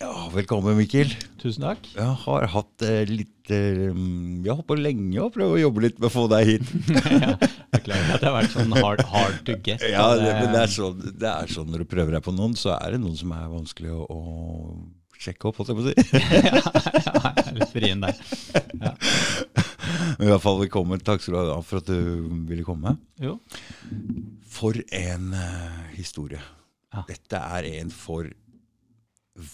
Ja, 0.00 0.30
velkommen, 0.32 0.78
Mikkel. 0.78 1.10
Tusen 1.42 1.66
takk. 1.66 1.84
Jeg 1.92 2.12
har 2.22 2.44
hatt 2.48 2.84
eh, 2.88 3.02
litt 3.04 3.50
eh, 3.52 3.90
Vi 3.92 4.48
har 4.48 4.56
holdt 4.56 4.70
på 4.70 4.78
lenge 4.78 5.18
og 5.20 5.34
prøvd 5.34 5.58
å 5.58 5.60
jobbe 5.60 5.82
litt 5.84 5.98
med 6.00 6.08
å 6.08 6.12
få 6.14 6.24
deg 6.32 6.48
hit. 6.48 6.70
ja, 7.20 7.34
Beklager 7.74 8.14
at 8.14 8.22
det 8.22 8.30
har 8.30 8.36
vært 8.38 8.54
sånn 8.54 8.72
hard, 8.78 9.02
hard 9.12 9.36
to 9.44 9.58
get. 9.60 9.84
Ja, 9.84 10.06
det, 10.16 10.32
men 10.38 10.56
det 10.56 10.62
er, 10.62 10.72
sånn, 10.72 11.04
det 11.20 11.28
er 11.28 11.52
sånn 11.52 11.68
når 11.68 11.84
du 11.84 11.90
prøver 11.92 12.16
deg 12.16 12.24
på 12.24 12.32
noen, 12.32 12.56
så 12.56 12.72
er 12.78 12.96
det 12.96 13.02
noen 13.04 13.20
som 13.20 13.36
er 13.36 13.52
vanskelig 13.52 13.92
å, 13.92 14.08
å 14.08 15.20
sjekke 15.20 15.52
opp, 15.52 15.60
holdt 15.60 15.74
jeg 15.74 15.76
på 15.76 15.84
å 15.84 15.92
si. 15.92 16.24
ja, 16.48 17.22
jeg 17.28 17.44
er 17.44 17.54
litt 17.60 17.76
vrien 17.76 18.08
der. 18.08 18.26
Ja. 18.80 18.96
Men 20.16 20.30
I 20.30 20.32
hvert 20.32 20.48
fall 20.48 20.62
velkommen. 20.64 21.04
Takk 21.04 21.20
skal 21.20 21.42
du 21.42 21.56
ha 21.58 21.60
for 21.60 21.84
at 21.84 21.92
du 21.92 22.30
ville 22.48 22.64
komme. 22.64 22.96
Jo. 23.20 23.36
For 24.48 24.80
en 24.96 25.34
uh, 25.36 25.82
historie. 25.92 26.40
Ja. 26.88 27.04
Dette 27.04 27.48
er 27.60 27.74
en 27.76 27.92
for 27.92 28.32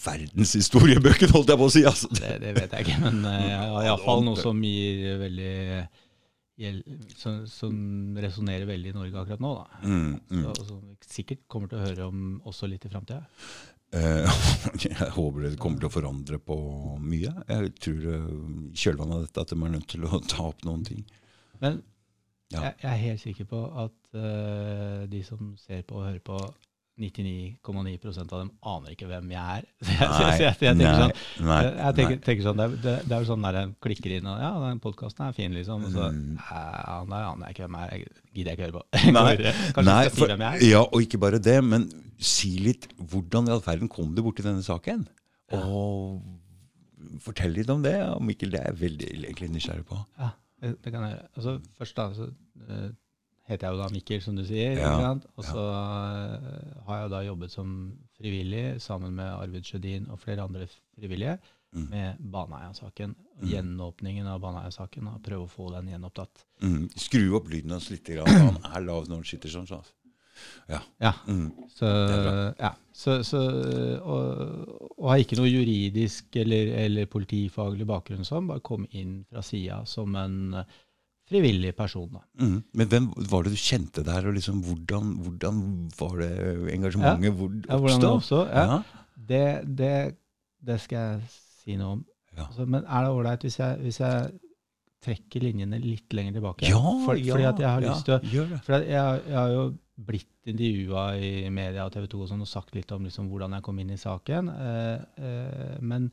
verdenshistoriebøkene, 0.05 1.31
holdt 1.35 1.53
jeg 1.53 1.59
på 1.61 1.69
å 1.69 1.73
si. 1.73 1.83
Altså. 1.87 2.09
Det, 2.17 2.33
det 2.43 2.51
vet 2.57 2.75
jeg 2.75 2.87
ikke, 2.87 2.99
men 3.05 3.23
uh, 3.25 3.79
iallfall 3.85 4.25
noe 4.25 4.39
som 4.41 4.59
gir 4.65 5.17
veldig 5.21 5.53
Som, 7.17 7.43
som 7.45 7.73
resonnerer 8.17 8.65
veldig 8.65 8.91
i 8.91 8.97
Norge 8.97 9.21
akkurat 9.21 9.41
nå. 9.43 9.53
da. 9.59 9.81
Mm, 9.87 10.13
mm. 10.31 10.45
Så, 10.57 10.67
som 10.71 10.79
vi 10.85 10.95
sikkert 11.05 11.43
kommer 11.47 11.69
til 11.71 11.77
å 11.79 11.85
høre 11.85 12.07
om 12.09 12.23
også 12.49 12.69
litt 12.71 12.87
i 12.87 12.91
framtida. 12.93 13.23
Eh, 13.95 14.39
jeg 14.83 15.11
håper 15.15 15.45
det 15.45 15.59
kommer 15.61 15.79
til 15.79 15.87
å 15.87 15.93
forandre 15.93 16.39
på 16.43 16.57
mye. 16.99 17.31
Jeg 17.47 17.75
tror 17.79 18.07
eh, 18.15 18.31
kjølvannet 18.75 19.15
av 19.19 19.27
dette 19.27 19.45
at 19.45 19.53
de 19.53 19.59
er 19.61 19.75
nødt 19.77 19.87
til 19.93 20.07
å 20.07 20.19
ta 20.33 20.49
opp 20.49 20.65
noen 20.67 20.83
ting. 20.87 21.05
Men 21.63 21.83
Ja. 22.51 22.61
jeg, 22.63 22.73
jeg 22.81 22.89
er 22.93 22.99
helt 23.03 23.21
sikker 23.21 23.47
på 23.51 23.57
at 23.83 23.95
uh, 24.15 25.01
de 25.11 25.19
som 25.27 25.49
ser 25.59 25.81
på 25.83 25.97
og 25.99 26.05
hører 26.05 26.21
på, 26.23 26.37
99,9% 26.97 28.31
av 28.33 28.39
dem 28.41 28.49
aner 28.71 28.93
ikke 28.95 29.07
hvem 29.09 29.29
jeg 29.33 29.59
er. 29.59 29.67
Så 29.85 29.91
jeg, 29.93 30.07
så 30.09 30.23
jeg, 30.23 30.39
jeg, 30.41 30.55
tenker 30.61 30.79
nei, 30.81 30.93
sånn, 31.01 31.45
nei, 31.47 31.57
jeg, 31.67 31.95
tenker, 31.99 32.17
tenker 32.25 32.47
sånn, 32.47 32.61
det, 32.61 32.67
det, 32.85 32.95
det 33.05 33.15
er 33.17 33.21
jo 33.25 33.29
sånn 33.29 33.45
der 33.47 33.59
en 33.61 33.73
klikker 33.85 34.15
inn 34.17 34.29
og 34.31 34.39
ja, 34.41 34.49
den 34.63 34.81
podkasten 34.83 35.27
er 35.27 35.35
fin, 35.37 35.53
liksom. 35.57 35.85
Og 35.87 35.93
så 35.93 36.07
Mm. 36.07 36.37
«Æ, 36.39 36.61
aner 37.03 37.43
jeg 37.47 37.53
ikke 37.55 37.67
hvem 37.67 37.77
jeg 37.77 37.87
er. 38.07 38.17
Gidder 38.37 38.49
jeg 38.51 38.57
ikke 38.57 38.67
høre 38.67 38.77
på. 38.79 38.83
Nei. 39.17 39.35
Kanskje 39.75 39.85
nei, 39.91 40.01
si 40.07 40.15
for- 40.17 40.31
hvem 40.31 40.43
jeg 40.45 40.59
er? 40.61 40.65
Ja, 40.71 40.81
og 40.87 41.05
ikke 41.05 41.19
bare 41.21 41.39
det, 41.43 41.57
men 41.65 41.87
si 42.17 42.51
litt 42.63 42.87
hvordan 42.97 43.49
i 43.49 43.53
all 43.53 43.61
verden 43.65 43.89
kom 43.91 44.13
du 44.17 44.23
borti 44.25 44.45
denne 44.45 44.63
saken? 44.65 45.05
Og 45.57 46.21
fortell 47.23 47.53
litt 47.55 47.69
om 47.71 47.83
det, 47.85 47.95
om 48.09 48.25
Mikkel. 48.25 48.51
Det 48.53 48.59
er 48.61 48.71
jeg 48.71 48.79
veldig 48.81 49.49
nysgjerrig 49.53 49.85
på. 49.89 49.99
Ja, 50.19 50.31
det, 50.63 50.73
det 50.83 50.93
kan 50.93 51.05
jeg 51.05 51.13
gjøre. 51.15 51.27
Altså, 51.37 51.53
først 51.77 51.99
da, 51.99 52.07
så 52.17 52.29
eh, 52.67 52.87
heter 53.47 53.67
jeg 53.67 53.75
jo 53.77 53.81
da 53.81 53.89
Mikkel, 53.93 54.21
som 54.23 54.35
du 54.35 54.43
sier. 54.45 54.77
Ja. 54.79 55.11
Og 55.35 55.43
så 55.45 55.63
ja. 55.63 56.39
har 56.87 57.03
jeg 57.03 57.13
da 57.13 57.21
jobbet 57.27 57.53
som 57.53 57.75
frivillig 58.17 58.65
sammen 58.83 59.15
med 59.17 59.29
Arvid 59.31 59.63
Sjødin 59.67 60.09
og 60.11 60.19
flere 60.23 60.43
andre 60.47 60.67
frivillige 60.71 61.37
Mm. 61.75 61.89
med 61.91 62.15
Baneheia-saken. 62.31 63.11
Mm. 63.41 63.49
Gjenåpningen 63.51 64.27
av 64.31 64.39
Baneheia-saken, 64.39 65.09
og 65.11 65.17
prøve 65.21 65.43
å 65.43 65.49
få 65.51 65.65
den 65.73 65.89
gjenopptatt. 65.91 66.45
Mm. 66.63 66.85
Skru 66.95 67.35
opp 67.35 67.49
lyden 67.51 67.73
hans 67.75 67.89
litt. 67.91 68.07
Grann. 68.07 68.25
Han 68.63 68.71
er 68.71 68.85
lav 68.85 69.09
når 69.09 69.19
han 69.19 69.27
sitter 69.27 69.51
sånn. 69.51 69.67
sånn. 69.67 69.83
Ja. 70.69 70.79
Ja, 71.01 71.11
Mm. 71.27 71.51
så, 71.75 71.85
ja, 72.59 72.71
så, 72.93 73.17
så 73.25 73.41
og, 73.99 74.91
og 74.97 75.09
har 75.09 75.17
ikke 75.23 75.37
noe 75.39 75.49
juridisk 75.49 76.35
eller, 76.39 76.71
eller 76.85 77.05
politifaglig 77.05 77.85
bakgrunn 77.89 78.25
som, 78.25 78.47
bare 78.47 78.63
kom 78.63 78.85
inn 78.91 79.25
fra 79.29 79.41
sida 79.41 79.81
som 79.85 80.15
en 80.15 80.53
eh, 80.53 80.63
frivillig 81.27 81.73
person. 81.75 82.09
da. 82.13 82.21
Mm. 82.39 82.59
Men 82.73 82.87
hvem 82.91 83.07
var 83.31 83.43
det 83.43 83.51
du 83.55 83.59
kjente 83.59 84.03
der, 84.07 84.27
og 84.27 84.37
liksom 84.37 84.61
hvordan, 84.63 85.13
hvordan 85.25 85.61
var 85.99 86.15
det 86.21 86.31
engasjementet? 86.73 87.33
Hvor 87.35 87.51
det 87.53 87.65
Ja, 87.67 87.77
hvordan 87.77 88.01
det 88.01 88.11
oppstod? 88.11 88.47
oppstod? 88.47 88.47
Ja. 88.55 88.81
Det, 89.27 89.77
det, 89.77 89.93
det 90.67 90.79
skal 90.81 90.97
jeg 90.97 91.21
si 91.63 91.75
noe 91.79 91.97
om. 91.97 92.05
Altså, 92.37 92.67
men 92.69 92.83
er 92.85 93.03
det 93.03 93.09
ålreit 93.17 93.43
hvis, 93.47 93.57
hvis 93.81 93.99
jeg 93.99 94.29
trekker 95.03 95.41
linjene 95.41 95.79
litt 95.81 96.13
lenger 96.13 96.37
tilbake? 96.37 96.69
Ja, 96.69 96.81
For, 97.05 97.17
ja, 97.17 97.33
fordi 97.33 97.47
at 97.49 97.61
jeg 97.63 97.69
har 97.69 97.85
lyst 97.85 98.05
til 98.07 98.15
å. 98.17 98.59
For 98.65 98.85
jeg, 98.85 99.21
jeg 99.27 99.37
har 99.37 99.53
jo 99.53 99.65
blitt 100.07 100.51
intervjua 100.51 101.03
i 101.17 101.49
media 101.49 101.87
og 101.87 101.95
TV 101.95 102.05
2 102.11 102.19
og, 102.21 102.29
sånn, 102.29 102.43
og 102.45 102.49
sagt 102.49 102.75
litt 102.77 102.91
om 102.93 103.07
liksom, 103.07 103.29
hvordan 103.31 103.57
jeg 103.57 103.65
kom 103.65 103.79
inn 103.81 103.93
i 103.95 103.97
saken. 103.97 104.51
Eh, 104.53 105.25
eh, 105.25 105.75
men 105.81 106.11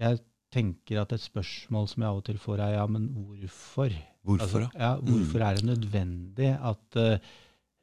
jeg 0.00 0.18
tenker 0.50 1.00
at 1.02 1.12
et 1.14 1.22
spørsmål 1.22 1.88
som 1.88 2.02
jeg 2.02 2.10
av 2.10 2.16
og 2.20 2.24
til 2.26 2.38
får, 2.42 2.58
er 2.64 2.72
ja, 2.78 2.86
men 2.90 3.08
hvorfor? 3.14 3.92
Hvorfor, 4.26 4.44
Altså, 4.44 4.64
ja, 4.78 4.94
hvorfor 4.96 5.38
Mm. 5.38 5.46
er 5.46 5.54
det 5.54 5.64
nødvendig 5.68 6.50
at 6.70 6.96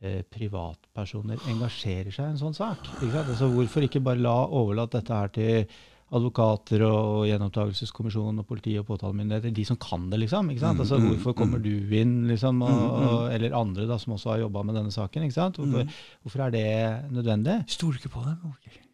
eh, 0.03 0.23
privatpersoner 0.29 1.39
engasjerer 1.49 2.11
seg 2.13 2.25
i 2.27 2.33
en 2.35 2.41
sånn 2.41 2.53
sak? 2.57 2.83
Ikke? 3.01 3.23
Altså, 3.23 3.47
hvorfor 3.49 3.85
ikke 3.87 4.03
bare 4.03 4.21
la 4.21 4.35
overlate 4.45 4.99
dette 4.99 5.13
her 5.21 5.31
til 5.33 5.65
advokater 6.07 6.83
og 6.87 7.25
gjenopptakelseskommisjonen 7.27 8.39
og 8.39 8.45
politi 8.47 8.77
og 8.79 8.85
påtalemyndigheter, 8.87 9.51
de 9.51 9.65
som 9.67 9.75
kan 9.81 10.05
det, 10.09 10.21
liksom? 10.21 10.51
ikke 10.53 10.61
sant? 10.61 10.77
Mm, 10.77 10.83
Altså, 10.85 10.99
mm, 11.01 11.07
Hvorfor 11.09 11.33
kommer 11.35 11.57
mm. 11.59 11.63
du 11.65 11.95
inn, 11.99 12.13
liksom, 12.29 12.61
og, 12.63 12.85
og, 12.93 13.33
eller 13.33 13.57
andre 13.57 13.87
da, 13.89 13.97
som 13.99 14.13
også 14.15 14.29
har 14.31 14.39
jobba 14.45 14.63
med 14.63 14.75
denne 14.79 14.91
saken? 14.95 15.23
ikke 15.27 15.35
sant? 15.35 15.57
Hvorfor, 15.59 15.89
hvorfor 16.23 16.45
er 16.45 16.49
det 16.55 17.11
nødvendig? 17.11 17.57
Stoler 17.67 17.99
ikke 17.99 18.13
på 18.13 18.23
dem. 18.23 18.37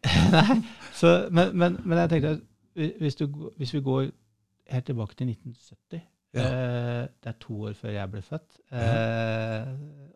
Nei, 0.34 0.58
så, 0.92 1.14
men, 1.30 1.54
men, 1.56 1.78
men 1.84 1.98
jeg 2.02 2.10
tenkte 2.16 2.34
hvis, 2.74 3.14
du, 3.16 3.26
hvis 3.56 3.74
vi 3.74 3.80
går 3.80 4.06
helt 4.70 4.86
tilbake 4.86 5.14
til 5.14 5.28
1970 5.28 6.02
Ja. 6.34 6.42
eh, 6.50 7.08
Det 7.22 7.30
er 7.30 7.38
to 7.40 7.60
år 7.62 7.72
før 7.78 7.88
jeg 7.94 8.10
ble 8.10 8.22
født. 8.22 8.56
Eh, 8.72 9.68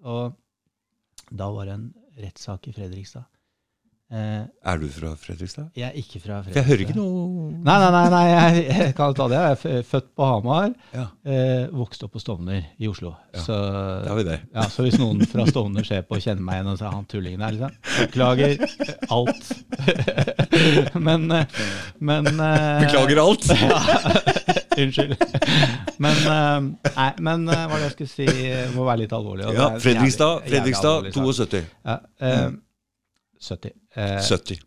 og 0.03 0.33
da 1.39 1.45
var 1.55 1.65
det 1.69 1.75
en 1.75 1.95
rettssak 2.19 2.67
i 2.69 2.73
Fredrikstad. 2.73 3.23
Eh, 4.11 4.45
Er 4.65 4.79
du 4.81 4.87
fra 4.89 5.11
Fredrikstad? 5.21 5.67
jeg 5.77 5.85
er 5.85 5.97
ikke 6.01 6.17
fra 6.23 6.39
For 6.41 6.49
Fredrikstad. 6.49 6.57
jeg 6.57 6.65
hører 6.65 6.83
ikke 6.87 6.95
noe 6.97 7.51
Nei, 7.61 7.75
nei, 7.83 7.91
nei, 7.93 8.05
nei 8.15 8.23
jeg, 8.31 8.63
jeg 8.79 8.95
kan 8.97 9.13
ta 9.19 9.27
det. 9.29 9.37
Jeg 9.43 9.75
er 9.81 9.83
født 9.85 10.07
på 10.17 10.25
Hamar. 10.31 10.71
Ja, 10.95 11.03
Eh, 11.29 11.67
vokste 11.77 12.07
opp 12.07 12.15
på 12.17 12.23
Stovner 12.23 12.63
i 12.81 12.89
Oslo. 12.89 13.11
Ja, 13.35 13.43
Så, 13.45 13.59
da 14.07 14.15
vi 14.17 14.25
det. 14.25 14.39
ja, 14.55 14.63
så 14.73 14.87
hvis 14.87 14.97
noen 14.99 15.21
fra 15.29 15.45
Stovner 15.51 15.85
ser 15.85 16.07
på 16.09 16.17
og 16.17 16.23
kjenner 16.25 16.41
meg 16.41 16.57
igjen 16.63 16.71
og 16.73 16.79
sier 16.81 16.95
han 16.95 17.05
tullingen 17.05 17.41
der, 17.45 17.53
liksom. 17.53 17.73
Beklager 18.07 18.57
alt. 19.13 19.53
men, 21.09 21.31
eh, 21.31 21.45
men 22.01 22.27
eh, 22.33 22.87
Beklager 22.87 23.21
alt! 23.27 23.45
Unnskyld. 24.79 25.17
Men, 25.99 26.17
eh, 26.33 26.93
nei, 26.97 27.11
men 27.29 27.45
eh, 27.51 27.65
hva 27.67 27.77
er 27.77 27.83
det 27.83 27.91
jeg 27.91 27.95
skulle 27.97 28.15
si? 28.15 28.49
Må 28.77 28.87
være 28.89 29.03
litt 29.05 29.13
alvorlig. 29.17 29.49
Ja, 29.53 29.69
Fredrikstad, 29.83 30.47
jævlig- 30.47 30.55
Fredrikstad 30.55 31.11
alvorlig 31.11 31.37
72. 31.37 31.63
Ja, 31.85 31.99
eh, 32.23 32.49
70. 33.41 33.75
Eh, 33.95 34.21
70. 34.25 34.63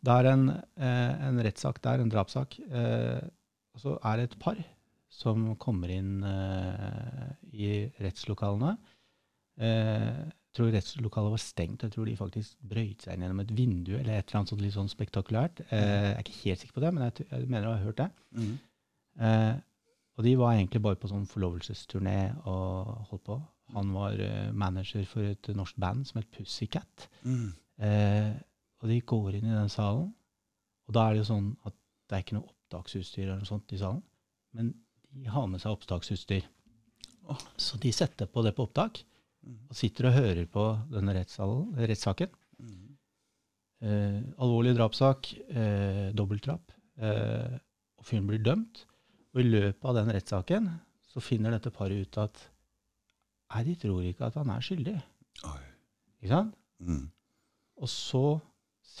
det 0.00 0.16
er 0.16 0.28
en, 0.32 0.48
eh, 0.50 1.28
en 1.28 1.40
rettssak 1.44 1.80
der, 1.84 2.00
en 2.00 2.12
drapssak. 2.12 2.58
Eh, 2.70 3.22
og 3.74 3.82
så 3.82 3.96
er 4.04 4.20
det 4.20 4.30
et 4.30 4.38
par 4.42 4.60
som 5.10 5.54
kommer 5.60 5.90
inn 5.92 6.20
eh, 6.24 7.30
i 7.52 7.70
rettslokalene. 8.00 8.74
Eh, 9.60 10.20
jeg 10.50 10.56
tror 10.56 10.72
rettslokalet 10.74 11.34
var 11.34 11.42
stengt. 11.42 11.84
Jeg 11.86 11.94
tror 11.94 12.08
de 12.08 12.16
faktisk 12.18 12.56
brøyt 12.72 13.04
seg 13.04 13.14
inn 13.14 13.24
gjennom 13.26 13.42
et 13.44 13.52
vindu 13.54 13.92
eller 13.98 14.16
et 14.18 14.24
eller 14.24 14.40
annet 14.40 14.52
sånt 14.52 14.64
litt 14.64 14.74
sånn 14.74 14.90
spektakulært. 14.90 15.62
Eh, 15.68 15.84
jeg 15.84 16.12
er 16.14 16.24
ikke 16.24 16.38
helt 16.44 16.62
sikker 16.62 16.78
på 16.78 16.84
det, 16.84 16.92
men 16.96 17.06
jeg, 17.06 17.26
jeg 17.30 17.46
mener 17.46 17.68
jeg 17.68 17.76
har 17.76 17.86
hørt 17.86 18.00
det. 18.00 18.08
Mm. 18.38 18.52
Eh, 19.28 19.54
og 20.18 20.26
de 20.26 20.34
var 20.40 20.56
egentlig 20.56 20.82
bare 20.84 20.98
på 21.00 21.10
sånn 21.10 21.28
forlovelsesturné 21.30 22.18
og 22.50 22.90
holdt 23.12 23.26
på. 23.28 23.38
Han 23.76 23.92
var 23.94 24.18
manager 24.58 25.04
for 25.06 25.30
et 25.30 25.48
norsk 25.54 25.76
band 25.80 26.08
som 26.08 26.18
het 26.18 26.32
Pussycat. 26.34 27.06
Mm. 27.22 27.52
Eh, 27.80 28.32
og 28.80 28.88
de 28.88 29.00
går 29.00 29.36
inn 29.38 29.48
i 29.50 29.56
den 29.56 29.72
salen, 29.72 30.08
og 30.88 30.94
da 30.96 31.06
er 31.06 31.14
det 31.16 31.22
jo 31.22 31.28
sånn 31.32 31.50
at 31.68 31.74
det 32.08 32.16
er 32.16 32.24
ikke 32.24 32.36
noe 32.38 32.48
opptaksutstyr 32.50 33.26
eller 33.26 33.42
noe 33.42 33.48
sånt 33.50 33.72
i 33.76 33.78
salen, 33.80 34.02
men 34.56 34.72
de 35.14 35.28
har 35.30 35.46
med 35.50 35.60
seg 35.62 35.74
opptaksutstyr. 35.76 36.44
Så 37.60 37.78
de 37.78 37.92
setter 37.94 38.26
på 38.26 38.42
det 38.46 38.54
på 38.56 38.66
opptak, 38.68 39.04
Mm. 39.40 39.56
og 39.70 39.76
sitter 39.76 40.04
og 40.10 40.12
hører 40.12 40.46
på 40.52 40.62
denne 40.92 41.14
rettssaken. 41.16 42.28
Mm. 42.60 42.96
Eh, 43.80 44.18
alvorlig 44.36 44.74
drapssak, 44.76 45.30
eh, 45.48 46.10
dobbeltdrap, 46.12 46.72
eh, 47.00 47.54
og 47.96 48.04
fyren 48.04 48.26
blir 48.28 48.42
dømt. 48.44 48.82
Og 49.32 49.40
i 49.40 49.46
løpet 49.48 49.84
av 49.88 49.94
den 49.94 50.12
rettssaken 50.12 50.68
så 51.08 51.22
finner 51.24 51.52
dette 51.56 51.72
paret 51.72 52.02
ut 52.04 52.18
at 52.18 52.36
nei, 53.54 53.64
de 53.64 53.74
tror 53.76 54.02
ikke 54.04 54.26
at 54.28 54.34
han 54.34 54.50
er 54.50 54.60
skyldig. 54.60 55.02
Oi. 55.48 55.62
Ikke 56.20 56.34
sant? 56.34 56.54
Mm. 56.84 57.10
Og 57.80 57.88
så 57.88 58.24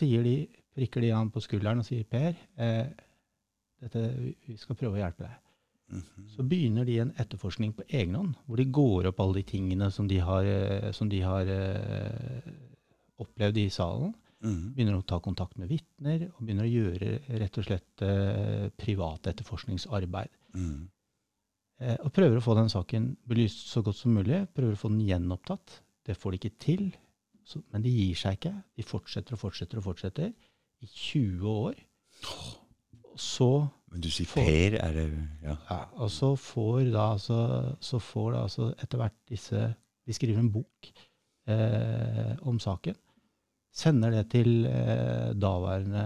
de, 0.00 0.48
prikker 0.76 1.02
de 1.04 1.10
han 1.12 1.28
på 1.32 1.42
skulderen 1.44 1.82
og 1.82 1.84
sier 1.84 2.06
Per, 2.08 2.34
eh, 2.56 2.86
dette, 3.82 4.02
vi- 4.46 4.56
skal 4.56 4.76
prøve 4.76 4.96
å 4.96 5.02
hjelpe 5.02 5.26
deg. 5.26 5.36
Mhm. 5.90 6.28
Så 6.36 6.46
begynner 6.48 6.86
de 6.86 6.98
en 7.00 7.10
etterforskning 7.18 7.74
på 7.74 7.84
egen 7.88 8.14
hånd, 8.14 8.36
hvor 8.46 8.56
de 8.56 8.64
går 8.64 9.06
opp 9.10 9.20
alle 9.20 9.34
de 9.34 9.42
tingene 9.42 9.90
som 9.92 10.06
de 10.08 10.18
har, 10.18 10.44
eh, 10.44 10.92
som 10.92 11.08
de 11.08 11.20
har 11.20 11.46
eh, 11.46 12.40
opplevd 13.20 13.58
i 13.58 13.68
salen. 13.68 14.14
Mhm. 14.42 14.74
Begynner 14.74 14.96
å 14.96 15.04
ta 15.06 15.18
kontakt 15.20 15.58
med 15.58 15.68
vitner, 15.68 16.30
og 16.30 16.40
begynner 16.46 16.64
å 16.64 16.72
gjøre 16.72 17.38
rett 17.40 17.58
og 17.58 17.64
slett 17.64 18.02
eh, 18.06 18.70
privat 18.78 19.22
etterforskningsarbeid. 19.28 20.30
Mm. 20.54 20.88
Eh, 21.80 21.96
og 22.04 22.12
prøver 22.12 22.38
å 22.38 22.44
få 22.44 22.54
den 22.56 22.68
saken 22.72 23.16
belyst 23.28 23.68
så 23.68 23.82
godt 23.82 23.96
som 23.96 24.14
mulig. 24.14 24.46
Prøver 24.54 24.72
å 24.72 24.80
få 24.80 24.88
den 24.88 25.04
gjenopptatt. 25.06 25.80
Det 26.04 26.16
får 26.16 26.30
de 26.32 26.38
ikke 26.38 26.58
til, 26.58 26.96
så, 27.44 27.60
men 27.72 27.84
de 27.84 27.92
gir 27.92 28.16
seg 28.18 28.38
ikke. 28.38 28.54
De 28.76 28.86
fortsetter 28.86 29.36
og 29.36 29.42
fortsetter 29.42 29.80
og 29.80 29.86
fortsetter. 29.90 30.32
i 30.80 30.86
20 30.86 31.48
år. 31.48 31.74
Og 33.10 33.18
så 33.20 33.50
Men 33.90 34.00
du 34.00 34.08
sier 34.10 34.28
får, 34.30 34.46
Per, 34.46 34.76
er 34.80 34.92
det 34.96 35.06
Ja. 35.42 35.56
Ja, 35.70 35.78
og 35.92 36.10
så 36.10 36.34
får 36.36 36.92
da 36.92 37.12
altså, 37.12 37.76
så 37.80 37.98
får 37.98 38.32
da 38.32 38.42
altså 38.42 38.74
etter 38.82 38.98
hvert 38.98 39.16
disse 39.28 39.74
De 40.06 40.12
skriver 40.16 40.38
en 40.40 40.52
bok 40.52 40.90
eh, 41.46 42.36
om 42.42 42.58
saken. 42.58 42.96
Sender 43.70 44.10
det 44.10 44.24
til 44.32 44.64
eh, 44.66 45.30
daværende 45.38 46.02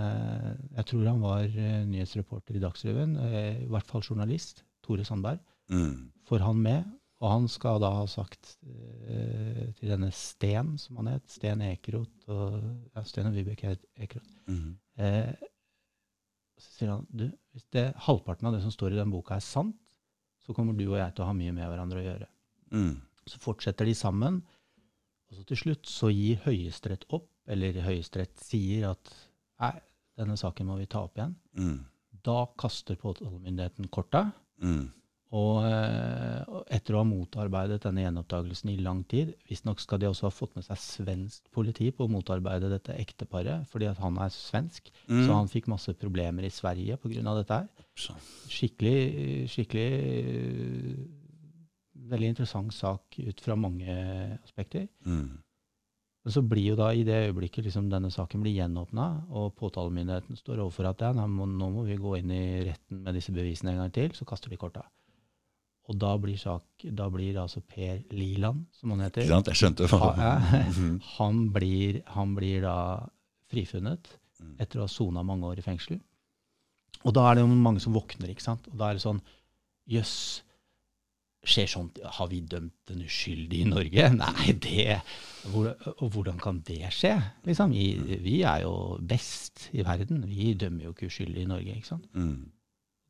Jeg 0.76 0.86
tror 0.86 1.06
han 1.08 1.22
var 1.22 1.44
eh, 1.44 1.86
nyhetsreporter 1.88 2.58
i 2.58 2.60
Dagsrevyen, 2.60 3.16
eh, 3.16 3.62
i 3.62 3.70
hvert 3.70 3.86
fall 3.88 4.04
journalist, 4.04 4.64
Tore 4.84 5.04
Sandberg. 5.04 5.38
Mm. 5.70 6.10
Får 6.28 6.44
han 6.44 6.60
med, 6.60 6.82
og 7.24 7.30
han 7.32 7.46
skal 7.48 7.78
da 7.80 7.88
ha 7.96 8.04
sagt 8.10 8.58
eh, 8.68 9.70
til 9.78 9.88
denne 9.94 10.10
Sten, 10.12 10.74
som 10.80 10.98
han 11.00 11.08
het, 11.14 11.24
Sten 11.32 11.62
Ekeroth, 11.64 12.28
og, 12.28 12.58
ja, 12.92 13.04
Sten 13.08 13.30
og 13.30 13.36
Vibeke 13.38 13.76
Ekeroth 13.96 14.32
Mm. 14.44 14.74
Eh, 15.00 15.32
så 16.60 16.68
sier 16.76 16.90
han 16.92 17.06
du, 17.08 17.24
hvis 17.54 17.64
det, 17.72 17.86
halvparten 18.04 18.46
av 18.46 18.52
det 18.54 18.60
som 18.62 18.72
står 18.74 18.92
i 18.92 18.98
den 18.98 19.10
boka 19.10 19.38
er 19.38 19.42
sant, 19.42 19.78
så 20.44 20.52
kommer 20.52 20.76
du 20.76 20.84
og 20.84 20.98
jeg 20.98 21.14
til 21.16 21.24
å 21.24 21.28
ha 21.30 21.36
mye 21.36 21.54
med 21.56 21.64
hverandre 21.64 22.02
å 22.02 22.04
gjøre. 22.04 22.28
Mm. 22.76 22.92
Så 23.24 23.40
fortsetter 23.40 23.88
de 23.88 23.94
sammen, 23.96 24.42
og 25.30 25.38
så 25.38 25.46
til 25.48 25.62
slutt 25.62 25.88
så 25.88 26.12
gir 26.12 26.42
Høyesterett 26.44 27.08
opp, 27.08 27.30
eller 27.48 27.80
Høyesterett 27.86 28.36
sier 28.44 28.90
at 28.90 29.14
nei, 29.64 29.72
denne 30.20 30.36
saken 30.38 30.68
må 30.68 30.76
vi 30.78 30.90
ta 30.92 31.06
opp 31.08 31.16
igjen. 31.16 31.32
Mm. 31.56 31.80
Da 32.28 32.36
kaster 32.60 33.00
påtalemyndigheten 33.00 33.88
korta, 33.88 34.28
Mm. 34.62 34.92
Og, 35.34 35.64
eh, 35.66 36.60
etter 36.76 36.94
å 36.94 37.00
ha 37.00 37.06
motarbeidet 37.08 37.80
denne 37.82 38.04
gjenopptakelsen 38.04 38.70
i 38.70 38.76
lang 38.84 39.00
tid 39.10 39.32
Visstnok 39.48 39.80
skal 39.82 39.98
de 39.98 40.06
også 40.06 40.28
ha 40.28 40.34
fått 40.34 40.54
med 40.54 40.66
seg 40.66 40.78
svensk 40.78 41.48
politi 41.54 41.88
på 41.90 42.06
å 42.06 42.12
motarbeide 42.12 42.70
dette 42.70 42.94
ekteparet, 42.94 43.66
fordi 43.70 43.88
at 43.90 43.98
han 44.02 44.20
er 44.22 44.30
svensk. 44.30 44.92
Mm. 45.08 45.24
Så 45.24 45.30
han 45.32 45.50
fikk 45.50 45.70
masse 45.72 45.94
problemer 45.98 46.46
i 46.46 46.52
Sverige 46.54 46.98
pga. 47.02 47.34
dette 47.40 47.58
her. 47.58 47.68
Skikkelig, 48.50 49.50
skikkelig 49.50 49.90
øh, 49.98 51.04
Veldig 52.04 52.34
interessant 52.34 52.74
sak 52.74 53.16
ut 53.16 53.38
fra 53.40 53.54
mange 53.56 53.88
aspekter. 54.44 54.82
Mm. 55.08 55.38
Men 56.24 56.32
så 56.34 56.42
blir 56.44 56.66
jo 56.66 56.74
da 56.76 56.90
i 56.92 57.04
det 57.06 57.16
øyeblikket 57.30 57.64
liksom 57.64 57.88
denne 57.88 58.10
saken 58.12 58.42
blir 58.44 58.52
gjenåpna, 58.58 59.06
og 59.32 59.54
påtalemyndigheten 59.56 60.36
står 60.36 60.60
overfor 60.66 60.90
at 60.90 61.00
ja, 61.00 61.12
nå 61.16 61.70
må 61.72 61.86
vi 61.88 61.96
gå 61.96 62.18
inn 62.18 62.34
i 62.34 62.44
retten 62.68 63.00
med 63.06 63.16
disse 63.16 63.32
bevisene 63.32 63.72
en 63.72 63.82
gang 63.86 63.94
til, 63.96 64.12
så 64.12 64.28
kaster 64.28 64.52
de 64.52 64.60
korta. 64.60 64.84
Og 65.88 65.98
da 66.00 66.14
blir, 66.16 66.38
sak, 66.40 66.62
da 66.96 67.10
blir 67.12 67.36
altså 67.42 67.60
Per 67.60 67.98
Liland, 68.16 68.64
som 68.72 68.90
han 68.94 69.02
heter, 69.04 69.26
Liland. 69.26 69.50
Jeg 69.52 69.58
skjønte 69.60 69.88
hva 69.90 69.98
ha, 70.16 70.30
Mhm. 70.70 70.94
han, 71.18 71.42
blir, 71.52 72.02
han 72.14 72.34
blir 72.34 72.62
da 72.64 72.76
frifunnet 73.52 74.08
Mm. 74.40 74.56
etter 74.58 74.80
å 74.80 74.82
ha 74.82 74.88
sona 74.90 75.22
mange 75.22 75.46
år 75.46 75.60
i 75.60 75.62
fengsel. 75.62 76.00
Og 77.04 77.12
da 77.14 77.28
er 77.30 77.34
det 77.36 77.44
jo 77.44 77.52
mange 77.54 77.80
som 77.80 77.94
våkner, 77.94 78.28
ikke 78.32 78.42
sant. 78.42 78.66
Og 78.72 78.76
da 78.80 78.88
er 78.90 78.94
det 78.98 79.02
sånn 79.04 79.20
Jøss, 79.88 80.42
skjer 81.44 81.68
sånt? 81.68 81.98
Har 82.16 82.28
vi 82.32 82.40
dømt 82.40 82.90
en 82.90 83.02
uskyldig 83.04 83.60
i 83.62 83.68
Norge? 83.68 84.08
Nei, 84.24 84.52
det 84.64 84.96
Og 85.52 86.10
hvordan 86.10 86.38
kan 86.40 86.58
det 86.66 86.80
skje? 86.96 87.12
Liksom, 87.46 87.70
vi, 87.76 88.18
vi 88.24 88.38
er 88.42 88.62
jo 88.64 88.98
best 89.04 89.68
i 89.76 89.82
verden. 89.84 90.24
Vi 90.26 90.54
dømmer 90.58 90.88
jo 90.88 90.92
ikke 90.96 91.06
uskyldige 91.12 91.44
i 91.44 91.50
Norge, 91.52 91.76
ikke 91.76 91.92
sant. 91.92 92.06
Mm. 92.16 92.50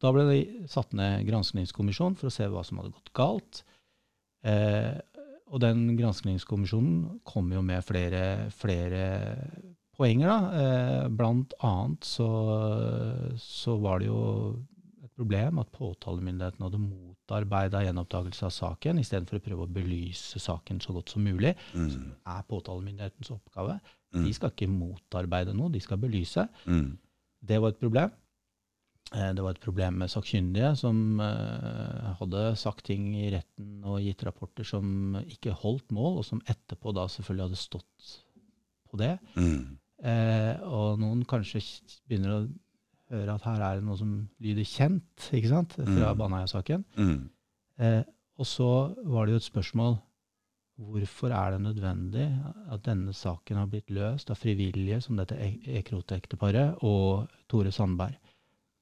Da 0.05 0.13
ble 0.13 0.27
det 0.29 0.41
satt 0.69 0.93
ned 0.97 1.25
granskningskommisjon 1.29 2.19
for 2.21 2.29
å 2.29 2.35
se 2.35 2.49
hva 2.53 2.65
som 2.67 2.81
hadde 2.81 2.93
gått 2.93 3.13
galt. 3.17 3.63
Eh, 4.45 4.99
og 5.49 5.63
den 5.63 5.87
granskningskommisjonen 5.97 7.23
kom 7.25 7.49
jo 7.55 7.63
med 7.65 7.85
flere, 7.87 8.51
flere 8.53 9.07
poenger. 9.97 10.29
Da. 10.29 10.61
Eh, 10.61 11.09
blant 11.09 11.55
annet 11.65 12.05
så, 12.05 12.29
så 13.41 13.79
var 13.81 14.03
det 14.03 14.11
jo 14.11 14.21
et 15.05 15.13
problem 15.17 15.63
at 15.63 15.73
påtalemyndigheten 15.73 16.67
hadde 16.67 16.83
motarbeida 16.83 17.85
gjenopptakelse 17.87 18.49
av 18.51 18.53
saken, 18.57 19.01
istedenfor 19.01 19.41
å 19.41 19.45
prøve 19.47 19.69
å 19.69 19.73
belyse 19.79 20.43
saken 20.43 20.83
så 20.85 20.97
godt 20.99 21.15
som 21.15 21.25
mulig. 21.25 21.55
Mm. 21.73 22.13
er 22.29 22.45
påtalemyndighetens 22.51 23.33
oppgave. 23.33 23.79
Mm. 24.13 24.27
De 24.27 24.37
skal 24.37 24.53
ikke 24.53 24.69
motarbeide 24.69 25.57
noe, 25.57 25.73
de 25.73 25.81
skal 25.81 26.03
belyse. 26.03 26.45
Mm. 26.69 26.93
Det 27.45 27.61
var 27.63 27.73
et 27.73 27.81
problem. 27.81 28.13
Eh, 29.13 29.33
Det 29.37 29.43
var 29.45 29.51
et 29.55 29.61
problem 29.61 29.99
med 30.01 30.09
sakkyndige 30.11 30.73
som 30.81 31.21
eh, 31.21 32.15
hadde 32.19 32.57
sagt 32.57 32.85
ting 32.89 33.11
i 33.19 33.29
retten 33.35 33.85
og 33.85 34.01
gitt 34.03 34.25
rapporter 34.27 34.65
som 34.65 35.17
ikke 35.29 35.53
holdt 35.61 35.91
mål, 35.95 36.19
og 36.19 36.25
som 36.25 36.41
etterpå 36.49 36.95
da 36.97 37.05
selvfølgelig 37.13 37.49
hadde 37.49 37.61
stått 37.61 38.13
på 38.91 38.99
det. 38.99 39.19
Mm. 39.37 39.77
Eh, 40.05 40.57
og 40.67 40.99
noen 41.01 41.25
kanskje 41.29 41.61
begynner 42.09 42.33
å 42.39 42.41
høre 43.13 43.35
at 43.37 43.45
her 43.47 43.61
er 43.63 43.77
det 43.79 43.85
noe 43.87 43.99
som 44.01 44.15
lyder 44.43 44.65
kjent, 44.67 45.29
ikke 45.37 45.53
sant, 45.53 45.77
fra 45.77 46.11
Mm. 46.15 46.19
Baneheia-saken. 46.19 46.85
Mm. 46.97 47.29
Eh, 47.79 48.03
og 48.39 48.47
så 48.47 48.95
var 49.05 49.27
det 49.27 49.35
jo 49.37 49.43
et 49.43 49.51
spørsmål 49.53 49.99
hvorfor 50.81 51.31
er 51.31 51.53
det 51.55 51.61
nødvendig 51.63 52.25
at 52.73 52.83
denne 52.83 53.13
saken 53.15 53.57
har 53.61 53.69
blitt 53.71 53.91
løst 53.95 54.31
av 54.33 54.41
frivillige 54.41 55.01
som 55.05 55.15
dette 55.17 55.37
Ek- 55.39 55.69
Ekroth-ekteparet 55.85 56.83
og 56.83 57.29
Tore 57.49 57.71
Sandberg? 57.71 58.17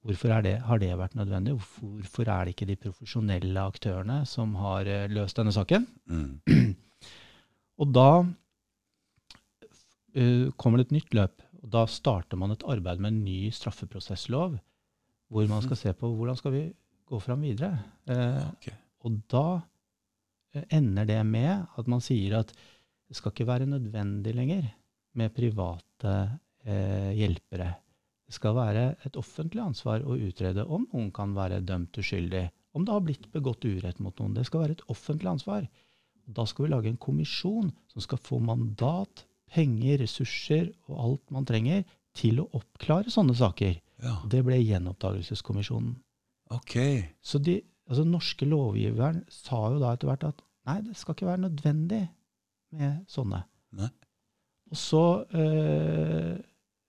Hvorfor 0.03 0.33
er 0.35 0.43
det, 0.43 0.57
har 0.67 0.81
det 0.83 0.91
vært 0.99 1.15
nødvendig? 1.15 1.55
Hvorfor 1.79 2.27
er 2.27 2.45
det 2.45 2.57
ikke 2.57 2.67
de 2.73 2.79
profesjonelle 2.89 3.67
aktørene 3.71 4.23
som 4.27 4.57
har 4.59 4.89
eh, 4.91 5.11
løst 5.13 5.39
denne 5.39 5.55
saken? 5.55 5.87
Mm. 6.11 6.75
Og 7.83 7.93
da 7.95 8.09
uh, 10.19 10.47
kommer 10.59 10.79
det 10.79 10.89
et 10.89 10.97
nytt 10.99 11.15
løp. 11.17 11.43
Og 11.63 11.71
da 11.75 11.85
starter 11.87 12.39
man 12.39 12.51
et 12.55 12.67
arbeid 12.67 12.99
med 13.03 13.11
en 13.13 13.25
ny 13.25 13.51
straffeprosesslov, 13.55 14.59
hvor 15.33 15.51
man 15.51 15.63
skal 15.65 15.79
se 15.79 15.95
på 15.97 16.11
hvordan 16.11 16.39
skal 16.39 16.55
vi 16.57 16.65
gå 17.09 17.21
fram 17.23 17.47
videre. 17.47 17.79
Uh, 18.11 18.43
okay. 18.57 18.75
og 19.07 19.23
da 19.31 19.47
ender 20.75 21.07
det 21.09 21.23
med 21.25 21.79
at 21.79 21.87
man 21.89 22.03
sier 22.05 22.43
at 22.43 22.51
det 22.53 23.17
skal 23.17 23.33
ikke 23.33 23.49
være 23.49 23.71
nødvendig 23.71 24.35
lenger 24.37 24.67
med 25.17 25.33
private 25.37 26.13
uh, 26.67 27.11
hjelpere. 27.17 27.71
Skal 28.33 28.57
være 28.57 28.85
et 29.05 29.17
offentlig 29.21 29.61
ansvar 29.61 30.05
å 30.09 30.17
utrede 30.17 30.65
om 30.65 30.87
noen 30.93 31.11
kan 31.15 31.35
være 31.37 31.61
dømt 31.69 31.99
uskyldig, 32.01 32.47
om 32.73 32.87
det 32.87 32.95
har 32.95 33.03
blitt 33.05 33.27
begått 33.35 33.67
urett 33.69 33.99
mot 34.01 34.17
noen. 34.21 34.33
Det 34.37 34.47
skal 34.49 34.65
være 34.65 34.79
et 34.79 34.87
offentlig 34.93 35.29
ansvar. 35.35 35.67
Da 36.25 36.47
skal 36.49 36.67
vi 36.67 36.71
lage 36.73 36.89
en 36.89 37.01
kommisjon 37.03 37.73
som 37.93 38.05
skal 38.05 38.21
få 38.23 38.39
mandat, 38.41 39.27
penger, 39.53 39.99
ressurser 40.01 40.71
og 40.89 41.03
alt 41.05 41.35
man 41.35 41.49
trenger 41.49 41.85
til 42.17 42.41
å 42.41 42.49
oppklare 42.57 43.13
sånne 43.13 43.37
saker. 43.37 43.77
Ja. 44.03 44.15
Det 44.29 44.41
ble 44.47 44.59
gjenopptakelseskommisjonen. 44.63 45.95
Ok. 46.53 46.77
Så 47.25 47.41
de 47.43 47.59
altså 47.89 48.05
norske 48.09 48.49
lovgiveren 48.49 49.23
sa 49.33 49.67
jo 49.73 49.81
da 49.83 49.93
etter 49.93 50.09
hvert 50.09 50.27
at 50.31 50.41
nei, 50.69 50.79
det 50.87 50.97
skal 50.97 51.17
ikke 51.17 51.29
være 51.29 51.45
nødvendig 51.45 52.03
med 52.79 53.03
sånne. 53.13 53.43
Nei. 53.77 53.91
Og 54.73 54.81
så 54.81 55.05
øh, 55.37 56.39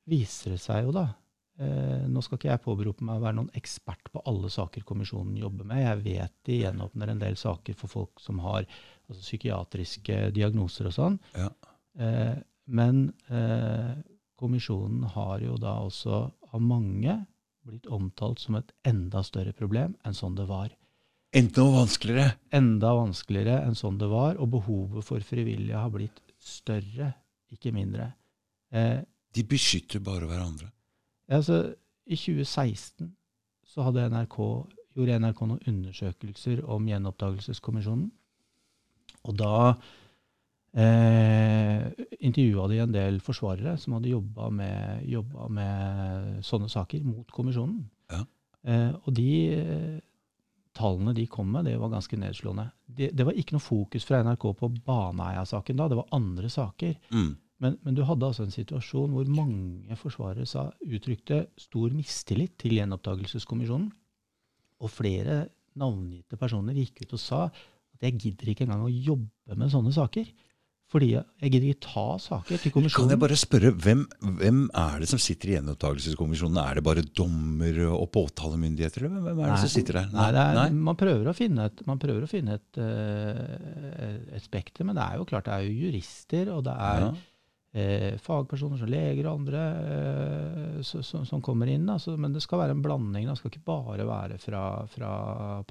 viser 0.07 0.55
det 0.55 0.61
seg 0.63 0.87
jo 0.87 0.95
da 0.95 1.09
Nå 1.57 2.21
skal 2.25 2.39
ikke 2.39 2.49
jeg 2.49 2.61
påberope 2.63 3.05
meg 3.05 3.19
å 3.19 3.23
være 3.23 3.37
noen 3.37 3.51
ekspert 3.57 4.09
på 4.09 4.23
alle 4.29 4.49
saker 4.49 4.81
kommisjonen 4.89 5.35
jobber 5.37 5.67
med. 5.69 5.83
Jeg 5.83 5.99
vet 6.07 6.33
de 6.49 6.55
gjenåpner 6.63 7.11
en 7.13 7.21
del 7.21 7.37
saker 7.37 7.77
for 7.77 7.91
folk 7.91 8.23
som 8.23 8.39
har 8.41 8.63
altså, 8.63 9.19
psykiatriske 9.21 10.31
diagnoser 10.33 10.89
og 10.89 10.95
sånn. 10.97 11.19
Ja. 11.37 11.51
Eh, 11.99 12.39
men 12.73 13.03
eh, 13.29 13.93
kommisjonen 14.39 15.05
har 15.13 15.43
jo 15.45 15.59
da 15.61 15.77
også 15.85 16.23
av 16.53 16.61
mange 16.63 17.19
blitt 17.63 17.87
omtalt 17.87 18.41
som 18.43 18.57
et 18.59 18.73
enda 18.87 19.21
større 19.23 19.53
problem 19.55 19.93
enn 20.03 20.17
sånn 20.17 20.35
det 20.39 20.47
var. 20.49 20.73
Enda 21.33 21.63
vanskeligere. 21.73 22.35
Enda 22.53 22.91
vanskeligere 22.97 23.63
enn 23.65 23.77
sånn 23.77 23.97
det 24.01 24.09
var, 24.11 24.37
og 24.37 24.51
behovet 24.53 25.05
for 25.07 25.23
frivillige 25.25 25.79
har 25.79 25.89
blitt 25.93 26.19
større, 26.43 27.13
ikke 27.53 27.71
mindre. 27.73 28.11
Eh, 28.73 29.01
De 29.33 29.41
beskytter 29.49 30.01
bare 30.03 30.27
hverandre. 30.29 30.67
Altså, 31.39 31.73
I 32.05 32.17
2016 32.19 33.11
så 33.73 33.85
hadde 33.87 34.09
NRK, 34.11 34.37
gjorde 34.93 35.19
NRK 35.23 35.43
noen 35.49 35.67
undersøkelser 35.71 36.61
om 36.69 36.87
Gjenoppdagelseskommisjonen. 36.89 38.09
Og 39.23 39.37
da 39.39 39.55
eh, 40.75 41.85
intervjua 42.19 42.67
de 42.69 42.79
en 42.83 42.95
del 42.95 43.19
forsvarere 43.23 43.75
som 43.81 43.97
hadde 43.97 44.11
jobba 44.11 44.49
med, 44.53 45.13
med 45.55 46.41
sånne 46.45 46.69
saker 46.71 47.05
mot 47.07 47.31
kommisjonen. 47.33 47.85
Ja. 48.13 48.23
Eh, 48.67 48.91
og 48.91 49.15
de 49.15 49.29
eh, 49.57 50.01
tallene 50.73 51.13
de 51.15 51.27
kom 51.29 51.51
med, 51.53 51.69
det 51.69 51.77
var 51.79 51.93
ganske 51.93 52.17
nedslående. 52.19 52.67
Det, 52.85 53.11
det 53.13 53.25
var 53.27 53.37
ikke 53.37 53.57
noe 53.57 53.63
fokus 53.63 54.05
fra 54.07 54.23
NRK 54.25 54.47
på 54.59 54.69
Baneheia-saken 54.85 55.79
da, 55.79 55.89
det 55.89 55.99
var 55.99 56.13
andre 56.17 56.51
saker. 56.51 56.95
Mm. 57.13 57.31
Men, 57.63 57.77
men 57.85 57.95
du 57.95 58.03
hadde 58.03 58.27
altså 58.27 58.43
en 58.43 58.53
situasjon 58.53 59.13
hvor 59.15 59.29
mange 59.31 59.95
forsvarere 59.99 60.47
sa, 60.49 60.67
uttrykte 60.83 61.45
stor 61.61 61.93
mistillit 61.95 62.57
til 62.59 62.75
gjenopptakelseskommisjonen. 62.75 63.91
Og 64.83 64.91
flere 64.91 65.45
navngitte 65.79 66.37
personer 66.37 66.75
gikk 66.77 67.05
ut 67.05 67.15
og 67.15 67.21
sa 67.21 67.43
at 67.47 68.03
jeg 68.03 68.19
gidder 68.19 68.51
ikke 68.51 68.67
engang 68.67 68.83
å 68.83 68.91
jobbe 68.91 69.55
med 69.55 69.71
sånne 69.71 69.93
saker. 69.95 70.27
Fordi 70.93 71.07
jeg, 71.15 71.49
gidder 71.49 71.71
ikke 71.71 71.87
ta 71.87 72.03
saker 72.21 72.59
til 72.61 72.73
kommisjonen. 72.75 73.07
Kan 73.07 73.13
jeg 73.15 73.21
bare 73.23 73.37
spørre, 73.39 73.71
hvem, 73.81 74.03
hvem 74.37 74.59
er 74.77 74.99
det 75.01 75.07
som 75.09 75.21
sitter 75.21 75.49
i 75.49 75.55
gjenopptakelseskommisjonen? 75.55 76.59
Er 76.61 76.77
det 76.77 76.83
bare 76.85 77.05
dommer 77.17 77.79
og 77.95 78.05
påtalemyndigheter, 78.13 79.07
hvem 79.07 79.31
er 79.31 79.55
det 79.55 79.61
som 79.63 79.71
sitter 79.73 80.01
der? 80.03 80.11
Nei, 80.13 80.27
det 80.35 80.43
er, 80.51 80.75
Man 80.91 80.99
prøver 80.99 81.31
å 81.31 81.33
finne 81.37 81.65
et, 81.71 81.81
man 81.89 82.01
prøver 82.01 82.27
å 82.27 82.29
finne 82.29 82.59
et, 82.59 82.81
eh, 82.83 84.35
et 84.37 84.45
spekter, 84.45 84.85
men 84.85 84.99
det 84.99 85.07
er 85.07 85.17
jo 85.17 85.29
klart 85.31 85.49
det 85.49 85.55
er 85.55 85.65
jo 85.65 85.87
jurister, 85.87 86.53
og 86.53 86.67
det 86.67 86.75
er 86.77 87.07
Ja. 87.07 87.13
Eh, 87.73 88.17
fagpersoner 88.21 88.79
som 88.79 88.89
leger 88.91 89.27
og 89.27 89.39
andre 89.39 89.63
eh, 89.93 90.81
så, 90.85 91.01
som, 91.05 91.25
som 91.25 91.41
kommer 91.43 91.69
inn. 91.71 91.87
Altså, 91.89 92.15
men 92.19 92.35
det 92.35 92.43
skal 92.45 92.61
være 92.63 92.77
en 92.77 92.83
blanding. 92.85 93.27
Det 93.29 93.37
skal 93.39 93.53
ikke 93.53 93.65
bare 93.67 94.07
være 94.07 94.37
fra, 94.41 94.63
fra 94.89 95.13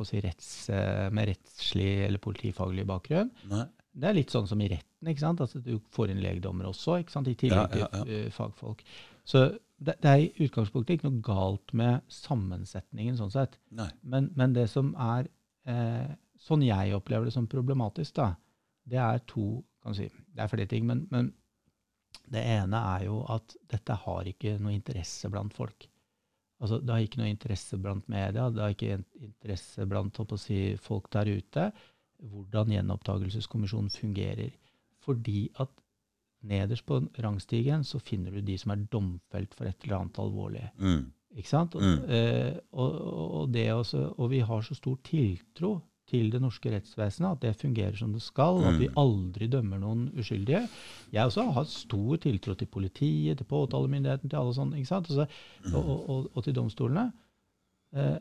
si, 0.08 0.22
retts, 0.24 0.52
eh, 0.74 1.08
med 1.14 1.30
rettslig 1.32 1.92
eller 2.08 2.22
politifaglig 2.22 2.86
bakgrunn. 2.88 3.32
Nei. 3.52 3.66
Det 3.92 4.08
er 4.08 4.16
litt 4.16 4.32
sånn 4.32 4.48
som 4.48 4.60
i 4.64 4.70
retten. 4.72 5.08
ikke 5.10 5.20
sant? 5.20 5.42
Altså, 5.44 5.60
du 5.60 5.76
får 5.92 6.14
inn 6.14 6.22
legdommere 6.24 6.70
også, 6.72 6.96
ikke 7.02 7.12
sant? 7.12 7.28
i 7.28 7.36
tillegg 7.38 7.76
Ja, 7.76 7.84
ja, 7.84 8.04
til 8.06 8.14
eh, 8.22 8.30
fagfolk. 8.32 8.80
Så 9.28 9.44
det, 9.82 9.98
det 10.02 10.10
er 10.10 10.22
i 10.22 10.46
utgangspunktet 10.46 10.96
ikke 10.96 11.10
noe 11.10 11.22
galt 11.26 11.74
med 11.76 12.00
sammensetningen, 12.10 13.18
sånn 13.20 13.34
sett. 13.34 13.58
Men, 14.00 14.30
men 14.38 14.56
det 14.56 14.68
som 14.72 14.94
er 14.98 15.30
eh, 15.68 16.10
Sånn 16.42 16.64
jeg 16.66 16.90
opplever 16.96 17.28
det 17.28 17.32
som 17.36 17.44
problematisk, 17.46 18.16
da, 18.16 18.32
det 18.90 18.98
er 18.98 19.20
to 19.30 19.60
kan 19.78 19.94
du 19.94 20.00
si, 20.00 20.08
Det 20.34 20.42
er 20.42 20.50
flere 20.50 20.66
ting. 20.66 20.82
Men, 20.88 21.04
men 21.12 21.28
det 22.30 22.42
ene 22.44 22.78
er 22.96 23.06
jo 23.08 23.22
at 23.28 23.56
dette 23.70 23.96
har 24.04 24.28
ikke 24.30 24.58
noe 24.62 24.74
interesse 24.74 25.28
blant 25.32 25.54
folk. 25.54 25.88
Altså, 26.62 26.78
det 26.78 26.94
har 26.94 27.02
ikke 27.02 27.18
noe 27.18 27.30
interesse 27.32 27.78
blant 27.82 28.06
media, 28.12 28.48
det 28.50 28.62
har 28.62 28.74
ikke 28.74 29.00
interesse 29.18 29.86
blant 29.90 30.20
si, 30.38 30.76
folk 30.78 31.10
der 31.10 31.26
ute, 31.26 31.72
hvordan 32.22 32.70
gjenopptakelseskommisjonen 32.70 33.90
fungerer. 33.90 34.52
Fordi 35.02 35.48
at 35.58 35.72
nederst 36.46 36.86
på 36.86 37.00
rangstigen 37.22 37.82
så 37.86 37.98
finner 37.98 38.30
du 38.30 38.40
de 38.46 38.56
som 38.58 38.70
er 38.74 38.86
domfelt 38.90 39.54
for 39.54 39.66
et 39.66 39.82
eller 39.84 39.98
annet 39.98 40.18
alvorlig. 40.22 40.68
Mm. 40.78 41.12
Ikke 41.36 41.48
sant? 41.48 41.74
Og, 41.74 41.82
Mm. 41.82 42.10
eh, 42.10 42.58
og, 42.72 42.92
og, 43.00 43.30
og, 43.40 43.52
det 43.52 43.72
også, 43.72 44.14
og 44.18 44.30
vi 44.30 44.40
har 44.40 44.60
så 44.62 44.74
stor 44.74 44.98
tiltro 45.02 45.80
til 46.12 46.28
det 46.30 46.40
norske 46.44 46.70
rettsvesenet, 46.74 47.38
at 47.38 47.44
det 47.46 47.54
fungerer 47.60 47.96
som 47.98 48.12
det 48.12 48.20
skal, 48.22 48.60
at 48.68 48.76
vi 48.80 48.88
Mm. 48.90 48.98
aldri 49.00 49.48
dømmer 49.48 49.80
noen 49.80 50.02
uskyldige. 50.20 50.66
Jeg 51.12 51.24
også 51.30 51.46
har 51.56 51.64
stor 51.70 52.16
tiltro 52.20 52.54
til 52.54 52.68
politiet, 52.68 53.38
til 53.40 53.48
påtalemyndigheten, 53.48 54.28
til 54.30 54.36
alle 54.42 54.52
sånne, 54.54 54.76
ikke 54.82 54.92
sant? 54.92 55.08
Altså, 55.10 55.26
og, 55.72 55.80
og, 55.88 56.10
og, 56.10 56.28
og 56.36 56.44
til 56.44 56.54
domstolene. 56.60 57.06
Eh, 57.96 58.18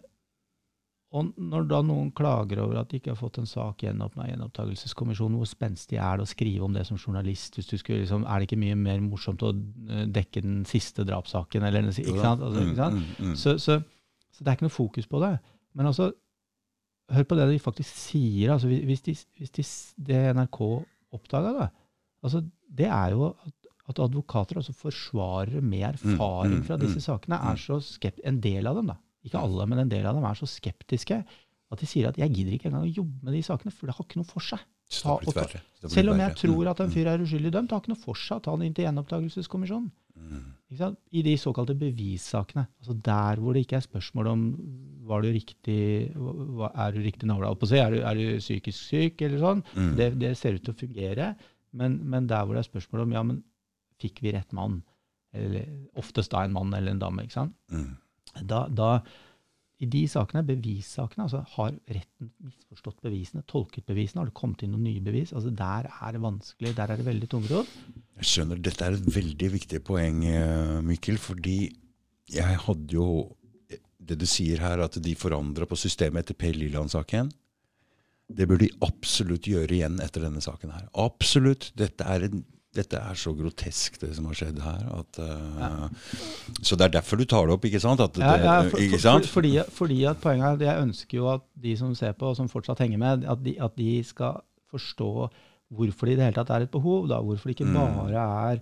og 1.11 1.33
når 1.35 1.65
da 1.67 1.81
noen 1.83 2.13
klager 2.15 2.61
over 2.63 2.77
at 2.79 2.87
de 2.93 2.95
ikke 3.01 3.11
har 3.11 3.19
fått 3.19 3.37
en 3.41 3.49
sak 3.49 3.81
gjenåpna 3.83 4.29
i 4.29 4.31
gjenopptakelseskommisjonen, 4.31 5.35
hvor 5.41 5.49
spenstig 5.49 5.97
er 5.99 6.21
det 6.21 6.23
å 6.23 6.29
skrive 6.31 6.63
om 6.63 6.71
det 6.77 6.85
som 6.87 6.95
journalist? 7.01 7.57
hvis 7.59 7.67
du 7.67 7.75
skulle 7.77 8.05
liksom, 8.05 8.23
Er 8.23 8.39
det 8.39 8.47
ikke 8.47 8.61
mye 8.61 8.77
mer 8.79 9.01
morsomt 9.03 9.43
å 9.43 9.51
eh, 9.51 10.05
dekke 10.07 10.41
den 10.45 10.61
siste 10.65 11.03
drapssaken? 11.03 11.63
eller 11.67 11.89
ikke 11.91 12.15
sant? 12.15 12.39
Altså, 12.47 12.63
ikke 12.63 12.79
sant? 12.79 12.95
Mm, 12.95 13.03
mm, 13.19 13.27
mm. 13.33 13.35
Så, 13.35 13.57
så, 13.59 13.81
så 14.31 14.39
det 14.39 14.47
er 14.47 14.55
ikke 14.55 14.69
noe 14.69 14.77
fokus 14.79 15.07
på 15.11 15.19
det. 15.19 15.33
Men 15.75 15.91
altså, 15.91 16.13
hør 17.15 17.27
på 17.27 17.37
det 17.39 17.47
de 17.51 17.59
faktisk 17.61 17.89
sier. 17.89 18.53
altså 18.53 18.69
Hvis, 18.71 19.03
de, 19.05 19.15
hvis 19.39 19.53
de, 19.57 19.65
det 20.09 20.21
NRK 20.37 20.59
oppdaga, 21.15 21.69
altså 22.23 22.43
Det 22.71 22.87
er 22.87 23.11
jo 23.15 23.29
at, 23.31 23.55
at 23.91 23.99
advokater, 23.99 24.61
altså 24.61 24.73
forsvarere 24.73 25.61
med 25.61 25.83
erfaring 25.89 26.61
mm, 26.61 26.65
fra 26.67 26.77
disse 26.79 27.01
mm, 27.01 27.07
sakene, 27.07 27.37
mm. 27.37 27.47
er 27.51 27.55
så 27.59 27.79
skept, 27.83 28.21
En 28.23 28.39
del 28.41 28.67
av 28.67 28.79
dem, 28.79 28.91
da. 28.93 28.97
Ikke 29.25 29.41
alle, 29.41 29.67
men 29.69 29.83
en 29.83 29.91
del 29.91 30.05
av 30.07 30.15
dem 30.17 30.25
er 30.25 30.37
så 30.39 30.47
skeptiske 30.49 31.23
at 31.71 31.79
de 31.79 31.87
sier 31.87 32.09
at 32.09 32.17
'jeg 32.19 32.33
gidder 32.35 32.53
ikke 32.57 32.67
engang 32.67 32.83
å 32.83 32.95
jobbe 32.95 33.23
med 33.23 33.33
de 33.33 33.43
sakene, 33.43 33.71
for 33.71 33.87
det 33.87 33.95
har 33.95 34.05
ikke 34.05 34.19
noe 34.19 34.27
for 34.27 34.43
seg'. 34.43 34.59
Ta- 34.91 35.17
blitt 35.23 35.91
Selv 35.93 36.11
om 36.11 36.19
jeg 36.19 36.35
tror 36.35 36.67
at 36.67 36.79
en 36.79 36.87
Mm, 36.87 36.93
fyr 36.93 37.07
er 37.07 37.23
uskyldig 37.23 37.51
dømt, 37.53 37.69
det 37.69 37.75
har 37.75 37.81
ikke 37.81 37.93
noe 37.93 38.03
for 38.03 38.13
seg 38.13 38.37
å 38.37 38.43
ta 38.43 38.51
han 38.51 38.61
inn 38.61 38.73
til 38.73 38.85
gjenopptakelseskommisjonen. 38.85 39.91
I 41.11 41.21
de 41.25 41.33
såkalte 41.39 41.75
bevissakene. 41.75 42.65
Altså 42.79 42.95
der 43.05 43.39
hvor 43.41 43.53
det 43.53 43.65
ikke 43.65 43.79
er 43.79 43.85
spørsmål 43.85 44.29
om 44.31 44.43
var 45.09 45.23
du 45.23 45.31
riktig, 45.33 46.11
er 46.11 46.93
du 46.95 46.99
riktig 47.03 47.27
navla 47.27 47.51
er 47.51 47.91
du, 47.91 47.99
er 47.99 48.15
du 48.15 48.37
psykisk 48.39 48.79
syk, 48.79 49.21
eller 49.21 49.41
sånn. 49.41 49.63
mm. 49.75 49.95
Det, 49.97 50.07
det 50.21 50.37
ser 50.39 50.55
ut 50.55 50.63
til 50.63 50.73
å 50.75 50.79
fungere. 50.79 51.33
Men, 51.71 51.99
men 52.07 52.27
der 52.27 52.45
hvor 52.45 52.55
det 52.55 52.63
er 52.63 52.69
spørsmål 52.69 53.05
om 53.05 53.17
ja, 53.17 53.23
men 53.23 53.41
fikk 54.01 54.21
vi 54.23 54.33
rett 54.35 54.55
mann? 54.55 54.81
Eller 55.33 55.67
oftest 55.99 56.31
da 56.31 56.45
en 56.45 56.55
mann 56.55 56.73
eller 56.75 56.95
en 56.95 57.01
dame. 57.01 57.25
ikke 57.25 57.39
sant? 57.39 57.55
Mm. 57.71 57.91
Da, 58.47 58.65
da, 58.71 58.91
I 59.81 59.87
de 59.89 60.03
sakene, 60.09 60.43
bevissakene, 60.45 61.25
altså 61.25 61.41
har 61.55 61.73
retten 61.89 62.29
misforstått 62.45 62.99
bevisene, 63.01 63.41
tolket 63.49 63.87
bevisene, 63.89 64.21
har 64.21 64.29
det 64.29 64.37
kommet 64.37 64.61
inn 64.61 64.75
noen 64.75 64.85
nye 64.85 65.01
bevis? 65.01 65.33
altså 65.33 65.49
Der 65.57 65.89
er 65.89 66.13
det 66.13 66.21
vanskelig, 66.21 66.75
der 66.77 66.93
er 66.93 67.01
det 67.01 67.07
veldig 67.07 67.29
tungrodd. 67.31 67.71
Jeg 68.21 68.29
skjønner, 68.29 68.61
Dette 68.61 68.85
er 68.85 68.97
et 68.99 69.09
veldig 69.15 69.49
viktig 69.55 69.81
poeng, 69.87 70.21
eh, 70.29 70.77
Mikkel. 70.85 71.17
Fordi 71.17 71.59
jeg 72.29 72.59
hadde 72.67 72.93
jo 72.93 73.07
Det 74.01 74.17
du 74.17 74.25
sier 74.25 74.57
her, 74.57 74.81
at 74.81 74.95
de 74.97 75.11
forandra 75.15 75.67
på 75.69 75.77
systemet 75.77 76.25
etter 76.25 76.33
Per 76.33 76.55
Liland-saken. 76.57 77.29
Det 78.27 78.47
bør 78.49 78.57
de 78.57 78.69
absolutt 78.81 79.45
gjøre 79.47 79.75
igjen 79.75 79.99
etter 80.01 80.25
denne 80.25 80.41
saken 80.41 80.71
her. 80.73 80.87
Absolutt. 80.99 81.69
Dette 81.77 82.03
er, 82.03 82.25
en, 82.25 82.41
dette 82.73 82.95
er 82.95 83.17
så 83.19 83.33
grotesk, 83.35 83.97
det 83.99 84.13
som 84.15 84.25
har 84.29 84.33
skjedd 84.39 84.59
her. 84.63 84.83
At, 85.01 85.19
eh, 85.19 85.89
Så 86.63 86.77
det 86.79 86.85
er 86.87 86.93
derfor 87.01 87.17
du 87.19 87.25
tar 87.25 87.45
det 87.47 87.53
opp, 87.57 87.65
ikke 87.67 87.81
sant? 87.83 87.99
At 87.99 88.13
det, 88.13 88.21
Ja, 88.23 88.37
ja, 88.37 88.69
for, 88.69 88.77
ikke 88.79 88.99
sant? 89.03 89.25
for, 89.27 89.41
fordi, 89.41 89.57
fordi 89.75 90.03
at 90.07 90.21
poenget 90.23 90.45
er 90.45 90.53
at 90.53 90.59
jeg 90.67 90.83
ønsker 90.87 91.17
jo 91.17 91.27
at 91.33 91.41
de 91.61 91.75
som 91.77 91.93
ser 91.95 92.13
på, 92.13 92.29
og 92.31 92.35
som 92.37 92.47
fortsatt 92.49 92.79
henger 92.79 92.97
med, 92.97 93.25
at 93.27 93.43
de, 93.43 93.57
at 93.59 93.75
de 93.75 94.03
skal 94.03 94.39
forstå 94.71 95.29
hvorfor 95.71 96.05
det 96.07 96.13
i 96.13 96.15
det 96.19 96.25
hele 96.29 96.35
tatt 96.39 96.49
er 96.51 96.61
et 96.65 96.71
behov. 96.71 97.07
Da. 97.11 97.19
Hvorfor 97.21 97.49
det 97.51 97.59
ikke 97.59 97.67
Mm. 97.69 97.75
bare 97.75 98.53
er 98.55 98.59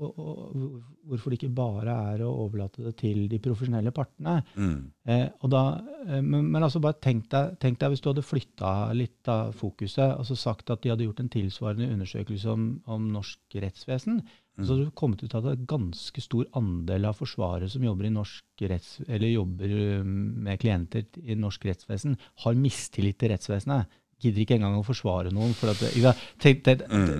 og, 0.00 0.18
og, 0.18 0.74
hvorfor 1.10 1.32
det 1.32 1.40
ikke 1.40 1.54
bare 1.60 1.94
er 2.14 2.24
å 2.24 2.32
overlate 2.44 2.84
det 2.86 2.94
til 3.00 3.24
de 3.30 3.40
profesjonelle 3.42 3.92
partene. 3.94 4.38
Mm. 4.56 4.76
Eh, 5.10 5.26
og 5.40 5.52
da, 5.52 5.62
eh, 6.06 6.20
men, 6.20 6.48
men 6.50 6.66
altså 6.66 6.82
bare 6.82 7.00
tenk 7.02 7.28
deg, 7.32 7.56
tenk 7.62 7.80
deg 7.80 7.92
hvis 7.92 8.04
du 8.04 8.10
hadde 8.12 8.26
flytta 8.26 8.74
litt 8.96 9.30
av 9.30 9.54
fokuset 9.58 10.06
altså 10.06 10.36
sagt 10.38 10.72
at 10.72 10.84
de 10.84 10.92
hadde 10.92 11.06
gjort 11.08 11.24
en 11.24 11.32
tilsvarende 11.32 11.90
undersøkelse 11.94 12.54
om, 12.54 12.70
om 12.90 13.10
norsk 13.14 13.58
rettsvesen. 13.64 14.22
Mm. 14.60 14.64
Så 14.66 14.74
hadde 14.74 14.88
du 14.88 14.96
kommet 14.96 15.22
ut 15.24 15.34
at 15.36 15.48
er 15.48 15.64
ganske 15.68 16.24
stor 16.24 16.48
andel 16.58 17.08
av 17.08 17.18
forsvarere 17.20 17.70
som 17.72 17.84
jobber, 17.84 18.08
i 18.08 18.14
norsk 18.14 18.66
retts, 18.70 18.98
eller 19.08 19.32
jobber 19.32 19.72
um, 20.02 20.14
med 20.44 20.60
klienter 20.60 21.06
i 21.22 21.36
norsk 21.38 21.64
rettsvesen, 21.70 22.18
har 22.44 22.60
mistillit 22.60 23.20
til 23.20 23.32
rettsvesenet. 23.32 24.00
Gidder 24.20 24.42
ikke 24.44 24.56
engang 24.58 24.74
å 24.78 24.84
forsvare 24.84 25.30
noen. 25.32 25.54
For 25.56 25.70
at 25.72 25.80
det, 25.80 25.90
det, 25.96 26.64
det, 26.66 26.74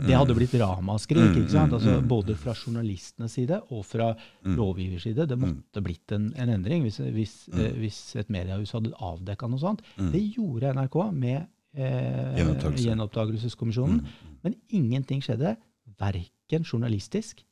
det 0.07 0.17
hadde 0.19 0.35
blitt 0.37 0.53
ramaskrik. 0.61 1.31
ikke 1.41 1.51
sant? 1.53 1.73
Altså, 1.79 1.95
både 2.05 2.35
fra 2.37 2.53
journalistenes 2.55 3.33
side 3.39 3.61
og 3.73 3.85
fra 3.89 4.11
lovgivers 4.45 5.07
side. 5.09 5.25
Det 5.31 5.39
måtte 5.41 5.81
blitt 5.85 6.13
en, 6.13 6.31
en 6.37 6.53
endring 6.59 6.85
hvis, 6.85 6.99
hvis, 7.15 7.35
eh, 7.55 7.73
hvis 7.81 8.01
et 8.21 8.29
mediehus 8.33 8.75
hadde 8.77 8.93
avdekka 9.01 9.49
noe 9.49 9.63
sånt. 9.63 9.81
Det 9.97 10.21
gjorde 10.37 10.75
NRK 10.77 10.99
med 11.17 11.39
eh, 11.77 12.41
Gjenoppdagelseskommisjonen. 12.85 14.03
Men 14.45 14.57
ingenting 14.77 15.23
skjedde, 15.25 15.57
verken 16.01 16.65
journalistisk 16.65 17.43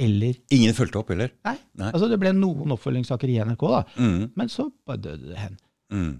eller 0.00 0.36
Ingen 0.54 0.72
fulgte 0.76 1.00
opp 1.02 1.10
heller? 1.12 1.32
Nei. 1.44 1.58
Nei. 1.76 1.90
Altså, 1.92 2.08
det 2.08 2.16
ble 2.22 2.30
noen 2.32 2.72
oppfølgingssaker 2.72 3.28
i 3.28 3.38
NRK, 3.44 3.64
da, 3.68 3.80
Mm. 4.00 4.30
men 4.36 4.48
så 4.48 4.70
bare 4.88 4.96
døde 5.04 5.28
det 5.34 5.36
hen. 5.36 5.58
Mm. 5.92 6.14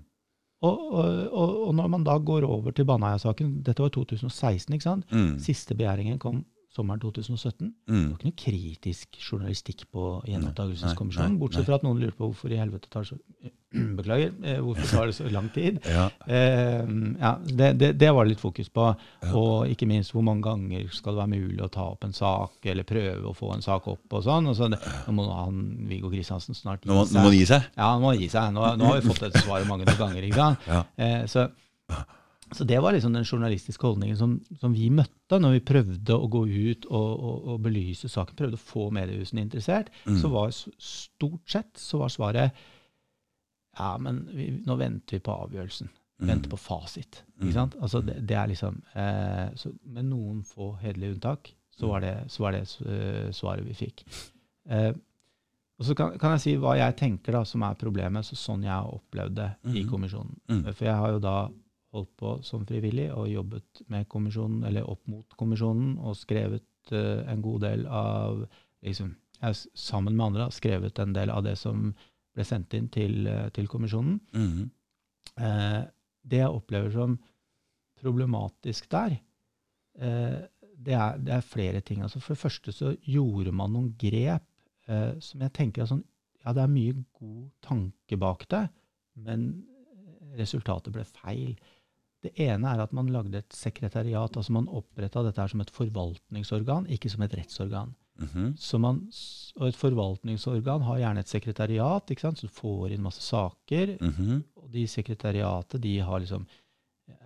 Og, 0.60 0.80
og, 0.92 1.50
og, 1.66 1.74
når 1.74 1.86
man 1.88 2.02
da 2.04 2.18
går 2.20 2.44
over 2.44 2.74
til 2.76 2.84
Baneheia-saken 2.84 3.62
Dette 3.64 3.80
var 3.80 3.92
2016, 3.94 4.74
ikke 4.76 4.84
sant? 4.84 5.12
Mm. 5.12 5.38
Siste 5.40 5.74
begjæringen 5.74 6.18
kom 6.20 6.42
sommeren 6.70 7.00
2017. 7.02 7.72
Det 7.86 7.92
Mm. 7.92 8.10
var 8.10 8.18
ikke 8.18 8.28
noe 8.30 8.36
kritisk 8.44 9.16
journalistikk 9.26 9.86
på 9.90 10.04
gjenopptakelseskommisjonen, 10.30 11.38
bortsett 11.40 11.66
fra 11.66 11.74
at 11.80 11.82
noen 11.82 11.98
lurer 11.98 12.14
på 12.14 12.28
hvorfor 12.30 12.52
i 12.54 12.60
helvete 12.60 12.88
tar 12.90 13.02
det 13.02 13.08
så 13.10 13.18
Beklager. 13.98 14.32
eh, 14.42 14.58
Hvorfor 14.58 14.86
tar 14.90 15.06
det 15.06 15.14
så 15.14 15.28
lang 15.30 15.48
tid? 15.54 15.78
Ja. 15.86 16.08
Eh, 16.26 16.86
ja, 17.20 17.32
det, 17.46 17.68
det, 17.78 17.92
det 17.98 18.10
var 18.14 18.24
det 18.26 18.32
litt 18.34 18.40
fokus 18.42 18.68
på. 18.68 18.88
Og 19.32 19.68
ikke 19.70 19.86
minst 19.86 20.10
hvor 20.14 20.22
mange 20.26 20.42
ganger 20.42 20.88
skal 20.90 21.14
det 21.14 21.20
være 21.22 21.34
mulig 21.40 21.62
å 21.62 21.70
ta 21.70 21.84
opp 21.92 22.02
en 22.04 22.12
sak, 22.14 22.56
eller 22.66 22.82
prøve 22.88 23.22
å 23.30 23.34
få 23.34 23.52
en 23.54 23.62
sak 23.62 23.86
opp 23.92 24.12
og 24.18 24.24
sånn. 24.26 24.48
Og 24.50 24.56
så, 24.58 24.68
det, 24.72 24.78
nå 25.06 25.14
må 25.14 25.26
han, 25.30 25.60
Viggo 25.90 26.10
Kristiansen 26.10 26.54
snart 26.58 26.82
gi 26.82 26.90
Nå, 26.90 26.94
må, 26.98 27.04
nå 27.06 27.20
må 27.22 27.30
han 27.30 27.38
gi 27.38 27.46
seg? 27.46 27.62
Ja, 27.78 27.92
han 27.94 28.02
må 28.02 28.14
gi 28.18 28.28
seg. 28.30 28.50
Nå, 28.54 28.66
nå 28.78 28.90
har 28.90 29.00
vi 29.00 29.08
fått 29.10 29.22
et 29.30 29.38
svar 29.42 29.66
mange 29.70 29.86
ganger. 29.86 30.22
ikke 30.30 30.42
sant? 30.42 30.66
Ja. 30.66 30.82
Eh, 30.98 31.26
så, 31.30 31.46
så 32.52 32.64
det 32.66 32.80
var 32.82 32.92
liksom 32.92 33.12
den 33.14 33.24
journalistiske 33.24 33.86
holdningen 33.86 34.18
som, 34.18 34.34
som 34.60 34.74
vi 34.74 34.88
møtte 34.90 35.38
når 35.38 35.58
vi 35.58 35.62
prøvde 35.70 36.16
å 36.16 36.28
gå 36.30 36.44
ut 36.48 36.88
og, 36.90 37.10
og, 37.14 37.46
og 37.52 37.62
belyse 37.64 38.10
saken, 38.10 38.38
prøvde 38.38 38.58
å 38.58 38.62
få 38.62 38.88
mediehusene 38.94 39.44
interessert. 39.44 39.92
Mm. 40.06 40.18
Så 40.22 40.30
var 40.32 40.52
stort 40.52 41.50
sett 41.50 41.78
så 41.78 42.02
var 42.02 42.12
svaret 42.12 42.60
ja, 43.78 43.94
men 44.02 44.24
vi, 44.34 44.50
nå 44.66 44.76
venter 44.80 45.18
vi 45.18 45.24
på 45.24 45.36
avgjørelsen. 45.46 45.92
Mm. 46.20 46.28
venter 46.28 46.50
på 46.52 46.56
fasit. 46.60 47.22
Ikke 47.40 47.54
sant? 47.54 47.76
Altså 47.80 48.02
det, 48.04 48.18
det 48.28 48.36
er 48.36 48.50
liksom, 48.50 48.74
eh, 48.92 49.46
så, 49.56 49.70
Med 49.88 50.04
noen 50.10 50.42
få 50.44 50.74
hederlige 50.82 51.14
unntak 51.14 51.54
så 51.72 51.88
var 51.88 52.02
det, 52.04 52.16
så 52.28 52.42
var 52.42 52.52
det 52.52 52.66
uh, 52.84 53.30
svaret 53.32 53.64
vi 53.64 53.72
fikk. 53.78 54.02
Eh, 54.68 54.90
og 55.80 55.86
så 55.88 55.94
kan, 55.96 56.18
kan 56.20 56.34
jeg 56.34 56.42
si 56.42 56.52
hva 56.60 56.74
jeg 56.76 56.96
tenker 56.98 57.32
da 57.32 57.40
som 57.48 57.62
er 57.64 57.78
problemet, 57.80 58.26
så 58.26 58.36
sånn 58.36 58.66
jeg 58.66 58.74
har 58.74 58.90
opplevd 58.92 59.38
det 59.38 59.48
i 59.80 59.86
kommisjonen. 59.88 60.34
Mm. 60.52 60.58
For 60.74 60.84
jeg 60.84 60.96
har 61.00 61.14
jo 61.14 61.22
da 61.24 61.36
holdt 61.94 62.12
på 62.20 62.36
som 62.46 62.66
frivillig 62.68 63.08
og 63.12 63.30
jobbet 63.30 63.82
med 63.90 64.08
kommisjonen, 64.08 64.64
eller 64.68 64.86
opp 64.88 65.02
mot 65.10 65.36
kommisjonen 65.38 65.96
og 65.98 66.18
skrevet 66.18 66.92
uh, 66.94 67.26
en 67.30 67.42
god 67.42 67.64
del 67.66 67.86
av 67.86 68.44
liksom, 68.86 69.14
sammen 69.74 70.16
med 70.16 70.26
andre 70.26 70.46
har 70.48 70.54
skrevet 70.54 70.98
en 70.98 71.14
del 71.16 71.32
av 71.32 71.44
det 71.44 71.56
som 71.58 71.90
ble 72.36 72.46
sendt 72.46 72.74
inn 72.78 72.88
til, 72.92 73.26
eh, 73.26 73.48
til 73.50 73.66
kommisjonen. 73.68 74.20
Mhm. 74.34 74.70
Eh, 75.40 75.82
det 76.22 76.42
jeg 76.42 76.52
opplever 76.52 76.90
som 76.92 77.18
problematisk 78.00 78.90
der, 78.90 79.16
eh, 79.98 80.40
det, 80.76 80.94
er, 80.94 81.18
det 81.18 81.34
er 81.34 81.40
flere 81.40 81.80
ting. 81.80 82.02
Altså 82.02 82.20
for 82.20 82.34
det 82.34 82.42
første 82.42 82.72
så 82.72 82.94
gjorde 83.02 83.52
man 83.52 83.72
noen 83.72 83.94
grep 83.98 84.44
eh, 84.88 85.18
som 85.20 85.40
jeg 85.40 85.52
tenker 85.52 85.82
er 85.82 85.92
sånn 85.94 86.04
Ja, 86.40 86.54
det 86.56 86.62
er 86.62 86.72
mye 86.72 86.94
god 87.18 87.50
tanke 87.60 88.16
bak 88.16 88.46
det, 88.48 88.62
men 89.20 89.66
resultatet 90.38 90.94
ble 90.94 91.02
feil. 91.04 91.58
Det 92.20 92.34
ene 92.36 92.68
er 92.68 92.82
at 92.82 92.92
man 92.92 93.08
lagde 93.08 93.38
et 93.38 93.56
sekretariat. 93.56 94.36
altså 94.36 94.52
Man 94.52 94.68
oppretta 94.68 95.22
dette 95.24 95.40
her 95.40 95.48
som 95.48 95.62
et 95.64 95.72
forvaltningsorgan, 95.72 96.86
ikke 96.92 97.10
som 97.10 97.22
et 97.24 97.36
rettsorgan. 97.38 97.94
Mhm. 98.20 98.54
Så 98.60 98.78
man, 98.78 99.06
og 99.56 99.68
et 99.68 99.76
forvaltningsorgan 99.76 100.82
har 100.84 100.98
gjerne 101.00 101.20
et 101.20 101.28
sekretariat, 101.28 102.10
ikke 102.10 102.26
sant? 102.26 102.38
så 102.38 102.48
du 102.48 102.52
får 102.52 102.92
inn 102.92 103.02
masse 103.02 103.22
saker. 103.24 103.96
Mhm. 104.00 104.44
Og 104.56 104.70
de 104.70 104.86
sekretariatet 104.86 105.80
de 105.80 105.98
har 105.98 106.20
liksom 106.20 106.46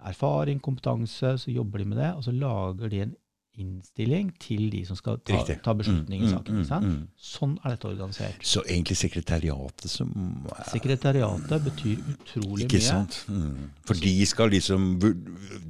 erfaring, 0.04 0.60
kompetanse, 0.60 1.38
så 1.38 1.50
jobber 1.50 1.78
de 1.78 1.84
med 1.84 1.98
det, 1.98 2.14
og 2.14 2.24
så 2.24 2.32
lager 2.32 2.88
de 2.88 3.00
en 3.02 3.16
innstilling 3.60 4.32
til 4.42 4.70
de 4.72 4.80
som 4.86 4.96
skal 4.98 5.18
ta, 5.22 5.36
Riktig. 5.36 5.56
ta 5.62 5.72
beslutning 5.78 6.22
i 6.22 6.26
Mm, 6.26 6.32
saken. 6.32 6.54
mm, 6.58 6.64
sant? 6.68 6.86
mm. 6.86 7.08
Sånn 7.16 7.58
er 7.64 7.70
dette 7.74 7.88
organisert. 7.88 8.42
Så 8.42 8.62
egentlig 8.66 8.96
sekretariatet 8.96 9.90
som 9.90 10.10
er 10.50 10.64
Sekretariatet 10.70 11.64
betyr 11.64 11.96
utrolig 12.14 12.64
Ikke 12.66 12.80
mye. 12.80 12.88
sant? 12.88 13.24
Mm. 13.28 13.70
For 13.86 13.94
de 13.94 14.26
skal 14.26 14.50
liksom 14.50 14.98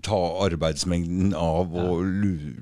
ta 0.02 0.20
arbeidsmengden 0.48 1.34
av 1.34 1.74
og 1.74 2.02
lu... 2.04 2.54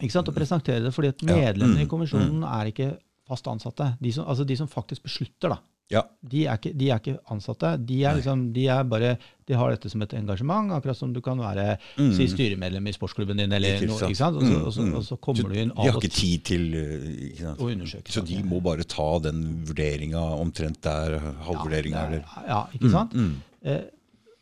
Ikke 0.00 0.12
sant? 0.12 0.28
Og 0.28 0.34
presentere 0.34 0.82
det, 0.84 0.92
fordi 0.94 1.08
at 1.08 1.22
Ja, 1.22 1.36
medlemmene 1.52 1.80
i 1.80 1.84
mm, 1.84 1.88
kommisjonen 1.90 2.42
er 2.44 2.66
ikke 2.72 2.98
fast 3.26 3.46
ansatte. 3.48 3.96
De 4.02 4.12
som, 4.12 4.26
altså 4.28 4.44
de 4.46 4.56
som 4.56 4.68
faktisk 4.68 5.02
beslutter, 5.02 5.48
da. 5.48 5.56
Ja. 5.92 6.00
De 6.26 6.40
er 6.50 6.56
ikke, 6.58 6.72
de 6.74 6.88
er 6.90 6.98
ikke 6.98 7.12
ansatte. 7.30 7.68
De 7.86 8.00
er, 8.02 8.16
liksom, 8.18 8.40
de 8.52 8.64
er 8.74 8.82
bare, 8.90 9.12
de 9.46 9.54
har 9.54 9.70
dette 9.70 9.90
som 9.92 10.02
et 10.02 10.14
engasjement, 10.18 10.72
akkurat 10.74 10.96
som 10.98 11.12
du 11.14 11.20
kan 11.22 11.38
være 11.38 11.76
Mm. 11.98 12.08
si 12.16 12.26
styremedlem 12.32 12.88
i 12.90 12.92
sportsklubben 12.96 13.36
din, 13.38 13.52
eller 13.52 13.78
noe. 13.86 14.00
Ikke 14.08 14.16
sant? 14.18 14.36
Og, 14.36 14.42
så, 14.42 14.48
Mm, 14.50 14.64
og, 14.66 14.72
så, 14.74 14.82
mm. 14.82 14.94
og 14.98 15.04
så 15.06 15.16
kommer 15.22 15.42
Så 15.42 15.48
du 15.52 15.54
inn 15.60 15.68
De 15.70 15.76
har 15.76 15.88
av 15.92 15.96
og 15.96 16.02
til 16.02 16.10
tid 16.10 16.42
til 16.44 16.64
uh, 16.74 17.28
ikke 17.28 17.38
sant? 17.44 17.60
å 17.62 17.70
undersøke 17.70 18.10
Så 18.16 18.24
de 18.26 18.40
må 18.42 18.60
bare 18.62 18.82
ta 18.84 19.18
den 19.28 19.44
vurderinga 19.68 20.24
omtrent 20.40 20.80
der, 20.82 21.18
halvvurderinga, 21.46 21.96
ja, 22.02 22.06
eller 22.06 22.18
er- 22.18 22.48
Ja, 22.48 22.66
ikke 22.74 22.90
sant? 22.90 23.14
Mm, 23.14 23.30
mm. 23.30 23.70
Eh, 23.70 23.84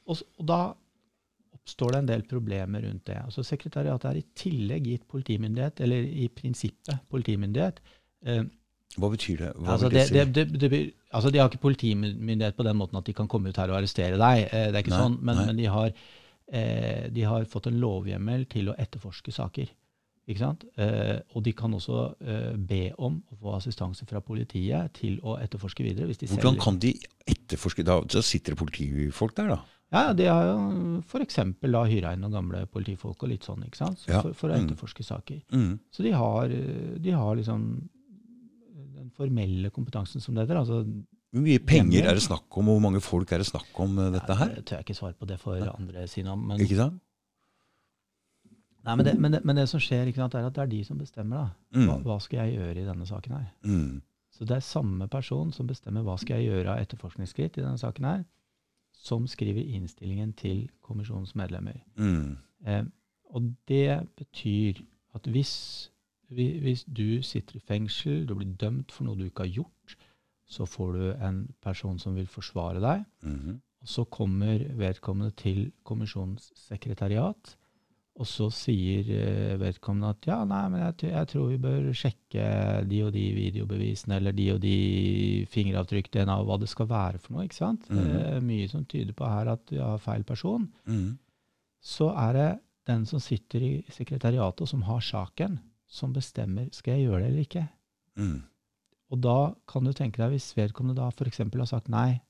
og, 0.07 0.23
og 0.39 0.47
da 0.47 0.75
oppstår 1.55 1.93
det 1.93 1.99
en 1.99 2.07
del 2.07 2.23
problemer 2.29 2.83
rundt 2.89 3.05
det. 3.05 3.17
Altså 3.25 3.45
Sekretariatet 3.45 4.11
er 4.11 4.17
i 4.21 4.25
tillegg 4.37 4.85
gitt 4.87 5.07
politimyndighet, 5.09 5.81
eller 5.81 5.97
i 6.05 6.29
prinsippet 6.29 7.01
politimyndighet. 7.13 7.79
Eh, 8.27 8.43
Hva 8.95 9.11
betyr 9.11 9.41
det? 9.43 9.53
Hva 9.59 9.75
altså 9.75 9.89
det, 9.91 10.05
det 10.15 10.27
det, 10.35 10.45
det, 10.55 10.71
det, 10.71 10.83
altså 11.11 11.31
de 11.35 11.41
har 11.43 11.51
ikke 11.51 11.65
politimyndighet 11.65 12.57
på 12.59 12.67
den 12.67 12.77
måten 12.79 13.01
at 13.01 13.07
de 13.09 13.15
kan 13.17 13.29
komme 13.31 13.51
ut 13.51 13.59
her 13.59 13.73
og 13.73 13.81
arrestere 13.81 14.19
deg. 14.21 14.45
Eh, 14.51 14.69
det 14.71 14.79
er 14.79 14.85
ikke 14.85 14.95
Nei, 14.95 15.01
sånn, 15.07 15.17
men, 15.23 15.41
men 15.49 15.59
de, 15.59 15.71
har, 15.73 15.95
eh, 16.53 17.09
de 17.15 17.25
har 17.27 17.49
fått 17.51 17.71
en 17.71 17.81
lovhjemmel 17.83 18.47
til 18.53 18.71
å 18.71 18.77
etterforske 18.79 19.35
saker. 19.35 19.73
Ikke 20.25 20.41
sant? 20.41 20.65
Eh, 20.81 21.19
og 21.37 21.43
de 21.45 21.53
kan 21.57 21.75
også 21.77 22.01
eh, 22.25 22.53
be 22.57 22.87
om 22.97 23.19
å 23.29 23.39
få 23.43 23.59
assistanse 23.59 24.07
fra 24.09 24.23
politiet 24.25 24.95
til 24.97 25.19
å 25.21 25.37
etterforske 25.37 25.85
videre. 25.85 26.09
hvis 26.09 26.23
de 26.23 26.31
selv- 26.31 26.41
Hvordan 26.41 26.61
kan 26.63 26.79
de 26.81 26.95
etterforske? 27.29 27.85
Da, 27.85 28.01
da 28.01 28.23
sitter 28.25 28.55
det 28.55 28.63
politifolk 28.63 29.35
der, 29.37 29.57
da. 29.57 29.61
Ja, 29.93 30.13
de 30.17 30.25
har 30.27 30.47
jo 30.49 31.03
f.eks. 31.05 31.37
hyra 31.37 32.15
inn 32.15 32.25
noen 32.25 32.33
gamle 32.33 32.65
politifolk 32.67 33.23
og 33.23 33.31
litt 33.31 33.45
sånn, 33.45 33.63
ikke 33.67 33.79
sant? 33.79 34.01
Så 34.01 34.11
Ja, 34.11 34.23
for, 34.25 34.33
for 34.33 34.49
å 34.51 34.57
mm. 34.57 34.65
etterforske 34.65 35.05
saker. 35.07 35.43
Mm. 35.53 35.79
Så 35.93 36.03
de 36.03 36.15
har, 36.17 36.49
de 37.05 37.11
har 37.15 37.37
liksom 37.37 37.67
formelle 39.17 39.71
kompetansen 39.71 40.21
som 40.21 40.35
det 40.35 40.45
heter. 40.47 40.59
Altså, 40.61 40.83
Hvor 41.35 41.43
mye 41.43 41.59
penger 41.67 42.07
er 42.11 42.15
det 42.15 42.23
snakk 42.23 42.47
om, 42.59 42.69
og 42.69 42.77
hvor 42.79 42.85
mange 42.91 43.01
folk 43.03 43.33
er 43.33 43.39
det 43.43 43.47
snakk 43.49 43.81
om 43.83 43.99
uh, 43.99 44.11
dette 44.15 44.37
her? 44.39 44.55
Jeg 44.61 44.65
tør 44.65 44.77
jeg 44.79 44.87
ikke 44.87 44.95
svare 45.01 45.15
på 45.19 45.27
det 45.27 45.39
for 45.43 45.57
andre 45.75 46.07
sine 46.11 46.31
om. 46.31 46.45
Men, 46.47 46.61
Ikke 46.63 46.77
sant? 46.79 47.01
nei, 48.85 48.97
men, 48.97 49.05
det, 49.07 49.15
men, 49.21 49.33
det, 49.33 49.41
men 49.49 49.57
det 49.57 49.69
som 49.71 49.81
skjer, 49.81 50.07
ikke 50.11 50.21
sant, 50.23 50.35
er 50.37 50.47
at 50.47 50.55
det 50.57 50.63
er 50.67 50.73
de 50.75 50.83
som 50.85 50.99
bestemmer. 51.01 51.37
da. 51.37 51.79
Hva, 51.87 51.97
Mm. 51.99 52.05
hva 52.05 52.19
skal 52.21 52.39
jeg 52.45 52.59
gjøre 52.59 52.81
i 52.83 52.87
denne 52.87 53.07
saken 53.09 53.33
her? 53.39 53.47
Mm. 53.65 54.03
Så 54.35 54.45
det 54.45 54.57
er 54.57 54.61
samme 54.67 55.09
person 55.09 55.53
som 55.53 55.67
bestemmer 55.67 56.03
hva 56.05 56.19
skal 56.19 56.37
jeg 56.43 56.51
gjøre 56.51 56.75
av 56.75 56.83
etterforskningsskritt 56.83 57.59
i 57.59 57.63
denne 57.63 57.79
saken 57.79 58.05
her, 58.05 58.25
som 58.93 59.27
skriver 59.27 59.63
innstillingen 59.77 60.33
til 60.37 60.69
kommisjonens 60.83 61.35
medlemmer. 61.35 61.81
Mm. 61.97 62.37
Eh, 62.67 62.85
og 63.35 63.55
det 63.67 64.09
betyr 64.19 64.83
at 65.15 65.23
hvis, 65.31 65.55
vi- 65.89 65.94
hvis 66.31 66.85
du 66.87 67.23
sitter 67.23 67.57
i 67.57 67.61
fengsel, 67.65 68.27
du 68.27 68.35
blir 68.35 68.55
dømt 68.61 68.93
for 68.93 69.05
noe 69.05 69.17
du 69.19 69.25
ikke 69.27 69.45
har 69.47 69.55
gjort, 69.63 69.97
så 70.47 70.67
får 70.69 70.93
du 70.93 71.05
en 71.25 71.43
person 71.65 71.99
som 71.99 72.15
vil 72.15 72.27
forsvare 72.27 72.81
deg. 72.81 73.05
Mhm. 73.23 73.61
Og 73.85 73.89
så 73.89 74.05
kommer 74.09 74.63
vedkommende 74.79 75.35
til 75.37 75.73
kommisjonens 75.85 76.53
sekretariat, 76.57 77.57
og 78.17 78.27
så 78.31 78.47
sier 78.55 79.09
eh, 79.11 79.57
vedkommende 79.59 80.09
at 80.15 80.27
ja, 80.31 80.37
nei, 80.47 80.69
men 80.71 80.81
jeg, 80.81 81.11
jeg 81.11 81.29
tror 81.33 81.49
vi 81.51 81.59
bør 81.59 81.89
sjekke 81.93 82.45
de 82.89 83.01
og 83.05 83.11
de 83.13 83.25
videobevisene, 83.35 84.17
eller 84.21 84.33
de 84.33 84.47
og 84.55 84.61
de 84.63 84.77
fingeravtrykk, 85.51 86.13
DNA, 86.15 86.37
hva 86.47 86.57
det 86.63 86.69
skal 86.71 86.87
være 86.89 87.19
for 87.19 87.35
noe. 87.35 87.45
ikke 87.49 87.59
sant? 87.59 87.89
Mhm. 87.91 88.05
Det 88.15 88.23
er 88.37 88.41
mye 88.49 88.69
som 88.71 88.85
tyder 88.87 89.13
på 89.19 89.29
her 89.29 89.51
at 89.57 89.69
vi 89.75 89.83
har 89.83 89.99
feil 89.99 90.25
person 90.25 90.69
Mm. 90.87 91.19
så 91.83 92.09
er 92.17 92.33
det 92.33 92.61
den 92.87 93.05
som 93.07 93.21
sitter 93.21 93.61
i 93.61 93.85
sekretariatet 93.91 94.61
og 94.63 94.69
som 94.69 94.83
har 94.83 95.01
saken, 95.01 95.59
som 95.95 96.13
bestemmer 96.17 96.69
skal 96.75 96.97
jeg 96.99 97.07
gjøre 97.09 97.23
det 97.23 97.31
eller 97.31 97.47
ikke. 97.47 97.65
Mm. 98.19 98.37
Og 99.15 99.21
da 99.23 99.39
kan 99.71 99.85
du 99.87 99.93
tenke 99.95 100.19
deg, 100.23 100.33
hvis 100.35 100.53
vedkommende 100.59 100.99
da 100.99 101.11
f.eks. 101.15 101.39
har 101.45 101.69
sagt 101.71 101.91
nei 101.93 102.21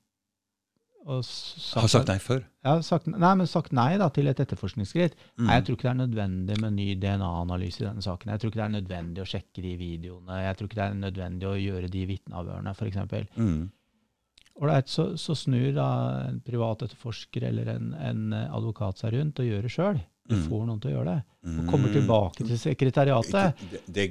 og 1.05 1.19
s- 1.21 1.73
Har 1.77 1.85
sagt 1.89 2.07
nei 2.09 2.17
før? 2.17 2.39
Ja, 2.65 2.79
sagt, 2.81 3.05
nei, 3.05 3.31
men 3.37 3.45
sagt 3.49 3.71
nei 3.77 3.91
da, 4.01 4.07
til 4.09 4.25
et 4.31 4.39
etterforskningsskritt. 4.41 5.13
Mm. 5.37 5.45
Nei, 5.45 5.57
jeg 5.59 5.65
tror 5.67 5.75
ikke 5.77 5.85
det 5.85 5.91
er 5.91 5.99
nødvendig 5.99 6.55
med 6.63 6.73
ny 6.73 6.87
DNA-analyse 6.97 7.83
i 7.83 7.85
denne 7.85 8.01
saken. 8.01 8.31
Jeg 8.33 8.41
tror 8.41 8.49
ikke 8.49 8.61
det 8.61 8.65
er 8.65 8.73
nødvendig 8.79 9.21
å 9.21 9.27
sjekke 9.29 9.61
de 9.67 9.73
videoene. 9.77 10.39
Jeg 10.47 10.57
tror 10.57 10.69
ikke 10.71 10.79
det 10.79 10.87
er 10.87 10.97
nødvendig 11.03 11.49
å 11.51 11.53
gjøre 11.61 11.91
de 11.93 12.05
vitneavhørene, 12.09 12.73
f.eks. 12.73 12.97
Mm. 13.37 13.61
Ålreit, 14.65 14.89
så, 14.89 15.05
så 15.19 15.35
snur 15.37 15.69
da 15.77 15.87
en 16.31 16.41
privat 16.41 16.81
etterforsker 16.87 17.43
eller 17.51 17.69
en, 17.75 17.93
en 17.99 18.25
advokat 18.47 19.03
seg 19.03 19.13
rundt 19.19 19.41
og 19.43 19.49
gjør 19.51 19.65
det 19.69 19.73
sjøl. 19.77 20.01
Du 20.27 20.35
Mm. 20.35 20.45
får 20.49 20.61
noen 20.65 20.79
til 20.81 20.91
å 20.91 20.93
gjøre 20.97 21.11
det. 21.15 21.23
Mm. 21.45 21.57
Og 21.59 21.67
kommer 21.71 21.91
tilbake 21.93 22.47
til 22.47 22.57
sekretariatet. 22.57 23.59
Det, 23.71 23.81
det, 23.87 24.05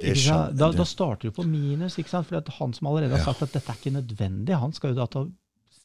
det 0.00 0.12
Da, 0.58 0.70
da 0.72 0.84
starter 0.84 1.28
du 1.28 1.34
på 1.34 1.42
minus, 1.46 1.96
ikke 1.98 2.12
sant? 2.12 2.26
for 2.28 2.40
han 2.58 2.72
som 2.72 2.86
allerede 2.86 3.16
har 3.16 3.24
sagt 3.24 3.42
at 3.42 3.52
dette 3.56 3.72
er 3.72 3.80
ikke 3.80 3.96
nødvendig, 3.96 4.54
han 4.60 4.72
skal 4.72 4.92
jo 4.92 5.00
da 5.00 5.06
ta 5.06 5.24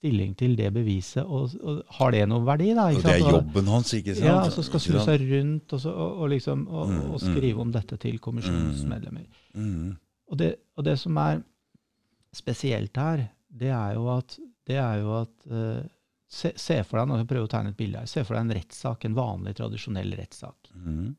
stilling 0.01 0.35
til 0.37 0.55
det 0.57 0.71
beviset, 0.73 1.23
og, 1.25 1.53
og 1.61 1.81
har 1.99 2.11
det 2.11 2.23
noen 2.29 2.45
verdi? 2.45 2.71
da? 2.73 2.87
Og 2.89 3.03
det 3.05 3.11
er 3.11 3.19
jobben 3.21 3.67
hans, 3.69 3.93
ikke 3.93 4.15
sant? 4.17 4.25
Ja, 4.25 4.49
så 4.49 4.63
skal 4.65 4.81
snu 4.81 4.99
seg 5.05 5.25
rundt 5.29 5.73
og, 5.77 5.81
så, 5.83 5.93
og, 5.93 6.15
og, 6.23 6.29
liksom, 6.33 6.67
og, 6.67 6.89
Mm, 6.89 7.01
og 7.05 7.17
mm. 7.17 7.25
skrive 7.27 7.61
om 7.61 7.71
dette 7.71 7.97
til 8.01 8.19
kommisjonens 8.19 8.81
Mm. 8.85 9.21
Mm. 9.53 9.97
Og 10.31 10.37
det, 10.37 10.55
og 10.77 10.85
det 10.85 10.97
som 10.99 11.17
er 11.17 11.41
spesielt 12.33 12.97
her, 12.97 13.27
det 13.51 13.69
er 13.69 13.93
jo 13.93 14.07
at, 14.17 14.37
det 14.67 14.77
er 14.79 15.01
jo 15.01 15.15
at 15.21 15.51
eh, 15.51 15.83
se, 16.31 16.53
se 16.55 16.77
for 16.87 17.01
deg, 17.01 17.09
nå 17.11 17.17
jeg 17.19 17.27
prøver 17.29 17.47
å 17.49 17.51
tegne 17.51 17.73
et 17.73 17.77
bilde 17.79 17.99
her, 18.01 18.07
se 18.09 18.23
for 18.23 18.37
deg 18.37 18.45
en 18.45 18.53
rettssak, 18.55 19.05
en 19.09 19.17
vanlig, 19.17 19.53
tradisjonell 19.57 20.13
rettssak. 20.19 20.69
Mm. 20.75 21.09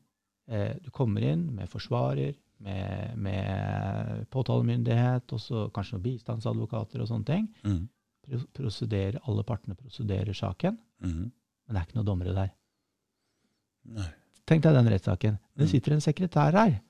Eh, 0.49 0.73
du 0.83 0.89
kommer 0.95 1.21
inn 1.27 1.43
med 1.55 1.69
forsvarer, 1.71 2.33
med, 2.63 3.17
med 3.19 4.25
påtalemyndighet, 4.31 5.33
og 5.35 5.39
så 5.43 5.65
kanskje 5.75 5.97
noen 5.97 6.03
bistandsadvokater 6.07 7.01
og 7.03 7.09
sånne 7.09 7.27
ting. 7.27 7.47
Mm. 7.67 7.81
Pro- 8.23 8.47
alle 9.27 9.43
partene 9.43 9.75
prosederer 9.75 10.33
saken, 10.33 10.77
Mm. 11.03 11.31
men 11.67 11.75
det 11.75 11.79
er 11.81 11.85
ikke 11.87 11.97
noen 11.99 12.05
dommere 12.07 12.33
der. 12.37 12.51
Nei. 13.85 14.07
Tenk 14.47 14.63
deg 14.63 14.73
den 14.75 14.87
rettssaken. 14.91 15.37
Det 15.55 15.65
Mm. 15.67 15.71
sitter 15.71 15.93
en 15.93 16.01
sekretær 16.01 16.51
her. 16.53 16.81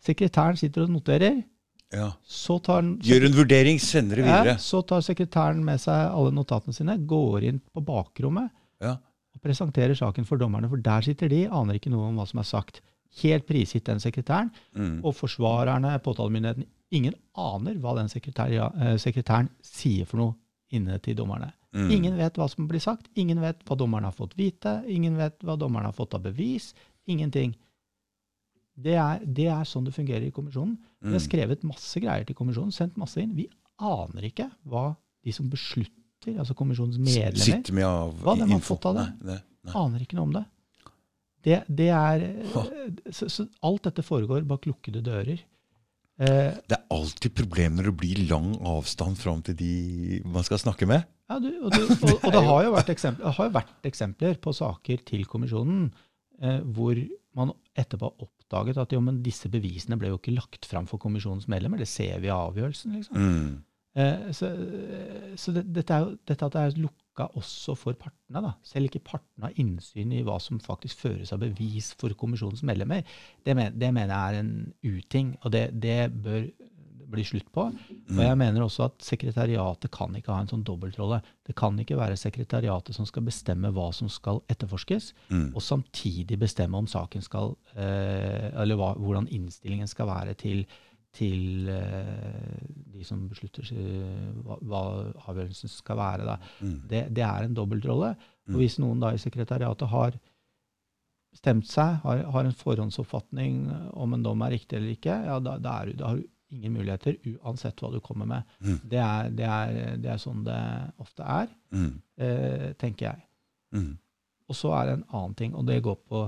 Sekretæren 0.00 0.56
sitter 0.56 0.82
og 0.82 0.90
noterer. 0.90 1.44
Ja. 1.92 2.12
Så 2.22 2.58
tar, 2.62 2.82
den, 2.84 2.92
Gjør 3.02 3.24
en 3.26 3.34
vurdering, 3.34 3.80
sender 3.82 4.20
det 4.20 4.26
ja, 4.26 4.42
videre. 4.42 4.58
så 4.62 4.80
tar 4.86 5.02
sekretæren 5.02 5.62
med 5.66 5.80
seg 5.82 6.04
alle 6.14 6.30
notatene 6.36 6.74
sine, 6.76 6.94
går 7.10 7.46
inn 7.48 7.60
på 7.74 7.82
bakrommet 7.82 8.50
Ja. 8.80 8.92
og 9.34 9.40
presenterer 9.42 9.96
saken 9.98 10.24
for 10.28 10.38
dommerne, 10.38 10.68
for 10.70 10.76
der 10.78 11.02
sitter 11.02 11.28
de, 11.28 11.46
aner 11.50 11.74
ikke 11.80 11.90
noe 11.90 12.08
om 12.08 12.16
hva 12.20 12.26
som 12.30 12.38
er 12.42 12.46
sagt. 12.46 12.80
Helt 13.22 13.46
prisgitt 13.48 13.88
den 13.90 13.98
sekretæren. 13.98 14.52
Mm. 14.76 15.00
Og 15.04 15.16
forsvarerne, 15.18 15.96
påtalemyndigheten, 16.04 16.68
ingen 16.94 17.14
aner 17.34 17.74
hva 17.82 17.96
den 17.98 18.08
sekretær, 18.08 18.52
eh, 18.54 18.94
sekretæren 19.02 19.48
sier 19.66 20.06
for 20.06 20.22
noe 20.22 20.34
inne 20.70 20.98
til 21.02 21.16
dommerne. 21.18 21.50
Mm. 21.74 21.90
Ingen 21.90 22.16
vet 22.18 22.38
hva 22.38 22.46
som 22.50 22.68
blir 22.70 22.82
sagt, 22.82 23.08
ingen 23.18 23.40
vet 23.42 23.64
hva 23.66 23.76
dommerne 23.78 24.06
har 24.06 24.14
fått 24.14 24.36
vite, 24.38 24.76
ingen 24.86 25.16
vet 25.18 25.38
hva 25.42 25.56
dommerne 25.58 25.90
har 25.90 25.94
fått 25.94 26.14
av 26.14 26.22
bevis. 26.22 26.72
Ingenting. 27.10 27.56
Det 28.82 28.94
er, 28.96 29.20
det 29.24 29.46
er 29.52 29.64
sånn 29.68 29.84
det 29.88 29.94
fungerer 29.96 30.26
i 30.28 30.32
kommisjonen. 30.34 30.76
Vi 31.00 31.10
har 31.12 31.20
Mm. 31.20 31.26
skrevet 31.28 31.62
masse 31.64 32.00
greier 32.00 32.24
til 32.28 32.36
kommisjonen, 32.38 32.72
sendt 32.72 32.96
masse 33.00 33.20
inn. 33.22 33.34
Vi 33.36 33.48
aner 33.80 34.26
ikke 34.28 34.50
hva 34.68 34.96
de 35.24 35.32
som 35.32 35.48
beslutter, 35.52 36.36
altså 36.38 36.54
kommisjonens 36.56 36.98
medlemmer 37.00 37.40
Sitter 37.40 37.72
med 37.76 37.84
av 37.88 38.14
Hva 38.20 38.34
de 38.36 38.48
har 38.52 38.60
fått 38.64 38.84
av 38.90 38.94
det? 38.98 39.06
Nei. 39.24 39.38
Nei. 39.64 39.72
Aner 39.76 40.00
ikke 40.04 40.16
noe 40.18 40.28
om 40.28 40.32
det. 40.36 40.44
Det, 41.44 41.62
det 41.72 41.88
er 41.88 42.24
så, 43.12 43.28
så 43.32 43.46
alt 43.64 43.86
dette 43.88 44.02
foregår 44.04 44.44
bak 44.48 44.66
lukkede 44.68 45.00
dører. 45.04 45.40
Eh, 46.20 46.52
Det 46.68 46.76
er 46.76 46.84
alltid 46.92 47.32
problem 47.36 47.76
når 47.78 47.88
det 47.88 47.96
blir 48.02 48.20
lang 48.28 48.50
avstand 48.60 49.16
fram 49.20 49.40
til 49.46 49.56
de 49.56 50.20
man 50.28 50.44
skal 50.44 50.60
snakke 50.60 50.88
med. 50.88 51.06
Ja, 51.30 51.38
du, 51.40 51.48
og, 51.64 51.70
du, 51.72 51.84
og, 51.86 52.12
og 52.26 52.32
det 52.34 52.42
har 52.44 52.64
jo 52.66 52.74
vært 52.74 52.90
eksempler, 52.92 53.32
har 53.38 53.48
jo 53.48 53.54
vært 53.56 53.88
eksempler 53.88 54.36
på 54.42 54.52
saker 54.56 55.00
til 55.08 55.24
kommisjonen 55.30 55.86
eh, 56.42 56.60
hvor 56.60 57.00
man 57.38 57.52
etterpå 57.78 58.08
har 58.10 58.16
oppdaget 58.50 58.78
at 58.82 58.92
jo, 58.92 59.00
men 59.00 59.22
disse 59.22 59.48
bevisene 59.50 59.98
ble 59.98 60.10
jo 60.10 60.18
ikke 60.18 60.34
lagt 60.34 60.66
fram 60.66 60.86
for 60.90 60.98
kommisjonens 60.98 61.48
medlemmer. 61.48 61.78
Det 61.78 61.88
ser 61.88 62.18
vi 62.20 62.26
i 62.26 62.34
avgjørelsen. 62.34 62.96
liksom. 62.98 63.16
Mm. 63.16 63.64
Eh, 63.96 64.30
så 64.32 64.50
så 65.36 65.52
det, 65.52 65.64
dette, 65.74 65.94
er 65.94 66.00
jo, 66.00 66.16
dette 66.26 66.46
at 66.46 66.52
det 66.52 66.60
er 66.62 66.82
lukka 66.82 67.26
også 67.38 67.74
for 67.74 67.92
partene, 67.98 68.42
da. 68.42 68.52
selv 68.62 68.86
ikke 68.86 69.02
partene 69.02 69.48
har 69.48 69.58
innsyn 69.58 70.12
i 70.12 70.22
hva 70.22 70.38
som 70.40 70.60
faktisk 70.62 70.98
føres 70.98 71.32
av 71.32 71.42
bevis 71.42 71.92
for 71.98 72.14
kommisjonens 72.14 72.62
medlemmer, 72.62 73.02
det, 73.44 73.56
men, 73.56 73.74
det 73.78 73.92
mener 73.94 74.14
jeg 74.14 74.34
er 74.34 74.40
en 74.40 74.74
uting, 74.82 75.34
og 75.42 75.52
det, 75.52 75.64
det 75.82 75.98
bør 76.22 76.46
bli 77.10 77.24
slutt 77.26 77.48
på. 77.54 77.66
Og 78.14 78.20
jeg 78.22 78.38
mener 78.38 78.62
også 78.64 78.86
at 78.88 79.02
sekretariatet 79.04 79.90
kan 79.94 80.14
ikke 80.16 80.32
ha 80.32 80.40
en 80.44 80.50
sånn 80.50 80.64
dobbeltrolle. 80.66 81.20
Det 81.46 81.56
kan 81.58 81.78
ikke 81.82 81.98
være 81.98 82.18
sekretariatet 82.20 82.94
som 82.96 83.06
skal 83.08 83.26
bestemme 83.26 83.72
hva 83.74 83.88
som 83.96 84.08
skal 84.12 84.42
etterforskes, 84.50 85.10
Mm. 85.30 85.50
og 85.54 85.62
samtidig 85.62 86.38
bestemme 86.38 86.78
om 86.78 86.86
saken 86.90 87.22
skal 87.22 87.56
eh, 87.76 88.50
Eller 88.60 88.76
hva, 88.78 88.94
hvordan 88.98 89.28
innstillingen 89.30 89.88
skal 89.88 90.06
være 90.10 90.34
til, 90.34 90.64
til 91.12 91.68
eh, 91.68 92.66
de 92.94 93.04
som 93.04 93.28
beslutter 93.28 93.66
hva, 94.44 94.58
hva 94.62 94.82
avgjørelsen 95.30 95.68
skal 95.72 95.96
være. 95.98 96.38
Mm. 96.60 96.76
Det, 96.88 97.04
det 97.14 97.24
er 97.26 97.46
en 97.46 97.54
dobbeltrolle. 97.54 98.14
Mm. 98.46 98.54
Og 98.54 98.60
hvis 98.62 98.78
noen 98.82 99.00
da 99.02 99.12
i 99.14 99.22
sekretariatet 99.22 99.88
har 99.90 100.18
bestemt 101.30 101.68
seg, 101.70 102.00
har, 102.02 102.24
har 102.34 102.44
en 102.46 102.56
forhåndsoppfatning 102.58 103.60
om 103.94 104.14
en 104.16 104.22
dom 104.24 104.40
er 104.42 104.56
riktig 104.56 104.78
eller 104.78 104.96
ikke, 104.96 105.14
ja, 105.28 105.38
da, 105.38 105.56
da, 105.62 105.76
er, 105.84 105.92
da 105.98 106.08
har 106.10 106.18
du 106.18 106.24
ingen 106.50 106.72
muligheter 106.74 107.16
uansett 107.36 107.76
hva 107.80 107.90
du 107.92 108.00
kommer 108.00 108.26
med. 108.26 108.42
Mm. 108.60 108.78
Det, 108.90 108.98
er, 108.98 109.30
det, 109.30 109.46
er, 109.46 109.96
det 110.02 110.10
er 110.10 110.18
sånn 110.22 110.44
det 110.44 110.58
ofte 110.98 111.22
er, 111.22 111.48
Mm. 111.72 112.02
eh, 112.18 112.72
tenker 112.74 113.06
jeg. 113.12 113.22
Mm. 113.72 113.98
Og 114.50 114.56
så 114.58 114.72
er 114.80 114.86
det 114.86 114.92
en 114.98 115.04
annen 115.14 115.34
ting, 115.38 115.54
og 115.54 115.66
det 115.66 115.82
går 115.82 115.96
på 116.08 116.24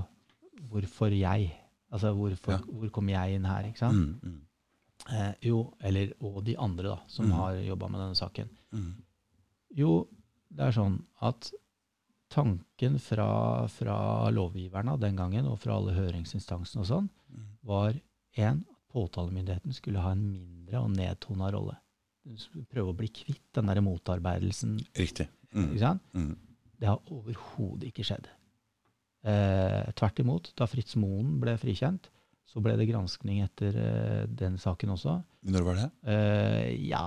hvorfor 0.71 1.11
jeg. 1.11 1.51
Altså 1.91 2.13
hvorfor, 2.15 2.51
Ja. 2.53 2.57
hvor 2.79 2.89
kommer 2.89 3.13
jeg 3.13 3.35
inn 3.35 3.45
her? 3.45 3.63
ikke 3.67 3.77
sant? 3.79 3.97
Mm. 3.97 4.19
Mm. 4.23 4.41
Eh, 5.11 5.33
jo, 5.49 5.73
eller, 5.81 6.13
og 6.21 6.43
de 6.45 6.55
andre 6.57 6.83
da, 6.93 6.99
som 7.07 7.25
Mm. 7.25 7.31
har 7.33 7.53
jobba 7.55 7.87
med 7.89 7.99
denne 7.99 8.15
saken. 8.15 8.49
Mm. 8.71 8.93
Jo, 9.75 10.07
det 10.49 10.59
er 10.67 10.71
sånn 10.71 11.01
at 11.21 11.51
tanken 12.29 12.99
fra, 12.99 13.67
fra 13.67 14.29
lovgiverne 14.33 14.95
den 14.99 15.15
gangen, 15.15 15.45
og 15.45 15.59
fra 15.59 15.75
alle 15.77 15.93
høringsinstansene 15.93 16.81
og 16.81 16.87
sånn, 16.89 17.09
var 17.63 17.93
én, 18.37 18.63
påtalemyndigheten 18.93 19.75
skulle 19.75 20.03
ha 20.03 20.13
en 20.13 20.23
mindre 20.31 20.83
og 20.83 20.93
nedtona 20.93 21.49
rolle. 21.53 21.75
Prøve 22.71 22.93
å 22.93 22.97
bli 22.97 23.09
kvitt 23.11 23.45
den 23.57 23.69
der 23.71 23.81
motarbeidelsen. 23.83 24.77
Riktig. 24.97 25.27
Mm. 25.53 25.67
ikke 25.69 25.83
sant? 25.83 26.05
Mm. 26.15 26.33
Det 26.79 26.89
har 26.89 27.13
overhodet 27.13 27.89
ikke 27.89 28.05
skjedd. 28.07 28.29
Eh, 29.23 29.91
tvert 29.95 30.19
imot, 30.19 30.51
da 30.59 30.67
Fritz 30.67 30.97
Moen 30.99 31.37
ble 31.43 31.55
frikjent, 31.59 32.09
så 32.49 32.61
ble 32.61 32.75
det 32.77 32.85
granskning 32.85 33.39
etter 33.41 33.73
uh, 33.73 34.23
den 34.29 34.59
saken 34.61 34.93
også. 34.93 35.15
Når 35.49 35.63
var 35.65 35.79
det? 35.79 35.85
Uh, 36.05 36.67
ja 36.85 37.03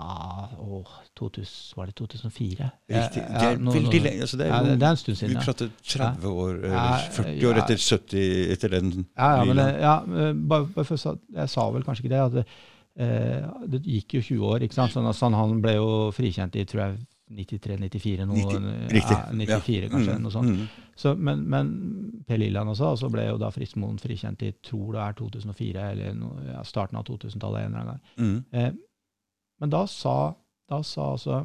å, 0.58 0.80
2000, 1.16 1.76
Var 1.78 1.90
det 1.90 1.94
2004? 2.00 2.70
Riktig. 2.90 3.22
Det 3.22 3.42
er 3.44 3.54
ja, 3.54 3.74
veldig 3.76 4.00
lenge. 4.08 4.26
Altså 4.26 4.40
det 4.40 4.46
er 4.46 4.50
Ja, 4.50 4.58
jo, 4.58 4.68
det, 4.68 4.76
det 4.82 4.88
er 4.88 4.96
en 4.96 5.02
stund 5.02 5.20
siden. 5.20 5.36
Ja, 5.36 5.44
prater 5.46 5.70
30 5.94 6.26
år, 6.32 6.54
eller 6.66 7.08
40 7.18 7.30
ja. 7.30 7.50
år 7.50 7.60
etter 7.62 7.82
70, 7.84 8.24
etter 8.56 8.74
den 8.74 8.94
ja, 8.96 9.28
ja, 9.38 9.44
men, 9.44 9.60
det- 9.62 9.68
ja 9.84 9.96
eh, 10.02 10.32
bare, 10.34 10.70
bare 10.74 10.88
for, 10.88 11.20
jeg 11.40 11.52
sa 11.54 11.68
vel 11.76 11.86
kanskje 11.86 12.04
ikke 12.04 12.14
det. 12.14 12.24
at 12.26 12.36
det, 12.40 12.46
uh, 13.00 13.66
det 13.76 13.82
gikk 13.86 14.18
jo 14.18 14.24
20 14.32 14.48
år. 14.50 14.66
ikke 14.66 14.80
sant? 14.80 14.96
Sånn, 14.96 15.06
at 15.08 15.20
sånn, 15.20 15.36
han 15.38 15.60
ble 15.62 15.76
jo 15.78 15.90
frikjent 16.16 16.58
i 16.58 16.66
tror 16.66 16.88
jeg 16.88 16.98
93-94, 17.26 18.26
noe, 18.28 18.36
90, 18.38 18.66
riktig. 18.94 19.16
Ja, 19.16 19.56
94 19.58 19.88
kanskje, 19.90 20.14
Mm, 20.14 20.22
noe 20.22 20.30
sånt. 20.30 20.50
mm. 20.50 20.84
Så, 20.94 21.14
men, 21.18 21.42
men 21.50 21.72
Per 22.26 22.38
Lilland 22.38 22.70
også, 22.70 22.92
og 22.94 22.98
så 23.00 23.10
ble 23.10 23.26
jo 23.26 23.38
da 23.38 23.50
Fritz 23.50 23.74
frikjent 23.74 24.42
i 24.46 24.52
tror 24.62 24.92
det 24.94 25.02
er 25.02 25.16
2004, 25.18 25.90
eller 25.90 26.14
no, 26.14 26.30
ja, 26.46 26.62
starten 26.64 26.96
av 26.96 27.04
2000-tallet 27.08 27.66
en 27.66 27.74
eller 27.74 27.80
annen 27.80 27.92
gang. 27.92 28.02
Mm. 28.16 28.44
Eh, 28.52 28.72
men 29.60 29.70
da 29.70 29.86
sa, 29.90 30.34
da 30.68 30.82
sa 30.82 31.12
altså 31.16 31.42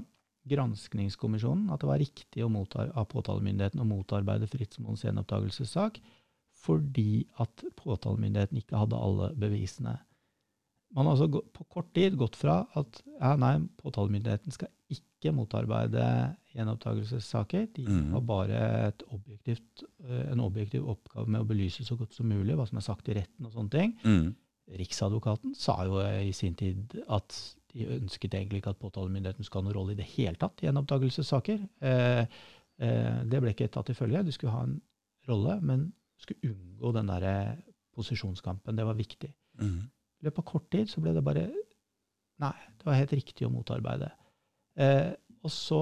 granskningskommisjonen 0.50 1.70
at 1.74 1.82
det 1.82 1.90
var 1.90 2.02
riktig 2.02 2.44
av 2.44 3.06
påtalemyndigheten 3.12 3.82
å 3.82 3.86
motarbeide 3.86 4.50
Fritz 4.50 4.78
gjenoppdagelsessak 4.78 6.00
fordi 6.62 7.26
at 7.42 7.64
påtalemyndigheten 7.80 8.60
ikke 8.60 8.78
hadde 8.78 8.98
alle 8.98 9.32
bevisene. 9.40 9.98
Man 10.94 11.06
har 11.08 11.16
altså 11.16 11.42
på 11.56 11.64
kort 11.72 11.94
tid 11.96 12.18
gått 12.20 12.36
fra 12.36 12.66
at 12.76 13.02
ja, 13.22 13.36
nei, 13.40 13.54
påtalemyndigheten 13.80 14.52
skal 14.52 14.68
ikke 14.92 15.32
motarbeide 15.38 16.04
gjenopptakelsessaker. 16.54 17.68
De 17.76 17.86
Mhm. 17.88 18.12
har 18.12 18.22
bare 18.22 18.88
et 18.88 19.04
objektivt, 19.12 19.84
eh, 20.04 20.32
en 20.32 20.40
objektiv 20.40 20.84
oppgave 20.90 21.28
med 21.28 21.42
å 21.42 21.48
belyse 21.48 21.86
så 21.86 21.96
godt 21.98 22.14
som 22.14 22.28
mulig 22.28 22.56
hva 22.56 22.68
som 22.68 22.78
er 22.78 22.82
sagt 22.82 23.08
i 23.10 23.14
retten 23.14 23.46
og 23.46 23.54
sånne 23.54 23.70
ting. 23.72 23.98
Mm. 24.04 24.36
Riksadvokaten 24.78 25.56
sa 25.56 25.84
jo 25.86 26.00
i 26.02 26.32
sin 26.34 26.56
tid 26.56 27.02
at 27.10 27.56
de 27.74 27.86
ønsket 27.86 28.32
egentlig 28.34 28.62
ikke 28.62 28.72
at 28.76 28.80
påtalemyndigheten 28.80 29.44
skulle 29.46 29.64
ha 29.64 29.70
noen 29.72 29.76
rolle 29.80 29.92
i 29.94 29.96
det 29.96 30.06
hele 30.18 30.36
tatt 30.36 30.62
i 30.62 30.68
gjenopptakelsessaker. 30.68 31.70
Eh, 31.82 32.26
eh, 32.80 33.24
det 33.24 33.42
ble 33.42 33.54
ikke 33.54 33.72
tatt 33.72 33.86
til 33.86 33.96
følge. 33.96 34.26
De 34.26 34.32
skulle 34.32 34.52
ha 34.52 34.64
en 34.64 34.82
rolle, 35.28 35.62
men 35.62 35.94
skulle 36.18 36.52
unngå 36.52 36.94
den 36.94 37.08
der 37.08 37.58
posisjonskampen. 37.96 38.76
Det 38.76 38.86
var 38.86 38.94
viktig. 38.96 39.32
Mm. 39.60 39.90
I 40.22 40.28
løpet 40.28 40.44
av 40.44 40.48
kort 40.52 40.70
tid 40.74 40.90
så 40.90 41.02
ble 41.02 41.16
det 41.18 41.26
bare 41.26 41.50
Nei, 42.42 42.56
det 42.78 42.88
var 42.88 42.98
helt 42.98 43.12
riktig 43.14 43.46
å 43.46 43.52
motarbeide. 43.54 44.08
Eh, 44.82 45.12
og 45.46 45.52
så 45.54 45.82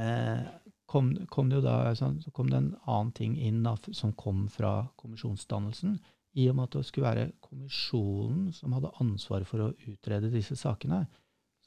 eh, 0.00 0.46
kom, 0.88 1.10
kom 1.28 1.50
det 1.50 1.58
jo 1.58 1.64
da 1.66 1.90
sånn, 1.98 2.22
så 2.24 2.32
kom 2.32 2.48
det 2.48 2.56
en 2.56 2.70
annen 2.86 3.10
ting 3.12 3.34
inn 3.36 3.58
da, 3.66 3.74
som 3.92 4.14
kom 4.16 4.46
fra 4.52 4.86
kommisjonsdannelsen. 4.96 5.98
I 6.40 6.46
og 6.48 6.56
med 6.56 6.70
at 6.70 6.78
det 6.78 6.86
skulle 6.88 7.10
være 7.10 7.26
kommisjonen 7.44 8.48
som 8.56 8.72
hadde 8.78 8.94
ansvaret 9.04 9.48
for 9.50 9.66
å 9.66 9.70
utrede 9.90 10.32
disse 10.32 10.56
sakene, 10.56 11.02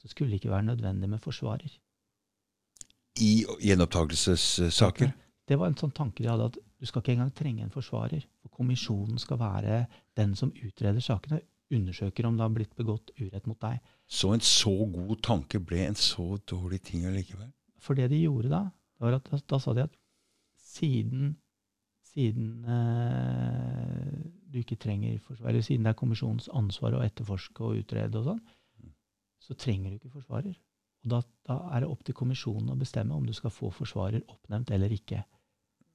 så 0.01 0.09
skulle 0.09 0.33
det 0.33 0.41
ikke 0.41 0.55
være 0.55 0.71
nødvendig 0.71 1.11
med 1.11 1.21
forsvarer. 1.21 1.77
I 3.21 3.43
gjenopptakelsessaker. 3.61 5.13
Det 5.51 5.57
var 5.59 5.67
en 5.67 5.75
sånn 5.75 5.91
tanke 5.91 6.23
de 6.23 6.29
hadde, 6.31 6.47
at 6.47 6.59
du 6.79 6.87
skal 6.87 7.03
ikke 7.03 7.11
engang 7.17 7.31
trenge 7.35 7.65
en 7.65 7.73
forsvarer. 7.73 8.23
For 8.39 8.53
kommisjonen 8.55 9.19
skal 9.19 9.39
være 9.41 9.81
den 10.15 10.35
som 10.39 10.53
utreder 10.55 11.03
sakene, 11.03 11.41
undersøker 11.75 12.27
om 12.27 12.37
det 12.37 12.45
har 12.45 12.53
blitt 12.55 12.77
begått 12.79 13.11
urett 13.19 13.47
mot 13.49 13.59
deg. 13.59 13.81
Så 14.07 14.31
en 14.35 14.43
så 14.43 14.71
god 14.91 15.19
tanke 15.23 15.59
ble 15.63 15.85
en 15.89 15.99
så 15.99 16.37
dårlig 16.47 16.81
ting 16.87 17.03
allikevel. 17.09 17.51
For 17.83 17.99
det 17.99 18.07
de 18.13 18.21
gjorde 18.21 18.51
da, 18.51 18.63
var 19.01 19.17
at 19.17 19.27
da 19.49 19.59
sa 19.59 19.75
de 19.75 19.83
at 19.87 19.95
siden, 20.71 21.35
siden 22.13 22.63
eh, 22.71 24.17
du 24.51 24.59
ikke 24.61 24.79
trenger 24.79 25.19
forsvarer, 25.25 25.51
eller 25.55 25.67
siden 25.67 25.87
det 25.87 25.93
er 25.93 25.99
kommisjonens 25.99 26.47
ansvar 26.55 26.95
å 26.95 27.03
etterforske 27.03 27.65
og 27.65 27.83
utrede 27.83 28.19
og 28.19 28.31
sånn, 28.31 28.43
så 29.41 29.57
trenger 29.57 29.91
du 29.91 29.99
ikke 29.99 30.15
forsvarer. 30.15 30.55
Og 31.01 31.13
da, 31.15 31.21
da 31.49 31.57
er 31.73 31.83
det 31.83 31.91
opp 31.91 32.03
til 32.05 32.15
kommisjonen 32.17 32.71
å 32.71 32.79
bestemme 32.79 33.17
om 33.17 33.25
du 33.25 33.33
skal 33.33 33.53
få 33.53 33.71
forsvarer 33.73 34.21
oppnevnt 34.29 34.71
eller 34.75 34.93
ikke. 34.93 35.23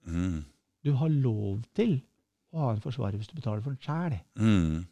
Mm. 0.07 0.45
Du 0.85 0.93
har 0.93 1.09
lov 1.09 1.63
til 1.75 2.01
å 2.55 2.59
ha 2.59 2.73
en 2.73 2.81
forsvarer 2.81 3.17
hvis 3.19 3.29
du 3.29 3.35
betaler 3.35 3.61
for 3.63 3.71
den 3.71 3.81
sjæl, 3.83 4.21
Mm. 4.37 4.85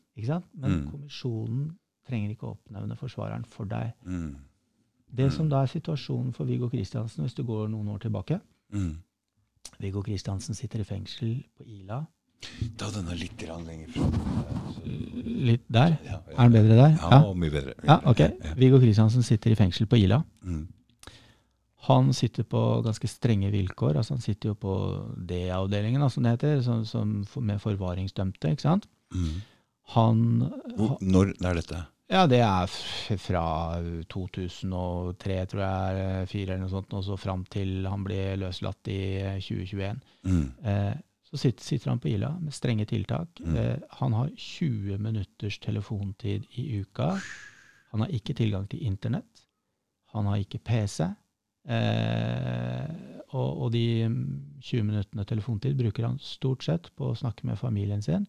Men 0.55 0.70
Mm. 0.70 0.90
kommisjonen 0.90 1.77
trenger 2.09 2.31
ikke 2.31 2.46
å 2.46 2.57
oppnevne 2.57 2.96
forsvareren 2.96 3.44
for 3.46 3.64
deg. 3.64 3.92
Mm. 4.07 4.37
Det 5.16 5.33
som 5.33 5.48
da 5.48 5.62
er 5.62 5.66
situasjonen 5.66 6.33
for 6.35 6.44
Viggo 6.44 6.68
Kristiansen, 6.68 7.24
hvis 7.24 7.35
du 7.35 7.42
går 7.44 7.68
noen 7.68 7.88
år 7.88 7.98
tilbake 8.00 8.40
Mm. 8.72 8.96
Viggo 9.81 10.03
Kristiansen 10.03 10.55
sitter 10.55 10.81
i 10.81 10.85
fengsel 10.85 11.44
på 11.59 11.64
Ila. 11.66 12.05
Ta 12.77 12.90
denne 12.90 13.16
litt 13.18 13.37
grann 13.38 13.64
lenger 13.64 13.88
fra. 13.88 14.03
Litt 14.85 15.62
der. 15.72 15.96
Ja, 16.05 16.18
ja. 16.31 16.37
Er 16.38 16.48
den 16.48 16.53
bedre 16.53 16.77
der? 16.77 16.96
Ja, 17.00 17.33
mye 17.35 17.50
bedre. 17.50 17.74
Ja, 17.85 18.00
ok. 18.05 18.18
Ja. 18.18 18.55
Viggo 18.55 18.79
Kristiansen 18.79 19.22
sitter 19.22 19.50
i 19.50 19.55
fengsel 19.55 19.87
på 19.87 19.96
Ila. 19.96 20.22
Mm. 20.42 20.66
Han 21.84 22.12
sitter 22.16 22.46
på 22.48 22.60
ganske 22.84 23.08
strenge 23.10 23.50
vilkår. 23.52 23.98
altså 24.00 24.14
Han 24.14 24.24
sitter 24.24 24.52
jo 24.52 24.54
på 24.56 24.74
D-avdelingen, 25.16 26.00
da, 26.00 26.08
som 26.10 26.24
det 26.24 26.36
heter, 26.36 26.62
som, 26.64 26.84
som 26.88 27.24
med 27.44 27.60
forvaringsdømte. 27.60 28.54
ikke 28.54 28.64
sant? 28.64 28.88
Mm. 29.14 29.42
Han 29.92 30.22
Hvor, 30.76 30.96
når 31.04 31.34
er 31.44 31.60
dette? 31.60 31.82
Ja, 32.12 32.26
det 32.28 32.40
er 32.44 32.68
fra 33.20 33.46
2003, 34.12 35.38
tror 35.50 35.62
jeg, 35.64 36.04
er 36.04 36.28
fire 36.28 36.52
eller 36.52 36.66
noe 36.66 36.72
sånt, 36.72 36.92
og 36.96 37.04
så 37.06 37.16
fram 37.20 37.46
til 37.52 37.88
han 37.88 38.04
blir 38.04 38.36
løslatt 38.42 38.90
i 38.92 39.00
eh, 39.22 39.40
2021. 39.40 40.02
Mm. 40.28 40.44
Eh, 40.68 40.94
så 41.24 41.40
sitter, 41.40 41.64
sitter 41.64 41.90
han 41.90 42.02
på 42.02 42.12
Ila 42.12 42.30
med 42.38 42.54
strenge 42.54 42.86
tiltak. 42.90 43.40
Mm. 43.40 43.56
Eh, 43.60 43.76
han 44.00 44.16
har 44.16 44.30
20 44.36 45.00
minutters 45.02 45.58
telefontid 45.64 46.44
i 46.60 46.66
uka. 46.84 47.14
Han 47.92 48.04
har 48.04 48.12
ikke 48.12 48.36
tilgang 48.36 48.68
til 48.68 48.84
internett. 48.84 49.44
Han 50.14 50.28
har 50.30 50.44
ikke 50.44 50.60
PC. 50.62 51.08
Eh, 51.64 52.87
og, 53.35 53.64
og 53.64 53.68
de 53.74 53.85
mm, 54.07 54.24
20 54.62 54.87
minuttene 54.87 55.27
telefontid 55.29 55.77
bruker 55.79 56.07
han 56.07 56.18
stort 56.22 56.64
sett 56.66 56.90
på 56.96 57.11
å 57.11 57.18
snakke 57.18 57.46
med 57.48 57.61
familien 57.61 58.03
sin. 58.05 58.27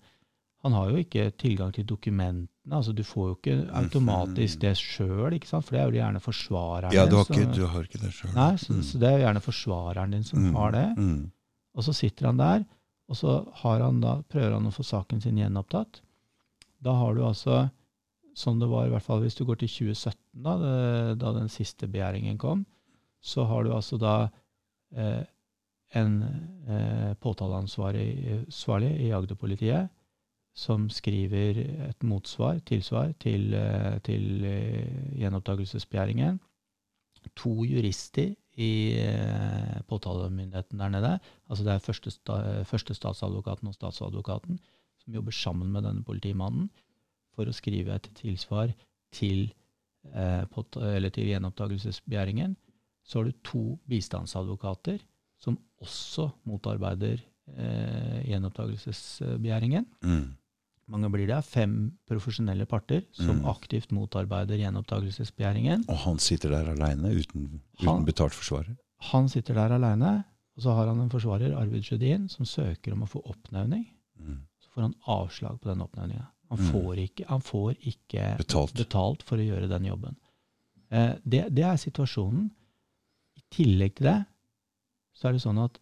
Han 0.65 0.74
har 0.74 0.89
jo 0.89 1.02
ikke 1.04 1.28
tilgang 1.38 1.69
til 1.76 1.86
dokumentene. 1.86 2.50
altså 2.74 2.93
Du 2.95 3.04
får 3.06 3.28
jo 3.28 3.36
ikke 3.36 3.58
automatisk 3.78 4.63
det 4.63 4.74
sjøl, 4.80 5.36
for 5.45 5.76
det 5.76 5.82
er 5.82 5.91
jo 5.91 6.00
gjerne 6.00 6.21
forsvareren 6.24 6.95
Ja, 6.95 7.06
du 7.06 7.19
har, 7.19 7.30
ikke, 7.30 7.52
du 7.54 7.67
har 7.69 7.86
ikke 7.86 8.02
det 8.02 8.10
selv. 8.17 8.34
Nei, 8.34 8.56
så, 8.58 8.80
så 8.82 9.02
det 9.02 9.12
er 9.12 9.19
jo 9.19 9.28
gjerne 9.28 9.43
forsvareren 9.45 10.15
din 10.17 10.26
som 10.26 10.48
har 10.58 10.74
det. 10.74 10.88
Mm. 10.98 11.21
Og 11.76 11.86
så 11.86 11.93
sitter 11.93 12.32
han 12.32 12.41
der, 12.41 12.65
og 13.06 13.19
så 13.19 13.38
har 13.62 13.86
han 13.86 14.02
da, 14.02 14.17
prøver 14.26 14.58
han 14.58 14.65
å 14.65 14.74
få 14.74 14.88
saken 14.88 15.21
sin 15.21 15.38
gjenopptatt. 15.38 16.02
Da 16.82 16.95
har 16.98 17.13
du 17.13 17.21
altså, 17.28 17.67
som 18.34 18.58
det 18.58 18.71
var 18.71 18.88
i 18.88 18.93
hvert 18.95 19.06
fall 19.06 19.21
hvis 19.21 19.38
du 19.38 19.45
går 19.45 19.62
til 19.62 19.69
2017, 19.69 20.17
da, 20.48 20.56
det, 20.63 20.74
da 21.21 21.36
den 21.38 21.52
siste 21.54 21.86
begjæringen 21.86 22.41
kom, 22.41 22.65
så 23.25 23.45
har 23.49 23.65
du 23.65 23.73
altså 23.73 23.97
da 24.01 24.15
eh, 24.95 25.23
en 25.97 26.15
eh, 26.69 27.13
påtaleansvarlig 27.23 28.91
i 29.07 29.11
Agder-politiet 29.15 29.89
som 30.55 30.88
skriver 30.89 31.59
et 31.89 32.03
motsvar, 32.07 32.61
tilsvar, 32.67 33.11
til, 33.19 33.53
eh, 33.53 33.97
til 34.07 34.45
eh, 34.47 35.17
gjenopptakelsesbegjæringen. 35.19 36.39
To 37.35 37.65
jurister 37.65 38.35
i 38.61 38.71
eh, 39.01 39.81
påtalemyndigheten 39.89 40.79
der 40.79 40.89
nede, 40.93 41.19
altså 41.49 41.65
det 41.65 41.73
er 41.73 41.83
første, 41.83 42.11
sta, 42.11 42.63
første 42.63 42.95
statsadvokaten 42.95 43.67
og 43.67 43.75
statsadvokaten, 43.75 44.59
som 45.03 45.13
jobber 45.13 45.31
sammen 45.35 45.73
med 45.73 45.83
denne 45.83 46.05
politimannen 46.07 46.69
for 47.35 47.49
å 47.49 47.55
skrive 47.55 47.97
et 47.97 48.07
tilsvar 48.15 48.71
til, 49.11 49.49
eh, 50.13 50.45
til 51.11 51.33
gjenopptakelsesbegjæringen. 51.33 52.55
Så 53.05 53.19
har 53.19 53.25
du 53.29 53.31
to 53.45 53.79
bistandsadvokater 53.87 54.99
som 55.37 55.57
også 55.81 56.31
motarbeider 56.49 57.21
eh, 57.55 58.23
gjenopptakelsesbegjæringen. 58.25 59.85
Mm. 60.03 60.33
Mange 60.89 61.09
blir 61.13 61.27
det? 61.29 61.39
Fem 61.45 61.75
profesjonelle 62.09 62.65
parter 62.69 63.03
som 63.13 63.39
Mm. 63.39 63.45
aktivt 63.49 63.91
motarbeider 63.91 64.57
gjenopptakelsesbegjæringen. 64.57 65.85
Og 65.89 65.97
han 65.97 66.17
sitter 66.19 66.49
der 66.49 66.71
aleine 66.71 67.09
uten, 67.15 67.61
uten 67.77 67.87
Han- 67.87 68.05
betalt 68.05 68.33
forsvarer? 68.33 68.75
Han 69.11 69.29
sitter 69.29 69.53
der 69.53 69.71
aleine, 69.75 70.23
og 70.57 70.63
så 70.63 70.73
har 70.75 70.87
han 70.87 70.99
en 71.01 71.09
forsvarer, 71.09 71.55
Arvid 71.57 71.83
Sjødin, 71.83 72.29
som 72.29 72.45
søker 72.45 72.93
om 72.93 73.03
å 73.03 73.07
få 73.09 73.21
oppnevning. 73.25 73.85
Mm. 74.19 74.39
Så 74.59 74.69
får 74.73 74.81
han 74.81 74.93
avslag 75.07 75.59
på 75.61 75.69
den 75.69 75.81
oppnevninga. 75.81 76.27
Han, 76.49 76.59
Mm. 76.59 77.25
han 77.27 77.41
får 77.41 77.75
ikke 77.81 78.37
Betalt. 78.37 78.73
betalt 78.73 79.23
for 79.23 79.37
å 79.37 79.41
gjøre 79.45 79.67
den 79.67 79.83
jobben. 79.85 80.15
Eh, 80.91 81.15
det, 81.27 81.53
det 81.55 81.63
er 81.63 81.75
situasjonen. 81.77 82.51
Tillegg 83.53 83.97
til 83.97 84.10
det 84.10 84.19
så 85.15 85.29
er 85.29 85.36
det 85.36 85.43
sånn 85.43 85.62
at 85.63 85.79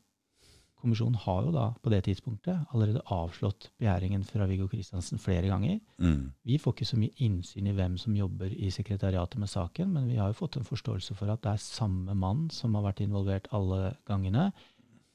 kommisjonen 0.84 1.16
har 1.24 1.46
jo 1.46 1.54
da 1.56 1.70
på 1.80 1.92
det 1.94 2.02
tidspunktet 2.10 2.74
allerede 2.76 3.02
avslått 3.14 3.70
begjæringen 3.80 4.26
fra 4.28 4.46
Viggo 4.50 4.68
Kristiansen 4.68 5.22
flere 5.22 5.48
ganger. 5.48 5.78
Mm. 6.04 6.34
Vi 6.44 6.58
får 6.60 6.76
ikke 6.76 6.90
så 6.90 7.00
mye 7.00 7.24
innsyn 7.24 7.70
i 7.72 7.76
hvem 7.78 7.96
som 8.02 8.18
jobber 8.18 8.52
i 8.52 8.72
sekretariatet 8.74 9.40
med 9.40 9.52
saken, 9.52 9.94
men 9.96 10.10
vi 10.12 10.20
har 10.20 10.32
jo 10.32 10.40
fått 10.42 10.60
en 10.60 10.68
forståelse 10.68 11.16
for 11.16 11.32
at 11.32 11.44
det 11.46 11.54
er 11.54 11.64
samme 11.64 12.16
mann 12.20 12.50
som 12.52 12.76
har 12.76 12.84
vært 12.90 13.04
involvert 13.06 13.48
alle 13.56 13.94
gangene, 14.10 14.50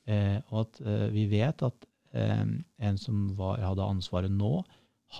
eh, 0.09 0.41
og 0.49 0.65
at 0.65 0.81
eh, 0.89 1.07
vi 1.13 1.29
vet 1.35 1.67
at 1.69 1.89
eh, 2.17 2.47
en 2.89 3.01
som 3.01 3.27
var, 3.37 3.61
hadde 3.61 3.93
ansvaret 3.93 4.33
nå, 4.33 4.63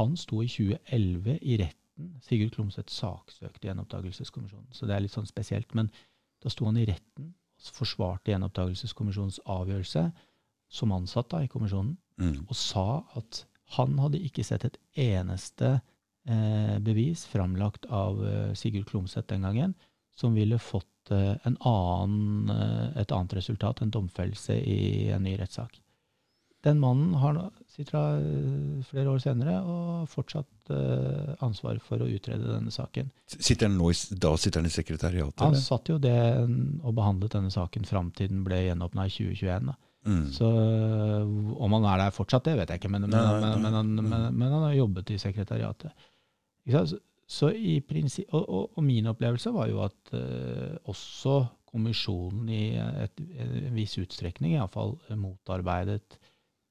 han 0.01 0.17
sto 0.21 0.41
i 0.45 0.49
2011 0.49 1.39
i 1.43 1.61
retten. 1.61 1.77
Sigurd 2.25 2.55
Klomsæt 2.55 2.93
saksøkte 2.95 3.69
gjenopptakelseskommisjonen, 3.69 4.69
så 4.73 4.87
det 4.87 4.97
er 4.97 5.05
litt 5.05 5.13
sånn 5.13 5.29
spesielt. 5.29 5.73
Men 5.77 5.91
da 6.43 6.51
sto 6.53 6.69
han 6.69 6.79
i 6.81 6.87
retten 6.89 7.33
og 7.59 7.75
forsvarte 7.75 8.31
gjenopptakelseskommisjonens 8.33 9.41
avgjørelse 9.51 10.05
som 10.71 10.93
ansatt 10.95 11.31
da, 11.33 11.43
i 11.43 11.51
kommisjonen 11.51 11.97
Mm. 12.19 12.49
og 12.49 12.57
sa 12.59 13.05
at 13.15 13.45
han 13.77 13.93
hadde 14.03 14.19
ikke 14.27 14.43
sett 14.43 14.65
et 14.67 14.79
eneste 14.99 15.69
eh, 16.27 16.79
bevis 16.83 17.23
framlagt 17.31 17.87
av 17.95 18.19
eh, 18.27 18.55
Sigurd 18.59 18.89
Klomsæt 18.89 19.29
den 19.31 19.47
gangen 19.47 19.77
som 20.19 20.35
ville 20.35 20.59
fått 20.59 21.13
eh, 21.15 21.37
en 21.47 21.57
annen, 21.63 22.51
eh, 22.51 23.01
et 23.03 23.15
annet 23.15 23.37
resultat, 23.39 23.83
en 23.85 23.95
domfellelse 23.95 24.57
i 24.59 25.13
en 25.15 25.23
ny 25.23 25.37
rettssak. 25.39 25.79
Den 26.67 26.81
mannen 26.83 27.15
har, 27.23 27.39
sitter 27.79 27.95
da 27.95 28.05
eh, 28.19 28.85
flere 28.89 29.13
år 29.13 29.21
senere 29.23 29.57
og 29.63 30.09
fortsatt 30.11 30.73
uh, 30.75 31.35
ansvar 31.47 31.79
for 31.85 32.03
å 32.03 32.09
utrede 32.11 32.49
denne 32.51 32.73
saken. 32.75 33.11
Sitter 33.31 33.69
han 33.69 33.77
nå 33.79 33.91
i, 33.93 33.99
da 34.19 34.33
sitter 34.41 34.63
han 34.63 34.69
i 34.71 34.75
sekretariatet? 34.75 35.45
Han 35.45 35.59
satt 35.63 35.91
jo 35.93 35.99
det 36.03 36.17
og 36.83 36.95
behandlet 36.97 37.37
denne 37.37 37.53
saken 37.55 37.87
fram 37.89 38.11
til 38.19 38.33
den 38.33 38.43
ble 38.47 38.65
gjenåpna 38.67 39.07
i 39.07 39.13
2021. 39.15 39.69
da. 39.71 39.77
Mm. 40.09 40.25
Så 40.33 40.47
om 40.49 41.75
han 41.77 41.87
er 41.91 42.01
der 42.05 42.15
fortsatt, 42.17 42.47
det 42.49 42.57
vet 42.59 42.73
jeg 42.73 42.81
ikke, 42.81 42.91
men, 42.95 43.05
men, 43.09 43.13
Nei, 43.13 43.27
nei, 43.29 43.51
nei. 43.53 43.61
men, 43.63 43.77
han, 43.77 43.93
Mm. 43.99 44.39
men, 44.39 44.53
han 44.53 44.65
har 44.69 44.75
jobbet 44.79 45.11
i 45.13 45.19
sekretariatet. 45.21 46.09
Så, 46.69 46.99
så 47.29 47.51
i 47.53 47.79
prinsipp, 47.85 48.33
og, 48.33 48.49
og, 48.49 48.71
og 48.77 48.85
min 48.85 49.07
opplevelse 49.11 49.53
var 49.55 49.69
jo 49.71 49.83
at 49.85 50.15
uh, 50.15 50.79
også 50.89 51.43
kommisjonen 51.69 52.49
i 52.49 52.63
et, 52.81 53.21
en 53.45 53.77
viss 53.77 53.99
utstrekning 54.01 54.55
iallfall 54.57 54.97
motarbeidet 55.21 56.17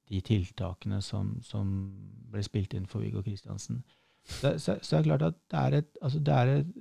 de 0.08 0.20
tiltakene 0.24 1.02
som, 1.04 1.36
som 1.44 1.72
ble 2.32 2.42
spilt 2.46 2.74
inn 2.74 2.86
for 2.88 3.04
Viggo 3.04 3.22
Kristiansen. 3.24 3.82
Så, 4.28 4.54
så, 4.60 4.78
så 4.82 4.96
er 4.96 5.04
det 5.04 5.08
klart 5.08 5.26
at 5.30 5.36
det 5.48 5.58
er, 5.60 5.76
et, 5.82 5.90
altså 6.04 6.20
det 6.20 6.34
er, 6.34 6.54
et, 6.58 6.72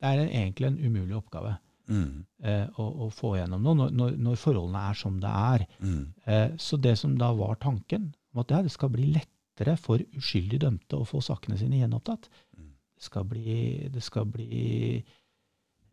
det 0.00 0.08
er 0.10 0.22
en, 0.22 0.32
egentlig 0.42 0.70
en 0.70 0.80
umulig 0.86 1.18
oppgave 1.18 1.56
Mm. 1.90 2.22
eh, 2.46 2.66
å, 2.78 2.84
å 3.04 3.08
få 3.10 3.32
gjennom 3.34 3.64
noe 3.64 3.88
når, 3.90 4.14
når, 4.14 4.36
forholdene 4.38 4.82
er 4.92 4.98
som 4.98 5.16
det 5.22 5.30
er. 5.30 5.64
Mm. 5.82 6.02
Eh, 6.22 6.50
så 6.62 6.78
det 6.78 6.94
som 7.00 7.16
da 7.18 7.32
var 7.34 7.58
tanken, 7.62 8.12
om 8.30 8.42
at 8.44 8.52
det 8.52 8.70
skal 8.70 8.92
bli 8.94 9.08
lettere 9.10 9.74
for 9.80 10.02
uskyldig 10.16 10.60
dømte 10.62 11.00
å 11.00 11.08
få 11.08 11.22
sakene 11.24 11.58
sine 11.58 11.80
gjenopptatt. 11.80 12.30
Mm. 12.54 12.70
Det 12.94 13.08
skal 13.08 13.26
bli, 13.32 13.56
det 13.90 14.04
skal 14.06 14.28
bli 14.30 14.68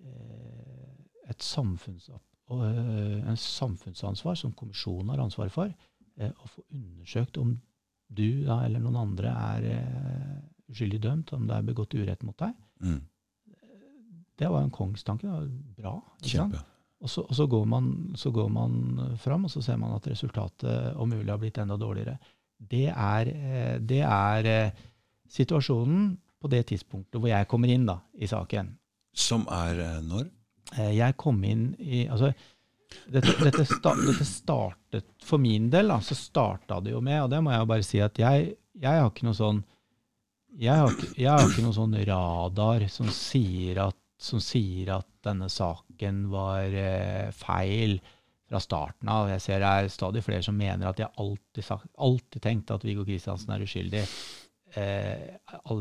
eh, 0.05 0.93
et 1.31 1.41
samfunns, 1.43 2.11
og, 2.13 2.21
eh, 2.21 2.26
en 2.55 3.37
samfunnsansvar 3.37 4.37
som 4.39 4.53
kommisjonen 4.55 5.09
har 5.11 5.23
ansvar 5.25 5.49
for, 5.51 5.73
eh, 6.17 6.31
å 6.31 6.47
få 6.47 6.63
undersøkt 6.71 7.37
om 7.41 7.57
du 8.07 8.45
da, 8.45 8.61
eller 8.65 8.79
noen 8.79 9.01
andre 9.01 9.33
er 9.33 9.67
eh, 9.73 10.37
uskyldig 10.71 11.01
dømt, 11.03 11.33
om 11.35 11.47
det 11.47 11.57
er 11.57 11.67
begått 11.67 11.95
urett 11.97 12.23
mot 12.23 12.37
deg. 12.39 12.55
Mm. 12.83 13.01
Det 14.37 14.49
var 14.53 14.63
en 14.63 14.73
kongstanke. 14.73 15.27
Det 15.27 15.33
var 15.33 15.47
bra. 15.77 15.93
Kjempe. 16.21 16.63
Og 16.97 17.09
så, 17.09 17.21
og 17.21 17.35
så, 17.37 17.45
går 17.45 17.65
man, 17.69 17.89
så 18.17 18.31
går 18.33 18.49
man 18.49 18.99
eh, 19.03 19.17
fram, 19.21 19.45
og 19.45 19.53
så 19.53 19.61
ser 19.61 19.77
man 19.81 19.95
at 19.97 20.07
resultatet 20.09 20.95
om 20.97 21.09
mulig 21.09 21.29
har 21.29 21.41
blitt 21.41 21.59
enda 21.61 21.77
dårligere. 21.77 22.17
Det 22.57 22.87
er, 22.89 23.29
eh, 23.29 23.75
det 23.79 24.01
er 24.01 24.49
eh, 24.49 24.79
situasjonen 25.29 26.15
på 26.41 26.49
det 26.49 26.63
tidspunktet 26.71 27.19
hvor 27.19 27.29
jeg 27.29 27.49
kommer 27.49 27.69
inn 27.73 27.85
da, 27.89 27.99
i 28.17 28.29
saken. 28.29 28.73
Som 29.17 29.45
er 29.53 29.83
eh, 29.83 30.01
når? 30.05 30.29
Eh, 30.75 30.93
Jeg 30.97 31.15
kom 31.19 31.39
inn 31.47 31.69
i 31.79 32.05
altså, 32.11 32.33
dette, 33.07 33.33
dette, 33.43 33.65
sta, 33.67 33.93
dette 33.99 34.25
startet 34.27 35.07
For 35.23 35.41
min 35.43 35.69
del 35.71 35.91
da, 35.91 35.99
så 36.03 36.15
starta 36.15 36.79
det 36.83 36.93
jo 36.95 37.01
med, 37.03 37.21
og 37.23 37.31
det 37.31 37.41
må 37.43 37.51
jeg 37.53 37.63
jo 37.63 37.69
bare 37.71 37.87
si 37.87 38.01
at 38.03 38.19
jeg, 38.19 38.53
jeg 38.79 39.01
har 39.01 39.09
ikke 39.11 39.27
noe 39.27 39.37
sånn 39.37 39.63
jeg 40.57 40.73
har, 40.73 40.93
jeg 41.19 41.29
har 41.29 41.43
ikke 41.45 41.61
noen 41.61 41.75
sånn 41.75 41.97
radar 42.07 42.87
som 42.89 43.09
sier 43.13 43.77
at, 43.83 43.97
som 44.17 44.41
sier 44.41 44.89
at 44.95 45.05
denne 45.27 45.51
saken 45.53 46.23
var 46.31 46.73
eh, 46.73 47.27
feil 47.35 47.99
fra 48.47 48.61
starten 48.63 49.11
av. 49.11 49.27
Jeg 49.29 49.43
ser 49.43 49.61
det 49.61 49.69
er 49.69 49.91
stadig 49.93 50.23
flere 50.25 50.41
som 50.45 50.57
mener 50.57 50.87
at 50.89 51.01
jeg 51.03 51.11
alltid, 51.19 51.67
alltid 51.99 52.41
tenkte 52.41 52.77
at 52.79 52.87
Viggo 52.87 53.05
Kristiansen 53.05 53.53
er 53.53 53.67
uskyldig. 53.67 54.01
Eh, 54.77 55.37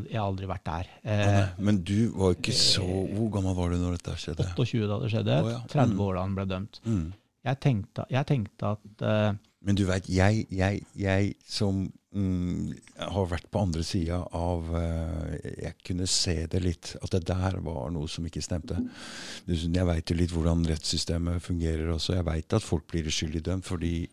jeg 0.09 0.17
har 0.17 0.25
aldri 0.27 0.47
vært 0.49 0.65
der. 0.65 0.89
Å, 1.05 1.17
Eh, 1.17 1.49
Men 1.59 1.83
du 1.85 2.11
var 2.17 2.35
ikke 2.37 2.55
så 2.57 2.85
Hvor 2.87 3.31
gammel 3.35 3.55
var 3.59 3.71
du 3.71 3.77
når 3.83 3.99
dette 3.99 4.15
skjedde? 4.23 4.47
28 4.57 4.89
da 4.89 4.99
det 5.03 5.11
skjedde, 5.13 5.37
Oh, 5.45 5.51
ja. 5.51 5.61
30 5.69 5.93
Mm. 5.95 6.01
år 6.07 6.15
da 6.15 6.21
han 6.23 6.35
ble 6.39 6.47
dømt. 6.47 6.81
Mm. 6.87 7.13
Jeg 7.47 7.61
tenkte, 7.61 8.07
jeg 8.11 8.27
tenkte 8.27 8.73
at 8.73 9.03
eh, 9.03 9.33
Men 9.67 9.75
du 9.75 9.85
veit, 9.87 10.07
jeg, 10.09 10.47
jeg, 10.51 10.85
jeg 10.97 11.35
som 11.47 11.93
mm, 12.15 12.73
har 12.99 13.27
vært 13.27 13.51
på 13.51 13.61
andre 13.63 13.83
sida 13.83 14.21
av 14.33 14.69
eh, 14.75 15.37
Jeg 15.63 15.75
kunne 15.85 16.07
se 16.07 16.47
det 16.47 16.63
litt, 16.63 16.97
at 17.03 17.11
det 17.11 17.25
der 17.27 17.59
var 17.61 17.91
noe 17.91 18.07
som 18.09 18.25
ikke 18.27 18.43
stemte. 18.43 18.77
Jeg 19.47 19.87
veit 19.87 20.11
jo 20.11 20.17
litt 20.17 20.31
hvordan 20.35 20.65
rettssystemet 20.67 21.43
fungerer 21.43 21.91
også. 21.95 22.15
Jeg 22.17 22.25
veit 22.25 22.53
at 22.57 22.63
folk 22.63 22.87
blir 22.91 23.07
uskyldig 23.11 23.43
dømt 23.43 23.65
fordi 23.67 24.09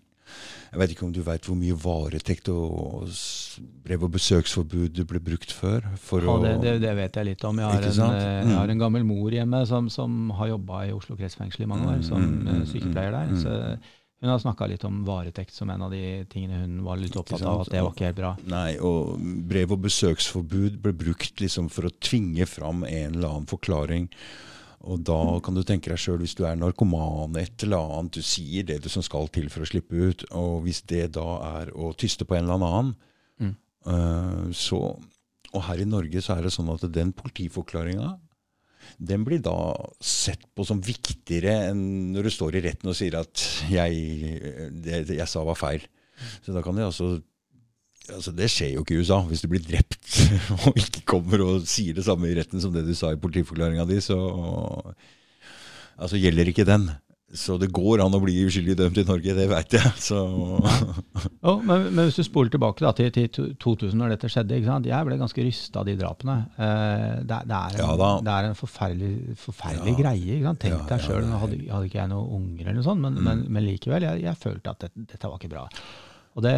Jeg 0.73 0.79
vet 0.81 0.93
ikke 0.95 1.05
om 1.05 1.11
du 1.13 1.21
veit 1.21 1.45
hvor 1.45 1.55
mye 1.59 1.75
varetekt 1.77 2.47
og 2.49 3.07
brev- 3.85 4.03
og 4.07 4.11
besøksforbud 4.15 5.03
ble 5.09 5.19
brukt 5.21 5.51
før? 5.53 5.85
For 6.01 6.25
ja, 6.25 6.37
det, 6.41 6.53
det, 6.63 6.73
det 6.81 6.93
vet 6.97 7.19
jeg 7.19 7.25
litt 7.29 7.43
om. 7.45 7.59
Jeg 7.61 7.67
har, 7.69 7.83
en, 7.83 7.99
Mm. 8.03 8.49
jeg 8.49 8.57
har 8.57 8.71
en 8.73 8.79
gammel 8.81 9.03
mor 9.05 9.29
hjemme 9.31 9.65
som, 9.69 9.89
som 9.93 10.31
har 10.39 10.47
jobba 10.55 10.85
i 10.87 10.93
Oslo 10.95 11.15
kretsfengsel 11.19 11.65
i 11.65 11.69
mange 11.69 11.85
år, 11.91 11.99
Mm, 12.01 12.07
som 12.07 12.21
mm, 12.23 12.47
eh, 12.47 12.53
mm, 12.61 12.65
sykepleier 12.71 13.11
der. 13.11 13.27
mm. 13.35 13.43
Så 13.43 13.77
hun 14.23 14.31
har 14.31 14.39
snakka 14.39 14.67
litt 14.71 14.83
om 14.87 15.01
varetekt 15.05 15.51
som 15.53 15.69
en 15.69 15.81
av 15.83 15.91
de 15.91 16.23
tingene 16.31 16.61
hun 16.63 16.77
var 16.85 16.95
litt 16.97 17.15
opptatt 17.19 17.41
av, 17.43 17.61
at 17.65 17.69
det 17.73 17.81
var 17.83 17.91
ikke 17.91 18.05
helt 18.07 18.15
bra. 18.21 18.31
Nei, 18.47 18.77
og 18.79 19.19
brev- 19.49 19.73
og 19.75 19.81
besøksforbud 19.83 20.79
ble 20.81 20.93
brukt 20.95 21.41
liksom 21.43 21.69
for 21.69 21.89
å 21.89 21.93
tvinge 21.99 22.47
fram 22.47 22.85
en 22.87 23.13
eller 23.17 23.27
annen 23.29 23.45
forklaring. 23.51 24.07
Og 24.83 24.99
da 25.07 25.17
kan 25.43 25.55
du 25.55 25.61
tenke 25.63 25.89
deg 25.91 26.01
sjøl, 26.01 26.19
hvis 26.19 26.35
du 26.35 26.43
er 26.43 26.57
narkoman, 26.59 27.37
et 27.39 27.63
eller 27.63 27.79
annet, 27.99 28.17
du 28.17 28.25
sier 28.25 28.65
det 28.67 28.81
du 28.83 28.89
som 28.91 29.05
skal 29.05 29.29
til 29.31 29.47
for 29.53 29.63
å 29.63 29.69
slippe 29.69 29.95
ut, 29.95 30.25
og 30.35 30.65
hvis 30.65 30.81
det 30.91 31.13
da 31.15 31.27
er 31.61 31.71
å 31.71 31.93
tyste 31.95 32.27
på 32.27 32.35
en 32.37 32.45
eller 32.49 32.67
annen, 32.67 32.93
Mm. 33.41 33.55
uh, 33.89 34.51
så 34.53 34.77
Og 35.53 35.61
her 35.65 35.81
i 35.81 35.85
Norge 35.89 36.21
så 36.21 36.35
er 36.35 36.43
det 36.45 36.51
sånn 36.53 36.69
at 36.69 36.83
den 36.93 37.11
politiforklaringa 37.17 38.11
den 38.99 39.23
blir 39.25 39.41
da 39.41 39.73
sett 40.01 40.43
på 40.53 40.65
som 40.67 40.81
viktigere 40.83 41.69
enn 41.71 42.11
når 42.13 42.27
du 42.27 42.31
står 42.35 42.57
i 42.57 42.63
retten 42.67 42.91
og 42.91 42.97
sier 42.97 43.15
at 43.17 43.43
jeg, 43.71 44.39
det, 44.69 45.03
det 45.07 45.17
jeg 45.17 45.29
sa 45.29 45.43
var 45.47 45.57
feil. 45.57 45.85
Så 46.45 46.53
da 46.53 46.61
kan 46.61 46.75
de 46.77 46.85
altså 46.85 47.15
Altså, 48.11 48.33
det 48.35 48.49
skjer 48.51 48.73
jo 48.75 48.81
ikke 48.83 48.97
i 48.97 49.03
USA. 49.03 49.21
Hvis 49.29 49.43
du 49.45 49.47
blir 49.51 49.63
drept 49.63 50.17
og 50.67 50.75
ikke 50.75 51.05
kommer 51.07 51.43
og 51.45 51.63
sier 51.69 51.95
det 51.95 52.03
samme 52.03 52.27
i 52.27 52.35
retten 52.35 52.59
som 52.63 52.73
det 52.75 52.83
du 52.87 52.91
sa 52.97 53.13
i 53.15 53.19
politiforklaringa 53.21 53.85
di, 53.87 54.01
så 54.03 54.17
altså, 55.97 56.19
gjelder 56.19 56.51
ikke 56.51 56.67
den. 56.67 56.89
Så 57.33 57.55
det 57.57 57.71
går 57.73 58.03
an 58.03 58.13
å 58.13 58.19
bli 58.21 58.35
uskyldig 58.45 58.75
dømt 58.77 58.97
i 59.01 59.05
Norge, 59.07 59.33
det 59.33 59.47
veit 59.49 59.73
jeg. 59.73 59.89
Så 59.97 60.19
Jo, 61.47 61.55
men, 61.65 61.87
men 61.95 62.05
hvis 62.05 62.19
du 62.19 62.25
spoler 62.27 62.51
tilbake 62.53 62.83
da, 62.85 62.91
til, 62.93 63.09
til 63.15 63.55
2000, 63.57 63.95
når 63.97 64.13
dette 64.13 64.29
skjedde? 64.29 64.59
Jeg 64.85 65.07
ble 65.07 65.17
ganske 65.17 65.45
rysta 65.47 65.81
av 65.81 65.87
de 65.89 65.95
drapene. 65.97 66.35
Eh, 66.61 67.23
det, 67.25 67.39
det, 67.49 67.57
er 67.57 67.79
en, 67.79 67.81
Ja 67.81 68.11
det 68.27 68.35
er 68.35 68.51
en 68.51 68.59
forferdelig, 68.59 69.37
forferdelig 69.47 69.95
Ja. 69.95 69.99
greie. 70.03 70.53
Tenk 70.61 70.75
Ja, 70.75 70.83
deg 70.93 71.07
sjøl. 71.07 71.25
Nå 71.25 71.41
hadde, 71.41 71.57
hadde 71.71 71.89
ikke 71.89 72.03
jeg 72.03 72.13
noen 72.13 72.29
unger, 72.37 72.67
eller 72.67 72.77
noe 72.77 72.85
sånt, 72.91 73.01
men, 73.07 73.17
men, 73.25 73.45
men 73.49 73.65
likevel, 73.65 74.05
jeg, 74.11 74.21
jeg 74.27 74.41
følte 74.43 74.75
at 74.75 74.85
dette, 74.85 75.07
dette 75.15 75.31
var 75.31 75.41
ikke 75.41 75.55
bra. 75.55 75.65
Og 76.33 76.43
det, 76.45 76.57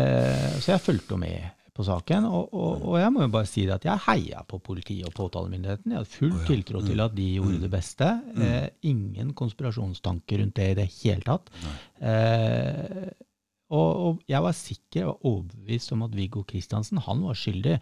så 0.63 0.75
jeg 0.75 0.83
fulgte 0.83 1.15
jo 1.15 1.21
med 1.21 1.51
på 1.75 1.83
saken, 1.83 2.23
og, 2.31 2.53
og, 2.55 2.85
og 2.87 2.95
jeg 3.01 3.11
må 3.11 3.25
jo 3.25 3.31
bare 3.33 3.49
si 3.49 3.65
det 3.67 3.75
at 3.75 3.85
jeg 3.89 4.03
heia 4.05 4.45
på 4.47 4.61
politiet 4.63 5.09
og 5.09 5.15
påtalemyndigheten. 5.17 5.91
Jeg 5.91 5.99
hadde 5.99 6.13
full 6.13 6.37
tiltro 6.47 6.79
til 6.85 7.03
at 7.03 7.15
de 7.17 7.25
gjorde 7.33 7.59
det 7.65 7.71
beste. 7.73 8.07
Eh, 8.39 8.69
ingen 8.87 9.33
konspirasjonstanker 9.35 10.39
rundt 10.39 10.55
det 10.55 10.69
i 10.71 10.77
det 10.79 10.87
hele 11.01 11.27
tatt. 11.27 11.51
Eh, 11.99 13.09
og, 13.75 13.89
og 14.05 14.23
jeg 14.29 14.45
var 14.45 14.55
sikker, 14.55 15.09
var 15.09 15.27
overbevist 15.27 15.91
om 15.91 16.05
at 16.05 16.15
Viggo 16.15 16.45
Kristiansen 16.47 17.01
han 17.03 17.25
var 17.27 17.35
skyldig. 17.43 17.79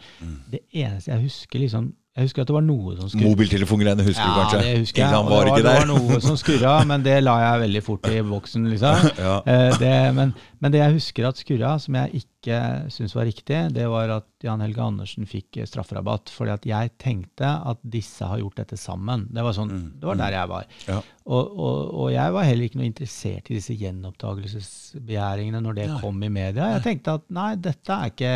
Det 0.49 0.63
eneste 0.71 1.12
jeg 1.13 1.27
husker 1.27 1.62
liksom, 1.62 1.91
jeg 2.13 2.28
husker 2.28 2.43
at 2.43 2.49
det 2.52 2.54
var 2.54 2.62
noe 2.62 2.91
som 2.93 3.08
skurra. 3.10 3.26
Mobiltelefongreiene 3.26 4.04
husker 4.06 4.28
du 4.28 4.36
kanskje? 4.38 4.58
det 4.62 4.73
husker 4.84 5.02
jeg. 5.02 5.21
var 5.26 5.47
det, 5.47 5.54
var, 5.54 5.63
det 5.65 5.71
var 5.80 5.88
noe 5.89 6.17
som 6.21 6.36
skurra, 6.38 6.73
men 6.91 7.02
det 7.02 7.15
la 7.23 7.34
jeg 7.41 7.62
veldig 7.63 7.82
fort 7.82 8.10
i 8.12 8.19
boksen. 8.28 8.67
liksom. 8.69 9.08
Ja. 9.23 9.38
Eh, 9.49 9.78
det, 9.82 9.93
men, 10.13 10.34
men 10.62 10.73
det 10.73 10.84
jeg 10.84 10.93
husker 10.99 11.26
at 11.26 11.39
skurra, 11.41 11.71
som 11.82 11.95
jeg 11.97 12.21
ikke 12.21 12.60
syns 12.93 13.15
var 13.17 13.26
riktig, 13.26 13.58
det 13.73 13.88
var 13.89 14.12
at 14.19 14.28
Jan 14.45 14.62
Helge 14.62 14.84
Andersen 14.86 15.26
fikk 15.26 15.58
eh, 15.58 15.65
strafferabatt. 15.65 16.30
Fordi 16.36 16.54
at 16.54 16.67
jeg 16.69 16.91
tenkte 17.02 17.49
at 17.71 17.82
disse 17.82 18.28
har 18.30 18.43
gjort 18.43 18.62
dette 18.62 18.78
sammen. 18.78 19.23
Det 19.34 19.45
var, 19.47 19.56
sånn, 19.58 19.71
det 19.97 20.10
var 20.12 20.19
der 20.19 20.36
jeg 20.38 20.52
var. 20.52 20.67
Ja. 20.91 20.99
Og, 21.23 21.56
og, 21.56 21.80
og 22.04 22.12
jeg 22.13 22.36
var 22.36 22.45
heller 22.45 22.69
ikke 22.69 22.82
noe 22.84 22.91
interessert 22.91 23.49
i 23.49 23.58
disse 23.58 23.73
gjenopptakelsesbegjæringene 23.80 25.63
når 25.65 25.82
det 25.82 25.89
kom 26.04 26.21
i 26.21 26.30
media. 26.30 26.76
Jeg 26.76 26.86
tenkte 26.86 27.17
at 27.17 27.26
nei, 27.34 27.56
dette 27.58 27.97
er 27.97 28.13
ikke 28.13 28.36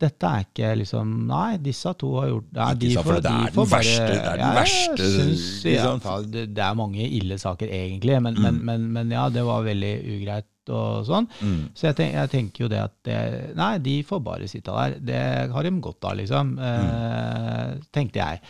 dette 0.00 0.26
er 0.26 0.42
ikke 0.44 0.70
liksom 0.80 1.10
Nei, 1.28 1.56
disse 1.62 1.92
to 2.00 2.08
har 2.20 2.26
gjort 2.28 2.48
nei, 2.56 2.70
de 2.82 2.88
for 2.96 3.02
får- 3.04 3.14
det 3.14 3.22
de 3.22 3.34
er 3.34 3.44
den 3.44 3.54
får 3.54 3.68
bare- 3.70 3.84
verste- 3.84 4.08
det 4.08 4.16
er 4.24 4.40
den 4.40 4.42
ja, 4.44 4.54
verste, 4.58 5.10
synes, 5.14 5.44
liksom. 5.64 6.00
fall 6.02 6.24
det, 6.34 6.42
det 6.54 6.64
er 6.64 6.74
mange 6.80 7.06
ille 7.20 7.38
saker, 7.38 7.68
egentlig, 7.68 8.18
men, 8.22 8.34
men, 8.42 8.58
men, 8.64 8.88
men 8.92 9.10
ja, 9.14 9.28
det 9.30 9.44
var 9.46 9.62
veldig 9.62 9.92
ugreit 10.16 10.50
og 10.74 11.04
sånn. 11.04 11.26
Mm. 11.44 11.62
Så 11.76 11.86
jeg, 11.90 11.96
tenk, 11.98 12.12
jeg 12.16 12.30
tenker 12.32 12.64
jo 12.64 12.68
det 12.72 12.78
at 12.80 12.92
det, 13.04 13.16
Nei, 13.54 13.72
de 13.84 13.98
får 14.08 14.20
bare 14.24 14.46
sitte 14.48 14.72
der. 14.72 14.94
Det 14.98 15.18
har 15.52 15.62
de 15.66 15.72
godt 15.84 16.04
av, 16.08 16.14
liksom. 16.16 16.54
Eh, 16.58 17.74
tenkte 17.92 18.22
jeg. 18.22 18.40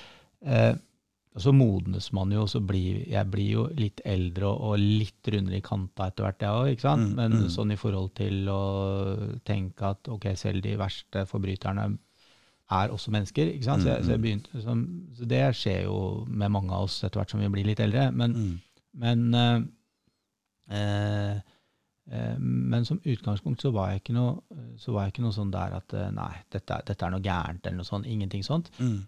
Eh, 0.46 0.74
og 1.34 1.42
så 1.42 1.50
modnes 1.50 2.12
man 2.14 2.30
jo, 2.30 2.44
så 2.46 2.60
blir 2.62 3.00
jeg 3.10 3.26
blir 3.32 3.48
jo 3.56 3.62
litt 3.74 4.00
eldre 4.06 4.46
og, 4.52 4.60
og 4.68 4.78
litt 4.78 5.30
rundere 5.34 5.58
i 5.58 5.64
kanta 5.66 6.06
etter 6.06 6.28
hvert, 6.28 6.42
jeg 6.44 6.58
òg, 6.60 6.68
ikke 6.76 6.84
sant. 6.86 7.08
Mm, 7.10 7.14
Men 7.18 7.32
mm. 7.40 7.48
sånn 7.50 7.72
i 7.74 7.78
forhold 7.80 8.12
til 8.14 8.48
å 8.52 8.60
tenke 9.42 9.88
at 9.96 10.10
ok, 10.14 10.28
selv 10.38 10.62
de 10.62 10.76
verste 10.78 11.24
forbryterne 11.26 11.88
er 12.74 12.94
også 12.94 13.10
mennesker. 13.12 13.50
ikke 13.56 13.66
sant? 13.66 13.82
Så, 13.82 13.90
jeg, 13.90 14.04
så, 14.06 14.12
jeg 14.14 14.22
begynte, 14.22 14.62
så, 14.62 14.76
så 15.18 15.26
det 15.28 15.40
skjer 15.58 15.82
jo 15.88 15.96
med 16.28 16.54
mange 16.54 16.72
av 16.72 16.86
oss 16.86 17.00
etter 17.04 17.20
hvert 17.20 17.34
som 17.34 17.42
vi 17.42 17.50
blir 17.52 17.66
litt 17.66 17.82
eldre. 17.82 18.06
Men, 18.14 18.36
Mm. 18.38 18.54
men, 19.02 19.24
eh, 19.34 20.76
eh, 20.78 21.40
eh, 22.10 22.36
men 22.38 22.84
som 22.86 23.00
utgangspunkt 23.04 23.60
så 23.62 23.72
var 23.74 23.90
jeg 23.90 24.02
ikke 24.04 24.14
noe, 24.16 24.38
så 24.80 24.94
var 24.94 25.04
jeg 25.08 25.14
ikke 25.16 25.26
noe 25.26 25.36
sånn 25.36 25.50
der 25.54 25.76
at 25.80 25.92
eh, 25.98 26.10
nei, 26.14 26.30
dette, 26.54 26.78
dette 26.86 27.04
er 27.06 27.10
noe 27.14 27.24
gærent 27.24 27.66
eller 27.66 27.82
noe 27.82 27.88
sånt. 27.90 28.06
Ingenting 28.06 28.46
sånt. 28.46 28.70
Mm. 28.78 29.02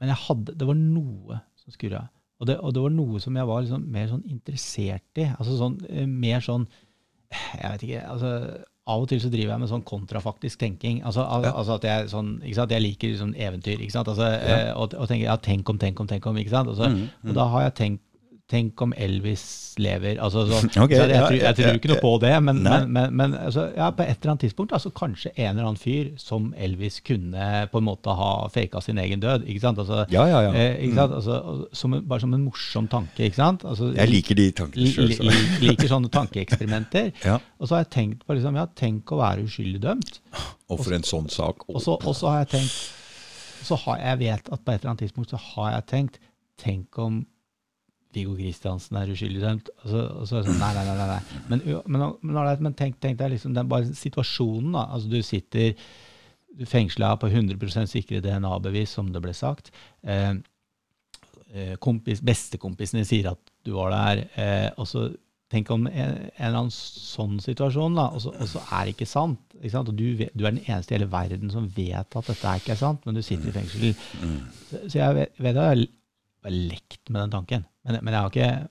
Men 0.00 0.12
jeg 0.12 0.20
hadde, 0.26 0.56
det 0.56 0.66
var 0.68 0.76
noe 0.80 1.38
som 1.66 1.74
skurra. 1.74 2.04
Og 2.40 2.46
det, 2.50 2.58
og 2.60 2.72
det 2.76 2.82
var 2.84 2.92
noe 2.94 3.18
som 3.22 3.36
jeg 3.38 3.48
var 3.48 3.62
liksom 3.64 3.84
mer 3.90 4.08
sånn 4.10 4.24
interessert 4.30 5.20
i. 5.22 5.26
Altså 5.34 5.56
sånn, 5.58 5.76
eh, 5.90 6.06
mer 6.06 6.40
sånn 6.44 6.66
Jeg 7.58 7.70
vet 7.72 7.82
ikke. 7.82 8.02
altså 8.06 8.32
Av 8.86 9.02
og 9.02 9.08
til 9.10 9.18
så 9.18 9.28
driver 9.32 9.50
jeg 9.56 9.58
med 9.64 9.68
sånn 9.68 9.82
kontrafaktisk 9.82 10.60
tenking. 10.60 11.00
Altså, 11.02 11.24
al 11.26 11.42
Ja. 11.42 11.50
altså 11.58 11.74
at 11.74 11.82
jeg, 11.82 12.06
sånn, 12.12 12.28
ikke 12.40 12.54
sant? 12.54 12.70
jeg 12.70 12.82
liker 12.84 13.16
sånn 13.18 13.34
eventyr. 13.34 13.80
ikke 13.82 13.90
sant? 13.90 14.06
Altså, 14.08 14.22
Ja. 14.22 14.58
eh, 14.68 14.72
og, 14.78 14.94
og 14.94 15.08
tenker 15.08 15.24
ja, 15.26 15.34
tenk 15.36 15.68
om, 15.68 15.76
tenk 15.78 15.98
om, 16.00 16.06
tenk 16.06 16.24
om. 16.26 16.36
ikke 16.36 16.50
sant? 16.50 16.68
Altså, 16.68 16.86
Mm, 16.88 17.08
mm. 17.24 17.28
Og 17.30 17.34
da 17.34 17.46
har 17.48 17.62
jeg 17.62 17.74
tenkt 17.74 18.02
Tenk 18.46 18.78
om 18.84 18.92
Elvis 18.94 19.74
lever. 19.82 20.20
altså 20.22 20.44
så, 20.46 20.58
okay, 20.84 20.94
så 21.00 21.06
jeg, 21.10 21.22
jeg, 21.34 21.40
jeg 21.42 21.56
tror 21.58 21.78
ikke 21.80 21.88
noe 21.90 22.02
på 22.04 22.12
det, 22.22 22.30
men, 22.46 22.60
men, 22.62 22.84
men, 22.94 23.14
men 23.18 23.32
altså, 23.34 23.64
ja, 23.74 23.88
på 23.90 24.04
et 24.04 24.20
eller 24.20 24.32
annet 24.36 24.44
tidspunkt 24.44 24.74
altså, 24.76 24.92
kanskje 24.94 25.32
en 25.34 25.48
eller 25.50 25.66
annen 25.66 25.80
fyr 25.82 26.12
som 26.22 26.52
Elvis 26.56 27.00
kunne 27.02 27.48
på 27.72 27.82
en 27.82 27.86
måte 27.88 28.14
ha 28.14 28.28
faka 28.54 28.80
sin 28.84 29.00
egen 29.02 29.24
død. 29.24 29.48
ikke 29.50 29.64
sant? 29.64 29.80
Altså, 29.82 30.04
Ja, 30.14 30.28
ja, 30.30 30.44
ja. 30.46 30.52
Eh, 30.54 30.78
ikke 30.86 30.94
sant? 31.00 31.16
Altså, 31.18 31.66
som, 31.74 31.96
bare 32.06 32.22
som 32.22 32.38
en 32.38 32.44
morsom 32.46 32.86
tanke. 32.92 33.26
ikke 33.26 33.40
sant? 33.40 33.66
Altså, 33.66 33.90
Jeg 33.98 34.12
liker 34.14 34.38
de 34.38 34.46
tankene 34.62 34.94
sjøl. 34.94 35.10
li, 35.10 35.18
li, 35.26 35.42
liker 35.66 35.90
sånne 35.96 36.12
tankeeksperimenter. 36.14 37.10
Ja. 37.26 37.40
Og 37.58 37.66
så 37.66 37.74
har 37.74 37.82
jeg 37.82 37.90
tenkt 37.96 38.22
på 38.28 38.36
liksom, 38.36 38.54
ja, 38.54 38.68
tenk 38.78 39.10
å 39.10 39.18
være 39.18 39.42
uskyldig 39.48 39.80
dømt. 39.82 40.20
Og 40.70 40.78
for 40.84 40.94
en 40.94 41.02
sånn 41.06 41.26
sak. 41.32 41.64
Og 41.66 41.82
så 41.82 42.30
har 42.30 42.44
jeg 42.44 42.52
tenkt 42.60 42.76
så 43.66 43.74
har 43.82 43.98
jeg 43.98 44.18
vet 44.20 44.48
at 44.52 44.60
på 44.62 44.70
et 44.70 44.78
eller 44.78 44.92
annet 44.92 45.02
tidspunkt 45.02 45.32
så 45.34 45.40
har 45.42 45.72
jeg 45.80 45.86
tenkt 45.90 46.20
Tenk 46.56 46.96
om 47.02 47.18
Viggo 48.16 48.34
Kristiansen 48.38 48.98
er 48.98 49.12
uskyldig 49.12 49.42
dømt. 49.44 49.70
Og 49.82 49.92
så, 49.92 50.02
og 50.22 50.26
så 50.28 50.38
er 50.38 50.44
det 50.44 50.50
sånn, 50.50 50.62
nei, 50.62 50.72
nei, 50.76 50.84
nei. 50.88 51.06
nei. 51.12 51.40
Men, 51.52 51.64
men, 51.84 52.04
men, 52.22 52.50
men 52.66 52.76
tenk, 52.78 52.98
tenk 53.02 53.20
deg 53.20 53.34
liksom 53.34 53.54
den 53.56 53.70
bare 53.70 53.92
situasjonen. 53.96 54.72
da, 54.76 54.86
altså 54.96 55.12
Du 55.12 55.20
sitter 55.26 55.74
du 56.56 56.64
fengsla 56.64 57.12
på 57.20 57.28
100% 57.28 57.90
sikre 57.90 58.22
DNA-bevis, 58.24 58.94
som 58.96 59.12
det 59.12 59.20
ble 59.24 59.34
sagt. 59.36 59.68
Eh, 60.06 60.32
eh, 61.52 61.76
kompis, 61.82 62.22
bestekompisene 62.24 63.04
sier 63.04 63.32
at 63.34 63.54
du 63.66 63.74
var 63.76 63.92
der. 63.92 64.26
Eh, 64.40 64.68
og 64.76 64.90
så 64.90 65.08
Tenk 65.46 65.68
om 65.70 65.84
en, 65.86 65.92
en 65.94 66.40
eller 66.42 66.56
annen 66.58 66.72
sånn 66.74 67.36
situasjon, 67.38 67.94
da, 67.94 68.08
og 68.16 68.22
så, 68.24 68.32
og 68.34 68.48
så 68.50 68.62
er 68.74 68.88
det 68.88 68.96
ikke 68.96 69.06
sant. 69.06 69.38
Ikke 69.60 69.76
sant? 69.76 69.92
Og 69.92 69.94
du, 69.94 70.08
vet, 70.18 70.32
du 70.34 70.42
er 70.42 70.56
den 70.56 70.64
eneste 70.64 70.90
i 70.90 70.96
hele 70.96 71.06
verden 71.12 71.52
som 71.54 71.68
vet 71.76 72.16
at 72.18 72.30
dette 72.32 72.54
ikke 72.58 72.72
er 72.74 72.80
sant, 72.80 73.06
men 73.06 73.14
du 73.14 73.22
sitter 73.22 73.52
i 73.52 73.54
fengsel. 73.54 73.92
Så, 74.66 74.80
så 74.80 74.98
jeg 74.98 75.16
vet, 75.20 75.38
vet 75.38 75.60
jeg 75.60 75.70
har 75.70 75.84
lekt 76.50 77.12
med 77.12 77.20
den 77.20 77.36
tanken, 77.36 77.66
men, 77.86 78.00
men 78.02 78.14
jeg 78.14 78.20
har 78.20 78.34
ikke 78.34 78.68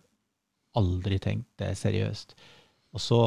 aldri 0.80 1.19
tenkt 1.23 1.47
det 1.62 1.71
seriøst. 1.80 2.36
Og 2.95 3.04
så 3.04 3.21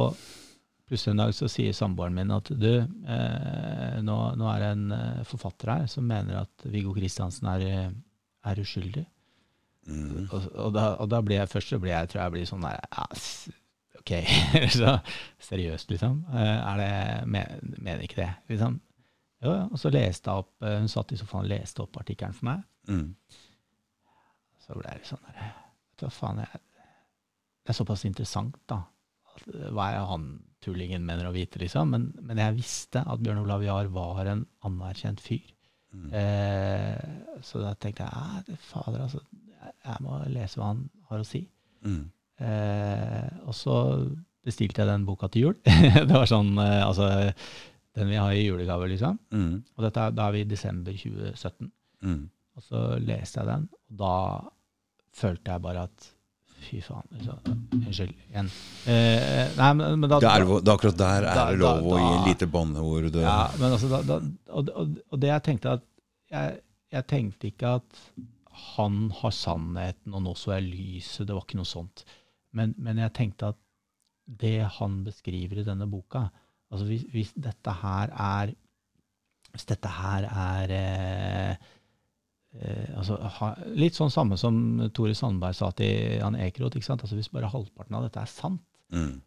plutselig 0.89 1.13
en 1.13 1.23
dag 1.23 1.35
så 1.37 1.49
sier 1.53 1.77
samboeren 1.77 2.17
min 2.17 2.33
at 2.33 2.49
du, 2.49 2.71
eh, 2.81 3.99
nå, 4.05 4.17
nå 4.41 4.49
er 4.53 4.65
det 4.65 4.71
en 4.73 4.97
eh, 4.97 5.23
forfatter 5.29 5.73
her 5.75 5.87
som 5.91 6.09
mener 6.09 6.43
at 6.43 6.69
Viggo 6.73 6.95
Kristiansen 6.97 7.49
er, 7.53 7.65
eh, 7.69 7.91
er 8.49 8.63
uskyldig. 8.63 9.05
Mm. 9.89 10.27
Og, 10.27 10.49
og, 10.55 10.73
da, 10.77 10.91
og 11.01 11.09
da 11.13 11.21
blir 11.25 11.41
jeg 11.41 11.53
først 11.53 11.73
så 11.73 11.81
blir 11.81 11.95
jeg, 11.95 12.11
tror 12.13 12.23
jeg 12.27 12.35
blir 12.35 12.49
sånn 12.49 12.67
der 12.67 12.83
Ok, 13.99 14.11
så 14.79 14.99
seriøst, 15.49 15.89
liksom. 15.93 16.23
Eh, 16.33 16.59
Er 16.73 16.81
det, 16.81 16.93
men, 17.29 17.73
mener 17.77 18.05
ikke 18.05 18.23
det, 18.23 18.33
liksom. 18.53 18.81
Jo, 19.45 19.53
ja. 19.53 19.65
Og 19.69 19.79
så 19.79 19.93
leste 19.95 20.33
jeg 20.33 20.43
opp 20.43 20.67
Hun 20.67 20.89
satt 20.91 21.13
i 21.15 21.19
sofaen 21.21 21.47
og 21.47 21.53
leste 21.53 21.85
opp 21.85 22.01
artikkelen 22.01 22.35
for 22.35 22.49
meg. 22.51 22.65
Mm. 22.91 23.13
Så 24.65 24.77
ble 24.77 24.89
jeg 24.89 25.03
litt 25.03 25.13
sånn 25.13 25.27
der 25.29 25.58
hva 26.07 26.13
faen, 26.15 26.43
jeg, 26.45 26.63
det 27.69 27.75
er 27.75 27.77
såpass 27.77 28.07
interessant, 28.09 28.57
da. 28.71 28.83
Eh, 29.47 29.71
Hva 29.77 29.91
er 29.93 30.07
han 30.09 30.29
tullingen 30.65 31.05
mener 31.07 31.29
å 31.29 31.35
vite, 31.35 31.61
liksom. 31.63 31.93
Men, 31.95 32.09
men 32.25 32.41
jeg 32.43 32.57
visste 32.57 33.03
at 33.05 33.23
Bjørn 33.23 33.43
Olav 33.45 33.65
Jahr 33.67 33.91
var 33.95 34.27
en 34.27 34.47
anerkjent 34.67 35.21
fyr. 35.23 35.45
Mm. 35.95 36.09
Eh, 36.21 37.43
så 37.47 37.63
da 37.63 37.75
tenkte 37.79 38.09
jeg 38.09 38.59
fader, 38.71 39.05
altså. 39.07 39.23
Jeg, 39.59 39.75
jeg 39.85 40.05
må 40.07 40.23
lese 40.33 40.61
hva 40.61 40.73
han 40.73 40.87
har 41.11 41.23
å 41.23 41.29
si. 41.29 41.43
Mm. 41.87 42.03
Eh, 42.49 43.29
og 43.45 43.55
så 43.57 43.77
bestilte 44.47 44.83
jeg 44.83 44.91
den 44.91 45.07
boka 45.09 45.31
til 45.33 45.49
jul. 45.49 45.57
det 46.09 46.11
var 46.11 46.29
sånn, 46.31 46.55
eh, 46.63 46.83
altså 46.87 47.09
Den 47.99 48.13
vi 48.13 48.19
har 48.21 48.35
i 48.35 48.45
julegave, 48.47 48.89
liksom. 48.91 49.19
Mm. 49.35 49.55
Og 49.77 49.87
dette, 49.87 50.11
da 50.15 50.29
er 50.29 50.37
vi 50.37 50.45
i 50.45 50.51
desember 50.51 50.95
2017. 50.95 51.71
Mm. 52.07 52.21
Og 52.59 52.65
så 52.67 52.85
leste 53.03 53.41
jeg 53.41 53.49
den, 53.49 53.69
og 53.91 54.01
da 54.03 54.15
følte 55.17 55.51
jeg 55.55 55.63
bare 55.63 55.83
at 55.89 56.15
Fy 56.59 56.81
faen. 56.83 57.07
Liksom. 57.15 57.37
Unnskyld 57.79 58.15
igjen. 58.33 58.49
Eh, 58.91 59.53
nei, 59.57 59.69
men, 59.79 60.01
men 60.03 60.11
da, 60.11 60.17
Det 60.19 60.31
er, 60.33 60.47
det 60.67 60.73
akkurat 60.73 60.97
der 60.99 61.27
er 61.29 61.35
Da- 61.37 61.45
det 61.53 61.61
lov 61.61 61.77
da- 61.85 61.93
å 61.95 61.99
gi 62.03 62.17
lite 62.33 62.49
banneord. 62.51 63.15
Ja, 63.15 63.37
men 63.61 63.77
altså, 63.77 64.01
da, 64.03 64.17
og, 64.51 64.69
og, 64.75 64.97
og 65.13 65.21
det 65.23 65.31
jeg 65.31 65.45
tenkte 65.47 65.77
at 65.79 65.85
jeg, 66.35 66.59
jeg 66.93 67.07
tenkte 67.07 67.47
ikke 67.53 67.71
at 67.79 68.03
han 68.75 68.99
har 69.21 69.31
sannheten, 69.31 70.13
og 70.19 70.25
nå 70.27 70.35
så 70.37 70.57
jeg 70.57 70.67
lyset. 70.67 71.29
Det 71.31 71.37
var 71.39 71.47
ikke 71.47 71.61
noe 71.61 71.71
sånt. 71.71 72.03
Men, 72.59 72.75
men 72.77 72.99
jeg 73.05 73.15
tenkte 73.15 73.53
at 73.55 73.61
det 74.43 74.57
han 74.81 75.05
beskriver 75.07 75.63
i 75.63 75.65
denne 75.65 75.87
boka 75.89 76.27
altså 76.69 76.85
Hvis, 76.91 77.07
hvis 77.15 77.31
dette 77.39 77.73
her 77.81 78.11
er 78.13 78.51
Hvis 79.55 79.65
dette 79.71 79.89
her 79.89 80.27
er 80.29 80.73
eh, 80.75 81.69
eh, 82.57 82.97
altså, 82.97 83.19
ha, 83.39 83.55
Litt 83.77 83.95
sånn 83.99 84.11
samme 84.11 84.37
som 84.41 84.89
Tore 84.95 85.15
Sandberg 85.15 85.55
sa 85.55 85.71
til 85.77 86.19
Jan 86.21 86.35
Ekeroth. 86.37 86.77
Altså, 86.77 87.15
hvis 87.19 87.29
bare 87.33 87.51
halvparten 87.53 87.95
av 87.99 88.03
dette 88.09 88.21
er 88.21 88.27
sant, 88.27 88.61
Mm. 88.91 89.21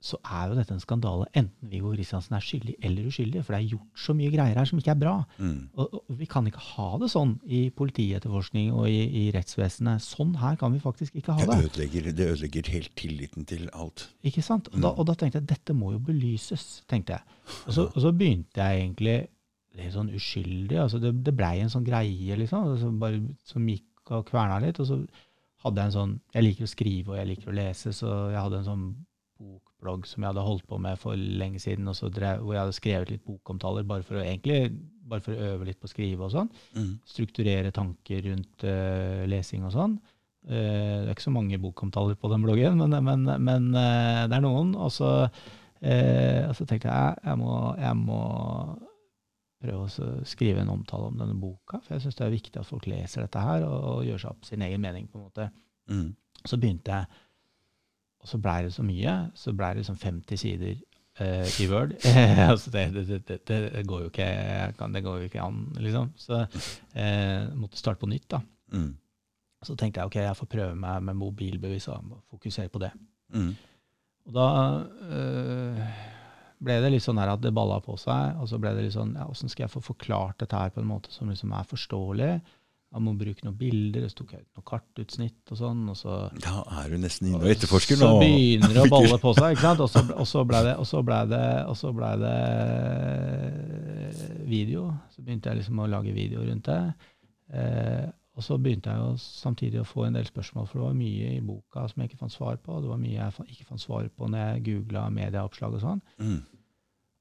så 0.00 0.16
er 0.24 0.48
jo 0.48 0.54
dette 0.56 0.72
en 0.72 0.80
skandale. 0.80 1.26
Enten 1.36 1.68
Viggo 1.68 1.90
Kristiansen 1.92 2.34
er 2.36 2.40
skyldig 2.44 2.74
eller 2.84 3.04
uskyldig. 3.08 3.42
For 3.44 3.52
det 3.52 3.58
er 3.64 3.70
gjort 3.76 4.00
så 4.00 4.14
mye 4.16 4.30
greier 4.32 4.56
her 4.56 4.64
som 4.68 4.78
ikke 4.80 4.90
er 4.92 4.98
bra. 5.00 5.14
Mm. 5.38 5.68
Og, 5.76 5.94
og 5.94 6.18
Vi 6.18 6.26
kan 6.28 6.44
ikke 6.48 6.60
ha 6.60 6.98
det 7.00 7.08
sånn 7.12 7.34
i 7.44 7.70
politietterforskning 7.70 8.72
og 8.72 8.88
i, 8.88 9.02
i 9.24 9.30
rettsvesenet. 9.32 10.00
Sånn 10.04 10.34
her 10.40 10.56
kan 10.60 10.72
vi 10.72 10.80
faktisk 10.80 11.16
ikke 11.20 11.32
ha 11.36 11.44
Det 11.44 11.48
det. 11.50 11.70
ødelegger, 11.70 12.08
det 12.16 12.28
ødelegger 12.34 12.70
helt 12.72 12.94
tilliten 12.96 13.44
til 13.48 13.68
alt. 13.72 14.08
Ikke 14.24 14.42
sant? 14.44 14.68
Og 14.74 14.80
da, 14.84 14.88
og 14.92 15.06
da 15.08 15.14
tenkte 15.20 15.40
jeg 15.40 15.48
dette 15.52 15.76
må 15.76 15.92
jo 15.92 15.98
belyses. 16.04 16.82
tenkte 16.88 17.16
jeg. 17.18 17.22
Og 17.66 17.72
så, 17.76 17.86
og 17.94 18.00
så 18.04 18.12
begynte 18.12 18.60
jeg 18.60 18.80
egentlig 18.84 19.18
litt 19.78 19.94
sånn 19.94 20.12
uskyldig. 20.14 20.78
altså 20.84 21.00
Det, 21.02 21.12
det 21.26 21.34
blei 21.36 21.56
en 21.62 21.72
sånn 21.72 21.86
greie 21.86 22.38
liksom, 22.38 22.74
altså 22.74 22.90
bare, 23.00 23.22
som 23.46 23.66
gikk 23.68 24.14
og 24.14 24.28
kverna 24.28 24.60
litt. 24.62 24.80
Og 24.82 24.88
så 24.90 25.00
hadde 25.64 25.80
jeg 25.80 25.90
en 25.90 25.98
sånn 25.98 26.14
Jeg 26.34 26.46
liker 26.46 26.66
å 26.66 26.70
skrive 26.74 27.12
og 27.14 27.18
jeg 27.18 27.30
liker 27.32 27.50
å 27.50 27.58
lese, 27.58 27.92
så 27.96 28.14
jeg 28.32 28.40
hadde 28.40 28.60
en 28.60 28.70
sånn 28.70 28.86
bokblogg 29.40 30.06
som 30.08 30.22
jeg 30.22 30.30
hadde 30.30 30.46
holdt 30.46 30.66
på 30.70 30.78
med 30.80 30.98
for 31.00 31.18
lenge 31.18 31.60
siden, 31.62 31.88
og 31.90 31.96
så 31.98 32.10
drev, 32.12 32.42
hvor 32.44 32.54
jeg 32.54 32.62
hadde 32.62 32.76
skrevet 32.76 33.12
litt 33.12 33.24
bokomtaler 33.26 33.86
bare 33.88 34.06
for 34.06 34.20
å 34.20 34.24
egentlig, 34.24 34.70
bare 35.04 35.24
for 35.24 35.34
å 35.34 35.48
øve 35.54 35.68
litt 35.68 35.80
på 35.80 35.88
å 35.88 35.92
skrive 35.92 36.26
og 36.26 36.32
sånn. 36.34 36.50
Mm. 36.76 36.92
Strukturere 37.08 37.74
tanker 37.74 38.22
rundt 38.28 38.66
uh, 38.68 39.24
lesing 39.30 39.66
og 39.66 39.74
sånn. 39.74 39.98
Uh, 40.44 41.02
det 41.02 41.08
er 41.08 41.12
ikke 41.16 41.26
så 41.26 41.34
mange 41.34 41.60
bokomtaler 41.60 42.16
på 42.20 42.30
den 42.32 42.46
bloggen, 42.46 42.80
men, 42.80 42.96
men, 43.04 43.28
men 43.44 43.68
uh, 43.74 44.24
det 44.30 44.38
er 44.38 44.46
noen. 44.46 44.74
Og 44.78 44.94
så 44.94 45.12
tenkte 45.84 46.88
jeg 46.88 47.24
jeg 47.26 47.36
må, 47.36 47.54
jeg 47.76 47.98
må 48.00 48.20
prøve 49.64 49.88
å 49.88 50.24
skrive 50.28 50.62
en 50.62 50.72
omtale 50.72 51.10
om 51.10 51.18
denne 51.18 51.36
boka, 51.40 51.80
for 51.82 51.96
jeg 51.96 52.04
syns 52.04 52.18
det 52.20 52.26
er 52.26 52.34
viktig 52.36 52.60
at 52.60 52.68
folk 52.68 52.88
leser 52.90 53.24
dette 53.24 53.42
her 53.42 53.66
og, 53.66 53.76
og 53.90 54.08
gjør 54.08 54.24
seg 54.24 54.34
opp 54.34 54.48
sin 54.48 54.64
egen 54.66 54.82
mening. 54.84 55.10
på 55.10 55.20
en 55.20 55.28
måte. 55.28 55.50
Mm. 55.90 56.08
Så 56.44 56.60
begynte 56.60 56.98
jeg, 56.98 57.22
og 58.24 58.30
så 58.30 58.40
blei 58.40 58.58
det 58.64 58.74
så 58.74 58.84
mye. 58.86 59.14
Så 59.36 59.54
blei 59.56 59.74
det 59.76 59.86
sånn 59.88 60.00
50 60.00 60.40
sider 60.40 60.76
uh, 61.20 61.46
i 61.60 61.68
Word. 61.72 61.96
altså 62.50 62.72
det, 62.72 62.88
det, 62.96 63.20
det, 63.28 63.40
det, 63.48 63.84
går 63.88 64.06
jo 64.06 64.12
ikke, 64.12 64.28
kan, 64.78 64.96
det 64.96 65.04
går 65.04 65.22
jo 65.22 65.30
ikke 65.30 65.44
an, 65.44 65.62
liksom. 65.80 66.12
Så 66.20 66.44
uh, 66.46 67.52
måtte 67.58 67.80
starte 67.80 68.00
på 68.04 68.10
nytt. 68.12 68.28
da. 68.36 68.40
Mm. 68.72 68.92
Så 69.64 69.76
tenkte 69.80 70.00
jeg 70.00 70.10
ok, 70.10 70.18
jeg 70.20 70.36
får 70.36 70.50
prøve 70.52 70.74
meg 70.76 71.04
med 71.04 71.16
mobilbevis 71.16 71.88
og 71.92 72.18
fokusere 72.32 72.72
på 72.72 72.82
det. 72.82 72.90
Mm. 73.34 73.54
Og 74.24 74.36
da 74.36 74.48
øh, 75.12 75.78
ble 76.62 76.76
det 76.82 76.90
litt 76.94 77.04
sånn 77.04 77.20
at 77.22 77.42
det 77.42 77.54
balla 77.54 77.80
på 77.84 77.96
seg, 78.00 78.36
og 78.40 78.48
så 78.50 78.58
ble 78.62 78.74
det 78.76 78.86
litt 78.86 78.96
sånn 78.96 79.14
ja, 79.18 79.26
Åssen 79.30 79.50
skal 79.52 79.66
jeg 79.66 79.74
få 79.74 79.82
forklart 79.84 80.38
dette 80.42 80.58
her 80.58 80.74
på 80.74 80.82
en 80.82 80.90
måte 80.90 81.12
som 81.14 81.30
liksom 81.30 81.54
er 81.56 81.66
forståelig? 81.70 82.34
Jeg 82.94 83.02
må 83.02 83.12
bruke 83.18 83.42
noen 83.42 83.56
bilder, 83.58 84.04
og 84.06 84.10
så 84.12 84.20
tok 84.20 84.32
jeg 84.36 84.44
ut 84.44 84.58
noen 84.58 84.66
kartutsnitt 84.70 85.50
og 85.50 85.58
sånn. 85.58 85.80
og 85.90 85.96
så... 85.98 86.18
Da 86.38 86.60
er 86.78 86.92
du 86.92 87.00
nesten 87.02 87.26
inne 87.26 87.40
og 87.40 87.48
etterforsker 87.50 87.98
Så 87.98 88.10
begynner 88.20 88.70
det 88.70 88.84
å 88.84 88.92
balle 88.96 89.18
på 89.18 89.32
seg, 89.34 89.56
ikke 89.56 89.64
sant? 89.64 89.82
Og 89.82 89.90
så, 89.90 90.04
og 90.14 90.28
så 90.30 90.44
ble 90.46 90.60
det, 90.68 90.74
og 90.78 90.86
så 90.86 91.02
ble 91.02 91.18
det, 91.32 91.48
og 91.66 91.78
så 91.80 91.90
ble 91.96 92.10
det 92.22 92.36
eh, 94.04 94.20
video. 94.46 94.84
Så 95.10 95.26
begynte 95.26 95.50
jeg 95.50 95.64
liksom 95.64 95.82
å 95.82 95.88
lage 95.90 96.14
video 96.14 96.46
rundt 96.46 96.70
det. 96.70 97.10
Eh, 97.50 98.06
og 98.34 98.42
så 98.42 98.56
begynte 98.58 98.90
jeg 98.90 98.98
jo 98.98 99.12
samtidig 99.22 99.78
å 99.80 99.86
få 99.86 100.08
en 100.08 100.16
del 100.18 100.26
spørsmål, 100.26 100.66
for 100.66 100.80
det 100.80 100.88
var 100.88 100.96
mye 100.98 101.28
i 101.36 101.42
boka 101.44 101.84
som 101.90 102.02
jeg 102.02 102.10
ikke 102.10 102.22
fant 102.24 102.34
svar 102.34 102.58
på. 102.62 102.80
Det 102.82 102.90
var 102.90 102.98
mye 102.98 103.14
jeg 103.14 103.52
ikke 103.52 103.68
fant 103.68 103.82
svar 103.82 104.08
på 104.10 104.30
når 104.30 104.42
jeg 104.42 104.64
googla 104.70 105.04
medieoppslag 105.14 105.76
og 105.78 105.84
sånn. 105.84 106.02
Mm. 106.18 106.40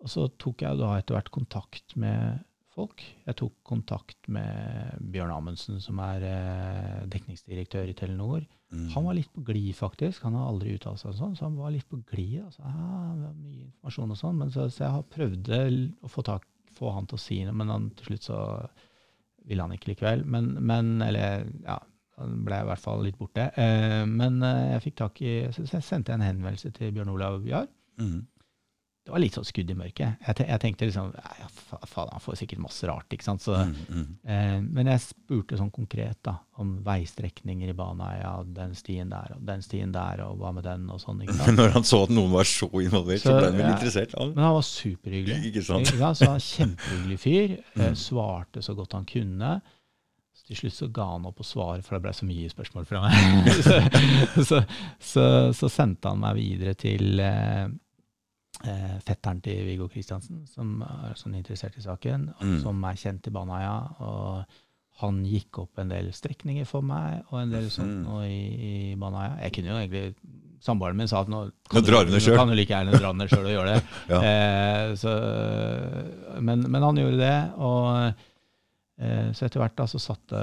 Og 0.04 0.10
så 0.10 0.26
tok 0.42 0.66
jeg 0.66 0.80
da 0.82 0.90
etter 0.98 1.16
hvert 1.16 1.30
kontakt 1.36 1.94
med 2.02 2.42
folk. 2.74 3.04
Jeg 3.28 3.38
tok 3.40 3.54
kontakt 3.68 4.30
med 4.34 4.98
Bjørn 5.14 5.36
Amundsen, 5.36 5.78
som 5.84 6.02
er 6.02 6.26
eh, 6.26 7.04
dekningsdirektør 7.14 7.92
i 7.92 7.96
Telenor. 7.98 8.48
Mm. 8.74 8.88
Han 8.96 9.06
var 9.06 9.18
litt 9.20 9.30
på 9.36 9.44
glid, 9.46 9.70
faktisk. 9.78 10.26
Han 10.26 10.40
har 10.40 10.50
aldri 10.50 10.74
uttalt 10.80 11.04
seg 11.04 11.14
sånn, 11.20 11.36
så 11.38 11.46
han 11.46 11.60
var 11.60 11.76
litt 11.76 11.86
på 11.90 12.02
glid. 12.10 12.40
Altså. 12.48 12.66
ah, 12.66 13.14
mye 13.38 13.68
informasjon 13.68 14.16
og 14.16 14.20
sånn. 14.20 14.42
Men 14.42 14.56
så, 14.56 14.66
så 14.74 14.88
jeg 14.88 14.96
har 14.98 15.06
prøvd 15.14 15.54
å 16.02 16.12
få, 16.12 16.26
tak, 16.26 16.50
få 16.74 16.96
han 16.98 17.06
til 17.10 17.22
å 17.22 17.24
si 17.28 17.40
noe, 17.46 17.56
men 17.62 17.72
han, 17.72 17.92
til 18.00 18.10
slutt 18.10 18.32
så 18.32 18.40
ville 19.50 19.66
han 19.66 19.74
ikke 19.76 19.94
likevel. 19.94 20.26
Men, 20.26 20.54
men 20.62 21.02
Eller, 21.02 21.50
ja. 21.66 21.80
Han 22.22 22.44
ble 22.46 22.60
i 22.62 22.66
hvert 22.68 22.82
fall 22.82 23.02
litt 23.02 23.18
borte. 23.18 23.48
Eh, 23.58 24.04
men 24.06 24.38
eh, 24.46 24.76
jeg 24.76 24.84
fikk 24.84 24.98
tak 25.00 25.22
i 25.26 25.32
Så 25.50 25.66
jeg 25.66 25.82
sendte 25.82 26.14
en 26.14 26.22
henvendelse 26.22 26.70
til 26.76 26.92
Bjørn 26.94 27.10
Olav 27.10 27.42
Jahr. 27.48 27.66
Mm. 27.98 28.20
Det 29.04 29.12
var 29.12 29.20
litt 29.20 29.36
sånn 29.36 29.44
skudd 29.44 29.68
i 29.68 29.76
mørket. 29.76 30.14
Jeg, 30.24 30.46
jeg 30.48 30.60
tenkte 30.64 30.88
liksom 30.88 31.10
ja, 31.12 31.48
faen, 31.92 32.08
han 32.14 32.22
får 32.24 32.38
sikkert 32.40 32.62
masse 32.64 32.88
rart, 32.88 33.12
ikke 33.12 33.26
sant. 33.26 33.42
Så, 33.44 33.58
Mm. 33.64 33.74
Mm. 33.90 34.06
Eh, 34.32 34.62
men 34.78 34.88
jeg 34.88 35.02
spurte 35.04 35.58
sånn 35.60 35.72
konkret 35.76 36.22
da, 36.24 36.38
om 36.64 36.78
veistrekninger 36.86 37.74
i 37.74 37.76
Baneheia, 37.76 38.22
Ja, 38.24 38.32
den 38.62 38.72
stien 38.80 39.12
der 39.12 39.34
og 39.36 39.44
den 39.46 39.62
stien 39.62 39.92
der, 39.92 40.24
og 40.24 40.38
hva 40.40 40.54
med 40.56 40.64
den, 40.64 40.86
og 40.90 41.02
sånn. 41.04 41.20
ikke 41.26 41.36
Men 41.36 41.46
sant? 41.50 41.58
når 41.60 41.76
han 41.76 41.84
så 41.92 42.00
at 42.08 42.16
noen 42.16 42.32
var 42.32 42.48
så 42.48 42.70
involvert, 42.80 43.20
så, 43.20 43.28
Så, 43.34 43.36
ble 43.42 43.50
han 43.52 43.60
vel 43.60 43.66
ja. 43.68 43.76
interessert. 43.76 44.16
Han. 44.22 44.34
Men 44.38 44.44
han 44.48 44.56
var 44.62 44.68
superhyggelig. 44.72 45.40
Ikke 45.52 45.66
sant? 45.68 45.92
Ikke 45.92 46.00
sant? 46.00 46.18
Så 46.24 46.32
han 46.32 46.44
Kjempehyggelig 46.50 47.20
fyr. 47.28 47.58
Eh, 47.76 47.88
Mm. 47.90 47.96
svarte 48.00 48.64
så 48.64 48.74
godt 48.80 48.94
han 48.96 49.06
kunne. 49.06 49.54
Så 50.34 50.48
til 50.48 50.56
slutt 50.64 50.74
så 50.80 50.88
ga 50.96 51.12
han 51.12 51.26
opp 51.28 51.44
å 51.44 51.46
svare, 51.46 51.84
for 51.84 51.98
det 52.00 52.06
ble 52.08 52.14
så 52.16 52.26
mye 52.26 52.50
spørsmål 52.50 52.86
fra 52.88 53.04
meg. 53.04 53.52
så, 53.68 53.82
så, 54.48 54.64
så, 55.00 55.26
så 55.54 55.70
sendte 55.70 56.08
han 56.10 56.24
meg 56.24 56.40
videre 56.40 56.74
til 56.80 57.20
eh, 57.20 57.68
eh, 58.64 59.00
fetteren 59.06 59.42
til 59.44 59.66
Viggo 59.68 59.88
Kristiansen, 59.92 60.46
som 60.48 60.82
er 60.82 61.14
sånn 61.20 61.36
interessert 61.36 61.78
i 61.78 61.82
saken, 61.82 62.30
og 62.38 62.44
Mm. 62.46 62.62
som 62.62 62.84
er 62.86 62.96
kjent 62.96 63.28
i 63.28 63.32
Baneheia. 63.32 63.76
Og 64.00 64.46
han 65.02 65.24
gikk 65.26 65.58
opp 65.60 65.80
en 65.80 65.90
del 65.90 66.12
strekninger 66.14 66.66
for 66.70 66.82
meg, 66.82 67.24
og 67.32 67.40
en 67.42 67.50
del 67.52 67.70
sånt 67.70 67.90
Mhm. 67.90 68.06
nå 68.06 68.22
i, 68.24 68.92
i 68.92 68.96
Baneheia. 68.96 69.40
Jeg 69.44 69.54
kunne 69.54 69.70
jo 69.70 69.82
egentlig 69.82 70.16
Samboeren 70.64 70.96
min 70.96 71.08
sa 71.10 71.20
at 71.20 71.28
nå 71.28 71.52
Nå 71.74 71.82
drar 71.84 72.06
du 72.06 72.18
kan 72.38 72.48
du 72.48 72.54
like 72.56 72.70
gjerne 72.72 72.94
dra 72.98 73.12
ned 73.12 73.28
sjøl 73.28 73.46
og 73.50 73.52
gjøre 73.52 73.74
det. 73.76 73.84
Ja. 74.10 74.22
Eh, 74.24 74.96
så, 74.96 75.12
men, 76.42 76.62
men 76.72 76.82
han 76.86 76.96
gjorde 76.96 77.18
det, 77.20 77.54
og 77.60 78.14
eh, 79.04 79.32
så 79.36 79.46
etter 79.48 79.60
hvert 79.60 79.76
da 79.76 79.88
så 79.90 80.00
satte 80.00 80.40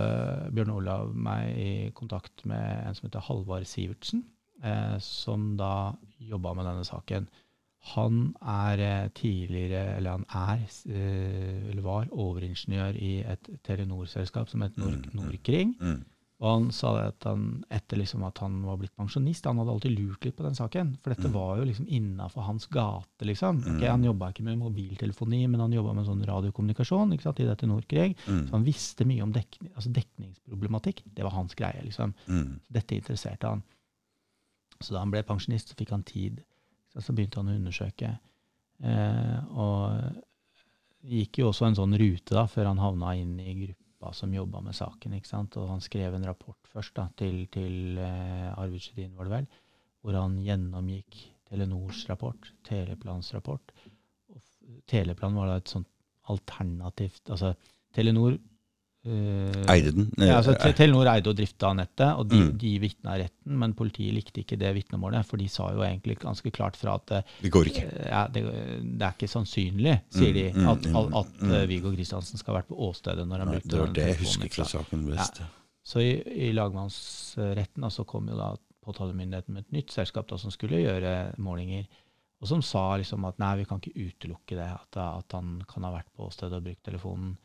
Bjørn 0.52 0.74
Olav 0.74 1.14
meg 1.14 1.56
i 1.56 1.70
kontakt 1.96 2.44
med 2.44 2.86
en 2.86 2.94
som 2.98 3.08
heter 3.08 3.24
Halvard 3.30 3.64
Sivertsen, 3.70 4.24
eh, 4.62 4.98
som 5.00 5.54
da 5.56 5.92
jobba 6.20 6.52
med 6.58 6.68
denne 6.68 6.84
saken. 6.84 7.28
Han 7.94 8.34
er 8.44 8.78
eh, 8.84 9.08
tidligere, 9.16 9.96
eller 9.96 10.10
han 10.18 10.24
er, 10.36 10.64
eh, 10.92 11.70
eller 11.70 11.82
var 11.82 12.10
overingeniør 12.12 12.94
i 13.00 13.12
et 13.24 13.48
Telenor-selskap 13.64 14.48
som 14.52 14.60
heter 14.62 14.78
Nord 14.82 14.98
Mm, 14.98 15.12
mm. 15.14 15.20
Norkring. 15.22 15.76
Mm. 15.80 16.02
Og 16.40 16.48
han 16.54 16.70
sa 16.72 16.90
at 17.06 17.24
han, 17.24 17.64
etter 17.70 17.98
liksom 18.00 18.22
at 18.24 18.38
han 18.40 18.62
var 18.64 18.78
blitt 18.80 18.94
pensjonist, 18.96 19.44
han 19.44 19.58
hadde 19.60 19.72
alltid 19.74 19.92
lurt 19.98 20.24
litt 20.24 20.36
på 20.38 20.42
den 20.46 20.54
saken. 20.56 20.94
For 21.02 21.12
dette 21.12 21.28
var 21.32 21.58
jo 21.58 21.64
liksom 21.68 21.86
innafor 21.88 22.42
hans 22.46 22.64
gate, 22.66 23.26
liksom. 23.28 23.58
Ok, 23.60 23.82
Mm. 23.82 23.90
han 23.90 24.04
jobba 24.04 24.30
ikke 24.32 24.44
med 24.44 24.58
mobiltelefoni, 24.58 25.46
men 25.48 25.60
han 25.60 25.72
jobba 25.72 25.92
med 25.94 26.06
sånn 26.06 26.24
radiokommunikasjon 26.24 27.12
ikke 27.12 27.22
sant, 27.28 27.40
i 27.40 27.44
dette 27.44 27.66
Nordkrig. 27.68 28.16
Så 28.24 28.50
han 28.52 28.64
visste 28.64 29.04
mye 29.04 29.22
om 29.22 29.32
dekning, 29.32 29.70
altså 29.74 29.92
dekningsproblematikk. 29.92 31.02
Det 31.14 31.22
var 31.24 31.30
hans 31.32 31.54
greie, 31.54 31.82
liksom. 31.84 32.14
Så 32.26 32.60
dette 32.72 32.94
interesserte 32.96 33.46
han. 33.46 33.62
Så 34.80 34.92
da 34.94 35.00
han 35.00 35.10
ble 35.10 35.22
pensjonist, 35.22 35.68
så 35.68 35.76
fikk 35.76 35.90
han 35.90 36.02
tid. 36.04 36.42
Så, 36.90 37.04
så 37.06 37.14
begynte 37.14 37.40
han 37.40 37.52
å 37.52 37.56
undersøke. 37.58 38.10
Eh, 38.82 39.38
og 39.60 41.06
gikk 41.06 41.40
jo 41.40 41.50
også 41.50 41.68
en 41.68 41.78
sånn 41.78 41.96
rute 42.00 42.36
da, 42.36 42.46
før 42.50 42.70
han 42.72 42.82
havna 42.82 43.14
inn 43.18 43.36
i 43.40 43.54
gruppa 43.62 44.12
som 44.16 44.34
jobba 44.34 44.62
med 44.64 44.76
saken. 44.76 45.16
ikke 45.16 45.30
sant? 45.30 45.58
Og 45.60 45.70
han 45.70 45.84
skrev 45.84 46.16
en 46.16 46.26
rapport 46.28 46.72
først 46.72 46.96
da, 46.98 47.08
til, 47.20 47.44
til 47.52 48.00
eh, 48.00 48.50
Arvid 48.54 48.84
Sjødin, 48.84 49.14
var 49.18 49.28
det 49.28 49.36
vel, 49.38 49.48
hvor 50.00 50.18
han 50.18 50.38
gjennomgikk 50.44 51.22
Telenors 51.50 52.04
rapport, 52.08 52.52
Teleplans 52.66 53.32
rapport. 53.34 53.74
Og 54.30 54.82
Teleplan 54.90 55.36
var 55.38 55.50
da 55.50 55.58
et 55.60 55.72
sånt 55.72 55.88
alternativt 56.30 57.30
Altså, 57.32 57.54
Telenor 57.96 58.36
Eide 59.04 59.92
den? 59.96 60.10
ja, 60.18 60.36
altså, 60.36 60.52
Eh, 60.60 60.74
Telenor 60.76 61.08
eide 61.08 61.30
og 61.32 61.36
drifta 61.38 61.70
nettet, 61.74 62.10
og 62.18 62.28
de, 62.28 62.36
Mm. 62.36 62.58
de 62.58 62.72
vitna 62.82 63.14
retten, 63.16 63.58
men 63.58 63.72
politiet 63.74 64.12
likte 64.12 64.42
ikke 64.42 64.58
det 64.60 64.74
vitnemålet, 64.76 65.24
for 65.24 65.38
de 65.40 65.46
sa 65.48 65.70
jo 65.72 65.80
egentlig 65.80 66.18
ganske 66.20 66.50
klart 66.52 66.76
fra 66.76 66.94
at 66.98 67.10
eh, 67.16 67.22
det 67.40 67.50
går 67.50 67.70
ikke. 67.70 67.86
ja, 68.10 68.26
det, 68.28 68.42
det 68.98 69.02
er 69.06 69.14
ikke 69.16 69.28
sannsynlig, 69.32 70.00
sier 70.12 70.34
de, 70.36 70.44
Mm, 70.52 70.60
mm, 70.60 70.68
at, 70.68 70.82
mm, 70.84 71.14
at 71.22 71.40
mm. 71.40 71.50
eh, 71.52 71.66
Viggo 71.66 71.92
Kristiansen 71.94 72.36
skal 72.38 72.54
ha 72.54 72.60
vært 72.60 72.68
på 72.68 72.76
åstedet 72.90 73.26
når 73.26 73.38
han 73.38 73.48
Nei, 73.48 73.54
brukte 73.56 73.70
det 73.70 73.80
var 73.80 73.92
det 73.96 74.06
jeg 74.06 74.16
husker 74.20 74.48
fra 74.58 74.64
saken 74.64 75.06
best. 75.08 75.40
Så 75.82 76.00
i, 76.04 76.12
i 76.48 76.52
lagmannsretten 76.52 77.82
altså, 77.84 78.02
så 78.04 78.06
kom 78.06 78.28
jo 78.28 78.36
da 78.36 78.52
påtalemyndigheten 78.84 79.54
med 79.54 79.64
et 79.64 79.72
nytt 79.72 79.90
selskap 79.92 80.28
da, 80.28 80.36
som 80.40 80.50
skulle 80.52 80.80
gjøre 80.80 81.34
målinger, 81.38 81.86
og 82.40 82.48
som 82.48 82.62
sa 82.64 82.96
liksom 82.96 83.24
at 83.28 83.38
nei, 83.38 83.56
vi 83.60 83.64
kan 83.68 83.80
ikke 83.80 83.96
utelukke 83.96 84.56
det, 84.56 84.68
at, 84.72 84.96
at 84.96 85.32
han 85.36 85.62
kan 85.68 85.84
ha 85.84 85.90
vært 85.92 86.08
på 86.16 86.28
åstedet 86.28 86.56
og 86.60 86.64
brukt 86.64 86.82
telefonen. 86.84 87.36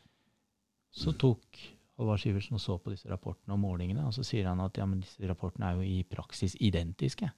Så 0.96 1.12
tok 1.20 1.58
Halvard 1.96 2.20
Sivertsen 2.20 2.58
og 2.58 2.62
så 2.62 2.76
på 2.80 2.92
disse 2.92 3.08
rapportene 3.08 3.56
og 3.56 3.60
målingene, 3.62 4.04
og 4.04 4.14
så 4.16 4.24
sier 4.26 4.48
han 4.50 4.60
at 4.64 4.76
ja, 4.80 4.86
men 4.88 5.00
disse 5.04 5.28
rapportene 5.28 5.70
er 5.70 5.78
jo 5.78 5.84
i 5.86 6.02
praksis 6.08 6.56
identiske. 6.64 7.28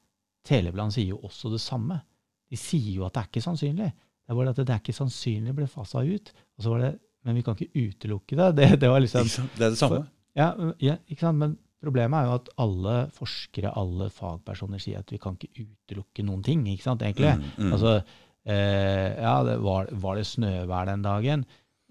Telebland 0.46 0.94
sier 0.94 1.12
jo 1.12 1.20
også 1.26 1.50
det 1.52 1.60
samme. 1.62 2.00
De 2.48 2.58
sier 2.58 2.94
jo 2.96 3.06
at 3.06 3.14
det 3.14 3.22
er 3.22 3.30
ikke 3.30 3.44
sannsynlig. 3.44 3.90
Det 3.92 4.34
er 4.34 4.38
bare 4.38 4.52
at 4.54 4.60
det 4.60 4.74
er 4.74 4.82
ikke 4.82 4.96
sannsynlig 4.96 5.54
ble 5.56 5.68
fasa 5.70 6.02
ut. 6.04 6.32
Og 6.58 6.64
så 6.64 6.72
var 6.74 6.84
det, 6.84 6.94
Men 7.26 7.34
vi 7.34 7.42
kan 7.42 7.56
ikke 7.58 7.88
utelukke 7.88 8.36
det. 8.38 8.48
Det, 8.56 8.66
det 8.80 8.88
var 8.88 9.00
liksom 9.00 9.26
Det 9.58 9.64
er 9.66 9.70
det 9.74 9.78
samme. 9.78 10.06
ja, 10.38 10.52
ja, 10.80 10.96
ikke 11.08 11.20
sant? 11.26 11.38
Men 11.38 11.56
problemet 11.82 12.18
er 12.18 12.28
jo 12.28 12.36
at 12.38 12.48
alle 12.62 12.96
forskere, 13.14 13.72
alle 13.76 14.08
fagpersoner, 14.10 14.78
sier 14.82 15.02
at 15.02 15.12
vi 15.12 15.18
kan 15.22 15.36
ikke 15.36 15.66
utelukke 15.66 16.24
noen 16.26 16.42
ting, 16.46 16.66
ikke 16.70 16.86
sant, 16.86 17.02
egentlig. 17.02 17.34
Mm, 17.38 17.50
mm. 17.58 17.72
Altså, 17.74 17.94
eh, 18.46 19.18
ja, 19.18 19.34
det 19.46 19.58
var, 19.62 19.90
var 19.92 20.18
det 20.18 20.26
snøvær 20.30 20.90
den 20.90 21.02
dagen? 21.06 21.44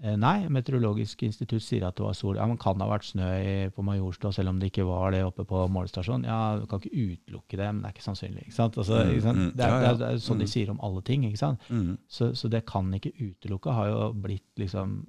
Eh, 0.03 0.13
nei, 0.15 0.45
Meteorologisk 0.53 1.23
institutt 1.25 1.63
sier 1.65 1.87
at 1.87 1.95
det 1.97 2.03
var 2.05 2.13
sol. 2.13 2.35
Ja, 2.37 2.45
men 2.45 2.57
Kan 2.61 2.77
det 2.77 2.85
ha 2.85 2.91
vært 2.91 3.07
snø 3.07 3.71
på 3.73 3.81
Majorstua 3.83 4.29
selv 4.35 4.49
om 4.51 4.59
det 4.61 4.69
ikke 4.71 4.85
var 4.85 5.11
det 5.15 5.23
oppe 5.25 5.41
på 5.49 5.63
målestasjonen? 5.73 6.27
Ja, 6.29 6.59
du 6.61 6.67
kan 6.69 6.79
ikke 6.83 6.93
utelukke 7.17 7.57
det, 7.57 7.69
men 7.73 7.81
det 7.81 7.89
er 7.89 7.95
ikke 7.95 8.05
sannsynlig. 8.05 8.43
ikke 8.45 8.53
sant? 8.59 8.77
Altså, 8.77 8.99
Mm, 9.03 9.09
ikke 9.15 9.25
sant? 9.25 9.37
mm, 9.41 9.51
Det, 9.57 9.65
er, 9.65 9.79
det, 9.81 9.87
er, 9.89 9.97
det 10.03 10.07
er 10.11 10.21
sånn 10.27 10.37
de 10.37 10.45
Mm. 10.45 10.53
sier 10.53 10.69
om 10.69 10.79
alle 10.85 11.01
ting. 11.01 11.23
ikke 11.25 11.37
sant? 11.41 11.59
Så, 12.07 12.35
så 12.35 12.49
det 12.49 12.65
kan 12.65 12.93
ikke 12.93 13.11
utelukke 13.17 13.73
har 13.73 13.87
jo 13.89 14.13
blitt 14.13 14.45
liksom 14.57 15.07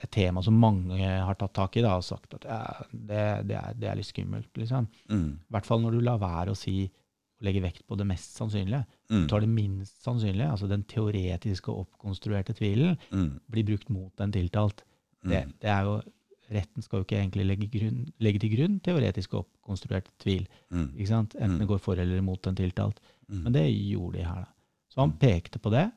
et 0.00 0.10
tema 0.14 0.40
som 0.42 0.54
mange 0.54 0.96
har 1.04 1.34
tatt 1.34 1.52
tak 1.52 1.76
i 1.76 1.82
da, 1.82 1.96
og 1.98 2.04
sagt 2.04 2.32
at 2.34 2.44
ja, 2.46 2.84
det, 2.92 3.46
det, 3.48 3.56
er, 3.56 3.74
det 3.74 3.88
er 3.90 3.96
litt 3.96 4.06
skummelt. 4.06 4.48
liksom. 4.56 4.86
Mm. 5.10 5.32
I 5.42 5.52
hvert 5.52 5.66
fall 5.66 5.80
når 5.82 5.90
du 5.92 6.00
lar 6.00 6.18
være 6.22 6.52
å 6.54 6.56
si 6.56 6.90
og 7.38 7.46
legge 7.46 7.62
vekt 7.62 7.86
på 7.86 7.96
det 7.96 8.06
mest 8.06 8.36
sannsynlige. 8.36 8.84
Mm. 9.10 9.22
Du 9.22 9.28
tar 9.30 9.40
det 9.40 9.48
minst 9.48 10.02
sannsynlige, 10.04 10.50
altså 10.50 10.68
den 10.68 10.82
teoretiske 10.90 11.68
og 11.70 11.86
oppkonstruerte 11.86 12.54
tvilen, 12.58 12.96
Mm. 13.12 13.40
blir 13.50 13.64
brukt 13.64 13.88
mot 13.90 14.12
den 14.16 14.32
tiltalt. 14.32 14.82
Det, 15.24 15.44
Mm. 15.46 15.52
det 15.60 15.68
er 15.70 15.82
jo, 15.84 16.02
Retten 16.50 16.80
skal 16.82 17.00
jo 17.00 17.04
ikke 17.04 17.18
egentlig 17.20 17.44
legge, 17.46 17.66
grunn, 17.68 18.06
legge 18.20 18.40
til 18.40 18.56
grunn 18.56 18.80
teoretisk 18.80 19.34
og 19.34 19.44
oppkonstruert 19.44 20.06
tvil. 20.18 20.46
Mm. 20.72 20.94
ikke 20.96 21.06
sant? 21.06 21.34
Enten 21.34 21.56
Mm. 21.56 21.58
det 21.58 21.68
går 21.68 21.78
for 21.80 21.94
eller 22.00 22.16
imot 22.16 22.40
den 22.42 22.54
tiltalt. 22.56 23.00
Men 23.28 23.52
det 23.52 23.66
gjorde 23.68 24.12
de 24.16 24.24
her. 24.24 24.34
da. 24.34 24.46
Så 24.88 25.00
han 25.00 25.12
pekte 25.12 25.58
på 25.58 25.70
det, 25.70 25.92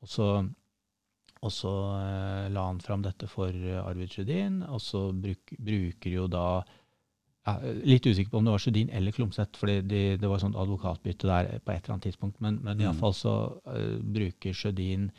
og 0.00 0.08
så, 0.08 0.48
og 1.42 1.50
så 1.50 1.72
eh, 2.00 2.48
la 2.48 2.66
han 2.66 2.78
fram 2.80 3.02
dette 3.02 3.28
for 3.28 3.48
Arvid 3.48 4.08
Sjødin, 4.08 4.62
og 4.66 4.80
så 4.80 5.10
bruk, 5.12 5.52
bruker 5.58 6.10
jo 6.10 6.26
da 6.26 6.62
ja, 7.46 7.54
Litt 7.88 8.04
usikker 8.06 8.30
på 8.30 8.40
om 8.40 8.44
det 8.44 8.52
var 8.52 8.62
Sjødin 8.62 8.90
eller 8.92 9.14
Klomsæt, 9.16 9.56
for 9.56 9.66
det, 9.70 10.02
det 10.20 10.28
var 10.28 10.42
sånt 10.42 10.58
advokatbytte 10.60 11.28
der 11.30 11.48
på 11.64 11.72
et 11.72 11.84
eller 11.84 11.94
annet 11.94 12.08
tidspunkt. 12.10 12.40
Men, 12.40 12.60
men 12.62 12.76
Mm. 12.76 12.84
iallfall 12.84 13.14
så 13.16 13.34
uh, 13.66 13.96
bruker 14.02 14.52
Sjødin 14.52 15.10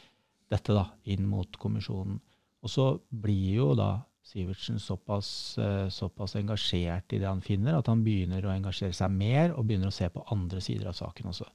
dette 0.52 0.76
da, 0.76 0.86
inn 1.06 1.26
mot 1.28 1.58
kommisjonen. 1.58 2.20
Og 2.62 2.70
så 2.70 2.88
blir 3.10 3.56
jo 3.56 3.74
da 3.76 4.04
Sivertsen 4.22 4.78
såpass, 4.80 5.58
uh, 5.58 5.90
såpass 5.90 6.36
engasjert 6.38 7.12
i 7.14 7.20
det 7.20 7.28
han 7.28 7.42
finner, 7.42 7.80
at 7.80 7.88
han 7.90 8.04
begynner 8.06 8.46
å 8.46 8.54
engasjere 8.54 8.94
seg 8.94 9.10
mer 9.12 9.56
og 9.58 9.66
begynner 9.66 9.90
å 9.90 9.96
se 9.96 10.08
på 10.14 10.24
andre 10.32 10.62
sider 10.62 10.92
av 10.92 10.94
saken 10.94 11.32
også. 11.34 11.48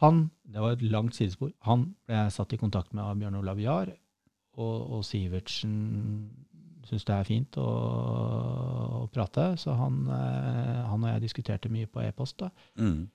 Han, 0.00 0.30
det 0.44 0.60
var 0.62 0.76
et 0.76 0.82
langt 0.86 1.16
sidespor, 1.16 1.50
han 1.66 1.88
ble 2.06 2.26
satt 2.30 2.52
i 2.52 2.58
kontakt 2.60 2.92
med 2.94 3.02
av 3.02 3.16
Bjørn 3.18 3.38
Olav 3.40 3.60
Jahr, 3.60 3.90
og, 4.56 4.76
og 4.92 5.04
Sivertsen 5.04 5.74
syns 6.86 7.04
det 7.08 7.14
er 7.16 7.24
fint 7.28 7.56
å, 7.58 7.66
å 9.02 9.08
prate, 9.12 9.48
så 9.60 9.74
han, 9.78 10.00
eh, 10.08 10.82
han 10.88 11.04
og 11.04 11.10
jeg 11.12 11.24
diskuterte 11.26 11.70
mye 11.72 11.86
på 11.90 12.02
e-post. 12.06 12.38
da. 12.44 12.50
Mm. 12.78 13.08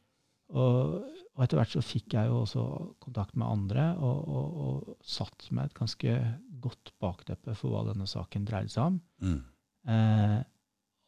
Og, 0.52 0.96
og 1.36 1.44
etter 1.46 1.62
hvert 1.62 1.72
så 1.78 1.82
fikk 1.86 2.14
jeg 2.18 2.28
jo 2.28 2.42
også 2.44 2.64
kontakt 3.00 3.38
med 3.40 3.48
andre, 3.48 3.86
og, 3.98 4.24
og, 4.28 4.58
og 4.66 4.96
satt 5.08 5.48
med 5.56 5.70
et 5.70 5.78
ganske 5.78 6.16
godt 6.62 6.92
bakteppe 7.02 7.56
for 7.58 7.72
hva 7.74 7.86
denne 7.88 8.08
saken 8.10 8.44
dreide 8.46 8.70
seg 8.74 8.90
om. 8.92 8.98
Mm. 9.24 9.38
Eh, 9.96 10.40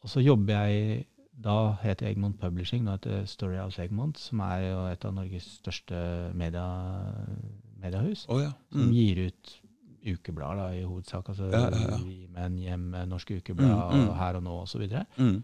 og 0.04 0.10
så 0.12 0.24
jobber 0.24 0.66
jeg 0.68 1.04
Da 1.44 1.74
heter 1.82 2.06
Egmont 2.12 2.36
Publishing, 2.38 2.84
nå 2.86 2.94
heter 2.94 3.24
Storyhouse 3.26 3.82
Egmont, 3.82 4.20
som 4.22 4.40
er 4.46 4.68
jo 4.68 4.82
et 4.86 5.06
av 5.10 5.16
Norges 5.18 5.48
største 5.60 5.98
media, 6.38 6.62
mediehus. 7.82 8.28
Oh, 8.30 8.38
ja. 8.42 8.52
Som 8.72 8.88
Mm. 8.88 8.94
gir 8.94 9.22
ut 9.28 9.54
ukeblader 10.06 10.58
da, 10.60 10.68
i 10.76 10.84
hovedsak. 10.84 11.30
Altså 11.30 11.50
Ja, 11.52 11.70
ja, 11.70 11.88
ja. 11.90 11.98
Vi 12.04 12.28
Menn, 12.34 12.58
Hjem, 12.58 12.90
Norske 13.10 13.38
Ukeblad, 13.40 13.94
Mm, 13.94 14.08
mm. 14.10 14.14
Her 14.20 14.36
og 14.36 14.44
Nå 14.44 14.62
osv. 14.64 14.88
Så. 14.90 15.06
Mm. 15.18 15.44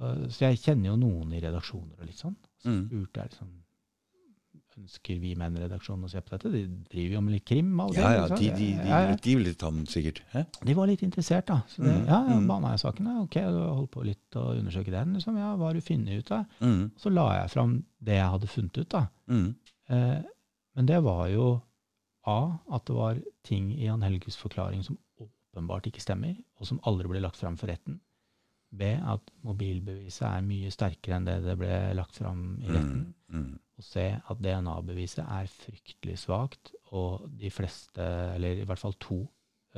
Uh, 0.00 0.28
så 0.28 0.48
jeg 0.50 0.58
kjenner 0.64 0.90
jo 0.92 0.96
noen 0.96 1.32
i 1.32 1.40
redaksjoner 1.40 1.98
og 2.00 2.06
litt 2.06 2.16
sånn. 2.20 2.36
Så 2.62 2.68
Mm. 2.70 2.84
spurte 2.88 3.20
jeg 3.22 3.30
liksom 3.30 3.48
Ønsker 4.78 5.18
Vi 5.18 5.32
Menn-redaksjonen 5.34 6.04
å 6.06 6.08
se 6.12 6.20
på 6.22 6.30
dette? 6.36 6.50
De 6.52 6.60
driver 6.92 7.14
jo 7.16 7.20
med 7.26 7.32
litt 7.34 7.44
krim. 7.50 7.80
av 7.82 7.88
Ja, 7.96 8.12
ja, 8.14 8.26
de, 8.28 8.36
de, 8.36 8.50
de, 8.54 8.66
Ja, 8.86 9.00
ja. 9.08 9.16
de 9.16 9.34
ville 9.34 9.54
ta 9.58 9.70
den 9.74 9.86
sikkert. 9.90 10.20
Hæ? 10.30 10.44
De 10.64 10.74
var 10.78 10.86
litt 10.86 11.02
interessert, 11.02 11.46
da. 11.46 11.56
Så 11.66 11.82
det, 11.82 11.96
Mm, 11.96 12.06
ja, 12.06 12.18
ja, 12.28 12.36
mm. 12.38 12.46
Baneheia-saken, 12.46 13.06
ja, 13.10 13.20
ok, 13.24 13.34
du 13.34 13.58
holdt 13.74 13.90
på 13.90 14.04
litt 14.06 14.36
å 14.38 14.44
undersøke 14.54 14.92
den. 14.94 15.14
Liksom. 15.14 15.36
Ja, 15.36 15.56
hva 15.56 15.66
har 15.66 15.74
du 15.74 15.80
funnet 15.80 16.18
ut 16.22 16.30
av? 16.30 16.44
Mm. 16.60 16.90
Så 16.96 17.10
la 17.12 17.26
jeg 17.40 17.50
fram 17.50 17.84
det 18.00 18.14
jeg 18.20 18.30
hadde 18.30 18.46
funnet 18.46 18.78
ut, 18.78 18.88
da. 18.88 19.06
Mm. 19.28 19.54
Eh, 19.88 20.22
men 20.76 20.86
det 20.86 21.02
var 21.02 21.26
jo 21.28 21.60
A, 22.26 22.58
at 22.74 22.84
det 22.88 22.96
var 22.96 23.20
ting 23.46 23.70
i 23.76 23.86
Jan 23.86 24.02
Helges 24.02 24.36
forklaring 24.40 24.82
som 24.84 24.98
åpenbart 25.22 25.86
ikke 25.88 26.02
stemmer, 26.02 26.34
og 26.58 26.68
som 26.68 26.80
aldri 26.88 27.08
ble 27.12 27.22
lagt 27.24 27.40
fram 27.40 27.56
for 27.60 27.70
retten. 27.70 28.00
B, 28.68 28.90
at 29.00 29.30
mobilbeviset 29.46 30.26
er 30.28 30.44
mye 30.44 30.70
sterkere 30.72 31.16
enn 31.16 31.28
det 31.28 31.38
det 31.46 31.54
ble 31.56 31.72
lagt 31.96 32.18
fram 32.20 32.58
i 32.60 32.68
retten. 32.68 33.06
Mm. 33.32 33.40
Mm. 33.40 33.54
Og 33.78 33.86
C, 33.86 34.04
at 34.12 34.42
DNA-beviset 34.44 35.24
er 35.24 35.48
fryktelig 35.52 36.18
svakt, 36.24 36.74
og 36.92 37.28
de 37.40 37.50
fleste, 37.52 38.04
eller 38.34 38.60
i 38.60 38.66
hvert 38.68 38.82
fall 38.82 38.96
to, 39.00 39.22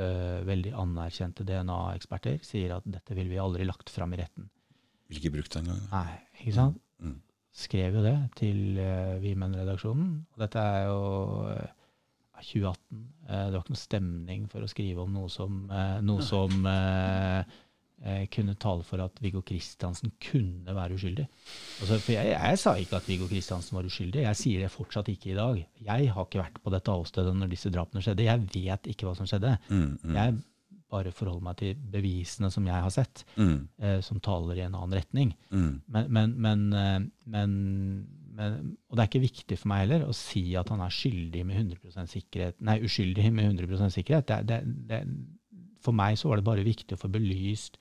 eh, 0.01 0.41
veldig 0.47 0.72
anerkjente 0.80 1.47
DNA-eksperter 1.47 2.41
sier 2.47 2.78
at 2.78 2.88
dette 2.88 3.14
ville 3.14 3.30
vi 3.30 3.43
aldri 3.43 3.66
lagt 3.68 3.93
fram 3.93 4.14
i 4.16 4.22
retten. 4.22 4.51
Vil 5.11 5.20
ikke 5.20 5.34
brukt 5.38 5.53
det 5.55 5.62
engang. 5.64 5.82
Nei, 5.91 6.18
ikke 6.41 6.57
sant? 6.57 6.80
Mm. 7.03 7.18
Skrev 7.61 7.99
jo 7.99 8.03
det 8.05 8.16
til 8.38 8.78
uh, 8.78 9.18
Vimen-redaksjonen. 9.22 10.11
Og 10.30 10.43
dette 10.45 10.62
er 10.62 10.84
jo 10.86 11.01
eh, 11.51 11.72
2018. 12.43 13.01
Eh, 13.28 13.47
det 13.47 13.55
var 13.57 13.62
ikke 13.64 13.74
noe 13.76 13.86
stemning 13.86 14.47
for 14.53 14.64
å 14.66 14.70
skrive 14.70 15.05
om 15.05 15.12
noe 15.16 15.28
som, 15.32 15.61
eh, 15.70 15.99
noe 16.05 16.22
som 16.26 16.66
eh, 16.66 17.45
kunne 18.32 18.55
tale 18.57 18.80
for 18.88 19.03
at 19.05 19.18
Viggo 19.20 19.43
Kristiansen 19.45 20.12
kunne 20.24 20.72
være 20.72 20.97
uskyldig. 20.97 21.26
Altså, 21.82 21.99
for 22.01 22.14
jeg, 22.14 22.30
jeg 22.32 22.61
sa 22.62 22.72
ikke 22.80 22.97
at 22.97 23.09
Viggo 23.11 23.26
Kristiansen 23.28 23.76
var 23.76 23.84
uskyldig. 23.91 24.22
Jeg 24.24 24.38
sier 24.41 24.62
det 24.64 24.70
fortsatt 24.72 25.11
ikke 25.12 25.34
i 25.34 25.36
dag. 25.36 25.59
Jeg 25.84 26.09
har 26.14 26.24
ikke 26.24 26.41
vært 26.41 26.62
på 26.64 26.72
dette 26.72 26.95
avstedet 26.95 27.34
når 27.36 27.53
disse 27.53 27.68
drapene 27.74 28.01
skjedde. 28.01 28.24
Jeg 28.24 28.47
vet 28.55 28.88
ikke 28.95 29.05
hva 29.11 29.12
som 29.18 29.28
skjedde. 29.28 29.53
Mm. 29.68 29.91
Mm. 30.01 30.14
Jeg 30.16 30.38
bare 30.91 31.12
forholder 31.14 31.45
meg 31.47 31.59
til 31.61 31.76
bevisene 31.93 32.49
som 32.51 32.64
jeg 32.66 32.82
har 32.82 32.91
sett, 32.91 33.20
Mm. 33.36 33.68
eh, 33.78 34.01
som 34.03 34.18
taler 34.18 34.57
i 34.59 34.64
en 34.64 34.74
annen 34.74 34.97
retning. 34.97 35.34
Mm. 35.53 35.82
Men, 35.86 36.09
men, 36.16 36.32
men, 36.41 36.64
men, 37.30 37.53
men 38.41 38.76
Og 38.88 38.97
det 38.97 39.05
er 39.05 39.11
ikke 39.11 39.22
viktig 39.28 39.59
for 39.61 39.68
meg 39.70 39.84
heller 39.84 40.09
å 40.09 40.14
si 40.16 40.43
at 40.59 40.68
han 40.72 40.80
er 40.84 40.91
skyldig 40.97 41.45
med 41.47 41.61
100% 41.61 42.11
sikkerhet, 42.16 42.61
nei, 42.64 42.78
uskyldig 42.86 43.28
med 43.36 43.53
100 43.61 43.91
sikkerhet. 43.95 44.26
Det, 44.32 44.41
det, 44.49 44.61
det, 44.91 45.01
for 45.84 45.93
meg 45.97 46.16
så 46.20 46.28
var 46.32 46.41
det 46.41 46.49
bare 46.49 46.64
viktig 46.66 46.97
å 46.97 47.01
få 47.05 47.11
belyst 47.12 47.76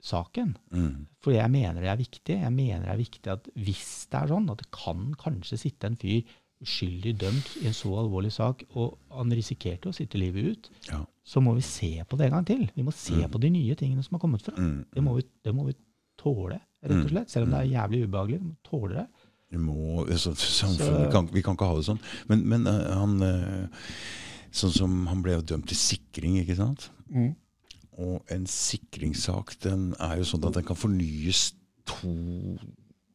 saken. 0.00 0.54
Mm. 0.72 1.06
For 1.20 1.34
jeg 1.34 1.50
mener 1.52 1.82
det 1.84 1.90
er 1.92 1.98
viktig. 2.00 2.36
Jeg 2.40 2.52
mener 2.56 2.86
det 2.86 2.92
er 2.94 3.02
viktig 3.02 3.32
at 3.34 3.48
hvis 3.60 4.06
det 4.10 4.20
er 4.22 4.30
sånn 4.32 4.48
at 4.52 4.62
det 4.62 4.70
kan 4.74 5.10
kanskje 5.20 5.58
sitte 5.60 5.90
en 5.90 5.98
fyr 6.00 6.22
uskyldig 6.60 7.14
dømt 7.20 7.54
i 7.62 7.68
en 7.70 7.76
så 7.76 7.88
alvorlig 8.02 8.30
sak, 8.34 8.66
og 8.76 8.98
han 9.16 9.32
risikerte 9.32 9.88
å 9.88 9.96
sitte 9.96 10.18
livet 10.20 10.44
ut, 10.52 10.70
Ja. 10.90 10.98
så 11.24 11.40
må 11.40 11.54
vi 11.56 11.62
se 11.64 12.02
på 12.04 12.18
det 12.20 12.26
en 12.28 12.34
gang 12.36 12.44
til. 12.48 12.66
Vi 12.76 12.82
må 12.84 12.92
se 12.92 13.14
Mm. 13.16 13.30
på 13.32 13.40
de 13.40 13.50
nye 13.50 13.74
tingene 13.74 14.02
som 14.04 14.14
har 14.16 14.20
kommet 14.20 14.42
fra. 14.42 14.52
Mm. 14.56 14.84
Det 14.92 15.02
må 15.02 15.14
vi, 15.16 15.22
det 15.44 15.54
må 15.54 15.64
vi 15.66 15.74
tåle, 16.18 16.60
rett 16.82 16.90
og 16.92 17.06
Mm. 17.06 17.08
slett. 17.08 17.30
Selv 17.30 17.44
om 17.46 17.50
det 17.52 17.60
er 17.60 17.72
jævlig 17.80 18.04
ubehagelig. 18.08 18.38
Vi 18.40 18.44
må 18.50 18.56
tåle 18.62 18.94
det. 18.94 19.06
Må, 19.58 20.06
så, 20.14 20.30
samfunnet, 20.38 21.10
kan, 21.10 21.26
vi 21.34 21.42
kan 21.42 21.56
ikke 21.56 21.66
ha 21.66 21.78
det 21.78 21.86
sånn. 21.88 22.02
Men, 22.30 22.44
men 22.48 22.66
eh, 22.70 22.90
han 22.94 23.16
eh, 23.26 23.86
Sånn 24.50 24.72
som 24.74 24.94
han 25.06 25.20
ble 25.22 25.36
jo 25.36 25.42
dømt 25.46 25.68
til 25.70 25.78
sikring, 25.78 26.40
ikke 26.40 26.56
sant? 26.58 26.88
Og 28.02 28.32
en 28.34 28.48
sikringssak 28.50 29.52
den 29.62 29.92
er 30.02 30.16
jo 30.18 30.24
sånn 30.26 30.48
at 30.48 30.56
den 30.56 30.66
kan 30.66 30.78
fornyes 30.78 31.52
to 31.86 32.10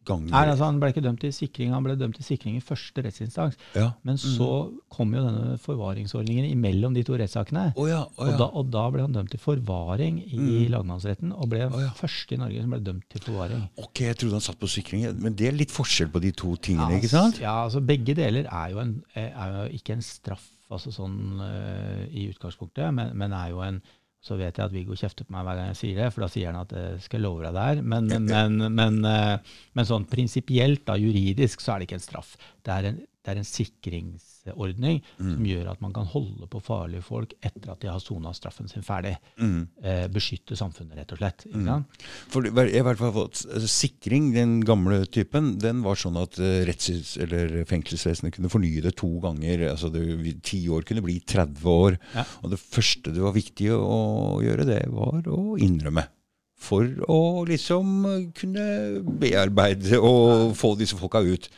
ganger. 0.06 0.30
Nei, 0.32 0.44
altså 0.52 0.66
Han 0.70 0.80
ble 0.80 0.90
ikke 0.94 1.04
dømt 1.04 1.20
til 1.24 1.34
sikring, 1.36 1.72
han 1.76 1.84
ble 1.86 1.96
dømt 2.00 2.16
til 2.20 2.26
sikring 2.28 2.56
i 2.60 2.64
første 2.64 3.04
rettsinstans. 3.06 3.58
ja. 3.76 3.92
Men 4.08 4.18
så 4.22 4.48
kom 4.96 5.12
jo 5.14 5.24
denne 5.26 5.58
forvaringsordningen 5.60 6.46
imellom 6.52 6.94
de 6.96 7.04
to 7.04 7.18
rettssakene. 7.20 7.74
Oh 7.76 7.88
ja, 7.90 8.04
å 8.06 8.28
Og, 8.30 8.38
da, 8.40 8.48
og 8.54 8.70
da 8.72 8.86
ble 8.94 9.02
han 9.06 9.14
dømt 9.18 9.32
til 9.36 9.40
forvaring 9.44 10.22
i 10.26 10.38
Mm. 10.40 10.72
lagmannsretten, 10.72 11.32
og 11.34 11.50
ble 11.50 11.66
oh 11.68 11.76
Å 11.76 11.82
ja. 11.82 11.92
første 11.98 12.36
i 12.36 12.38
Norge 12.38 12.62
som 12.62 12.70
ble 12.76 12.80
dømt 12.86 13.06
til 13.10 13.22
forvaring. 13.22 13.68
Ok, 13.82 14.02
jeg 14.06 14.18
trodde 14.18 14.38
han 14.40 14.42
satt 14.48 14.60
på 14.60 14.68
sikring. 14.72 15.06
Men 15.20 15.36
det 15.36 15.48
er 15.50 15.58
litt 15.58 15.72
forskjell 15.72 16.10
på 16.14 16.22
de 16.22 16.32
to 16.32 16.56
tingene, 16.56 16.92
Ja, 16.92 16.98
ikke 17.02 17.10
sant? 17.12 17.40
Ja, 17.42 17.56
altså 17.66 17.82
Begge 17.86 18.14
deler 18.16 18.46
er 18.52 18.70
jo, 18.72 18.80
en, 18.80 19.04
er 19.16 19.56
jo 19.66 19.70
ikke 19.80 19.94
en 19.98 20.02
straff 20.06 20.52
altså 20.72 20.90
sånn 20.92 21.40
uh, 21.40 22.06
i 22.10 22.30
utgangspunktet, 22.32 22.90
men, 22.94 23.12
men 23.18 23.32
er 23.38 23.52
jo 23.52 23.60
en 23.62 23.82
Så 24.26 24.38
vet 24.40 24.58
jeg 24.58 24.66
at 24.66 24.74
Viggo 24.74 24.96
kjefter 24.98 25.28
på 25.28 25.36
meg 25.36 25.46
hver 25.46 25.60
gang 25.60 25.68
jeg 25.70 25.78
sier 25.78 26.00
det, 26.00 26.08
for 26.14 26.26
da 26.26 26.30
sier 26.34 26.50
han 26.50 26.64
at 26.64 26.72
jeg 26.74 27.02
skal 27.06 27.22
love 27.22 27.44
deg 27.46 27.54
det 27.54 27.66
her. 27.68 27.82
Men, 27.94 28.08
men, 28.10 28.26
men, 28.26 28.72
men, 28.74 29.02
eh, 29.06 29.58
men 29.78 29.88
sånn 29.90 30.08
prinsipielt, 30.10 30.82
da, 30.88 30.96
juridisk, 30.98 31.62
så 31.62 31.76
er 31.76 31.84
det 31.84 31.90
ikke 31.90 32.00
en 32.00 32.08
straff. 32.08 32.32
Det 32.66 32.74
er 32.74 32.90
en 32.90 33.04
det 33.26 33.34
er 33.34 33.40
en 33.42 33.48
sikringsordning 33.50 35.00
Mm. 35.18 35.30
som 35.34 35.46
gjør 35.50 35.70
at 35.72 35.82
man 35.82 35.94
kan 35.94 36.06
holde 36.06 36.46
på 36.52 36.60
farlige 36.62 37.02
folk 37.04 37.32
etter 37.42 37.72
at 37.72 37.80
de 37.82 37.88
har 37.90 38.00
sona 38.00 38.30
straffen 38.38 38.68
sin 38.70 38.84
ferdig. 38.86 39.16
Mm. 39.42 39.68
Eh, 39.82 40.08
beskytte 40.14 40.56
samfunnet, 40.56 40.96
rett 41.00 41.12
og 41.16 41.18
slett. 41.18 41.46
Sant? 41.52 41.88
For 42.30 42.46
i 42.46 42.52
hvert 42.52 42.98
fall 43.02 43.12
fått- 43.16 43.46
altså, 43.50 43.68
Sikring, 43.68 44.34
den 44.36 44.62
gamle 44.62 45.06
typen, 45.08 45.58
den 45.58 45.82
var 45.82 45.96
sånn 45.96 46.18
at 46.22 46.38
eller 46.40 47.66
fengselsvesenet 47.66 48.34
kunne 48.36 48.50
fornye 48.52 48.82
det 48.84 48.96
to 48.98 49.20
ganger. 49.20 49.70
altså 49.72 49.90
Ti 50.44 50.68
år 50.70 50.86
kunne 50.86 51.02
bli 51.02 51.20
30 51.26 51.64
år. 51.66 51.98
Ja. 52.14 52.24
Og 52.44 52.52
det 52.52 52.60
første 52.60 53.12
det 53.14 53.22
var 53.22 53.34
viktig 53.34 53.70
å 53.72 54.42
gjøre, 54.44 54.66
det 54.66 54.84
var 54.92 55.22
å 55.24 55.58
innrømme. 55.58 56.08
For 56.58 56.84
å 56.86 57.46
liksom 57.46 58.32
kunne 58.34 59.04
bearbeide 59.20 60.00
og 60.02 60.56
få 60.56 60.78
disse 60.78 60.96
folka 60.98 61.20
ut. 61.22 61.50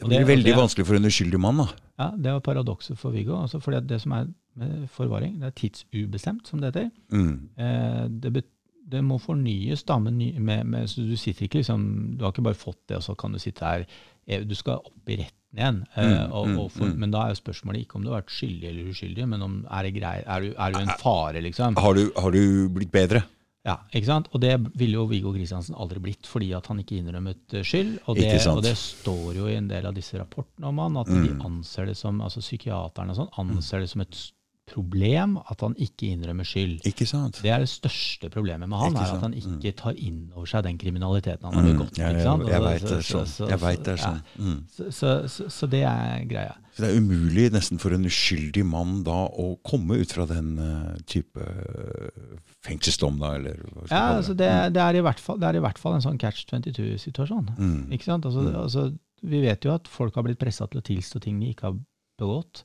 Det 0.00 0.08
blir 0.08 0.18
det- 0.24 0.28
veldig 0.28 0.44
det- 0.52 0.56
vanskelig 0.56 0.86
for 0.86 0.94
en 0.96 1.04
uskyldig 1.04 1.40
mann. 1.40 1.56
da. 1.58 1.66
Ja, 1.98 2.10
Det 2.16 2.32
var 2.32 2.40
paradokset 2.40 2.96
for 2.98 3.10
Viggo. 3.10 3.36
Altså 3.42 3.60
fordi 3.60 3.86
det 3.86 4.00
som 4.00 4.12
er 4.12 4.26
med 4.56 4.88
forvaring, 4.90 5.38
det 5.40 5.46
er 5.46 5.50
tidsubestemt, 5.60 6.46
som 6.48 6.60
det 6.60 6.74
heter. 6.74 6.90
Mm. 7.12 7.48
Eh, 7.58 8.08
det, 8.08 8.32
bet, 8.32 8.44
det 8.90 9.02
må 9.04 9.18
fornyes 9.20 9.84
da, 9.86 9.98
med, 9.98 10.12
med, 10.40 10.64
med, 10.66 10.88
så 10.88 10.96
du 11.06 11.16
sitter 11.16 11.46
ikke 11.46 11.60
liksom, 11.62 12.16
du 12.18 12.24
har 12.24 12.32
ikke 12.32 12.42
bare 12.42 12.54
fått 12.58 12.80
det, 12.88 12.96
og 12.96 13.02
så 13.02 13.14
kan 13.16 13.32
du 13.32 13.38
sitte 13.38 13.60
her. 13.60 13.84
Eh, 14.26 14.42
Du 14.44 14.54
skal 14.54 14.74
opp 14.74 15.08
i 15.08 15.16
retten 15.16 15.56
igjen. 15.56 15.84
Eh, 15.96 16.04
Mm, 16.26 16.32
og, 16.32 16.46
mm, 16.48 16.58
og 16.58 16.70
for, 16.72 16.84
mm. 16.86 16.96
Men 16.98 17.10
da 17.10 17.18
er 17.24 17.28
jo 17.34 17.40
spørsmålet 17.42 17.80
ikke 17.86 17.96
om 17.96 18.02
du 18.04 18.10
har 18.10 18.22
vært 18.22 18.30
skyldig 18.30 18.64
eller 18.68 18.90
uskyldig, 18.90 19.28
men 19.28 19.42
om 19.42 19.66
er, 19.70 19.82
det 19.82 19.94
grei, 20.00 20.22
er, 20.26 20.40
du, 20.40 20.54
er 20.58 20.72
du 20.72 20.78
en 20.78 20.88
fare, 20.98 21.42
liksom. 21.42 21.76
Har, 21.76 21.94
du, 21.94 22.10
har 22.16 22.30
du 22.30 22.68
blitt 22.68 22.90
bedre? 22.92 23.22
Ja, 23.66 23.74
ikke 23.92 24.06
sant? 24.08 24.28
Og 24.32 24.40
det 24.40 24.54
ville 24.74 24.94
jo 24.96 25.04
Viggo 25.06 25.32
Kristiansen 25.34 25.74
aldri 25.76 26.00
blitt, 26.00 26.24
fordi 26.26 26.52
at 26.56 26.66
han 26.70 26.78
ikke 26.80 26.96
innrømmet 26.96 27.52
eh, 27.58 27.62
skyld. 27.62 27.98
Og 28.08 28.16
det, 28.16 28.46
og 28.48 28.62
det 28.64 28.72
står 28.80 29.34
jo 29.36 29.46
i 29.48 29.56
en 29.58 29.68
del 29.68 29.84
av 29.86 29.92
disse 29.94 30.16
rapportene 30.16 30.64
om 30.70 30.78
han, 30.78 30.96
at 30.96 31.06
Mm. 31.08 31.26
de 31.26 31.44
anser 31.44 31.86
det 31.86 31.96
som, 31.96 32.20
altså 32.24 32.40
psykiaterne 32.40 33.10
og 33.10 33.16
sånn, 33.16 33.32
anser 33.38 33.80
det 33.80 33.90
som 33.90 34.00
et 34.00 34.14
s- 34.16 34.32
problem 34.70 35.36
at 35.42 35.60
han 35.64 35.74
ikke 35.82 36.08
innrømmer 36.14 36.46
skyld. 36.46 36.80
Ikke 36.88 37.06
sant? 37.08 37.40
Det 37.42 37.50
er 37.50 37.64
det 37.64 37.68
største 37.72 38.30
problemet 38.32 38.70
med 38.70 38.78
han, 38.78 38.96
er 38.96 39.12
at 39.16 39.24
han 39.26 39.34
ikke 39.36 39.72
tar 39.76 39.98
inn 39.98 40.28
over 40.36 40.46
seg 40.50 40.64
den 40.68 40.78
kriminaliteten 40.80 41.44
han 41.48 41.54
har 41.58 41.62
Mm. 41.66 41.70
begått. 41.74 41.98
Ikke 41.98 42.22
sant? 42.24 42.46
jeg 42.48 42.62
veit 42.62 42.86
sånn. 42.86 43.02
så- 43.26 43.48
Jeg 43.50 43.58
så- 43.58 43.66
vet 43.66 43.82
det 43.84 43.92
er 43.94 44.02
sånn. 44.04 44.22
Mm. 44.38 44.58
Så, 44.70 44.88
så, 44.92 45.10
så, 45.28 45.48
så 45.50 45.70
det 45.70 45.82
er 45.84 46.24
greia. 46.30 46.54
Så 46.76 46.84
det 46.86 46.90
er 46.94 47.00
umulig 47.00 47.50
nesten 47.52 47.78
for 47.82 47.92
en 47.92 48.04
uskyldig 48.06 48.64
mann 48.64 49.02
da 49.04 49.26
å 49.28 49.58
komme 49.66 49.98
ut 50.00 50.12
fra 50.12 50.24
den 50.30 50.52
uh, 50.58 50.96
type 51.04 51.36
eh, 51.36 52.38
fengselsdom, 52.64 53.18
da, 53.20 53.34
eller 53.40 53.58
hva 53.74 53.86
skal 53.86 53.96
Ja, 53.96 54.04
altså 54.20 54.36
det, 54.36 54.50
det, 54.74 54.80
er 54.84 54.94
i 55.00 55.02
hvert 55.04 55.20
fall, 55.20 55.38
det 55.42 55.48
er 55.50 55.58
i 55.58 55.64
hvert 55.64 55.78
fall 55.78 55.94
en 55.98 56.04
sånn 56.04 56.18
catch 56.20 56.46
22-situasjon. 56.50 57.50
Mm. 57.58 57.80
Ikke 57.92 58.04
sant? 58.06 58.24
Altså, 58.28 58.46
altså, 58.62 58.86
vi 59.22 59.40
vet 59.44 59.66
jo 59.66 59.74
at 59.74 59.88
folk 59.90 60.14
har 60.14 60.22
blitt 60.26 60.38
pressa 60.40 60.68
til 60.70 60.80
å 60.80 60.86
tilstå 60.86 61.20
ting 61.20 61.40
de 61.42 61.50
ikke 61.52 61.68
har 61.68 61.76
begått. 62.20 62.62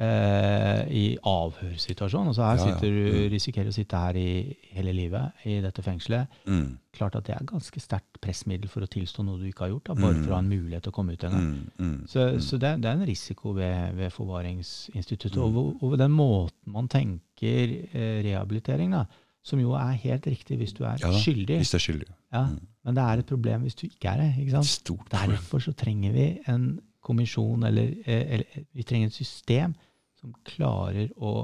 Eh, 0.00 0.88
I 0.88 1.18
avhørssituasjon. 1.22 2.26
Altså 2.30 2.42
her 2.46 2.56
Ja, 2.56 2.66
ja. 2.68 2.78
du, 2.80 2.86
Mm. 2.86 3.30
risikerer 3.30 3.68
å 3.68 3.72
sitte 3.74 3.92
her 4.00 4.16
i 4.16 4.56
hele 4.72 4.92
livet 4.96 5.32
i 5.44 5.60
dette 5.60 5.82
fengselet. 5.82 6.26
Mm. 6.46 6.78
Klart 6.94 7.16
at 7.16 7.24
det 7.26 7.34
er 7.36 7.44
ganske 7.44 7.78
sterkt 7.80 8.18
pressmiddel 8.22 8.68
for 8.72 8.80
å 8.80 8.88
tilstå 8.88 9.22
noe 9.24 9.38
du 9.38 9.44
ikke 9.50 9.66
har 9.66 9.68
gjort, 9.74 9.84
da, 9.84 9.94
bare 9.94 10.14
Mm. 10.14 10.22
for 10.24 10.30
å 10.30 10.34
ha 10.34 10.38
en 10.38 10.48
mulighet 10.48 10.82
til 10.82 10.92
å 10.92 10.94
komme 10.94 11.12
ut 11.12 11.24
en 11.24 11.30
gang. 11.30 11.42
Mm. 11.44 11.70
Mm. 11.78 12.08
Så, 12.08 12.40
så 12.40 12.58
det, 12.58 12.80
det 12.80 12.88
er 12.88 12.92
en 12.96 13.06
risiko 13.06 13.52
ved, 13.52 13.94
ved 13.94 14.10
forvaringsinstituttet. 14.12 15.36
Mm. 15.36 15.56
Og, 15.56 15.82
og 15.82 15.98
den 15.98 16.10
måten 16.10 16.72
man 16.72 16.88
tenker 16.88 17.84
eh, 17.92 18.22
rehabilitering, 18.24 18.92
da, 18.92 19.04
som 19.44 19.58
jo 19.60 19.72
er 19.74 19.92
helt 19.92 20.24
riktig 20.26 20.56
hvis 20.58 20.72
du 20.72 20.84
er 20.84 20.96
Ja 21.02 21.10
skyldig. 21.12 21.58
Hvis 21.58 21.70
det 21.74 21.80
er 21.80 21.92
skyldig. 21.92 22.08
Ja, 22.32 22.46
Mm. 22.46 22.60
Men 22.84 22.94
det 22.96 23.02
er 23.04 23.18
et 23.20 23.26
problem 23.26 23.62
hvis 23.62 23.74
du 23.76 23.86
ikke 23.86 24.08
er 24.10 24.16
det. 24.16 24.34
ikke 24.40 24.50
sant? 24.56 24.66
Stort. 24.66 25.10
Derfor 25.10 25.60
så 25.60 25.72
trenger 25.76 26.12
vi 26.12 26.40
en 26.48 26.80
kommisjon, 27.02 27.66
eller, 27.68 27.94
eh, 28.04 28.22
eller 28.36 28.62
vi 28.72 28.86
trenger 28.86 29.10
et 29.10 29.18
system 29.18 29.74
som 30.20 30.34
klarer 30.46 31.10
å 31.18 31.42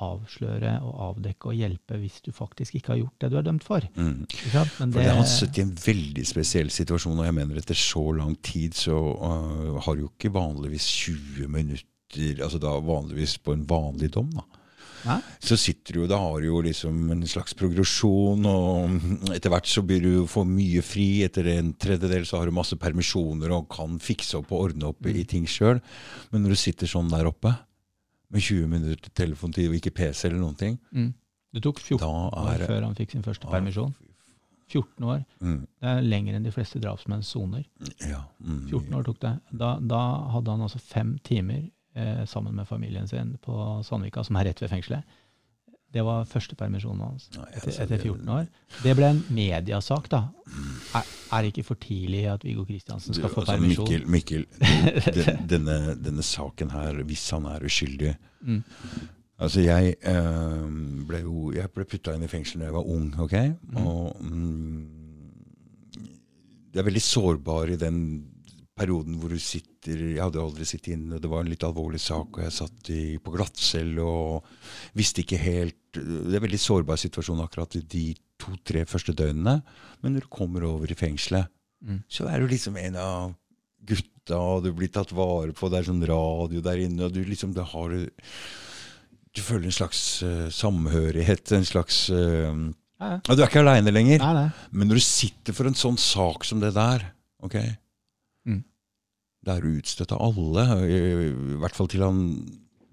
avsløre 0.00 0.78
og 0.86 1.00
avdekke 1.10 1.50
og 1.50 1.58
hjelpe 1.58 1.98
hvis 2.00 2.20
du 2.24 2.30
faktisk 2.32 2.78
ikke 2.78 2.94
har 2.94 3.00
gjort 3.02 3.24
det 3.24 3.30
du 3.32 3.36
er 3.40 3.46
dømt 3.46 3.66
for. 3.66 3.84
Mm. 3.96 4.24
Sant? 4.52 4.72
For 4.78 4.96
det 4.96 5.12
har 5.12 5.28
sittet 5.28 5.60
i 5.60 5.64
en 5.66 5.74
veldig 5.84 6.24
spesiell 6.28 6.72
situasjon, 6.72 7.18
og 7.20 7.28
jeg 7.28 7.36
mener 7.36 7.60
etter 7.60 7.76
så 7.78 8.06
lang 8.16 8.36
tid 8.44 8.76
så 8.78 8.96
uh, 8.96 9.76
har 9.84 9.96
du 9.96 10.06
jo 10.06 10.12
ikke 10.14 10.32
vanligvis 10.36 10.88
20 11.04 11.52
minutter 11.52 12.40
altså 12.42 12.58
da 12.58 12.72
vanligvis 12.82 13.36
på 13.44 13.54
en 13.54 13.66
vanlig 13.70 14.10
dom. 14.16 14.32
da. 14.34 14.59
Så 15.40 15.56
sitter 15.56 15.94
du 15.96 16.00
jo, 16.02 16.06
da 16.10 16.18
har 16.20 16.40
du 16.40 16.46
jo 16.50 16.60
liksom 16.62 17.10
en 17.14 17.22
slags 17.26 17.54
progresjon, 17.56 18.44
og 18.46 19.30
etter 19.34 19.50
hvert 19.52 19.66
så 19.70 19.82
blir 19.86 20.02
du 20.04 20.26
for 20.30 20.44
mye 20.44 20.82
fri. 20.84 21.22
Etter 21.24 21.46
en 21.56 21.72
tredjedel 21.80 22.26
så 22.28 22.38
har 22.40 22.46
du 22.50 22.52
masse 22.56 22.76
permisjoner 22.76 23.50
og 23.56 23.68
kan 23.72 23.98
fikse 24.02 24.36
opp 24.40 24.52
og 24.52 24.66
ordne 24.70 24.90
opp 24.92 25.06
i 25.08 25.24
ting 25.24 25.46
sjøl. 25.48 25.80
Men 26.32 26.44
når 26.44 26.54
du 26.56 26.60
sitter 26.66 26.86
sånn 26.90 27.08
der 27.12 27.26
oppe, 27.30 27.54
med 28.30 28.44
20 28.46 28.68
minutter 28.70 29.00
til 29.08 29.16
telefontid 29.24 29.66
og 29.72 29.74
ikke 29.80 29.90
PC 29.96 30.28
eller 30.28 30.38
noen 30.44 30.58
ting, 30.60 30.78
Mm. 30.92 31.14
Det 31.52 31.64
tok 31.64 31.80
14 31.82 31.98
da 31.98 32.08
år 32.46 32.60
før 32.62 32.84
han 32.86 32.94
fikk 32.94 33.10
sin 33.10 33.22
første 33.26 33.42
Ja, 33.48 33.50
permisjon. 33.50 33.94
14 34.70 35.02
år. 35.02 35.24
mm, 35.42 35.66
Det 35.82 35.88
er 35.90 36.00
lenger 36.06 36.36
enn 36.36 36.44
de 36.44 36.52
fleste 36.54 36.78
drapsmenns 36.78 37.26
soner. 37.26 37.64
ja, 38.06 38.20
mm, 38.38 38.68
14 38.70 38.94
år 38.94 39.02
tok 39.08 39.18
det. 39.18 39.32
Da, 39.50 39.72
da 39.80 40.02
hadde 40.30 40.46
han 40.52 40.60
altså 40.62 40.78
fem 40.78 41.18
timer 41.26 41.64
sammen 42.30 42.54
med 42.54 42.68
familien 42.68 43.08
sin 43.10 43.32
på 43.42 43.54
Sandvika, 43.82 44.22
som 44.22 44.36
er 44.38 44.46
rett 44.50 44.60
ved 44.62 44.70
fengselet. 44.70 45.18
Det 45.90 46.04
var 46.06 46.26
første 46.30 46.54
permisjonen 46.54 47.02
hans 47.02 47.24
etter, 47.50 47.72
etter 47.82 47.98
14 47.98 48.28
år. 48.30 48.44
Det 48.84 48.92
ble 48.94 49.08
en 49.10 49.22
mediasak, 49.34 50.06
da. 50.12 50.20
Er, 50.94 51.08
er 51.34 51.42
det 51.42 51.50
ikke 51.50 51.64
for 51.72 51.82
tidlig 51.82 52.28
at 52.30 52.44
Viggo 52.46 52.62
Kristiansen 52.68 53.16
skal 53.16 53.32
få 53.32 53.42
altså, 53.42 53.56
permisjon? 53.56 53.88
Mikkel, 54.06 54.46
Mikkel 54.46 55.16
den, 55.16 55.40
denne, 55.54 55.78
denne 55.98 56.26
saken 56.26 56.70
her, 56.76 57.02
hvis 57.08 57.30
han 57.34 57.48
er 57.50 57.66
uskyldig 57.66 58.16
Mm. 58.40 58.62
Altså, 59.36 59.60
jeg 59.60 59.94
øh, 60.08 60.70
ble 61.04 61.18
jo 61.20 61.50
Jeg 61.52 61.68
ble 61.74 61.84
putta 61.84 62.14
inn 62.16 62.24
i 62.24 62.28
fengsel 62.28 62.62
da 62.62 62.70
jeg 62.70 62.72
var 62.72 62.86
ung, 62.88 63.10
OK? 63.20 63.34
Og 63.82 64.16
mm, 64.20 64.86
det 66.72 66.80
er 66.80 66.86
veldig 66.86 67.02
sårbar 67.04 67.72
i 67.74 67.76
den 67.76 67.98
perioden 68.76 69.18
hvor 69.20 69.28
du 69.28 69.36
sitter 69.36 69.69
Jeg 69.88 70.20
hadde 70.20 70.42
aldri 70.42 70.66
sittet 70.68 70.92
inne, 70.96 71.20
det 71.22 71.30
var 71.30 71.40
en 71.44 71.48
litt 71.50 71.64
alvorlig 71.64 72.00
sak, 72.02 72.36
og 72.36 72.42
jeg 72.44 72.52
satt 72.52 72.90
i, 72.92 73.16
på 73.22 73.32
glattcelle 73.32 74.04
og 74.04 74.44
visste 74.98 75.22
ikke 75.24 75.38
helt 75.40 75.76
Det 75.96 76.34
er 76.34 76.36
en 76.38 76.44
veldig 76.44 76.60
sårbar 76.60 77.00
situasjon 77.00 77.40
akkurat 77.42 77.72
de 77.90 78.02
to-tre 78.38 78.84
første 78.86 79.14
døgnene. 79.16 79.56
Men 80.02 80.14
når 80.14 80.26
du 80.26 80.30
kommer 80.30 80.66
over 80.68 80.90
i 80.90 80.98
fengselet, 80.98 81.48
Mm. 81.80 82.02
så 82.12 82.26
er 82.28 82.40
du 82.42 82.46
liksom 82.50 82.76
en 82.76 82.96
av 83.00 83.30
gutta, 83.88 84.36
og 84.36 84.64
du 84.66 84.72
blir 84.76 84.90
tatt 84.92 85.14
vare 85.16 85.54
på, 85.56 85.70
det 85.72 85.78
er 85.78 85.86
sånn 85.88 86.02
radio 86.04 86.60
der 86.60 86.76
inne, 86.76 87.06
og 87.06 87.14
du 87.14 87.22
liksom 87.24 87.54
det 87.56 87.64
har 87.72 87.88
du 87.88 89.40
føler 89.40 89.70
en 89.70 89.72
slags 89.72 90.00
uh, 90.26 90.50
samhørighet, 90.52 91.52
en 91.56 91.64
slags 91.64 92.02
uh, 92.12 92.52
Ja, 93.00 93.14
ja. 93.16 93.18
Du 93.24 93.40
er 93.40 93.46
ikke 93.48 93.62
aleine 93.62 93.92
lenger. 93.94 94.20
Nei, 94.20 94.32
nei. 94.36 94.48
Men 94.76 94.90
når 94.90 95.00
du 95.00 95.04
sitter 95.06 95.56
for 95.56 95.70
en 95.70 95.78
sånn 95.78 95.96
sak 95.96 96.44
som 96.44 96.60
det 96.60 96.74
der, 96.76 97.06
ok. 97.40 97.56
Da 99.46 99.56
er 99.56 99.70
utstøtt 99.70 100.12
av 100.12 100.20
alle, 100.20 100.66
i, 100.84 100.98
hvert 101.62 101.76
fall 101.76 101.88
til 101.88 102.04
han 102.04 102.20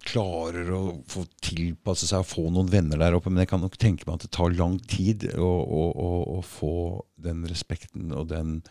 klarer 0.08 0.70
å 0.72 0.82
få 1.12 1.26
tilpasse 1.44 2.08
seg 2.08 2.24
og 2.24 2.30
få 2.30 2.46
noen 2.54 2.70
venner 2.72 3.02
der 3.02 3.18
oppe. 3.18 3.32
Men 3.32 3.44
jeg 3.44 3.52
kan 3.52 3.64
nok 3.64 3.76
tenke 3.82 4.08
meg 4.08 4.18
at 4.18 4.28
det 4.28 4.34
tar 4.38 4.56
lang 4.56 4.78
tid 4.88 5.28
å, 5.36 5.50
å, 5.50 5.84
å, 5.92 6.12
å 6.38 6.40
få 6.46 6.78
den 7.20 7.44
respekten 7.50 8.14
og 8.16 8.30
den 8.32 8.62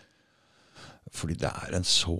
Fordi 1.12 1.36
det 1.42 1.52
er 1.52 1.76
en 1.76 1.86
så 1.86 2.16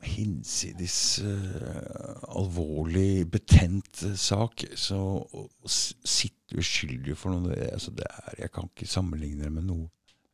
hinsides 0.00 1.20
uh, 1.24 2.20
alvorlig, 2.32 3.26
betent 3.32 4.04
sak. 4.16 4.64
Så 4.76 4.96
å 4.96 5.46
sitte 5.68 6.60
uskyldig 6.60 7.16
for 7.18 7.34
noe 7.34 7.52
det, 7.52 7.72
altså 7.76 7.92
det 7.96 8.08
er, 8.08 8.44
Jeg 8.44 8.54
kan 8.54 8.68
ikke 8.70 8.88
sammenligne 8.88 9.48
det 9.48 9.52
med 9.56 9.68
noe. 9.68 9.88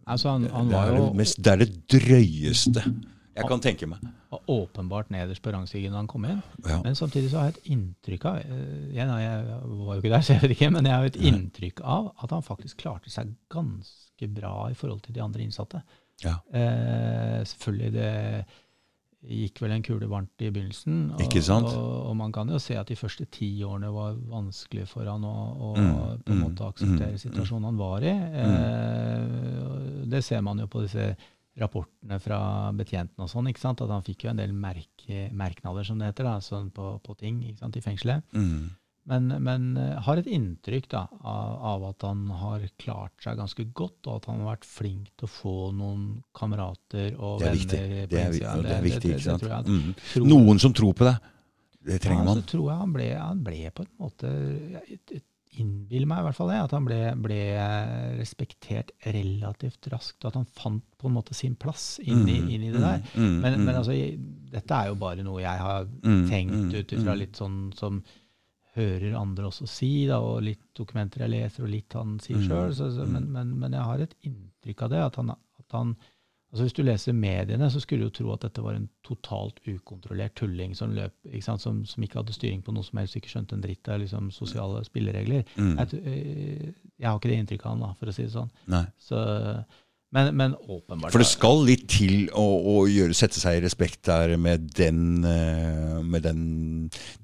Altså, 0.06 0.36
han, 0.36 0.46
han 0.52 0.70
det, 0.70 0.78
er 0.78 0.92
jo 0.94 1.06
det, 1.08 1.18
mest, 1.18 1.38
det 1.42 1.52
er 1.52 1.62
det 1.64 1.70
drøyeste 1.90 2.82
jeg 3.36 3.48
kan 3.50 3.62
tenke 3.62 3.86
meg. 3.90 4.04
åpenbart 4.48 5.10
nederst 5.12 5.42
på 5.44 5.52
rangstigen 5.52 5.92
da 5.92 6.00
han 6.00 6.08
kom 6.10 6.24
inn. 6.28 6.42
Ja. 6.64 6.80
Men 6.84 6.96
samtidig 6.98 7.30
så 7.30 7.40
har 7.40 7.50
jeg 7.50 7.56
et 7.56 7.70
inntrykk 7.76 8.26
av 8.30 8.40
eh, 8.40 8.96
jeg, 8.96 9.06
jeg 9.06 9.46
var 9.64 9.94
jo 9.94 10.00
ikke 10.00 10.12
der, 10.14 10.24
så 10.24 10.36
jeg 10.36 10.44
vet 10.44 10.56
ikke, 10.56 10.70
men 10.74 10.88
jeg 10.88 10.96
har 10.96 11.10
et 11.10 11.20
inntrykk 11.30 11.82
av 11.84 12.10
at 12.24 12.36
han 12.36 12.46
faktisk 12.46 12.80
klarte 12.84 13.12
seg 13.12 13.34
ganske 13.52 14.30
bra 14.32 14.54
i 14.72 14.78
forhold 14.78 15.02
til 15.04 15.16
de 15.16 15.24
andre 15.24 15.44
innsatte. 15.44 15.82
Ja. 16.24 16.38
Eh, 16.48 17.42
selvfølgelig 17.44 17.92
det 17.92 18.12
gikk 19.26 19.60
vel 19.62 19.74
en 19.74 19.84
kule 19.84 20.08
varmt 20.10 20.42
i 20.44 20.50
begynnelsen. 20.52 20.98
Og, 21.16 21.22
Ikke 21.24 21.42
sant? 21.42 21.66
Og, 21.66 22.10
og 22.10 22.16
man 22.18 22.32
kan 22.34 22.50
jo 22.52 22.60
se 22.62 22.76
at 22.78 22.88
de 22.88 22.96
første 22.98 23.26
ti 23.32 23.48
årene 23.66 23.90
var 23.94 24.18
vanskelig 24.30 24.86
for 24.90 25.08
han 25.08 25.24
å, 25.26 25.34
å 25.34 25.72
Mm, 25.76 26.22
på 26.24 26.32
en 26.32 26.38
mm, 26.38 26.42
måte 26.42 26.66
akseptere 26.66 27.14
mm, 27.14 27.20
situasjonen 27.20 27.66
han 27.68 27.80
var 27.80 28.04
i. 28.06 28.12
Eh, 28.42 30.04
det 30.08 30.22
ser 30.24 30.44
man 30.46 30.62
jo 30.62 30.68
på 30.70 30.84
disse 30.86 31.10
rapportene 31.60 32.18
fra 32.20 32.38
betjentene 32.76 33.24
og 33.24 33.30
sånn, 33.32 33.46
ikke 33.50 33.62
sant? 33.62 33.80
at 33.80 33.92
han 33.92 34.02
fikk 34.06 34.26
jo 34.26 34.32
en 34.32 34.40
del 34.42 34.52
merke, 34.52 35.26
merknader, 35.32 35.86
som 35.88 35.98
det 36.00 36.10
heter, 36.10 36.24
da, 36.28 36.34
sånn 36.44 36.70
på, 36.74 36.96
på 37.04 37.16
ting 37.20 37.38
ikke 37.48 37.62
sant, 37.64 37.78
i 37.78 37.84
fengselet. 37.84 38.26
Mm. 38.36 38.66
Men, 39.06 39.28
men 39.38 39.66
eh, 39.78 39.92
har 40.02 40.18
et 40.18 40.26
inntrykk 40.26 40.88
da, 40.90 41.04
av, 41.22 41.52
av 41.70 41.84
at 41.92 42.02
han 42.08 42.24
har 42.40 42.64
klart 42.82 43.14
seg 43.22 43.38
ganske 43.38 43.68
godt, 43.78 44.00
og 44.08 44.16
at 44.18 44.24
han 44.32 44.40
har 44.42 44.56
vært 44.56 44.66
flink 44.66 45.12
til 45.14 45.28
å 45.28 45.30
få 45.30 45.54
noen 45.78 46.08
kamerater 46.34 47.14
og 47.14 47.38
Det 47.40 47.46
er 47.46 47.54
venner. 47.54 47.60
viktig. 47.60 48.10
Det 48.10 48.20
er, 48.24 48.34
det 48.66 48.74
er 48.74 48.84
viktig, 48.88 49.12
ikke 49.14 49.26
sant? 49.28 49.46
jeg. 49.46 49.70
mm. 49.70 49.94
Tror- 50.10 50.26
Noen 50.32 50.58
som 50.64 50.74
tror 50.74 50.92
på 50.98 51.06
deg. 51.06 51.30
Det 51.86 52.00
trenger 52.02 52.24
ja, 52.24 52.26
man. 52.32 52.42
Så 52.42 52.50
tror 52.50 52.66
jeg 52.72 52.80
han 52.82 52.92
ble, 52.98 53.08
han 53.14 53.42
ble 53.46 53.70
på 53.70 53.84
en 53.86 53.92
måte 54.02 54.30
Jeg 54.74 54.98
jeg 55.06 55.22
innbiller 55.60 56.06
meg 56.10 56.20
i 56.20 56.26
hvert 56.26 56.36
fall 56.38 56.50
det, 56.52 56.58
at 56.66 56.74
han 56.76 56.84
ble, 56.88 56.98
ble 57.24 57.38
respektert 58.18 58.90
relativt 59.06 59.88
raskt. 59.92 60.18
og 60.24 60.28
At 60.30 60.38
han 60.40 60.46
fant 60.56 60.84
på 61.00 61.08
en 61.08 61.16
måte 61.16 61.34
sin 61.36 61.56
plass 61.56 61.98
inn 62.02 62.26
i, 62.28 62.38
Mhm, 62.40 62.50
inn 62.56 62.62
i 62.68 62.72
det 62.74 62.80
der. 62.82 63.00
mhm, 63.14 63.22
mhm, 63.24 63.40
Men, 63.40 63.52
men 63.64 63.74
mhm. 63.74 63.80
altså, 63.80 63.96
dette 64.52 64.74
er 64.82 64.88
jo 64.92 64.94
bare 65.00 65.22
noe 65.26 65.40
jeg 65.42 65.58
har 65.58 65.84
Mm, 65.86 66.28
tenkt 66.30 66.54
mm, 66.54 66.74
ut 66.74 66.92
ifra 66.92 67.12
mm. 67.14 67.18
litt 67.18 67.36
sånn 67.36 67.58
som 67.76 68.02
hører 68.76 69.14
andre 69.16 69.46
også 69.48 69.66
si, 69.66 70.06
da, 70.06 70.18
og 70.20 70.42
litt 70.44 70.60
dokumenter 70.76 71.20
jeg 71.24 71.30
leser, 71.32 71.64
og 71.64 71.70
litt 71.72 71.92
han 71.96 72.18
sier 72.20 72.36
Mm, 72.36 72.44
sjøl. 72.48 73.06
Men, 73.08 73.22
mm. 73.24 73.32
men, 73.32 73.58
men 73.58 73.72
jeg 73.72 73.82
har 73.88 73.98
et 74.04 74.14
inntrykk 74.28 74.82
av 74.82 74.90
det. 74.90 75.00
At 75.06 75.16
han, 75.16 75.30
at 75.30 75.72
han 75.72 75.96
altså 76.52 76.64
Hvis 76.64 76.72
du 76.76 76.82
leser 76.86 77.12
mediene, 77.12 77.70
så 77.70 77.80
skulle 77.82 78.06
du 78.06 78.08
jo 78.10 78.14
tro 78.24 78.32
at 78.32 78.44
dette 78.46 78.62
var 78.64 78.74
en 78.78 78.88
totalt 79.04 79.58
ukontrollert 79.68 80.34
tulling 80.38 80.74
som 80.78 80.92
løp, 80.96 81.12
ikke 81.28 81.44
sant, 81.44 81.60
som, 81.60 81.84
som 81.84 82.02
ikke 82.06 82.20
hadde 82.22 82.32
styring 82.36 82.62
på 82.64 82.72
noe 82.72 82.86
som 82.86 82.98
helst, 83.02 83.16
ikke 83.18 83.28
skjønte 83.32 83.54
en 83.58 83.64
dritt 83.64 83.88
av 83.92 84.00
liksom, 84.00 84.30
sosiale 84.32 84.84
spilleregler. 84.86 85.42
Mm. 85.58 85.74
Jeg, 85.78 86.00
øh, 86.02 86.70
jeg 86.98 87.08
har 87.10 87.18
ikke 87.18 87.28
det 87.34 87.40
inntrykket 87.42 87.66
av 87.66 87.74
han, 87.76 87.84
da, 87.84 87.90
for 87.98 88.08
å 88.08 88.16
si 88.16 88.22
det 88.24 88.32
sånn. 88.32 88.48
Nei. 88.72 88.84
Så, 88.96 89.20
men, 90.16 90.30
men 90.38 90.54
åpenbart 90.70 91.12
For 91.12 91.18
det 91.20 91.26
skal 91.28 91.64
litt 91.66 91.88
til 91.92 92.28
å, 92.30 92.44
å 92.72 92.76
gjøre, 92.88 93.12
sette 93.18 93.40
seg 93.42 93.58
i 93.58 93.64
respekt 93.66 94.04
der 94.06 94.36
med 94.40 94.68
den, 94.78 95.00
eh, 95.26 95.98
med 96.06 96.22
den 96.24 96.44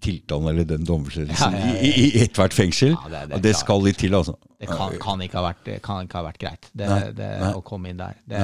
tiltalen 0.02 0.50
eller 0.50 0.66
den 0.68 0.84
domfellelsen 0.84 1.54
Ja, 1.56 1.60
ja, 1.62 1.74
ja. 1.76 1.80
i, 1.86 1.92
i, 2.08 2.24
ethvert 2.26 2.52
fengsel. 2.56 2.96
Det- 3.08 3.28
det 3.30 3.42
det 3.46 3.54
skal 3.56 3.84
litt 3.86 4.02
til, 4.02 4.18
altså. 4.18 4.34
Det 4.62 4.68
kan, 4.70 4.92
kan, 5.02 5.22
ikke 5.24 5.40
vært, 5.42 5.68
kan 5.82 6.04
ikke 6.06 6.20
ha 6.20 6.26
vært 6.28 6.38
greit 6.38 6.66
det, 6.70 6.86
Nei, 6.86 6.98
det, 7.18 7.28
nei. 7.40 7.48
å 7.58 7.62
komme 7.66 7.90
inn 7.90 7.98
der. 7.98 8.18
Det, 8.30 8.42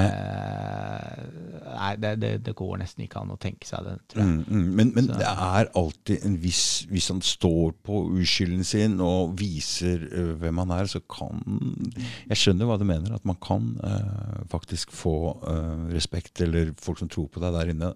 nei, 1.68 1.90
det, 2.02 2.10
det, 2.18 2.30
det 2.48 2.54
går 2.58 2.80
nesten 2.80 3.04
ikke 3.04 3.22
an 3.22 3.30
å 3.30 3.36
tenke 3.38 3.68
seg 3.68 3.86
det, 3.86 3.92
tror 4.10 4.24
jeg. 4.24 4.32
Mm, 4.32 4.40
mm. 4.48 4.72
Men, 4.80 4.90
men 4.96 5.10
det 5.12 5.28
er 5.28 5.70
alltid 5.78 6.26
en 6.26 6.34
viss 6.42 6.64
Hvis 6.90 7.06
han 7.12 7.22
står 7.22 7.76
på 7.86 8.00
uskylden 8.18 8.66
sin 8.66 8.98
og 9.04 9.36
viser 9.38 10.02
uh, 10.10 10.32
hvem 10.42 10.58
han 10.64 10.74
er, 10.74 10.90
så 10.90 11.04
kan 11.06 11.38
Jeg 12.26 12.40
skjønner 12.40 12.66
hva 12.66 12.80
du 12.80 12.86
mener, 12.88 13.14
at 13.14 13.28
man 13.28 13.38
kan 13.44 13.70
uh, 13.78 14.42
faktisk 14.50 14.90
få 14.94 15.14
uh, 15.44 15.86
respekt, 15.94 16.42
eller 16.42 16.74
folk 16.82 16.98
som 16.98 17.12
tror 17.12 17.30
på 17.30 17.44
deg 17.44 17.54
der 17.54 17.70
inne. 17.76 17.92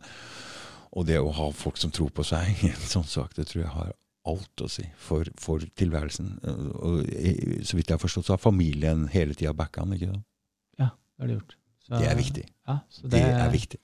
Og 0.94 1.10
det 1.10 1.18
å 1.18 1.34
ha 1.34 1.50
folk 1.56 1.80
som 1.80 1.90
tror 1.90 2.14
på 2.14 2.22
seg 2.26 2.62
i 2.62 2.70
en 2.74 2.86
sånn 2.86 3.08
sak, 3.08 3.34
det 3.34 3.48
tror 3.50 3.64
jeg 3.64 3.74
har 3.74 3.92
alt 4.26 4.62
å 4.62 4.68
si 4.70 4.84
for, 4.96 5.24
for 5.36 5.58
tilværelsen. 5.58 6.38
Uh, 6.44 6.70
Og 6.82 7.04
så 7.66 7.74
vidt 7.76 7.88
jeg 7.90 7.96
har 7.98 8.02
forstått, 8.02 8.24
så 8.26 8.32
har 8.36 8.38
familien 8.38 9.08
hele 9.08 9.34
tida 9.34 9.52
backa 9.52 9.82
han, 9.82 9.92
ikke 9.96 10.12
sant? 10.12 10.24
Ja, 10.78 10.90
det 10.94 11.20
har 11.20 11.26
de 11.28 11.34
gjort. 11.40 11.56
Så- 11.82 11.98
Det 11.98 12.08
er 12.08 12.16
viktig. 12.16 12.44
Ja, 12.68 12.78
så 12.90 13.08
Det 13.10 13.20
er 13.22 13.50
viktig. 13.50 13.78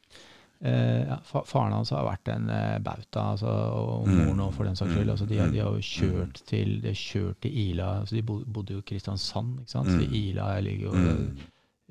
Eh, 0.61 1.07
ja, 1.07 1.17
fa 1.23 1.43
faren 1.47 1.73
hans 1.73 1.91
har 1.91 2.03
vært 2.05 2.29
en 2.35 2.49
eh, 2.51 2.79
bauta, 2.79 3.21
altså, 3.33 3.47
og 3.47 4.07
Mm. 4.09 4.17
moren 4.27 4.41
òg, 4.41 4.53
for 4.55 4.65
den 4.65 4.75
saks 4.75 4.91
skyld. 4.91 5.05
Mm. 5.07 5.11
Altså, 5.11 5.27
de, 5.29 5.37
de 5.53 5.59
har 5.59 5.71
jo 5.71 5.77
Mm. 5.77 5.83
kjørt 5.83 6.43
til, 6.47 6.81
de 6.81 6.89
har 6.89 6.95
kjørt 6.95 7.41
til 7.41 7.53
Ila. 7.59 8.01
Altså, 8.01 8.17
de 8.17 8.23
bodde 8.23 8.73
jo 8.75 8.79
i 8.79 8.83
Kristiansand, 8.83 9.61
ikke 9.61 9.71
sant? 9.71 9.89
så 9.89 9.99
Mm. 10.07 10.13
Ila 10.15 10.61
ligger 10.61 10.85
jo 10.87 10.93
Mm. 10.93 11.37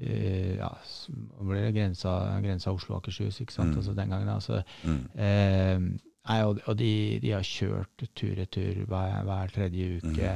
eh, 0.01 0.55
ja, 0.57 0.69
så 0.85 1.11
blir 1.41 1.61
det 1.65 1.75
grensa, 1.75 2.41
grensa 2.41 2.71
Oslo 2.73 2.95
og 2.95 3.03
Akershus, 3.03 3.39
ikke 3.41 3.53
sant? 3.53 3.71
Mm. 3.71 3.77
Altså, 3.77 3.93
den 3.95 4.09
gangen. 4.09 4.29
Altså, 4.29 4.63
Mm. 4.83 5.09
Eh, 5.17 5.79
nei, 6.27 6.37
og 6.43 6.59
og 6.67 6.77
de, 6.79 6.91
de 7.23 7.31
har 7.31 7.45
kjørt 7.45 8.03
tur-retur 8.17 8.83
hver, 8.89 9.23
hver 9.27 9.53
tredje 9.55 9.99
uke 10.01 10.31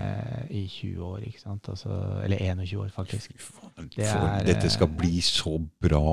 i 0.50 0.64
20 0.68 1.04
år, 1.06 1.26
ikke 1.28 1.42
sant? 1.44 1.70
Altså, 1.70 1.98
eller 2.24 2.38
21 2.38 2.82
år, 2.84 2.92
faktisk. 2.96 3.34
Fy 3.38 3.52
faen, 3.52 3.90
Det 3.96 4.08
er, 4.08 4.46
dette 4.48 4.72
skal 4.72 4.90
eh, 4.90 4.98
bli 5.02 5.22
så 5.26 5.58
bra 5.84 6.04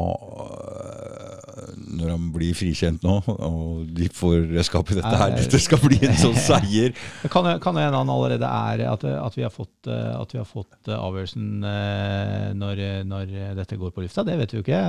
når 1.99 2.13
han 2.15 2.29
blir 2.35 2.57
frikjent 2.57 3.05
nå, 3.07 3.17
og 3.27 3.89
de 3.95 4.09
får 4.15 4.49
redskap 4.53 4.93
i 4.93 4.99
dette 4.99 5.13
her. 5.23 5.35
Dette 5.37 5.61
skal 5.63 5.81
bli 5.83 5.99
en 6.09 6.17
sånn 6.19 6.37
seier. 6.49 6.95
Det 7.23 7.31
kan 7.33 7.49
jo 7.49 7.57
hende 7.59 8.01
han 8.01 8.13
allerede 8.13 8.49
er 8.49 8.85
at, 8.89 9.07
at 9.09 9.39
vi 9.39 9.45
har 9.47 9.53
fått, 9.55 9.91
eh, 9.91 10.13
at 10.17 10.35
vi 10.35 10.41
har 10.41 10.49
fått 10.49 10.91
eh, 10.91 10.97
avgjørelsen 10.99 11.69
eh, 11.73 12.49
når, 12.59 12.83
når 13.09 13.35
dette 13.59 13.79
går 13.81 13.95
på 13.95 14.05
lufta. 14.05 14.25
Det 14.27 14.39
vet 14.41 14.55
vi 14.55 14.61
jo 14.61 14.67
ikke. 14.67 14.83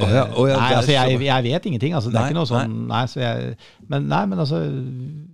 Oh 0.00 0.12
ja, 0.14 0.24
oh 0.34 0.48
ja, 0.50 0.58
nei, 0.60 0.70
altså 0.78 0.94
jeg, 0.96 1.20
jeg 1.26 1.46
vet 1.48 1.70
ingenting. 1.70 1.96
Altså, 1.98 2.12
det 2.12 2.20
er 2.20 2.28
Nei, 2.28 2.32
ikke 2.32 2.40
noe 2.40 2.50
sånn 2.50 2.78
nei, 2.90 3.04
så 3.10 3.22
jeg, 3.22 3.54
men, 3.90 4.08
nei, 4.10 4.22
men 4.30 4.42
altså 4.42 4.60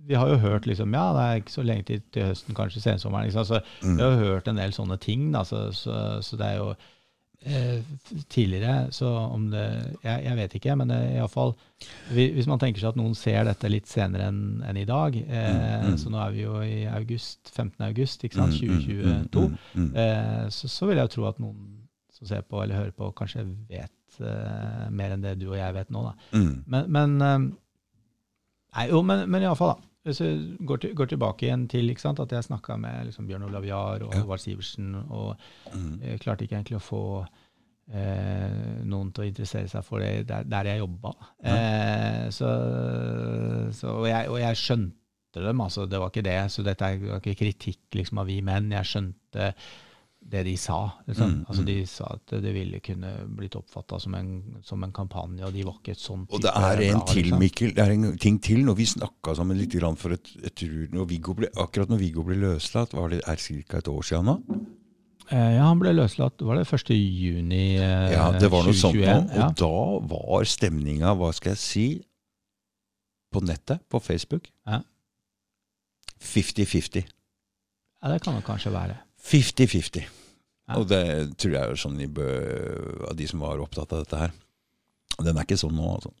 Vi 0.07 0.15
har 0.15 0.29
jo 0.31 0.37
hørt 0.41 0.67
liksom 0.69 0.93
Ja, 0.95 1.09
det 1.15 1.23
er 1.23 1.41
ikke 1.41 1.53
så 1.53 1.65
lenge 1.67 1.87
til, 1.89 2.01
til 2.15 2.29
høsten, 2.29 2.55
kanskje 2.57 2.83
sensommeren. 2.83 3.27
Liksom, 3.27 3.43
altså, 3.45 3.63
Mm. 3.81 3.97
Vi 3.97 4.03
har 4.03 4.11
jo 4.11 4.31
hørt 4.33 4.47
en 4.47 4.59
del 4.59 4.73
sånne 4.73 4.97
ting. 5.01 5.31
Da, 5.33 5.43
så, 5.45 5.67
så, 5.75 5.95
så 6.23 6.37
det 6.39 6.47
er 6.47 6.61
jo 6.61 6.71
tidligere, 8.29 8.87
så 8.91 9.07
om 9.31 9.49
det 9.51 9.63
Jeg, 10.03 10.23
jeg 10.25 10.35
vet 10.39 10.55
ikke, 10.57 10.75
men 10.75 10.91
eh, 10.91 11.15
iallfall 11.19 11.53
Hvis 12.11 12.47
man 12.49 12.59
tenker 12.59 12.81
seg 12.81 12.89
at 12.89 12.97
noen 12.99 13.13
ser 13.15 13.45
dette 13.47 13.69
litt 13.71 13.87
senere 13.87 14.27
enn 14.31 14.63
enn 14.67 14.79
i 14.81 14.85
dag 14.89 15.15
eh, 15.15 15.53
Mm, 15.57 15.91
mm. 15.93 15.97
Så 16.01 16.09
nå 16.11 16.17
er 16.23 16.31
vi 16.33 16.41
jo 16.43 16.55
i 16.65 16.79
august, 16.89 17.51
15. 17.53 17.85
august, 17.87 18.23
ikke 18.25 18.39
sant, 18.41 18.57
Mm, 18.57 18.73
mm, 18.73 18.81
2022. 19.29 19.43
mm, 19.47 19.57
mm, 19.75 19.85
mm. 19.85 19.95
Eh, 20.01 20.49
så, 20.49 20.67
så 20.67 20.89
vil 20.89 20.97
jeg 20.97 21.07
jo 21.09 21.13
tro 21.17 21.27
at 21.29 21.39
noen 21.39 21.61
som 22.17 22.27
ser 22.27 22.41
på 22.49 22.61
eller 22.63 22.75
hører 22.81 22.95
på, 22.97 23.11
kanskje 23.13 23.45
vet 23.69 24.19
eh, 24.19 24.87
mer 24.89 25.13
enn 25.13 25.21
det 25.21 25.35
du 25.39 25.47
og 25.51 25.57
jeg 25.59 25.73
vet 25.77 25.91
nå. 25.93 26.01
Da. 26.07 26.13
Men, 26.65 26.89
men 26.91 27.21
eh, 27.21 27.37
Nei, 28.77 28.87
jo, 28.91 28.99
men, 29.05 29.23
men 29.31 29.41
iallfall, 29.45 29.75
da. 29.77 29.86
Hvis 30.07 30.21
vi 30.23 30.29
går, 30.69 30.77
til, 30.83 30.93
går 30.95 31.09
tilbake 31.11 31.45
igjen 31.49 31.65
til 31.71 31.91
sant, 31.99 32.19
at 32.23 32.31
jeg 32.31 32.45
snakka 32.47 32.77
med 32.79 33.09
liksom, 33.09 33.27
Bjørn 33.27 33.43
Olav 33.49 33.65
Jahr 33.67 34.05
og 34.07 34.13
Ja. 34.15 34.21
Håvard 34.23 34.39
Sivertsen, 34.43 34.95
og 35.09 35.35
Mm. 35.73 35.99
jeg 36.01 36.19
klarte 36.23 36.45
ikke 36.47 36.55
egentlig 36.55 36.77
å 36.79 36.85
få 36.85 37.01
eh, 37.93 38.83
noen 38.87 39.11
til 39.15 39.23
å 39.23 39.27
interessere 39.27 39.67
seg 39.71 39.83
for 39.87 39.99
det 40.03 40.25
der, 40.27 40.43
der 40.43 40.63
jeg 40.71 40.79
jobba. 40.81 41.11
Eh, 41.43 42.29
så, 42.35 42.49
så, 43.75 43.91
og, 44.01 44.07
jeg, 44.09 44.29
og 44.31 44.39
jeg 44.41 44.59
skjønte 44.59 45.43
dem, 45.45 45.61
altså. 45.61 45.85
Det 45.87 45.99
var 46.01 46.09
ikke 46.11 46.25
det. 46.25 46.37
Så 46.51 46.63
dette 46.65 46.87
er 46.87 47.19
ikke 47.19 47.35
kritikk 47.39 47.95
liksom, 47.99 48.19
av 48.23 48.27
vi 48.31 48.39
menn. 48.41 48.71
Jeg 48.75 48.89
skjønte 48.89 49.51
det 50.27 50.43
de 50.43 50.53
sa. 50.59 50.77
Liksom. 51.07 51.29
Mm, 51.31 51.43
altså, 51.47 51.61
mm. 51.61 51.67
de 51.67 51.75
sa 51.87 52.07
at 52.17 52.33
det 52.43 52.51
ville 52.55 52.79
kunne 52.83 53.11
blitt 53.37 53.55
oppfatta 53.55 53.99
som, 54.03 54.15
en- 54.19 54.57
som 54.63 54.83
en 54.83 54.91
kampanje, 54.91 55.45
og 55.47 55.53
de 55.55 55.63
var 55.63 55.77
ikke 55.79 55.93
et 55.95 56.01
sånt 56.03 56.33
Og 56.35 56.41
det 56.43 56.51
er 56.51 56.81
en 56.89 56.99
bra, 56.99 57.05
til, 57.13 57.23
liksom. 57.23 57.39
Mikkel. 57.39 57.75
Det 57.75 57.83
er 57.85 57.93
en 57.95 58.17
ting 58.17 58.41
til. 58.43 58.65
Når 58.67 58.75
vi 58.81 58.89
snakka 58.91 59.35
sammen 59.39 59.57
litt 59.59 59.77
for 60.01 60.11
et, 60.17 60.33
et, 60.43 60.65
når 60.91 61.07
Viggo 61.07 61.33
ble, 61.37 61.47
Akkurat 61.55 61.89
når 61.89 62.01
Viggo 62.03 62.25
ble 62.27 62.35
løslatt, 62.41 62.93
var 62.93 63.09
det 63.09 63.21
er 63.25 63.35
ca. 63.39 63.77
et 63.77 63.87
år 63.87 64.03
siden 64.03 64.25
nå? 64.25 64.37
Eh, 65.29 65.55
ja, 65.57 65.63
han 65.67 65.79
ble 65.79 65.91
løslatt 65.91 66.39
var 66.47 66.55
det 66.55 66.67
1. 66.71 66.91
juni 66.95 67.75
eh, 67.75 68.13
Ja, 68.13 68.29
det 68.31 68.47
var 68.51 68.63
noe 68.63 68.75
sånt 68.77 68.95
nå. 68.95 69.15
Og 69.27 69.35
ja. 69.35 69.49
da 69.59 69.71
var 70.11 70.47
stemninga, 70.47 71.15
hva 71.19 71.33
skal 71.35 71.55
jeg 71.55 71.63
si, 71.63 71.87
på 73.31 73.43
nettet, 73.43 73.83
på 73.91 73.99
Facebook 74.03 74.47
Ja. 74.67 74.81
50-50. 76.17 77.03
ja, 78.01 78.09
det 78.09 78.21
kan 78.23 78.33
det 78.35 78.45
kanskje 78.47 78.71
være. 78.73 78.95
50-50. 79.21 80.16
Ja. 80.67 80.77
Og 80.79 80.87
det 80.91 81.01
tror 81.39 81.53
jeg 81.55 81.63
er 81.63 81.79
sånn 81.79 81.99
i 82.03 82.07
av 82.07 83.15
de 83.15 83.27
som 83.29 83.43
var 83.43 83.61
opptatt 83.63 83.93
av 83.95 84.03
dette 84.03 84.19
her. 84.19 84.33
Den 85.17 85.37
er 85.37 85.45
ikke 85.47 85.59
sånn 85.59 85.77
nå, 85.77 85.85
altså. 85.95 86.11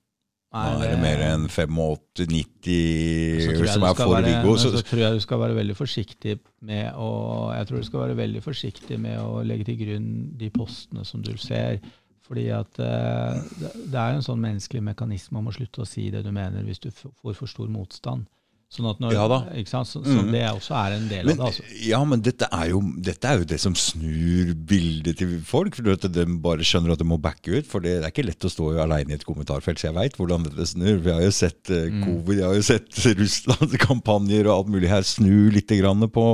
Nå 0.55 0.79
er 0.79 0.93
det 0.93 0.99
mer 1.01 1.21
enn 1.25 1.43
85-90 1.51 3.41
Så 3.43 3.51
tror 3.51 3.65
jeg 3.65 3.73
som 3.73 3.83
er 3.83 3.97
for 3.99 4.23
Viggo. 4.23 4.53
Så, 4.55 4.71
Så 4.77 4.83
tror 4.87 5.01
jeg 5.03 5.17
du 5.17 5.23
skal 5.25 5.41
være 5.41 5.57
veldig 5.57 5.75
forsiktig 5.75 6.37
med 6.63 6.95
å 6.95 7.09
Jeg 7.57 7.67
tror 7.67 7.83
du 7.83 7.87
skal 7.89 8.03
være 8.05 8.17
veldig 8.21 8.43
forsiktig 8.45 8.99
med 9.03 9.19
å 9.19 9.43
legge 9.43 9.67
til 9.67 9.79
grunn 9.81 10.07
de 10.39 10.49
postene 10.55 11.03
som 11.05 11.25
du 11.25 11.33
ser. 11.41 11.81
Fordi 12.27 12.47
at 12.55 12.79
eh, 12.83 13.43
det, 13.59 13.73
det 13.91 13.99
er 13.99 14.15
en 14.15 14.23
sånn 14.23 14.41
menneskelig 14.43 14.83
mekanisme 14.87 15.39
om 15.39 15.51
å 15.51 15.55
slutte 15.55 15.83
å 15.83 15.87
si 15.87 16.07
det 16.11 16.23
du 16.25 16.31
mener 16.35 16.63
hvis 16.67 16.81
du 16.83 16.89
får 16.95 17.35
for 17.35 17.51
stor 17.51 17.69
motstand. 17.71 18.27
Sånn 18.67 18.83
når, 18.99 19.13
Ja 19.15 19.25
da. 19.31 19.37
Sant? 19.63 19.87
Så, 19.87 20.01
så 20.03 20.17
mm. 20.19 20.31
det 20.33 20.41
også 20.49 20.73
er 20.75 20.95
en 20.97 21.05
del 21.07 21.29
men, 21.29 21.37
av 21.37 21.53
det. 21.53 21.63
altså. 21.63 21.83
ja, 21.87 21.99
men 22.03 22.23
dette 22.25 22.49
er, 22.51 22.65
jo, 22.73 22.81
dette 22.99 23.29
er 23.29 23.39
jo 23.39 23.47
det 23.47 23.59
som 23.63 23.77
snur 23.79 24.51
bildet 24.67 25.21
til 25.21 25.37
folk. 25.47 25.77
For 25.77 26.09
de 26.11 26.25
bare 26.43 26.67
skjønner 26.67 26.95
at 26.97 26.99
de 26.99 27.07
må 27.07 27.19
backe 27.23 27.61
ut. 27.61 27.69
For 27.69 27.83
det 27.83 27.95
er 28.01 28.09
ikke 28.09 28.25
lett 28.27 28.43
å 28.43 28.51
stå 28.51 28.73
alene 28.83 29.15
i 29.15 29.17
et 29.17 29.23
kommentarfelt. 29.27 29.79
Så 29.79 29.87
jeg 29.87 29.95
veit 29.95 30.19
hvordan 30.19 30.49
dette 30.49 30.67
snur. 30.67 30.99
Vi 31.05 31.15
har 31.15 31.23
jo 31.23 31.31
sett 31.35 31.55
Mm. 31.67 32.03
covid, 32.03 32.39
jeg 32.39 32.47
har 32.47 32.55
jo 32.55 32.65
sett 32.65 32.97
Russland-kampanjer 33.19 34.47
og 34.47 34.53
alt 34.53 34.69
mulig 34.71 34.89
her 34.91 35.05
snu 35.07 35.49
litt 35.53 35.71
grann 35.79 36.03
på, 36.11 36.25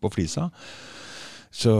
på 0.00 0.10
flisa. 0.12 0.48
Så, 1.52 1.72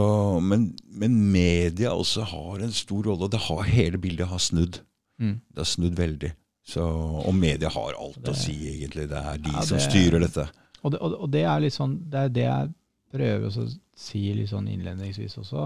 men, 0.45 0.69
men 0.93 1.17
media 1.33 1.95
også 1.97 2.27
har 2.29 2.61
en 2.61 2.73
stor 2.75 3.09
rolle, 3.09 3.25
og 3.25 3.33
det 3.33 3.41
har, 3.47 3.63
hele 3.65 3.97
bildet 4.01 4.29
har 4.29 4.41
snudd. 4.41 4.83
Mm. 5.21 5.39
Det 5.49 5.63
har 5.63 5.69
snudd 5.69 5.97
veldig. 5.97 6.33
Så, 6.63 6.83
og 6.83 7.33
media 7.35 7.69
har 7.73 7.97
alt 7.99 8.29
å 8.29 8.35
si, 8.37 8.55
egentlig. 8.71 9.09
Det 9.11 9.19
er 9.19 9.41
de 9.43 9.51
Ja, 9.51 9.65
som 9.67 9.81
styrer 9.83 10.23
dette. 10.23 10.47
Og 10.83 10.93
det, 10.93 10.99
og, 11.03 11.27
det 11.31 11.43
er 11.47 11.61
litt 11.63 11.75
sånn 11.75 11.93
Det 12.11 12.25
er 12.25 12.31
det 12.35 12.43
jeg 12.43 12.71
prøver 13.13 13.47
å 13.47 13.65
si 14.03 14.23
litt 14.33 14.49
sånn 14.49 14.67
innledningsvis 14.71 15.37
også, 15.37 15.63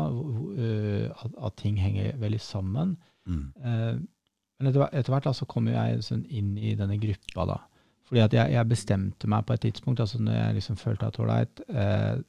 øh, 0.60 1.06
at, 1.14 1.38
at 1.48 1.56
ting 1.62 1.78
henger 1.80 2.18
veldig 2.20 2.40
sammen. 2.44 2.98
Mm. 3.24 3.46
Eh, 3.64 3.94
men 4.58 4.70
etter, 4.72 4.90
etter 4.92 5.14
hvert 5.14 5.30
så 5.38 5.48
kommer 5.48 5.78
jeg 5.78 6.04
sånn 6.04 6.26
inn 6.28 6.58
i 6.60 6.74
denne 6.76 6.98
gruppa, 7.00 7.46
da. 7.54 7.58
Fordi 8.10 8.24
at 8.24 8.36
jeg, 8.36 8.54
jeg 8.56 8.72
bestemte 8.72 9.30
meg 9.32 9.48
på 9.48 9.56
et 9.56 9.64
tidspunkt, 9.64 10.04
altså 10.04 10.20
når 10.24 10.38
jeg 10.38 10.58
liksom 10.60 10.80
følte 10.80 11.08
at 11.08 11.20
ålreit 11.24 11.64
eh, 11.68 12.20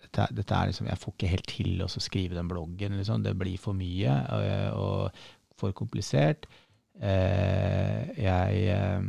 dette, 0.00 0.26
dette 0.38 0.56
er 0.56 0.70
liksom, 0.70 0.88
Jeg 0.90 0.98
får 0.98 1.14
ikke 1.14 1.34
helt 1.34 1.50
til 1.50 1.84
å 1.84 1.90
skrive 1.90 2.38
den 2.38 2.48
bloggen. 2.50 2.96
Liksom. 2.98 3.22
Det 3.26 3.36
blir 3.38 3.60
for 3.62 3.76
mye 3.78 4.16
og, 4.34 4.80
og 4.80 5.58
for 5.60 5.76
komplisert. 5.76 6.48
Eh, 7.00 8.10
jeg 8.20 8.64
eh, 8.76 9.04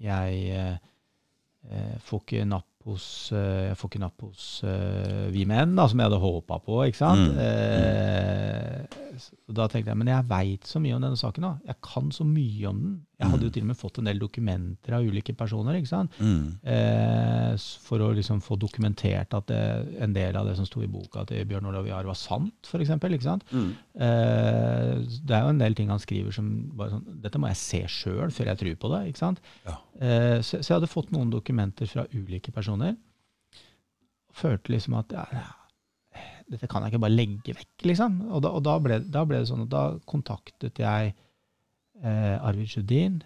jeg 0.00 0.50
eh, 0.56 0.76
eh, 1.70 1.96
får 2.04 2.22
ikke 2.24 2.44
napp 2.48 2.66
hos, 2.88 3.06
eh, 3.36 3.68
jeg 3.68 3.76
får 3.76 3.90
ikke 3.90 4.00
napp 4.00 4.22
hos 4.24 4.44
vi 5.34 5.44
menn, 5.48 5.74
da, 5.76 5.84
som 5.88 6.00
jeg 6.00 6.08
hadde 6.08 6.20
håpa 6.22 6.56
på. 6.64 6.78
ikke 6.88 7.00
sant? 7.02 7.34
Mm, 7.36 9.09
Eh, 9.20 9.36
så 9.50 9.54
da 9.54 9.66
tenkte 9.68 9.90
jeg 9.92 9.98
men 10.00 10.06
jeg 10.08 10.24
veit 10.30 10.64
så 10.64 10.80
mye 10.80 10.94
om 10.96 11.02
denne 11.02 11.18
saken. 11.20 11.42
da. 11.42 11.52
Jeg 11.66 11.76
kan 11.82 12.10
så 12.10 12.24
mye 12.24 12.68
om 12.68 12.80
den. 12.80 13.06
Jeg 13.20 13.28
hadde 13.28 13.42
jo 13.44 13.48
Mm. 13.50 13.52
til 13.52 13.62
og 13.62 13.66
med 13.68 13.76
fått 13.76 13.98
en 13.98 14.04
del 14.08 14.18
dokumenter 14.18 14.94
av 14.96 15.02
ulike 15.04 15.34
personer. 15.36 15.74
ikke 15.76 15.88
sant? 15.88 16.10
Mm. 16.18 16.58
Eh, 16.64 17.56
for 17.84 17.98
å 18.00 18.14
liksom 18.16 18.40
få 18.40 18.56
dokumentert 18.58 19.34
at 19.36 19.46
det, 19.46 20.00
en 20.00 20.12
del 20.14 20.36
av 20.36 20.46
det 20.46 20.56
som 20.56 20.64
sto 20.64 20.80
i 20.82 20.86
boka 20.86 21.26
til 21.26 21.44
Bjørn 21.44 21.66
Olav 21.66 21.86
Jahr, 21.86 22.04
var 22.04 22.14
sant, 22.14 22.54
for 22.66 22.78
eksempel, 22.80 23.10
Mm. 23.10 23.74
Eh, 23.94 24.94
det 25.26 25.30
er 25.36 25.42
jo 25.42 25.48
en 25.52 25.58
del 25.58 25.74
ting 25.74 25.88
han 25.90 25.98
skriver 25.98 26.32
som 26.32 26.70
bare 26.74 26.90
sånn 26.90 27.20
Dette 27.20 27.38
må 27.38 27.48
jeg 27.48 27.56
se 27.56 27.82
sjøl 27.86 28.30
før 28.32 28.46
jeg 28.46 28.58
tror 28.58 28.76
på 28.76 28.90
det. 28.94 29.08
ikke 29.12 29.18
sant? 29.18 29.40
Ja. 29.66 29.76
Eh, 30.00 30.38
så, 30.40 30.58
så 30.62 30.68
jeg 30.72 30.80
hadde 30.80 30.88
fått 30.94 31.10
noen 31.12 31.30
dokumenter 31.30 31.86
fra 31.86 32.06
ulike 32.14 32.52
personer. 32.52 32.96
Og 34.30 34.34
følte 34.36 34.72
liksom 34.72 34.96
at 34.98 35.12
ja, 35.12 35.26
dette 36.50 36.68
kan 36.70 36.82
jeg 36.82 36.94
ikke 36.94 37.04
bare 37.04 37.14
legge 37.14 37.54
vekk, 37.56 37.74
liksom. 37.92 38.20
Og 38.30 38.44
da, 38.44 38.52
og 38.58 38.64
da, 38.66 38.76
ble, 38.82 39.00
da 39.06 39.24
ble 39.28 39.42
det 39.42 39.50
sånn 39.50 39.66
at 39.66 39.72
da 39.72 39.84
kontaktet 40.10 40.80
jeg 40.82 41.12
eh, 42.02 42.36
Arvid 42.36 42.72
Sjudin, 42.72 43.20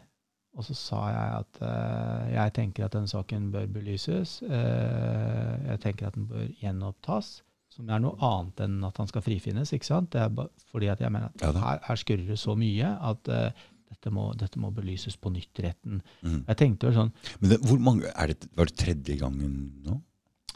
og 0.54 0.66
så 0.68 0.76
sa 0.78 1.00
jeg 1.10 1.30
at 1.40 1.60
eh, 1.66 2.28
jeg 2.36 2.54
tenker 2.58 2.86
at 2.86 2.94
denne 2.94 3.10
saken 3.10 3.48
bør 3.54 3.66
belyses. 3.74 4.36
Eh, 4.46 5.52
jeg 5.72 5.82
tenker 5.82 6.08
at 6.08 6.18
den 6.18 6.28
bør 6.30 6.46
gjenopptas. 6.60 7.40
Som 7.74 7.88
er 7.90 7.98
noe 8.04 8.14
annet 8.22 8.60
enn 8.62 8.76
at 8.86 9.00
han 9.00 9.08
skal 9.10 9.24
frifinnes. 9.24 9.72
ikke 9.74 9.88
sant? 9.88 10.12
Det 10.14 10.22
er 10.22 10.50
fordi 10.70 10.92
at 10.92 11.00
jeg 11.02 11.10
mener 11.10 11.32
at 11.32 11.42
Ja 11.42 11.50
her, 11.58 11.80
her 11.88 11.98
skurrer 11.98 12.28
det 12.28 12.38
så 12.38 12.54
mye 12.58 12.92
at 13.10 13.30
eh, 13.34 13.64
dette, 13.90 14.12
må, 14.14 14.28
dette 14.38 14.62
må 14.62 14.70
belyses 14.74 15.16
på 15.18 15.32
nytt 15.34 15.58
i 15.58 15.66
retten. 15.66 16.00
Mm. 16.22 16.44
Jeg 16.52 16.60
tenkte 16.60 16.90
jo 16.90 16.98
sånn 17.00 17.12
Men 17.40 17.54
det, 17.54 17.60
hvor 17.66 17.82
mange, 17.82 18.14
det, 18.30 18.50
var 18.54 18.70
det 18.70 18.78
tredje 18.78 19.18
gangen 19.18 19.56
nå? 19.86 19.98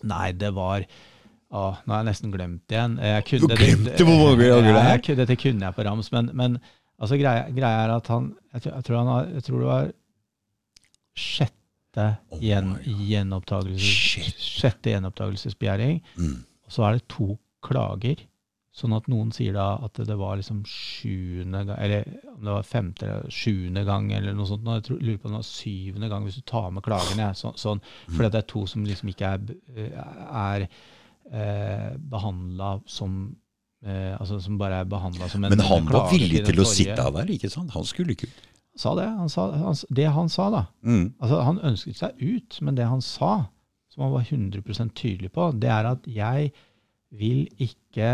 Nei, 0.06 0.30
det 0.38 0.52
var 0.54 0.86
Å, 1.48 1.60
nå 1.84 1.94
har 1.94 2.02
jeg 2.02 2.08
nesten 2.10 2.32
glemt 2.34 2.64
det 2.68 2.76
igjen. 2.76 2.98
Jeg 3.00 3.40
Du 3.40 3.46
glemte 3.54 4.04
hvor 4.04 4.18
mange 4.20 4.48
ganger 4.50 4.74
det 4.76 4.82
er? 4.84 5.20
Dette 5.22 5.38
kunne 5.40 5.64
jeg 5.64 5.76
på 5.76 5.86
rams, 5.86 6.10
men, 6.12 6.28
men 6.36 6.58
altså, 6.98 7.16
greia, 7.16 7.46
greia 7.54 7.86
er 7.86 7.94
at 7.94 8.10
han 8.12 8.34
jeg 8.52 8.64
tror, 8.66 8.74
jeg, 8.74 8.84
tror 8.88 8.98
han 8.98 9.12
har, 9.14 9.30
jeg 9.38 9.46
tror 9.46 9.62
det 9.62 9.70
var 9.70 9.94
sjette 11.18 11.54
Oh 11.98 12.38
gjen, 12.38 12.74
gjenopptagelses, 12.84 14.36
sjette 14.38 14.92
gjenopptakelsesbegjæring. 14.92 16.02
Mm. 16.20 16.34
Og 16.68 16.74
så 16.74 16.84
er 16.86 16.98
det 16.98 17.08
to 17.10 17.32
klager. 17.64 18.20
Sånn 18.78 18.94
at 18.94 19.08
noen 19.10 19.32
sier 19.34 19.56
da 19.56 19.72
at 19.82 19.98
det 20.06 20.14
var 20.20 20.36
liksom 20.38 20.60
sjuende 20.68 21.64
gang, 21.66 21.80
eller 21.82 22.04
om 22.36 22.44
det 22.44 22.52
var 22.54 22.68
femte 22.68 23.08
eller 23.08 23.32
sjuende 23.34 23.82
gang, 23.88 24.12
eller 24.14 24.36
noe 24.36 24.46
sånt. 24.46 24.68
Jeg 24.68 24.84
tror, 24.86 25.00
lurer 25.02 25.18
på 25.18 25.30
om 25.30 25.34
det 25.34 25.40
var 25.40 25.48
syvende 25.48 26.10
gang, 26.12 26.28
hvis 26.28 26.38
du 26.38 26.44
tar 26.46 26.68
med 26.76 26.84
klagene. 26.86 27.32
Så, 27.38 27.50
sånn, 27.58 27.82
fordi 28.12 28.30
det 28.36 28.42
er 28.44 28.48
to 28.52 28.62
som 28.70 28.86
liksom 28.86 29.10
ikke 29.10 29.32
er, 29.34 29.50
er 30.28 30.68
eh, 31.32 31.96
behandla 32.10 32.78
som 32.86 33.18
eh, 33.84 34.14
Altså 34.18 34.40
som 34.42 34.58
bare 34.60 34.82
er 34.82 34.88
behandla 34.90 35.28
som 35.28 35.44
en 35.44 35.54
Men 35.54 35.64
han 35.66 35.88
var 35.90 36.10
villig 36.12 36.42
den 36.42 36.50
til 36.52 36.62
å 36.62 36.68
sitte 36.68 37.08
der, 37.18 37.34
ikke 37.34 37.50
sant? 37.52 37.74
Han 37.76 37.86
skulle 37.88 38.16
ikke 38.16 38.30
ut. 38.30 38.46
Sa 38.78 38.94
det. 38.94 39.08
Han 39.10 39.30
sa, 39.32 39.48
han, 39.58 39.76
det 39.90 40.06
han 40.14 40.28
sa, 40.30 40.48
da. 40.54 40.64
Mm. 40.86 41.06
Altså, 41.18 41.40
han 41.42 41.60
ønsket 41.66 41.98
seg 41.98 42.20
ut, 42.22 42.60
men 42.62 42.78
det 42.78 42.86
han 42.86 43.02
sa, 43.02 43.32
som 43.90 44.04
han 44.06 44.14
var 44.14 44.28
100% 44.28 44.94
tydelig 44.94 45.32
på, 45.34 45.50
det 45.58 45.72
er 45.74 45.88
at 45.90 46.06
jeg 46.06 46.52
vil 47.18 47.48
ikke 47.58 48.10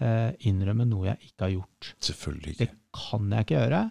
eh, 0.00 0.30
innrømme 0.48 0.88
noe 0.88 1.12
jeg 1.12 1.30
ikke 1.30 1.46
har 1.46 1.54
gjort. 1.54 1.92
Selvfølgelig 2.02 2.56
Det 2.58 2.70
kan 2.96 3.30
jeg 3.30 3.46
ikke 3.46 3.58
gjøre. 3.60 3.82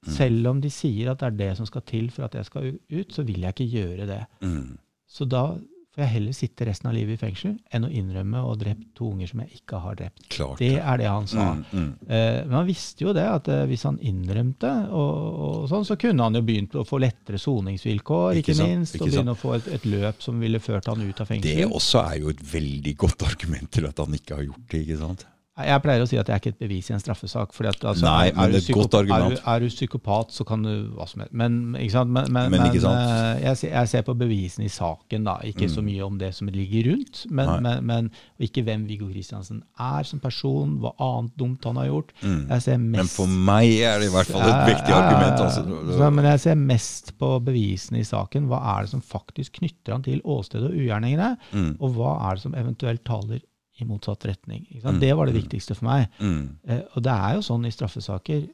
Mm. 0.00 0.12
Selv 0.16 0.48
om 0.48 0.62
de 0.64 0.70
sier 0.72 1.10
at 1.12 1.20
det 1.20 1.28
er 1.28 1.36
det 1.42 1.50
som 1.58 1.68
skal 1.68 1.84
til 1.84 2.08
for 2.14 2.24
at 2.24 2.38
jeg 2.38 2.48
skal 2.48 2.70
ut, 2.72 3.12
så 3.12 3.24
vil 3.28 3.44
jeg 3.44 3.56
ikke 3.56 3.68
gjøre 3.74 4.08
det. 4.08 4.22
Mm. 4.40 4.78
Så 5.10 5.26
da 5.28 5.44
får 5.90 6.04
jeg 6.04 6.12
heller 6.12 6.34
sitte 6.36 6.66
resten 6.68 6.86
av 6.86 6.94
livet 6.94 7.16
i 7.16 7.20
fengsel 7.20 7.56
enn 7.74 7.86
å 7.86 7.90
innrømme 7.90 8.38
å 8.38 8.52
ha 8.52 8.58
drept 8.58 8.92
to 8.94 9.08
unger 9.10 9.30
som 9.32 9.42
jeg 9.42 9.58
ikke 9.58 9.80
har 9.82 9.96
drept. 9.98 10.22
Klart. 10.30 10.60
Det 10.62 10.76
er 10.78 11.00
det 11.00 11.08
han 11.10 11.26
sa. 11.30 11.46
Mm, 11.56 11.64
mm. 11.72 11.88
Eh, 12.06 12.38
men 12.44 12.56
han 12.60 12.68
visste 12.68 13.06
jo 13.08 13.14
det, 13.16 13.26
at 13.26 13.50
eh, 13.50 13.64
hvis 13.70 13.86
han 13.88 13.98
innrømte, 13.98 14.70
og, 14.94 15.40
og 15.48 15.66
sånn, 15.72 15.88
så 15.88 15.98
kunne 16.00 16.28
han 16.28 16.38
jo 16.38 16.44
begynt 16.46 16.78
å 16.78 16.86
få 16.86 17.00
lettere 17.02 17.42
soningsvilkår, 17.42 18.38
Ikke 18.38 18.54
ikke, 18.54 18.68
minst, 18.68 18.94
ikke 18.94 19.08
og 19.08 19.12
begynne 19.16 19.34
å 19.34 19.40
få 19.40 19.56
et, 19.58 19.66
et 19.80 19.90
løp 19.90 20.22
som 20.22 20.38
ville 20.42 20.62
ført 20.62 20.92
han 20.92 21.02
ut 21.02 21.24
av 21.24 21.32
fengsel. 21.32 21.50
Det 21.50 21.66
også 21.66 22.04
er 22.06 22.22
jo 22.22 22.32
et 22.36 22.46
veldig 22.54 22.96
godt 23.06 23.26
argument 23.26 23.74
til 23.74 23.90
at 23.90 24.04
han 24.04 24.18
ikke 24.20 24.38
har 24.38 24.46
gjort 24.46 24.66
det, 24.70 24.84
ikke 24.86 25.02
sant? 25.02 25.26
Jeg 25.60 25.82
pleier 25.82 26.00
å 26.00 26.06
si 26.08 26.16
at 26.16 26.24
det 26.24 26.32
er 26.32 26.38
ikke 26.40 26.52
et 26.54 26.60
bevis 26.62 26.86
i 26.88 26.94
en 26.94 27.00
straffesak. 27.02 27.50
fordi 27.52 27.68
at, 27.68 27.82
altså, 27.90 28.04
Nei, 28.06 28.30
men 28.32 28.52
det 28.54 28.60
er 28.62 28.70
et 28.70 28.76
godt 28.78 28.94
argument. 28.96 29.32
Er, 29.34 29.42
du, 29.42 29.48
er 29.50 29.60
du 29.60 29.66
psykopat, 29.68 30.30
så 30.32 30.44
kan 30.48 30.62
du 30.64 30.70
hva 30.96 31.04
som 31.10 31.20
helst. 31.20 31.34
Men, 31.36 31.58
ikke 31.76 31.92
sant? 31.92 32.08
men, 32.14 32.30
men, 32.32 32.50
Men 32.54 32.62
ikke 32.70 32.80
sant? 32.80 33.10
eh, 33.10 33.42
jeg, 33.44 33.58
ser- 33.60 33.74
jeg 33.74 33.88
ser 33.90 34.02
på 34.06 34.14
bevisene 34.16 34.64
i 34.64 34.72
saken, 34.72 35.26
da. 35.26 35.34
Ikke 35.44 35.68
så 35.68 35.82
Mm. 35.82 35.90
mye 35.90 36.06
om 36.06 36.16
det 36.22 36.30
som 36.38 36.48
ligger 36.48 36.88
rundt, 36.92 37.26
men, 37.28 38.10
ikke 38.40 38.64
hvem 38.64 38.86
Viggo 38.88 39.10
Kristiansen 39.10 39.60
er 39.78 40.02
som 40.08 40.20
person, 40.22 40.78
hva 40.80 40.94
annet 40.98 41.36
dumt 41.36 41.64
han 41.68 41.76
har 41.76 41.90
gjort. 41.90 42.12
Mm. 42.22 42.48
Jeg 42.48 42.62
ser 42.62 42.78
mest 42.78 42.96
Men 43.02 43.12
for 43.18 43.26
meg 43.50 43.68
er 43.90 43.98
det 44.00 44.08
i 44.08 44.14
hvert 44.16 44.26
fall 44.32 44.46
et 44.48 44.74
vektig 44.74 44.96
argument. 44.96 45.44
Altså. 45.44 45.66
Så, 45.98 46.10
men 46.14 46.24
jeg 46.30 46.40
ser 46.40 46.54
mest 46.56 47.12
på 47.18 47.34
bevisene 47.44 48.00
i 48.00 48.04
saken. 48.08 48.46
Hva 48.48 48.62
er 48.78 48.82
det 48.86 48.94
som 48.94 49.02
faktisk 49.02 49.58
knytter 49.60 49.92
han 49.98 50.02
til 50.02 50.22
åstedet 50.24 50.70
og 50.70 50.78
ugjerningene? 50.78 51.34
Mm. 51.52 51.76
Og 51.80 51.94
hva 51.98 52.16
er 52.30 52.34
det 52.40 52.42
som 52.48 52.54
eventuelt 52.54 53.04
taler 53.04 53.40
i 53.80 53.88
motsatt 53.88 54.24
retning? 54.28 54.66
Mm, 54.82 55.00
Det 55.00 55.12
var 55.16 55.26
det 55.26 55.34
mm. 55.34 55.40
viktigste 55.42 55.74
for 55.78 55.88
meg. 55.88 56.08
Mm. 56.20 56.58
Eh, 56.68 56.82
og 56.94 57.02
det 57.06 57.12
er 57.14 57.34
jo 57.38 57.44
sånn 57.46 57.66
i 57.66 57.72
straffesaker, 57.74 58.48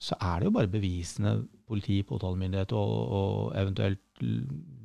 så 0.00 0.16
er 0.20 0.38
det 0.40 0.46
jo 0.48 0.54
bare 0.56 0.70
bevisene 0.72 1.34
politi, 1.68 2.02
påtalemyndighet 2.08 2.72
og, 2.72 2.92
og 3.18 3.56
eventuelt 3.60 4.00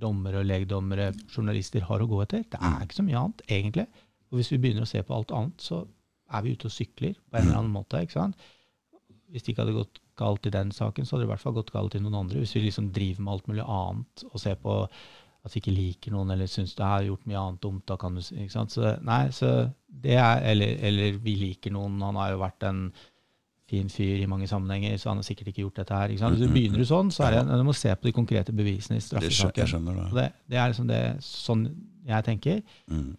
dommere 0.02 0.42
og 0.42 0.48
legdommere, 0.48 1.10
journalister 1.32 1.86
har 1.88 2.04
å 2.04 2.08
gå 2.08 2.22
etter. 2.24 2.44
Det 2.50 2.60
Mm. 2.60 2.74
er 2.76 2.86
ikke 2.86 3.00
så 3.00 3.06
mye 3.08 3.20
annet, 3.22 3.42
egentlig. 3.48 3.88
Og 4.32 4.40
hvis 4.40 4.52
vi 4.52 4.58
begynner 4.58 4.84
å 4.84 4.90
se 4.92 5.02
på 5.04 5.16
alt 5.16 5.32
annet, 5.32 5.58
så 5.62 5.86
er 6.34 6.42
vi 6.42 6.54
ute 6.56 6.66
og 6.68 6.72
sykler 6.76 7.14
på 7.32 7.38
en 7.38 7.48
eller 7.48 7.58
annen 7.62 7.72
måte. 7.76 8.02
ikke 8.02 8.12
sant? 8.20 8.36
Hvis 9.32 9.44
det 9.44 9.54
ikke 9.54 9.64
hadde 9.66 9.78
gått 9.80 10.00
galt 10.18 10.46
i 10.48 10.50
den 10.54 10.72
saken, 10.72 11.06
så 11.06 11.16
hadde 11.16 11.26
det 11.26 11.30
i 11.30 11.34
hvert 11.34 11.44
fall 11.44 11.54
gått 11.54 11.72
galt 11.72 11.96
i 11.96 12.00
noen 12.00 12.16
andre. 12.16 12.40
Hvis 12.40 12.56
vi 12.56 12.62
liksom 12.66 12.92
driver 12.94 13.22
med 13.24 13.34
alt 13.34 13.48
mulig 13.48 13.66
annet 13.68 14.24
og 14.32 14.40
ser 14.40 14.56
på 14.56 14.88
at 15.46 15.54
vi 15.54 15.62
ikke 15.62 15.74
liker 15.76 16.14
noen 16.16 16.34
eller 16.34 16.50
syns 16.50 16.74
du 16.74 16.82
har 16.82 17.04
gjort 17.06 17.28
mye 17.30 17.42
annet 17.42 17.62
dumt, 17.62 17.84
da 17.88 17.98
kan 18.02 18.16
du 18.18 18.22
ikke 18.24 18.54
sant? 18.54 18.74
Så, 18.74 18.96
nei, 19.06 19.28
så 19.36 19.52
det 19.86 20.16
er, 20.18 20.42
eller, 20.52 20.80
eller 20.90 21.20
vi 21.22 21.36
liker 21.44 21.74
noen, 21.76 22.00
han 22.02 22.18
har 22.18 22.34
jo 22.34 22.42
vært 22.42 22.66
en 22.66 22.88
fin 23.70 23.90
fyr 23.90 24.22
i 24.22 24.30
mange 24.30 24.48
sammenhenger, 24.50 24.98
så 25.02 25.10
han 25.12 25.22
har 25.22 25.26
sikkert 25.26 25.52
ikke 25.52 25.64
gjort 25.64 25.82
dette 25.82 25.98
her. 25.98 26.14
ikke 26.14 26.22
sant? 26.22 26.38
Hvis 26.38 26.48
du 26.48 26.54
begynner 26.54 26.82
du 26.82 26.86
sånn, 26.86 27.12
så 27.14 27.28
er 27.28 27.38
det, 27.38 27.44
du 27.50 27.66
må 27.66 27.74
se 27.78 27.94
på 27.98 28.10
de 28.10 28.14
konkrete 28.14 28.54
bevisene 28.54 29.00
i 29.00 29.06
straffesaken. 29.06 29.86
det. 29.90 30.10
det, 30.18 30.26
det 30.54 30.60
er 30.62 30.74
liksom 30.74 30.90
det, 30.90 31.04
sånn 31.26 31.68
jeg 32.06 32.28
tenker. 32.28 32.62
Mm. 32.92 33.14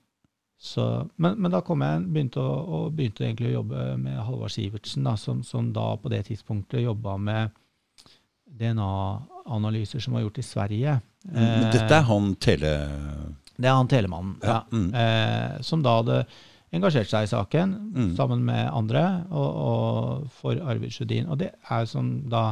Så, 0.56 0.84
men, 1.20 1.36
men 1.42 1.52
da 1.52 1.60
kom 1.66 1.82
jeg, 1.84 2.04
begynte, 2.14 2.40
å, 2.40 2.60
og 2.78 2.94
begynte 2.96 3.26
egentlig 3.26 3.50
å 3.50 3.58
jobbe 3.58 3.88
med 4.00 4.18
Halvard 4.22 4.54
Sivertsen, 4.54 5.04
da, 5.06 5.16
som, 5.20 5.42
som 5.44 5.68
da 5.74 5.90
på 6.00 6.10
det 6.14 6.22
tidspunktet 6.30 6.86
jobba 6.86 7.18
med 7.20 7.58
DNA-analyser 8.56 10.00
som 10.00 10.16
var 10.16 10.24
gjort 10.24 10.40
i 10.40 10.46
Sverige. 10.46 10.96
Men 11.32 11.70
dette 11.72 11.90
er 11.98 12.04
han 12.08 12.34
tele... 12.36 12.74
det 13.56 13.66
er 13.70 13.74
han 13.78 13.88
telemannen, 13.88 14.36
Ja, 14.42 14.60
ja. 14.60 14.62
mm. 14.70 14.94
eh, 14.94 15.62
som 15.64 15.82
da 15.82 15.96
hadde 16.02 16.20
engasjert 16.76 17.08
seg 17.08 17.24
i 17.24 17.30
saken 17.30 17.74
Mm. 17.96 18.16
sammen 18.18 18.42
med 18.44 18.68
andre, 18.76 19.24
og, 19.30 19.50
og 19.66 20.30
for 20.42 20.58
Arvid 20.60 20.92
Sjødin. 20.92 21.28
Og 21.32 21.38
det 21.40 21.52
er 21.70 21.84
jo 21.86 21.86
som 21.94 22.10
da 22.28 22.50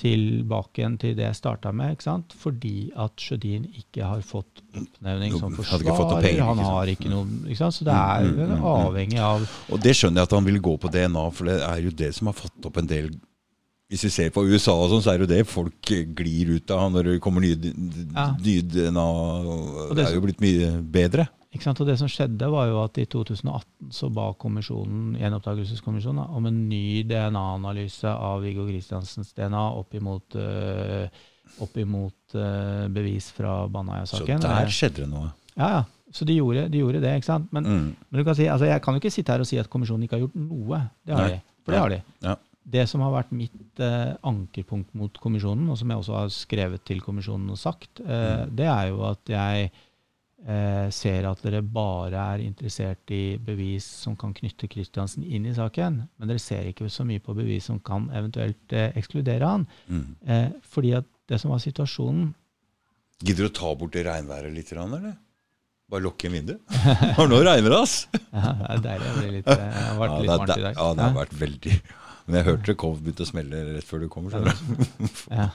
tilbake 0.00 0.80
igjen 0.80 0.94
til 1.00 1.12
det 1.18 1.26
jeg 1.26 1.36
starta 1.36 1.72
med, 1.76 1.92
ikke 1.92 2.06
sant? 2.06 2.32
fordi 2.40 2.90
at 2.96 3.20
Sjødin 3.20 3.66
ikke 3.76 4.06
har 4.08 4.22
fått 4.24 4.62
oppnevning 4.72 5.34
som 5.36 5.52
forsvarer. 5.52 6.22
penger, 6.24 6.44
han 6.48 6.62
har 6.64 6.88
ikke 6.88 7.10
noe, 7.12 7.26
ikke 7.46 7.60
sant? 7.60 7.76
Så 7.76 7.84
det 7.84 7.92
er 7.96 8.24
Mm, 8.24 8.30
mm, 8.30 8.46
mm, 8.46 8.54
mm. 8.56 8.64
avhengig 8.70 9.18
av 9.20 9.44
Og 9.70 9.80
det 9.84 9.92
skjønner 9.96 10.22
jeg 10.22 10.28
at 10.30 10.36
han 10.38 10.44
vil 10.48 10.60
gå 10.60 10.76
på 10.80 10.88
DNA, 10.90 11.26
for 11.36 11.44
det 11.52 11.58
er 11.62 11.82
jo 11.84 11.90
det 11.90 12.14
som 12.16 12.26
har 12.32 12.34
fått 12.38 12.64
opp 12.66 12.76
en 12.80 12.86
del 12.86 13.10
Hvis 13.90 14.04
vi 14.06 14.10
ser 14.14 14.30
på 14.30 14.44
USA, 14.46 14.70
og 14.78 14.88
sånn, 14.92 15.02
så 15.02 15.10
er 15.12 15.18
det 15.18 15.26
jo 15.28 15.34
det 15.34 15.46
folk 15.50 15.90
glir 16.14 16.52
ut 16.54 16.70
av 16.70 16.92
når 16.94 17.08
det 17.08 17.20
kommer 17.24 17.42
nye, 17.42 17.56
Ja. 18.14 18.28
DNA. 18.38 19.02
Og 19.90 19.96
det 19.98 20.06
er 20.06 20.14
jo 20.14 20.20
blitt 20.22 20.40
mye 20.40 20.68
bedre. 20.82 21.26
Ikke 21.50 21.64
sant? 21.66 21.80
Og 21.82 21.88
det 21.88 21.96
som 21.98 22.06
skjedde, 22.06 22.46
var 22.52 22.68
jo 22.70 22.76
at 22.84 22.96
i 23.02 23.06
2018 23.10 23.90
så 23.90 24.06
ba 24.14 24.28
kommisjonen, 24.38 25.16
gjenopptakelseskommisjonen 25.18 26.22
om 26.30 26.46
en 26.46 26.60
ny 26.70 27.02
DNA-analyse 27.02 28.06
av 28.06 28.42
Viggo 28.44 28.68
Kristiansens 28.68 29.32
DNA 29.34 29.64
opp 29.80 29.92
imot, 29.98 30.36
øh, 30.38 31.08
opp 31.60 31.76
imot 31.82 32.36
øh, 32.38 32.86
bevis 32.94 33.32
fra 33.34 33.64
Så 33.66 33.72
Baneheia-saken. 33.74 34.40
der 34.46 34.70
skjedde 34.70 35.02
det 35.02 35.08
noe. 35.10 35.32
Ja, 35.56 35.68
ja. 35.80 35.82
Så 36.12 36.24
de 36.26 36.34
gjorde, 36.38 36.68
de 36.70 36.78
gjorde 36.78 37.00
det, 37.02 37.16
ikke 37.18 37.26
sant. 37.26 37.52
Men, 37.52 37.64
Mm. 37.64 37.96
men 38.10 38.18
du 38.18 38.24
kan 38.24 38.34
si, 38.34 38.46
altså 38.46 38.66
jeg 38.66 38.82
kan 38.82 38.94
jo 38.94 39.00
ikke 39.00 39.12
sitte 39.12 39.32
her 39.32 39.40
og 39.40 39.46
si 39.46 39.58
at 39.58 39.68
kommisjonen 39.70 40.02
ikke 40.06 40.18
har 40.18 40.26
gjort 40.28 40.34
noe. 40.36 40.80
Det 41.06 41.14
har 41.14 41.26
Nei. 41.28 41.34
de. 41.34 41.42
For 41.64 41.72
det 41.72 41.80
har 41.80 41.88
de. 41.88 42.02
Ja. 42.22 42.36
Det 42.64 42.88
som 42.88 43.00
har 43.00 43.12
vært 43.14 43.30
mitt 43.32 43.80
eh, 43.80 44.14
ankerpunkt 44.26 44.92
mot 44.94 45.12
kommisjonen, 45.22 45.68
og 45.72 45.78
som 45.80 45.88
jeg 45.90 45.98
også 46.02 46.16
har 46.18 46.28
skrevet 46.34 46.84
til 46.86 47.00
kommisjonen 47.00 47.50
og 47.50 47.58
sagt, 47.58 48.00
eh, 48.00 48.44
Mm. 48.46 48.56
det 48.56 48.66
er 48.66 48.88
jo 48.90 49.00
at 49.08 49.24
jeg 49.32 49.70
eh, 50.46 50.90
ser 50.90 51.26
at 51.28 51.42
dere 51.44 51.60
bare 51.62 52.16
er 52.34 52.38
interessert 52.44 53.10
i 53.12 53.36
bevis 53.36 53.84
som 53.84 54.14
kan 54.16 54.32
knytte 54.32 54.68
Kristiansen 54.72 55.24
inn 55.24 55.44
i 55.46 55.52
saken, 55.56 55.98
men 56.18 56.28
dere 56.30 56.38
ser 56.40 56.64
ikke 56.70 56.88
så 56.88 57.04
mye 57.04 57.20
på 57.20 57.34
bevis 57.36 57.64
som 57.68 57.78
kan 57.80 58.08
eventuelt 58.10 58.72
eh, 58.72 58.92
ekskludere 58.96 59.44
han. 59.44 59.66
Mm. 59.88 60.06
Eh, 60.26 60.48
fordi 60.62 60.94
at 60.96 61.04
det 61.28 61.40
som 61.40 61.50
var 61.52 61.58
situasjonen 61.60 62.34
Gidder 63.22 63.44
du 63.44 63.50
å 63.50 63.52
ta 63.52 63.74
bort 63.76 63.92
det 63.92 64.06
regnværet 64.06 64.54
litt, 64.56 64.70
eller? 64.72 65.10
Bare 65.90 66.00
lukke 66.06 66.24
en 66.30 66.32
vindu? 66.38 66.54
For 67.18 67.28
nå 67.28 67.42
regner 67.44 67.68
det, 67.68 67.80
ass! 67.82 68.06
ja, 68.32 68.52
Det 68.54 68.70
er 68.70 68.80
deilig. 68.86 69.10
Det, 69.10 69.16
blir 69.20 69.32
litt, 69.34 69.50
eh, 69.52 69.74
har 69.76 69.98
vært 70.00 70.10
Ja, 70.14 70.20
litt 70.22 70.30
varmt 70.30 70.54
i 70.56 70.62
dag. 70.64 70.78
ja, 70.80 70.86
det 70.94 71.04
har 71.04 71.16
vært 71.18 71.34
veldig 71.42 71.74
Men 72.30 72.38
jeg 72.38 72.46
hørte 72.46 72.70
det 72.70 72.76
kom, 72.78 72.94
begynte 73.02 73.24
å 73.26 73.28
smelle 73.28 73.60
rett 73.74 73.86
før 73.88 74.04
du 74.04 74.08
kom. 74.12 74.28
Ja. 75.30 75.48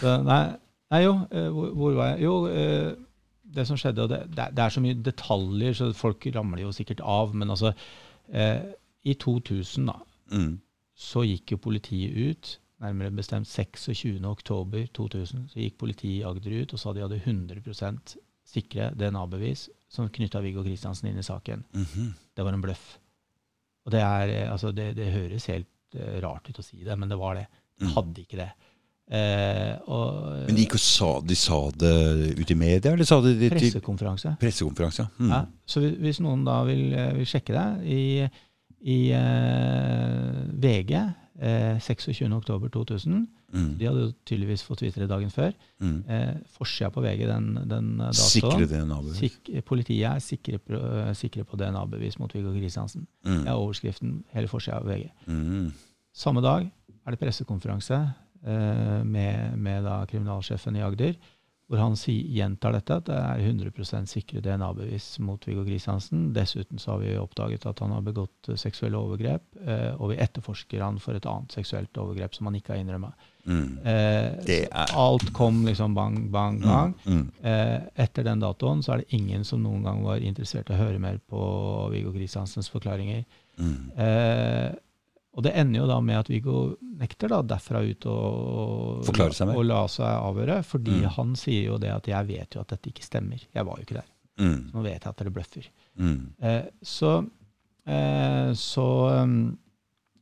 Så, 0.00 0.12
nei, 0.24 0.40
nei, 0.92 1.00
jo, 1.04 1.14
eh, 1.30 1.48
hvor, 1.52 1.72
hvor 1.76 1.96
var 1.98 2.12
jeg? 2.14 2.22
Jo, 2.26 2.34
eh, 2.48 2.92
det 3.56 3.64
som 3.68 3.76
skjedde, 3.80 4.04
og 4.04 4.12
det, 4.12 4.20
det, 4.36 4.46
er- 4.64 4.72
så 4.74 4.80
mye 4.84 4.96
detaljer, 5.04 5.74
så 5.76 5.90
folk 5.96 6.24
ramler 6.34 6.62
jo 6.64 6.72
sikkert 6.76 7.00
av. 7.04 7.34
Men 7.36 7.52
altså, 7.54 7.72
eh, 8.32 8.62
i 9.08 9.14
2000 9.20 9.86
da, 9.92 9.98
Mm. 10.32 10.56
så 10.98 11.22
gikk 11.22 11.52
jo 11.54 11.56
politiet 11.62 12.16
ut, 12.18 12.48
nærmere 12.82 13.12
bestemt 13.14 13.46
26. 13.46 14.24
oktober 14.26 14.86
2000, 14.92 15.44
så 15.52 15.60
gikk 15.62 15.76
politiet 15.78 16.16
i 16.18 16.24
Agder 16.26 16.56
ut 16.64 16.72
og 16.74 16.80
sa 16.82 16.92
de 16.92 17.04
hadde 17.04 17.20
100% 17.22 18.16
sikre 18.46 18.88
DNA-bevis 18.98 19.68
som 19.88 20.08
knytta 20.12 20.40
Viggo 20.42 20.64
Kristiansen 20.66 21.08
inn 21.12 21.18
i 21.22 21.24
saken. 21.24 21.62
Mhm. 21.72 22.10
Det 22.36 22.44
var 22.44 22.52
en 22.58 22.64
bløff. 22.64 22.98
Og 23.86 23.92
det, 23.94 24.00
er, 24.02 24.50
altså 24.50 24.72
det, 24.74 24.96
det 24.98 25.12
høres 25.14 25.46
helt 25.46 25.68
rart 26.22 26.48
ut 26.50 26.58
å 26.58 26.64
si 26.64 26.82
det, 26.84 26.96
men 26.98 27.08
det 27.12 27.18
var 27.20 27.34
det. 27.40 27.46
De 27.78 27.86
Mm. 27.86 27.92
hadde 27.94 28.22
ikke 28.22 28.38
det. 28.40 28.50
Eh, 29.12 29.76
og 29.86 30.46
Men 30.48 30.56
de, 30.56 30.64
sa, 30.82 31.20
de 31.20 31.36
sa 31.38 31.58
det 31.70 32.38
ute 32.40 32.52
i 32.52 32.56
media, 32.58 32.92
eller 32.92 33.04
sa 33.06 33.20
det 33.22 33.34
de, 33.38 33.50
pressekonferanse. 33.52 34.32
pressekonferanse? 34.40 35.04
Mm. 35.20 35.28
Ja, 35.30 35.42
så 35.66 35.80
hvis, 35.84 35.94
hvis 36.02 36.20
noen 36.24 36.42
da 36.48 36.56
vil, 36.66 36.88
eh, 36.92 37.12
vil 37.14 37.28
sjekke 37.28 37.54
det 37.54 37.66
i, 37.86 38.00
i 38.82 38.98
eh, 39.14 40.32
VG 40.58 40.96
eh, 41.40 41.76
26.10.2000 41.80 43.26
Mm. 43.54 43.76
De 43.78 43.86
hadde 43.86 44.00
jo 44.02 44.08
tydeligvis 44.26 44.62
fått 44.66 44.80
vite 44.82 45.06
dagen 45.06 45.30
før. 45.30 45.52
Mm. 45.80 46.00
Eh, 46.10 46.32
Forsida 46.56 46.88
på 46.90 47.00
VG 47.00 47.28
den, 47.28 47.44
den 47.70 47.92
datoen 48.00 48.12
Sikre 48.18 48.66
DNA-bevis. 48.66 49.20
Sik 49.20 49.64
Politiet 49.64 50.02
er 50.10 50.18
sikre, 50.18 50.58
på- 50.58 50.74
eh, 50.74 51.12
sikre 51.14 51.44
på 51.46 51.56
DNA-bevis 51.56 52.18
mot 52.18 52.34
Viggo 52.34 52.50
Kristiansen. 52.52 53.06
Mm. 53.24 53.38
Det 53.44 53.46
er 53.48 53.54
overskriften 53.54 54.16
hele 54.34 54.48
forsida 54.50 54.80
av 54.80 54.88
VG. 54.90 55.06
Mm. 55.30 55.70
Samme 56.12 56.42
dag 56.42 56.66
er 57.06 57.10
det 57.14 57.20
pressekonferanse 57.22 57.94
eh, 58.44 59.04
med, 59.06 59.56
med 59.56 59.84
da 59.86 60.00
kriminalsjefen 60.10 60.76
i 60.76 60.82
Agder, 60.82 61.14
hvor 61.66 61.80
han 61.82 61.96
si, 61.98 62.12
gjentar 62.30 62.76
dette, 62.76 62.94
at 63.00 63.08
det 63.08 63.16
er 63.18 63.40
100% 63.42 64.06
sikre 64.06 64.38
DNA-bevis 64.44 65.16
mot 65.26 65.42
Viggo 65.48 65.64
Kristiansen. 65.66 66.28
Dessuten 66.36 66.78
så 66.78 66.92
har 66.92 67.00
vi 67.02 67.16
oppdaget 67.18 67.66
at 67.66 67.80
han 67.82 67.90
har 67.90 68.04
begått 68.06 68.50
eh, 68.52 68.58
seksuelle 68.60 69.00
overgrep, 69.00 69.42
eh, 69.66 69.88
og 69.98 70.12
vi 70.12 70.18
etterforsker 70.22 70.84
han 70.84 71.00
for 71.02 71.18
et 71.18 71.26
annet 71.26 71.56
seksuelt 71.58 71.98
overgrep 71.98 72.36
som 72.38 72.46
han 72.46 72.54
ikke 72.60 72.76
har 72.76 72.84
innrømmet. 72.84 73.26
Mm. 73.46 73.78
Eh, 73.82 74.30
er- 74.60 74.94
Alt 74.94 75.32
kom 75.34 75.64
liksom 75.66 75.94
bang, 75.98 76.20
bang, 76.30 76.60
bang. 76.62 76.94
Mm. 77.06 77.26
Eh, 77.42 77.80
etter 78.06 78.22
den 78.26 78.40
datoen 78.46 78.82
så 78.86 78.94
er 78.94 79.02
det 79.02 79.10
ingen 79.18 79.42
som 79.46 79.62
noen 79.66 79.82
gang 79.86 80.04
var 80.06 80.22
interessert 80.22 80.70
i 80.70 80.74
å 80.78 80.80
høre 80.84 81.02
mer 81.02 81.18
på 81.30 81.42
Viggo 81.90 82.14
Kristiansens 82.14 82.70
forklaringer. 82.70 83.24
Mm. 83.58 83.90
Og 85.36 85.42
det 85.44 85.52
ender 85.54 85.82
jo 85.82 85.86
da 85.90 85.98
med 86.00 86.16
at 86.16 86.28
Viggo 86.32 86.76
nekter 86.96 87.28
da 87.28 87.42
derfra 87.44 87.82
ut 87.84 88.06
mer. 89.50 89.56
og 89.60 89.64
la 89.68 89.82
seg 89.86 90.06
avhøre, 90.08 90.62
fordi 90.64 91.02
Mm. 91.02 91.08
han 91.16 91.34
sier 91.36 91.64
jo 91.66 91.78
det 91.78 91.90
at 91.92 92.04
'jeg 92.08 92.26
vet 92.26 92.54
jo 92.54 92.60
at 92.60 92.68
dette 92.68 92.88
ikke 92.90 93.04
stemmer'. 93.04 93.44
Jeg 93.54 93.66
var 93.66 93.76
jo 93.76 93.82
ikke 93.84 94.00
der. 94.00 94.08
Mm. 94.38 94.70
Nå 94.72 94.82
vet 94.82 95.02
jeg 95.04 95.06
at 95.08 95.16
dere 95.16 95.30
bløffer. 95.30 95.68
Mm. 95.98 96.32
Eh, 96.40 96.62
så 96.82 97.28
eh, 97.86 98.52
så 98.52 99.22
um, 99.22 99.58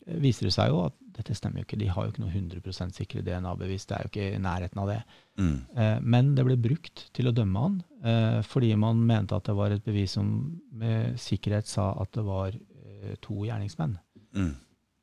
viser 0.06 0.46
det 0.46 0.52
seg 0.52 0.68
jo 0.68 0.84
at 0.86 0.92
dette 1.14 1.34
stemmer 1.34 1.60
jo 1.62 1.64
ikke. 1.64 1.78
De 1.78 1.86
har 1.86 2.04
jo 2.04 2.10
ikke 2.10 2.20
noe 2.24 2.30
100% 2.34 2.92
sikre 2.92 3.22
DNA-bevis. 3.22 3.86
Det 3.86 3.96
er 3.96 4.02
jo 4.02 4.10
ikke 4.10 4.34
i 4.34 4.38
nærheten 4.42 4.78
av 4.82 4.88
det. 4.88 5.02
Mm. 5.38 5.60
Eh, 5.76 5.98
men 6.02 6.34
det 6.34 6.44
ble 6.44 6.56
brukt 6.56 7.08
til 7.14 7.26
å 7.30 7.32
dømme 7.34 7.60
han, 7.62 7.82
eh, 8.02 8.42
fordi 8.42 8.76
man 8.76 8.96
mente 9.06 9.32
at 9.36 9.44
det 9.44 9.54
var 9.54 9.70
et 9.70 9.84
bevis 9.84 10.10
som 10.18 10.60
med 10.72 11.14
sikkerhet 11.16 11.66
sa 11.66 11.92
at 12.00 12.10
det 12.12 12.24
var 12.24 12.48
eh, 12.48 13.14
to 13.22 13.34
gjerningsmenn. 13.46 13.96
Mm. 14.34 14.56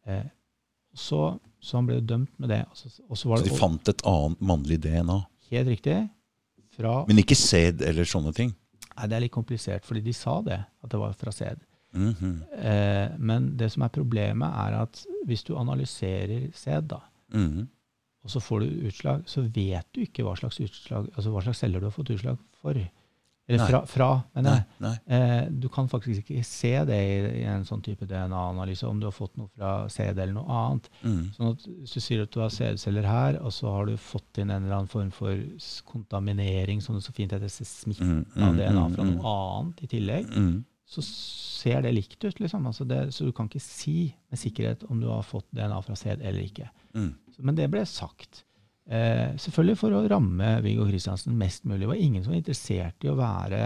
Eh, 0.08 0.26
så, 0.94 1.40
så 1.62 1.78
han 1.78 1.88
ble 1.88 2.00
jo 2.00 2.08
dømt 2.14 2.34
med 2.42 2.52
det. 2.52 2.64
Også, 2.72 2.90
så, 2.90 3.04
og 3.08 3.18
så 3.18 3.30
de 3.30 3.38
Så 3.38 3.48
det 3.48 3.54
de 3.54 3.60
fant 3.60 3.92
et 3.94 4.06
annet 4.12 4.42
mannlig 4.54 4.80
DNA. 4.84 5.20
helt 5.52 5.68
riktig 5.68 5.98
fra 6.72 7.06
Men 7.08 7.20
ikke 7.20 7.36
sæd 7.36 7.84
eller 7.84 8.08
sånne 8.08 8.34
ting. 8.36 8.54
Nei, 8.92 9.08
det 9.08 9.18
er 9.18 9.24
litt 9.26 9.34
komplisert, 9.34 9.86
fordi 9.88 10.04
de 10.06 10.14
sa 10.16 10.40
det, 10.46 10.60
at 10.60 10.92
det 10.92 11.00
var 11.00 11.14
fra 11.20 11.32
sæd. 11.36 11.62
Mhm. 11.92 12.34
Eh, 12.56 13.18
men 13.20 13.58
det 13.60 13.72
som 13.74 13.84
er 13.84 13.94
problemet, 13.94 14.48
er 14.48 14.82
at 14.82 15.06
hvis 15.28 15.44
du 15.48 15.56
analyserer 15.60 16.50
sæd, 16.56 16.88
da, 16.92 17.00
-hmm. 17.34 17.68
og 18.24 18.30
så 18.32 18.40
får 18.40 18.60
du 18.60 18.88
utslag, 18.88 19.24
så 19.26 19.42
vet 19.42 19.88
du 19.96 20.02
ikke 20.02 20.24
hva 20.24 20.36
slags, 20.36 20.60
utslag, 20.60 21.08
altså 21.16 21.32
hva 21.32 21.42
slags 21.42 21.60
celler 21.60 21.80
du 21.80 21.86
har 21.86 21.96
fått 21.96 22.10
utslag 22.10 22.38
for. 22.62 22.74
Eller 23.54 23.68
fra, 23.70 23.80
fra 23.90 24.08
men 24.36 24.44
Nei, 24.48 24.58
nei. 24.84 24.94
eh, 25.18 25.48
du 25.52 25.68
kan 25.70 25.88
faktisk 25.92 26.24
ikke 26.30 26.44
se 26.48 26.72
det 26.88 26.98
i, 26.98 27.18
i 27.42 27.44
en 27.52 27.64
sånn 27.68 27.82
type 27.86 28.06
DNA-analyse, 28.10 28.88
om 28.88 29.00
du 29.02 29.06
har 29.10 29.16
fått 29.16 29.36
noe 29.38 29.50
fra 29.56 29.88
CD 29.92 30.22
eller 30.24 30.34
noe 30.40 30.60
annet. 30.62 30.90
Mm. 31.04 31.22
Sånn 31.36 31.52
at 31.54 31.66
Hvis 31.68 31.94
du 31.98 32.00
sier 32.04 32.24
at 32.24 32.32
du 32.34 32.40
har 32.44 32.50
CD-celler 32.56 33.08
her, 33.10 33.40
og 33.44 33.52
så 33.56 33.72
har 33.76 33.86
du 33.92 33.96
fått 33.98 34.42
inn 34.42 34.50
en 34.50 34.64
eller 34.64 34.80
annen 34.82 34.92
form 34.92 35.12
for 35.12 35.36
kontaminering, 35.92 36.82
som 36.82 36.96
det 36.96 37.04
så 37.06 37.14
fint 37.16 37.32
heter, 37.36 37.50
smitte 37.52 38.02
Mm, 38.04 38.26
av 38.38 38.54
mm, 38.54 38.58
DNA 38.58 38.84
mm, 38.88 38.94
fra 38.96 39.04
mm. 39.06 39.12
noe 39.16 39.34
annet 39.38 39.84
i 39.84 39.88
tillegg, 39.92 40.28
Mm. 40.36 40.64
så 40.88 41.02
ser 41.06 41.82
det 41.82 41.94
likt 41.94 42.24
ut. 42.24 42.40
liksom. 42.40 42.66
Altså 42.68 42.86
det, 42.88 43.14
så 43.14 43.26
du 43.26 43.32
kan 43.32 43.48
ikke 43.48 43.62
si 43.62 44.14
med 44.32 44.40
sikkerhet 44.40 44.84
om 44.90 45.00
du 45.00 45.08
har 45.08 45.24
fått 45.24 45.46
DNA 45.52 45.82
fra 45.86 45.96
sæd 45.96 46.22
eller 46.22 46.42
ikke. 46.42 46.70
Mm. 46.96 47.14
Så, 47.36 47.44
men 47.44 47.56
det 47.56 47.70
ble 47.72 47.86
sagt. 47.86 48.44
Eh, 48.92 49.38
selvfølgelig 49.40 49.78
for 49.80 49.96
å 49.96 50.02
ramme 50.12 50.48
Viggo 50.66 50.84
Kristiansen 50.90 51.38
mest 51.40 51.64
mulig. 51.64 51.86
Det 51.86 51.92
var 51.94 52.00
ingen 52.04 52.24
som 52.26 52.34
var 52.34 52.42
interessert 52.42 53.06
i 53.06 53.12
å 53.12 53.16
være 53.16 53.60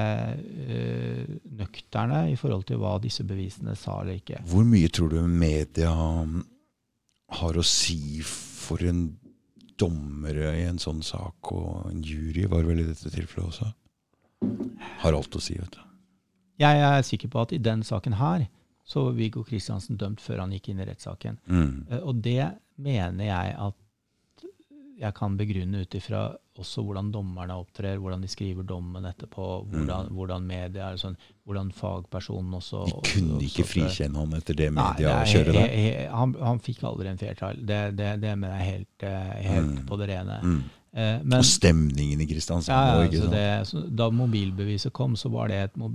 eh, 0.70 1.32
nøkterne 1.58 2.20
i 2.30 2.36
forhold 2.38 2.68
til 2.70 2.78
hva 2.78 2.92
disse 3.02 3.26
bevisene 3.26 3.74
sa 3.80 3.96
eller 4.04 4.20
ikke. 4.20 4.44
Hvor 4.52 4.68
mye 4.70 4.92
tror 4.94 5.16
du 5.16 5.24
media 5.26 5.94
har 7.40 7.58
å 7.58 7.64
si 7.66 8.22
for 8.26 8.86
en 8.86 9.08
dommer 9.82 10.38
i 10.54 10.68
en 10.70 10.78
sånn 10.80 11.02
sak, 11.04 11.50
og 11.52 11.90
en 11.90 12.04
jury 12.06 12.46
var 12.52 12.68
vel 12.68 12.84
i 12.84 12.86
dette 12.88 13.10
tilfellet 13.12 13.50
også? 13.50 13.72
Har 15.02 15.18
alt 15.18 15.36
å 15.36 15.42
si, 15.42 15.58
vet 15.58 15.74
du. 15.74 15.82
Jeg 16.62 16.84
er 16.88 17.02
sikker 17.04 17.34
på 17.34 17.42
at 17.42 17.52
i 17.52 17.60
den 17.60 17.82
saken 17.84 18.16
her 18.22 18.46
så 18.86 19.08
var 19.08 19.18
Viggo 19.18 19.42
Kristiansen 19.44 19.98
dømt 19.98 20.22
før 20.22 20.44
han 20.44 20.54
gikk 20.54 20.70
inn 20.72 20.84
i 20.84 20.86
rettssaken. 20.88 21.42
Mm. 21.50 21.74
Eh, 21.90 22.06
Og 22.06 22.22
det 22.24 22.52
mener 22.78 23.26
jeg 23.26 23.58
at 23.58 23.76
jeg 25.00 25.14
kan 25.14 25.36
begrunne 25.38 25.82
ut 25.84 25.96
ifra 25.98 26.20
også 26.58 26.84
hvordan 26.86 27.10
dommerne 27.12 27.52
opptrer, 27.60 27.98
hvordan 28.00 28.22
de 28.24 28.28
skriver 28.32 28.64
dommen 28.64 29.04
etterpå, 29.04 29.66
hvordan, 29.68 30.08
hvordan 30.16 30.46
media 30.48 30.92
er 30.94 30.96
sånn, 31.02 31.18
hvordan 31.46 31.72
fagpersonen 31.76 32.54
også 32.56 32.86
Mm. 32.86 33.02
De 33.04 33.10
kunne 33.12 33.36
også- 33.36 33.50
ikke 33.50 33.66
frikjenne 33.68 34.16
han 34.16 34.34
etter 34.34 34.56
det 34.56 34.70
Nei, 34.74 34.84
media 34.94 35.08
det 35.08 35.16
er 35.18 35.34
kjører 35.34 35.54
der? 35.54 36.10
han, 36.16 36.34
han 36.40 36.60
fikk 36.60 36.84
aldri 36.84 37.08
en 37.12 37.18
fair 37.18 37.34
trial. 37.36 37.58
Det, 37.66 37.82
det, 37.98 38.22
det 38.22 38.38
mener 38.40 38.58
jeg 38.60 38.72
helt, 38.74 39.04
eh, 39.04 39.44
helt 39.44 39.76
Mm. 39.80 39.86
på 39.86 39.98
det 40.00 40.10
rene. 40.10 40.40
Mm. 40.44 40.64
Eh, 40.96 41.20
Men, 41.24 41.40
Og 41.40 41.44
stemningen 41.44 42.22
i 42.22 42.26
Kristiansand 42.26 42.70
ja, 42.70 42.96
òg, 42.96 43.02
ja, 43.04 43.10
ikke 43.10 43.28
så 43.28 43.82
det, 43.84 43.96
da 43.98 44.10
mobilbeviset 44.10 44.94
kom, 44.94 45.16
så 45.16 45.30
var 45.30 45.50
det 45.50 45.56
et, 45.76 45.92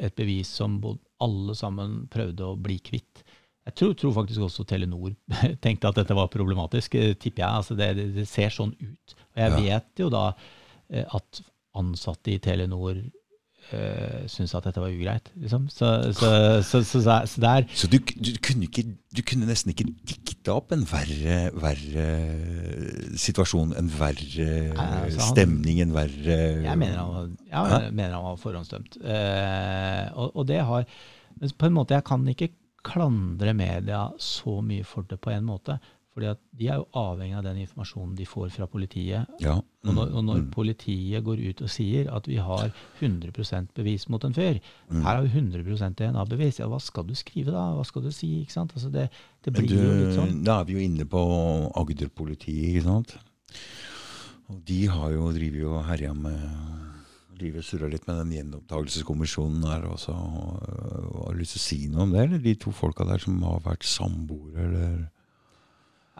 et 0.00 0.16
bevis 0.16 0.48
som 0.48 0.80
alle 1.20 1.54
sammen 1.54 2.08
prøvde 2.08 2.40
å 2.40 2.56
bli 2.60 2.78
kvitt. 2.80 3.22
Jeg 3.68 3.74
tror, 3.76 3.92
tror 3.94 4.12
faktisk 4.22 4.40
også 4.46 4.64
Telenor 4.64 5.12
tenkte 5.64 5.88
at 5.90 5.98
dette 6.00 6.16
var 6.16 6.30
problematisk, 6.32 6.94
eh, 6.96 7.12
tipper 7.14 7.44
jeg. 7.44 7.60
Altså 7.60 7.76
det, 7.78 7.90
det, 8.16 8.26
ser 8.28 8.48
sånn 8.54 8.72
ut. 8.80 9.16
Og 9.36 9.42
jeg 9.44 9.50
Ja. 9.52 9.60
vet 9.60 10.04
jo 10.04 10.08
da 10.12 10.26
eh, 10.90 11.04
at 11.04 11.42
ansatte 11.78 12.32
i 12.32 12.38
Telenor 12.42 12.96
uh, 12.98 14.22
syntes 14.26 14.54
at 14.58 14.64
dette 14.66 14.80
var 14.82 14.90
ugreit. 14.90 15.28
Liksom. 15.38 15.68
Så, 15.70 15.86
så, 16.18 16.30
så, 16.66 16.80
så, 16.82 17.26
der 17.44 17.68
Så 17.76 17.86
du, 17.86 17.98
du, 18.00 18.32
kunne 18.42 18.66
ikke, 18.66 18.82
du 19.14 19.20
kunne 19.22 19.46
nesten 19.46 19.70
ikke 19.70 19.86
dikte 20.08 20.50
opp 20.50 20.72
en 20.74 20.82
verre, 20.90 21.36
verre 21.54 22.08
situasjon, 23.20 23.76
en 23.78 23.90
verre 24.00 24.48
Nei, 24.72 24.88
altså, 25.04 25.20
han- 25.20 25.34
stemning, 25.36 25.80
en 25.84 25.94
verre 25.94 26.38
Jeg 26.64 26.78
mener 26.80 26.98
han 26.98 27.36
jeg 27.50 27.92
mener 27.92 28.16
han 28.16 28.24
var 28.32 28.40
forhåndsdømt. 28.40 28.98
Uh, 29.04 30.06
og, 30.16 30.36
og 30.36 30.48
det 30.50 30.60
har 30.66 30.84
Men 31.40 31.54
på 31.56 31.66
en 31.70 31.76
måte, 31.78 31.94
jeg 31.94 32.04
kan 32.04 32.26
ikke 32.28 32.50
klandre 32.82 33.54
media 33.56 34.10
så 34.18 34.60
mye 34.64 34.84
for 34.84 35.02
det 35.08 35.20
på 35.20 35.30
en 35.34 35.44
måte. 35.46 35.78
fordi 36.10 36.26
at 36.26 36.38
de 36.58 36.66
er 36.68 36.74
jo 36.74 36.86
avhengig 36.98 37.36
av 37.38 37.44
den 37.44 37.56
informasjonen 37.62 38.16
de 38.18 38.24
får 38.26 38.48
fra 38.50 38.66
politiet. 38.66 39.26
Ja. 39.40 39.52
Og 39.86 39.94
når, 39.94 40.08
og 40.18 40.24
når 40.26 40.40
Mm. 40.40 40.50
politiet 40.50 41.22
går 41.24 41.38
ut 41.48 41.62
og 41.62 41.68
sier 41.70 42.10
at 42.12 42.26
vi 42.26 42.34
har 42.36 42.72
100% 43.00 43.68
bevis 43.74 44.08
mot 44.10 44.22
en 44.24 44.34
fyr, 44.34 44.58
Mm. 44.90 45.02
her 45.04 45.14
har 45.14 45.22
vi 45.22 45.28
100 45.28 45.94
DNA-bevis, 45.94 46.58
ja, 46.58 46.66
hva 46.66 46.80
skal 46.80 47.04
du 47.06 47.14
skrive 47.14 47.52
da? 47.52 47.72
Hva 47.76 47.86
skal 47.86 48.02
du 48.02 48.10
si? 48.10 48.42
ikke 48.42 48.52
sant? 48.52 48.72
Altså 48.74 48.90
det, 48.90 49.08
det 49.44 49.52
blir 49.54 49.68
blir 49.68 49.84
jo 49.86 50.06
litt 50.08 50.18
sånn. 50.18 50.42
da 50.44 50.60
er 50.60 50.64
vi 50.64 50.72
jo 50.72 50.78
inne 50.80 51.04
på 51.06 51.72
Agder-politiet, 51.76 52.74
ikke 52.74 52.82
sant? 52.82 53.16
Og 54.50 54.64
de 54.64 54.86
har 54.86 55.12
jo 55.12 55.30
driver 55.32 55.60
jo 55.60 55.74
og 55.78 55.84
herja 55.86 56.12
med 56.12 56.40
driver 57.40 57.62
og 57.62 57.66
surrer 57.66 57.92
litt 57.92 58.04
med 58.08 58.18
den 58.20 58.34
gjenopptakelseskommisjonen 58.36 59.64
her 59.68 59.86
også. 59.90 60.14
Og, 60.14 60.66
Har 61.24 61.32
du 61.34 61.40
lyst 61.40 61.56
til 61.56 61.62
å 61.62 61.64
si 61.64 61.78
noe 61.92 62.04
om 62.06 62.12
det, 62.14 62.26
eller 62.26 62.44
de 62.44 62.54
to 62.60 62.72
folka 62.76 63.06
der 63.08 63.22
som 63.22 63.40
har 63.46 63.64
vært 63.64 63.88
samboere, 63.88 64.66
eller 64.66 64.92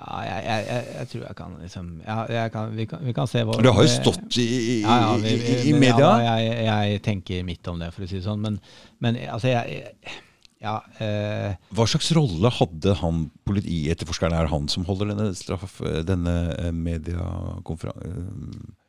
Ja, 0.01 0.21
jeg, 0.25 0.45
jeg, 0.47 0.65
jeg, 0.71 0.85
jeg 0.97 1.09
tror 1.11 1.25
jeg 1.27 1.37
kan 1.37 1.57
liksom 1.61 1.89
ja, 2.07 2.47
kan, 2.49 2.71
vi, 2.73 2.87
kan, 2.89 3.03
vi 3.05 3.13
kan 3.13 3.29
se 3.29 3.43
hva 3.45 3.59
Det 3.61 3.75
har 3.77 3.85
jo 3.85 3.91
stått 3.93 4.39
i, 4.41 4.47
i, 4.49 4.77
ja, 4.81 4.97
ja, 5.03 5.11
vi, 5.21 5.35
vi, 5.43 5.59
i 5.69 5.75
media. 5.77 6.09
Jeg, 6.41 7.03
tenker 7.05 7.45
mitt 7.45 7.69
om 7.69 7.83
det, 7.83 7.91
for 7.93 8.07
å 8.07 8.09
si 8.09 8.17
det 8.17 8.25
sånn. 8.25 8.41
Men, 8.41 8.59
men 9.05 9.21
altså, 9.29 9.53
jeg, 9.53 9.93
Ja. 10.61 10.79
Eh, 11.01 11.53
Hva 11.73 11.87
slags 11.89 12.11
rolle 12.17 12.51
hadde 12.53 12.97
han, 13.01 13.27
politietterforskeren, 13.49 14.37
er 14.37 14.51
han 14.53 14.69
som 14.73 14.85
holder 14.89 15.13
denne, 15.15 15.31
straff, 15.37 15.79
denne 16.09 16.37
eh, 16.57 16.73
mediekonferansen? 16.77 18.69
ja, 18.69 18.80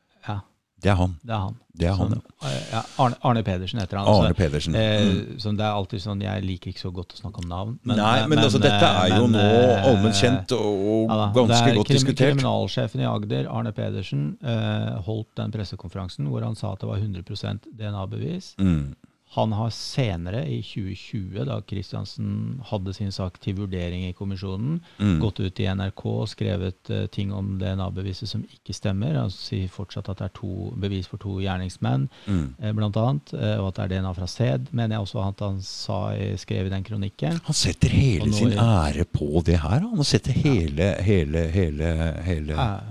Det 0.82 0.90
er 0.90 0.98
han. 0.98 1.18
det 1.22 1.36
er 1.36 1.44
han. 1.46 1.58
Det 1.82 1.88
er 1.88 1.94
han, 1.96 2.10
sånn, 2.12 2.24
ja. 2.42 2.80
eh, 2.82 2.88
Arne, 3.00 3.18
Arne 3.26 3.42
Pedersen 3.48 3.80
heter 3.80 4.00
han. 4.00 4.08
Arne 4.10 4.32
altså, 4.32 4.38
Pedersen. 4.38 4.76
Eh, 4.76 4.98
sånn, 5.02 5.42
som 5.44 5.60
det 5.60 5.66
er 5.66 5.78
alltid 5.78 6.04
sånn, 6.04 6.24
Jeg 6.26 6.44
liker 6.46 6.74
ikke 6.74 6.84
så 6.84 6.92
godt 6.96 7.16
å 7.16 7.20
snakke 7.22 7.44
om 7.44 7.48
navn. 7.50 7.78
Nei, 7.88 8.26
men, 8.28 8.42
altså, 8.42 8.60
dette 8.62 8.90
er 8.90 9.14
jo 9.16 9.30
nå 9.32 9.44
eh, 9.46 9.88
allment 9.92 10.18
kjent 10.18 10.56
og 10.58 11.14
ja 11.14 11.30
ganske 11.36 11.62
er 11.70 11.78
godt 11.80 11.94
diskutert. 11.94 12.34
Kriminalsjefen 12.34 13.04
i 13.04 13.08
Agder, 13.10 13.48
Arne 13.52 13.74
Pedersen, 13.78 14.26
eh, 14.42 14.92
holdt 15.06 15.32
den 15.40 15.54
pressekonferansen 15.54 16.30
hvor 16.32 16.46
han 16.46 16.58
sa 16.60 16.74
at 16.76 16.84
det 16.84 16.90
var 16.92 17.02
100% 17.02 17.72
DNA-bevis. 17.78 18.54
Mm. 18.62 18.92
Han 19.32 19.54
har 19.56 19.70
senere, 19.72 20.42
i 20.52 20.58
2020, 20.60 21.46
da 21.48 21.62
Kristiansen 21.64 22.60
hadde 22.68 22.92
sin 22.94 23.14
sak 23.16 23.38
til 23.40 23.56
vurdering 23.62 24.04
i 24.10 24.14
kommisjonen, 24.18 24.82
Mm. 25.00 25.20
gått 25.22 25.40
ut 25.40 25.60
i 25.60 25.68
NRK 25.72 26.02
og 26.06 26.28
skrevet 26.28 26.90
uh, 26.92 27.06
ting 27.08 27.32
om 27.34 27.54
DNA-beviset 27.62 28.28
som 28.28 28.44
ikke 28.44 28.76
stemmer. 28.76 29.16
Han 29.16 29.32
sier 29.32 29.70
fortsatt 29.72 30.10
at 30.12 30.18
det 30.20 30.26
er 30.26 30.34
to 30.36 30.74
bevis 30.76 31.08
for 31.08 31.18
to 31.18 31.38
gjerningsmenn, 31.40 32.10
Mm. 32.28 32.56
eh, 32.60 32.74
blant 32.74 32.98
annet, 33.00 33.34
eh, 33.34 33.56
og 33.62 33.70
at 33.70 33.76
det 33.76 33.86
er 33.86 34.02
DNA 34.02 34.14
fra 34.20 34.28
sæd, 34.28 34.68
mener 34.74 34.98
jeg 34.98 35.06
også 35.08 35.24
at 35.30 35.40
han 35.48 35.62
sa, 35.62 36.02
skrev 36.36 36.66
i 36.68 36.70
den 36.76 36.84
kronikken. 36.84 37.40
Han 37.48 37.54
setter 37.56 37.88
hele 37.90 38.26
nå 38.26 38.34
sin 38.34 38.52
ære 38.60 39.06
på 39.06 39.42
det 39.46 39.60
her. 39.64 39.80
Han 39.80 40.04
setter 40.04 40.34
hele, 40.34 40.92
hele, 41.02 41.48
hele, 41.56 41.96
hele 42.28 42.54
ja, 42.54 42.82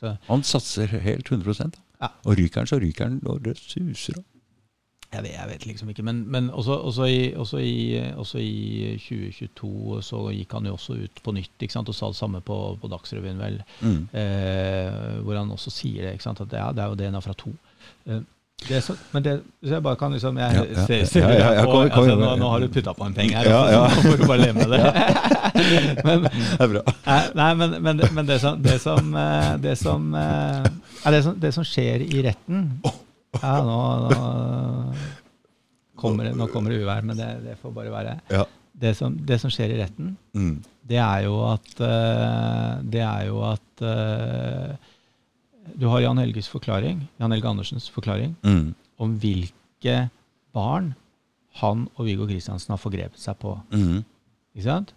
så, 0.00 0.16
Han 0.28 0.42
satser 0.42 0.86
helt 0.86 1.28
100 1.28 1.72
Ja. 2.00 2.08
Og 2.24 2.38
ryker 2.38 2.62
han, 2.62 2.66
så 2.66 2.80
ryker 2.80 3.04
han 3.04 3.20
og 3.26 3.42
det 3.44 3.58
suser 3.58 4.16
av. 4.16 4.24
Jeg 5.10 5.22
vet, 5.24 5.32
jeg 5.34 5.48
vet 5.50 5.64
liksom 5.66 5.88
ikke, 5.90 6.04
men, 6.06 6.20
men 6.30 6.50
også, 6.54 6.76
også, 6.86 7.04
i, 7.10 7.32
også, 7.34 7.58
i, 7.58 7.98
også 8.14 8.38
i 8.38 8.92
2022 9.02 10.02
så 10.06 10.20
gikk 10.36 10.52
han 10.54 10.68
jo 10.70 10.76
også 10.76 10.94
ut 11.02 11.22
på 11.24 11.32
nytt 11.34 11.64
ikke 11.66 11.74
sant, 11.74 11.88
og 11.90 11.96
sa 11.98 12.10
det 12.12 12.18
samme 12.20 12.38
på, 12.46 12.58
på 12.78 12.90
Dagsrevyen, 12.92 13.40
vel. 13.42 13.56
Mm. 13.82 14.04
Eh, 14.14 15.16
hvor 15.26 15.34
han 15.40 15.50
også 15.50 15.72
sier 15.74 16.04
det, 16.06 16.12
ikke 16.14 16.28
sant, 16.28 16.44
at 16.46 16.54
ja, 16.54 16.68
det 16.76 16.84
er 16.84 16.92
jo 16.92 17.00
DNA 17.00 17.22
fra 17.26 17.34
to. 17.42 17.50
Eh, 18.06 18.22
det 18.68 18.82
så, 18.84 18.94
men 19.14 19.24
det, 19.24 19.34
så 19.64 19.78
jeg 19.78 19.82
bare 19.86 19.96
kan 19.96 20.12
liksom 20.12 20.36
jeg, 20.36 20.52
Ja, 20.60 20.64
ja, 20.68 20.82
ser, 20.86 21.04
ser 21.08 21.22
ja, 21.24 21.28
ja, 21.40 21.52
ja, 21.58 21.62
på, 21.64 21.70
kom- 21.72 21.90
kom 21.94 22.02
altså, 22.04 22.16
nå, 22.20 22.30
nå 22.42 22.48
har 22.52 22.60
du 22.60 22.66
putta 22.74 22.92
på 22.94 23.06
en 23.08 23.14
penge 23.16 23.38
her, 23.40 23.48
Ja, 23.48 23.60
altså, 23.66 24.02
så 24.02 24.10
får 24.10 24.18
du 24.20 24.26
bare 24.28 24.42
leve 24.44 24.54
med 24.60 24.74
det. 24.74 24.80
men, 26.06 26.26
Det 26.28 26.66
er 26.66 26.74
bra. 26.76 26.82
Nei, 27.40 27.50
men, 27.64 27.76
men, 27.82 28.02
det- 28.04 28.10
men 28.14 28.28
det 28.28 28.38
som 28.42 28.60
Det 28.62 28.76
som, 28.84 29.14
eh, 29.16 29.52
det 29.64 29.74
som, 29.80 30.10
eh, 30.14 30.70
det 31.10 31.22
som, 31.24 31.40
det 31.40 31.54
som 31.56 31.64
skjer 31.66 32.04
i 32.04 32.22
retten 32.28 32.66
Ja, 33.42 33.56
nå, 33.62 33.76
nå 34.10 34.94
kommer 36.00 36.24
det, 36.26 36.32
nå 36.38 36.46
kommer 36.50 36.72
det 36.72 36.80
uvær, 36.82 37.02
men 37.06 37.16
det, 37.18 37.28
det 37.44 37.58
får 37.60 37.74
bare 37.76 37.92
være. 37.92 38.14
Ja. 38.32 38.44
Det 38.80 38.94
som, 38.96 39.16
det 39.28 39.36
som 39.42 39.50
skjer 39.52 39.74
i 39.74 39.80
retten, 39.82 40.14
Mm. 40.34 40.62
det 40.88 40.96
er 41.02 41.24
jo 41.26 41.34
at 41.50 41.80
eh, 41.84 42.76
Det 42.88 43.02
er 43.04 43.24
jo 43.28 43.40
at 43.44 43.82
eh, 43.84 44.76
Du 45.76 45.84
har 45.90 46.00
Jan 46.00 46.18
Helges 46.22 46.48
forklaring, 46.48 47.02
Jan 47.20 47.34
Helge 47.34 47.50
Andersens 47.50 47.90
forklaring 47.92 48.36
Mm. 48.46 48.72
om 48.98 49.18
hvilke 49.20 50.08
barn 50.54 50.94
han 51.60 51.88
og 51.96 52.06
Viggo 52.06 52.26
Kristiansen 52.30 52.72
har 52.72 52.78
forgrepet 52.80 53.18
seg 53.20 53.36
på. 53.42 53.56
Mm. 53.74 54.00
Ikke 54.54 54.64
sant? 54.66 54.94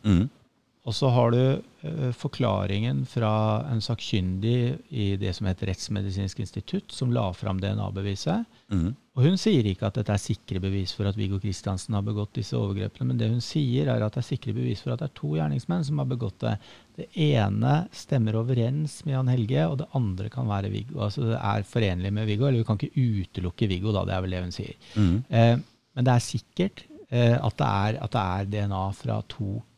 Og 0.83 0.91
så 0.95 1.07
har 1.15 1.31
du 1.31 1.39
eh, 1.39 2.09
forklaringen 2.11 3.05
fra 3.07 3.31
en 3.71 3.79
sakkyndig 3.81 4.81
i 4.91 5.13
det 5.19 5.31
som 5.37 5.47
heter 5.47 5.69
Rettsmedisinsk 5.71 6.41
institutt, 6.43 6.91
som 6.91 7.13
la 7.15 7.29
fram 7.37 7.61
DNA-beviset. 7.63 8.43
Mm. 8.73 8.89
Og 9.15 9.23
hun 9.23 9.39
sier 9.39 9.63
ikke 9.69 9.87
at 9.87 9.95
dette 9.95 10.11
er 10.11 10.19
sikre 10.19 10.59
bevis 10.59 10.91
for 10.97 11.07
at 11.07 11.15
Viggo 11.15 11.39
Kristiansen 11.39 11.95
har 11.95 12.03
begått 12.03 12.33
disse 12.35 12.57
overgrepene, 12.59 13.07
men 13.13 13.21
det 13.21 13.31
hun 13.31 13.39
sier 13.45 13.93
er 13.93 14.03
at 14.03 14.17
det 14.17 14.25
er 14.25 14.29
sikre 14.33 14.55
bevis 14.57 14.83
for 14.83 14.91
at 14.91 14.99
det 14.99 15.07
er 15.07 15.17
to 15.21 15.33
gjerningsmenn 15.37 15.87
som 15.87 16.03
har 16.03 16.09
begått 16.09 16.41
det. 16.43 16.57
Det 16.99 17.07
ene 17.31 17.75
stemmer 17.95 18.41
overens 18.41 18.99
med 19.05 19.15
Jan 19.15 19.31
Helge, 19.31 19.67
og 19.69 19.79
det 19.79 19.91
andre 19.95 20.31
kan 20.33 20.51
være 20.51 20.73
Viggo. 20.73 20.99
Altså 21.05 21.29
det 21.29 21.39
er 21.39 21.67
forenlig 21.69 22.11
med 22.11 22.27
Viggo, 22.27 22.49
eller 22.49 22.59
vi 22.59 22.67
kan 22.67 22.81
ikke 22.81 23.07
utelukke 23.23 23.69
Viggo, 23.71 23.95
da, 23.95 24.03
det 24.09 24.17
er 24.17 24.25
vel 24.25 24.35
det 24.35 24.47
hun 24.49 24.57
sier. 24.59 24.79
Mm. 24.97 25.19
Eh, 25.31 25.53
men 25.95 26.09
det 26.09 26.17
er 26.17 26.31
sikkert 26.33 26.89
eh, 27.07 27.37
at, 27.37 27.55
det 27.61 27.69
er, 27.69 28.01
at 28.03 28.17
det 28.17 28.25
er 28.25 28.57
DNA 28.57 28.87
fra 28.97 29.21
to 29.31 29.53
gjerningsmenn. 29.53 29.69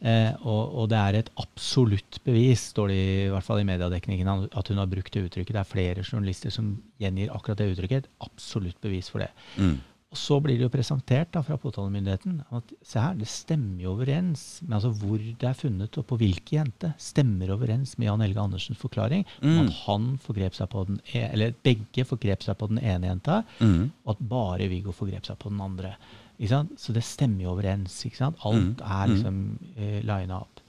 Eh, 0.00 0.32
og, 0.40 0.74
og 0.80 0.88
det 0.88 0.96
er 0.98 1.18
et 1.20 1.30
absolutt 1.36 2.20
bevis, 2.24 2.70
står 2.72 2.88
det 2.88 2.96
i, 2.96 3.28
hvert 3.32 3.44
fall 3.44 3.60
i 3.60 3.68
mediedekningen, 3.68 4.48
at 4.56 4.68
hun 4.72 4.80
har 4.80 4.88
brukt 4.90 5.12
det 5.12 5.26
uttrykket. 5.28 5.52
Det 5.58 5.60
er 5.60 5.68
flere 5.74 6.04
journalister 6.06 6.50
som 6.54 6.74
gjengir 7.00 7.30
akkurat 7.34 7.60
det 7.60 7.72
uttrykket. 7.74 8.04
Et 8.08 8.10
absolutt 8.24 8.80
bevis 8.80 9.10
for 9.12 9.20
det. 9.20 9.30
Mm. 9.60 9.78
Og 10.10 10.18
så 10.18 10.40
blir 10.42 10.56
det 10.58 10.64
jo 10.64 10.72
presentert 10.74 11.28
da, 11.30 11.38
fra 11.46 11.54
påtalemyndigheten 11.60 12.40
at 12.58 12.72
se 12.82 12.98
her, 12.98 13.12
det 13.14 13.28
stemmer 13.30 13.84
jo 13.84 13.92
overens 13.92 14.40
med 14.64 14.74
altså 14.80 14.90
hvor 14.98 15.20
det 15.22 15.46
er 15.46 15.54
funnet, 15.54 15.98
og 16.00 16.06
på 16.10 16.18
hvilke 16.18 16.56
jente. 16.56 16.90
Stemmer 16.98 17.52
overens 17.54 17.92
med 17.96 18.08
Jan 18.08 18.24
Helge 18.24 18.42
Andersens 18.42 18.80
forklaring 18.80 19.22
om 19.38 19.52
Mm. 19.52 19.60
at 19.68 19.76
han 19.84 20.08
forgrep 20.18 20.56
seg 20.58 20.68
på 20.72 20.82
den 20.88 20.98
e 21.14 21.22
eller 21.28 21.54
begge 21.62 22.02
forgrep 22.08 22.42
seg 22.42 22.58
på 22.58 22.66
den 22.72 22.78
ene 22.82 23.06
jenta, 23.12 23.44
Mm. 23.60 23.92
og 24.04 24.16
at 24.16 24.28
bare 24.32 24.66
Viggo 24.72 24.90
forgrep 24.90 25.26
seg 25.30 25.38
på 25.38 25.48
den 25.52 25.60
andre. 25.60 25.94
Så 26.40 26.92
det 26.96 27.02
stemmer 27.04 27.42
jo 27.44 27.50
overens. 27.54 27.98
Alt 28.20 28.80
Mm. 28.80 28.80
er 28.80 29.06
liksom 29.08 29.58
eh, 29.76 30.00
lina 30.02 30.38
opp. 30.40 30.60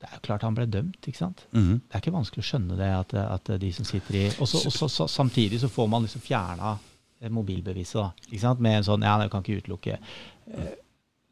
Det 0.00 0.08
er 0.10 0.14
jo 0.18 0.20
klart 0.26 0.42
han 0.42 0.54
ble 0.54 0.66
dømt. 0.66 0.98
ikke 1.06 1.16
sant? 1.18 1.46
Mm. 1.52 1.80
Det 1.88 1.94
er 1.94 2.00
ikke 2.00 2.12
vanskelig 2.12 2.42
å 2.42 2.48
skjønne 2.50 2.76
det, 2.76 2.88
at, 2.90 3.14
at 3.14 3.60
de 3.60 3.72
som 3.72 3.84
sitter 3.84 4.14
i 4.14 4.26
Og 4.40 4.48
så- 4.48 5.08
samtidig 5.08 5.60
så 5.60 5.68
får 5.70 5.88
man 5.88 6.02
liksom 6.02 6.20
fjerna 6.20 6.78
mobilbeviset, 7.30 7.94
da. 7.94 8.12
Ikke 8.30 8.40
sant? 8.40 8.60
Med 8.60 8.76
en 8.76 8.82
sånn 8.82 9.02
Ja, 9.02 9.16
det 9.18 9.30
kan 9.30 9.42
ikke 9.42 9.62
utelukke. 9.62 9.98
Eh, 10.52 10.74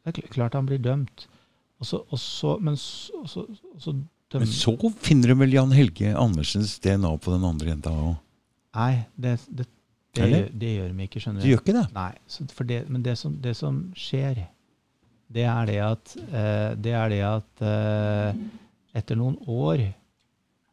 Det 0.05 0.17
er 0.17 0.27
klart 0.33 0.53
han 0.53 0.65
blir 0.65 0.79
dømt. 0.79 1.27
Og 1.79 1.85
så, 1.85 1.97
og 2.11 2.17
så, 2.19 2.59
men 2.61 2.75
så, 2.75 3.11
og 3.21 3.27
så, 3.29 3.41
og 3.75 3.81
så 3.81 3.93
Men 4.39 4.47
så 4.47 4.77
finner 4.97 5.27
du 5.27 5.35
vel 5.35 5.51
Jan 5.51 5.71
Helge 5.71 6.15
Andersens 6.15 6.79
DNA 6.79 7.17
på 7.19 7.31
den 7.33 7.43
andre 7.43 7.67
jenta 7.75 7.89
òg? 7.91 8.17
Nei, 8.73 9.05
det, 9.19 9.39
det, 9.53 9.65
det, 10.15 10.23
Eller? 10.23 10.49
det 10.51 10.71
gjør 10.75 10.89
de 10.91 11.05
ikke, 11.07 11.21
skjønner 11.23 11.43
Du 11.43 11.47
gjør 11.47 11.61
ikke 11.63 11.77
det? 11.77 11.85
Nei, 11.95 12.11
så 12.27 12.47
for 12.51 12.67
det, 12.67 12.81
men 12.91 13.05
det 13.05 13.15
som, 13.19 13.37
det 13.43 13.55
som 13.55 13.77
skjer, 13.95 14.43
det 15.31 15.45
er 15.47 15.69
det 15.69 15.79
at, 15.85 16.15
eh, 16.27 16.71
det 16.75 16.95
er 16.99 17.13
det 17.13 17.21
at 17.27 17.63
eh, 17.63 18.41
etter 18.99 19.19
noen 19.19 19.37
år 19.47 19.85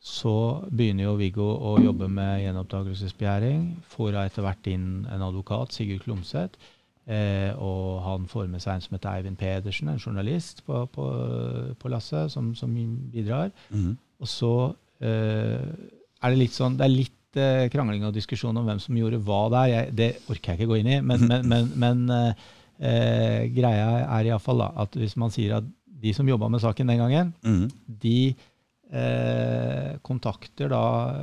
så 0.09 0.65
begynner 0.71 1.09
jo 1.09 1.19
Viggo 1.19 1.47
å 1.69 1.77
jobbe 1.83 2.09
med 2.11 2.43
gjenopptakelsesbegjæring. 2.45 3.63
Får 3.93 4.17
etter 4.23 4.47
hvert 4.47 4.69
inn 4.71 4.89
en 5.11 5.25
advokat, 5.27 5.75
Sigurd 5.75 6.05
Klomsæt. 6.07 6.57
Eh, 7.09 7.51
og 7.57 8.03
han 8.05 8.27
får 8.29 8.51
med 8.53 8.63
seg 8.63 8.77
en 8.77 8.85
som 8.85 8.95
heter 8.97 9.11
Eivind 9.17 9.39
Pedersen, 9.41 9.89
en 9.89 10.01
journalist 10.01 10.61
på, 10.67 10.83
på, 10.93 11.07
på 11.81 11.93
lasset, 11.93 12.33
som, 12.35 12.51
som 12.59 12.75
bidrar. 13.13 13.51
Mm. 13.71 13.95
Og 14.21 14.29
så 14.31 14.53
eh, 15.01 15.65
er 16.19 16.35
det 16.35 16.41
litt 16.41 16.57
sånn 16.57 16.77
Det 16.79 16.85
er 16.85 16.95
litt 16.95 17.18
eh, 17.37 17.69
krangling 17.73 18.05
og 18.09 18.15
diskusjon 18.15 18.57
om 18.57 18.65
hvem 18.65 18.79
som 18.81 18.97
gjorde 18.97 19.19
hva 19.27 19.41
der. 19.53 19.67
Jeg, 19.73 19.95
det 19.97 20.09
orker 20.31 20.53
jeg 20.55 20.61
ikke 20.61 20.71
gå 20.73 20.79
inn 20.81 20.93
i. 20.95 21.01
Men, 21.01 21.27
men, 21.29 21.49
men, 21.49 21.73
men 21.77 22.05
eh, 22.11 22.47
eh, 22.81 23.43
greia 23.53 24.07
er 24.07 24.31
iallfall 24.31 24.63
at 24.69 24.97
hvis 24.97 25.17
man 25.21 25.31
sier 25.35 25.59
at 25.59 25.65
de 25.99 26.13
som 26.15 26.29
jobba 26.29 26.49
med 26.49 26.61
saken 26.63 26.87
den 26.87 26.99
gangen, 27.03 27.35
Mm. 27.43 27.69
de 28.01 28.35
eh, 28.93 29.97
kontakter 30.07 30.71
da 30.73 30.83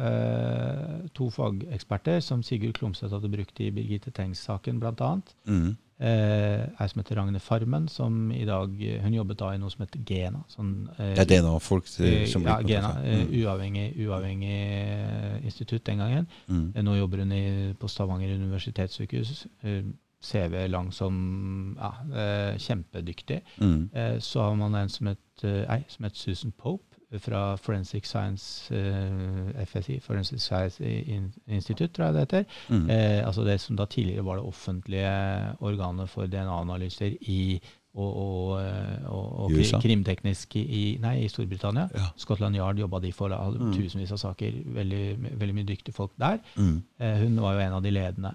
eh, 0.09 1.07
to 1.15 1.29
fageksperter 1.33 2.19
som 2.21 2.43
Sigurd 2.43 2.75
Klomsæt 2.77 3.13
hadde 3.15 3.31
brukt 3.31 3.59
i 3.63 3.71
Birgitte 3.73 4.11
Tengs-saken, 4.13 4.79
bl.a. 4.79 5.13
Mm. 5.47 5.75
Eh, 5.97 6.61
ei 6.81 6.87
som 6.91 6.99
heter 6.99 7.15
Ragne 7.15 7.39
Farmen, 7.39 7.85
som 7.87 8.31
i 8.35 8.43
dag 8.45 8.73
Hun 9.01 9.13
jobbet 9.15 9.37
da 9.39 9.53
i 9.55 9.57
noe 9.61 9.71
som 9.71 9.85
heter 9.85 10.01
Gena. 10.05 10.41
Sånn, 10.51 10.89
eh, 10.99 11.13
Det 11.15 11.23
er 11.23 11.29
DNA-folk 11.41 11.87
som 11.87 12.43
blir 12.43 12.51
ja, 12.51 12.61
Gena, 12.67 12.89
eh, 13.03 13.21
Mm. 13.25 13.31
uavhengig, 13.45 13.85
uavhengig 14.07 14.51
eh, 14.51 15.45
institutt 15.45 15.85
den 15.85 15.97
gangen. 15.99 16.27
Mm. 16.49 16.73
Eh, 16.75 16.81
Nå 16.83 16.95
jobber 16.97 17.17
hun 17.23 17.31
i, 17.31 17.73
på 17.79 17.87
Stavanger 17.87 18.35
universitetssykehus. 18.35 19.47
Eh, 19.63 19.83
CV 20.21 20.67
lang 20.67 20.91
som 20.91 21.77
ja, 21.79 21.91
eh, 22.11 22.57
kjempedyktig. 22.57 23.41
Mm. 23.61 23.89
Eh, 23.93 24.19
så 24.19 24.41
har 24.41 24.55
man 24.55 24.75
en 24.75 24.89
som 24.89 25.07
het, 25.07 25.43
eh, 25.43 25.63
ei, 25.69 25.85
som 25.87 26.03
het 26.03 26.15
Susan 26.17 26.51
Pope 26.57 26.94
fra 27.19 27.55
Forensic 27.57 28.05
Science 28.05 28.73
eh, 28.75 29.65
FSI, 29.65 29.99
Forensic 30.03 30.39
Science 30.41 30.79
In- 30.83 31.31
Institute, 31.47 31.93
tror 31.93 32.05
jeg 32.05 32.13
det 32.13 32.21
heter. 32.25 32.45
Mm. 32.69 32.89
Eh, 32.89 33.27
altså 33.27 33.43
det 33.45 33.59
som 33.61 33.75
da 33.75 33.85
tidligere 33.85 34.25
var 34.25 34.35
det 34.39 34.45
offentlige 34.45 35.11
organet 35.59 36.09
for 36.09 36.25
DNA-analyser 36.27 37.17
i 37.21 37.59
og, 37.95 38.15
og, 38.19 38.59
eh, 38.59 39.05
og, 39.07 39.39
og 39.45 39.51
USA? 39.55 39.79
krimteknisk 39.79 40.55
i, 40.59 40.97
nei, 40.99 41.13
i 41.23 41.27
Storbritannia. 41.31 41.85
Ja. 41.95 42.09
Scotland 42.19 42.55
Yard 42.59 42.79
jobba 42.81 42.99
de 42.99 43.11
for, 43.15 43.29
hadde 43.31 43.59
Mm. 43.59 43.73
tusenvis 43.73 44.11
av 44.11 44.17
saker. 44.17 44.51
Veldig, 44.75 45.03
veldig 45.39 45.55
mye 45.55 45.63
dyktige 45.69 45.93
folk 45.95 46.11
der. 46.19 46.37
Mm. 46.57 46.81
Eh, 46.99 47.17
hun 47.23 47.39
var 47.41 47.53
jo 47.53 47.59
en 47.59 47.73
av 47.77 47.83
de 47.83 47.91
ledende. 47.91 48.33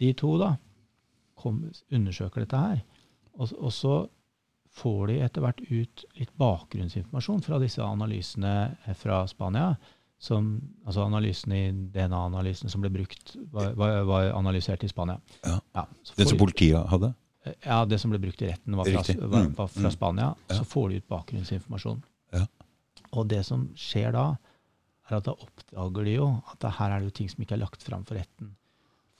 De 0.00 0.12
to 0.12 0.34
da 0.38 0.54
kom, 1.36 1.62
undersøker 1.92 2.40
dette 2.44 2.56
her. 2.60 2.82
Og 3.38 3.72
så 3.72 4.06
får 4.80 5.10
de 5.10 5.20
etter 5.24 5.44
hvert 5.44 5.62
ut 5.68 6.04
litt 6.18 6.34
bakgrunnsinformasjon 6.40 7.42
fra 7.44 7.60
disse 7.62 7.84
analysene 7.84 8.52
eh, 8.86 8.94
fra 8.98 9.22
Spania. 9.30 9.74
Som, 10.20 10.50
altså 10.84 11.06
analysene 11.06 11.56
i 11.56 11.68
DNA-analysene 11.94 12.68
som 12.68 12.82
ble 12.84 12.90
brukt, 12.92 13.32
var, 13.54 13.70
var, 13.72 14.02
var 14.04 14.26
analysert 14.36 14.82
i 14.84 14.90
Spania. 14.90 15.16
Ja. 15.46 15.86
så 16.04 16.16
det 16.18 16.26
som 16.28 16.40
politiet 16.42 16.90
hadde? 16.92 17.14
ja, 17.64 17.84
det 17.88 17.98
som 17.98 18.12
ble 18.12 18.20
brukt 18.20 18.42
i 18.42 18.50
retten, 18.50 18.76
var 18.76 18.84
fra, 18.84 19.02
var, 19.26 19.46
Mm, 19.46 19.54
var 19.56 19.68
fra 19.68 19.88
mm. 19.88 19.90
Spania. 19.90 20.34
Ja. 20.48 20.54
Så 20.54 20.64
får 20.64 20.88
de 20.88 20.96
ut 21.00 21.08
bakgrunnsinformasjon. 21.08 22.02
Ja. 22.36 22.46
Og 23.10 23.28
det 23.28 23.44
som 23.46 23.70
skjer 23.76 24.12
da, 24.12 24.26
er 25.08 25.16
at 25.18 25.26
da 25.26 25.34
oppdager 25.34 26.06
de 26.06 26.14
jo 26.14 26.28
at 26.52 26.68
her 26.76 26.90
er 26.92 27.00
det 27.00 27.10
jo 27.10 27.16
ting 27.20 27.30
som 27.30 27.42
ikke 27.42 27.56
er 27.56 27.64
lagt 27.64 27.82
fram 27.82 28.04
for 28.06 28.20
retten. 28.20 28.54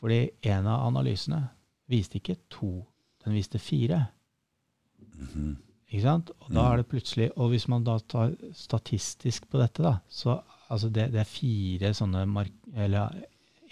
Fordi 0.00 0.20
en 0.52 0.68
av 0.70 0.86
analysene 0.86 1.42
viste 1.90 2.20
ikke 2.20 2.38
to, 2.52 2.84
den 3.24 3.34
viste 3.34 3.58
fire. 3.58 4.04
Mhm. 5.20 5.56
Ikke 5.90 6.02
sant? 6.04 6.30
Og 6.40 6.52
da 6.54 6.62
Mm. 6.62 6.72
er 6.72 6.76
det 6.76 6.88
plutselig, 6.88 7.30
og 7.36 7.50
hvis 7.50 7.64
man 7.68 7.82
da 7.84 7.98
tar 7.98 8.30
statistisk 8.54 9.48
på 9.50 9.58
dette, 9.58 9.82
da, 9.82 9.96
så 10.08 10.36
altså 10.70 10.88
det, 10.92 11.08
det 11.12 11.20
er 11.20 11.24
fire 11.24 11.90
sånne 11.98 12.28
mark, 12.30 12.52
eller 12.76 13.10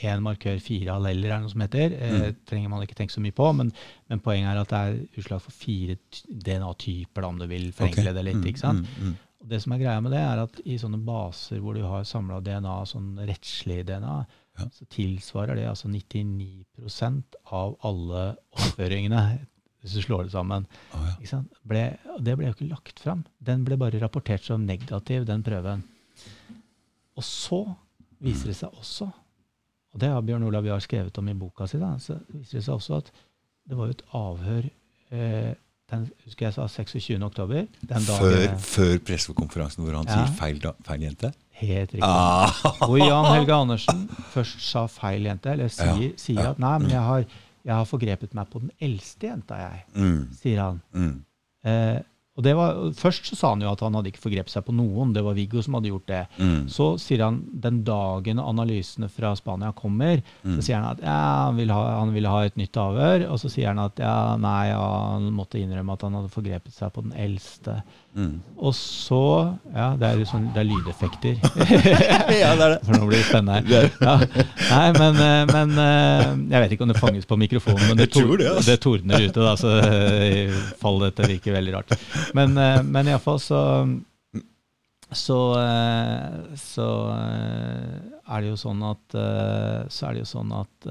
én 0.02 0.20
markør, 0.22 0.58
fire 0.62 0.94
alleller, 0.96 1.30
er 1.30 1.40
noe 1.44 1.50
som 1.50 1.60
heter. 1.60 1.92
Eh, 1.94 2.18
Mm. 2.30 2.36
trenger 2.46 2.68
man 2.70 2.82
ikke 2.82 2.94
tenke 2.98 3.12
så 3.14 3.20
mye 3.22 3.32
på, 3.34 3.52
men, 3.54 3.72
men 4.08 4.20
poenget 4.20 4.50
er 4.50 4.60
at 4.60 4.68
det 4.68 4.78
er 4.82 5.20
utslag 5.22 5.40
for 5.42 5.50
fire 5.52 5.96
DNA-typer, 6.28 7.24
om 7.24 7.38
du 7.38 7.46
vil 7.46 7.70
forenkle 7.72 8.10
okay. 8.10 8.12
det 8.18 8.24
litt. 8.24 8.36
Mm, 8.42 8.46
ikke 8.50 8.58
sant? 8.64 8.86
mm, 8.98 9.08
mm. 9.08 9.16
Og 9.40 9.48
det 9.52 9.62
som 9.62 9.72
er 9.72 9.78
greia 9.78 10.00
med 10.02 10.10
det, 10.12 10.18
er 10.20 10.42
at 10.42 10.60
i 10.66 10.76
sånne 10.78 10.98
baser 11.06 11.60
hvor 11.62 11.74
du 11.78 11.82
har 11.86 12.02
samla 12.02 12.40
DNA, 12.42 12.76
sånn 12.90 13.14
rettslig 13.26 13.84
DNA, 13.86 14.26
Ja. 14.58 14.64
så 14.74 14.84
tilsvarer 14.90 15.54
det 15.54 15.68
altså 15.70 15.86
99% 15.86 17.36
av 17.52 17.76
alle 17.86 18.36
oppføringene, 18.58 19.46
hvis 19.82 19.94
du 19.94 20.02
slår 20.02 20.26
det 20.26 20.32
sammen. 20.34 20.66
Oh? 20.96 21.42
Ble, 21.70 21.84
det 22.24 22.34
ble 22.38 22.48
jo 22.48 22.54
ikke 22.56 22.70
lagt 22.72 22.98
fram. 23.02 23.22
Den 23.38 23.62
ble 23.66 23.78
bare 23.80 24.00
rapportert 24.02 24.42
som 24.46 24.64
negativ, 24.66 25.24
den 25.28 25.44
prøven. 25.46 25.84
Og 27.18 27.24
så 27.26 27.62
viser 28.22 28.50
det 28.52 28.56
seg 28.58 28.74
også, 28.74 29.06
og 29.94 30.00
det 30.02 30.10
har 30.12 30.22
Bjørn 30.26 30.44
Olav 30.48 30.66
Jahr 30.66 30.82
skrevet 30.84 31.16
om 31.18 31.30
i 31.30 31.34
boka 31.38 31.66
si, 31.70 31.78
da, 31.80 31.94
så 32.02 32.18
viser 32.34 32.58
det 32.58 32.64
seg 32.66 32.74
også 32.74 32.98
at 32.98 33.08
det 33.68 33.76
var 33.78 33.88
jo 33.88 33.94
et 33.96 34.04
avhør 34.16 34.68
eh, 35.14 35.54
den, 35.88 36.02
husker 36.26 36.46
jeg 36.48 36.54
sa 36.58 36.66
26. 36.68 37.16
oktober. 37.24 37.64
Den 37.88 38.04
Før, 38.04 38.34
dagen, 38.34 38.58
før 38.60 38.98
pressekonferansen 39.08 39.84
hvor 39.86 39.94
han 39.96 40.08
Ja. 40.10 40.18
sier 40.26 40.34
feil, 40.36 40.58
da, 40.60 40.74
feil 40.84 41.06
jente? 41.06 41.30
Helt 41.58 41.94
riktig. 41.94 42.04
Ah. 42.04 42.52
Hvor 42.82 42.98
Jan 43.00 43.24
Helge 43.32 43.54
Andersen 43.56 44.02
først 44.34 44.60
sa 44.62 44.84
feil 44.92 45.24
jente, 45.30 45.50
eller 45.54 45.72
sier, 45.72 45.96
Ja, 45.96 46.10
sier 46.20 46.50
at 46.52 46.60
nei, 46.62 46.74
men 46.84 46.92
jeg 46.92 47.00
har, 47.06 47.24
jeg 47.64 47.74
har 47.74 47.84
forgrepet 47.88 48.34
meg 48.34 48.50
på 48.50 48.60
den 48.60 48.70
eldste 48.80 49.26
jenta, 49.32 49.56
jeg, 49.58 49.82
Mm, 49.94 50.28
sier 50.32 50.60
han. 50.62 50.80
mm. 50.94 51.16
Eh, 51.64 51.98
og 52.38 52.44
det 52.46 52.52
var, 52.54 52.76
først 52.94 53.24
så 53.26 53.34
sa 53.34 53.48
han 53.50 53.60
jo 53.64 53.72
at 53.72 53.80
han 53.82 53.96
hadde 53.98 54.12
ikke 54.12 54.20
forgrepet 54.22 54.52
seg 54.52 54.62
på 54.62 54.70
noen, 54.72 55.10
det 55.12 55.24
var 55.26 55.34
Viggo 55.34 55.58
som 55.60 55.74
hadde 55.74 55.88
gjort 55.90 56.06
det. 56.06 56.20
Mm. 56.38 56.68
Så 56.70 56.92
sier 57.02 57.24
han 57.24 57.40
den 57.50 57.80
dagen 57.82 58.38
analysene 58.38 59.08
fra 59.10 59.32
Spania 59.34 59.72
kommer, 59.74 60.22
Mm. 60.44 60.54
så 60.54 60.62
sier 60.62 60.76
han 60.78 60.86
at 60.92 61.02
ja, 61.02 61.16
han, 61.48 61.56
vil 61.58 61.72
ha, 61.74 61.98
han 61.98 62.12
ville 62.14 62.28
ha 62.30 62.44
et 62.46 62.54
nytt 62.56 62.78
avhør. 62.78 63.26
Og 63.32 63.40
så 63.42 63.50
sier 63.50 63.66
han 63.72 63.80
at 63.82 63.98
ja, 63.98 64.36
nei, 64.38 64.68
ja, 64.70 64.78
han 65.16 65.32
måtte 65.34 65.58
innrømme 65.58 65.92
at 65.98 66.02
han 66.06 66.14
hadde 66.14 66.30
forgrepet 66.30 66.72
seg 66.78 66.92
på 66.94 67.02
den 67.08 67.12
eldste. 67.18 67.80
Mm. 68.18 68.40
Og 68.58 68.74
så 68.74 69.20
Ja, 69.70 69.92
det 69.98 70.08
er 70.08 70.24
sånn, 70.26 70.48
det 70.54 70.64
er 70.64 70.66
lydeffekter. 70.66 71.38
ja, 72.40 72.50
det 72.58 72.64
er 72.64 72.72
det. 72.74 72.78
For 72.88 72.96
nå 72.96 73.06
blir 73.06 73.20
det 73.20 73.28
spennende 73.28 73.60
her. 73.60 73.92
Ja. 74.02 74.16
Nei, 74.72 74.88
men, 74.96 75.20
eh, 75.22 75.42
men 75.52 75.74
eh, 75.84 76.26
Jeg 76.56 76.64
vet 76.64 76.74
ikke 76.74 76.88
om 76.88 76.92
det 76.92 76.98
fanges 76.98 77.28
på 77.30 77.38
mikrofonen, 77.38 77.84
men 77.86 78.00
det, 78.00 78.10
tor 78.14 78.34
det, 78.34 78.50
altså. 78.50 78.66
det 78.72 78.78
tordner 78.82 79.22
ute, 79.22 79.38
da, 79.38 79.54
så 79.60 79.76
eh, 79.86 80.60
fall 80.82 80.98
dette 81.04 81.30
virker 81.30 81.54
veldig 81.54 81.76
rart. 81.76 81.94
Men, 82.34 82.58
men 82.90 83.12
iallfall 83.12 83.40
så 83.42 83.62
så, 85.08 85.38
eh, 85.56 86.56
så 86.60 86.88
er 87.14 88.42
det 88.42 88.50
jo 88.50 88.58
sånn 88.60 88.82
at 88.84 89.14
Så 89.88 90.02
er 90.04 90.18
det 90.18 90.20
jo 90.26 90.28
sånn 90.28 90.50
at 90.52 90.88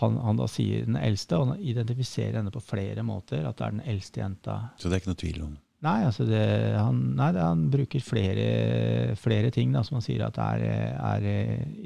han, 0.00 0.16
han 0.24 0.40
da 0.40 0.48
sier 0.48 0.86
den 0.88 0.96
eldste, 0.98 1.36
og 1.36 1.52
han 1.52 1.60
identifiserer 1.60 2.40
henne 2.40 2.50
på 2.54 2.62
flere 2.64 3.04
måter. 3.06 3.44
At 3.44 3.60
det 3.60 3.66
er 3.66 3.74
den 3.76 3.88
eldste 3.92 4.22
jenta. 4.24 4.54
Så 4.80 4.88
det 4.88 4.96
er 4.96 5.02
ikke 5.04 5.12
noe 5.12 5.20
tvil 5.22 5.42
om. 5.44 5.58
Nei, 5.80 6.02
altså 6.04 6.26
det, 6.28 6.40
han, 6.76 6.98
nei 7.16 7.30
han 7.38 7.62
bruker 7.72 8.02
flere, 8.04 9.14
flere 9.16 9.48
ting 9.54 9.70
da, 9.72 9.80
som 9.86 9.96
han 9.96 10.02
sier 10.04 10.26
at 10.26 10.36
er, 10.44 10.64
er, 11.00 11.24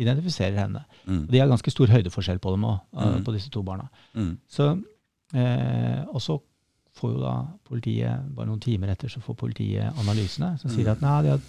identifiserer 0.03 0.57
henne. 0.65 0.83
Mm. 1.07 1.21
De 1.31 1.39
har 1.39 1.47
ganske 1.53 1.71
stor 1.71 1.93
høydeforskjell 1.93 2.41
på 2.43 2.51
dem 2.57 2.66
òg, 2.66 2.81
Mm. 2.95 3.23
på 3.25 3.35
disse 3.37 3.53
to 3.55 3.62
barna. 3.62 3.87
Mm. 4.19 4.33
Så, 4.51 4.66
eh, 5.35 6.03
og 6.11 6.19
så 6.25 6.41
får 6.95 7.12
jo 7.15 7.21
da 7.23 7.35
politiet, 7.66 8.35
bare 8.35 8.47
noen 8.51 8.61
timer 8.62 8.91
etter, 8.91 9.09
så 9.11 9.23
får 9.23 9.37
politiet 9.37 9.97
analysene 10.03 10.53
som 10.59 10.71
sier 10.71 10.87
Mm. 10.87 10.93
at 10.93 11.01
nei, 11.03 11.23
de 11.23 11.29
har 11.31 11.41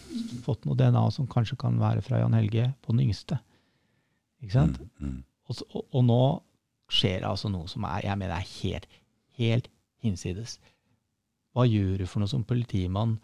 fått 0.46 0.66
noe 0.66 0.76
DNA 0.78 1.04
som 1.12 1.28
kanskje 1.28 1.58
kan 1.58 1.80
være 1.82 2.02
fra 2.06 2.20
Jan 2.20 2.34
Helge 2.34 2.74
på 2.86 2.94
den 2.94 3.08
yngste. 3.10 3.40
Ikke 4.44 4.52
sant? 4.54 4.80
Mm. 5.00 5.08
Mm. 5.10 5.24
Og, 5.50 5.56
og, 5.74 5.86
og 5.94 6.04
nå 6.06 6.22
skjer 6.90 7.20
det 7.22 7.30
altså 7.30 7.50
noe 7.50 7.68
som 7.68 7.84
er, 7.90 8.02
jeg 8.06 8.18
mener 8.22 8.36
er 8.38 8.50
helt, 8.62 8.86
helt 9.38 9.68
hinsides. 10.06 10.60
Hva 11.56 11.66
gjør 11.70 12.02
du 12.02 12.06
for 12.10 12.22
noe 12.22 12.32
som 12.32 12.44
politimann 12.48 13.16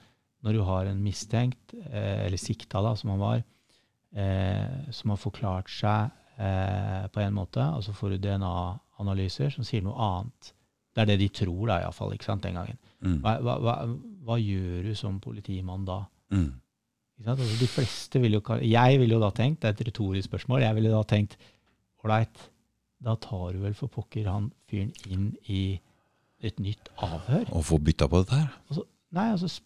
når 0.41 0.57
du 0.57 0.61
har 0.65 0.87
en 0.89 1.01
mistenkt, 1.03 1.75
eh, 1.91 2.25
eller 2.25 2.39
sikta 2.39 2.81
da, 2.81 2.95
som 2.97 3.11
han 3.13 3.21
var, 3.21 3.43
eh, 4.15 4.91
som 4.95 5.13
har 5.13 5.19
forklart 5.21 5.69
seg 5.69 6.09
eh, 6.41 7.05
på 7.13 7.21
en 7.21 7.35
måte, 7.35 7.61
og 7.61 7.83
så 7.85 7.93
får 7.93 8.15
du 8.15 8.23
DNA-analyser 8.25 9.53
som 9.53 9.67
sier 9.67 9.85
noe 9.85 9.99
annet. 10.01 10.53
Det 10.91 11.03
er 11.03 11.11
det 11.11 11.19
de 11.21 11.29
tror 11.29 11.67
da, 11.69 11.81
iallfall, 11.83 12.15
den 12.17 12.57
gangen. 12.57 12.79
Mm. 12.99 13.19
Hva, 13.21 13.35
hva, 13.45 13.57
hva, 13.61 13.75
hva 14.25 14.39
gjør 14.41 14.89
du 14.89 14.95
som 14.97 15.21
politimann 15.23 15.85
da? 15.87 16.01
Mm. 16.33 16.49
Altså, 17.21 17.45
de 17.59 17.69
fleste 17.69 18.19
vil 18.19 18.33
jo, 18.33 18.41
Jeg 18.65 18.99
ville 18.99 19.13
jo 19.13 19.21
da 19.21 19.29
tenkt, 19.29 19.61
det 19.61 19.69
er 19.69 19.75
et 19.75 19.87
retorisk 19.91 20.31
spørsmål, 20.31 20.63
jeg 20.65 20.75
ville 20.75 20.89
da 20.89 21.03
tenkt 21.05 21.37
ålreit, 22.01 22.49
da 23.01 23.15
tar 23.21 23.53
du 23.53 23.61
vel 23.61 23.77
for 23.77 23.93
pokker 23.93 24.29
han 24.29 24.49
fyren 24.69 24.91
inn 25.09 25.31
i 25.49 25.79
et 26.43 26.59
nytt 26.59 26.89
avhør? 26.97 27.45
Å 27.53 27.61
få 27.63 27.77
bytta 27.83 28.07
på 28.11 28.21
dette 28.23 28.37
her? 28.39 28.47
Og 28.69 28.75
så, 28.79 28.83
nei, 29.17 29.27
altså 29.35 29.49
s- 29.51 29.61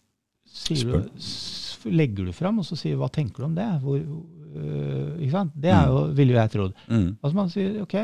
sier 0.46 0.90
du, 0.92 1.90
legger 1.90 2.26
du 2.28 2.32
fram, 2.32 2.58
og 2.60 2.64
så 2.68 2.76
sier 2.78 2.94
du 2.96 3.00
hva 3.02 3.08
tenker 3.12 3.42
du 3.42 3.46
om 3.48 3.54
det? 3.56 3.66
Hvor, 3.82 3.98
øh, 3.98 5.16
ikke 5.20 5.30
sant? 5.32 5.52
Det 5.56 5.70
er 5.72 5.86
jo, 5.90 6.02
ville 6.18 6.32
jo 6.34 6.38
jeg 6.40 6.50
trodd. 6.54 6.74
Mm. 6.88 7.08
Altså 7.22 7.34
man 7.38 7.50
sier 7.52 7.80
ok, 7.82 7.94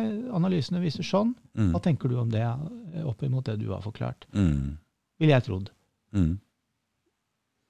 analysene 0.41 0.81
viser 0.83 1.03
sånn, 1.07 1.35
Mm. 1.55 1.73
hva 1.75 1.81
tenker 1.85 2.09
du 2.09 2.17
om 2.19 2.31
det 2.33 2.41
øh, 2.43 3.07
opp 3.11 3.23
imot 3.23 3.45
det 3.45 3.59
du 3.61 3.69
har 3.73 3.83
forklart? 3.85 4.25
Mm. 4.33 4.79
Ville 5.21 5.33
jeg 5.37 5.45
trodd. 5.45 5.71
Mm. 6.17 6.39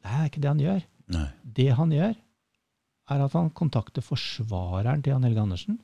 Det 0.02 0.10
er 0.10 0.28
ikke 0.28 0.40
det 0.42 0.48
han 0.50 0.60
gjør. 0.62 0.82
Nei. 1.12 1.28
Det 1.44 1.68
han 1.78 1.90
gjør, 1.94 2.14
er 3.12 3.24
at 3.26 3.32
han 3.36 3.50
kontakter 3.50 4.02
forsvareren 4.02 5.02
til 5.02 5.12
Jan 5.12 5.24
Helge 5.26 5.42
Andersen. 5.42 5.78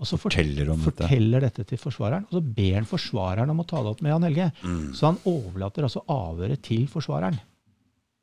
Og 0.00 0.06
så 0.10 0.16
fort- 0.18 0.34
Forteller 0.34 0.70
om 0.72 0.80
dette. 0.82 1.04
forteller 1.06 1.40
dette 1.44 1.64
til 1.70 1.78
forsvareren, 1.78 2.24
og 2.26 2.32
så 2.34 2.40
ber 2.42 2.74
han 2.74 2.84
forsvareren 2.88 3.50
om 3.50 3.60
å 3.62 3.66
ta 3.66 3.76
det 3.82 3.92
opp 3.92 4.00
med 4.02 4.10
Jan 4.10 4.22
Helge. 4.26 4.46
Mm. 4.64 4.88
Så 4.94 5.06
han 5.06 5.18
overlater 5.24 5.86
altså 5.86 6.02
avhøret 6.10 6.62
til 6.66 6.86
forsvareren. 6.90 7.38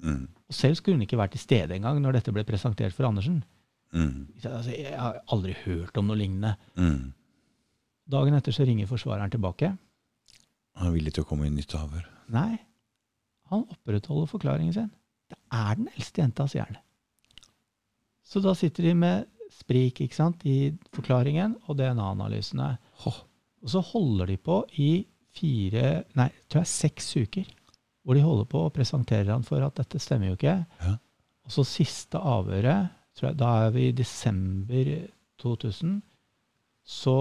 Mm. 0.03 0.27
Og 0.49 0.53
selv 0.57 0.75
skulle 0.75 0.97
hun 0.97 1.05
ikke 1.07 1.17
vært 1.21 1.31
til 1.37 1.39
stede 1.45 1.71
engang 1.77 2.01
når 2.03 2.17
dette 2.19 2.33
ble 2.35 2.43
presentert 2.43 2.91
for 2.93 3.07
Andersen. 3.07 3.43
Mm. 3.93 4.27
Altså, 4.43 4.71
jeg 4.75 4.97
har 4.99 5.21
aldri 5.31 5.53
hørt 5.63 5.95
om 5.97 6.07
noe 6.07 6.17
lignende. 6.19 6.57
Mm. 6.75 7.13
Dagen 8.11 8.33
etter 8.35 8.51
så 8.51 8.65
ringer 8.67 8.87
forsvareren 8.91 9.31
tilbake. 9.31 9.71
Han 10.75 10.87
er 10.87 10.91
villig 10.95 11.13
til 11.15 11.23
å 11.23 11.27
komme 11.27 11.47
i 11.47 11.53
nytt 11.55 11.71
avhør. 11.77 12.03
Nei, 12.31 12.59
han 13.51 13.63
opprettholder 13.71 14.27
forklaringen 14.27 14.73
sin. 14.75 14.91
Det 15.31 15.37
er 15.55 15.75
den 15.79 15.87
eldste 15.95 16.21
jenta, 16.23 16.47
sier 16.51 16.67
han. 16.67 16.77
Så 18.27 18.41
da 18.43 18.53
sitter 18.55 18.83
de 18.83 18.93
med 18.95 19.27
sprik 19.51 20.01
ikke 20.03 20.17
sant, 20.17 20.45
i 20.47 20.71
forklaringen 20.95 21.57
og 21.67 21.77
DNA-analysene. 21.79 22.69
Og 23.05 23.69
så 23.69 23.81
holder 23.91 24.31
de 24.31 24.37
på 24.41 24.61
i 24.81 24.91
fire, 25.31 26.03
nei, 26.17 26.29
tror 26.49 26.63
jeg 26.63 26.71
seks 26.71 27.11
uker, 27.21 27.51
hvor 28.01 28.17
de 28.17 28.23
holder 28.25 28.47
på 28.49 28.65
og 28.65 28.73
presenterer 28.75 29.31
han 29.33 29.45
for 29.47 29.63
at 29.63 29.77
dette 29.77 30.01
stemmer 30.01 30.31
jo 30.31 30.39
ikke. 30.39 30.57
Ja. 30.81 30.95
Og 31.45 31.55
så 31.55 31.65
siste 31.67 32.19
avhøret, 32.19 32.91
tror 33.17 33.31
jeg, 33.31 33.39
da 33.39 33.51
er 33.65 33.75
vi 33.75 33.87
i 33.89 33.95
desember 33.95 34.91
2000, 35.41 35.99
så 36.81 37.15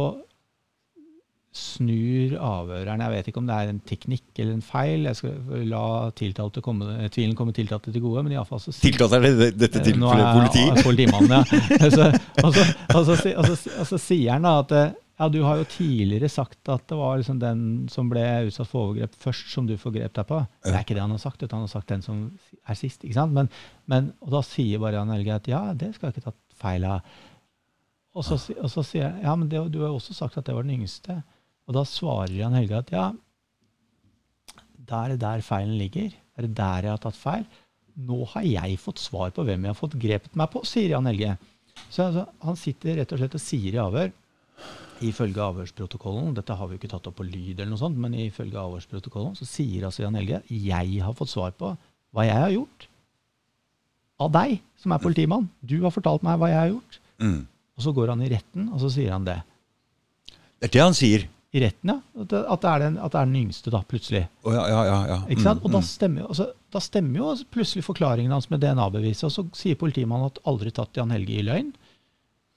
snur 1.51 2.37
avhøreren 2.39 3.01
Jeg 3.03 3.11
vet 3.11 3.29
ikke 3.31 3.41
om 3.41 3.49
det 3.49 3.55
er 3.59 3.71
en 3.73 3.81
teknikk 3.83 4.39
eller 4.39 4.53
en 4.55 4.63
feil. 4.63 5.09
Jeg 5.09 5.19
skal 5.19 5.65
la 5.67 6.11
komme, 6.63 7.09
tvilen 7.11 7.35
komme 7.39 7.55
tiltalte 7.57 7.91
til 7.91 8.05
gode. 8.05 8.23
men 8.23 8.37
i 8.37 8.45
fall 8.47 8.63
så 8.63 8.75
Tiltalte 8.77 9.19
er 9.19 9.27
det 9.27 9.51
dette 9.59 9.81
Eh, 9.81 9.87
tilfellet 9.91 10.37
politi? 10.37 10.83
politimannen, 10.87 11.31
ja. 11.31 11.91
Så, 11.97 12.11
og, 13.37 13.87
så, 13.87 13.99
sier 13.99 14.37
han 14.37 14.47
da 14.47 14.61
at 14.63 14.75
eh, 14.77 14.93
ja, 15.21 15.29
du 15.29 15.43
har 15.45 15.59
jo 15.61 15.67
tidligere 15.69 16.31
sagt 16.33 16.69
at 16.73 16.87
det 16.89 16.97
var 16.97 17.19
liksom 17.21 17.41
den 17.43 17.65
som 17.93 18.09
ble 18.09 18.23
utsatt 18.49 18.71
for 18.71 18.89
overgrep 18.89 19.19
først, 19.21 19.51
som 19.53 19.67
du 19.69 19.75
forgrep 19.81 20.15
deg 20.17 20.29
på. 20.29 20.39
Det 20.65 20.73
er 20.73 20.85
ikke 20.85 20.97
det 20.97 21.03
han 21.03 21.13
har 21.13 21.21
sagt, 21.21 21.43
han 21.43 21.67
har 21.67 21.73
sagt 21.73 21.91
den 21.93 22.05
som 22.07 22.23
er 22.65 22.79
sist. 22.79 23.05
ikke 23.05 23.19
sant? 23.19 23.35
Men, 23.37 23.51
men, 23.91 24.15
og 24.25 24.33
da 24.33 24.45
sier 24.47 24.81
bare 24.81 24.97
Jan 24.97 25.13
Helge 25.13 25.35
at 25.35 25.51
ja, 25.51 25.65
det 25.75 25.93
skal 25.97 26.09
jeg 26.09 26.17
ikke 26.17 26.31
tatt 26.31 26.41
feil 26.63 26.87
av. 26.89 27.03
Og 28.17 28.25
så, 28.27 28.41
og 28.59 28.71
så 28.73 28.83
sier 28.87 29.05
jeg 29.07 29.27
ja, 29.27 29.35
men 29.39 29.51
det, 29.51 29.61
du 29.71 29.83
har 29.83 29.93
jo 29.93 30.01
også 30.01 30.17
sagt 30.17 30.39
at 30.41 30.49
det 30.49 30.57
var 30.57 30.65
den 30.67 30.81
yngste. 30.81 31.21
Og 31.71 31.77
da 31.77 31.85
svarer 31.87 32.35
Jan 32.35 32.57
Helge 32.59 32.81
at 32.83 32.89
ja, 32.91 33.09
da 34.91 35.05
er 35.05 35.13
det 35.15 35.21
der 35.23 35.45
feilen 35.47 35.77
ligger. 35.79 36.11
Er 36.35 36.49
det 36.49 36.57
der 36.59 36.89
jeg 36.89 36.95
har 36.97 37.03
tatt 37.03 37.19
feil. 37.19 37.45
Nå 37.95 38.25
har 38.33 38.43
jeg 38.43 38.81
fått 38.83 38.99
svar 38.99 39.31
på 39.35 39.45
hvem 39.47 39.69
jeg 39.69 39.71
har 39.71 39.79
fått 39.79 39.95
grepet 40.03 40.35
meg 40.39 40.51
på, 40.51 40.65
sier 40.67 40.97
Jan 40.97 41.07
Helge. 41.07 41.37
Så 41.87 42.09
altså, 42.09 42.27
han 42.43 42.59
sitter 42.59 42.99
rett 42.99 43.15
og 43.15 43.21
slett 43.23 43.37
og 43.39 43.43
sier 43.45 43.77
i 43.77 43.81
avhør, 43.83 44.11
ifølge 45.07 45.41
avhørsprotokollen, 45.41 46.35
dette 46.37 46.57
har 46.59 46.69
vi 46.69 46.77
jo 46.77 46.81
ikke 46.83 46.91
tatt 46.93 47.07
opp 47.09 47.17
på 47.21 47.25
lyd, 47.25 47.55
eller 47.55 47.71
noe 47.71 47.81
sånt, 47.81 47.97
men 48.03 48.19
ifølge 48.19 48.59
avhørsprotokollen 48.61 49.39
så 49.39 49.47
sier 49.49 49.87
altså 49.89 50.05
Jan 50.05 50.19
Helge 50.19 50.43
jeg 50.51 51.01
har 51.07 51.17
fått 51.17 51.33
svar 51.33 51.55
på 51.57 51.73
hva 52.11 52.27
jeg 52.27 52.43
har 52.43 52.53
gjort. 52.57 52.89
Av 54.21 54.33
deg, 54.35 54.59
som 54.77 54.93
er 54.93 55.01
politimann. 55.01 55.47
Du 55.63 55.79
har 55.87 55.95
fortalt 55.95 56.27
meg 56.27 56.41
hva 56.41 56.51
jeg 56.51 56.61
har 56.61 56.73
gjort. 56.75 56.99
Mm. 57.23 57.41
Og 57.79 57.85
så 57.87 57.95
går 57.97 58.13
han 58.13 58.25
i 58.27 58.33
retten, 58.35 58.67
og 58.75 58.83
så 58.83 58.91
sier 58.93 59.15
han 59.15 59.29
det. 59.29 59.39
Det 60.61 60.69
er 60.69 60.75
det 60.75 60.83
han 60.85 60.99
sier. 60.99 61.31
I 61.51 61.61
retten, 61.65 61.91
ja. 61.91 62.23
At 62.23 62.31
det, 62.31 62.71
er, 62.71 62.83
den, 62.85 62.97
at 63.03 63.11
det 63.11 63.19
er 63.19 63.27
den 63.27 63.39
yngste, 63.41 63.73
da, 63.75 63.81
plutselig. 63.83 64.23
Oh, 64.47 64.53
ja, 64.55 64.69
ja, 64.71 64.83
ja, 64.87 64.99
ja. 65.11 65.21
Ikke 65.27 65.43
sant? 65.43 65.63
Mm, 65.63 65.67
Og 65.67 65.73
da 65.75 65.81
mm. 65.83 65.87
stemmer, 65.89 66.27
altså, 66.31 66.47
da 66.71 66.83
stemmer 66.85 67.19
jo 67.19 67.31
plutselig 67.51 67.83
forklaringen 67.87 68.35
hans 68.35 68.47
med 68.53 68.63
DNA-beviset. 68.63 69.27
Og 69.27 69.35
så 69.35 69.47
sier 69.59 69.79
politimannen 69.81 70.31
at 70.31 70.39
aldri 70.47 70.71
tatt 70.77 71.01
Jan 71.01 71.11
Helge 71.15 71.41
i 71.41 71.47
løgn. 71.49 71.73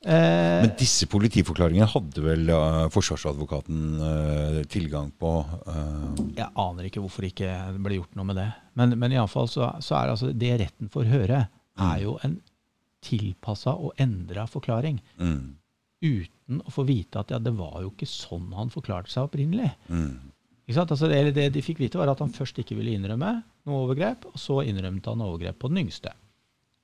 Eh, 0.03 0.59
Men 0.65 0.73
disse 0.77 1.07
politiforklaringene 1.07 1.87
hadde 1.87 2.21
vel 2.25 2.49
uh, 2.51 2.85
forsvarsadvokaten 2.91 3.83
uh, 4.03 4.61
tilgang 4.67 5.13
på? 5.15 5.31
Uh. 5.63 6.09
jeg 6.35 6.49
aner 6.59 6.89
ikke 6.89 7.01
hvorfor 7.01 7.25
ikke 7.29 7.47
det 7.47 7.83
ble 7.85 8.01
gjort 8.01 8.17
noe 8.19 8.27
med 8.29 8.41
det. 8.41 8.49
Men, 8.77 8.97
men 8.99 9.15
iallfall 9.15 9.47
så, 9.49 9.71
så 9.81 9.95
er 9.97 10.09
det 10.09 10.17
altså 10.17 10.33
det 10.43 10.53
retten 10.59 10.91
får 10.91 11.07
høre, 11.09 11.45
er 11.81 12.03
jo 12.03 12.17
en 12.27 12.35
tilpassa 13.03 13.73
og 13.73 13.95
endra 13.99 14.45
forklaring. 14.47 14.99
mm, 15.17 15.62
Uten 16.03 16.59
å 16.63 16.73
få 16.73 16.83
vite 16.87 17.21
at 17.21 17.31
ja, 17.31 17.39
det 17.39 17.53
var 17.55 17.79
jo 17.81 17.93
ikke 17.93 18.09
sånn 18.09 18.51
han 18.57 18.73
forklarte 18.73 19.11
seg 19.13 19.29
opprinnelig. 19.29 19.71
mm. 19.87 20.33
Ikke 20.63 20.77
sant? 20.77 20.91
Altså, 20.95 21.09
det, 21.11 21.33
det 21.35 21.49
de 21.51 21.63
fikk 21.63 21.81
vite, 21.81 21.99
var 21.99 22.07
at 22.13 22.21
han 22.23 22.31
først 22.31 22.61
ikke 22.61 22.77
ville 22.77 22.93
innrømme 22.95 23.33
noe 23.67 23.79
overgrep, 23.83 24.29
og 24.29 24.37
så 24.39 24.61
innrømte 24.63 25.11
han 25.11 25.23
overgrep 25.25 25.57
på 25.59 25.67
den 25.71 25.81
yngste. 25.81 26.13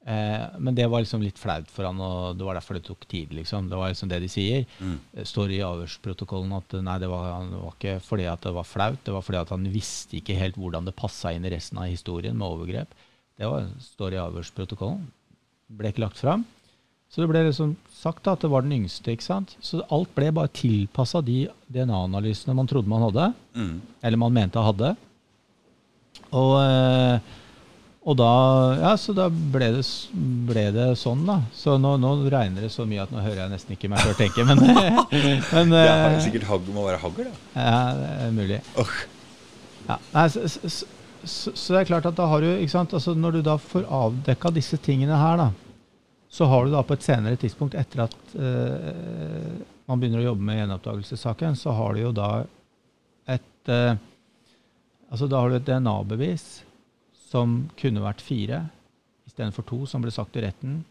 Eh, 0.08 0.46
men 0.60 0.76
det 0.76 0.88
var 0.90 1.04
liksom 1.04 1.24
litt 1.24 1.40
flaut 1.40 1.68
for 1.72 1.88
han, 1.88 2.00
og 2.04 2.38
det 2.40 2.46
var 2.48 2.58
derfor 2.58 2.78
det 2.78 2.86
tok 2.88 3.06
tid. 3.12 3.34
liksom. 3.36 3.70
Det 3.72 3.80
var 3.80 3.92
liksom 3.92 4.12
det 4.12 4.20
de 4.24 4.30
sier. 4.32 4.66
Mm. 4.80 4.98
Det 5.14 5.28
står 5.28 5.54
i 5.56 5.62
avhørsprotokollen 5.64 6.56
at 6.58 6.76
nei, 6.84 6.98
det 7.04 7.12
var, 7.12 7.30
det 7.48 7.62
var 7.64 7.76
ikke 7.78 7.96
fordi 8.04 8.28
at 8.32 8.48
det 8.48 8.56
var 8.56 8.68
flaut, 8.68 9.00
det 9.06 9.16
var 9.16 9.26
fordi 9.26 9.42
at 9.44 9.56
han 9.56 9.72
visste 9.74 10.20
ikke 10.20 10.38
helt 10.40 10.60
hvordan 10.60 10.88
det 10.88 10.98
passa 11.00 11.34
inn 11.36 11.48
i 11.48 11.54
resten 11.54 11.80
av 11.82 11.92
historien 11.92 12.38
med 12.40 12.48
overgrep. 12.48 12.96
Det 13.40 13.48
var, 13.48 13.68
står 13.96 14.16
i 14.16 14.24
avhørsprotokollen. 14.24 15.08
Ble 15.80 15.92
ikke 15.94 16.04
lagt 16.04 16.20
fram. 16.20 16.44
Så 17.10 17.24
det 17.24 17.30
ble 17.32 17.42
liksom 17.48 17.72
sagt 18.00 18.28
at 18.30 18.44
det 18.46 18.50
var 18.54 18.62
den 18.62 18.76
yngste. 18.84 19.12
ikke 19.16 19.26
sant? 19.26 19.56
Så 19.66 19.82
alt 19.92 20.12
ble 20.16 20.30
bare 20.36 20.52
tilpassa 20.54 21.24
de 21.26 21.48
DNA-analysene 21.74 22.54
man 22.56 22.68
trodde 22.70 22.88
man 22.92 23.02
hadde, 23.10 23.32
Mm. 23.58 23.82
eller 24.04 24.18
man 24.22 24.34
mente 24.34 24.62
hadde. 24.62 24.96
Og, 26.32 26.54
eh, 26.62 27.20
og 28.06 28.16
da 28.18 28.30
Ja, 28.80 28.92
så 29.02 29.14
da 29.18 29.28
ble 29.30 29.72
det, 29.74 29.82
ble 30.48 30.66
det 30.76 30.86
sånn, 31.02 31.26
da. 31.26 31.40
Så 31.54 31.78
nå, 31.82 31.96
nå 32.00 32.12
regner 32.30 32.62
det 32.68 32.72
så 32.74 32.86
mye 32.88 33.02
at 33.04 33.12
nå 33.14 33.22
hører 33.26 33.42
jeg 33.44 33.54
nesten 33.56 33.74
ikke 33.76 33.90
meg 33.90 34.00
sjøl 34.06 34.16
tenke, 34.20 34.46
men, 34.46 34.62
men 35.56 35.74
Det 35.74 35.82
er 35.82 36.06
eh, 36.14 36.22
sikkert 36.24 36.46
hagl, 36.50 36.70
må 36.76 36.86
være 36.86 37.02
hagl, 37.02 37.26
da. 37.26 37.34
ja, 37.56 37.82
det 37.98 38.12
er 38.28 38.32
mulig. 38.38 38.62
Oh. 38.78 38.94
Ja, 39.90 39.98
nei, 40.14 40.28
så, 40.30 40.46
så, 40.48 40.86
så, 41.26 41.52
så 41.58 41.74
det 41.74 41.82
er 41.82 41.90
klart 41.90 42.06
at 42.06 42.16
da 42.22 42.28
har 42.30 42.46
du 42.46 42.52
ikke 42.54 42.70
sant, 42.76 42.94
altså 42.94 43.16
Når 43.18 43.40
du 43.40 43.42
da 43.50 43.56
får 43.58 43.88
avdekka 43.90 44.54
disse 44.54 44.78
tingene 44.78 45.18
her, 45.18 45.42
da, 45.42 45.50
så 46.30 46.46
har 46.46 46.66
du 46.66 46.74
da 46.74 46.84
på 46.86 46.94
et 46.94 47.06
senere 47.06 47.40
tidspunkt, 47.42 47.78
etter 47.78 48.06
at 48.06 48.34
eh, 48.38 49.62
man 49.90 50.02
begynner 50.02 50.22
å 50.22 50.28
jobbe 50.30 50.46
med 50.46 50.60
gjenopptakelsessaken, 50.62 51.58
så 51.58 51.74
har 51.74 51.96
du 51.96 52.04
jo 52.04 52.14
da 52.16 52.30
et 53.30 53.74
eh, 53.74 53.98
Altså 55.10 55.26
da 55.26 55.40
har 55.42 55.50
du 55.50 55.56
et 55.58 55.66
DNA-bevis 55.66 56.44
som 57.32 57.64
kunne 57.82 58.04
vært 58.04 58.22
fire 58.22 58.60
istedenfor 59.26 59.66
to, 59.66 59.80
som 59.90 60.04
ble 60.04 60.12
sagt 60.14 60.38
i 60.38 60.44
retten. 60.44 60.84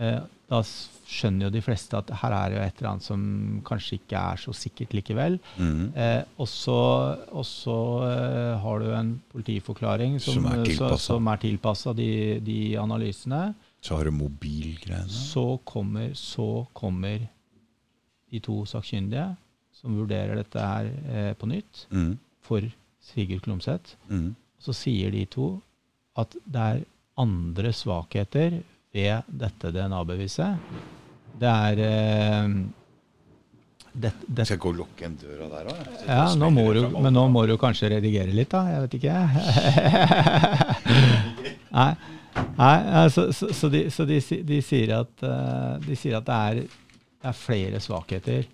Eh, 0.00 0.22
da 0.52 0.60
skjønner 0.64 1.46
jo 1.46 1.52
de 1.52 1.62
fleste 1.64 1.96
at 1.96 2.10
her 2.22 2.34
er 2.36 2.54
jo 2.54 2.62
et 2.62 2.80
eller 2.80 2.90
annet 2.94 3.04
som 3.04 3.22
kanskje 3.68 3.98
ikke 3.98 4.22
er 4.32 4.40
så 4.40 4.54
sikkert 4.56 4.96
likevel. 4.96 5.36
Mm. 5.60 5.82
Eh, 5.92 6.22
og 6.40 6.48
så 6.48 6.78
og 7.28 7.44
så, 7.48 7.76
eh, 8.08 8.54
har 8.64 8.80
du 8.80 8.88
en 8.96 9.12
politiforklaring 9.32 10.18
som, 10.20 10.40
Som 10.40 10.48
er 10.52 10.96
som 10.96 11.28
er 11.28 11.44
tilpassa 11.44 11.92
de, 11.96 12.40
de 12.44 12.58
analysene. 12.80 13.50
Så 13.82 13.96
har 13.98 14.06
du 14.06 14.12
mobilgreiene. 14.14 15.08
Så 15.10 15.58
kommer, 15.66 16.12
så 16.14 16.66
kommer 16.76 17.24
de 18.30 18.40
to 18.44 18.60
sakkyndige 18.70 19.32
som 19.74 19.96
vurderer 19.98 20.38
dette 20.38 20.62
her 20.62 20.86
eh, 21.10 21.32
på 21.34 21.48
nytt 21.50 21.86
Mm. 21.90 22.12
for 22.46 22.62
Sigurd 23.02 23.42
Klomsæt. 23.42 23.96
Mm. 24.08 24.34
Så 24.62 24.72
sier 24.76 25.10
de 25.10 25.24
to 25.26 25.48
at 26.16 26.36
det 26.46 26.60
er 26.62 26.84
andre 27.18 27.72
svakheter 27.74 28.60
ved 28.94 29.22
dette 29.26 29.72
DNA-beviset. 29.74 30.56
Det 31.40 31.48
er 31.50 31.82
eh, 31.82 32.48
det, 33.92 34.12
det, 34.28 34.46
Skal 34.46 34.54
jeg 34.56 34.62
gå 34.62 34.70
og 34.72 34.78
lukke 34.84 35.04
en 35.08 35.16
døra 35.20 35.48
der 35.50 35.66
òg? 35.72 35.80
Ja, 36.06 36.22
nå 36.38 36.48
må 36.54 36.68
du, 36.76 36.84
men 37.02 37.12
nå 37.12 37.26
må 37.32 37.42
du 37.50 37.56
kanskje 37.60 37.90
redigere 37.96 38.32
litt, 38.32 38.52
da. 38.54 38.62
Jeg 38.70 38.86
vet 38.86 38.94
ikke. 39.00 39.16
Nei, 41.76 41.90
Nei 42.58 42.74
altså, 43.04 43.28
så, 43.32 43.48
så, 43.54 43.68
de, 43.72 43.86
så 43.92 44.04
de, 44.08 44.18
de, 44.48 44.58
sier 44.64 44.92
at, 45.00 45.22
eh, 45.26 45.78
de 45.86 45.96
sier 45.98 46.18
at 46.18 46.26
det 46.28 46.36
er, 46.50 46.60
det 47.22 47.30
er 47.32 47.36
flere 47.38 47.80
svakheter 47.82 48.44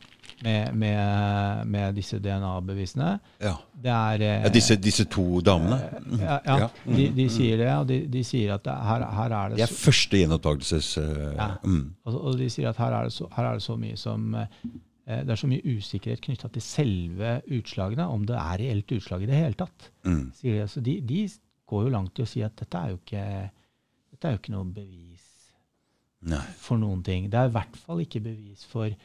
med, 0.44 0.74
med, 0.78 1.66
med 1.66 1.96
disse 1.98 2.18
DNA-bevisene. 2.22 3.09
Ja. 3.42 3.56
Det 3.74 3.90
er 3.90 4.22
eh, 4.22 4.44
ja 4.46 4.52
disse, 4.55 4.76
disse 4.78 5.09
to 5.10 5.40
damene? 5.42 5.80
Mm. 6.05 6.20
ja, 6.22 6.36
ja, 6.46 6.68
Mm. 6.86 6.94
de, 6.96 7.06
de 7.16 7.26
sier 7.32 7.59
det, 7.59 7.70
og 7.74 7.88
de, 7.88 7.96
de 8.12 8.22
sier 8.24 8.55
at 8.55 8.62
det, 8.64 8.74
her, 8.86 9.02
her 9.18 9.34
er 9.40 9.48
det 9.50 9.59
Det 9.59 9.66
er 9.66 9.74
første 9.74 10.20
gjenopptakelses... 10.22 10.92
Uh, 10.98 11.32
Ja. 11.34 11.48
mm. 11.64 11.82
og, 12.06 12.20
og 12.30 12.38
de 12.38 12.46
sier 12.55 12.70
at 12.70 12.78
her 12.80 12.94
er 13.00 13.09
det 13.10 13.12
så, 13.18 13.26
er 13.36 13.50
det 13.59 13.62
så 13.66 13.76
mye 13.76 13.96
som 13.98 14.34
eh, 14.38 14.46
Det 15.24 15.30
er 15.34 15.40
så 15.42 15.50
mye 15.50 15.74
usikkerhet 15.76 16.22
knytta 16.22 16.48
til 16.55 16.62
selve 16.62 17.34
utslagene, 17.59 18.06
om 18.06 18.24
det 18.28 18.36
er 18.38 18.59
reelt 18.62 18.92
utslag 18.98 19.22
i 19.24 19.28
det 19.30 19.38
hele 19.42 19.56
tatt. 19.59 19.90
Mm. 20.06 20.26
Så 20.68 20.80
de, 20.84 21.00
de 21.02 21.22
går 21.68 21.86
jo 21.88 21.92
langt 21.92 22.18
i 22.18 22.24
å 22.24 22.28
si 22.28 22.42
at 22.44 22.55
dette 22.60 22.78
er 22.78 22.92
jo 22.94 22.98
ikke, 23.00 23.24
dette 24.19 24.28
er 24.28 24.35
jo 24.35 24.40
ikke 24.43 24.53
noe 24.57 24.66
bevis 24.74 25.27
Nei. 26.27 26.40
for 26.59 26.81
noen 26.82 27.05
ting. 27.07 27.28
Det 27.31 27.39
er 27.39 27.47
i 27.47 27.53
hvert 27.55 27.77
fall 27.78 28.01
ikke 28.03 28.20
bevis 28.24 28.65
for 28.66 28.89
at 28.90 28.97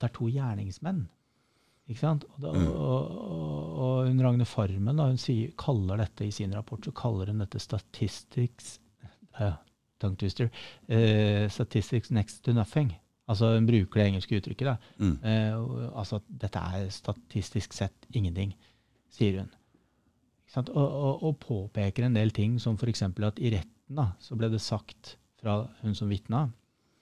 det 0.00 0.06
er 0.08 0.12
to 0.14 0.28
gjerningsmenn. 0.30 1.00
Ikke 1.90 1.98
sant? 2.04 2.24
Og, 2.30 2.36
da, 2.44 2.52
Mm. 2.54 2.66
og, 2.70 3.10
og, 3.10 3.78
og 3.82 4.06
hun 4.06 4.20
Ragne 4.22 4.46
Farmen 4.46 4.96
da, 4.96 5.08
hun 5.10 5.18
sier, 5.18 5.50
kaller 5.58 5.98
dette 6.04 6.22
i 6.28 6.30
sin 6.30 6.54
rapport 6.54 6.84
så 6.86 6.92
kaller 6.94 7.32
hun 7.32 7.42
dette 7.42 7.58
statistics 7.58 8.76
uh, 9.40 9.56
tongue 9.98 10.16
twister, 10.16 10.46
uh, 10.88 11.48
statistics 11.50 12.10
next 12.14 12.44
to 12.46 12.52
nothing. 12.54 12.92
Altså 13.30 13.52
Hun 13.56 13.66
bruker 13.66 14.00
det 14.00 14.06
engelske 14.12 14.38
uttrykket. 14.38 14.66
da. 14.70 14.76
Mm. 14.98 15.18
Uh, 15.24 15.98
altså 15.98 16.16
at 16.22 16.30
dette 16.46 16.58
er 16.62 16.88
statistisk 16.94 17.72
sett 17.74 18.06
ingenting, 18.14 18.54
sier 19.10 19.40
hun. 19.42 19.50
Og, 20.56 20.78
og, 20.78 21.22
og 21.22 21.36
påpeker 21.42 22.06
en 22.06 22.14
del 22.14 22.30
ting, 22.34 22.56
som 22.60 22.78
f.eks. 22.78 23.02
at 23.02 23.38
i 23.38 23.50
retten 23.54 23.76
da, 23.96 24.12
så 24.22 24.38
ble 24.38 24.52
det 24.52 24.62
sagt 24.62 25.16
fra 25.40 25.64
hun 25.82 25.96
som 25.98 26.12
vitna 26.12 26.46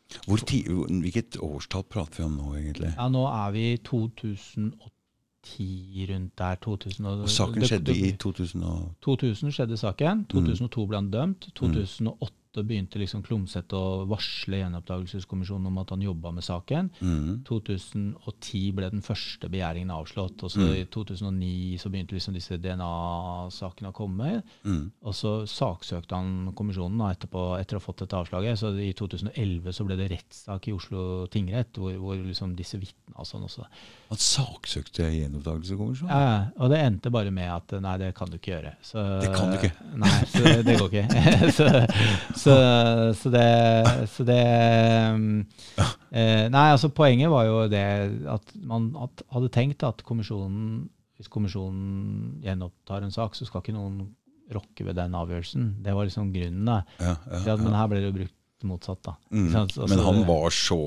hvilket 0.09 1.37
årstall 1.41 1.85
prater 1.85 2.23
vi 2.23 2.25
om 2.25 2.37
nå, 2.39 2.55
egentlig? 2.57 2.95
Ja, 2.97 3.09
nå 3.13 3.27
er 3.29 3.51
vi 3.53 3.73
i 3.73 3.77
2010 3.77 6.07
rundt 6.11 6.39
der. 6.39 6.55
2000, 6.65 7.07
og, 7.07 7.29
saken 7.29 7.67
skjedde 7.69 7.97
i 7.97 8.13
2000 8.17 8.65
og... 8.65 8.95
2000 9.05 9.53
skjedde 9.53 9.77
saken. 9.77 10.25
2002 10.33 10.87
ble 10.87 10.97
han 10.97 11.11
dømt. 11.13 11.51
2008 11.55 12.38
begynte 12.57 12.99
liksom 13.01 13.23
Klomsæt 13.23 13.73
å 13.77 14.05
varsle 14.09 14.61
Gjenoppdagelseskommisjonen 14.63 15.69
om 15.71 15.81
at 15.83 15.93
han 15.95 16.03
jobba 16.03 16.33
med 16.35 16.47
saken. 16.47 16.91
Mm. 17.01 17.43
2010 17.49 18.73
ble 18.77 18.91
den 18.95 19.05
første 19.05 19.51
begjæringen 19.53 19.93
avslått. 19.95 20.43
og 20.43 20.51
så 20.51 20.59
Mm. 20.59 20.75
I 20.75 20.85
2009 20.85 21.79
så 21.79 21.91
begynte 21.91 22.15
liksom 22.15 22.35
disse 22.35 22.59
DNA-sakene 22.59 23.93
å 23.93 23.97
komme. 23.97 24.43
Mm. 24.65 24.91
Og 25.03 25.15
så 25.15 25.47
saksøkte 25.47 26.15
han 26.17 26.53
kommisjonen 26.55 26.99
da, 26.99 27.13
etterpå, 27.13 27.59
etter 27.61 27.77
å 27.77 27.81
ha 27.81 27.87
fått 27.87 28.05
dette 28.05 28.17
avslaget. 28.17 28.59
Så 28.59 28.73
i 28.79 28.93
2011 28.93 29.73
så 29.73 29.85
ble 29.85 29.97
det 29.97 30.11
rettssak 30.11 30.69
i 30.69 30.73
Oslo 30.73 31.27
tingrett, 31.27 31.77
hvor, 31.77 31.95
hvor 31.97 32.17
liksom 32.17 32.57
disse 32.57 32.79
vitna 32.79 33.19
og 33.19 33.27
sånn 33.27 33.47
også. 33.49 33.69
Han 34.09 34.21
saksøkte 34.25 35.05
gjenopptakelseskommisjonen? 35.13 36.13
Ja, 36.13 36.37
og 36.57 36.71
det 36.73 36.79
endte 36.81 37.11
bare 37.13 37.33
med 37.35 37.51
at 37.53 37.75
nei, 37.85 37.97
det 38.01 38.15
kan 38.17 38.31
du 38.33 38.39
ikke 38.39 38.55
gjøre. 38.55 38.73
Så, 38.81 39.03
Det 39.21 39.33
kan 39.35 39.53
du 39.53 39.59
ikke. 39.59 39.73
Nei, 40.03 40.13
så 40.33 40.45
det, 40.47 40.55
det 40.65 40.77
går 40.81 40.95
ikke. 40.95 41.25
så, 41.59 41.67
så, 42.33 42.55
så 43.21 43.33
det, 43.35 43.49
så 44.15 44.29
det 44.29 44.39
um, 45.13 45.27
eh, 46.09 46.47
Nei, 46.49 46.67
altså 46.73 46.89
poenget 46.89 47.29
var 47.33 47.45
jo 47.51 47.59
det 47.69 47.85
at 48.33 48.55
man 48.65 48.95
at, 49.05 49.27
hadde 49.35 49.53
tenkt 49.53 49.85
at 49.85 50.01
kommisjonen 50.09 50.89
hvis 51.19 51.31
kommisjonen 51.35 52.39
gjenopptar 52.45 53.03
en 53.03 53.11
sak, 53.13 53.35
så 53.35 53.45
skal 53.45 53.65
ikke 53.65 53.75
noen 53.75 54.05
rokke 54.55 54.85
ved 54.87 54.95
den 54.97 55.17
avgjørelsen. 55.19 55.65
Det 55.85 55.95
var 55.95 56.07
liksom 56.07 56.31
grunnen. 56.33 56.65
da. 56.69 56.77
Ja, 57.03 57.15
ja, 57.27 57.41
Ja, 57.51 57.57
men 57.59 57.75
her 57.75 57.89
ble 57.91 57.99
det 58.01 58.07
jo 58.09 58.17
brukt 58.21 58.38
motsatt. 58.67 59.03
da. 59.03 59.15
Mm. 59.31 59.55
Altså, 59.57 59.87
Men 59.89 59.99
han 59.99 60.25
var 60.27 60.51
så 60.51 60.79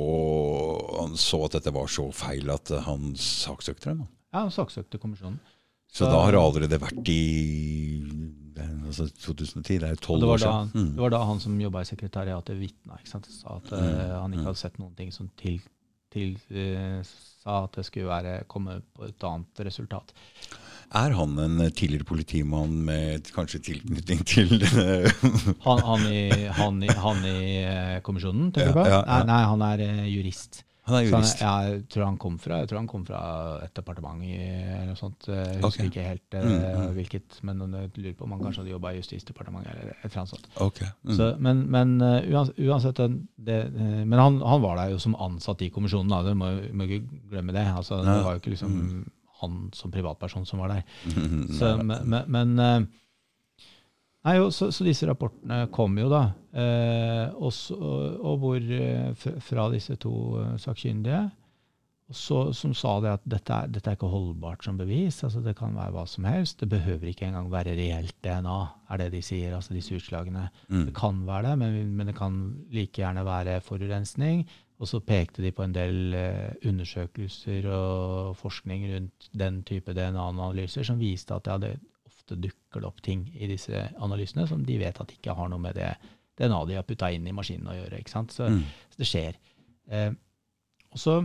Han 0.99 1.15
så 1.17 1.45
at 1.45 1.51
dette 1.51 1.71
var 1.73 1.87
så 1.87 2.11
feil 2.13 2.49
at 2.51 2.67
han 2.85 3.13
saksøkte 3.15 3.89
dem. 3.91 3.99
da. 3.99 4.07
Ja, 4.33 4.39
han 4.45 4.51
saksøkte 4.51 4.97
kommisjonen. 4.99 5.39
Så 5.91 6.05
Så- 6.05 6.11
da 6.11 6.21
har 6.23 6.31
det 6.31 6.39
allerede 6.39 6.79
vært 6.79 7.07
i 7.09 8.03
altså 8.91 9.07
2010, 9.09 9.77
det 9.79 9.83
er 9.83 9.93
jo 9.95 9.99
Og 9.99 10.01
tolv 10.01 10.23
år 10.29 10.37
siden. 10.37 10.71
da. 10.73 10.79
Mm. 10.79 10.91
det 10.95 11.01
var 11.01 11.09
da 11.09 11.23
han 11.25 11.39
som 11.39 11.59
jobba 11.59 11.81
i 11.81 11.85
sekretariatet, 11.85 12.59
vitna. 12.59 12.97
Sa 13.05 13.55
at 13.55 13.71
eh, 13.71 14.19
han 14.21 14.31
ikke 14.33 14.43
hadde 14.43 14.57
sett 14.57 14.77
noen 14.79 14.95
ting 14.95 15.11
som 15.11 15.29
til, 15.37 15.61
til, 16.11 16.35
uh, 16.51 17.01
sa 17.43 17.63
at 17.63 17.71
det 17.73 17.85
skulle 17.85 18.07
være, 18.07 18.43
komme 18.47 18.81
på 18.95 19.07
et 19.07 19.23
annet 19.23 19.63
resultat. 19.65 20.11
Er 20.93 21.13
han 21.15 21.37
en 21.39 21.59
tidligere 21.71 22.03
politimann 22.03 22.73
med 22.87 23.29
kanskje 23.31 23.61
tilknytning 23.63 24.25
til 24.27 24.57
Han, 25.63 25.79
han, 25.87 26.01
i, 26.11 26.25
han, 26.57 26.81
i, 26.83 26.89
han 27.05 27.21
i 27.29 27.37
eh, 27.63 28.01
kommisjonen, 28.03 28.49
tenker 28.51 28.73
du 28.73 28.79
Ja, 28.79 28.83
på? 28.83 28.89
ja, 28.89 28.99
ja. 28.99 29.05
Nei, 29.07 29.21
nei, 29.29 29.39
han 29.53 29.63
er 29.69 29.83
eh, 29.85 30.01
jurist. 30.11 30.65
Han 30.89 30.97
er 30.97 31.05
jurist. 31.05 31.39
han, 31.45 31.69
jeg, 31.71 31.83
tror 31.93 32.03
han 32.09 32.17
kom 32.19 32.35
fra, 32.41 32.57
jeg 32.63 32.67
tror 32.71 32.79
han 32.81 32.89
kom 32.91 33.05
fra 33.07 33.21
et 33.63 33.71
departement 33.77 34.25
i, 34.25 34.33
eller 34.41 34.89
noe 34.89 34.99
sånt. 34.99 35.29
Jeg 35.29 35.61
husker 35.61 35.85
okay. 35.85 35.91
ikke 35.93 36.05
helt 36.09 36.35
eh, 36.35 36.49
Mm, 36.49 36.65
mm. 36.81 36.91
hvilket, 36.97 37.39
men 37.47 37.61
jeg 37.77 37.93
lurer 38.01 38.17
på 38.19 38.27
om 38.27 38.35
han 38.35 38.43
kanskje 38.43 38.63
hadde 38.65 38.73
jobba 38.73 38.91
i 38.91 38.99
Justisdepartementet 38.99 39.71
eller 39.77 39.93
et 39.93 40.03
eller 40.09 40.19
annet 40.25 40.33
sånt. 40.33 40.51
Ok. 40.67 40.83
Mm. 41.07 41.15
Så, 41.21 41.29
men 41.47 41.63
men 41.77 41.95
uansett 42.01 42.99
det, 43.37 43.61
eh, 43.69 44.03
Men 44.03 44.19
han, 44.19 44.41
han 44.43 44.65
var 44.67 44.75
der 44.81 44.91
jo 44.97 44.99
som 44.99 45.15
ansatt 45.15 45.63
i 45.63 45.71
kommisjonen, 45.71 46.11
da. 46.11 46.19
Du 46.27 46.35
må, 46.35 46.51
må 46.73 46.89
ikke 46.89 47.05
glemme 47.31 47.55
det. 47.55 47.67
Altså, 47.79 48.03
det 48.03 48.19
var 48.25 48.35
jo 48.35 48.43
ikke 48.43 48.57
liksom 48.57 48.77
han 49.41 49.61
som 49.75 49.93
privatperson 49.93 50.45
som 50.45 50.63
var 50.63 50.75
der. 50.75 50.83
Så, 51.59 51.75
men 51.81 52.09
men, 52.09 52.25
men 52.31 52.59
eh, 52.59 52.89
Nei, 54.21 54.35
jo, 54.37 54.51
så, 54.53 54.67
så 54.69 54.85
disse 54.85 55.07
rapportene 55.09 55.63
kom 55.73 55.95
jo, 55.97 56.05
da. 56.11 56.25
Eh, 56.53 57.31
også, 57.41 57.77
og 58.21 58.41
hvor 58.43 58.59
eh, 58.61 59.29
Fra 59.41 59.69
disse 59.73 59.95
to 60.01 60.13
eh, 60.43 60.57
sakkyndige. 60.61 61.23
Så, 62.11 62.51
som 62.53 62.73
sa 62.75 62.97
det 63.01 63.13
at 63.15 63.23
dette 63.31 63.55
er, 63.55 63.69
dette 63.71 63.87
er 63.87 63.95
ikke 63.95 64.09
holdbart 64.11 64.65
som 64.67 64.77
bevis. 64.77 65.21
altså 65.23 65.41
Det 65.41 65.55
kan 65.57 65.73
være 65.73 65.95
hva 65.95 66.03
som 66.09 66.27
helst. 66.27 66.59
Det 66.59 66.69
behøver 66.69 67.07
ikke 67.09 67.29
engang 67.29 67.47
være 67.53 67.73
reelt 67.77 68.17
DNA, 68.21 68.57
er 68.91 69.01
det 69.01 69.09
de 69.15 69.21
sier. 69.25 69.55
altså 69.55 69.73
disse 69.73 69.95
utslagene. 69.95 70.49
Mm. 70.67 70.85
Det 70.89 70.95
kan 70.97 71.23
være 71.25 71.47
det, 71.47 71.57
men, 71.63 71.95
men 71.95 72.11
det 72.11 72.17
kan 72.19 72.37
like 72.69 73.01
gjerne 73.01 73.25
være 73.25 73.61
forurensning. 73.63 74.43
Og 74.81 74.89
så 74.89 74.97
pekte 75.05 75.43
de 75.45 75.51
på 75.53 75.61
en 75.63 75.73
del 75.75 76.13
eh, 76.17 76.53
undersøkelser 76.65 77.67
og 77.69 78.31
forskning 78.39 78.87
rundt 78.95 79.27
den 79.37 79.59
type 79.67 79.93
DNA-analyser 79.93 80.83
som 80.87 80.97
viste 80.99 81.35
at 81.37 81.45
ja, 81.51 81.59
det 81.61 81.75
ofte 82.09 82.35
dukker 82.41 82.87
opp 82.89 83.01
ting 83.05 83.27
i 83.37 83.45
disse 83.51 83.77
analysene 84.01 84.47
som 84.49 84.63
de 84.65 84.79
vet 84.81 84.97
at 85.03 85.13
ikke 85.13 85.35
har 85.37 85.51
noe 85.53 85.61
med 85.61 85.77
det 85.77 85.91
DNA 86.41 86.63
de 86.65 86.79
har 86.79 86.87
putta 86.87 87.11
inn 87.13 87.27
i 87.29 87.35
maskinen 87.37 87.69
å 87.69 87.75
gjøre. 87.77 87.99
ikke 88.01 88.09
sant? 88.15 88.33
Så, 88.33 88.49
Mm. 88.49 88.63
så 88.89 88.97
det 89.03 89.07
skjer. 89.11 89.37
Eh, 89.91 90.11
og 90.91 90.97
så 90.99 91.15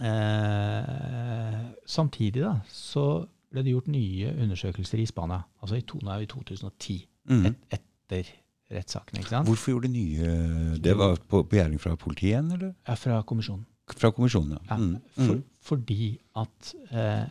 eh, 0.00 1.64
Samtidig 1.90 2.42
da, 2.44 2.54
så 2.70 3.04
ble 3.50 3.64
det 3.66 3.72
gjort 3.74 3.88
nye 3.90 4.30
undersøkelser 4.44 5.00
i 5.02 5.06
Spania. 5.10 5.40
Altså 5.62 5.80
i, 5.80 5.82
to, 5.82 5.98
nei, 6.06 6.20
i 6.22 6.30
2010, 6.30 7.00
Mm. 7.30 7.46
et, 7.46 7.56
etter 7.76 8.30
rettssaken. 8.70 9.18
ikke 9.18 9.28
sant? 9.34 9.46
Hvorfor 9.48 9.72
gjorde 9.74 9.88
de 9.88 9.94
nye 9.98 10.78
Det 10.80 10.96
var 10.96 11.16
på 11.28 11.42
begjæring 11.48 11.80
fra 11.80 11.96
politiet 11.96 12.30
igjen, 12.34 12.52
eller? 12.52 12.74
Ja, 12.88 12.94
fra 12.94 13.22
kommisjonen. 13.22 13.66
Fra 13.90 14.10
kommisjonen, 14.14 14.52
ja. 14.52 14.58
Ja, 14.70 14.76
Mm. 14.76 15.00
for, 15.16 15.34
Mm. 15.34 15.44
Fordi 15.60 16.18
at 16.36 16.74
eh, 16.92 17.26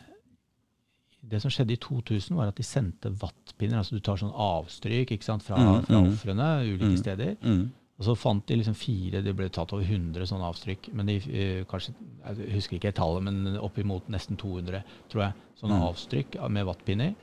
det 1.30 1.40
som 1.42 1.50
skjedde 1.50 1.72
i 1.74 1.76
2000, 1.76 2.36
var 2.36 2.48
at 2.48 2.56
de 2.56 2.62
sendte 2.62 3.10
vattpinner. 3.20 3.78
altså 3.78 3.92
Du 3.92 4.00
tar 4.00 4.16
sånn 4.16 4.32
avstryk 4.32 5.10
ikke 5.12 5.24
sant, 5.24 5.42
fra, 5.42 5.56
Mm, 5.56 5.84
fra 5.86 6.00
mm. 6.00 6.12
ofrene 6.12 6.48
ulike 6.64 6.94
Mm. 6.94 6.96
steder. 6.96 7.36
Mm. 7.42 7.70
Og 7.98 8.06
så 8.06 8.16
fant 8.16 8.46
de 8.46 8.56
liksom 8.56 8.74
fire, 8.74 9.20
det 9.22 9.36
ble 9.36 9.48
tatt 9.50 9.72
over 9.74 9.84
100 9.84 10.24
sånne 10.26 10.48
avtrykk. 10.48 10.94
Men 10.94 11.06
de 11.06 11.16
eh, 11.16 11.64
kanskje, 11.64 11.92
jeg 12.24 12.52
husker 12.54 12.78
ikke 12.78 12.94
tallet, 12.94 13.22
men 13.22 13.56
oppimot 13.58 14.08
nesten 14.08 14.36
200, 14.38 14.82
tror 15.10 15.22
jeg, 15.22 15.34
sånne 15.60 15.82
avtrykk 15.92 16.48
med 16.50 16.64
vattpinner. 16.64 17.14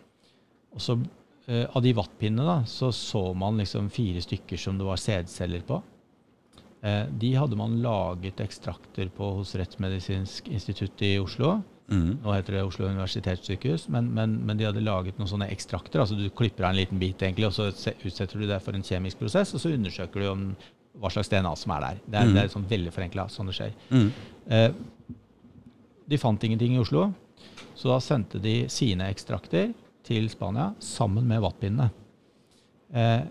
Og 0.73 0.79
så 0.79 0.99
av 1.47 1.81
de 1.81 1.93
wattpinnene 1.95 2.65
så 2.67 2.89
så 2.91 3.33
man 3.37 3.57
liksom 3.61 3.89
fire 3.93 4.19
stykker 4.21 4.57
som 4.59 4.77
det 4.77 4.83
var 4.87 4.99
sædceller 4.99 5.61
på. 5.67 5.81
Eh, 6.83 7.05
de 7.19 7.33
hadde 7.35 7.55
man 7.57 7.79
laget 7.81 8.41
ekstrakter 8.43 9.09
på 9.15 9.31
hos 9.39 9.55
Rettsmedisinsk 9.55 10.47
institutt 10.53 11.01
i 11.07 11.13
Oslo. 11.19 11.61
Mm. 11.89 12.17
Nå 12.23 12.33
heter 12.35 12.57
det 12.57 12.63
Oslo 12.67 12.89
universitetssykehus, 12.91 13.87
men, 13.95 14.09
men, 14.13 14.33
men 14.45 14.59
de 14.59 14.65
hadde 14.67 14.83
laget 14.83 15.17
noen 15.17 15.29
sånne 15.31 15.47
ekstrakter. 15.53 16.01
altså 16.03 16.17
Du 16.19 16.27
klipper 16.29 16.67
av 16.67 16.73
en 16.75 16.81
liten 16.81 16.99
bit, 16.99 17.21
egentlig, 17.23 17.47
og 17.47 17.55
så 17.55 17.69
utsetter 17.71 18.37
du 18.43 18.45
det 18.49 18.59
for 18.65 18.75
en 18.75 18.83
kjemisk 18.83 19.19
prosess, 19.23 19.53
og 19.55 19.63
så 19.63 19.71
undersøker 19.73 20.19
du 20.21 20.27
om 20.33 20.43
hva 20.99 21.11
slags 21.13 21.29
DNA 21.31 21.55
som 21.55 21.71
er 21.77 21.85
der. 21.85 21.99
Det 22.05 22.19
er, 22.19 22.25
Mm. 22.27 22.33
det 22.35 22.43
er 22.43 22.53
sånn 22.53 22.67
veldig 22.69 22.91
forenkla, 22.93 23.27
sånn 23.31 23.47
det 23.47 23.55
skjer. 23.55 23.73
Mm. 23.89 24.11
Eh, 24.49 24.71
de 26.09 26.17
fant 26.17 26.43
ingenting 26.43 26.75
i 26.75 26.79
Oslo, 26.83 27.13
så 27.75 27.89
da 27.93 27.99
sendte 28.03 28.39
de 28.41 28.67
sine 28.69 29.07
ekstrakter 29.11 29.73
til 30.07 30.29
Spania 30.31 30.71
sammen 30.83 31.27
med 31.27 31.43
wattpinnene. 31.43 31.89
Eh, 32.95 33.23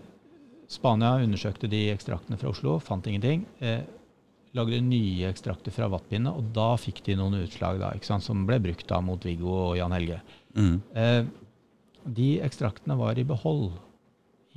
Spania 0.69 1.15
undersøkte 1.23 1.69
de 1.71 1.87
ekstraktene 1.93 2.37
fra 2.39 2.51
Oslo, 2.51 2.77
fant 2.83 3.07
ingenting. 3.07 3.45
Eh, 3.63 3.81
lagde 4.57 4.81
nye 4.83 5.29
ekstrakter 5.29 5.73
fra 5.73 5.89
wattpinnene, 5.91 6.33
og 6.35 6.51
da 6.55 6.73
fikk 6.79 7.03
de 7.05 7.17
noen 7.19 7.41
utslag 7.43 7.79
da, 7.81 7.91
sant, 8.05 8.25
som 8.25 8.45
ble 8.47 8.59
brukt 8.63 8.87
da 8.89 9.01
mot 9.03 9.25
Viggo 9.25 9.53
og 9.69 9.77
Jan 9.79 9.95
Helge. 9.95 10.21
Mm. 10.57 10.77
Eh, 10.97 11.21
de 12.17 12.29
ekstraktene 12.45 12.97
var 12.99 13.19
i 13.19 13.25
behold 13.27 13.71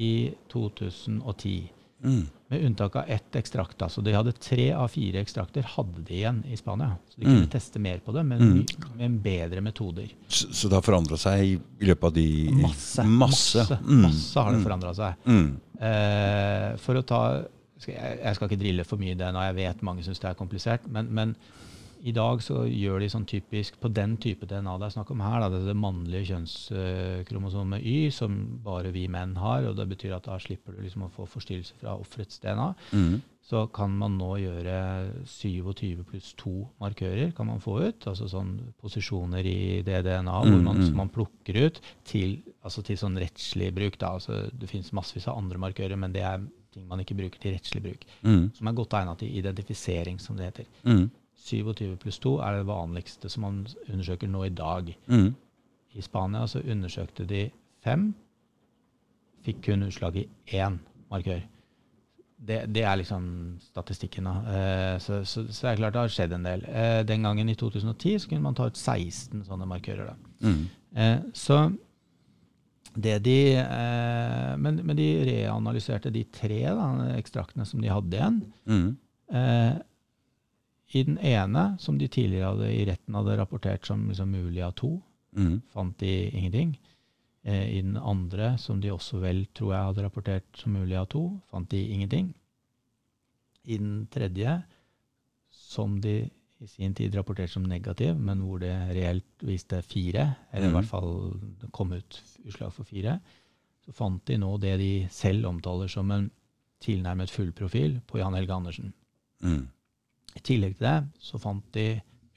i 0.01 0.33
2010. 0.53 1.57
Mm. 2.05 2.27
Med 2.51 2.65
unntak 2.67 2.97
av 2.97 3.05
ett 3.07 3.37
ekstrakt. 3.39 3.79
da, 3.79 3.87
så 3.89 4.03
De 4.03 4.13
hadde 4.13 4.33
tre 4.33 4.73
av 4.73 4.89
fire 4.91 5.21
ekstrakter 5.23 5.63
hadde 5.77 6.03
de 6.03 6.15
igjen 6.19 6.41
i 6.51 6.57
Spania. 6.59 6.97
Så 7.09 7.21
de 7.21 7.27
Mm. 7.27 7.35
kunne 7.37 7.51
teste 7.53 7.79
mer 7.79 7.99
på 8.01 8.13
det, 8.13 8.25
men 8.27 8.41
Mm. 8.41 8.67
med 8.97 9.23
bedre 9.23 9.61
metoder. 9.61 10.09
Så, 10.29 10.49
så 10.53 10.69
det 10.69 10.75
har 10.75 10.83
forandra 10.83 11.17
seg 11.17 11.45
i, 11.45 11.61
løpet 11.87 12.05
av 12.05 12.13
de 12.13 12.51
Masse. 12.51 13.05
Masse, 13.05 13.59
Masse, 13.59 13.79
Mm. 13.85 14.03
masse 14.03 14.35
har 14.41 14.51
det 14.51 14.59
Mm. 14.61 14.65
forandra 14.67 14.95
seg. 14.95 15.15
Mm. 15.27 15.61
Eh, 15.81 16.77
for 16.77 16.95
å 16.95 17.07
ta 17.07 17.45
jeg, 17.87 18.19
jeg 18.23 18.35
skal 18.35 18.49
ikke 18.49 18.59
drille 18.61 18.85
for 18.85 18.99
mye 18.99 19.13
i 19.13 19.15
det 19.15 19.33
nå, 19.33 19.41
jeg 19.41 19.55
vet 19.57 19.83
mange 19.83 20.03
syns 20.05 20.19
det 20.21 20.29
er 20.31 20.35
komplisert. 20.35 20.81
Men, 20.89 21.09
men 21.15 21.37
i 22.03 22.13
dag 22.17 22.41
så 22.45 22.63
gjør 22.67 23.03
de 23.03 23.09
sånn 23.13 23.27
typisk 23.29 23.77
på 23.81 23.91
den 23.93 24.17
type 24.21 24.47
DNA 24.49 24.77
det 24.81 24.89
er 24.89 24.95
snakk 24.95 25.11
om 25.13 25.23
her, 25.25 25.41
da, 25.43 25.51
det 25.53 25.61
er 25.63 25.71
det 25.71 25.77
mannlige 25.79 26.31
kjønnskromosomet 26.31 27.85
Y, 27.85 27.97
som 28.15 28.37
bare 28.65 28.93
vi 28.95 29.07
menn 29.13 29.35
har. 29.41 29.67
og 29.69 29.77
Det 29.79 29.89
betyr 29.91 30.17
at 30.17 30.29
da 30.29 30.39
slipper 30.41 30.77
du 30.77 30.85
liksom 30.85 31.07
å 31.07 31.13
få 31.15 31.29
forstyrrelser 31.29 31.81
fra 31.83 31.97
offerets 32.01 32.41
DNA. 32.43 32.71
Mm. 32.97 33.21
Så 33.51 33.65
kan 33.75 33.93
man 33.99 34.19
nå 34.21 34.35
gjøre 34.39 34.75
27 35.27 36.05
pluss 36.07 36.33
2 36.39 36.53
markører 36.83 37.33
kan 37.37 37.49
man 37.49 37.63
få 37.63 37.81
ut. 37.83 38.07
Altså 38.07 38.29
sånn 38.31 38.57
posisjoner 38.81 39.47
i 39.47 39.81
det 39.87 40.05
DNA 40.07 40.39
Mm, 40.41 40.63
man, 40.65 40.79
mm. 40.79 40.87
som 40.87 40.97
man 40.97 41.11
plukker 41.13 41.59
ut 41.67 41.81
til, 42.07 42.39
altså 42.65 42.83
til 42.87 42.99
sånn 43.01 43.19
rettslig 43.21 43.73
bruk. 43.77 43.99
Da. 44.01 44.15
Altså, 44.17 44.47
det 44.53 44.71
finnes 44.71 44.93
massevis 44.97 45.29
av 45.29 45.39
andre 45.41 45.61
markører, 45.61 45.99
men 46.01 46.15
det 46.15 46.25
er 46.25 46.41
ting 46.71 46.87
man 46.89 47.03
ikke 47.03 47.17
bruker 47.19 47.43
til 47.43 47.57
rettslig 47.57 47.83
bruk. 47.85 48.07
Mm. 48.23 48.45
Som 48.57 48.71
er 48.71 48.77
godt 48.79 48.95
egnet 48.99 49.23
til 49.23 49.37
identifisering, 49.41 50.21
som 50.23 50.39
det 50.39 50.51
heter. 50.51 50.71
Mm. 50.87 51.09
27 51.41 51.97
pluss 52.03 52.19
2 52.23 52.35
er 52.45 52.59
det 52.59 52.67
vanligste 52.69 53.31
som 53.33 53.47
man 53.47 53.63
undersøker 53.89 54.29
nå 54.31 54.45
i 54.47 54.53
dag. 54.55 54.91
Mm. 55.11 55.31
I 55.97 56.03
Spania 56.05 56.47
så 56.47 56.63
undersøkte 56.63 57.27
de 57.27 57.49
fem, 57.85 58.11
fikk 59.45 59.65
kun 59.67 59.87
utslag 59.89 60.21
i 60.21 60.29
én 60.61 60.79
markør. 61.11 61.41
Det, 62.41 62.63
det 62.73 62.85
er 62.89 62.97
liksom 62.97 63.25
statistikken. 63.61 64.25
da. 64.25 64.35
Eh, 64.55 64.97
så, 65.01 65.25
så, 65.25 65.45
så 65.49 65.67
det 65.67 65.73
er 65.73 65.81
klart 65.83 65.97
det 65.97 66.01
har 66.01 66.15
skjedd 66.15 66.33
en 66.37 66.47
del. 66.47 66.65
Eh, 66.69 67.03
den 67.09 67.27
gangen 67.27 67.49
i 67.53 67.57
2010 67.59 68.19
så 68.23 68.31
kunne 68.31 68.47
man 68.47 68.57
ta 68.57 68.71
ut 68.71 68.81
16 68.81 69.45
sånne 69.49 69.69
markører. 69.69 70.13
da. 70.13 70.49
Mm. 70.49 70.63
Eh, 70.97 71.19
så 71.37 71.61
det 72.97 73.19
de, 73.25 73.39
eh, 73.61 74.57
men, 74.59 74.81
men 74.87 74.97
de 74.97 75.11
reanalyserte 75.29 76.13
de 76.15 76.25
tre 76.33 76.63
da, 76.65 76.89
ekstraktene 77.19 77.67
som 77.69 77.83
de 77.83 77.93
hadde 77.93 78.17
igjen. 78.17 78.41
Mm. 78.67 78.89
I 80.95 81.03
den 81.07 81.19
ene, 81.19 81.77
som 81.79 81.99
de 81.99 82.09
tidligere 82.09 82.51
hadde, 82.51 82.71
i 82.75 82.85
retten 82.89 83.15
hadde 83.15 83.37
rapportert 83.39 83.87
som 83.87 84.09
liksom, 84.09 84.31
mulig 84.31 84.63
av 84.67 84.73
to, 84.75 85.01
Mm. 85.37 85.61
fant 85.71 85.97
de 85.99 86.31
ingenting. 86.35 86.77
Eh, 87.45 87.79
I 87.79 87.83
den 87.83 87.97
andre, 87.97 88.59
som 88.59 88.81
de 88.81 88.89
også 88.91 89.21
vel 89.21 89.47
tror 89.55 89.73
jeg 89.73 89.85
hadde 89.85 90.03
rapportert 90.03 90.57
som 90.59 90.73
mulig 90.73 90.97
av 90.99 91.07
to, 91.09 91.41
fant 91.53 91.69
de 91.71 91.85
ingenting. 91.89 92.35
I 93.67 93.77
den 93.79 94.09
tredje, 94.11 94.63
som 95.51 96.01
de 96.01 96.31
i 96.61 96.67
sin 96.67 96.95
tid 96.95 97.15
rapporterte 97.15 97.53
som 97.53 97.63
negativ, 97.63 98.19
men 98.19 98.41
hvor 98.43 98.59
det 98.61 98.75
reelt 98.93 99.25
viste 99.47 99.81
fire, 99.83 100.37
eller 100.53 100.67
i 100.67 100.71
Mhm. 100.71 100.75
hvert 100.81 100.91
fall 100.91 101.71
kom 101.73 101.93
ut 101.93 102.21
utslag 102.45 102.73
for 102.73 102.85
fire, 102.85 103.21
så 103.87 103.93
fant 103.95 104.25
de 104.27 104.37
nå 104.37 104.59
det 104.61 104.79
de 104.79 105.09
selv 105.09 105.47
omtaler 105.47 105.89
som 105.89 106.11
en 106.11 106.31
tilnærmet 106.81 107.31
full 107.31 107.53
profil 107.53 108.01
på 108.07 108.19
Jan 108.19 108.35
Helge 108.35 108.53
Andersen. 108.53 108.93
Mm. 109.43 109.69
I 110.37 110.43
tillegg 110.47 110.77
til 110.79 110.87
det 110.87 111.25
så 111.25 111.41
fant 111.43 111.65
de 111.75 111.89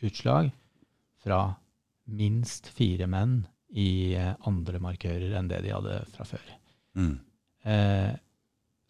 utslag 0.03 0.49
fra 1.23 1.41
minst 2.11 2.67
fire 2.73 3.07
menn 3.07 3.43
i 3.73 4.13
eh, 4.17 4.33
andre 4.49 4.81
markører 4.83 5.33
enn 5.37 5.49
det 5.49 5.63
de 5.65 5.73
hadde 5.73 5.99
fra 6.13 6.25
før. 6.27 6.49
Mm. 6.99 7.15
Eh, 7.69 8.11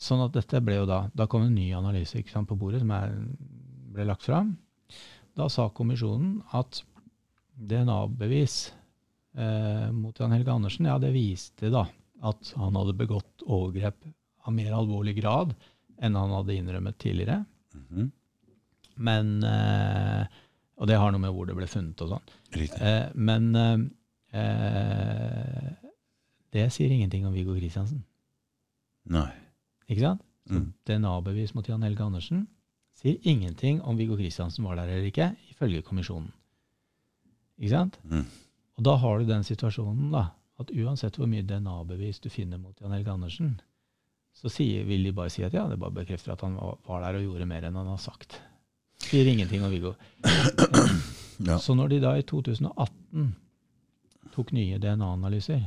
sånn 0.02 0.24
at 0.26 0.34
dette 0.36 0.60
ble 0.66 0.80
jo 0.80 0.88
da 0.90 1.06
Da 1.16 1.28
kom 1.30 1.46
en 1.46 1.54
ny 1.56 1.70
analyse 1.78 2.20
sant, 2.28 2.50
på 2.50 2.58
bordet 2.60 2.82
som 2.82 2.92
er, 2.96 3.14
ble 3.94 4.08
lagt 4.10 4.26
fram. 4.26 4.56
Da 5.38 5.48
sa 5.50 5.70
kommisjonen 5.70 6.42
at 6.58 6.82
DNA-bevis 7.54 8.58
eh, 9.38 9.88
mot 9.94 10.18
Jan 10.18 10.34
Helge 10.34 10.52
Andersen, 10.52 10.90
ja, 10.90 10.98
det 11.02 11.14
viste 11.16 11.72
da 11.74 11.86
at 12.24 12.54
han 12.58 12.76
hadde 12.80 12.96
begått 12.98 13.44
overgrep 13.44 14.06
av 14.44 14.56
mer 14.56 14.74
alvorlig 14.76 15.18
grad 15.20 15.54
enn 16.04 16.18
han 16.18 16.34
hadde 16.34 16.58
innrømmet 16.58 17.00
tidligere. 17.02 17.44
Mhm. 17.76 18.12
Men 18.96 19.44
eh, 19.48 20.26
Og 20.78 20.88
det 20.90 20.98
har 21.00 21.12
noe 21.14 21.22
med 21.22 21.34
hvor 21.34 21.46
det 21.48 21.56
ble 21.58 21.68
funnet 21.70 22.02
og 22.04 22.10
sånn. 22.16 22.28
Eh, 22.58 23.08
men 23.14 23.56
eh, 23.56 23.78
det 26.54 26.68
sier 26.74 26.92
ingenting 26.92 27.26
om 27.30 27.34
Viggo 27.34 27.56
Kristiansen. 27.58 28.04
Nei. 29.14 29.30
Ikke 29.90 30.06
sant? 30.06 30.22
Mm. 30.50 30.74
DNA-bevis 30.88 31.54
mot 31.56 31.68
Jan 31.70 31.84
Helge 31.86 32.04
Andersen 32.04 32.48
sier 33.00 33.18
ingenting 33.28 33.82
om 33.82 33.98
Viggo 33.98 34.18
Kristiansen 34.20 34.66
var 34.68 34.78
der 34.78 34.92
eller 34.92 35.10
ikke, 35.10 35.32
ifølge 35.52 35.84
kommisjonen. 35.86 36.32
Ikke 37.60 37.74
sant? 37.74 38.00
Mm. 38.04 38.26
Og 38.78 38.88
da 38.88 38.96
har 39.02 39.20
du 39.20 39.30
den 39.30 39.46
situasjonen 39.46 40.14
da, 40.14 40.28
at 40.62 40.72
uansett 40.74 41.18
hvor 41.20 41.30
mye 41.30 41.46
DNA-bevis 41.48 42.22
du 42.24 42.30
finner 42.34 42.62
mot 42.62 42.80
Jan 42.82 42.94
Helge 42.96 43.14
Andersen, 43.14 43.54
så 44.34 44.50
sier, 44.50 44.86
vil 44.90 45.06
de 45.06 45.14
bare 45.14 45.32
si 45.34 45.44
at 45.46 45.54
ja, 45.54 45.68
det 45.70 45.78
bare 45.82 45.94
bekrefter 46.00 46.34
at 46.34 46.42
han 46.46 46.56
var, 46.58 46.80
var 46.88 47.04
der 47.06 47.20
og 47.20 47.28
gjorde 47.28 47.50
mer 47.50 47.68
enn 47.68 47.78
han 47.78 47.92
har 47.92 48.02
sagt. 48.02 48.40
Sier 49.02 49.28
ingenting 49.28 49.64
om 49.64 49.72
Viggo. 49.72 49.96
Ja. 51.44 51.58
Så 51.60 51.74
når 51.76 51.88
de 51.88 51.98
da 52.00 52.12
i 52.16 52.24
2018 52.24 53.32
tok 54.32 54.52
nye 54.56 54.78
DNA-analyser, 54.80 55.64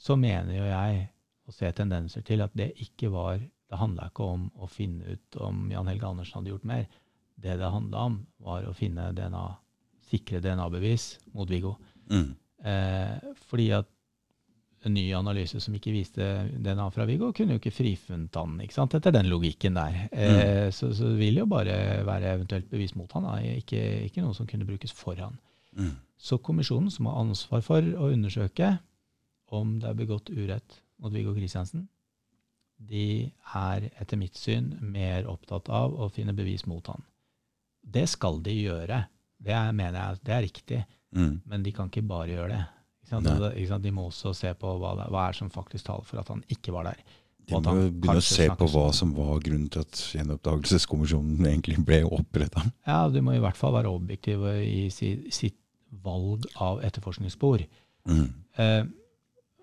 så 0.00 0.16
mener 0.18 0.56
jo 0.56 0.64
jeg 0.66 1.02
å 1.46 1.54
se 1.54 1.70
tendenser 1.76 2.24
til 2.26 2.42
at 2.42 2.54
det 2.58 2.72
ikke 2.82 3.12
var 3.12 3.42
Det 3.72 3.78
handla 3.80 4.10
ikke 4.10 4.24
om 4.28 4.42
å 4.60 4.66
finne 4.68 5.14
ut 5.14 5.36
om 5.40 5.70
Jan 5.72 5.86
Helge 5.88 6.04
Andersen 6.04 6.40
hadde 6.40 6.50
gjort 6.50 6.66
mer. 6.68 6.82
Det 7.40 7.54
det 7.56 7.70
handla 7.72 8.02
om, 8.10 8.18
var 8.44 8.66
å 8.68 8.74
finne 8.76 9.06
DNA, 9.16 9.44
sikre 10.10 10.42
DNA-bevis 10.44 11.06
mot 11.32 11.48
Viggo. 11.48 11.78
Mm. 12.10 12.34
Eh, 12.68 13.30
fordi 13.48 13.70
at 13.72 13.88
en 14.84 14.94
ny 14.94 15.04
analyse 15.14 15.60
som 15.62 15.74
ikke 15.76 15.92
viste 15.94 16.24
DNA 16.64 16.88
fra 16.90 17.04
Viggo, 17.06 17.28
kunne 17.36 17.54
jo 17.54 17.60
ikke 17.60 17.70
frifunnet 17.74 18.34
han, 18.34 18.56
ikke 18.64 18.74
sant? 18.74 18.94
etter 18.98 19.14
den 19.14 19.28
logikken 19.30 19.76
der. 19.78 19.98
Eh, 20.10 20.70
så, 20.74 20.88
så 20.96 21.12
det 21.12 21.18
vil 21.20 21.38
jo 21.42 21.46
bare 21.46 21.76
være 22.08 22.32
eventuelt 22.38 22.66
bevis 22.70 22.94
mot 22.98 23.12
han, 23.14 23.28
da. 23.28 23.36
Ikke, 23.60 23.80
ikke 24.08 24.24
noe 24.24 24.34
som 24.34 24.48
kunne 24.50 24.66
brukes 24.66 24.90
for 24.96 25.14
han. 25.22 25.38
Mm. 25.78 25.92
Så 26.18 26.38
kommisjonen, 26.42 26.90
som 26.90 27.06
har 27.10 27.20
ansvar 27.22 27.62
for 27.66 27.78
å 27.82 28.10
undersøke 28.12 28.72
om 29.52 29.78
det 29.82 29.88
er 29.92 29.98
begått 29.98 30.30
urett 30.34 30.80
mot 31.02 31.12
Viggo 31.14 31.34
Kristiansen, 31.36 31.86
de 32.82 33.30
er 33.54 33.84
etter 34.00 34.18
mitt 34.18 34.34
syn 34.38 34.72
mer 34.82 35.28
opptatt 35.30 35.68
av 35.70 35.94
å 35.94 36.08
finne 36.10 36.34
bevis 36.34 36.64
mot 36.66 36.86
han. 36.90 37.04
Det 37.82 38.08
skal 38.10 38.40
de 38.42 38.54
gjøre. 38.56 39.04
Det 39.42 39.54
er, 39.54 39.70
mener 39.74 39.98
jeg 40.00 40.24
det 40.26 40.34
er 40.38 40.44
riktig, 40.48 40.82
Mm. 41.12 41.42
men 41.44 41.62
de 41.62 41.72
kan 41.76 41.90
ikke 41.90 42.06
bare 42.08 42.30
gjøre 42.32 42.48
det. 42.54 42.62
Sant? 43.12 43.82
De 43.84 43.92
må 43.94 44.08
også 44.08 44.32
se 44.36 44.52
på 44.58 44.76
hva, 44.80 44.94
det, 44.98 45.08
hva 45.12 45.26
er 45.28 45.36
som 45.36 45.50
faktisk 45.52 45.88
taler 45.88 46.06
for 46.08 46.22
at 46.22 46.32
han 46.32 46.42
ikke 46.52 46.74
var 46.74 46.88
der. 46.90 47.02
De 47.50 47.58
må 47.58 47.74
begynne 47.90 48.20
å 48.20 48.24
se 48.24 48.46
på 48.56 48.68
hva 48.70 48.86
som 48.94 49.12
var 49.16 49.40
grunnen 49.42 49.68
til 49.72 49.82
at 49.82 50.00
gjenoppdagelseskommisjonen 50.14 51.48
egentlig 51.50 51.80
ble 51.84 52.02
oppretta. 52.06 52.64
Ja, 52.86 53.04
Du 53.10 53.18
må 53.24 53.34
i 53.36 53.42
hvert 53.42 53.58
fall 53.58 53.74
være 53.74 53.90
objektiv 53.92 54.46
i 54.62 54.86
si, 54.94 55.14
sitt 55.34 55.58
valg 56.04 56.46
av 56.62 56.80
etterforskningsspor. 56.86 57.64
Mm. 58.08 58.28
Eh, 58.62 58.84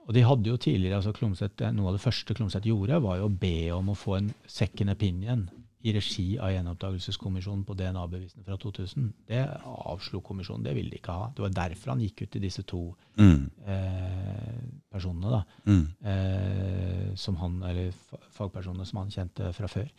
og 0.10 0.16
de 0.18 0.26
hadde 0.26 0.50
jo 0.52 0.58
tidligere, 0.58 1.00
altså 1.00 1.14
Klomsæt, 1.16 1.62
eh, 1.62 1.74
Noe 1.76 1.92
av 1.92 1.98
det 1.98 2.04
første 2.04 2.36
Klomsæt 2.36 2.68
gjorde, 2.70 3.02
var 3.02 3.20
jo 3.20 3.30
å 3.30 3.38
be 3.42 3.72
om 3.76 3.92
å 3.92 3.98
få 3.98 4.20
en 4.20 4.30
second 4.50 4.94
opinion 4.94 5.48
i 5.84 5.94
regi 5.96 6.38
av 6.44 6.52
gjenoppdagelseskommisjonen 6.52 7.62
på 7.64 7.76
DNA-bevisene 7.80 8.44
fra 8.44 8.58
2000. 8.60 9.14
Det 9.30 9.46
avslo 9.64 10.20
kommisjonen. 10.22 10.64
Det 10.66 10.74
ville 10.76 10.90
de 10.92 10.98
ikke 11.00 11.16
ha. 11.16 11.30
Det 11.36 11.40
var 11.46 11.54
derfor 11.56 11.94
han 11.94 12.02
gikk 12.04 12.26
ut 12.26 12.32
til 12.36 12.42
disse 12.44 12.64
to 12.68 12.82
Mm. 13.18 13.50
eh, 13.66 14.60
personene, 14.92 15.30
da, 15.32 15.44
Mm. 15.66 15.88
eh, 16.04 17.16
som 17.16 17.36
han, 17.38 17.62
eller 17.64 17.92
fagpersonene 18.36 18.86
som 18.86 19.00
han 19.00 19.10
kjente 19.10 19.54
fra 19.54 19.68
før. 19.68 19.90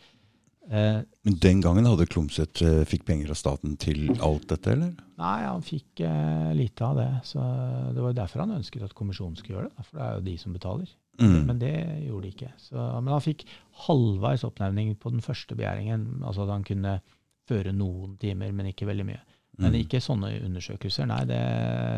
Eh, 0.69 1.01
Men 1.25 1.33
den 1.41 1.61
gangen 1.61 1.85
hadde 1.85 2.05
Klomsæt 2.05 2.61
eh, 2.61 2.85
fikk 2.85 3.03
penger 3.05 3.29
av 3.31 3.35
staten 3.35 3.75
til 3.77 4.09
alt 4.21 4.47
dette, 4.47 4.71
eller? 4.71 4.93
Nei, 5.17 5.43
han 5.43 5.61
fikk 5.61 5.99
eh, 6.05 6.53
lite 6.53 6.81
av 6.85 6.95
det. 6.95 7.09
Så 7.23 7.39
det 7.93 8.01
var 8.01 8.13
derfor 8.13 8.39
han 8.45 8.51
ønsket 8.59 8.83
at 8.83 8.93
kommisjonen 8.93 9.35
skulle 9.35 9.57
gjøre 9.57 9.71
det. 9.75 9.85
For 9.85 9.97
det 9.97 10.05
er 10.05 10.13
jo 10.19 10.21
de 10.29 10.37
som 10.37 10.53
betaler. 10.53 10.87
Mm. 11.19 11.45
Men 11.45 11.59
det 11.59 11.73
gjorde 12.07 12.21
de 12.23 12.29
ikke. 12.31 12.51
Så, 12.57 12.75
men 13.03 13.11
han 13.13 13.21
fikk 13.21 13.43
halvveis 13.87 14.43
oppnevning 14.47 14.95
på 14.97 15.11
den 15.11 15.21
første 15.21 15.55
begjæringen. 15.55 16.21
Altså 16.23 16.43
at 16.47 16.49
han 16.55 16.63
kunne 16.63 17.01
føre 17.49 17.73
noen 17.75 18.17
timer, 18.17 18.51
men 18.55 18.65
ikke 18.71 18.87
veldig 18.87 19.05
mye. 19.05 19.19
Men 19.59 19.73
Mm. 19.73 19.79
ikke 19.83 19.99
sånne 20.01 20.29
undersøkelser. 20.45 21.05
Nei, 21.05 21.25
det 21.25 21.41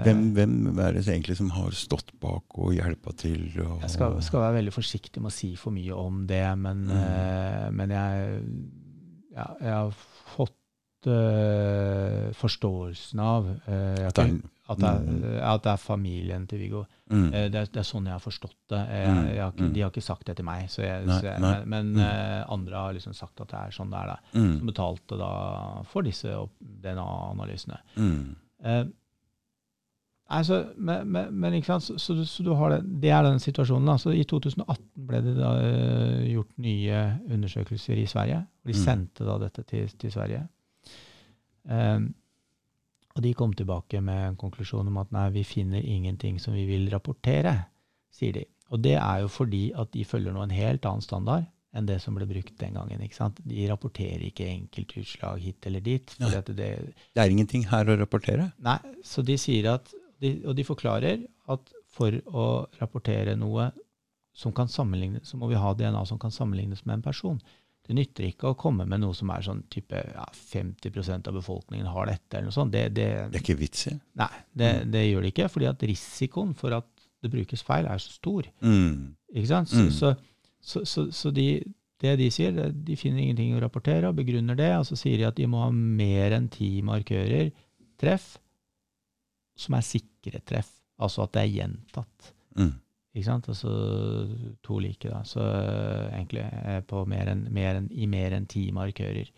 Hvem, 0.03 0.23
hvem 0.34 0.80
er 0.80 0.91
det 0.98 1.03
egentlig 1.07 1.38
som 1.38 1.49
har 1.52 1.69
stått 1.72 2.10
bak 2.19 2.44
og 2.57 2.73
hjelpa 2.73 3.14
til? 3.15 3.45
Og, 3.61 3.80
Jeg 3.85 3.90
skal, 3.94 4.18
skal 4.26 4.40
være 4.41 4.56
veldig 4.57 4.73
forsiktig 4.73 5.22
med 5.22 5.30
å 5.31 5.35
si 5.38 5.56
for 5.56 5.72
mye 5.72 5.94
om 5.95 6.26
det, 6.27 6.57
men, 6.57 6.85
Mm. 6.88 6.98
uh, 6.98 7.69
men 7.72 7.90
jeg, 7.90 8.41
ja, 9.38 9.45
jeg 9.61 9.72
har 9.72 9.94
fått 10.35 11.07
uh, 11.07 12.31
forståelsen 12.38 13.19
av 13.19 13.48
uh, 13.68 14.07
At 14.07 14.15
det 14.15 14.26
er- 14.26 14.41
at, 14.74 14.82
det 14.84 14.90
er, 14.90 15.00
Mm. 15.08 15.24
at 15.54 15.64
det 15.66 15.72
er 15.74 15.82
familien 15.82 16.48
til 16.48 16.60
Viggo. 16.60 16.84
mm. 17.10 17.26
Eh, 17.34 17.50
Det, 17.50 17.56
er- 17.62 17.72
det 17.74 17.82
er 17.82 17.88
sånn 17.90 18.06
jeg 18.10 18.14
har 18.18 18.24
forstått 18.24 18.56
det. 18.70 18.82
Jeg, 18.90 19.08
Mm, 19.14 19.26
jeg 19.34 19.41
har 19.44 19.52
ikke, 19.54 19.68
mm. 19.70 19.74
de 19.74 19.82
har 19.82 19.90
ikke 19.91 20.04
sagt 20.10 20.26
det 20.28 20.36
til 20.38 20.45
meg, 20.45 20.70
så 20.70 20.82
jeg, 20.84 21.06
Nei, 21.08 21.22
jeg, 21.24 21.40
nei, 21.41 21.54
men, 21.66 21.94
mm. 21.94 22.00
eh, 22.00 22.45
andre 22.50 22.76
har 22.76 22.94
liksom 22.94 23.14
sagt 23.14 23.41
at 23.41 23.48
det 23.54 23.60
er 23.60 23.72
sånn 23.72 23.90
det 23.94 24.00
er. 24.02 24.08
da. 24.08 24.18
Som 24.34 24.68
betalte 24.68 25.18
da 25.18 25.32
for 25.84 26.02
disse 26.04 26.34
DNA-analysene. 26.84 27.80
Eh, 28.64 28.84
men, 30.78 31.12
men, 31.12 31.28
men 31.40 31.54
ikke 31.54 31.68
sant, 31.68 31.84
så, 31.84 31.98
så, 32.00 32.14
du- 32.16 32.26
så 32.26 32.44
du 32.44 32.54
har 32.58 32.70
det, 32.74 32.80
det 33.02 33.12
er 33.12 33.24
den 33.24 33.40
situasjonen. 33.40 33.86
da. 33.86 33.98
Så 34.02 34.14
I 34.16 34.24
2018 34.24 35.06
ble 35.06 35.22
det 35.22 35.36
da 35.38 35.52
eh, 35.62 36.34
gjort 36.34 36.58
nye 36.58 37.20
undersøkelser 37.30 38.00
i 38.02 38.06
Sverige. 38.10 38.40
og 38.64 38.72
De 38.72 38.74
sendte 38.74 39.26
da 39.28 39.38
dette 39.38 39.64
til, 39.70 39.88
til 40.00 40.12
Sverige. 40.12 40.48
Eh, 41.70 42.00
og 43.14 43.22
de 43.22 43.34
kom 43.38 43.53
tilbake 43.53 44.02
med 44.02 44.27
en 44.27 44.40
konklusjon 44.40 44.90
om 44.90 44.99
at 45.03 45.11
nei, 45.14 45.27
vi 45.35 45.44
finner 45.45 45.84
ingenting 45.85 46.40
som 46.41 46.56
vi 46.57 46.65
vil 46.65 46.88
rapportere, 46.94 47.53
sier 48.14 48.34
de. 48.40 48.45
Og 48.73 48.81
det 48.81 48.95
er 48.98 49.22
jo 49.22 49.30
fordi 49.30 49.68
at 49.77 49.91
de 49.94 50.06
følger 50.07 50.34
nå 50.34 50.45
en 50.45 50.56
helt 50.56 50.85
annen 50.90 51.06
standard 51.06 51.45
enn 51.73 51.88
det 51.90 51.99
som 52.02 52.14
ble 52.18 52.26
brukt 52.30 52.53
den 52.60 52.76
gangen. 52.77 53.02
ikke 53.02 53.18
sant? 53.18 53.40
De 53.49 53.65
rapporterer 53.69 54.22
ikke 54.27 54.45
enkeltutslag 54.49 55.41
hit 55.41 55.65
eller 55.69 55.81
dit. 55.81 56.10
fordi 56.18 56.38
at 56.38 56.52
det, 56.57 56.69
Det 57.14 57.22
er 57.22 57.30
ingenting 57.34 57.65
her 57.69 57.90
å 57.90 57.98
rapportere. 57.98 58.52
Nei, 58.61 58.77
så 59.06 59.26
de 59.26 59.38
sier 59.41 59.72
at 59.73 59.94
de, 60.22 60.38
Og 60.45 60.56
de 60.56 60.64
forklarer 60.64 61.26
at 61.49 61.73
for 61.94 62.14
å 62.30 62.45
rapportere 62.80 63.35
noe 63.35 63.72
som 64.34 64.53
kan 64.53 64.69
sammenlignes, 64.69 65.27
så 65.30 65.38
må 65.38 65.49
vi 65.52 65.60
ha 65.60 65.73
DNA 65.77 66.06
som 66.10 66.18
kan 66.22 66.31
sammenlignes 66.34 66.85
med 66.85 66.95
en 66.95 67.06
person. 67.06 67.41
Det 67.84 67.95
nytter 67.97 68.30
ikke 68.30 68.47
å 68.53 68.55
komme 68.55 68.85
med 68.88 69.01
noe 69.03 69.11
som 69.18 69.30
er 69.35 69.41
sånn 69.43 69.64
type 69.73 69.99
ja, 69.99 70.23
50% 70.53 71.27
av 71.27 71.35
befolkningen 71.35 71.89
har 71.91 72.07
dette, 72.07 72.38
eller 72.38 72.47
noe 72.47 72.55
sånt. 72.55 72.72
Det, 72.72 72.85
det, 72.95 73.07
Det 73.34 73.39
er 73.41 73.43
ikke 73.43 73.57
vits 73.60 73.88
i. 73.91 73.95
nei, 74.22 74.30
det, 74.55 74.69
det 74.93 75.01
gjør 75.10 75.26
det 75.26 75.31
ikke, 75.34 75.49
fordi 75.51 75.68
at 75.68 75.84
risikoen 75.89 76.53
for 76.55 76.77
at 76.77 76.88
det 77.23 77.31
brukes 77.31 77.61
feil, 77.64 77.85
er 77.88 77.99
så 78.03 78.11
stor. 78.15 78.47
Mm. 78.64 79.15
Ikke 79.35 79.47
sant? 79.51 79.69
Så, 79.72 79.84
Mm. 79.84 79.91
så, 79.91 80.14
så, 80.64 80.84
så, 80.88 81.03
så 81.11 81.31
de, 81.35 81.47
det 82.03 82.14
de 82.19 82.30
sier, 82.31 82.55
de 82.72 82.95
finner 82.99 83.23
ingenting 83.23 83.53
å 83.57 83.61
rapportere, 83.64 84.07
og 84.11 84.15
begrunner 84.19 84.55
det. 84.60 84.72
Og 84.80 84.85
så 84.88 84.95
sier 84.99 85.18
de 85.19 85.27
at 85.27 85.35
de 85.39 85.47
må 85.47 85.61
ha 85.65 85.69
mer 85.76 86.35
enn 86.39 86.47
ti 86.51 86.81
markører, 86.84 87.51
treff, 87.99 88.38
som 89.60 89.76
er 89.77 89.85
sikre 89.85 90.39
treff. 90.47 90.72
Altså 91.03 91.23
at 91.27 91.34
det 91.35 91.43
er 91.45 91.51
gjentatt. 91.57 92.31
Mm. 92.60 92.73
Ikke 93.14 93.27
sant? 93.27 93.45
Altså 93.52 93.69
to 94.65 94.80
like, 94.81 95.10
da. 95.10 95.19
Så 95.27 95.41
eh, 95.44 96.15
egentlig 96.18 96.45
på 96.90 97.03
mer 97.10 97.30
en, 97.35 97.44
mer 97.53 97.77
en, 97.81 97.90
i 97.94 98.07
mer 98.10 98.34
enn 98.40 98.48
ti 98.49 98.68
markører. 98.73 99.30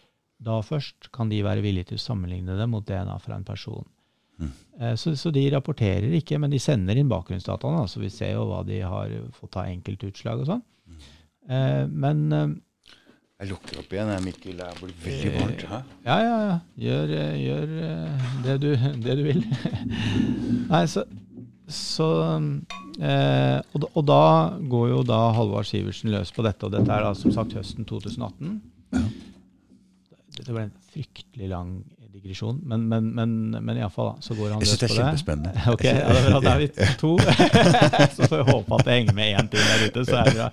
Da 0.46 0.60
først 0.64 1.10
kan 1.16 1.30
de 1.32 1.42
være 1.44 1.64
villige 1.64 1.92
til 1.92 2.00
å 2.00 2.04
sammenligne 2.06 2.56
det 2.60 2.68
mot 2.72 2.86
DNA 2.88 3.18
fra 3.24 3.36
en 3.40 3.44
person. 3.48 3.84
Mm. 4.40 4.50
Eh, 4.80 4.94
Så, 5.00 5.14
så 5.20 5.32
de 5.32 5.44
rapporterer 5.52 6.12
ikke, 6.18 6.40
men 6.40 6.52
de 6.52 6.60
sender 6.60 6.96
inn 7.00 7.12
bakgrunnsdataene. 7.12 7.84
Så 7.92 8.00
vi 8.04 8.10
ser 8.12 8.34
jo 8.36 8.48
hva 8.50 8.62
de 8.68 8.80
har 8.84 9.12
fått 9.36 9.56
av 9.60 9.68
enkeltutslag 9.72 10.44
og 10.44 10.50
sånn. 10.54 10.64
Eh, 11.50 11.84
Men 11.92 12.24
eh, 12.32 12.48
Jeg 13.44 13.50
lukker 13.52 13.80
opp 13.84 13.92
igjen, 13.96 14.12
Mikkel. 14.24 14.60
Det 14.64 14.72
blir 14.80 14.96
veldig 15.04 15.32
varmt. 15.36 15.64
Hæ? 15.72 15.80
ja, 16.08 16.18
ja, 16.24 16.36
ja. 16.48 16.58
Gjør, 16.86 17.16
gjør 17.44 17.74
det, 18.48 18.58
du, 18.64 18.70
det 19.08 19.18
du 19.20 19.24
vil. 19.28 19.44
Nei, 20.72 20.84
så, 20.88 21.04
så 21.68 22.08
eh, 23.02 23.60
og, 23.74 23.80
da, 23.82 23.88
og 23.88 24.04
da 24.06 24.22
går 24.70 24.90
jo 24.92 25.02
da 25.08 25.20
Halvard 25.34 25.66
Sivertsen 25.70 26.14
løs 26.14 26.34
på 26.36 26.46
dette, 26.46 26.68
og 26.68 26.76
dette 26.76 26.92
er 26.94 27.08
da 27.08 27.14
som 27.18 27.34
sagt 27.34 27.56
høsten 27.58 27.88
2018. 27.90 28.60
Dette 30.36 30.52
ble 30.52 30.68
en 30.68 30.76
fryktelig 30.94 31.50
lang 31.50 31.78
digresjon, 32.16 32.62
men, 32.64 32.86
men, 32.88 33.10
men, 33.16 33.34
men 33.52 33.78
iallfall 33.78 34.14
så 34.24 34.36
går 34.38 34.54
han 34.56 34.62
løs 34.64 34.72
på 34.72 34.78
det 34.80 34.88
på 34.88 34.94
syns 34.94 34.98
det. 34.98 35.02
kjempespennende. 35.02 35.66
Ok, 35.74 35.84
ja, 35.84 36.06
det 36.08 36.22
er 36.22 36.30
bra. 36.30 36.40
Da 36.46 36.54
er 36.54 36.62
vi 36.62 36.70
to. 37.02 37.12
så 38.16 38.30
får 38.30 38.38
vi 38.38 38.46
håpe 38.52 38.80
at 38.80 38.88
det 38.88 38.96
henger 38.96 39.18
med 39.18 39.42
én 39.42 39.52
til 39.52 39.66
der 39.66 39.84
ute, 39.90 40.06
så 40.08 40.22
er 40.22 40.30
det 40.30 40.36
bra. 40.38 40.48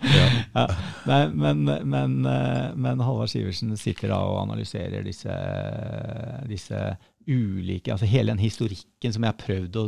Ja. 0.56 0.66
Nei, 1.10 1.22
men, 1.44 1.62
men, 1.94 2.18
eh, 2.32 2.66
men 2.74 3.04
Halvard 3.06 3.32
Sivertsen 3.32 3.76
sitter 3.80 4.12
da 4.14 4.20
og 4.26 4.40
analyserer 4.42 5.06
disse, 5.06 5.38
disse 6.50 6.82
ulike 7.26 7.92
Altså 7.92 8.06
hele 8.08 8.32
den 8.32 8.40
historikken 8.42 9.12
som 9.14 9.24
jeg 9.24 9.32
har 9.32 9.38
prøvd 9.40 9.76
å 9.80 9.84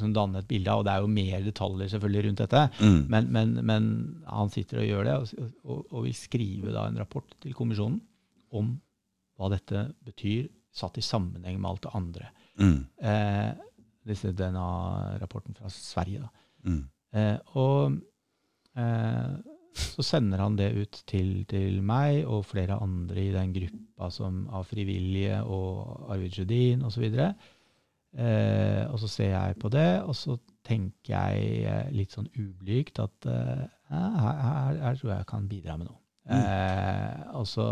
sånn 0.00 0.14
danne 0.16 0.40
et 0.42 0.48
bilde 0.48 0.72
av, 0.72 0.80
og 0.80 0.86
det 0.88 0.92
er 0.94 1.04
jo 1.04 1.12
mer 1.12 1.44
detaljer 1.46 1.92
selvfølgelig 1.92 2.24
rundt 2.26 2.42
dette, 2.44 2.62
Mm. 2.80 2.98
men, 3.12 3.30
men, 3.32 3.54
men 3.64 3.88
han 4.26 4.50
sitter 4.50 4.82
og 4.82 4.88
gjør 4.88 5.04
det, 5.08 5.14
og, 5.20 5.52
og, 5.64 5.86
og 5.92 6.04
vil 6.06 6.14
skrive 6.16 6.72
da 6.74 6.86
en 6.88 6.98
rapport 7.00 7.36
til 7.42 7.54
kommisjonen 7.56 8.00
om 8.56 8.74
hva 9.36 9.50
dette 9.52 9.86
betyr, 10.04 10.48
satt 10.72 10.98
i 10.98 11.04
sammenheng 11.04 11.58
med 11.60 11.70
alt 11.70 11.82
det 11.86 11.94
andre. 11.96 12.30
Mm. 12.60 12.78
Eh, 13.00 13.52
disse 14.06 14.30
DNA-rapporten 14.36 15.56
fra 15.58 15.68
Sverige. 15.72 16.22
Da. 16.24 16.30
Mm. 16.68 16.82
Eh, 17.16 17.38
og 17.56 17.96
eh, 18.76 19.34
så 19.76 20.04
sender 20.04 20.42
han 20.42 20.56
det 20.58 20.70
ut 20.76 21.02
til, 21.08 21.44
til 21.50 21.82
meg 21.84 22.24
og 22.24 22.46
flere 22.48 22.78
andre 22.82 23.26
i 23.26 23.34
den 23.34 23.52
gruppa 23.54 24.10
som, 24.14 24.44
av 24.54 24.66
frivillige 24.70 25.42
og 25.44 26.10
Arvid 26.14 26.40
Judin 26.40 26.84
osv. 26.86 27.06
Eh, 28.16 28.82
og 28.88 28.98
så 29.02 29.10
ser 29.12 29.32
jeg 29.34 29.58
på 29.60 29.70
det, 29.72 29.90
og 30.02 30.16
så 30.16 30.38
tenker 30.66 31.14
jeg 31.14 31.94
litt 31.94 32.16
sånn 32.16 32.28
ublygt 32.34 32.98
at 33.02 33.30
eh, 33.30 33.64
her, 33.92 34.20
her, 34.20 34.82
her 34.82 34.98
tror 34.98 35.12
jeg 35.12 35.18
jeg 35.20 35.30
kan 35.32 35.48
bidra 35.50 35.78
med 35.78 35.90
noe. 35.90 36.00
Eh, 36.26 37.26
og 37.38 37.46
så 37.46 37.66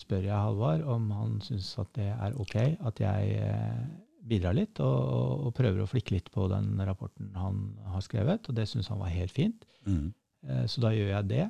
spør 0.00 0.24
jeg 0.24 0.34
Halvard 0.34 0.82
om 0.90 1.10
han 1.14 1.36
syns 1.44 1.70
at 1.78 1.90
det 1.98 2.08
er 2.10 2.38
ok 2.40 2.56
at 2.88 3.02
jeg 3.02 3.34
eh, 3.44 3.82
bidrar 4.30 4.56
litt 4.56 4.80
og, 4.82 4.96
og, 4.96 5.44
og 5.46 5.54
prøver 5.56 5.84
å 5.84 5.90
flikke 5.90 6.16
litt 6.16 6.30
på 6.34 6.46
den 6.50 6.72
rapporten 6.86 7.30
han 7.38 7.62
har 7.92 8.02
skrevet, 8.04 8.48
og 8.48 8.56
det 8.58 8.66
syns 8.70 8.90
han 8.92 9.00
var 9.02 9.12
helt 9.14 9.34
fint. 9.34 9.66
Mm. 9.86 10.10
Eh, 10.46 10.66
så 10.70 10.84
da 10.84 10.92
gjør 10.94 11.12
jeg 11.14 11.30
det. 11.30 11.48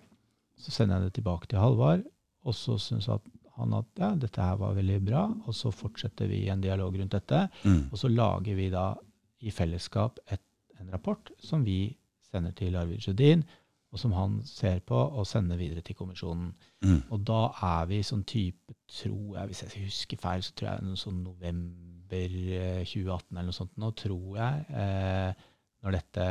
Så 0.61 0.75
sender 0.75 0.99
jeg 0.99 1.11
det 1.11 1.19
tilbake 1.19 1.49
til 1.51 1.63
Halvard, 1.63 2.03
og 2.45 2.57
så 2.57 2.77
syns 2.81 3.09
han 3.09 3.77
at 3.77 3.89
ja, 4.01 4.11
dette 4.17 4.45
her 4.45 4.59
var 4.61 4.77
veldig 4.77 4.99
bra, 5.05 5.23
og 5.47 5.57
så 5.57 5.73
fortsetter 5.73 6.29
vi 6.31 6.47
en 6.53 6.63
dialog 6.65 6.97
rundt 6.97 7.17
dette. 7.17 7.47
Mm. 7.65 7.89
Og 7.91 7.97
så 8.01 8.11
lager 8.13 8.57
vi 8.59 8.69
da 8.73 8.93
i 9.41 9.53
fellesskap 9.55 10.21
et, 10.29 10.43
en 10.81 10.93
rapport 10.93 11.33
som 11.41 11.65
vi 11.65 11.97
sender 12.31 12.55
til 12.57 12.77
Arvid 12.77 13.03
Sjødin, 13.05 13.45
og 13.91 13.99
som 13.99 14.13
han 14.15 14.39
ser 14.47 14.79
på 14.87 14.95
og 14.95 15.27
sender 15.27 15.59
videre 15.59 15.83
til 15.83 15.97
kommisjonen. 15.99 16.53
Mm. 16.85 17.01
Og 17.11 17.25
da 17.27 17.41
er 17.67 17.89
vi 17.91 18.03
sånn 18.07 18.23
type, 18.29 18.77
tror 19.01 19.41
jeg, 19.41 19.51
hvis 19.51 19.63
jeg 19.65 19.87
husker 19.89 20.21
feil, 20.21 20.45
så 20.47 20.55
tror 20.55 20.71
jeg 20.71 20.87
noe 20.87 21.01
sånn 21.01 21.25
november 21.25 22.37
eh, 22.37 22.85
2018 22.87 23.33
eller 23.33 23.49
noe 23.49 23.57
sånt 23.57 23.75
nå, 23.83 23.91
tror 23.99 24.39
jeg. 24.39 24.69
Eh, 24.85 25.49
når, 25.85 25.95
dette, 25.97 26.27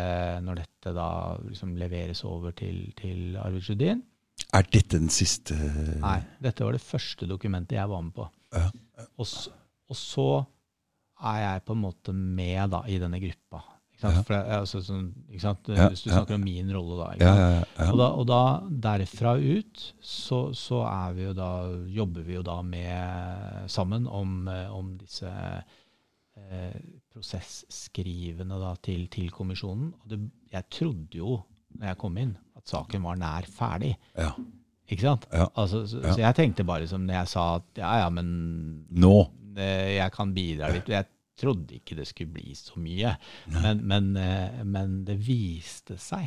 når 0.46 0.60
dette 0.62 0.94
da 0.94 1.08
liksom 1.48 1.72
leveres 1.80 2.24
over 2.28 2.54
til, 2.58 2.84
til 3.00 3.38
Arvid 3.42 3.66
Sjødin. 3.66 4.04
Er 4.56 4.64
dette 4.72 4.98
den 5.00 5.10
siste 5.14 5.56
Nei, 6.00 6.20
dette 6.42 6.64
var 6.66 6.78
det 6.78 6.84
første 6.86 7.28
dokumentet 7.30 7.76
jeg 7.80 7.90
var 7.92 8.02
med 8.06 8.14
på. 8.16 8.28
Ja. 8.56 8.70
Og, 9.20 9.26
s- 9.28 9.50
og 9.90 9.98
så 10.00 10.28
er 11.20 11.42
jeg 11.44 11.66
på 11.68 11.76
en 11.76 11.82
måte 11.84 12.14
med 12.16 12.70
da, 12.72 12.84
i 12.88 12.96
denne 13.02 13.20
gruppa. 13.20 13.64
Ja. 14.00 14.14
For 14.24 14.32
altså, 14.40 14.80
sånn? 14.80 15.10
Ja, 15.76 15.90
Hvis 15.92 16.06
du 16.06 16.10
snakker 16.14 16.38
om 16.38 16.46
min 16.48 16.70
rolle, 16.72 17.02
da. 17.20 17.28
Og, 17.90 17.98
da, 18.00 18.06
og 18.16 18.24
da, 18.30 18.38
derfra 18.88 19.34
ut, 19.36 19.82
så, 20.00 20.54
så 20.56 20.80
vi 21.18 21.28
da, 21.36 21.50
jobber 21.92 22.24
vi 22.24 22.38
jo 22.38 22.44
da 22.48 22.62
med 22.64 23.68
sammen 23.68 24.08
om, 24.08 24.48
om 24.72 24.94
disse 25.02 25.28
eh, 26.38 26.76
prosessskrivene 27.14 28.60
da, 28.62 28.74
til, 28.84 29.08
til 29.12 29.30
kommisjonen. 29.34 29.94
Og 30.02 30.10
det, 30.12 30.20
jeg 30.54 30.68
trodde 30.74 31.18
jo, 31.20 31.40
når 31.80 31.92
jeg 31.92 32.00
kom 32.02 32.18
inn, 32.22 32.36
at 32.58 32.68
saken 32.70 33.04
var 33.06 33.20
nær 33.22 33.50
ferdig. 33.50 33.96
ja. 34.18 34.32
Ikke 34.90 35.04
sant? 35.06 35.28
Ja. 35.30 35.44
Altså, 35.54 35.84
så, 35.86 36.00
Ja. 36.02 36.14
så 36.16 36.22
jeg 36.24 36.34
tenkte 36.40 36.64
bare 36.66 36.88
som 36.90 37.04
når 37.06 37.14
jeg 37.20 37.28
sa 37.30 37.42
at 37.60 37.78
ja, 37.78 37.92
ja, 38.00 38.08
men 38.10 38.30
Nå. 38.90 39.12
eh, 39.56 40.00
jeg 40.00 40.12
kan 40.16 40.32
bidra 40.34 40.72
litt. 40.74 40.88
Jeg 40.90 41.06
trodde 41.38 41.76
ikke 41.78 41.94
det 42.00 42.08
skulle 42.10 42.34
bli 42.34 42.56
så 42.58 42.74
mye. 42.82 43.12
Men, 43.54 43.84
men, 43.86 44.08
eh, 44.18 44.64
men 44.66 45.04
det 45.06 45.20
viste 45.22 45.94
seg 46.02 46.26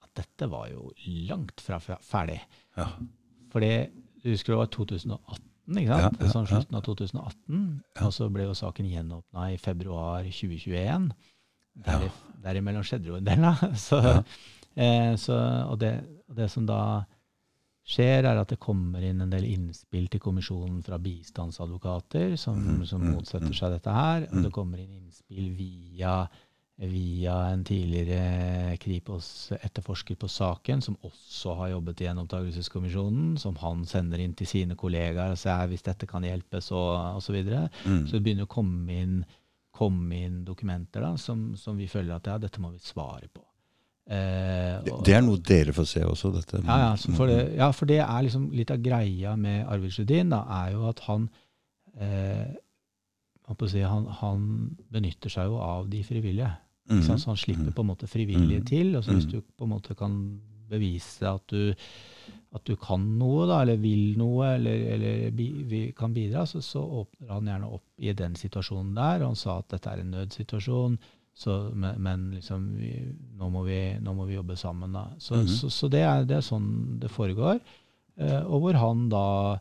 at 0.00 0.14
dette 0.16 0.48
var 0.48 0.70
jo 0.72 0.86
langt 1.28 1.60
fra 1.60 1.76
ferdig. 1.78 2.38
Ja. 2.80 2.88
For 3.52 3.60
du 3.60 4.30
husker 4.30 4.54
det 4.54 4.62
var 4.62 4.72
2018, 4.72 5.44
ikke 5.72 5.96
sant? 5.96 6.18
Ja, 6.20 6.26
ja, 6.26 6.32
sånn 6.32 6.48
slutten 6.50 6.78
av 6.78 6.84
2018. 6.86 7.62
Og 8.04 8.12
så 8.12 8.28
ble 8.32 8.48
jo 8.48 8.56
saken 8.58 8.90
gjenåpna 8.90 9.48
i 9.54 9.58
februar 9.60 10.26
2021. 10.28 11.08
Der, 11.84 12.06
Derimellom 12.44 12.84
skjedde 12.86 13.10
jo 13.10 13.18
en 13.18 13.26
del, 13.26 13.42
da. 13.42 13.54
Så, 13.86 14.00
eh, 14.76 15.14
så, 15.18 15.38
og, 15.70 15.78
det, 15.80 15.96
det 16.36 16.50
som 16.52 16.66
da 16.68 16.80
skjer, 17.84 18.24
er 18.24 18.40
at 18.40 18.52
det 18.52 18.60
kommer 18.62 19.02
inn 19.04 19.20
en 19.24 19.32
del 19.32 19.46
innspill 19.48 20.06
til 20.12 20.22
kommisjonen 20.22 20.80
fra 20.84 20.98
bistandsadvokater 21.02 22.36
som, 22.40 22.60
Mhm, 22.60 22.84
som 22.88 23.02
mhm, 23.02 23.16
motsetter 23.16 23.50
mhm. 23.50 23.58
seg 23.58 23.74
dette 23.76 23.96
her. 23.96 24.28
Og 24.30 24.46
det 24.46 24.52
kommer 24.54 24.80
inn 24.80 25.00
innspill 25.00 25.50
via, 25.58 26.22
via 26.76 27.34
en 27.52 27.62
tidligere 27.64 28.74
Kripos-etterforsker 28.82 30.16
på 30.18 30.28
saken, 30.28 30.80
som 30.82 30.96
også 31.06 31.54
har 31.60 31.68
jobbet 31.74 32.00
i 32.02 32.08
gjenopptakelseskommisjonen, 32.08 33.36
som 33.38 33.54
han 33.62 33.84
sender 33.86 34.18
inn 34.24 34.34
til 34.34 34.48
sine 34.50 34.74
kollegaer 34.78 35.36
og 35.36 35.38
sier 35.38 35.68
hvis 35.70 35.84
dette 35.86 36.08
kan 36.10 36.26
hjelpe, 36.26 36.58
så 36.64 36.80
osv. 37.20 37.38
Mm. 37.46 38.04
så 38.08 38.16
det 38.16 38.22
begynner 38.26 38.48
å 38.48 38.50
komme 38.56 38.96
inn, 39.04 39.16
komme 39.74 40.18
inn 40.26 40.40
dokumenter 40.46 41.06
da, 41.06 41.12
som, 41.20 41.52
som 41.58 41.78
vi 41.78 41.86
føler 41.90 42.16
at 42.16 42.26
ja, 42.32 42.38
dette 42.42 42.60
må 42.62 42.72
vi 42.74 42.82
svare 42.82 43.30
på. 43.30 43.44
Eh, 44.10 44.82
Det, 44.84 44.92
og- 44.92 45.04
det 45.06 45.14
er 45.16 45.22
noe 45.24 45.38
dere 45.40 45.72
får 45.72 45.86
se 45.88 46.02
også, 46.04 46.32
dette. 46.34 46.58
ja, 46.66 46.80
ja, 46.90 47.14
for 47.16 47.26
det, 47.30 47.38
ja, 47.56 47.70
for 47.72 47.86
det 47.86 48.00
er 48.02 48.22
liksom 48.26 48.50
litt 48.52 48.70
av 48.74 48.82
greia 48.84 49.36
med 49.38 49.62
Arvid 49.70 49.94
Sjødin, 49.94 50.28
da, 50.34 50.42
er 50.66 50.74
jo 50.74 50.88
at 50.90 51.00
han 51.06 51.30
eh, 52.00 52.50
si, 53.68 53.80
han, 53.84 54.06
han 54.20 54.76
benytter 54.90 55.30
seg 55.30 55.46
jo 55.50 55.58
av 55.60 55.88
de 55.90 56.02
frivillige. 56.02 56.50
Mm. 56.90 57.02
Så 57.02 57.16
han 57.26 57.36
slipper 57.40 57.72
på 57.72 57.80
en 57.84 57.90
måte 57.92 58.06
frivillige 58.08 58.60
Mhm. 58.60 58.66
til. 58.66 58.96
og 58.96 59.04
så 59.04 59.12
Hvis 59.12 59.26
Mhm. 59.26 59.32
du 59.32 59.40
på 59.58 59.64
en 59.64 59.70
måte 59.70 59.94
kan 59.96 60.40
bevise 60.70 61.22
at 61.22 61.46
du, 61.48 61.74
at 62.54 62.64
du 62.64 62.76
kan 62.76 63.00
noe, 63.18 63.46
da, 63.46 63.60
eller 63.62 63.76
vil 63.76 64.16
noe, 64.18 64.54
eller, 64.54 64.94
eller 64.94 65.30
bi, 65.30 65.50
vi 65.66 65.92
kan 65.92 66.12
bidra, 66.14 66.44
så, 66.46 66.60
så 66.62 66.80
åpner 66.80 67.28
han 67.28 67.44
gjerne 67.46 67.72
opp 67.72 67.82
i 67.98 68.12
den 68.12 68.34
situasjonen 68.34 68.94
der. 68.94 69.22
Og 69.22 69.26
han 69.32 69.36
sa 69.36 69.58
at 69.58 69.68
dette 69.68 69.90
er 69.90 70.00
en 70.00 70.10
nødsituasjon, 70.12 70.98
så, 71.34 71.70
men, 71.74 72.00
men 72.00 72.30
liksom, 72.36 72.76
vi, 72.78 72.92
nå, 73.38 73.50
må 73.50 73.64
vi, 73.64 73.98
nå 74.00 74.14
må 74.14 74.24
vi 74.26 74.34
jobbe 74.36 74.56
sammen. 74.56 74.92
Da. 74.92 75.08
Så, 75.18 75.34
mm 75.34 75.46
så, 75.48 75.68
så 75.70 75.88
det, 75.90 76.00
er, 76.02 76.24
det 76.24 76.36
er 76.36 76.46
sånn 76.46 76.98
det 77.00 77.10
foregår. 77.10 77.60
Eh, 78.16 78.42
og 78.46 78.60
hvor 78.62 78.74
han 78.78 79.08
da 79.10 79.58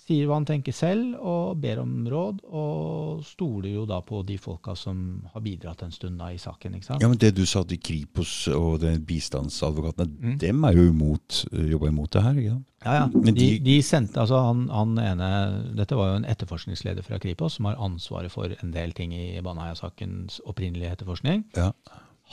sier 0.00 0.26
hva 0.26 0.38
han 0.38 0.46
tenker 0.48 0.72
selv, 0.74 1.14
og 1.20 1.58
ber 1.60 1.78
om 1.82 2.06
råd, 2.08 2.38
og 2.56 3.20
stoler 3.26 3.68
jo 3.74 3.82
da 3.86 3.98
på 4.02 4.22
de 4.26 4.36
folka 4.40 4.72
som 4.78 5.26
har 5.34 5.42
bidratt 5.44 5.82
en 5.84 5.92
stund 5.92 6.18
da 6.18 6.30
i 6.32 6.38
saken. 6.40 6.74
ikke 6.78 6.84
sant? 6.88 7.02
Ja, 7.02 7.08
men 7.08 7.18
Det 7.20 7.34
du 7.36 7.44
sa 7.46 7.62
til 7.64 7.78
Kripos 7.78 8.48
og 8.48 8.80
den 8.80 9.04
bistandsadvokatene, 9.04 10.08
Mm. 10.20 10.38
dem 10.38 10.64
er 10.64 10.72
jo 10.72 10.88
imot, 10.90 11.44
jobba 11.52 11.88
imot 11.88 12.10
det 12.10 12.22
her? 12.22 12.34
ikke 12.34 12.50
sant? 12.50 12.66
Ja, 12.84 12.92
ja. 12.94 13.06
De, 13.08 13.32
de- 13.32 13.58
de 13.58 13.82
sendte, 13.82 14.16
altså 14.20 14.40
han, 14.42 14.68
han 14.68 14.96
ene, 14.98 15.74
Dette 15.76 15.94
var 15.96 16.10
jo 16.12 16.16
en 16.16 16.24
etterforskningsleder 16.24 17.02
fra 17.04 17.18
Kripos 17.18 17.54
som 17.58 17.66
har 17.66 17.76
ansvaret 17.76 18.30
for 18.32 18.48
en 18.62 18.70
del 18.72 18.92
ting 18.92 19.12
i 19.12 19.40
Baneheia-sakens 19.40 20.40
opprinnelige 20.46 20.92
etterforskning. 20.96 21.44
Ja. 21.56 21.72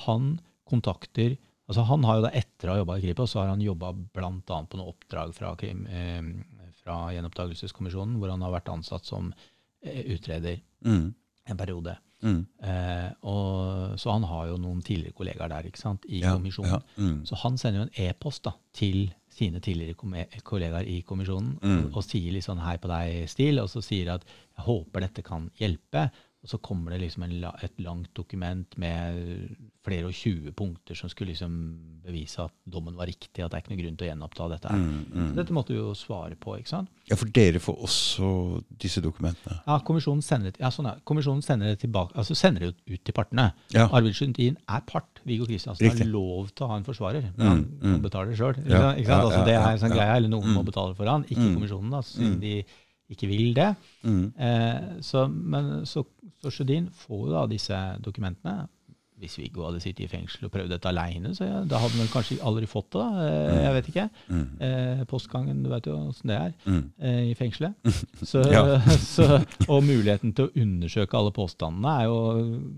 Han 0.08 0.40
kontakter 0.70 1.38
altså 1.70 1.84
Han 1.86 2.04
har 2.06 2.16
jo 2.16 2.22
da 2.24 2.30
etter 2.32 2.70
å 2.70 2.72
ha 2.72 2.78
jobba 2.80 2.96
i 2.98 3.02
Kripos, 3.02 3.32
så 3.34 3.42
har 3.42 3.50
han 3.50 3.60
jobba 3.60 3.92
bl.a. 3.92 4.30
på 4.48 4.78
noen 4.78 4.88
oppdrag 4.88 5.34
fra, 5.36 5.54
krim- 5.60 5.86
eh, 5.92 6.22
fra 6.88 7.12
Gjenopptakelseskommisjonen, 7.14 8.18
hvor 8.18 8.32
han 8.34 8.42
har 8.48 8.56
vært 8.58 8.72
ansatt 8.74 9.06
som 9.06 9.34
eh, 9.84 10.04
utreder 10.16 10.62
Mm. 10.86 11.14
en 11.50 11.58
periode. 11.58 11.96
Mm. 12.22 12.40
Eh, 12.64 13.12
og, 13.30 13.94
så 14.02 14.12
han 14.14 14.24
har 14.30 14.48
jo 14.50 14.58
noen 14.62 14.82
tidligere 14.86 15.14
kollegaer 15.18 15.50
der 15.52 15.68
ikke 15.70 15.80
sant, 15.82 16.06
i 16.10 16.20
Ja, 16.24 16.34
kommisjonen. 16.34 16.72
ja, 16.72 16.80
mm. 16.98 17.26
Så 17.30 17.36
han 17.44 17.58
sender 17.58 17.80
jo 17.84 17.88
en 17.88 18.08
e-post 18.08 18.44
da, 18.46 18.54
til 18.74 19.12
sine 19.30 19.60
tidligere 19.62 19.94
kollegaer 20.44 20.86
i 20.90 21.02
kommisjonen 21.06 21.60
Mm. 21.62 21.86
og, 21.86 21.98
og 21.98 22.04
sier 22.06 22.32
litt 22.34 22.46
sånn 22.46 22.62
hei 22.66 22.78
på 22.82 22.88
deg-stil, 22.90 23.60
og 23.62 23.70
så 23.70 23.84
sier 23.86 24.14
at 24.16 24.26
jeg 24.26 24.66
håper 24.66 25.00
dette 25.06 25.24
kan 25.24 25.50
hjelpe. 25.60 26.08
Og 26.48 26.52
så 26.54 26.58
kommer 26.64 26.94
det 26.94 27.02
liksom 27.02 27.26
en, 27.26 27.34
et 27.60 27.80
langt 27.84 28.08
dokument 28.16 28.78
med 28.80 29.18
flere 29.84 30.08
og 30.08 30.14
20 30.16 30.54
punkter 30.56 30.96
som 30.96 31.10
skulle 31.12 31.34
liksom 31.34 31.52
bevise 32.06 32.40
at 32.40 32.54
dommen 32.64 32.96
var 32.96 33.10
riktig, 33.10 33.44
at 33.44 33.52
det 33.52 33.58
er 33.58 33.64
ikke 33.66 33.74
noe 33.74 33.82
grunn 33.82 33.98
til 34.00 34.08
å 34.08 34.10
gjenoppta 34.14 34.48
dette. 34.54 34.72
Mm, 34.72 34.94
mm. 35.12 35.34
Dette 35.36 35.56
måtte 35.58 35.76
vi 35.76 35.82
jo 35.82 35.92
svare 36.00 36.38
på, 36.40 36.56
ikke 36.56 36.72
sant? 36.72 36.88
Ja, 37.12 37.18
for 37.20 37.28
dere 37.36 37.60
får 37.60 37.84
også 37.84 38.30
disse 38.80 39.04
dokumentene. 39.04 39.58
Ja, 39.68 39.76
kommisjonen 39.84 40.24
sender 40.24 40.56
det, 40.56 40.64
ja, 40.64 40.72
sånn. 40.72 40.88
Kommisjonen 41.04 41.44
sender 41.44 41.74
det 41.74 41.82
tilbake, 41.84 42.16
altså 42.16 42.36
sender 42.40 42.64
det 42.70 42.72
ut 42.96 43.04
til 43.04 43.18
partene. 43.20 43.50
Ja. 43.76 43.90
Arvid 43.92 44.16
Sundin 44.16 44.56
er 44.72 44.88
part. 44.88 45.20
Viggo 45.28 45.50
Kristiansen 45.52 45.84
har 46.00 46.12
lov 46.16 46.54
til 46.56 46.64
å 46.64 46.72
ha 46.72 46.80
en 46.80 46.88
forsvarer, 46.88 47.28
Mm, 47.38 47.44
han 47.44 47.64
mm. 47.84 48.02
betaler 48.08 48.40
sjøl. 48.40 48.56
Ja, 48.72 48.94
Altså, 48.96 49.44
det 49.44 49.56
er 49.60 49.68
en 49.74 49.80
sånn 49.84 49.92
greie, 49.92 50.16
eller 50.16 50.32
noen 50.32 50.48
Mm. 50.48 50.56
må 50.56 50.64
betale 50.64 50.96
for 50.96 51.06
han, 51.12 51.26
ikke 51.28 51.44
Mm. 51.44 51.56
kommisjonen, 51.60 51.92
da, 51.92 52.00
siden 52.08 52.36
Mm. 52.38 52.40
de 52.40 52.66
ikke 53.14 53.28
vil 53.30 53.54
det. 53.56 53.70
Mm. 54.04 54.24
Eh, 54.36 54.88
så, 55.06 55.28
men 55.28 55.86
så, 55.88 56.04
så 56.44 56.52
Sjødin 56.54 56.90
får 57.06 57.22
jo 57.28 57.36
da 57.36 57.46
disse 57.52 57.78
dokumentene. 58.04 58.66
Hvis 59.18 59.34
Viggo 59.40 59.64
hadde 59.66 59.80
sittet 59.82 60.04
i 60.06 60.08
fengsel 60.12 60.46
og 60.46 60.52
prøvd 60.54 60.70
dette 60.76 60.90
aleine, 60.92 61.32
så 61.34 61.48
ja, 61.48 61.62
da 61.66 61.80
hadde 61.82 61.98
han 61.98 62.10
kanskje 62.14 62.36
aldri 62.46 62.68
fått 62.70 62.92
det. 62.94 63.00
da. 63.02 63.24
mm. 63.50 63.62
jeg 63.64 63.74
vet 63.74 63.88
ikke. 63.90 64.04
Mm. 64.30 64.44
Eh, 64.68 65.02
postgangen, 65.10 65.64
du 65.66 65.72
vet 65.72 65.88
jo 65.90 65.96
åssen 66.12 66.30
det 66.30 66.38
er 66.38 66.52
Mm. 66.68 66.84
eh, 67.02 67.24
i 67.32 67.34
fengselet. 67.34 67.74
Så, 68.30 68.44
så, 69.16 69.40
og 69.66 69.82
muligheten 69.88 70.36
til 70.38 70.46
å 70.46 70.54
undersøke 70.62 71.18
alle 71.18 71.34
påstandene 71.34 71.96
er 72.04 72.06
jo 72.12 72.20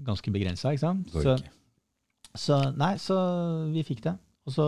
ganske 0.08 0.32
begrensa. 0.32 0.72
Så, 0.80 1.36
så 2.40 2.62
nei, 2.78 2.94
så 3.04 3.20
vi 3.74 3.84
fikk 3.84 4.06
det. 4.08 4.16
Og, 4.48 4.54
så, 4.56 4.66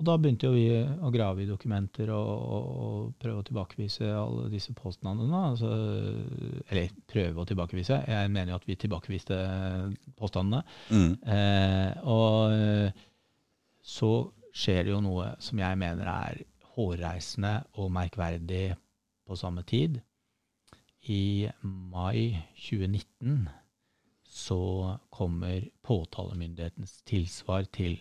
og 0.00 0.06
da 0.08 0.16
begynte 0.16 0.48
jo 0.48 0.54
vi 0.56 0.66
å 0.72 1.10
grave 1.12 1.44
i 1.44 1.48
dokumenter 1.48 2.10
og, 2.16 2.28
og, 2.32 2.68
og 2.82 3.08
prøve 3.20 3.42
å 3.42 3.46
tilbakevise 3.46 4.08
alle 4.16 4.46
disse 4.52 4.72
påstandene. 4.76 5.42
Altså, 5.52 5.72
eller 6.64 6.94
prøve 7.12 7.42
å 7.42 7.48
tilbakevise. 7.48 7.98
Jeg 8.08 8.30
mener 8.32 8.54
jo 8.54 8.60
at 8.60 8.68
vi 8.70 8.78
tilbakeviste 8.80 9.38
påstandene. 10.18 10.62
Mm. 10.90 11.12
Eh, 11.36 12.08
og 12.08 12.96
så 13.84 14.12
skjer 14.56 14.86
det 14.86 14.94
jo 14.94 15.02
noe 15.04 15.34
som 15.42 15.60
jeg 15.60 15.80
mener 15.80 16.08
er 16.08 16.42
hårreisende 16.74 17.58
og 17.80 17.92
merkverdig 17.92 18.70
på 19.28 19.36
samme 19.38 19.64
tid. 19.68 20.00
I 21.10 21.50
mai 21.62 22.38
2019 22.56 23.48
så 24.32 24.96
kommer 25.12 25.66
påtalemyndighetens 25.84 27.02
tilsvar 27.08 27.66
til, 27.74 27.98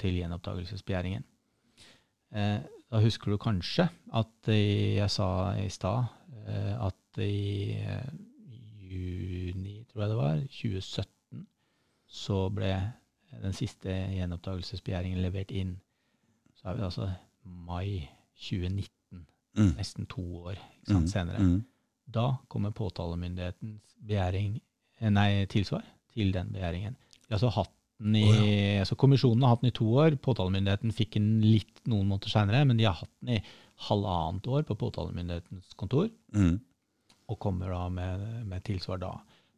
til 0.00 0.14
gjenopptakelsesbegjæringen. 0.20 1.24
Eh, 2.34 2.58
da 2.90 3.00
husker 3.00 3.30
du 3.30 3.36
kanskje 3.38 3.88
at 4.14 4.48
jeg 4.48 5.10
sa 5.10 5.28
i 5.58 5.68
stad 5.68 6.04
eh, 6.46 6.86
at 6.86 7.18
i 7.22 7.72
eh, 7.78 8.08
juni, 8.90 9.84
tror 9.92 10.02
jeg 10.02 10.10
det 10.10 10.16
var, 10.18 10.40
2017, 10.40 11.46
så 12.06 12.48
ble 12.54 12.72
den 13.42 13.52
siste 13.56 13.90
gjenopptakelsesbegjæringen 14.14 15.22
levert 15.22 15.50
inn. 15.50 15.76
Så 16.54 16.68
er 16.70 16.78
vi 16.78 16.82
altså 16.88 17.10
mai 17.44 18.08
2019, 18.36 18.90
Mm. 19.56 19.76
nesten 19.78 20.06
to 20.10 20.22
år 20.48 20.50
ikke 20.58 20.86
sant, 20.88 21.04
Mm. 21.04 21.06
senere. 21.08 21.38
Mm. 21.38 21.64
Da 22.14 22.32
kommer 22.48 22.70
påtalemyndighetens 22.70 23.94
begjæring, 24.06 24.60
nei, 25.00 25.44
tilsvar 25.46 25.84
til 26.12 26.32
den 26.34 26.50
begjæringen. 26.52 26.96
Vi 27.12 27.26
har 27.30 27.36
altså 27.36 27.48
hatt 27.54 27.70
den 28.02 28.16
i, 28.18 28.78
altså 28.80 28.96
Kommisjonen 28.98 29.42
har 29.44 29.54
hatt 29.54 29.62
den 29.62 29.70
i 29.70 29.76
to 29.76 29.86
år. 30.02 30.16
Påtalemyndigheten 30.22 30.92
fikk 30.94 31.14
den 31.18 31.40
litt 31.44 31.84
noen 31.86 32.08
måneder 32.10 32.32
seinere, 32.32 32.64
men 32.66 32.76
de 32.80 32.88
har 32.88 32.98
hatt 32.98 33.12
den 33.22 33.36
i 33.36 33.42
halvannet 33.88 34.46
år 34.50 34.66
på 34.68 34.76
påtalemyndighetens 34.78 35.74
kontor, 35.78 36.10
Mm. 36.34 36.60
og 37.28 37.38
kommer 37.40 37.70
da 37.70 37.88
med, 37.88 38.46
med 38.46 38.64
tilsvar 38.64 38.98
da. 38.98 39.12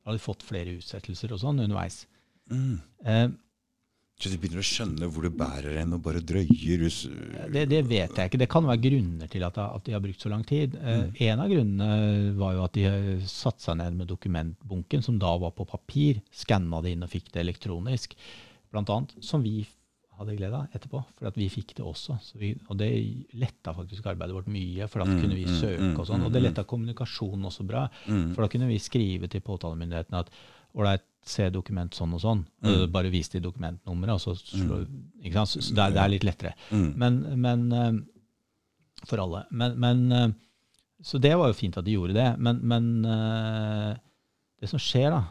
Da 0.05 0.11
har 0.11 0.17
de 0.17 0.23
fått 0.23 0.45
flere 0.47 0.77
utsettelser 0.79 1.33
og 1.35 1.41
sånn 1.43 1.61
underveis. 1.65 2.07
Mm. 2.53 2.79
Eh, 3.05 3.29
Så 4.17 4.31
de 4.33 4.39
begynner 4.41 4.63
å 4.63 4.65
skjønne 4.65 5.09
hvor 5.13 5.27
det 5.27 5.35
bærer 5.37 5.75
hen, 5.77 5.93
og 5.93 6.01
bare 6.07 6.23
drøyer 6.25 6.85
us- 6.87 7.03
det, 7.53 7.67
det 7.69 7.83
vet 7.85 8.17
jeg 8.17 8.31
ikke. 8.31 8.41
Det 8.41 8.49
kan 8.49 8.65
være 8.65 8.81
grunner 8.87 9.29
til 9.29 9.45
at, 9.45 9.59
at 9.61 9.85
de 9.85 9.93
har 9.93 10.01
brukt 10.01 10.25
så 10.25 10.33
lang 10.33 10.45
tid. 10.49 10.73
Mm. 10.81 11.11
En 11.27 11.43
av 11.45 11.53
grunnene 11.53 12.33
var 12.39 12.55
jo 12.57 12.65
at 12.65 12.79
de 12.79 12.87
eh, 12.89 13.27
satte 13.29 13.67
seg 13.67 13.77
ned 13.83 13.99
med 14.01 14.09
dokumentbunken, 14.09 15.05
som 15.05 15.19
da 15.21 15.35
var 15.43 15.53
på 15.59 15.69
papir, 15.69 16.23
skanna 16.33 16.81
det 16.81 16.97
inn 16.97 17.05
og 17.05 17.13
fikk 17.13 17.29
det 17.35 17.45
elektronisk, 17.45 18.17
blant 18.73 18.89
annet, 18.95 19.13
som 19.21 19.45
vi 19.45 19.67
hadde 20.17 20.33
glede 20.39 20.57
av 20.57 20.73
etterpå, 20.73 21.03
for 21.19 21.29
at 21.29 21.37
vi 21.37 21.51
fikk 21.53 21.75
det 21.77 21.85
også. 21.85 22.17
Så 22.25 22.39
vi, 22.41 22.55
og 22.73 22.79
det 22.81 22.89
letta 23.37 23.75
faktisk 23.77 24.07
arbeidet 24.09 24.33
vårt 24.39 24.49
mye, 24.49 24.89
for 24.89 25.05
da 25.05 25.11
Mm, 25.11 25.21
kunne 25.21 25.37
vi 25.37 25.45
mm, 25.45 25.57
søke 25.61 25.91
mm, 25.91 25.97
og 26.01 26.07
sånn. 26.09 26.25
Og 26.25 26.31
mm, 26.31 26.33
det 26.33 26.41
mm. 26.41 26.47
letta 26.49 26.65
kommunikasjonen 26.65 27.45
også 27.51 27.67
bra, 27.69 27.83
for 28.33 28.47
da 28.47 28.49
kunne 28.49 28.71
vi 28.73 28.79
skrive 28.81 29.29
til 29.29 29.45
påtalemyndighetene 29.45 30.25
at 30.25 30.33
ålreit, 30.77 31.05
se 31.27 31.49
dokument 31.51 31.95
sånn 31.97 32.13
og 32.15 32.23
sånn. 32.23 32.43
Mm. 32.63 32.73
og 32.73 32.91
Bare 32.95 33.11
vis 33.11 33.33
de 33.33 33.43
dokumentnummeret, 33.43 34.15
og 34.15 34.23
så 34.23 34.35
slå 34.39 34.85
ikke 35.25 35.41
sant? 35.41 35.57
Så 35.57 35.75
det, 35.75 35.83
er, 35.89 35.95
det 35.97 36.03
er 36.03 36.13
litt 36.13 36.27
lettere. 36.27 36.53
Mm. 36.71 36.91
Men, 37.03 37.23
men 37.43 37.65
eh, 37.75 37.97
For 39.07 39.23
alle. 39.23 39.43
Men, 39.51 39.75
men 39.83 40.05
eh, 40.13 40.29
Så 41.03 41.19
det 41.23 41.35
var 41.37 41.51
jo 41.51 41.59
fint 41.59 41.77
at 41.77 41.87
de 41.87 41.97
gjorde 41.97 42.15
det. 42.17 42.29
Men, 42.39 42.63
men 42.63 42.93
eh, 43.11 43.97
det 44.63 44.71
som 44.71 44.81
skjer, 44.83 45.11
da, 45.13 45.25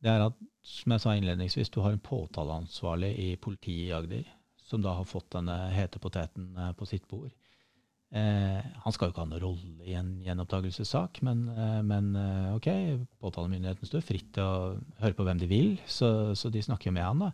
det 0.00 0.12
er 0.12 0.28
at, 0.28 0.38
som 0.64 0.94
jeg 0.94 1.02
sa 1.02 1.16
innledningsvis, 1.16 1.72
du 1.72 1.80
har 1.82 1.96
en 1.96 2.04
påtaleansvarlig 2.04 3.10
i 3.18 3.32
politiet 3.40 3.90
i 3.90 3.96
Agder 3.96 4.28
som 4.70 4.82
da 4.82 4.94
har 4.94 5.04
fått 5.04 5.32
denne 5.34 5.54
hete 5.74 5.98
poteten 5.98 6.52
eh, 6.56 6.72
på 6.78 6.86
sitt 6.86 7.08
bord. 7.10 7.32
Eh, 8.10 8.62
han 8.82 8.94
skal 8.94 9.06
jo 9.06 9.12
ikke 9.12 9.22
ha 9.22 9.28
noen 9.30 9.42
rolle 9.44 9.86
i 9.86 9.94
en 9.94 10.16
gjenopptakelsessak, 10.24 11.20
men, 11.26 11.44
eh, 11.54 11.78
men 11.86 12.10
eh, 12.18 12.48
ok, 12.56 12.68
påtalemyndigheten 13.22 13.86
står 13.86 14.02
fritt 14.02 14.32
til 14.34 14.42
å 14.42 14.72
høre 15.02 15.14
på 15.14 15.26
hvem 15.28 15.38
de 15.38 15.48
vil, 15.50 15.76
så, 15.86 16.34
så 16.34 16.50
de 16.50 16.64
snakker 16.66 16.90
jo 16.90 16.96
med 16.96 17.06
han. 17.06 17.22
da. 17.28 17.30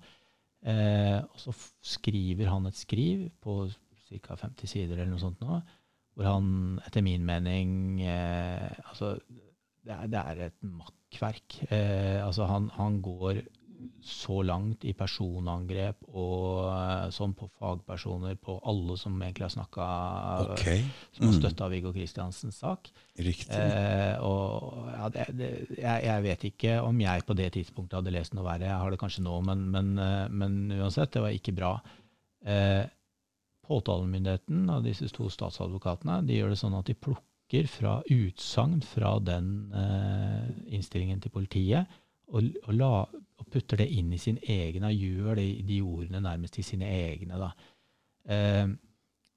Eh, 0.67 1.19
og 1.25 1.41
så 1.41 1.55
skriver 1.97 2.51
han 2.53 2.69
et 2.69 2.77
skriv 2.77 3.29
på 3.41 3.65
ca. 4.21 4.37
50 4.37 4.71
sider 4.71 4.99
eller 4.99 5.15
noe 5.15 5.23
sånt 5.23 5.41
nå, 5.43 5.61
hvor 6.17 6.29
han 6.29 6.49
etter 6.87 7.05
min 7.05 7.25
mening 7.27 8.01
eh, 8.05 8.71
Altså, 8.87 9.17
det 9.87 9.95
er, 9.95 10.09
det 10.11 10.21
er 10.21 10.45
et 10.49 10.57
makkverk. 10.67 11.61
Eh, 11.71 12.21
altså, 12.25 12.49
han, 12.51 12.69
han 12.75 13.01
går 13.05 13.45
så 14.07 14.39
langt 14.47 14.85
i 14.89 14.93
personangrep 14.97 16.05
og 16.09 17.11
sånn 17.13 17.35
på 17.37 17.49
fagpersoner, 17.59 18.37
på 18.41 18.55
alle 18.65 18.97
som 19.01 19.17
egentlig 19.21 19.45
har 19.47 19.53
snakka 19.55 19.87
Ok. 20.55 20.65
Som 21.13 21.27
har 21.27 21.33
Mm. 21.35 21.41
støtta 21.41 21.69
Viggo 21.73 21.93
Kristiansens 21.93 22.59
sak. 22.63 22.91
Riktig. 23.19 23.53
Eh, 23.57 24.17
og 24.25 24.89
ja, 24.93 25.09
det, 25.09 25.27
det, 25.37 25.51
jeg, 25.77 26.05
jeg 26.05 26.23
vet 26.23 26.45
ikke 26.51 26.81
om 26.83 27.01
jeg 27.01 27.27
på 27.27 27.37
det 27.37 27.53
tidspunktet 27.59 27.99
hadde 28.01 28.15
lest 28.15 28.35
noe 28.35 28.45
verre. 28.45 28.69
Jeg 28.71 28.81
har 28.83 28.91
det 28.91 29.01
kanskje 29.01 29.25
nå, 29.27 29.41
men, 29.45 29.67
men, 29.71 29.93
eh, 29.99 30.29
men 30.31 30.59
uansett, 30.79 31.13
det 31.13 31.23
var 31.23 31.35
ikke 31.37 31.57
bra. 31.57 31.75
Eh, 32.47 32.85
påtalemyndigheten 33.67 34.69
og 34.71 34.85
disse 34.87 35.09
to 35.15 35.29
statsadvokatene 35.33 36.21
de 36.27 36.37
gjør 36.39 36.53
det 36.55 36.59
sånn 36.61 36.77
at 36.79 36.87
de 36.91 36.95
plukker 36.95 37.67
fra 37.71 37.99
utsagn 38.11 38.81
fra 38.87 39.17
den 39.23 39.73
eh, 39.75 40.51
innstillingen 40.77 41.21
til 41.23 41.33
politiet 41.35 41.91
og, 42.33 42.51
og, 42.65 42.73
la, 42.75 42.91
og 43.07 43.49
putter 43.53 43.83
det 43.83 43.89
inn 43.95 44.13
i 44.15 44.21
sin 44.21 44.39
egen 44.43 44.87
og 44.89 45.07
gjør 45.07 45.39
det, 45.39 45.47
de 45.69 45.81
ordene 45.85 46.23
nærmest 46.25 46.59
til 46.59 46.67
sine 46.67 46.89
egne. 46.91 47.39
Da. 47.41 47.51
Eh, 48.35 48.69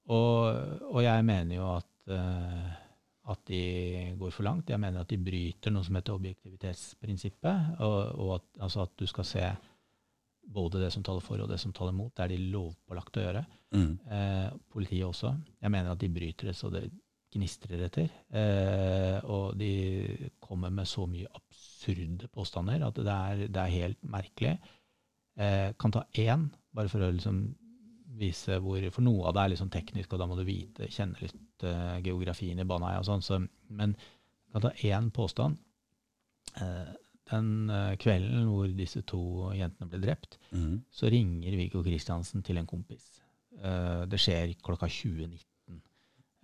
og, 0.10 0.86
og 0.90 1.02
jeg 1.06 1.26
mener 1.26 1.60
jo 1.60 1.68
at, 1.76 1.92
eh, 2.16 2.70
at 3.30 3.44
de 3.50 3.64
går 4.18 4.32
for 4.34 4.48
langt. 4.48 4.72
Jeg 4.74 4.82
mener 4.82 5.04
at 5.04 5.12
de 5.12 5.20
bryter 5.22 5.74
noe 5.74 5.86
som 5.86 6.00
heter 6.00 6.18
objektivitetsprinsippet. 6.18 7.76
Og, 7.86 8.32
at, 8.40 8.48
altså 8.66 8.88
at 8.88 8.96
du 8.98 9.06
skal 9.10 9.28
se 9.28 9.52
både 10.50 10.82
det 10.82 10.90
som 10.96 11.06
taler 11.06 11.22
for 11.22 11.44
og 11.44 11.52
det 11.52 11.60
som 11.62 11.74
taler 11.76 11.94
mot. 11.94 12.14
Det 12.16 12.26
er 12.26 12.34
de 12.34 12.50
lovpålagt 12.56 13.22
å 13.22 13.28
gjøre. 13.28 13.46
Mm. 13.76 13.94
Eh, 14.18 14.50
politiet 14.74 15.06
også. 15.06 15.36
Jeg 15.62 15.74
mener 15.76 15.94
at 15.94 16.02
de 16.02 16.10
bryter 16.14 16.50
det 16.50 16.58
så 16.58 16.72
det 16.74 16.88
gnistrer 17.30 17.86
etter. 17.86 18.10
Eh, 18.34 19.20
og 19.30 19.54
de 19.60 19.74
kommer 20.42 20.74
med 20.74 20.90
så 20.90 21.06
mye 21.10 21.30
absurde 21.80 22.28
påstander 22.36 22.84
at 22.86 22.96
det 23.00 23.08
er, 23.14 23.48
det 23.48 23.62
er 23.64 23.74
helt 23.74 24.04
merkelig. 24.04 24.58
Eh, 25.40 25.72
kan 25.80 25.92
ta 25.96 26.04
én, 26.20 26.50
bare 26.76 26.90
for 26.92 27.00
å 27.06 27.12
liksom 27.16 27.56
vise 28.20 28.58
hvor 28.60 28.82
For 28.92 29.02
noe 29.06 29.28
av 29.30 29.34
det 29.38 29.42
er 29.46 29.52
liksom 29.54 29.70
teknisk, 29.72 30.12
og 30.14 30.20
da 30.20 30.26
må 30.28 30.36
du 30.36 30.44
vite, 30.44 30.90
kjenne 30.92 31.16
litt 31.22 31.64
eh, 31.64 32.00
geografien 32.04 32.60
i 32.60 32.66
Baneheia 32.68 33.00
og 33.00 33.06
sånn. 33.08 33.22
Så, 33.24 33.38
men 33.70 33.94
kan 34.52 34.62
ta 34.66 34.72
én 34.84 35.08
påstand. 35.16 35.58
Eh, 36.60 36.90
den 37.32 37.70
eh, 37.70 37.94
kvelden 38.02 38.50
hvor 38.50 38.68
disse 38.76 39.04
to 39.08 39.52
jentene 39.56 39.88
ble 39.92 40.02
drept, 40.04 40.38
Mm. 40.52 40.82
så 40.92 41.08
ringer 41.14 41.56
Viggo 41.56 41.84
Kristiansen 41.86 42.42
til 42.44 42.58
en 42.58 42.66
kompis. 42.68 43.22
Eh, 43.62 44.06
det 44.10 44.20
skjer 44.20 44.56
klokka 44.66 44.88
20.19. 44.90 45.46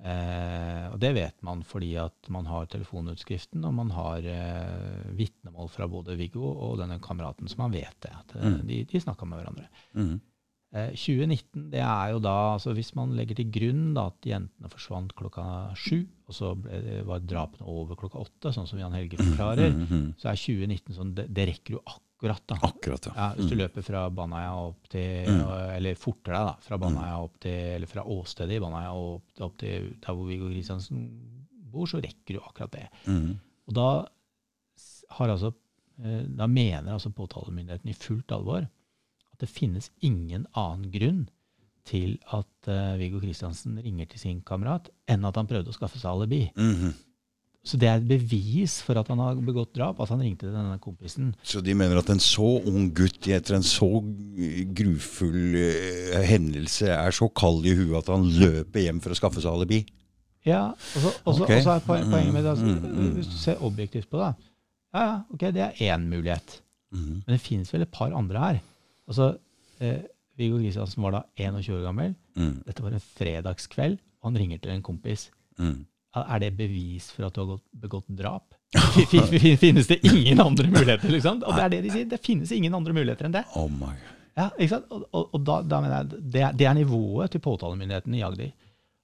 Eh, 0.03 0.85
og 0.91 0.99
det 0.99 1.13
vet 1.15 1.37
man 1.47 1.61
fordi 1.63 1.93
at 2.01 2.29
man 2.33 2.45
har 2.49 2.67
telefonutskriften, 2.67 3.63
og 3.63 3.73
man 3.77 3.91
har 3.95 4.25
eh, 4.27 5.11
vitnemål 5.15 5.69
fra 5.71 5.87
både 5.87 6.17
Viggo 6.19 6.43
og 6.51 6.79
denne 6.81 6.99
kameraten, 6.99 7.47
så 7.47 7.57
man 7.63 7.71
vet 7.75 7.95
det. 8.03 8.11
At 8.11 8.35
eh, 8.35 8.45
Mm. 8.45 8.67
de, 8.67 8.83
de 8.91 8.99
snakka 9.01 9.25
med 9.25 9.39
hverandre. 9.39 9.67
Mm. 9.95 10.19
Eh, 10.75 10.91
2019, 10.91 11.69
det 11.71 11.79
er 11.79 12.09
jo 12.11 12.19
da 12.19 12.33
altså 12.57 12.73
Hvis 12.75 12.93
man 12.95 13.13
legger 13.15 13.35
til 13.39 13.47
grunn 13.51 13.93
da, 13.95 14.07
at 14.11 14.27
jentene 14.27 14.69
forsvant 14.69 15.15
klokka 15.15 15.45
sju, 15.79 16.03
og 16.27 16.33
så 16.35 16.51
ble 16.59 17.03
var 17.07 17.19
drapene 17.23 17.63
over 17.69 17.95
klokka 17.95 18.19
åtte, 18.19 18.51
sånn 18.51 18.67
som 18.67 18.79
Jan 18.81 18.91
Helge 18.97 19.17
forklarer, 19.21 19.71
mm. 19.71 20.15
så 20.19 20.33
er 20.33 20.41
2019 20.41 20.93
sånn 20.97 21.15
Det, 21.15 21.29
det 21.31 21.47
rekker 21.53 21.77
jo 21.77 21.83
akkurat, 21.85 22.01
da. 22.21 22.55
Akkurat, 22.63 23.05
ja. 23.05 23.13
Ja, 23.15 23.27
hvis 23.35 23.49
du 23.49 23.55
Mm. 23.55 23.59
løper 23.61 23.83
fra 23.83 24.09
Baneheia 24.09 24.53
opp 24.55 24.87
til 24.89 25.25
Mm. 25.27 25.41
Eller 25.75 25.95
forter 25.95 26.31
deg, 26.33 26.45
da. 26.47 26.55
Fra 26.61 26.77
Baneheia 26.77 27.17
opp 27.21 27.39
til 27.39 27.51
Eller 27.75 27.87
fra 27.87 28.03
åstedet 28.03 28.55
i 28.55 28.59
Baneheia 28.59 28.93
opp, 28.93 29.23
opp 29.41 29.57
til 29.57 29.95
der 30.01 30.13
hvor 30.15 30.25
Viggo 30.27 30.47
Kristiansen 30.49 31.09
bor, 31.71 31.85
så 31.85 32.01
rekker 32.01 32.33
du 32.33 32.39
akkurat 32.39 32.71
det. 32.71 32.87
Mm. 33.07 33.39
Og 33.67 33.73
da 33.73 34.07
har 35.11 35.27
altså 35.29 35.53
eh, 36.03 36.23
Da 36.35 36.47
mener 36.47 36.91
altså 36.93 37.09
påtalemyndigheten 37.13 37.89
i 37.89 37.93
fullt 37.93 38.31
alvor 38.31 38.65
at 38.65 39.39
det 39.39 39.49
finnes 39.49 39.89
ingen 40.01 40.45
annen 40.55 40.91
grunn 40.91 41.27
til 41.85 42.17
at 42.33 42.67
uh, 42.67 42.95
Viggo 42.97 43.19
Kristiansen 43.19 43.75
ringer 43.83 44.07
til 44.09 44.17
sin 44.19 44.41
kamerat, 44.41 44.87
enn 45.07 45.25
at 45.27 45.35
han 45.35 45.45
prøvde 45.45 45.69
å 45.69 45.75
skaffe 45.75 45.99
seg 45.99 46.09
alibi. 46.09 46.51
Mhm. 46.57 46.93
Så 47.65 47.79
det 47.81 47.87
er 47.89 47.95
et 47.97 48.07
bevis 48.07 48.75
for 48.85 48.93
at 49.01 49.07
han 49.09 49.17
har 49.17 49.35
begått 49.41 49.71
drap, 49.73 49.97
at 49.99 50.09
han 50.13 50.19
ringte 50.21 50.51
denne 50.53 50.75
kompisen. 50.79 51.31
Så 51.41 51.63
de 51.65 51.73
mener 51.73 51.97
at 51.97 52.09
en 52.13 52.19
så 52.21 52.45
ung 52.61 52.91
gutt 52.93 53.25
etter 53.33 53.55
en 53.57 53.65
så 53.65 53.87
grufull 54.77 55.55
eh, 55.59 56.19
hendelse 56.29 56.89
er 56.93 57.11
så 57.15 57.27
kald 57.33 57.65
i 57.65 57.73
huet 57.77 57.97
at 58.03 58.11
han 58.13 58.27
løper 58.37 58.85
hjem 58.85 58.99
for 59.03 59.13
å 59.15 59.17
skaffe 59.17 59.41
seg 59.43 59.51
alibi? 59.51 59.81
Ja, 60.45 60.67
og 60.77 60.99
så, 61.01 61.13
og 61.25 61.37
så, 61.39 61.43
Ok. 61.47 61.51
og 61.55 61.63
så 61.65 61.71
er 61.73 61.85
poen- 61.87 62.11
poenget 62.11 62.33
med 62.35 62.43
det, 62.45 62.51
altså, 62.53 62.65
Mm, 62.65 62.83
mm, 62.85 62.99
mm. 62.99 63.13
hvis 63.17 63.27
du 63.31 63.37
ser 63.41 63.63
objektivt 63.65 64.09
på 64.11 64.17
det, 64.21 64.35
ja, 64.93 65.01
ja, 65.01 65.15
ok, 65.33 65.39
det 65.51 65.61
er 65.65 65.95
én 65.97 66.05
mulighet. 66.07 66.61
Men 66.95 67.23
det 67.27 67.41
finnes 67.41 67.73
vel 67.73 67.81
et 67.81 67.91
par 67.91 68.13
andre 68.15 68.39
her. 68.39 68.59
Altså, 69.09 69.37
eh, 69.81 70.03
Viggo 70.37 70.57
Kristiansen 70.61 71.01
var 71.03 71.11
da 71.11 71.21
21 71.35 71.73
år 71.75 71.83
gammel. 71.83 72.15
Dette 72.65 72.83
var 72.83 72.91
en 72.93 72.99
fredagskveld, 73.17 73.97
og 74.21 74.29
han 74.31 74.37
ringer 74.37 74.57
til 74.61 74.71
en 74.71 74.81
kompis. 74.83 75.29
Mhm. 75.59 75.85
Er 76.15 76.39
det 76.39 76.51
bevis 76.57 77.09
for 77.11 77.27
at 77.27 77.35
du 77.35 77.41
har 77.43 77.57
begått 77.85 78.07
drap? 78.15 78.53
Fin- 79.11 79.27
fin- 79.39 79.57
Finnes 79.59 79.87
det 79.87 79.97
ingen 80.07 80.39
andre 80.41 80.67
muligheter? 80.71 81.09
liksom? 81.11 81.41
Og 81.43 81.55
det 81.57 81.63
er 81.65 81.73
det 81.75 81.81
de 81.85 81.91
sier. 81.93 82.05
Det 82.11 82.19
finnes 82.23 82.51
ingen 82.55 82.73
andre 82.75 82.93
muligheter 82.95 83.27
enn 83.27 83.35
det. 83.35 83.45
Oh 83.55 83.67
my 83.71 83.91
Ja, 84.35 84.49
ikke 84.59 84.69
sant? 84.73 84.89
Og, 84.91 85.05
og, 85.15 85.29
og 85.37 85.43
da, 85.47 85.61
da 85.63 85.77
mener 85.83 85.95
jeg, 86.01 86.23
det 86.33 86.41
er, 86.43 86.55
det 86.59 86.65
er 86.67 86.73
nivået 86.75 87.31
til 87.31 87.39
påtalemyndigheten 87.45 88.15
i 88.17 88.23
Agder. 88.27 88.49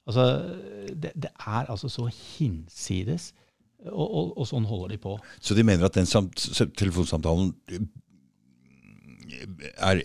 Altså, 0.08 0.26
det, 0.92 1.12
det 1.16 1.30
er 1.40 1.70
altså 1.72 1.88
så 1.92 2.08
hinsides, 2.12 3.30
og, 3.88 4.34
og, 4.36 4.44
sånn 4.50 4.66
holder 4.68 4.92
de 4.96 4.98
på. 5.04 5.14
Så 5.40 5.56
de 5.56 5.64
mener 5.64 5.88
at 5.88 5.96
den 5.96 6.10
samt, 6.10 6.36
telefonsamtalen 6.78 7.54
eh, 7.72 7.86
er, 9.80 10.02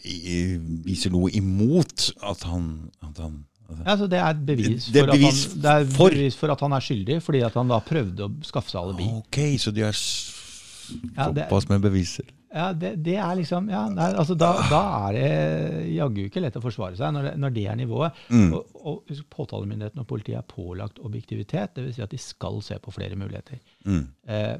viser 0.86 1.10
noe 1.14 1.30
imot 1.34 2.10
at 2.24 2.46
han, 2.48 2.68
at 3.04 3.18
han 3.24 3.40
Ja, 3.74 3.96
så 3.98 4.06
det 4.10 4.20
er 4.22 4.38
bevis, 4.46 4.86
Det 4.94 5.02
er 5.02 5.08
for, 5.08 5.14
at 5.16 5.26
han, 5.26 5.60
det 5.62 5.72
er 5.74 5.84
for? 5.96 6.14
bevis 6.14 6.38
for 6.38 6.54
at 6.54 6.64
han 6.66 6.76
er 6.76 6.84
skyldig, 6.86 7.18
fordi 7.24 7.42
at 7.46 7.58
han 7.58 7.70
da 7.72 7.80
prøvde 7.82 8.26
å 8.28 8.32
skaffe 8.46 8.72
seg 8.72 8.80
alibi. 8.82 9.08
Ok, 9.20 9.40
så 9.62 9.72
de 9.74 9.84
er 9.86 9.96
såpass 9.96 11.66
Ja, 11.66 11.72
med 11.74 11.86
beviser. 11.86 12.28
Ja, 12.56 12.70
det, 12.72 12.92
det 13.04 13.16
er 13.20 13.34
liksom, 13.36 13.66
ja, 13.68 13.82
nei, 13.92 14.06
altså 14.16 14.36
da, 14.38 14.52
da 14.70 14.80
er 15.08 15.16
det 15.16 15.90
jaggu 15.96 16.22
ikke 16.24 16.40
lett 16.40 16.56
å 16.56 16.62
forsvare 16.64 16.96
seg 16.96 17.12
når 17.12 17.26
det, 17.28 17.32
når 17.42 17.56
det 17.56 17.64
er 17.68 17.76
nivået. 17.80 18.22
Mm. 18.30 18.54
Og, 18.56 18.78
og 18.86 19.10
Påtalemyndigheten 19.34 20.00
og 20.00 20.08
politiet 20.08 20.38
er 20.40 20.46
pålagt 20.48 21.02
objektivitet, 21.04 21.74
dvs. 21.76 21.98
Si 21.98 22.04
at 22.06 22.14
de 22.14 22.20
skal 22.22 22.62
se 22.64 22.78
på 22.80 22.94
flere 22.94 23.18
muligheter. 23.18 23.60
Mm. 23.84 24.06
Eh, 24.30 24.54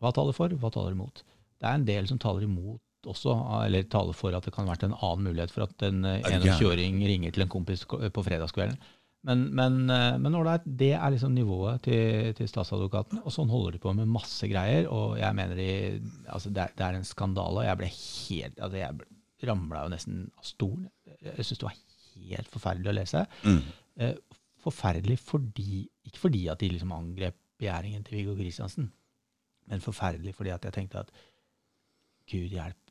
hva 0.00 0.14
taler 0.14 0.36
for, 0.36 0.54
hva 0.62 0.70
taler 0.72 0.96
imot? 0.96 1.24
Det 1.60 1.68
er 1.68 1.76
en 1.78 1.86
del 1.86 2.08
som 2.08 2.22
taler 2.22 2.46
imot 2.46 2.80
også, 3.10 3.34
eller 3.64 3.86
taler 3.90 4.16
for 4.16 4.34
at 4.36 4.46
det 4.46 4.52
kan 4.54 4.66
ha 4.66 4.74
vært 4.74 4.86
en 4.86 4.96
annen 4.98 5.28
mulighet 5.30 5.54
for 5.54 5.66
at 5.66 5.86
en 5.88 6.04
eh, 6.08 6.20
Er 6.20 6.42
du 6.42 6.48
gæren? 6.48 6.58
21-åring 6.58 7.00
ringer 7.10 7.34
til 7.34 7.46
en 7.46 7.52
kompis 7.52 7.86
på 7.86 8.26
fredagskvelden. 8.26 8.78
Men, 9.22 9.44
men, 9.54 9.78
eh, 9.90 10.16
men 10.18 10.34
ålreit, 10.34 10.64
det 10.66 10.92
er 10.96 11.14
liksom 11.14 11.34
nivået 11.36 11.84
til, 11.86 12.32
til 12.38 12.48
statsadvokaten, 12.50 13.20
og 13.22 13.34
sånn 13.34 13.50
holder 13.52 13.76
de 13.76 13.82
på 13.82 13.94
med 13.94 14.10
masse 14.10 14.48
greier. 14.50 14.88
Og 14.90 15.14
jeg 15.20 15.38
mener 15.38 15.58
de, 15.58 15.68
altså 16.26 16.50
det, 16.50 16.64
er, 16.64 16.74
det 16.78 16.86
er 16.88 16.98
en 16.98 17.06
skandale. 17.06 17.66
Jeg 17.68 17.80
ble 17.80 17.90
helt 17.92 18.58
altså 18.58 18.80
Jeg 18.82 19.46
ramla 19.46 19.84
jo 19.84 19.92
nesten 19.94 20.24
av 20.38 20.46
stolen. 20.46 20.88
Jeg 21.22 21.46
syns 21.46 21.62
det 21.62 21.68
var 21.68 21.78
helt 22.16 22.50
forferdelig 22.50 22.90
å 22.90 22.96
lese. 22.98 23.24
Mm. 23.46 23.62
Eh, 24.02 24.16
forferdelig 24.62 25.18
fordi 25.22 25.84
Ikke 26.06 26.24
fordi 26.26 26.46
at 26.50 26.60
de 26.62 26.70
liksom 26.70 26.94
angrep 26.94 27.38
begjæringen 27.62 28.02
til 28.06 28.18
Viggo 28.18 28.34
Kristiansen, 28.34 28.88
men 29.70 29.82
forferdelig 29.84 30.34
fordi 30.34 30.50
at 30.50 30.64
jeg 30.66 30.74
tenkte 30.74 31.04
at 31.04 31.12
Gud 32.26 32.50
hjelp, 32.50 32.81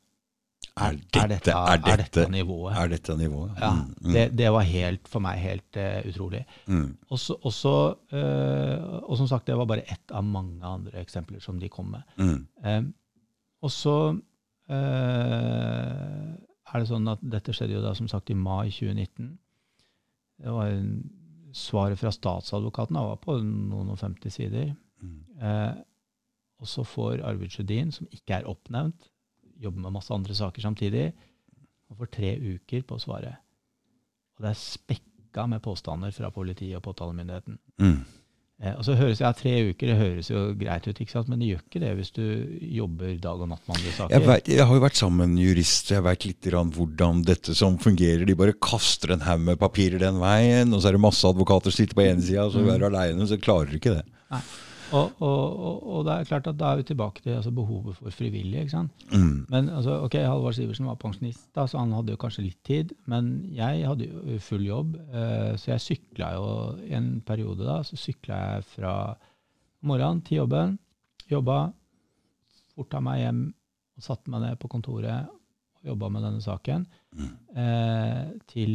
Er 0.76 0.94
er 0.94 0.96
dette, 0.96 1.28
dette, 1.28 1.52
er 1.52 1.76
dette 1.84 1.96
dette, 2.02 2.30
nivået? 2.32 2.72
er 2.80 2.88
dette 2.88 3.16
nivået? 3.16 3.50
Ja, 3.60 3.70
Mm, 3.74 3.94
mm, 4.00 4.12
det, 4.12 4.38
det 4.38 4.52
var 4.52 4.60
helt, 4.64 5.08
for 5.08 5.20
meg 5.20 5.38
helt 5.38 5.76
uh, 5.76 6.08
utrolig. 6.08 6.46
mm. 6.66 6.96
Og 7.10 7.18
også, 7.44 7.94
uh, 8.12 9.02
og 9.10 9.16
som 9.18 9.26
sagt, 9.28 9.46
det 9.46 9.56
var 9.56 9.66
bare 9.66 9.84
ett 9.92 10.10
av 10.10 10.24
mange 10.24 10.64
andre 10.64 11.00
eksempler 11.00 11.40
som 11.40 11.60
de 11.60 11.68
kom 11.68 11.86
med. 11.92 12.02
Mm. 12.16 12.46
Eh, 12.64 12.82
og 13.62 13.70
så 13.70 14.16
uh, 14.70 16.32
er 16.72 16.78
det 16.80 16.88
sånn 16.88 17.08
at 17.08 17.18
dette 17.20 17.52
skjedde 17.52 17.74
jo 17.76 17.82
da 17.84 17.92
som 17.94 18.08
sagt 18.08 18.30
i 18.30 18.34
mai 18.34 18.70
2019. 18.70 19.38
Det 20.40 20.52
var 20.52 20.66
en, 20.72 21.10
Svaret 21.52 21.98
fra 22.00 22.08
statsadvokaten 22.10 22.96
var 22.96 23.18
på 23.20 23.34
noen 23.44 23.90
og 23.92 23.98
50 24.00 24.30
sider. 24.32 24.70
Mm. 25.02 25.84
Og 26.62 26.66
så 26.66 26.80
får 26.82 27.20
Arvid 27.28 27.52
Sjødin, 27.52 27.92
som 27.92 28.06
ikke 28.08 28.38
er 28.38 28.48
oppnevnt, 28.48 29.11
jobber 29.62 29.86
med 29.86 29.94
masse 29.98 30.12
andre 30.14 30.34
saker 30.36 30.64
samtidig, 30.64 31.12
og 31.90 32.00
får 32.00 32.12
tre 32.14 32.34
uker 32.40 32.82
på 32.88 32.96
å 32.98 33.02
svare. 33.02 33.36
Og 34.36 34.44
det 34.44 34.52
er 34.54 34.58
spekka 34.58 35.46
med 35.48 35.62
påstander 35.64 36.12
fra 36.14 36.30
politiet 36.34 36.78
og 36.78 36.84
påtalemyndigheten. 36.86 37.58
Mm. 37.82 38.00
Eh, 38.62 38.74
og 38.78 38.84
så 38.86 38.94
høres 38.94 39.18
ja, 39.22 39.32
Tre 39.34 39.52
uker 39.72 39.90
det 39.90 39.96
høres 39.98 40.28
jo 40.30 40.42
greit 40.54 40.84
ut, 40.86 40.98
ikke 41.02 41.10
sant? 41.16 41.28
men 41.32 41.40
det 41.42 41.48
gjør 41.48 41.62
ikke 41.64 41.80
det 41.82 41.92
hvis 41.98 42.12
du 42.14 42.22
jobber 42.76 43.16
dag 43.22 43.40
og 43.42 43.48
natt 43.50 43.64
med 43.66 43.76
andre 43.78 43.94
saker. 43.96 44.14
Jeg, 44.14 44.26
vet, 44.28 44.50
jeg 44.54 44.66
har 44.68 44.78
jo 44.78 44.84
vært 44.84 45.00
sammen 45.00 45.18
med 45.18 45.30
en 45.32 45.42
jurist, 45.42 45.90
jeg 45.90 46.04
veit 46.06 46.26
litt 46.28 46.50
hvordan 46.76 47.24
dette 47.26 47.56
som 47.58 47.78
fungerer. 47.82 48.24
De 48.28 48.38
bare 48.38 48.54
kaster 48.62 49.14
en 49.16 49.24
haug 49.26 49.42
med 49.48 49.58
papirer 49.60 49.98
den 50.04 50.20
veien, 50.22 50.72
og 50.72 50.82
så 50.82 50.92
er 50.92 50.98
det 50.98 51.02
masse 51.02 51.26
advokater 51.26 51.74
som 51.74 51.82
sitter 51.82 51.98
på 51.98 52.06
ene 52.06 52.22
sida, 52.22 52.46
og 52.46 52.54
så 52.54 52.62
Mm. 52.62 52.70
er 52.74 52.78
du 52.78 52.86
aleine, 52.86 53.26
så 53.26 53.40
klarer 53.40 53.70
du 53.70 53.78
ikke 53.80 53.96
det. 53.98 54.04
Og, 54.30 54.40
og, 54.92 55.22
og, 55.24 55.82
og 55.88 56.04
det 56.06 56.14
er 56.14 56.28
klart 56.28 56.48
at 56.50 56.58
da 56.60 56.72
er 56.72 56.80
vi 56.80 56.86
tilbake 56.90 57.22
til 57.24 57.36
altså, 57.36 57.52
behovet 57.54 57.96
for 57.96 58.14
frivillige. 58.14 58.64
ikke 58.66 58.74
sant? 58.74 59.04
Mm. 59.12 59.46
Men 59.48 59.68
altså, 59.68 59.98
ok, 60.06 60.14
Halvard 60.20 60.56
Sivertsen 60.58 60.88
var 60.90 60.98
pensjonist, 61.00 61.48
da, 61.56 61.66
så 61.66 61.80
han 61.80 61.94
hadde 61.96 62.14
jo 62.14 62.20
kanskje 62.20 62.46
litt 62.46 62.60
tid. 62.66 62.94
Men 63.10 63.32
jeg 63.56 63.86
hadde 63.88 64.08
jo 64.08 64.38
full 64.44 64.66
jobb, 64.66 64.96
eh, 65.08 65.52
så 65.60 65.74
jeg 65.74 65.86
sykla 65.86 66.32
jo 66.36 66.48
i 66.86 66.96
en 66.98 67.12
periode 67.26 67.66
da. 67.68 67.80
Så 67.86 67.98
sykla 68.00 68.40
jeg 68.42 68.68
fra 68.76 68.96
morgenen 69.88 70.22
til 70.26 70.42
jobben, 70.42 70.76
jobba, 71.30 71.60
forta 72.76 73.00
meg 73.04 73.22
hjem 73.24 73.46
og 73.96 74.04
satte 74.04 74.32
meg 74.32 74.44
ned 74.44 74.60
på 74.60 74.70
kontoret 74.72 75.28
og 75.82 75.90
jobba 75.92 76.08
med 76.14 76.24
denne 76.24 76.42
saken 76.42 76.84
eh, 77.58 78.30
til 78.50 78.72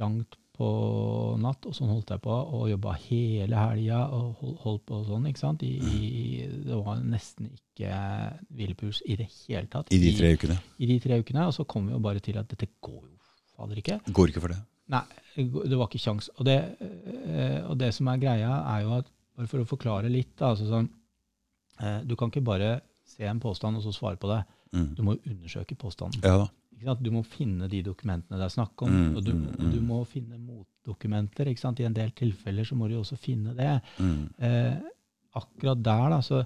langt 0.00 0.34
på 0.34 0.45
natt, 1.42 1.66
og 1.68 1.74
sånn 1.76 1.90
holdt 1.92 2.10
jeg 2.14 2.22
på, 2.24 2.32
og 2.32 2.68
jobba 2.70 2.94
hele 3.04 3.56
helga 3.60 3.98
og 4.14 4.36
hold- 4.40 4.56
holdt 4.62 4.84
på 4.88 5.00
sånn, 5.08 5.26
ikke 5.28 5.42
sant. 5.42 5.62
I, 5.66 5.74
i, 5.76 6.46
det 6.66 6.78
var 6.86 7.02
nesten 7.04 7.50
ikke 7.52 7.90
hvilepuls 8.56 9.02
i 9.06 9.16
det 9.20 9.28
hele 9.46 9.66
tatt. 9.72 9.92
I 9.92 9.98
de 10.00 10.14
tre 10.16 10.32
ukene. 10.38 10.56
I 10.80 10.86
de 10.86 10.98
tre 11.04 11.18
ukene, 11.20 11.46
og 11.50 11.54
så 11.56 11.66
kom 11.68 11.86
vi 11.90 11.92
jo 11.92 12.00
bare 12.00 12.20
til 12.24 12.38
at 12.40 12.48
dette 12.48 12.68
går 12.80 13.02
jo 13.04 13.16
fader 13.56 13.76
ikke. 13.82 14.00
Går 14.12 14.32
ikke 14.32 14.40
for 14.46 14.54
det. 14.54 14.60
Nei, 14.92 15.02
det 15.36 15.76
var 15.76 15.88
ikke 15.90 15.98
kjangs. 16.04 16.30
Og 16.38 16.44
det, 16.46 16.58
eh, 16.80 17.60
og 17.66 17.76
det 17.78 17.92
som 17.94 18.08
er 18.08 18.20
greia, 18.22 18.52
er 18.76 18.82
jo 18.86 18.92
at 19.00 19.08
bare 19.36 19.48
for 19.50 19.60
å 19.60 19.68
forklare 19.68 20.08
litt, 20.12 20.36
da, 20.38 20.52
altså 20.54 20.68
sånn, 20.70 20.88
eh, 21.82 22.00
du 22.06 22.14
kan 22.16 22.30
ikke 22.30 22.44
bare 22.46 22.80
se 23.06 23.24
en 23.28 23.40
påstand 23.40 23.76
og 23.76 23.82
så 23.84 23.92
svare 23.94 24.16
på 24.16 24.30
det. 24.32 24.44
Mm. 24.72 24.94
Du 24.96 25.02
må 25.06 25.14
jo 25.16 25.30
undersøke 25.32 25.76
påstanden. 25.78 26.20
Ja 26.24 26.36
da. 26.42 26.46
Du 27.00 27.10
må 27.10 27.22
finne 27.24 27.68
de 27.72 27.82
dokumentene 27.82 28.38
det 28.38 28.44
er 28.44 28.52
snakk 28.52 28.82
om, 28.84 28.90
Mm, 28.92 29.16
og, 29.16 29.24
du, 29.24 29.32
mm, 29.32 29.46
og 29.56 29.72
du 29.72 29.80
mm. 29.80 29.86
må 29.86 30.04
finne 30.04 30.38
motdokumenter. 30.38 31.48
Ikke 31.48 31.60
sant? 31.60 31.80
I 31.80 31.86
en 31.88 31.96
del 31.96 32.10
tilfeller 32.12 32.64
så 32.64 32.76
må 32.76 32.88
du 32.88 32.94
jo 32.94 33.00
også 33.04 33.16
finne 33.16 33.54
det. 33.56 33.80
Mm. 33.98 34.28
Eh, 34.38 34.76
akkurat 35.36 35.82
der, 35.84 36.10
da, 36.10 36.20
så 36.24 36.42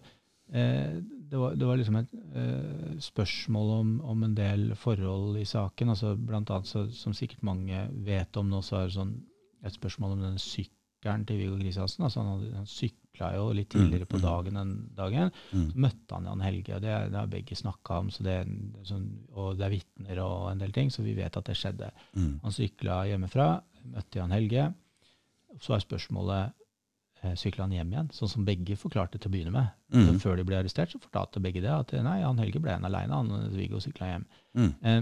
eh, 0.53 1.01
det, 1.31 1.39
var, 1.39 1.55
det 1.55 1.67
var 1.67 1.77
liksom 1.79 1.97
et 2.01 2.15
eh, 2.35 2.95
spørsmål 3.01 3.71
om, 3.81 4.01
om 4.15 4.23
en 4.27 4.35
del 4.35 4.75
forhold 4.75 5.39
i 5.39 5.45
saken. 5.45 5.89
altså 5.95 6.15
Blant 6.17 6.51
annet, 6.51 6.67
så, 6.67 6.87
som 6.95 7.13
sikkert 7.15 7.43
mange 7.43 7.89
vet 8.07 8.37
om 8.37 8.49
nå, 8.51 8.63
så 8.63 8.81
er 8.81 8.89
det 8.89 8.97
sånn 8.99 9.15
et 9.67 9.77
spørsmål 9.77 10.17
om 10.17 10.23
den 10.25 10.39
sykkelen 10.41 11.27
til 11.29 11.39
Viggo 11.43 11.59
Kristiansen. 11.61 12.05
altså 12.07 12.23
Han, 12.23 12.33
hadde- 12.37 12.51
en 12.51 12.57
han 12.63 12.67
sykla 13.11 13.35
jo 13.37 13.53
litt 13.53 13.69
tidligere 13.71 14.07
på 14.07 14.19
Mm, 14.19 14.23
mm. 14.23 14.31
dagen 14.31 14.57
enn 14.57 14.73
dagen. 14.97 15.31
Mm. 15.53 15.71
Så 15.73 15.77
møtte 15.79 16.15
han 16.15 16.25
Jan 16.25 16.41
Helge, 16.41 16.75
og 16.77 16.83
det, 16.83 16.95
det 17.11 17.19
har 17.19 17.27
begge 17.27 17.57
snakka 17.57 17.99
om. 17.99 18.11
Så 18.11 18.23
det, 18.23 18.37
sånn, 18.85 19.09
og 19.35 19.57
det 19.59 19.67
er 19.67 19.71
vitner 19.75 20.19
og 20.25 20.51
en 20.53 20.59
del 20.59 20.73
ting, 20.73 20.91
så 20.91 21.03
vi 21.03 21.15
vet 21.15 21.37
at 21.37 21.45
det 21.45 21.57
skjedde. 21.57 21.91
Mm. 22.17 22.41
Han 22.43 22.53
sykla 22.53 23.03
hjemmefra, 23.11 23.49
møtte 23.85 24.19
Jan 24.21 24.31
Helge. 24.33 24.73
Så 25.61 25.75
er 25.75 25.83
spørsmålet 25.83 26.53
eh, 27.23 27.35
sykla 27.35 27.65
han 27.67 27.73
hjem 27.75 27.93
igjen, 27.93 28.11
sånn 28.15 28.29
som 28.31 28.45
begge 28.47 28.77
forklarte 28.79 29.19
til 29.19 29.29
å 29.29 29.33
begynne 29.35 29.53
med. 29.55 29.73
Mm. 29.93 30.19
Før 30.23 30.37
de 30.39 30.45
ble 30.47 30.61
arrestert, 30.61 30.93
så 30.95 31.01
fortalte 31.03 31.43
begge 31.43 31.61
det, 31.65 31.71
at 31.75 31.93
nei, 32.05 32.21
Jan 32.23 32.39
Helge 32.39 32.61
ble 32.63 32.71
igjen 32.77 32.87
aleine, 32.87 33.13
han 33.15 33.51
Viggo 33.57 33.81
sykla 33.83 34.13
hjem. 34.15 34.27
Mm. 34.55 34.71
Eh, 34.83 35.01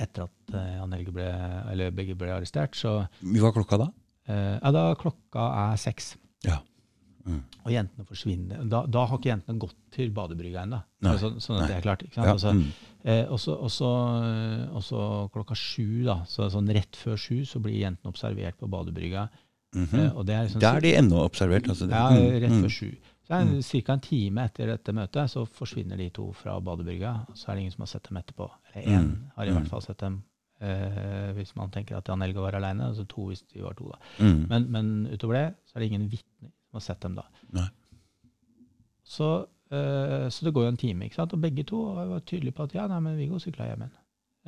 etter 0.00 0.28
at 0.28 0.54
eh, 0.56 0.74
Jan 0.78 0.92
Helge 0.96 1.12
ble, 1.16 1.26
eller 1.72 1.90
begge 1.96 2.14
ble 2.16 2.30
arrestert, 2.36 2.76
så 2.76 3.00
Hva 3.20 3.46
var 3.48 3.56
klokka 3.56 3.78
da? 3.86 3.88
eh, 4.28 4.58
Ja, 4.62 4.70
da 4.76 4.84
klokka 5.00 5.48
er 5.70 5.76
seks. 5.80 6.14
Ja. 6.44 6.60
Mm. 7.30 7.40
Og 7.64 7.70
jentene 7.74 8.06
forsvinner. 8.08 8.64
Da, 8.72 8.80
da 8.86 9.04
har 9.06 9.18
ikke 9.20 9.30
jentene 9.30 9.58
gått 9.62 9.76
til 9.94 10.10
badebrygga 10.16 10.64
ennå. 10.66 10.80
Nei, 11.06 11.12
Sånn, 11.20 11.36
at 11.60 11.68
det 11.70 11.76
er 11.76 11.84
klart. 11.84 12.02
Ikke 12.06 12.14
sant? 12.18 12.32
Altså, 12.34 12.52
mm. 12.56 12.64
eh, 13.04 13.24
og 13.30 13.38
så- 13.38 13.58
eh, 14.24 14.74
og 14.74 14.82
så 14.82 15.04
klokka 15.34 15.54
sju, 15.56 16.04
da, 16.08 16.18
så 16.26 16.50
sånn 16.50 16.68
rett 16.74 16.96
før 16.98 17.16
sju, 17.16 17.44
så 17.46 17.60
blir 17.62 17.78
jentene 17.78 18.10
observert 18.12 18.58
på 18.58 18.68
badebrygga. 18.68 19.28
Mhm. 19.76 19.94
Eh, 20.00 20.10
og 20.16 20.26
det 20.26 20.34
er 20.34 20.44
liksom 20.48 20.60
Da 20.60 20.74
er 20.76 20.80
de 20.80 20.94
ennå 20.98 21.22
observert. 21.24 21.68
Altså 21.68 21.86
det. 21.86 21.94
Ja, 21.94 22.08
Mm, 22.10 22.40
rett 22.42 22.50
mm. 22.50 22.62
før 22.64 22.70
sju. 22.80 22.90
Så 23.30 23.82
ca. 23.84 23.92
en 23.92 24.00
time 24.00 24.38
etter 24.44 24.66
dette 24.66 24.92
møtet, 24.92 25.30
så 25.30 25.46
forsvinner 25.46 25.96
de 25.96 26.08
to 26.10 26.32
fra 26.32 26.58
badebrygga. 26.60 27.26
Så 27.36 27.48
er 27.48 27.54
det 27.54 27.60
ingen 27.60 27.72
som 27.72 27.82
har 27.82 27.86
sett 27.86 28.08
dem 28.08 28.16
etterpå. 28.18 28.50
Eller 28.74 28.86
én 28.90 29.04
Mm, 29.04 29.30
har 29.36 29.44
i 29.46 29.50
mm. 29.50 29.54
hvert 29.60 29.68
fall 29.68 29.82
sett 29.82 29.98
dem, 29.98 30.22
eh, 30.60 31.32
hvis 31.36 31.54
man 31.54 31.70
tenker 31.70 31.96
at 31.96 32.08
Jan 32.08 32.20
Helge 32.20 32.40
var 32.42 32.52
aleine. 32.58 32.88
Altså 32.88 33.06
to 33.06 33.28
hvis 33.28 33.42
de 33.54 33.62
var 33.62 33.74
to, 33.74 33.88
da. 33.92 33.98
Mm. 34.24 34.48
Men, 34.48 34.66
men 34.72 35.06
utover 35.12 35.34
det 35.34 35.54
så 35.66 35.76
er 35.76 35.80
det 35.80 35.92
ingen 35.92 36.08
vitner 36.10 36.50
har 36.76 36.84
sett 36.84 37.00
dem 37.02 37.16
da. 37.18 37.24
Så, 39.10 39.30
uh, 39.74 40.26
så 40.30 40.46
det 40.46 40.52
går 40.54 40.68
jo 40.68 40.72
en 40.74 40.80
time, 40.80 41.08
ikke 41.08 41.18
sant? 41.18 41.34
og 41.34 41.42
begge 41.42 41.64
to 41.66 41.80
var 41.98 42.22
tydelige 42.22 42.54
på 42.56 42.68
at 42.68 42.76
ja, 42.76 42.86
nei, 42.90 43.00
men 43.04 43.18
Viggo 43.18 43.40
sykla 43.42 43.70
hjem 43.70 43.86
igjen. 43.86 43.96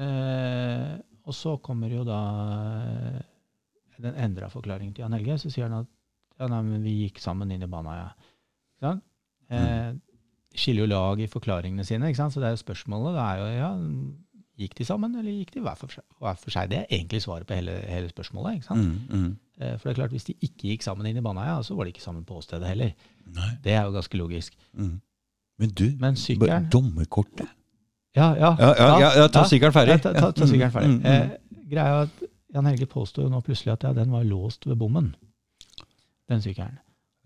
Uh, 0.03 1.01
og 1.29 1.37
så 1.37 1.57
kommer 1.63 1.93
jo 1.93 2.03
da 2.07 2.21
eh, 2.83 3.19
den 4.03 4.17
endra 4.19 4.49
forklaringen 4.51 4.95
til 4.95 5.05
Jan 5.05 5.15
Helge. 5.15 5.37
Så 5.39 5.53
sier 5.55 5.69
han 5.69 5.85
at 5.85 5.91
ja, 6.41 6.49
nei, 6.51 6.63
men 6.67 6.83
vi 6.83 6.97
gikk 7.05 7.21
sammen 7.23 7.53
inn 7.55 7.63
i 7.63 7.69
Baneheia. 7.71 8.09
Ikke 8.75 8.89
sant? 8.89 9.05
Eh, 9.53 9.93
skiller 10.59 10.83
jo 10.85 10.91
lag 10.91 11.23
i 11.23 11.31
forklaringene 11.31 11.87
sine, 11.87 12.11
ikke 12.11 12.19
sant? 12.19 12.35
så 12.35 12.43
det 12.43 12.51
er 12.51 12.57
jo 12.57 12.65
spørsmålet. 12.65 13.15
Det 13.15 13.23
er 13.29 13.39
jo, 13.39 13.49
ja, 13.61 13.71
Gikk 14.61 14.75
de 14.77 14.85
sammen, 14.85 15.15
eller 15.17 15.33
gikk 15.33 15.55
de 15.55 15.63
hver 15.65 15.79
for 15.81 15.95
seg? 15.95 16.05
Hver 16.21 16.37
for 16.39 16.53
seg? 16.53 16.69
Det 16.71 16.83
er 16.83 16.91
egentlig 16.93 17.23
svaret 17.25 17.49
på 17.49 17.57
hele, 17.57 17.73
hele 17.89 18.11
spørsmålet. 18.13 18.59
ikke 18.59 18.67
sant? 18.67 18.85
Mm, 18.85 19.23
mm. 19.23 19.31
Eh, 19.63 19.79
For 19.79 19.89
det 19.89 19.95
er 19.95 20.01
klart, 20.01 20.11
Hvis 20.11 20.25
de 20.25 20.35
ikke 20.41 20.69
gikk 20.73 20.83
sammen 20.83 21.07
inn 21.07 21.17
i 21.17 21.25
Baneheia, 21.25 21.63
så 21.63 21.77
var 21.79 21.85
de 21.85 21.95
ikke 21.95 22.03
sammen 22.03 22.25
på 22.25 22.37
åstedet 22.41 22.69
heller. 22.69 22.93
Nei. 23.27 23.51
Det 23.65 23.73
er 23.73 23.87
jo 23.87 23.95
ganske 23.95 24.19
logisk. 24.19 24.57
Mm. 24.73 25.01
Men 25.59 25.71
du, 25.79 25.85
Men 26.01 26.17
sykkelen 26.17 26.69
dommerkortet 26.73 27.49
Ja, 28.17 28.35
ja. 28.35 28.57
Ja, 28.59 28.75
ja, 28.79 28.89
ja, 29.01 29.11
ja 29.21 29.29
ta 29.33 29.45
sykkelen 29.49 29.73
ferdig. 29.73 29.95
Ja, 29.97 30.03
ta, 30.05 30.13
ta, 30.13 30.31
ta 30.37 30.47
sykkelen 30.49 30.73
ferdig. 30.75 30.91
Mm, 30.91 30.97
mm, 30.97 31.07
mm. 31.07 31.61
Eh, 31.63 31.69
greia 31.71 32.01
er 32.01 32.09
at 32.09 32.25
Jan 32.53 32.67
Helge 32.69 32.87
påstår 32.87 33.25
jo 33.25 33.31
nå 33.33 33.41
plutselig 33.41 33.73
at 33.73 33.87
ja, 33.87 33.93
den 33.97 34.13
var 34.13 34.27
låst 34.29 34.67
ved 34.69 34.77
bommen, 34.77 35.15
den 36.29 36.43
sykkelen. 36.45 36.77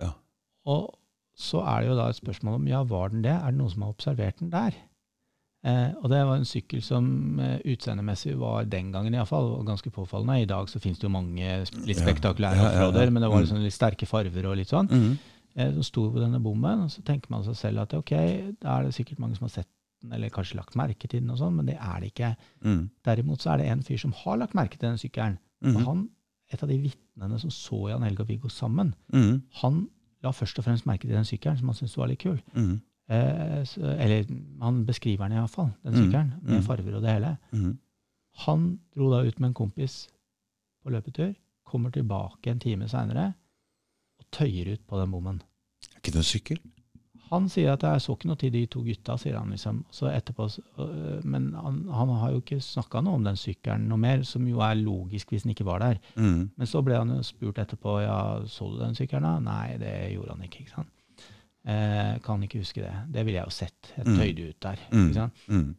Ja. 0.03 0.13
Og 0.71 0.93
så 1.37 1.65
er 1.67 1.83
det 1.83 1.89
jo 1.89 1.97
da 1.99 2.07
et 2.13 2.21
spørsmål 2.21 2.61
om 2.61 2.69
ja, 2.71 2.85
var 2.87 3.11
den 3.11 3.25
det? 3.25 3.35
Er 3.35 3.51
det 3.51 3.59
noen 3.59 3.73
som 3.73 3.83
har 3.83 3.97
observert 3.97 4.39
den 4.39 4.53
der? 4.53 4.77
Eh, 5.66 5.88
og 5.98 6.10
det 6.12 6.20
var 6.28 6.36
en 6.38 6.44
sykkel 6.47 6.82
som 6.84 7.06
eh, 7.43 7.56
utseendemessig 7.72 8.36
var 8.38 8.64
den 8.70 8.93
gangen 8.94 9.14
i 9.14 9.18
hvert 9.18 9.28
fall, 9.32 9.48
ganske 9.66 9.90
påfallende. 9.90 10.36
I 10.44 10.47
dag 10.47 10.68
så 10.70 10.78
finnes 10.78 11.01
det 11.01 11.09
jo 11.09 11.10
mange 11.10 11.48
litt 11.88 11.98
spektakulære 11.98 12.55
Ja, 12.60 12.68
ja, 12.70 12.90
ja. 12.93 13.10
men 13.10 13.22
det 13.22 13.30
var 13.30 13.40
Mm. 13.40 13.47
liksom 13.47 13.62
litt 13.64 13.74
sterke 13.74 14.06
farver 14.06 14.47
og 14.47 14.56
litt 14.60 14.68
sånn. 14.70 14.88
Mm. 14.88 15.18
eh, 15.56 15.72
som 15.72 15.82
sto 15.82 16.10
på 16.12 16.20
denne 16.20 16.38
bommen. 16.43 16.84
Og 16.84 16.90
så 16.90 17.02
tenker 17.02 17.30
man 17.30 17.43
seg 17.43 17.56
selv 17.56 17.80
at 17.80 17.94
ok, 17.94 18.12
da 18.60 18.78
er 18.78 18.84
det 18.84 18.94
sikkert 18.94 19.18
mange 19.18 19.36
som 19.36 19.44
har 19.48 19.55
sett 19.56 19.68
den, 20.02 20.12
eller 20.12 20.28
kanskje 20.30 20.55
lagt 20.56 20.76
merke 20.76 21.09
til 21.09 21.20
den, 21.20 21.30
og 21.30 21.38
sånn, 21.38 21.55
men 21.56 21.66
det 21.66 21.78
er 21.80 22.01
det 22.01 22.12
ikke. 22.14 22.36
Mm. 22.62 22.90
Derimot 23.05 23.40
så 23.40 23.55
er 23.55 23.56
det 23.59 23.66
en 23.72 23.82
fyr 23.82 23.98
som 23.98 24.12
har 24.12 24.36
lagt 24.36 24.55
merke 24.55 24.76
til 24.78 24.88
den 24.90 24.98
sykkelen. 24.98 25.38
Og 25.64 25.72
Mm. 25.80 25.84
han, 25.86 26.09
et 26.52 26.62
av 26.62 26.68
de 26.68 26.78
vitnene 26.78 27.40
som 27.40 27.51
så 27.51 27.88
Jan 27.88 28.02
Helge 28.02 28.20
og 28.20 28.28
Viggo 28.28 28.48
sammen, 28.48 28.94
Mm. 29.12 29.43
han 29.62 29.88
la 30.22 30.30
først 30.30 30.59
og 30.59 30.64
fremst 30.64 30.86
merke 30.86 31.09
til 31.09 31.16
den 31.16 31.24
sykkelen, 31.24 31.59
som 31.59 31.68
han 31.68 31.74
syntes 31.74 31.97
var 31.97 32.06
litt 32.09 32.18
kul. 32.20 32.38
Eh, 33.09 33.62
eller 33.78 34.24
han 34.61 34.85
beskriver 34.87 35.28
den 35.28 35.39
iallfall, 35.39 35.70
den 35.85 35.93
Mm. 35.95 35.99
sykkelen, 36.05 36.33
med 36.43 36.57
Mm. 36.61 36.62
farver 36.62 36.97
og 36.97 37.03
det 37.03 37.11
hele. 37.12 37.37
Mm. 37.53 37.78
Han 38.47 38.81
dro 38.97 39.11
da 39.11 39.23
ut 39.28 39.41
med 39.41 39.49
en 39.49 39.55
kompis 39.55 40.09
på 40.85 40.91
løpetur, 40.91 41.35
kommer 41.65 41.91
tilbake 41.91 42.47
en 42.51 42.59
time 42.61 42.89
seinere 42.89 43.35
og 44.19 44.24
tøyer 44.33 44.73
ut 44.73 44.87
på 44.87 44.99
den 45.01 45.11
bommen. 45.11 45.43
Er 45.93 45.97
ikke 45.99 46.12
det 46.12 46.16
en 46.16 46.23
sykkel? 46.23 46.59
Han 47.31 47.49
sier 47.49 47.73
at 47.73 47.83
jeg 47.83 48.01
så 48.01 48.12
ikke 48.15 48.27
noe 48.28 48.37
til 48.37 48.53
de 48.53 48.66
to 48.66 48.83
gutta, 48.85 49.16
sier 49.19 49.37
han 49.39 49.51
liksom. 49.51 49.85
Så 49.91 50.07
etterpå, 50.15 50.47
øh, 50.78 51.24
men 51.24 51.55
han, 51.55 51.89
han 51.89 52.09
har 52.09 52.31
jo 52.31 52.41
ikke 52.41 52.61
snakka 52.62 53.01
noe 53.03 53.15
om 53.15 53.24
den 53.24 53.35
sykkelen 53.37 53.89
noe 53.89 53.99
mer, 53.99 54.23
som 54.23 54.47
jo 54.47 54.61
er 54.61 54.74
logisk 54.74 55.31
hvis 55.31 55.43
den 55.43 55.51
ikke 55.51 55.65
var 55.65 55.78
der. 55.81 55.99
Mm. 56.16 56.51
Men 56.57 56.66
så 56.66 56.83
ble 56.85 56.95
han 56.97 57.09
jo 57.09 57.23
spurt 57.23 57.59
etterpå 57.59 58.01
ja, 58.03 58.45
så 58.47 58.70
du 58.70 58.78
den 58.78 58.95
sykkelen. 58.95 59.23
da? 59.23 59.39
Nei, 59.41 59.77
det 59.78 60.12
gjorde 60.15 60.31
han 60.37 60.43
ikke. 60.43 60.61
ikke 60.61 60.70
sant? 60.77 60.89
Eh, 61.66 62.18
kan 62.22 62.43
ikke 62.47 62.60
huske 62.62 62.80
det. 62.84 62.93
Det 63.10 63.24
ville 63.26 63.40
jeg 63.40 63.44
jo 63.48 63.51
sett. 63.51 63.93
Jeg 63.97 64.06
Mm. 64.06 64.16
tøyde 64.20 64.48
ut 64.48 64.60
der. 64.60 64.78
Mm. 64.93 65.30
Mm. 65.48 65.74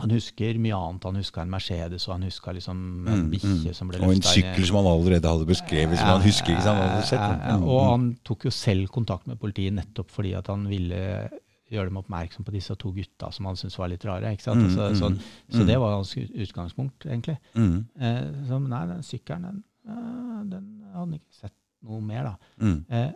Han 0.00 0.10
husker 0.10 0.58
mye 0.58 0.74
annet. 0.74 1.04
Han 1.04 1.14
huska 1.20 1.42
en 1.42 1.50
Mercedes, 1.50 2.08
og 2.08 2.14
han 2.14 2.22
huska 2.22 2.52
liksom 2.56 3.06
en 3.06 3.20
Mm, 3.22 3.30
bikkje 3.30 3.74
som 3.74 3.88
ble 3.88 3.98
Og 3.98 4.02
en 4.04 4.08
løfta 4.10 4.34
inn 4.34 4.44
i- 4.44 4.54
sykkel 4.56 4.66
som 4.66 4.76
han 4.76 4.86
allerede 4.86 5.28
hadde 5.28 5.46
beskrevet, 5.46 5.96
som 5.98 6.06
han 6.08 6.22
husker. 6.22 6.52
ikke 6.56 6.62
sant? 6.62 6.80
Han 6.80 7.02
sett 7.02 7.20
Mm, 7.20 7.62
Og 7.68 7.90
han 7.90 8.16
tok 8.24 8.44
jo 8.44 8.50
selv 8.50 8.88
kontakt 8.88 9.26
med 9.28 9.38
politiet 9.38 9.72
nettopp 9.72 10.08
fordi 10.10 10.34
at 10.36 10.46
han 10.48 10.66
ville 10.66 11.30
gjøre 11.70 11.84
dem 11.88 11.96
oppmerksom 12.02 12.44
på 12.44 12.52
disse 12.52 12.74
to 12.76 12.90
gutta 12.92 13.30
som 13.32 13.46
han 13.46 13.54
syntes 13.54 13.78
var 13.78 13.88
litt 13.88 14.04
rare. 14.04 14.24
ikke 14.32 14.42
sant? 14.42 14.62
Altså, 14.64 14.90
sånn, 14.96 15.18
så 15.50 15.60
mm. 15.62 15.66
det 15.66 15.78
var 15.78 15.94
hans 15.94 16.14
utgangspunkt, 16.16 17.06
egentlig. 17.06 17.38
Mm. 17.54 17.86
Eh, 18.00 18.32
så 18.48 18.58
nei, 18.68 18.86
den 18.86 19.02
sykkelen, 19.02 19.42
den, 19.42 19.64
eh, 19.88 20.44
den 20.50 20.82
hadde 20.92 20.98
han 20.98 21.12
ikke 21.12 21.32
sett 21.40 21.52
noe 21.84 22.00
mer, 22.00 22.24
da. 22.24 22.36
Mm. 22.60 22.84
Eh, 22.90 23.12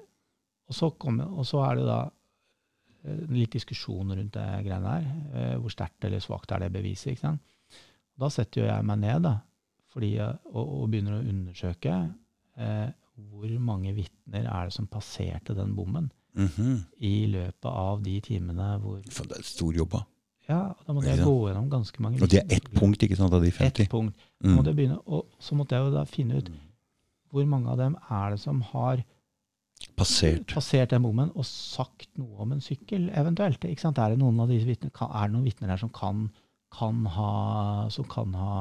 og, 0.69 0.75
så 0.75 0.91
kom, 0.99 1.21
og 1.21 1.47
så 1.47 1.63
er 1.71 1.77
det 1.81 1.87
da 1.87 1.99
eh, 3.05 3.25
litt 3.31 3.53
diskusjon 3.57 4.13
rundt 4.17 4.33
det 4.35 4.47
greiene 4.67 4.93
der. 4.97 5.09
Eh, 5.35 5.57
hvor 5.63 5.71
sterkt 5.75 6.05
eller 6.09 6.21
svakt 6.25 6.53
er 6.53 6.65
det 6.65 6.73
beviset? 6.75 7.13
ikke 7.15 7.21
sant? 7.29 7.41
Da 8.19 8.31
setter 8.33 8.63
jo 8.63 8.69
jeg 8.71 8.85
meg 8.89 8.99
ned 9.03 9.23
da, 9.29 9.35
fordi 9.93 10.15
jeg, 10.17 10.39
og, 10.53 10.63
og 10.83 10.87
begynner 10.93 11.19
å 11.19 11.25
undersøke 11.29 11.97
eh, 12.57 12.89
hvor 13.17 13.53
mange 13.65 13.95
vitner 13.97 14.45
er 14.49 14.69
det 14.69 14.75
som 14.77 14.87
passerte 14.91 15.55
den 15.57 15.75
bommen 15.79 16.11
Mhm. 16.37 16.83
i 17.01 17.25
løpet 17.33 17.65
av 17.65 18.03
de 18.05 18.19
timene 18.21 18.75
hvor 18.83 18.99
For 19.09 19.25
Det 19.25 19.39
er 19.39 19.43
stor 19.49 19.73
jobb, 19.73 19.95
da. 19.95 20.03
Ja, 20.51 20.59
da 20.85 20.93
måtte 20.93 21.09
jeg 21.09 21.25
gå 21.25 21.33
gjennom 21.49 21.71
ganske 21.73 22.03
mange 22.05 22.21
Og 22.21 22.29
det 22.29 22.43
er 22.43 22.53
ett 22.59 22.67
punkt, 22.77 23.01
ikke 23.03 23.17
sant, 23.17 23.33
av 23.33 23.41
de 23.41 23.49
50? 23.51 23.87
Ett 23.87 23.89
punkt. 23.91 24.15
Mm. 24.45 24.53
måtte 24.53 24.69
jeg 24.69 24.77
begynne, 24.77 24.99
og 25.09 25.31
så 25.41 25.57
måtte 25.57 25.73
jeg 25.79 25.87
jo 25.87 25.95
da 25.95 26.03
finne 26.05 26.37
ut 26.43 26.51
hvor 27.33 27.49
mange 27.49 27.73
av 27.73 27.79
dem 27.81 27.97
er 28.11 28.31
det 28.37 28.41
som 28.45 28.61
har 28.61 29.01
Passert. 29.97 30.53
passert 30.53 30.93
den 30.93 31.05
bommen 31.07 31.33
og 31.35 31.47
sagt 31.49 32.11
noe 32.21 32.45
om 32.45 32.53
en 32.53 32.61
sykkel, 32.65 33.09
eventuelt. 33.17 33.65
Er 33.65 34.13
det 34.13 34.21
noen 34.21 34.43
av 34.45 34.53
disse 34.53 34.69
vitner, 34.69 34.93
er 34.93 35.31
det 35.31 35.33
noen 35.33 35.49
vitner 35.49 35.73
her 35.73 35.81
som 35.81 35.93
kan, 35.95 36.29
kan 36.75 37.07
ha, 37.15 37.33
som 37.93 38.05
kan 38.11 38.35
ha 38.37 38.57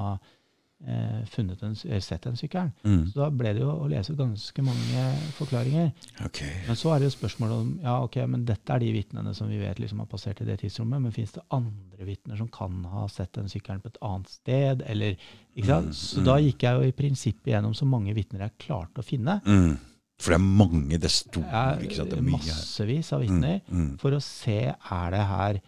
eh, 0.88 1.26
funnet 1.28 1.64
en, 1.68 1.76
sett 1.76 2.24
den 2.24 2.38
sykkelen? 2.40 2.72
Mm. 2.88 3.02
Så 3.12 3.20
da 3.20 3.28
ble 3.36 3.52
det 3.58 3.66
jo 3.66 3.74
å 3.74 3.90
lese 3.92 4.16
ganske 4.16 4.64
mange 4.64 5.08
forklaringer. 5.36 5.90
Okay. 6.24 6.54
Men 6.70 6.80
så 6.80 6.94
er 6.94 7.04
det 7.04 7.10
jo 7.10 7.16
spørsmålet 7.18 7.64
om 7.66 7.74
ja, 7.84 7.98
ok, 8.06 8.16
men 8.32 8.46
dette 8.48 8.72
er 8.72 8.86
de 8.86 8.94
vitnene 8.96 9.34
som 9.36 9.52
vi 9.52 9.60
vet 9.60 9.82
liksom 9.84 10.06
har 10.06 10.12
passert 10.12 10.40
i 10.40 10.48
det 10.48 10.62
tidsrommet, 10.64 11.04
men 11.04 11.16
fins 11.16 11.36
det 11.36 11.44
andre 11.56 12.08
vitner 12.08 12.40
som 12.40 12.48
kan 12.48 12.78
ha 12.94 13.10
sett 13.12 13.34
den 13.36 13.52
sykkelen 13.52 13.84
på 13.84 13.92
et 13.92 14.00
annet 14.08 14.32
sted? 14.32 14.86
eller, 14.88 15.20
ikke 15.52 15.68
sant? 15.68 15.92
Mm, 15.92 16.00
Så 16.00 16.24
mm. 16.24 16.30
da 16.32 16.38
gikk 16.48 16.64
jeg 16.64 16.80
jo 16.80 16.88
i 16.88 16.96
prinsippet 16.96 17.52
gjennom 17.52 17.76
så 17.76 17.90
mange 17.90 18.16
vitner 18.16 18.48
jeg 18.48 18.58
klarte 18.70 19.04
å 19.04 19.06
finne. 19.06 19.42
Mm. 19.44 19.76
For 20.22 20.32
det 20.32 20.40
er 20.40 20.46
mange, 20.64 20.96
det 20.96 21.10
er 21.10 21.14
store, 21.14 21.64
ikke 21.84 21.98
sant? 21.98 22.12
Det 22.14 22.20
er 22.22 22.26
mye 22.26 22.40
her. 22.40 22.52
massevis 22.54 23.14
av 23.14 23.24
vitner. 23.26 23.62
Mm. 23.68 23.80
Mm. 23.80 23.96
for 24.00 24.16
å 24.16 24.22
se 24.24 24.60
er 24.72 25.10
det 25.16 25.24
her 25.32 25.64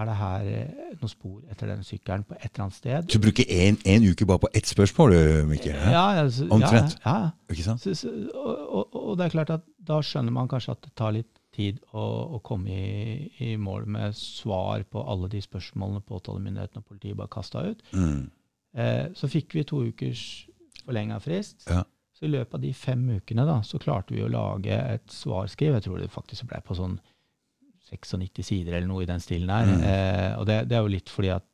er 0.00 0.08
det 0.08 0.14
her 0.16 0.46
eh, 0.48 0.92
noen 1.00 1.10
spor 1.10 1.40
etter 1.52 1.68
den 1.68 1.82
sykkelen 1.84 2.22
på 2.24 2.36
et 2.38 2.46
eller 2.48 2.64
annet 2.66 2.76
sted. 2.76 3.10
Så 3.10 3.18
du 3.18 3.26
bruker 3.26 3.50
én 3.52 3.76
en 3.84 4.06
uke 4.08 4.26
bare 4.28 4.40
på 4.46 4.50
ett 4.56 4.70
spørsmål, 4.70 5.12
du, 5.12 5.44
Mikkel? 5.50 5.76
hæ? 5.76 5.90
Ja, 5.92 6.04
altså, 6.22 6.46
Omtrent. 6.50 6.96
Ja, 7.04 7.16
ja. 7.26 7.28
Ikke 7.52 7.66
sant? 7.66 7.84
Så, 7.84 7.94
så, 7.98 8.12
og, 8.34 8.56
og, 8.78 8.96
og 9.02 9.18
det 9.18 9.26
er 9.26 9.34
klart 9.34 9.52
at 9.58 9.66
da 9.90 10.00
skjønner 10.04 10.32
man 10.32 10.48
kanskje 10.48 10.72
at 10.76 10.82
det 10.86 10.94
tar 10.96 11.14
litt 11.18 11.40
tid 11.56 11.80
å, 11.92 12.06
å 12.38 12.40
komme 12.46 12.72
i, 12.72 13.28
i 13.44 13.54
mål 13.60 13.88
med 13.90 14.16
svar 14.16 14.86
på 14.88 15.02
alle 15.04 15.28
de 15.32 15.42
spørsmålene 15.44 16.04
påtalemyndigheten 16.06 16.80
og 16.80 16.92
politiet 16.92 17.18
bare 17.18 17.32
kasta 17.32 17.66
ut. 17.68 17.82
Mm. 17.92 18.30
Eh, 18.78 19.06
så 19.18 19.28
fikk 19.28 19.58
vi 19.58 19.66
to 19.68 19.82
ukers 19.90 20.24
forlenga 20.84 21.18
frist. 21.20 21.66
Ja. 21.68 21.82
Så 22.20 22.28
i 22.28 22.34
løpet 22.34 22.58
av 22.58 22.60
de 22.60 22.70
fem 22.76 23.06
ukene 23.16 23.46
da, 23.48 23.62
så 23.64 23.78
klarte 23.80 24.12
vi 24.12 24.20
å 24.20 24.28
lage 24.28 24.76
et 24.76 25.08
svarskriv. 25.08 25.78
Jeg 25.78 25.86
tror 25.86 26.02
det 26.02 26.10
faktisk 26.12 26.50
ble 26.50 26.60
på 26.60 26.76
sånn 26.76 26.98
96 27.90 28.44
sider 28.44 28.76
eller 28.76 28.90
noe 28.90 29.06
i 29.06 29.08
den 29.08 29.22
stilen 29.24 29.48
der. 29.48 29.70
Mm. 29.70 29.86
Eh, 29.88 30.34
og 30.36 30.44
det, 30.50 30.58
det 30.68 30.76
er 30.76 30.84
jo 30.84 30.92
litt 30.92 31.08
fordi 31.08 31.32
at 31.32 31.46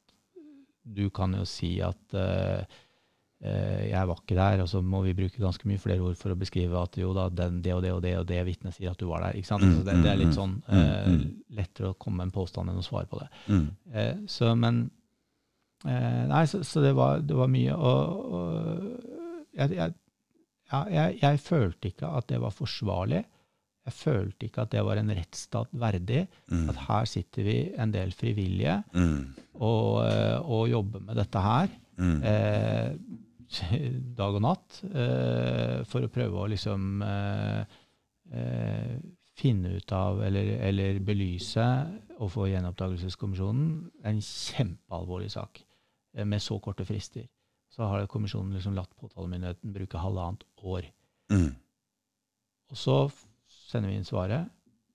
du 0.82 1.06
kan 1.14 1.36
jo 1.38 1.44
si 1.46 1.76
at 1.82 2.16
eh, 2.18 2.64
eh, 3.46 3.84
jeg 3.92 4.10
var 4.10 4.20
ikke 4.20 4.38
der, 4.38 4.64
og 4.64 4.68
så 4.70 4.82
må 4.82 5.04
vi 5.06 5.14
bruke 5.18 5.42
ganske 5.42 5.70
mye 5.70 5.82
flere 5.82 6.02
ord 6.02 6.18
for 6.18 6.34
å 6.34 6.38
beskrive 6.38 6.82
at 6.82 6.98
jo 6.98 7.12
da, 7.16 7.28
den, 7.30 7.60
det 7.62 7.74
og 7.74 7.84
det 7.84 7.92
og 7.94 8.02
det 8.04 8.14
og 8.18 8.26
det 8.28 8.42
vitnet 8.48 8.74
sier 8.74 8.90
at 8.90 8.98
du 8.98 9.06
var 9.10 9.22
der. 9.22 9.38
ikke 9.38 9.52
sant? 9.52 9.66
Mm, 9.66 9.74
så 9.78 9.86
det, 9.86 9.98
det 10.02 10.10
er 10.12 10.18
mm, 10.18 10.22
litt 10.24 10.32
mm, 10.32 10.38
sånn 10.38 10.56
eh, 10.66 11.12
lettere 11.60 11.92
å 11.92 11.98
komme 11.98 12.24
med 12.24 12.30
en 12.30 12.36
påstand 12.40 12.72
enn 12.72 12.82
å 12.82 12.86
svare 12.86 13.10
på 13.10 13.22
det. 13.22 13.30
Mm. 13.50 13.68
Eh, 13.94 14.16
så, 14.30 14.50
men 14.58 14.82
eh, 15.86 16.24
Nei, 16.32 16.42
så, 16.50 16.62
så 16.66 16.82
det, 16.84 16.94
var, 16.98 17.22
det 17.22 17.38
var 17.38 17.54
mye. 17.54 17.78
Og, 17.78 18.34
og 18.40 19.54
jeg, 19.56 19.78
jeg, 19.78 19.96
ja, 20.72 20.84
jeg, 20.90 21.18
jeg 21.22 21.40
følte 21.40 21.88
ikke 21.92 22.08
at 22.18 22.28
det 22.32 22.40
var 22.42 22.50
forsvarlig 22.54 23.24
jeg 23.86 23.94
følte 23.94 24.48
ikke 24.48 24.64
at 24.64 24.72
det 24.72 24.80
var 24.82 24.98
en 24.98 25.12
rettsstat 25.14 25.68
verdig. 25.78 26.24
Mm. 26.50 26.64
At 26.72 26.78
her 26.88 27.04
sitter 27.06 27.44
vi 27.46 27.52
en 27.78 27.92
del 27.94 28.10
frivillige 28.18 28.80
Mm. 28.92 29.28
og, 29.62 30.00
eh, 30.10 30.40
og 30.42 30.64
jobber 30.72 31.00
med 31.06 31.14
dette 31.20 31.38
her 31.44 31.68
Mm. 31.96 32.22
eh, 32.26 32.96
dag 34.18 34.34
og 34.34 34.42
natt 34.42 34.80
eh, 34.90 35.84
for 35.86 36.02
å 36.02 36.10
prøve 36.10 36.34
å 36.42 36.48
liksom 36.50 36.98
eh, 37.06 37.62
eh, 38.34 38.96
finne 39.38 39.76
ut 39.78 39.92
av 39.94 40.18
eller, 40.26 40.50
eller 40.66 40.98
belyse 41.06 41.66
og 42.18 42.30
få 42.32 42.48
gjenopptakelseskommisjonen 42.50 43.70
en 44.08 44.18
kjempealvorlig 44.20 45.30
sak 45.30 45.62
eh, 46.16 46.24
med 46.26 46.42
så 46.42 46.58
korte 46.58 46.84
frister. 46.88 47.28
Så 47.76 47.84
har 47.84 48.08
kommisjonen 48.08 48.56
liksom 48.56 48.76
latt 48.76 48.92
påtalemyndigheten 48.96 49.74
bruke 49.74 50.00
halvannet 50.00 50.46
år. 50.64 50.88
Mm. 51.32 51.50
Og 52.72 52.80
så 52.80 52.96
sender 53.52 53.92
vi 53.92 53.98
inn 54.00 54.08
svaret, 54.08 54.48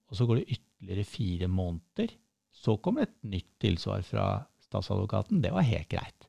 og 0.09 0.17
så 0.17 0.25
går 0.25 0.41
det 0.41 0.57
ytterligere 0.57 1.05
fire 1.07 1.49
måneder. 1.51 2.15
Så 2.51 2.79
kommer 2.81 3.05
et 3.05 3.15
nytt 3.21 3.51
tilsvar 3.61 4.01
fra 4.03 4.25
statsadvokaten. 4.65 5.43
Det 5.43 5.53
var 5.53 5.67
helt 5.67 5.89
greit. 5.91 6.27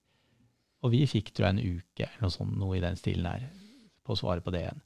Og 0.83 0.93
vi 0.93 1.03
fikk 1.09 1.33
tror 1.33 1.49
jeg 1.49 1.57
en 1.57 1.79
uke 1.81 2.07
eller 2.07 2.25
noe 2.27 2.35
sånt, 2.35 2.57
noe 2.59 2.77
i 2.77 2.83
den 2.83 2.99
stilen 2.99 3.29
her, 3.31 3.47
på 4.05 4.15
å 4.15 4.19
svare 4.19 4.45
på 4.45 4.53
det 4.55 4.67
igjen. 4.67 4.83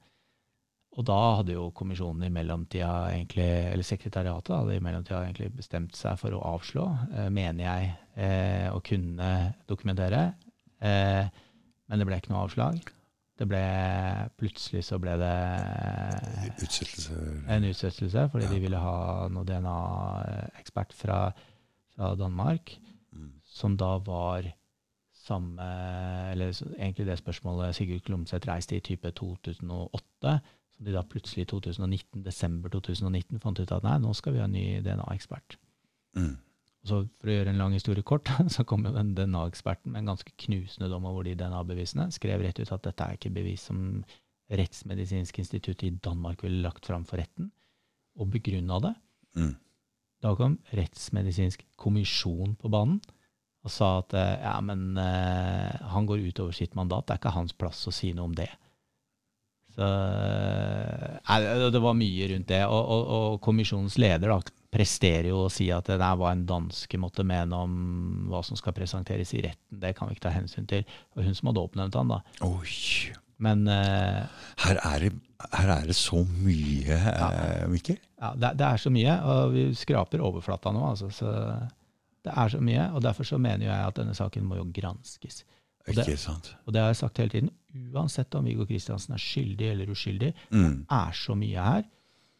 Og 0.97 1.05
da 1.05 1.17
hadde 1.37 1.53
jo 1.53 1.67
kommisjonen 1.77 2.25
i 2.25 2.33
mellomtida 2.33 2.91
egentlig, 3.11 3.45
eller 3.45 3.85
sekretariatet 3.85 4.55
hadde 4.55 4.77
i 4.77 4.81
mellomtida 4.81 5.19
egentlig 5.25 5.51
bestemt 5.59 5.97
seg 5.97 6.17
for 6.21 6.33
å 6.33 6.41
avslå, 6.55 6.85
eh, 7.11 7.27
mener 7.33 7.63
jeg, 7.67 7.91
eh, 8.15 8.69
å 8.73 8.81
kunne 8.81 9.29
dokumentere. 9.69 10.23
Eh, 10.81 11.29
men 11.89 11.99
det 11.99 12.07
ble 12.07 12.17
ikke 12.19 12.29
noe 12.33 12.45
avslag. 12.47 12.79
Det 13.37 13.45
ble, 13.47 13.59
plutselig 14.39 14.81
så 14.87 14.97
ble 14.99 15.13
det 15.21 15.33
Utsettelse 16.57 17.17
en 17.53 17.67
utsettelse, 17.69 18.23
fordi 18.31 18.45
Ja. 18.47 18.53
de 18.53 18.59
ville 18.63 18.77
ha 18.81 19.27
noe 19.29 19.45
DNA-ekspert 19.45 20.93
fra, 20.93 21.31
fra 21.95 22.15
Danmark, 22.15 22.77
Mm. 23.13 23.31
som 23.45 23.77
da 23.77 23.97
var 23.99 24.43
samme 25.13 25.61
Eller 26.31 26.51
egentlig 26.77 27.05
det 27.05 27.17
spørsmålet 27.19 27.75
Sigurd 27.75 28.01
Klomsæt 28.03 28.45
reiste 28.47 28.75
i 28.75 28.79
type 28.79 29.11
2008, 29.11 30.39
som 30.75 30.85
de 30.85 30.91
da 30.93 31.01
plutselig 31.01 31.41
i 31.41 31.45
2019, 31.45 32.23
desember 32.23 32.69
2019 32.69 33.39
fant 33.39 33.59
ut 33.59 33.71
at 33.71 33.83
nei, 33.83 33.97
nå 33.97 34.13
skal 34.15 34.33
vi 34.33 34.39
ha 34.39 34.45
en 34.45 34.51
ny 34.51 34.81
DNA-ekspert. 34.81 35.57
Mm. 36.15 36.37
Så 36.87 37.01
For 37.19 37.27
å 37.29 37.33
gjøre 37.35 37.51
en 37.51 37.59
lang 37.59 37.73
historie 37.75 38.05
kort, 38.07 38.29
så 38.55 38.63
kom 38.67 38.85
jo 38.87 38.93
den 38.95 39.13
DNA-eksperten 39.17 39.91
med 39.91 40.03
en 40.05 40.13
ganske 40.13 40.31
knusende 40.45 40.87
dom 40.91 41.05
over 41.09 41.27
de 41.27 41.35
DNA-bevisene. 41.39 42.07
Skrev 42.15 42.41
rett 42.45 42.61
ut 42.63 42.71
at 42.71 42.85
dette 42.87 43.03
er 43.07 43.17
ikke 43.19 43.33
bevis 43.35 43.67
som 43.69 43.83
Rettsmedisinsk 44.47 45.41
institutt 45.43 45.81
i 45.83 45.89
Danmark 45.99 46.39
ville 46.45 46.61
lagt 46.63 46.85
fram 46.87 47.03
for 47.03 47.19
retten, 47.19 47.49
og 48.15 48.29
begrunna 48.31 48.77
det. 48.85 48.93
Mm. 49.35 49.51
Da 50.23 50.31
kom 50.39 50.55
Rettsmedisinsk 50.71 51.65
kommisjon 51.77 52.55
på 52.57 52.71
banen 52.73 53.01
og 53.67 53.73
sa 53.73 53.97
at 53.99 54.13
eh, 54.15 54.37
ja, 54.45 54.53
men 54.63 54.95
eh, 55.01 55.73
han 55.91 56.05
går 56.07 56.23
utover 56.29 56.55
sitt 56.55 56.77
mandat, 56.79 57.03
det 57.09 57.17
er 57.17 57.19
ikke 57.19 57.33
hans 57.35 57.51
plass 57.59 57.81
å 57.89 57.91
si 57.91 58.13
noe 58.15 58.29
om 58.29 58.35
det. 58.37 58.47
Så 59.75 59.83
eh, 59.83 61.17
nei, 61.27 61.39
det- 61.43 61.71
det 61.75 61.81
var 61.83 61.97
mye 61.99 62.29
rundt 62.31 62.47
det. 62.47 62.61
Og, 62.65 62.83
og, 62.95 63.03
og 63.17 63.41
kommisjonens 63.43 63.97
leder 63.99 64.31
da, 64.31 64.39
presterer 64.77 65.31
jo 65.31 65.43
å 65.47 65.51
si 65.51 65.71
at 65.73 65.89
det 65.89 65.97
der 65.99 66.17
hva 66.19 66.31
en 66.35 66.45
danske 66.49 66.99
måtte 67.01 67.25
mene 67.27 67.57
om 67.65 67.77
hva 68.29 68.43
som 68.45 68.57
skal 68.59 68.75
presenteres 68.77 69.33
i 69.33 69.41
retten, 69.47 69.79
det 69.81 69.95
kan 69.97 70.07
vi 70.09 70.15
ikke 70.17 70.27
ta 70.29 70.33
hensyn 70.35 70.67
til. 70.69 70.85
Og 71.17 71.23
hun 71.25 71.33
som 71.37 71.49
hadde 71.49 71.63
oppnevnt 71.65 71.97
han, 71.97 72.11
da. 72.13 72.21
Oi. 72.45 73.15
Men 73.43 73.67
uh, 73.69 74.23
Her 74.63 74.79
er, 74.81 75.03
det, 75.07 75.11
her 75.53 75.69
er 75.75 75.89
det 75.89 75.95
så 75.97 76.23
mye, 76.25 76.95
eh, 76.97 77.65
Mikkel. 77.69 77.99
ja, 78.21 78.31
det, 78.33 78.53
det 78.57 78.65
er 78.69 78.81
så 78.81 78.89
mye, 78.93 79.17
og 79.29 79.51
vi 79.53 79.65
skraper 79.77 80.23
overflata 80.25 80.71
nå, 80.73 80.81
altså. 80.93 81.09
Så 81.13 81.33
det 82.25 82.33
er 82.33 82.49
så 82.55 82.61
mye, 82.65 82.87
og 82.97 83.03
derfor 83.05 83.27
så 83.29 83.37
mener 83.41 83.67
jeg 83.67 83.77
at 83.91 83.99
denne 83.99 84.15
saken 84.17 84.45
må 84.49 84.57
jo 84.57 84.65
granskes. 84.73 85.43
Og 85.87 85.93
det- 85.95 86.07
Ikke 86.07 86.17
sant? 86.19 86.49
Og 86.65 86.73
det 86.73 86.81
har 86.81 86.89
jeg 86.91 86.99
sagt 87.03 87.17
hele 87.21 87.29
tiden. 87.35 87.51
Uansett 87.93 88.33
om 88.35 88.43
Viggo 88.49 88.65
Kristiansen 88.67 89.13
er 89.15 89.21
skyldig 89.21 89.69
eller 89.71 89.93
uskyldig, 89.93 90.33
Mm. 90.51 90.85
er 90.89 91.13
så 91.15 91.35
mye 91.37 91.61
her. 91.63 91.85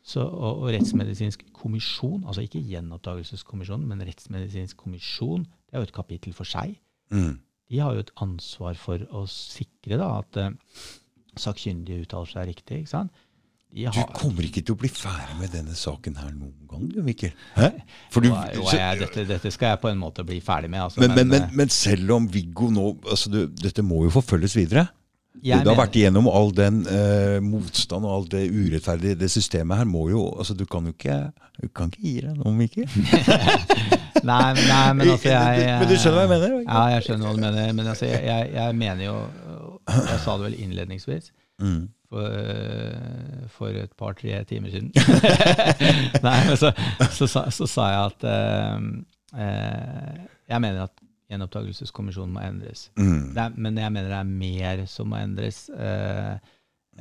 Så, 0.08 0.24
og, 0.24 0.62
og 0.64 0.70
Rettsmedisinsk 0.72 1.44
kommisjon, 1.56 2.22
altså 2.24 2.46
ikke 2.46 2.62
gjenopptakelseskommisjonen, 2.64 3.90
men 3.90 4.06
Rettsmedisinsk 4.08 4.80
kommisjon, 4.80 5.44
det 5.68 5.76
er 5.76 5.84
jo 5.84 5.90
et 5.90 5.96
kapittel 5.96 6.36
for 6.38 6.48
seg. 6.48 6.78
Mm. 7.12 7.36
De 7.68 7.82
har 7.84 7.96
jo 7.96 8.06
et 8.06 8.14
ansvar 8.24 8.80
for 8.80 9.04
å 9.12 9.26
sikre 9.28 10.00
da, 10.00 10.08
at 10.22 10.40
uh, 10.40 10.86
sakkyndige 11.36 12.06
uttaler 12.06 12.32
seg 12.32 12.48
riktig. 12.54 12.86
ikke 12.86 12.94
sant? 12.94 13.24
De 13.68 13.84
Du 13.92 14.00
kommer 14.16 14.46
ikke 14.48 14.64
til 14.64 14.78
å 14.78 14.80
bli 14.80 14.90
ferdig 14.90 15.36
med 15.42 15.52
denne 15.52 15.76
saken 15.76 16.16
her 16.22 16.30
noen 16.32 16.70
gang, 16.72 16.86
du, 16.94 17.02
Mikkel. 17.04 17.34
Hæ? 17.58 17.74
For 18.14 18.24
du, 18.24 18.30
Jo, 18.32 18.64
jeg, 18.72 19.02
dette, 19.02 19.26
dette 19.28 19.52
skal 19.52 19.74
jeg 19.74 19.82
på 19.84 19.92
en 19.92 20.00
måte 20.00 20.24
bli 20.28 20.40
ferdig 20.44 20.72
med. 20.72 20.86
Altså, 20.86 21.04
men, 21.04 21.12
men, 21.18 21.34
men, 21.34 21.50
eh, 21.50 21.58
men 21.60 21.74
selv 21.74 22.16
om 22.16 22.30
Viggo 22.32 22.72
nå 22.72 22.94
altså 23.04 23.34
du, 23.34 23.42
Dette 23.52 23.84
må 23.84 24.06
jo 24.08 24.14
forfølges 24.16 24.56
videre. 24.56 24.88
Jeg 25.44 25.64
du 25.66 25.70
har 25.70 25.78
vært 25.80 25.96
igjennom 26.00 26.28
all 26.32 26.52
den 26.56 26.80
uh, 26.88 27.38
motstand 27.44 28.06
og 28.08 28.14
alt 28.16 28.32
det 28.34 28.46
urettferdige. 28.52 29.16
Det 29.20 29.30
systemet 29.32 29.78
her 29.78 29.86
må 29.90 30.08
jo 30.10 30.24
altså 30.38 30.54
Du 30.58 30.66
kan 30.66 30.86
jo 30.90 30.94
ikke, 30.96 31.18
du 31.62 31.68
kan 31.76 31.92
ikke 31.92 32.02
gi 32.04 32.14
deg 32.26 32.38
nå, 32.40 32.52
Mikkel. 32.58 32.88
Nei, 34.28 34.54
nei, 34.58 34.94
men 34.98 35.12
altså 35.14 35.30
jeg 35.30 35.66
Men 35.80 35.88
du 35.92 35.94
skjønner 35.96 36.16
hva 36.18 36.24
jeg 36.26 36.32
mener? 36.32 36.56
Ja, 36.66 36.80
jeg 36.96 37.04
skjønner 37.06 37.28
hva 37.28 37.36
du 37.36 37.42
mener. 37.44 37.74
Men 37.78 37.88
altså, 37.94 38.08
jeg, 38.10 38.48
jeg, 38.56 38.76
mener 38.76 39.04
jo 39.06 39.18
Jeg 39.92 40.18
sa 40.24 40.38
det 40.40 40.48
vel 40.50 40.58
innledningsvis 40.66 41.32
Mm. 41.58 41.88
for, 42.14 42.22
øh, 42.22 43.46
for 43.50 43.74
et 43.74 43.90
par-tre 43.98 44.44
timer 44.46 44.70
siden. 44.70 44.92
Nei, 46.28 46.36
men 46.46 46.58
så, 46.62 46.70
så, 47.18 47.26
sa- 47.26 47.50
så 47.50 47.66
sa 47.66 47.88
jeg 47.90 48.12
at 48.12 48.26
uh, 48.30 48.84
uh, 49.34 50.20
jeg 50.52 50.62
mener 50.62 50.84
at 50.86 50.94
gjenopptakelseskommisjonen 51.32 52.36
må 52.36 52.44
endres. 52.46 52.88
Mm. 53.00 53.34
Er, 53.38 53.56
men 53.58 53.80
jeg 53.82 53.94
mener 53.96 54.14
det 54.14 54.20
er 54.22 54.30
mer 54.44 54.86
som 54.92 55.10
må 55.12 55.20
endres 55.20 55.66
eh, 55.76 56.38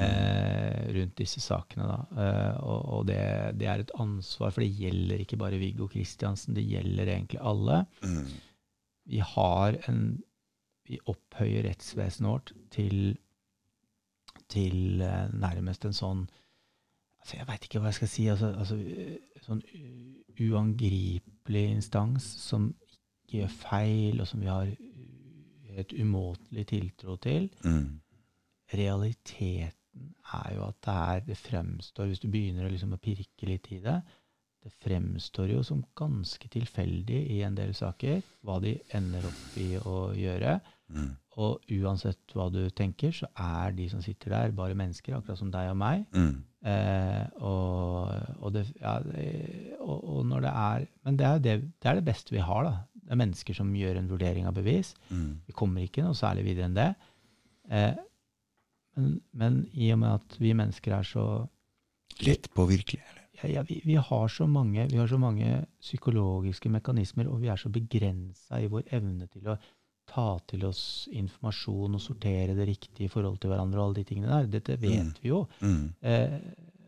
eh, 0.03 0.81
rundt 0.97 1.17
disse 1.21 1.43
sakene. 1.45 1.87
Da. 1.93 2.25
Eh, 2.25 2.57
og 2.67 2.81
og 2.97 3.07
det, 3.11 3.21
det 3.61 3.69
er 3.71 3.85
et 3.85 3.95
ansvar, 4.03 4.55
for 4.55 4.65
det 4.65 4.73
gjelder 4.81 5.23
ikke 5.23 5.39
bare 5.41 5.61
Viggo 5.63 5.87
Kristiansen, 5.93 6.57
det 6.59 6.67
gjelder 6.67 7.13
egentlig 7.13 7.43
alle. 7.43 7.85
Mm. 8.03 8.33
Vi 9.07 9.23
har 9.35 9.79
en 9.91 10.03
Vi 10.87 11.01
opphøyer 11.11 11.65
rettsvesenet 11.67 12.29
vårt 12.31 12.53
til 12.71 13.17
til 14.49 15.01
eh, 15.03 15.27
nærmest 15.35 15.85
en 15.85 15.97
sånn 15.97 16.21
altså 17.19 17.41
Jeg 17.41 17.47
veit 17.49 17.65
ikke 17.67 17.81
hva 17.83 17.91
jeg 17.91 17.97
skal 17.99 18.11
si. 18.13 18.27
altså, 18.31 18.53
altså 18.55 18.77
eh, 18.79 19.17
Sånn 19.43 19.65
uangripelig 20.37 21.65
instans 21.73 22.27
som 22.45 22.69
ikke 23.27 23.43
gjør 23.43 23.55
feil, 23.61 24.21
og 24.23 24.31
som 24.31 24.41
vi 24.41 24.51
har 24.51 24.71
et 25.77 25.93
umåtelig 26.01 26.67
tiltro 26.73 27.17
til. 27.21 27.51
Mm. 27.65 27.99
Realiteten 28.75 29.73
er 30.35 30.55
jo 30.57 30.67
at 30.67 30.79
det 30.85 30.95
er 30.95 31.21
Det 31.27 31.37
fremstår, 31.37 32.07
hvis 32.07 32.23
du 32.23 32.29
begynner 32.29 32.67
å 32.67 32.71
liksom 32.73 32.95
å 32.97 33.03
pirke 33.03 33.49
litt 33.49 33.69
i 33.73 33.81
det, 33.85 34.01
det 34.67 34.73
fremstår 34.83 35.53
jo 35.53 35.61
som 35.63 35.85
ganske 35.95 36.49
tilfeldig 36.51 37.21
i 37.37 37.43
en 37.47 37.55
del 37.55 37.71
saker 37.77 38.19
hva 38.43 38.57
de 38.63 38.73
ender 38.99 39.29
opp 39.29 39.59
i 39.63 39.69
å 39.79 40.11
gjøre. 40.17 40.57
Mm. 40.91 41.13
Og 41.39 41.71
uansett 41.77 42.35
hva 42.35 42.49
du 42.51 42.65
tenker, 42.75 43.13
så 43.15 43.29
er 43.39 43.77
de 43.77 43.87
som 43.93 44.03
sitter 44.03 44.35
der, 44.35 44.57
bare 44.57 44.75
mennesker, 44.75 45.15
akkurat 45.15 45.39
som 45.39 45.53
deg 45.55 45.71
og 45.71 45.79
meg. 45.79 46.03
Mm. 46.17 46.43
Eh, 46.67 47.23
og, 47.47 48.11
og, 48.41 48.49
det, 48.57 48.65
ja, 48.81 48.97
og, 49.85 49.97
og 50.17 50.27
når 50.27 50.43
det 50.49 50.51
er 50.51 50.87
Men 51.07 51.19
det 51.21 51.27
er, 51.27 51.39
det, 51.45 51.53
det 51.79 51.91
er 51.91 52.01
det 52.01 52.07
beste 52.09 52.35
vi 52.35 52.43
har, 52.43 52.67
da. 52.67 52.75
Det 53.07 53.15
er 53.15 53.21
mennesker 53.23 53.55
som 53.55 53.69
gjør 53.79 54.01
en 54.01 54.09
vurdering 54.11 54.49
av 54.51 54.57
bevis. 54.59 54.95
Mm. 55.11 55.41
Vi 55.47 55.55
kommer 55.55 55.85
ikke 55.87 56.03
noe 56.03 56.17
særlig 56.19 56.43
videre 56.49 56.67
enn 56.71 56.75
det. 56.79 56.89
Eh, 57.71 57.95
men, 58.97 59.21
men 59.37 59.61
i 59.75 59.93
og 59.95 60.01
med 60.03 60.17
at 60.19 60.37
vi 60.41 60.55
mennesker 60.57 60.97
er 60.99 61.07
så 61.07 61.27
Lett 62.25 62.47
påvirkelige, 62.57 63.05
eller? 63.11 63.25
ja, 63.43 63.49
ja, 63.59 63.63
vi, 63.69 63.81
vi, 63.85 63.95
har 64.01 64.29
så 64.33 64.47
mange, 64.49 64.87
vi 64.89 64.97
har 64.97 65.09
så 65.11 65.19
mange 65.21 65.67
psykologiske 65.85 66.71
mekanismer, 66.73 67.29
og 67.29 67.43
vi 67.43 67.51
er 67.53 67.61
så 67.61 67.69
begrensa 67.69 68.61
i 68.63 68.71
vår 68.73 68.87
evne 68.97 69.27
til 69.29 69.51
å 69.53 69.57
ta 70.09 70.25
til 70.49 70.65
oss 70.65 71.09
informasjon 71.13 71.99
og 71.99 72.01
sortere 72.01 72.55
det 72.57 72.69
riktig 72.71 73.05
i 73.09 73.11
forhold 73.13 73.37
til 73.43 73.51
hverandre 73.53 73.83
og 73.83 73.89
alle 73.91 73.99
de 74.01 74.07
tingene 74.09 74.31
der. 74.33 74.49
Dette 74.55 74.79
vet 74.81 75.03
Mm. 75.03 75.13
vi 75.21 75.29
jo. 75.29 75.43
Mm. 75.61 75.85
Eh, 76.01 76.39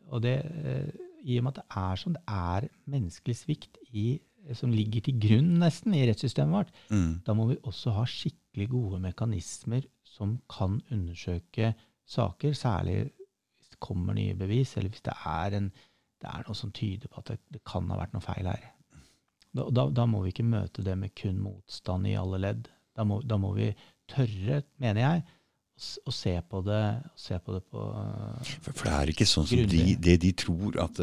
og 0.08 0.22
det, 0.22 0.36
eh, 0.64 0.88
i 1.28 1.36
og 1.38 1.44
med 1.44 1.58
at 1.58 1.60
det 1.60 1.76
er 1.76 1.96
sånn, 2.00 2.14
det 2.16 2.24
er 2.28 2.68
menneskelig 2.88 3.36
svikt 3.36 3.76
i, 3.92 4.20
som 4.56 4.72
ligger 4.72 5.04
til 5.04 5.18
grunn 5.20 5.58
nesten 5.60 5.94
i 5.96 6.06
rettssystemet 6.08 6.54
vårt, 6.54 6.72
Mm. 6.90 7.20
da 7.26 7.34
må 7.34 7.48
vi 7.50 7.56
også 7.68 7.92
ha 7.96 8.04
skikkelig 8.08 8.68
gode 8.70 9.00
mekanismer 9.00 9.84
som 10.04 10.40
kan 10.48 10.80
undersøke 10.90 11.74
saker, 12.08 12.52
særlig 12.56 13.10
hvis 13.58 13.68
det 13.74 13.80
kommer 13.80 14.14
nye 14.14 14.34
bevis, 14.34 14.76
eller 14.76 14.88
hvis 14.90 15.04
det 15.04 15.14
er, 15.26 15.56
en, 15.58 15.70
det 16.22 16.30
er 16.32 16.44
noe 16.48 16.54
som 16.54 16.72
tyder 16.72 17.08
på 17.08 17.18
at 17.18 17.32
det, 17.34 17.38
det 17.52 17.64
kan 17.64 17.88
ha 17.90 17.98
vært 18.00 18.14
noe 18.16 18.24
feil 18.24 18.46
her. 18.46 18.70
Da, 19.54 19.68
da, 19.70 19.88
da 19.90 20.06
må 20.06 20.22
vi 20.22 20.32
ikke 20.32 20.44
møte 20.44 20.82
det 20.84 20.96
med 20.98 21.14
kun 21.16 21.38
motstand 21.40 22.06
i 22.06 22.16
alle 22.20 22.38
ledd. 22.38 22.68
Da 22.96 23.04
må, 23.04 23.20
da 23.22 23.36
må 23.40 23.52
vi 23.56 23.70
tørre, 24.10 24.62
mener 24.80 25.00
jeg, 25.00 25.24
å, 26.04 26.10
se 26.12 26.34
på 26.42 26.60
det, 26.66 26.82
se 27.14 27.38
på 27.38 27.54
det 27.54 27.62
på 27.70 27.82
For, 28.42 28.72
for 28.72 28.88
det 28.88 28.94
er 28.96 29.12
ikke 29.12 29.26
sånn 29.28 29.46
som 29.46 29.60
de, 29.70 29.82
det 29.94 30.16
de 30.24 30.32
tror, 30.34 30.78
at 30.82 30.98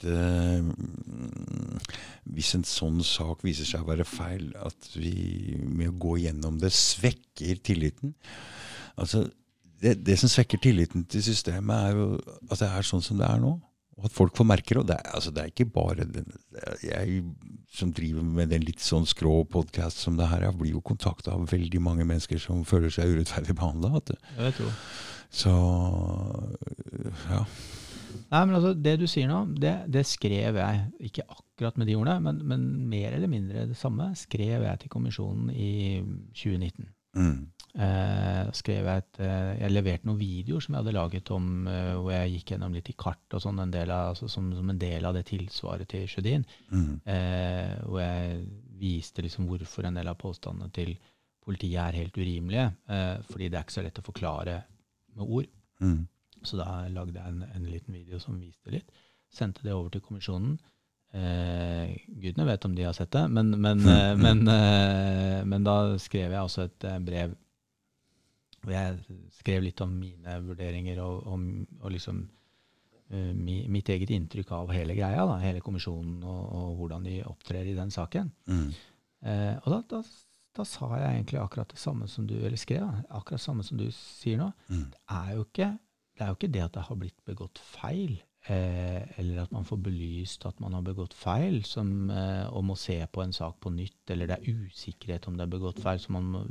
dette 0.00 0.14
eh, 0.14 0.62
Hvis 2.34 2.54
en 2.56 2.64
sånn 2.64 3.02
sak 3.04 3.44
viser 3.44 3.68
seg 3.68 3.84
å 3.84 3.90
være 3.90 4.06
feil, 4.08 4.50
at 4.58 4.90
vi 4.96 5.58
med 5.66 5.92
å 5.92 5.98
gå 6.06 6.16
gjennom 6.24 6.58
det 6.58 6.72
svekker 6.74 7.60
tilliten. 7.62 8.14
Altså, 8.96 9.26
det, 9.82 9.98
det 10.06 10.16
som 10.18 10.30
svekker 10.32 10.58
tilliten 10.62 11.04
til 11.04 11.22
systemet, 11.22 11.76
er 11.76 11.98
jo 11.98 12.06
at 12.48 12.60
det 12.62 12.70
er 12.70 12.88
sånn 12.88 13.04
som 13.04 13.20
det 13.20 13.28
er 13.28 13.42
nå. 13.42 13.58
Og 13.94 14.08
at 14.08 14.14
folk 14.16 14.34
får 14.34 14.48
merke 14.48 14.74
det. 14.82 14.96
Er, 14.96 15.12
altså, 15.14 15.30
det 15.30 15.42
er 15.42 15.52
ikke 15.52 15.68
bare 15.70 16.06
den, 16.08 16.32
jeg 16.82 17.20
som 17.74 17.92
driver 17.94 18.24
med 18.26 18.50
den 18.50 18.64
litt 18.66 18.82
sånn 18.82 19.06
skrå 19.06 19.44
podkast 19.50 20.00
som 20.02 20.18
det 20.18 20.30
her. 20.30 20.48
Jeg 20.48 20.58
blir 20.58 20.74
jo 20.74 20.82
kontakta 20.82 21.34
av 21.34 21.46
veldig 21.52 21.82
mange 21.82 22.06
mennesker 22.06 22.40
som 22.42 22.64
føler 22.66 22.90
seg 22.94 23.14
urettferdig 23.14 23.54
behandla. 23.58 24.02
Så 25.34 25.54
ja. 27.30 27.44
Nei, 28.30 28.42
men 28.46 28.56
altså, 28.58 28.74
Det 28.74 28.94
du 29.00 29.06
sier 29.10 29.30
nå, 29.30 29.40
det, 29.60 29.74
det, 29.92 30.04
skrev 30.08 30.58
jeg. 30.60 30.84
Ikke 31.10 31.26
akkurat 31.28 31.78
med 31.80 31.90
de 31.90 31.96
ordene, 31.98 32.20
men, 32.24 32.42
men, 32.50 32.68
mer 32.90 33.16
eller 33.16 33.30
mindre 33.30 33.66
det 33.70 33.78
samme 33.78 34.10
skrev 34.18 34.66
jeg 34.66 34.82
til 34.82 34.92
kommisjonen 34.92 35.50
i 35.50 36.02
2019. 36.34 36.88
Mm. 37.14 37.36
Eh, 37.84 38.50
skrev 38.54 38.86
jeg, 38.86 39.02
et, 39.02 39.20
eh, 39.22 39.52
jeg 39.60 39.74
leverte 39.74 40.06
noen 40.06 40.18
videoer 40.18 40.62
som 40.62 40.74
jeg 40.74 40.84
hadde 40.84 40.94
laget 40.94 41.30
om 41.34 41.48
eh, 41.70 41.94
hvor 41.98 42.12
jeg 42.14 42.36
gikk 42.36 42.52
gjennom 42.54 42.76
litt 42.76 42.90
i 42.90 42.94
kart 42.98 43.34
og 43.34 43.42
sånn, 43.42 43.58
altså, 43.62 44.28
som, 44.30 44.52
som, 44.54 44.70
en 44.70 44.78
del 44.78 45.06
av 45.06 45.16
det 45.16 45.24
tilsvaret 45.30 45.90
til 45.90 46.06
Sjødin. 46.10 46.46
Mm. 46.70 46.92
Eh, 47.02 47.74
hvor 47.82 48.02
jeg 48.02 48.44
viste 48.78 49.24
liksom 49.26 49.48
hvorfor 49.50 49.88
en 49.88 49.98
del 49.98 50.10
av 50.10 50.18
påstandene 50.22 50.70
til 50.74 50.94
politiet 51.44 51.80
er 51.82 52.00
helt 52.02 52.18
urimelige. 52.18 52.70
Eh, 52.88 53.16
fordi 53.30 53.50
det 53.50 53.58
er 53.58 53.66
ikke 53.66 53.78
så 53.78 53.86
lett 53.86 54.00
å 54.00 54.06
forklare 54.06 54.58
med 55.14 55.24
ord. 55.38 55.50
Mm. 55.82 56.02
Så 56.44 56.60
da 56.60 56.84
lagde 56.92 57.18
jeg 57.18 57.32
en, 57.32 57.42
en, 57.48 57.66
liten 57.68 57.96
video 57.96 58.20
som 58.22 58.38
viste 58.40 58.72
litt. 58.74 58.90
Sendte 59.32 59.64
det 59.64 59.74
over 59.74 59.90
til 59.92 60.04
kommisjonen. 60.04 60.58
Eh, 61.14 61.94
gudene 62.20 62.46
vet 62.48 62.64
om 62.66 62.74
de 62.74 62.86
har 62.86 62.94
sett 62.96 63.12
det, 63.14 63.24
men, 63.30 63.54
men, 63.62 63.82
eh, 63.94 64.12
men, 64.18 64.42
eh, 64.50 65.40
men, 65.46 65.66
da 65.66 65.94
skrev 66.02 66.34
jeg 66.34 66.42
også 66.42 66.68
et 66.68 66.86
eh, 66.90 67.00
brev 67.06 67.36
hvor 68.64 68.72
jeg 68.72 69.18
skrev 69.36 69.66
litt 69.66 69.80
om 69.84 69.92
mine 69.92 70.38
vurderinger 70.46 71.00
og, 71.04 71.26
og, 71.28 71.42
og 71.82 71.92
liksom 71.92 72.22
uh, 73.12 73.32
mi, 73.36 73.58
mitt 73.68 73.90
eget 73.92 74.12
inntrykk 74.14 74.54
av 74.56 74.72
hele 74.72 74.96
greia, 74.96 75.26
da, 75.28 75.38
hele 75.42 75.62
kommisjonen, 75.64 76.22
og, 76.24 76.44
og, 76.48 76.70
hvordan 76.78 77.04
de 77.04 77.18
opptrer 77.28 77.68
i 77.68 77.76
den 77.76 77.92
saken. 77.94 78.30
Mm. 78.48 78.70
Eh, 79.24 79.54
og 79.62 79.68
da, 79.72 79.80
da, 79.88 80.00
da, 80.58 80.66
sa 80.68 80.90
jeg 81.00 81.10
egentlig 81.10 81.40
akkurat 81.40 81.70
det 81.72 81.80
samme 81.80 82.08
som 82.10 82.26
du 82.28 82.34
eller 82.36 82.60
skrev, 82.60 82.84
akkurat 83.08 83.42
samme 83.42 83.64
som 83.66 83.80
du 83.80 83.86
sier 83.96 84.40
nå. 84.40 84.50
Mm. 84.68 84.86
Det 84.92 85.02
er 85.18 85.30
jo 85.36 85.46
ikke 85.46 85.70
det 86.14 86.24
er 86.24 86.30
jo 86.30 86.38
ikke 86.38 86.52
det 86.54 86.62
at 86.62 86.76
det 86.76 86.86
har 86.88 86.98
blitt 87.00 87.20
begått 87.26 87.58
feil, 87.58 88.18
eh, 88.46 89.02
eller 89.18 89.42
at 89.42 89.54
man 89.54 89.66
får 89.66 89.80
belyst 89.88 90.46
at 90.46 90.60
man 90.62 90.76
har 90.76 90.84
begått 90.86 91.14
feil, 91.18 91.64
som, 91.66 92.10
eh, 92.10 92.46
og 92.46 92.64
må 92.70 92.76
se 92.78 93.00
på 93.06 93.24
en 93.24 93.34
sak 93.34 93.58
på 93.60 93.72
nytt, 93.74 94.10
eller 94.14 94.30
det 94.30 94.38
er 94.38 94.62
usikkerhet 94.62 95.28
om 95.28 95.38
det 95.38 95.46
er 95.46 95.56
begått 95.56 95.82
feil, 95.82 95.98
så 95.98 96.14
man 96.14 96.30
må 96.30 96.44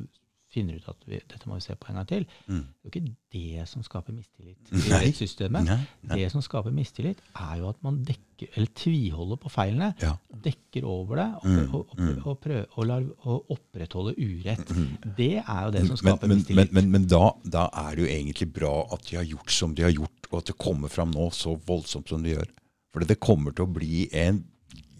finner 0.53 0.77
ut 0.77 0.89
at 0.91 1.07
vi, 1.09 1.19
dette 1.29 1.49
må 1.49 1.57
vi 1.57 1.65
se 1.65 1.75
på 1.79 1.89
en 1.89 1.99
gang 1.99 2.07
til. 2.09 2.25
Mm. 2.45 2.61
Det 2.61 2.83
er 2.83 2.87
jo 2.87 2.91
ikke 2.91 3.15
det 3.33 3.65
som 3.69 3.85
skaper 3.85 4.15
mistillit 4.15 4.71
i 4.73 4.81
rettssystemet. 4.91 5.71
Det 6.13 6.27
som 6.33 6.43
skaper 6.45 6.75
mistillit, 6.75 7.21
er 7.33 7.55
jo 7.61 7.69
at 7.71 7.79
man 7.85 7.99
dekker, 8.05 8.51
eller 8.53 8.69
tviholder 8.77 9.39
på 9.41 9.51
feilene, 9.53 9.91
ja. 10.01 10.13
dekker 10.45 10.87
over 10.89 11.21
det 11.21 11.27
og, 11.39 11.47
mm. 11.47 11.61
og, 11.63 11.93
og, 11.95 12.25
og 12.33 12.39
prøver 12.43 12.89
lar, 12.89 13.07
opprettholde 13.55 14.15
urett. 14.19 14.73
Mm. 14.73 15.13
Det 15.17 15.31
er 15.41 15.61
jo 15.67 15.75
det 15.77 15.85
som 15.89 16.01
skaper 16.03 16.29
men, 16.29 16.41
mistillit. 16.41 16.73
Men, 16.73 16.89
men, 16.89 16.91
men 16.97 17.09
da, 17.09 17.23
da, 17.45 17.67
er 17.85 17.95
det 17.95 18.05
jo 18.05 18.11
egentlig 18.17 18.49
bra 18.59 18.73
at 18.93 19.07
de 19.09 19.19
har 19.19 19.29
gjort 19.29 19.55
som 19.55 19.77
de 19.77 19.87
har 19.87 19.95
gjort, 19.95 20.29
og 20.31 20.41
at 20.41 20.51
det 20.51 20.59
kommer 20.61 20.91
fram 20.93 21.13
nå 21.13 21.29
så 21.35 21.55
voldsomt 21.67 22.13
som 22.13 22.25
de 22.25 22.35
gjør. 22.35 22.51
For 22.93 23.05
det 23.09 23.21
kommer 23.23 23.55
til 23.55 23.65
å 23.65 23.73
bli 23.73 24.05
en 24.13 24.43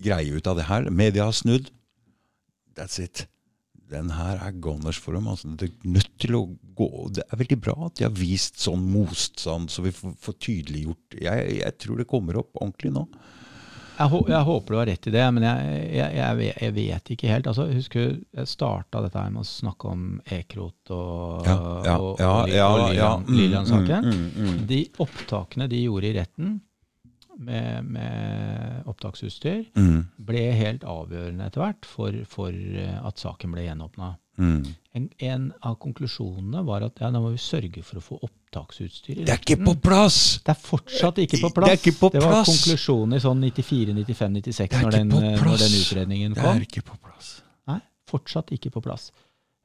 greie 0.03 0.33
ut 0.33 0.49
av 0.49 0.57
det 0.57 0.65
her. 0.65 0.89
Media 0.89 1.29
har 1.29 1.37
snudd. 1.37 1.69
That's 2.73 2.97
it 2.97 3.27
den 3.91 4.09
her 4.15 4.39
er 4.41 4.55
gunners 4.63 4.99
for 5.01 5.17
dem. 5.17 5.27
Altså, 5.29 5.51
det 5.59 5.69
er 5.69 5.93
nødt 5.95 6.11
til 6.21 6.37
å 6.37 6.43
gå. 6.77 6.89
Det 7.13 7.25
er 7.27 7.39
veldig 7.43 7.59
bra 7.61 7.77
at 7.87 7.99
de 7.99 8.07
har 8.07 8.17
vist 8.17 8.61
sånn 8.63 8.83
motstand, 8.93 9.71
så 9.73 9.85
vi 9.85 9.93
får, 9.95 10.17
får 10.23 10.39
tydeliggjort 10.47 11.21
jeg, 11.21 11.47
jeg, 11.59 11.77
tror 11.83 12.01
det 12.01 12.09
kommer 12.09 12.41
opp 12.41 12.53
ordentlig 12.59 12.93
nå. 12.95 13.07
Jeg, 13.93 14.09
jeg, 14.25 14.41
håper 14.47 14.73
du 14.73 14.77
har 14.79 14.87
rett 14.89 15.07
i 15.07 15.11
det, 15.13 15.23
men 15.35 15.43
jeg, 15.45 15.73
jeg, 15.93 16.45
jeg 16.49 16.73
vet 16.73 17.11
ikke 17.13 17.29
helt. 17.29 17.49
Altså, 17.51 17.67
husker 17.69 18.15
Jeg 18.33 18.49
starta 18.49 19.03
dette 19.05 19.21
her 19.21 19.33
med 19.35 19.43
å 19.43 19.47
snakke 19.47 19.91
om 19.91 20.07
Ekrot 20.25 20.93
og, 20.95 21.45
ja, 21.45 21.57
ja, 21.85 21.97
og, 21.99 22.13
og, 22.17 22.49
ja, 22.49 23.11
og 23.11 23.29
Lillian-saken. 23.29 24.07
Mm, 24.09 24.23
mm, 24.23 24.47
mm, 24.47 24.61
de 24.71 24.79
opptakene 25.05 25.69
de 25.69 25.83
gjorde 25.85 26.09
i 26.09 26.15
retten, 26.17 26.55
med, 27.37 27.85
med 27.95 28.89
opptaksutstyr 28.89 29.63
mm. 29.75 29.99
ble 30.27 30.43
helt 30.57 30.83
avgjørende 30.87 31.47
etter 31.47 31.63
hvert 31.63 31.87
for, 31.87 32.17
for 32.29 32.53
eh, 32.53 32.99
at 32.99 33.21
saken 33.21 33.55
ble 33.55 33.65
gjenåpna. 33.65 34.13
Mm. 34.37 34.63
En, 34.97 35.09
en, 35.17 35.43
av 35.61 35.75
konklusjonene 35.81 36.63
var 36.65 36.85
at 36.87 37.01
ja, 37.01 37.11
da 37.13 37.21
må 37.21 37.33
vi 37.35 37.41
sørge 37.41 37.83
for 37.85 37.99
å 37.99 38.03
få 38.03 38.17
opptaksutstyr. 38.25 39.23
Det 39.25 39.33
er 39.33 39.41
ikke 39.41 39.59
på 39.61 39.75
plass! 39.81 40.19
Det 40.45 40.53
er 40.55 40.61
fortsatt 40.61 41.21
ikke 41.25 41.41
på 41.43 41.51
plass. 41.53 41.69
Det, 41.69 41.75
er 41.75 41.81
ikke 41.81 41.95
på 41.99 42.09
plass. 42.13 42.23
det 42.23 42.31
var 42.31 42.47
konklusjonen 42.49 43.17
i 43.17 43.21
sånn 43.23 43.43
94, 43.49 43.97
95, 43.99 44.39
96 44.39 44.79
når 44.79 44.97
den, 44.97 45.13
når 45.13 45.61
den, 45.65 45.77
utredningen 45.81 46.37
kom. 46.37 46.49
Det 46.49 46.55
er 46.55 46.69
ikke 46.69 46.85
på 46.89 46.97
plass. 47.01 47.35
Nei, 47.69 47.79
fortsatt 48.09 48.55
ikke 48.57 48.73
på 48.73 48.85
plass. 48.85 49.11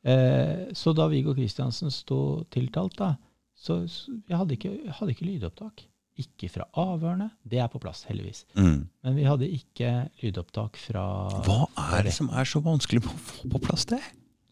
Eh, 0.08 0.68
så 0.76 0.94
da 0.96 1.08
Viggo 1.10 1.34
Kristiansen 1.36 1.92
sto 1.92 2.44
tiltalt, 2.52 2.98
da, 3.00 3.14
så, 3.58 3.82
så 3.90 4.14
jeg 4.28 4.36
hadde 4.38 4.58
ikke, 4.58 4.74
jeg 4.84 4.98
hadde 5.00 5.16
ikke 5.16 5.30
lydopptak. 5.32 5.88
Ikke 6.18 6.48
fra 6.50 6.66
avhørene. 6.78 7.30
Det 7.46 7.60
er 7.62 7.68
på 7.70 7.80
plass, 7.82 8.02
heldigvis. 8.08 8.44
Mm. 8.58 8.88
Men 9.06 9.18
vi 9.18 9.26
hadde 9.28 9.50
ikke 9.54 9.92
lydopptak 10.22 10.78
fra 10.82 11.04
Hva 11.46 11.66
er 11.92 12.08
det 12.08 12.14
som 12.16 12.30
er 12.34 12.48
så 12.48 12.62
vanskelig 12.64 13.04
å 13.04 13.12
få 13.12 13.50
på 13.54 13.62
plass 13.68 13.86
det? 13.92 14.00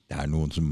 Det 0.06 0.14
er 0.22 0.28
noen 0.30 0.52
som 0.54 0.66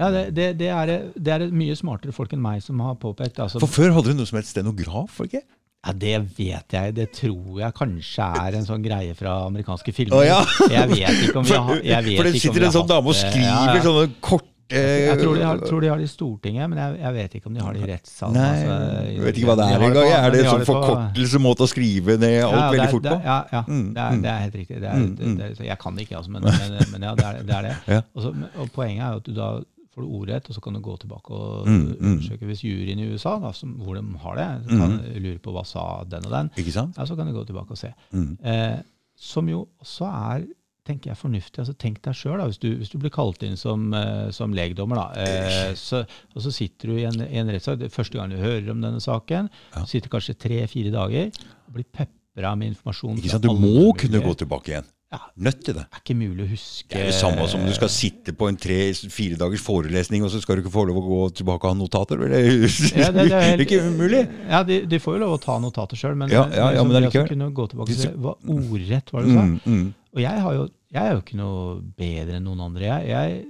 Ja, 0.00 0.08
det, 0.10 0.24
det, 0.34 0.48
det, 0.58 0.70
er, 0.74 0.94
det 1.14 1.34
er, 1.36 1.44
mye 1.54 1.76
smartere 1.78 2.14
folk 2.14 2.32
enn 2.34 2.42
meg 2.42 2.64
som 2.64 2.80
har 2.82 2.96
påpekt 2.98 3.38
altså, 3.38 3.62
For 3.62 3.70
før 3.70 3.94
hadde 3.94 4.10
du 4.10 4.18
noe 4.18 4.26
som 4.26 4.40
het 4.40 4.50
stenograf? 4.50 5.20
ikke? 5.22 5.44
Ja, 5.84 5.92
Det 5.92 6.16
vet 6.38 6.74
jeg. 6.74 6.94
Det 6.96 7.06
tror 7.12 7.60
jeg 7.60 7.76
kanskje 7.76 8.26
er 8.40 8.58
en 8.58 8.66
sånn 8.66 8.82
greie 8.82 9.14
fra 9.18 9.36
amerikanske 9.50 9.92
filmer. 9.94 10.16
Oh, 10.16 10.24
ja. 10.24 10.40
Jeg 10.72 10.90
vet 10.94 11.22
ikke 11.28 11.42
om 11.42 11.46
vi 11.46 11.60
har 11.60 12.10
For 12.16 12.30
det 12.30 12.40
sitter 12.40 12.66
en 12.66 12.74
sånn 12.74 12.90
dame 12.90 13.12
og 13.12 13.18
skriver 13.18 13.46
ja, 13.46 13.76
ja. 13.76 13.84
sånne 13.84 14.08
kort 14.24 14.48
jeg 14.70 15.18
tror 15.20 15.34
de, 15.36 15.42
har, 15.44 15.60
tror 15.60 15.84
de 15.84 15.88
har 15.90 16.00
det 16.00 16.06
i 16.06 16.10
Stortinget, 16.10 16.70
men 16.70 16.78
jeg, 16.80 16.96
jeg, 17.02 17.14
vet 17.18 17.34
ikke 17.38 17.50
om 17.50 17.56
de 17.56 17.60
har 17.64 17.76
det 17.76 17.82
i 17.82 17.90
rettssalen. 17.90 18.38
Altså, 18.40 18.78
jeg 19.10 19.24
vet 19.26 19.40
ikke 19.40 19.50
hva 19.50 19.56
det 19.60 19.66
er 19.66 19.84
engang. 19.88 20.12
Er 20.14 20.32
det 20.32 20.40
en 20.40 20.50
sånn 20.50 20.66
forkortelsemåte 20.70 21.66
å 21.66 21.70
skrive 21.70 22.16
ned 22.20 22.38
alt 22.46 22.56
ja, 22.56 22.70
veldig 22.72 22.88
fort 22.94 23.08
på? 23.10 23.18
ja, 23.28 23.36
ja 23.52 23.62
mm, 23.68 23.84
det, 23.92 24.06
er, 24.06 24.16
mm. 24.16 24.24
det, 24.24 24.32
er, 24.32 24.40
helt 24.46 24.58
riktig. 24.62 24.80
Er, 24.80 24.96
mm, 24.96 25.12
mm. 25.12 25.36
det, 25.42 25.52
jeg 25.68 25.78
kan 25.84 25.98
det 25.98 26.08
ikke, 26.08 26.16
altså, 26.22 26.34
men, 26.34 26.48
men, 26.48 26.80
men, 26.94 27.06
ja, 27.10 27.14
det 27.20 27.28
er 27.28 27.38
det. 27.38 27.54
Er 27.54 27.68
det. 27.68 27.76
Ja. 27.96 28.00
Også, 28.16 28.34
og 28.64 28.74
poenget 28.74 29.04
er 29.04 29.20
at 29.20 29.28
du 29.28 29.36
da 29.36 29.52
får 29.94 30.02
du 30.02 30.16
ordrett, 30.18 30.48
og 30.50 30.56
så 30.56 30.62
kan 30.64 30.74
du 30.74 30.82
gå 30.82 30.96
tilbake 31.04 31.36
og 31.36 31.68
mm, 31.68 31.76
mm. 31.76 32.08
undersøke 32.10 32.48
hvis 32.48 32.64
juryen 32.64 33.02
i 33.04 33.06
USA, 33.12 33.36
da, 33.42 33.52
som, 33.54 33.76
hvor 33.84 33.94
de 33.98 34.02
har 34.24 34.40
det, 34.40 34.48
så 34.64 34.80
kan 34.80 34.96
du 34.96 35.20
lure 35.28 35.38
på 35.44 35.54
hva 35.54 35.62
sa 35.68 35.84
den 36.10 36.26
og 36.26 36.34
den, 36.34 36.50
Ikke 36.58 36.74
sant? 36.74 36.98
Ja, 36.98 37.06
så 37.06 37.16
kan 37.18 37.30
du 37.30 37.36
gå 37.36 37.44
tilbake 37.46 37.76
og 37.76 37.78
se. 37.78 37.92
Eh, 38.14 38.80
som 39.14 39.48
jo 39.48 39.68
også 39.84 40.08
er 40.10 40.48
tenker 40.86 41.12
jeg 41.12 41.20
fornuftig. 41.20 41.62
altså 41.62 41.74
Tenk 41.80 42.00
deg 42.04 42.16
sjøl, 42.18 42.42
hvis, 42.44 42.60
hvis, 42.62 42.92
du 42.92 42.98
blir 43.02 43.12
kalt 43.14 43.44
inn 43.46 43.56
som, 43.60 43.86
uh, 43.96 44.28
som 44.34 44.54
legdommer, 44.56 45.00
da, 45.00 45.06
uh, 45.16 45.70
så, 45.78 46.04
og 46.34 46.44
så 46.44 46.52
sitter 46.54 46.92
du 46.92 46.98
i 46.98 47.06
en, 47.08 47.22
i 47.26 47.40
en 47.40 47.52
rettssak. 47.52 47.86
Første 47.94 48.20
gang 48.20 48.32
du 48.32 48.40
hører 48.40 48.72
om 48.74 48.84
denne 48.84 49.02
saken, 49.02 49.50
ja. 49.74 49.86
sitter 49.90 50.12
kanskje 50.12 50.36
tre-fire 50.46 50.92
dager 50.94 51.30
og 51.30 51.78
blir 51.78 51.88
pepra 51.88 52.54
med 52.58 52.74
informasjon. 52.74 53.20
Ikke 53.20 53.36
sant, 53.36 53.46
Du 53.46 53.64
må 53.64 53.94
kunne 53.98 54.22
gå 54.24 54.36
tilbake 54.44 54.74
igjen. 54.74 54.92
Ja, 55.14 55.20
Nødt 55.46 55.60
til 55.62 55.76
det. 55.76 55.84
Det 55.84 55.98
er 55.98 56.02
ikke 56.02 56.14
mulig 56.18 56.42
å 56.42 56.48
huske 56.50 56.90
Det 56.90 57.02
er 57.04 57.10
det 57.12 57.14
samme 57.14 57.44
som 57.50 57.62
du 57.62 57.70
skal 57.76 57.90
sitte 57.92 58.32
på 58.34 58.48
en 58.50 58.56
tre-fire 58.58 59.38
dagers 59.38 59.62
forelesning, 59.62 60.24
og 60.26 60.32
så 60.32 60.40
skal 60.42 60.58
du 60.58 60.64
ikke 60.64 60.72
få 60.74 60.86
lov 60.88 60.98
å 60.98 61.04
gå 61.06 61.18
tilbake 61.38 61.68
og 61.68 61.74
ha 61.74 61.78
notater. 61.78 62.24
Det 62.24 62.40
ja, 62.40 63.12
det, 63.14 63.28
det 63.28 63.36
er 63.38 63.44
helt, 63.52 63.62
ikke 63.62 63.82
umulig. 63.84 64.24
Ja, 64.48 64.64
de, 64.66 64.80
de, 64.90 65.00
får 65.02 65.18
jo 65.18 65.22
lov 65.22 65.36
å 65.36 65.42
ta 65.44 65.60
notater 65.62 66.00
sjøl, 66.00 66.16
men, 66.18 66.32
ja, 66.34 66.48
ja, 66.50 66.82
men 66.82 66.96
det 66.96 67.02
er 67.04 67.10
ikke... 67.12 67.28
kunne 67.30 67.52
gå 67.54 67.68
tilbake 67.70 67.94
og 67.94 68.00
se 68.00 68.10
hva 68.26 68.34
ordrett 68.56 69.14
var 69.14 69.22
det 69.22 69.30
du 69.30 69.36
sa. 69.36 69.44
Mm, 69.52 69.60
mm. 69.62 69.86
Og 70.14 70.22
jeg, 70.22 70.44
har 70.44 70.54
jo, 70.54 70.68
jeg, 70.94 71.02
er 71.02 71.12
jo 71.12 71.22
ikke 71.24 71.40
noe 71.40 71.66
bedre 71.98 72.38
enn 72.38 72.46
noen 72.46 72.62
andre. 72.68 72.86
Jeg, 72.86 73.10
jeg 73.10 73.42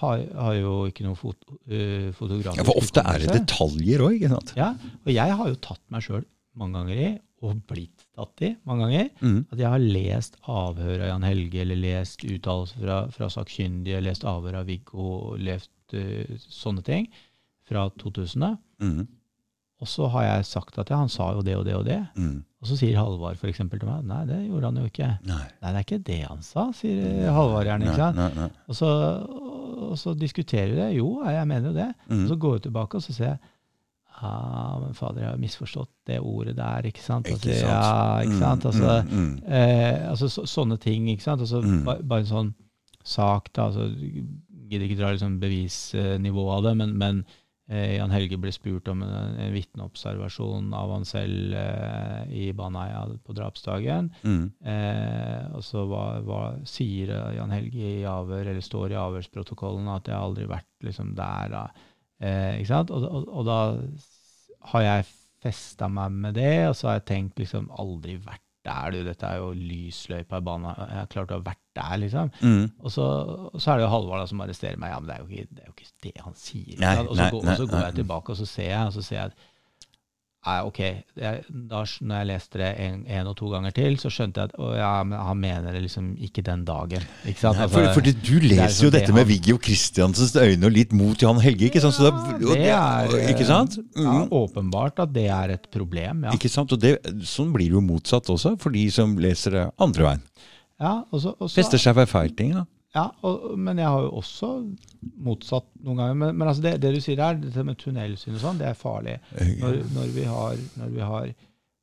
har, 0.00 0.22
har, 0.34 0.54
jo 0.58 0.74
ikke 0.90 1.06
noe 1.06 1.18
fot, 1.18 1.38
uh, 1.46 2.10
fotografisk 2.16 2.60
Ja, 2.60 2.66
For 2.66 2.80
ofte 2.80 3.04
er 3.06 3.22
det 3.22 3.34
detaljer 3.38 4.04
òg, 4.06 4.16
ikke 4.18 4.32
sant? 4.34 4.54
Ja, 4.58 4.72
og 5.04 5.10
jeg 5.14 5.40
har 5.40 5.50
jo 5.52 5.58
tatt 5.62 5.82
meg 5.92 6.06
sjøl 6.06 6.24
mange 6.58 6.80
ganger 6.80 7.02
i, 7.06 7.10
og 7.40 7.60
blitt 7.70 8.04
tatt 8.18 8.42
i 8.44 8.50
mange 8.68 8.88
ganger, 8.88 9.06
mm. 9.22 9.38
at 9.54 9.62
jeg 9.62 9.72
har 9.72 9.84
lest 9.94 10.36
avhør 10.50 10.96
av 10.98 11.12
Jan 11.12 11.24
Helge, 11.24 11.62
eller 11.62 11.78
lest 11.80 12.26
uttalelser 12.26 12.82
fra, 12.82 12.98
fra 13.14 13.30
sakkyndige, 13.32 14.02
lest 14.04 14.26
avhør 14.28 14.60
av 14.60 14.68
Viggo, 14.68 15.06
lest 15.40 15.94
uh, 15.94 16.36
sånne 16.50 16.84
ting 16.86 17.08
fra 17.70 17.86
2000. 18.02 18.58
Mm. 18.82 19.06
Og 19.80 19.88
så 19.88 20.08
har 20.12 20.22
jeg 20.26 20.44
sagt 20.44 20.76
at 20.78 20.90
ja, 20.92 20.96
han 21.00 21.08
sa 21.08 21.30
jo 21.32 21.40
det 21.42 21.54
og 21.56 21.64
det 21.64 21.74
og 21.74 21.84
det. 21.86 22.00
Mm. 22.16 22.42
Og 22.60 22.68
så 22.68 22.76
sier 22.76 22.98
Halvard 23.00 23.38
f.eks. 23.40 23.56
til 23.62 23.86
meg 23.88 24.02
nei, 24.04 24.18
det 24.28 24.40
gjorde 24.50 24.68
han 24.68 24.76
jo 24.82 24.88
ikke. 24.90 25.06
Nei. 25.24 25.38
nei, 25.62 25.70
det 25.72 25.78
er 25.78 25.86
ikke 25.86 26.02
det 26.10 26.18
han 26.28 26.42
sa, 26.44 26.66
sier 26.76 27.30
Halvard 27.32 27.64
gjerne. 27.70 27.86
ikke 27.88 27.96
sant? 27.96 28.58
Og, 28.68 28.76
så, 28.76 28.90
og 29.90 29.96
så 29.98 30.12
diskuterer 30.20 30.74
vi 30.74 30.76
det. 30.82 30.90
Jo, 30.98 31.08
jeg 31.24 31.48
mener 31.48 31.70
jo 31.72 31.78
det. 31.78 31.88
Mm. 32.10 32.20
Og 32.26 32.28
så 32.28 32.36
går 32.44 32.58
vi 32.58 32.62
tilbake 32.68 33.00
og 33.00 33.06
så 33.08 33.16
ser 33.16 33.30
jeg 33.32 33.40
Ja, 34.20 34.76
men 34.82 34.92
fader, 34.92 35.22
jeg 35.22 35.30
har 35.30 35.38
misforstått 35.40 35.88
det 36.10 36.18
ordet 36.20 36.52
der, 36.58 36.84
ikke 36.90 37.00
sant? 37.00 37.28
Ikke 37.32 37.54
sant? 37.56 37.70
Ja, 37.72 38.18
ikke 38.20 38.36
sant? 38.36 38.64
Mm, 38.64 38.68
Altså, 38.68 38.96
mm, 39.08 39.20
mm. 39.22 39.36
eh, 39.48 40.10
altså 40.10 40.28
så, 40.28 40.44
sånne 40.44 40.76
ting, 40.82 41.06
ikke 41.08 41.24
sant? 41.24 41.40
Altså, 41.40 41.62
Mm. 41.64 41.84
ba, 41.86 41.94
bare 42.04 42.20
en 42.26 42.28
sånn 42.28 42.50
sak, 43.04 43.48
da. 43.56 43.70
Altså, 43.70 43.86
gidder 44.68 44.84
ikke 44.90 44.98
dra 45.00 45.14
liksom 45.14 45.38
bevisnivået 45.40 46.52
av 46.58 46.62
det, 46.68 46.74
men, 46.82 46.92
men 47.00 47.22
Jan 47.70 48.10
Helge 48.10 48.38
ble 48.40 48.50
spurt 48.50 48.88
om 48.90 49.04
en, 49.06 49.36
en 49.38 49.52
vitneobservasjon 49.54 50.72
av 50.74 50.90
han 50.90 51.06
selv 51.06 51.54
eh, 51.54 52.32
i 52.34 52.48
Baneheia 52.56 53.04
på 53.22 53.36
drapsdagen. 53.36 54.10
Mm. 54.26 54.42
Eh, 54.72 55.44
og 55.54 55.62
så 55.66 55.84
hva, 55.86 56.04
hva 56.26 56.42
sier 56.66 57.14
eh, 57.14 57.36
Jan 57.38 57.54
Helge 57.54 57.94
i 58.00 58.08
avhør, 58.08 58.50
eller 58.50 58.64
står 58.64 58.96
i 58.96 59.00
avhørsprotokollen, 59.00 59.86
at 59.94 60.10
jeg 60.10 60.18
har 60.18 60.26
aldri 60.26 60.48
vært 60.50 60.70
liksom 60.88 61.14
der. 61.18 61.56
Eh, 62.18 62.58
ikke 62.58 62.72
sant? 62.72 62.90
Og, 62.94 63.06
og, 63.06 63.30
og 63.30 63.48
da 63.48 63.60
har 64.74 64.86
jeg 64.88 65.08
festa 65.40 65.88
meg 65.88 66.20
med 66.26 66.36
det, 66.36 66.54
og 66.68 66.76
så 66.76 66.90
har 66.90 67.00
jeg 67.00 67.10
tenkt 67.14 67.40
liksom 67.40 67.70
aldri 67.80 68.18
vært 68.20 68.44
der, 68.66 68.94
du. 68.94 69.00
Dette 69.06 69.26
er 69.26 69.40
jo 69.40 69.52
lysløypa 69.56 70.40
i 70.40 70.46
banen. 70.46 70.68
Jeg 70.76 70.98
har 70.98 71.10
klart 71.12 71.32
å 71.32 71.38
ha 71.38 71.46
vært 71.50 71.62
der, 71.78 71.94
liksom. 72.02 72.32
Mm. 72.42 72.66
Og 72.80 72.92
så, 72.94 73.06
og 73.50 73.60
så 73.60 73.72
er 73.72 73.80
det 73.80 73.86
jo 73.86 73.92
Halvard 73.94 74.28
som 74.30 74.42
arresterer 74.44 74.80
meg. 74.80 74.92
Ja, 74.92 75.00
men 75.00 75.10
det 75.10 75.16
er 75.16 75.22
jo 75.24 75.30
ikke 75.30 75.54
det, 75.54 75.62
er 75.62 75.70
jo 75.70 75.76
ikke 75.76 75.92
det 76.06 76.26
han 76.26 76.36
sier. 76.38 76.74
Nei, 76.82 76.94
og, 77.04 77.14
så 77.14 77.22
nei, 77.22 77.30
går, 77.34 77.46
nei, 77.46 77.54
og 77.54 77.62
så 77.62 77.68
går 77.72 77.86
jeg 77.86 77.98
tilbake, 78.00 78.34
og 78.34 78.40
så 78.42 78.48
ser 78.50 78.70
jeg, 78.70 78.82
og 78.86 78.96
så 78.96 79.06
ser 79.06 79.20
jeg 79.20 79.32
at 79.32 79.48
Nei, 80.40 80.54
ok, 80.64 80.78
jeg, 81.20 81.42
da, 81.68 81.82
når 82.00 82.16
jeg 82.22 82.26
leste 82.30 82.58
det 82.62 82.68
en, 82.80 83.00
en 83.12 83.26
og 83.28 83.34
to 83.36 83.50
ganger 83.52 83.74
til, 83.76 83.98
så 84.00 84.08
skjønte 84.08 84.40
jeg 84.40 84.48
at 84.48 84.54
å, 84.56 84.70
ja, 84.72 84.92
men 85.04 85.18
han 85.20 85.36
mener 85.36 85.74
det 85.76 85.82
liksom 85.84 86.06
ikke 86.16 86.40
den 86.46 86.62
dagen. 86.64 87.02
Ikke 87.28 87.42
sant? 87.42 87.58
Nei, 87.58 87.66
Altså, 87.66 87.82
for, 87.84 87.98
fordi 87.98 88.14
du 88.16 88.30
leser 88.38 88.48
leser 88.48 88.64
liksom 88.64 88.86
jo 88.86 88.90
det 88.94 89.00
dette 89.02 89.12
med 89.18 89.20
han- 89.26 89.28
Viggo 89.34 89.58
Kristiansens 89.66 90.32
øyne 90.40 90.64
og 90.64 90.72
litt 90.72 90.94
mot 90.96 91.20
Jan 91.20 91.42
Helge, 91.44 91.68
ikke 91.68 91.82
sant? 91.84 92.00
Ja, 92.00 92.14
og 92.40 92.56
det 92.56 92.72
er, 92.72 93.14
ikke 93.34 93.46
sant? 93.50 93.76
ja, 93.76 94.16
Mm. 94.16 94.32
åpenbart 94.32 94.98
at 95.04 95.12
det 95.12 95.26
er 95.28 95.50
et 95.58 95.68
problem, 95.70 96.24
ja. 96.24 96.32
Ikke 96.32 96.48
sant? 96.48 96.72
Og 96.72 96.80
det, 96.80 96.94
sånn 97.28 97.52
blir 97.52 97.68
det 97.68 97.76
jo 97.76 97.84
motsatt 97.84 98.32
også, 98.32 98.54
for 98.58 98.70
de 98.72 98.86
som 98.90 99.12
leser 99.20 99.50
det 99.58 99.66
andre 99.78 100.02
veien. 100.08 100.22
ja 100.80 101.02
og 101.12 101.20
så, 101.20 101.34
og 101.38 101.50
så, 101.50 101.54
Fester 101.60 101.76
seg 101.84 101.94
ved 102.00 102.08
feil 102.08 102.30
ting, 102.32 102.54
da. 102.56 102.64
Ja, 102.94 103.04
og, 103.22 103.52
men 103.58 103.78
jeg 103.78 103.86
har 103.86 104.02
jo 104.02 104.16
også 104.18 104.48
motsatt 105.22 105.68
noen 105.84 106.00
ganger. 106.00 106.16
Men, 106.24 106.34
men 106.40 106.48
altså 106.50 106.64
det, 106.64 106.72
det 106.82 106.90
du 106.96 107.00
sier 107.04 107.20
her, 107.22 107.36
dette 107.38 107.62
med 107.66 107.78
tunnelsyn 107.78 108.34
og 108.34 108.42
sånn, 108.42 108.58
det 108.58 108.66
er 108.72 108.78
farlig. 108.78 109.20
Når, 109.60 109.78
når, 109.94 110.10
vi 110.16 110.24
har, 110.26 110.58
når 110.80 110.90
vi 110.96 111.04
har 111.06 111.30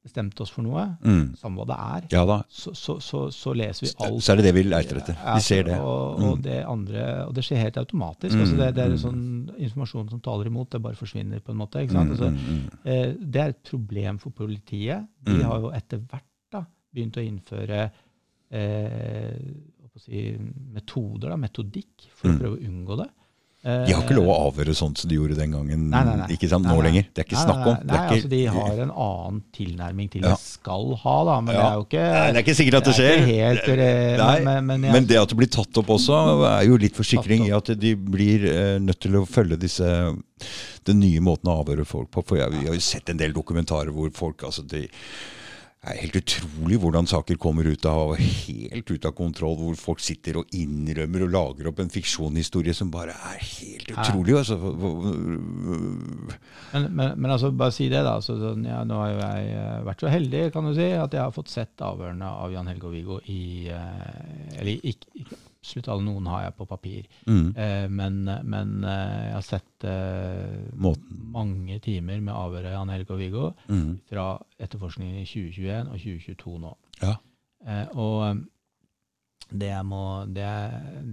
bestemt 0.08 0.40
oss 0.44 0.52
for 0.56 0.64
noe, 0.64 0.84
Mm. 1.04 1.36
samme 1.40 1.60
hva 1.60 1.66
det 1.68 1.78
er, 1.84 2.06
Ja 2.16 2.42
så, 2.48 2.74
så, 2.76 2.98
så, 3.04 3.26
så 3.32 3.54
leser 3.56 3.86
vi 3.88 3.92
alt. 4.06 4.24
Så 4.24 4.32
er 4.34 4.40
det 4.40 4.46
det 4.48 4.54
vi 4.56 4.64
leter 4.68 5.00
etter. 5.02 5.18
Vi 5.36 5.44
ser 5.44 5.64
det. 5.68 5.80
Og, 5.84 6.24
og, 6.24 6.42
det 6.44 6.62
andre, 6.68 7.06
og 7.28 7.34
det 7.36 7.44
skjer 7.48 7.64
helt 7.66 7.80
automatisk. 7.82 8.36
Mm, 8.36 8.42
altså 8.44 8.60
det, 8.62 8.70
det 8.78 8.84
er 8.86 8.94
mm. 8.96 9.02
sånn 9.04 9.24
informasjon 9.58 10.10
som 10.14 10.24
taler 10.24 10.52
imot, 10.52 10.72
det 10.72 10.84
bare 10.84 11.00
forsvinner 11.00 11.44
på 11.44 11.52
en 11.56 11.62
måte. 11.64 11.84
Mm, 11.88 11.98
Altså, 12.08 12.30
mm, 12.32 12.42
mm. 12.48 12.84
eh, 12.84 13.16
det 13.20 13.42
er 13.44 13.56
et 13.56 13.64
problem 13.72 14.20
for 14.24 14.32
politiet. 14.36 15.08
De 15.28 15.40
Mm. 15.40 15.44
har 15.50 15.60
jo 15.66 15.72
etter 15.76 16.00
hvert 16.04 16.28
da, 16.56 16.64
begynt 16.96 17.20
å 17.20 17.26
innføre 17.28 17.82
eh, 18.52 19.36
si, 20.06 20.38
metoder, 20.74 21.30
da, 21.30 21.36
metodikk, 21.38 22.10
for 22.16 22.28
Mm. 22.30 22.36
å 22.36 22.40
prøve 22.42 22.58
å 22.58 22.68
unngå 22.72 22.98
det. 23.04 23.10
Eh, 23.66 23.86
De 23.88 23.92
har 23.94 24.04
ikke 24.04 24.16
lov 24.16 24.28
å 24.30 24.52
avhøre 24.54 24.74
sånt 24.78 25.00
som 25.00 25.10
de 25.10 25.16
gjorde 25.18 25.36
den 25.36 25.52
gangen. 25.52 25.90
Nei, 25.90 26.04
nei, 26.06 26.16
nei. 26.16 26.28
Ikke 26.38 26.48
sant? 26.48 26.64
Nå 26.70 26.76
lenger. 26.86 27.08
Det 27.12 27.24
er 27.24 27.26
ikke 27.26 27.42
snakk 27.42 27.66
om. 27.68 27.76
Det 27.82 27.88
Nei, 27.88 27.98
altså 28.14 28.30
De 28.30 28.46
har 28.46 28.78
en 28.84 28.92
annen 28.92 29.42
tilnærming 29.52 30.10
til 30.12 30.22
Ja. 30.22 30.30
det. 30.30 30.38
Skal 30.40 30.96
ha, 30.96 31.16
da, 31.26 31.42
men 31.42 31.56
Ja. 31.56 31.62
det 31.62 31.68
er 31.68 31.76
jo 31.76 31.84
ikke 31.84 32.14
Nei, 32.14 32.32
det 32.32 32.38
er 32.38 32.44
ikke 32.46 32.56
sikkert 32.62 32.78
at 32.78 32.84
det 32.86 32.94
er 32.94 33.02
skjer. 33.02 33.26
helt, 33.26 33.68
eh, 33.68 34.18
men, 34.18 34.44
men, 34.46 34.68
men, 34.68 34.82
jeg, 34.84 34.94
Men 34.94 35.06
det 35.08 35.18
at 35.18 35.28
det 35.30 35.38
blir 35.38 35.50
tatt 35.50 35.78
opp 35.82 35.88
også, 35.88 36.46
er 36.62 36.66
jo 36.68 36.78
litt 36.78 36.94
forsikring 36.96 37.48
i 37.48 37.52
at 37.52 37.66
de 37.80 37.96
blir 37.96 38.46
eh, 38.46 38.80
nødt 38.80 39.00
til 39.00 39.12
å 39.18 39.26
følge 39.28 39.58
disse 39.60 40.16
den 40.86 41.00
nye 41.00 41.20
måten 41.20 41.50
å 41.52 41.66
avhøre 41.66 41.84
folk 41.86 42.12
på. 42.12 42.24
For 42.26 42.38
jeg, 42.38 42.52
vi 42.52 42.66
har 42.68 42.74
jo 42.76 42.80
sett 42.80 43.10
en 43.10 43.18
del 43.18 43.34
dokumentarer 43.34 43.92
hvor 43.92 44.10
folk 44.14 44.38
altså 44.44 44.66
det 45.88 45.96
er 45.96 46.02
helt 46.04 46.18
utrolig 46.20 46.78
hvordan 46.84 47.08
saker 47.08 47.38
kommer 47.40 47.68
ut 47.70 47.86
av 47.88 48.10
helt 48.20 48.90
ut 48.92 49.06
av 49.08 49.14
kontroll, 49.16 49.56
hvor 49.56 49.78
folk 49.80 50.02
sitter 50.04 50.42
og 50.42 50.52
innrømmer 50.58 51.24
og 51.24 51.32
lager 51.32 51.70
opp 51.72 51.80
en 51.80 51.92
fiksjonhistorie 51.94 52.76
som 52.76 52.92
bare 52.92 53.16
er 53.16 53.40
helt 53.40 53.94
utrolig. 53.94 54.36
Altså. 54.42 54.58
Men, 56.74 56.90
men, 56.92 57.14
men 57.16 57.32
altså, 57.32 57.54
bare 57.56 57.76
si 57.76 57.88
det, 57.94 58.04
da. 58.04 58.18
Så, 58.24 58.36
sånn, 58.42 58.68
ja, 58.68 58.82
nå 58.88 59.00
har 59.00 59.14
jo 59.14 59.22
jeg 59.22 59.56
eh, 59.56 59.80
vært 59.88 60.04
så 60.04 60.12
heldig 60.12 60.44
kan 60.56 60.68
du 60.68 60.74
si, 60.76 60.90
at 60.92 61.16
jeg 61.16 61.24
har 61.24 61.36
fått 61.36 61.54
sett 61.54 61.86
avhørene 61.88 62.36
av 62.44 62.52
Jan 62.52 62.68
Helge 62.68 62.90
og 62.90 62.98
Viggo 62.98 63.22
i 63.32 63.44
eh, 63.72 64.58
Eller 64.60 64.90
ikke 64.92 65.30
absolutt 65.68 65.88
alle, 65.92 66.06
noen 66.08 66.28
har 66.32 66.44
jeg 66.48 66.56
på 66.58 66.66
papir. 66.70 67.08
Mm. 67.28 67.48
Eh, 67.60 67.88
men, 67.92 68.20
men 68.48 68.74
eh, 68.88 69.24
jeg 69.28 69.34
har 69.36 69.44
sett 69.44 69.84
eh, 69.84 70.58
Måten. 70.80 71.20
mange 71.36 71.80
timer 71.84 72.22
med 72.24 72.34
avhøret 72.34 72.72
av 72.72 72.78
Jan 72.80 72.94
Helge 72.96 73.12
og 73.14 73.20
Viggo 73.20 73.48
Mm. 73.68 73.98
fra 74.08 74.30
etterforskningen 74.64 75.20
i 75.20 75.26
2021 75.28 75.92
og 75.92 75.98
2022 76.00 76.60
nå. 76.64 76.72
Ja. 77.04 77.18
Eh, 77.68 77.88
og 78.00 78.22
eh, 78.30 78.40
det 79.52 79.70
jeg, 79.74 79.86
må, 79.88 80.02
det, 80.36 80.48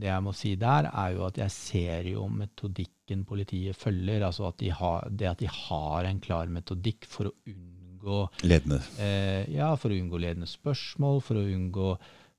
det 0.00 0.08
jeg 0.08 0.22
må 0.26 0.32
si 0.34 0.54
der, 0.58 0.88
er 0.90 1.12
jo 1.14 1.26
at 1.28 1.36
jeg 1.38 1.50
ser 1.54 2.08
jo 2.10 2.24
metodikken 2.30 3.24
politiet 3.28 3.76
følger. 3.78 4.24
Altså 4.26 4.48
at 4.48 4.58
de 4.58 4.70
har, 4.74 5.06
det 5.10 5.28
at 5.30 5.38
de 5.42 5.46
har 5.50 6.08
en 6.08 6.18
klar 6.22 6.46
metodikk 6.50 7.06
for 7.10 7.30
å 7.30 7.34
unngå 7.50 8.24
Ledende. 8.46 8.80
eh, 8.98 9.46
Ja, 9.54 9.74
for 9.78 9.90
å 9.94 9.98
unngå 9.98 10.18
ledende 10.18 10.46
spørsmål, 10.50 11.22
for 11.22 11.38
å 11.38 11.46
unngå, 11.46 11.92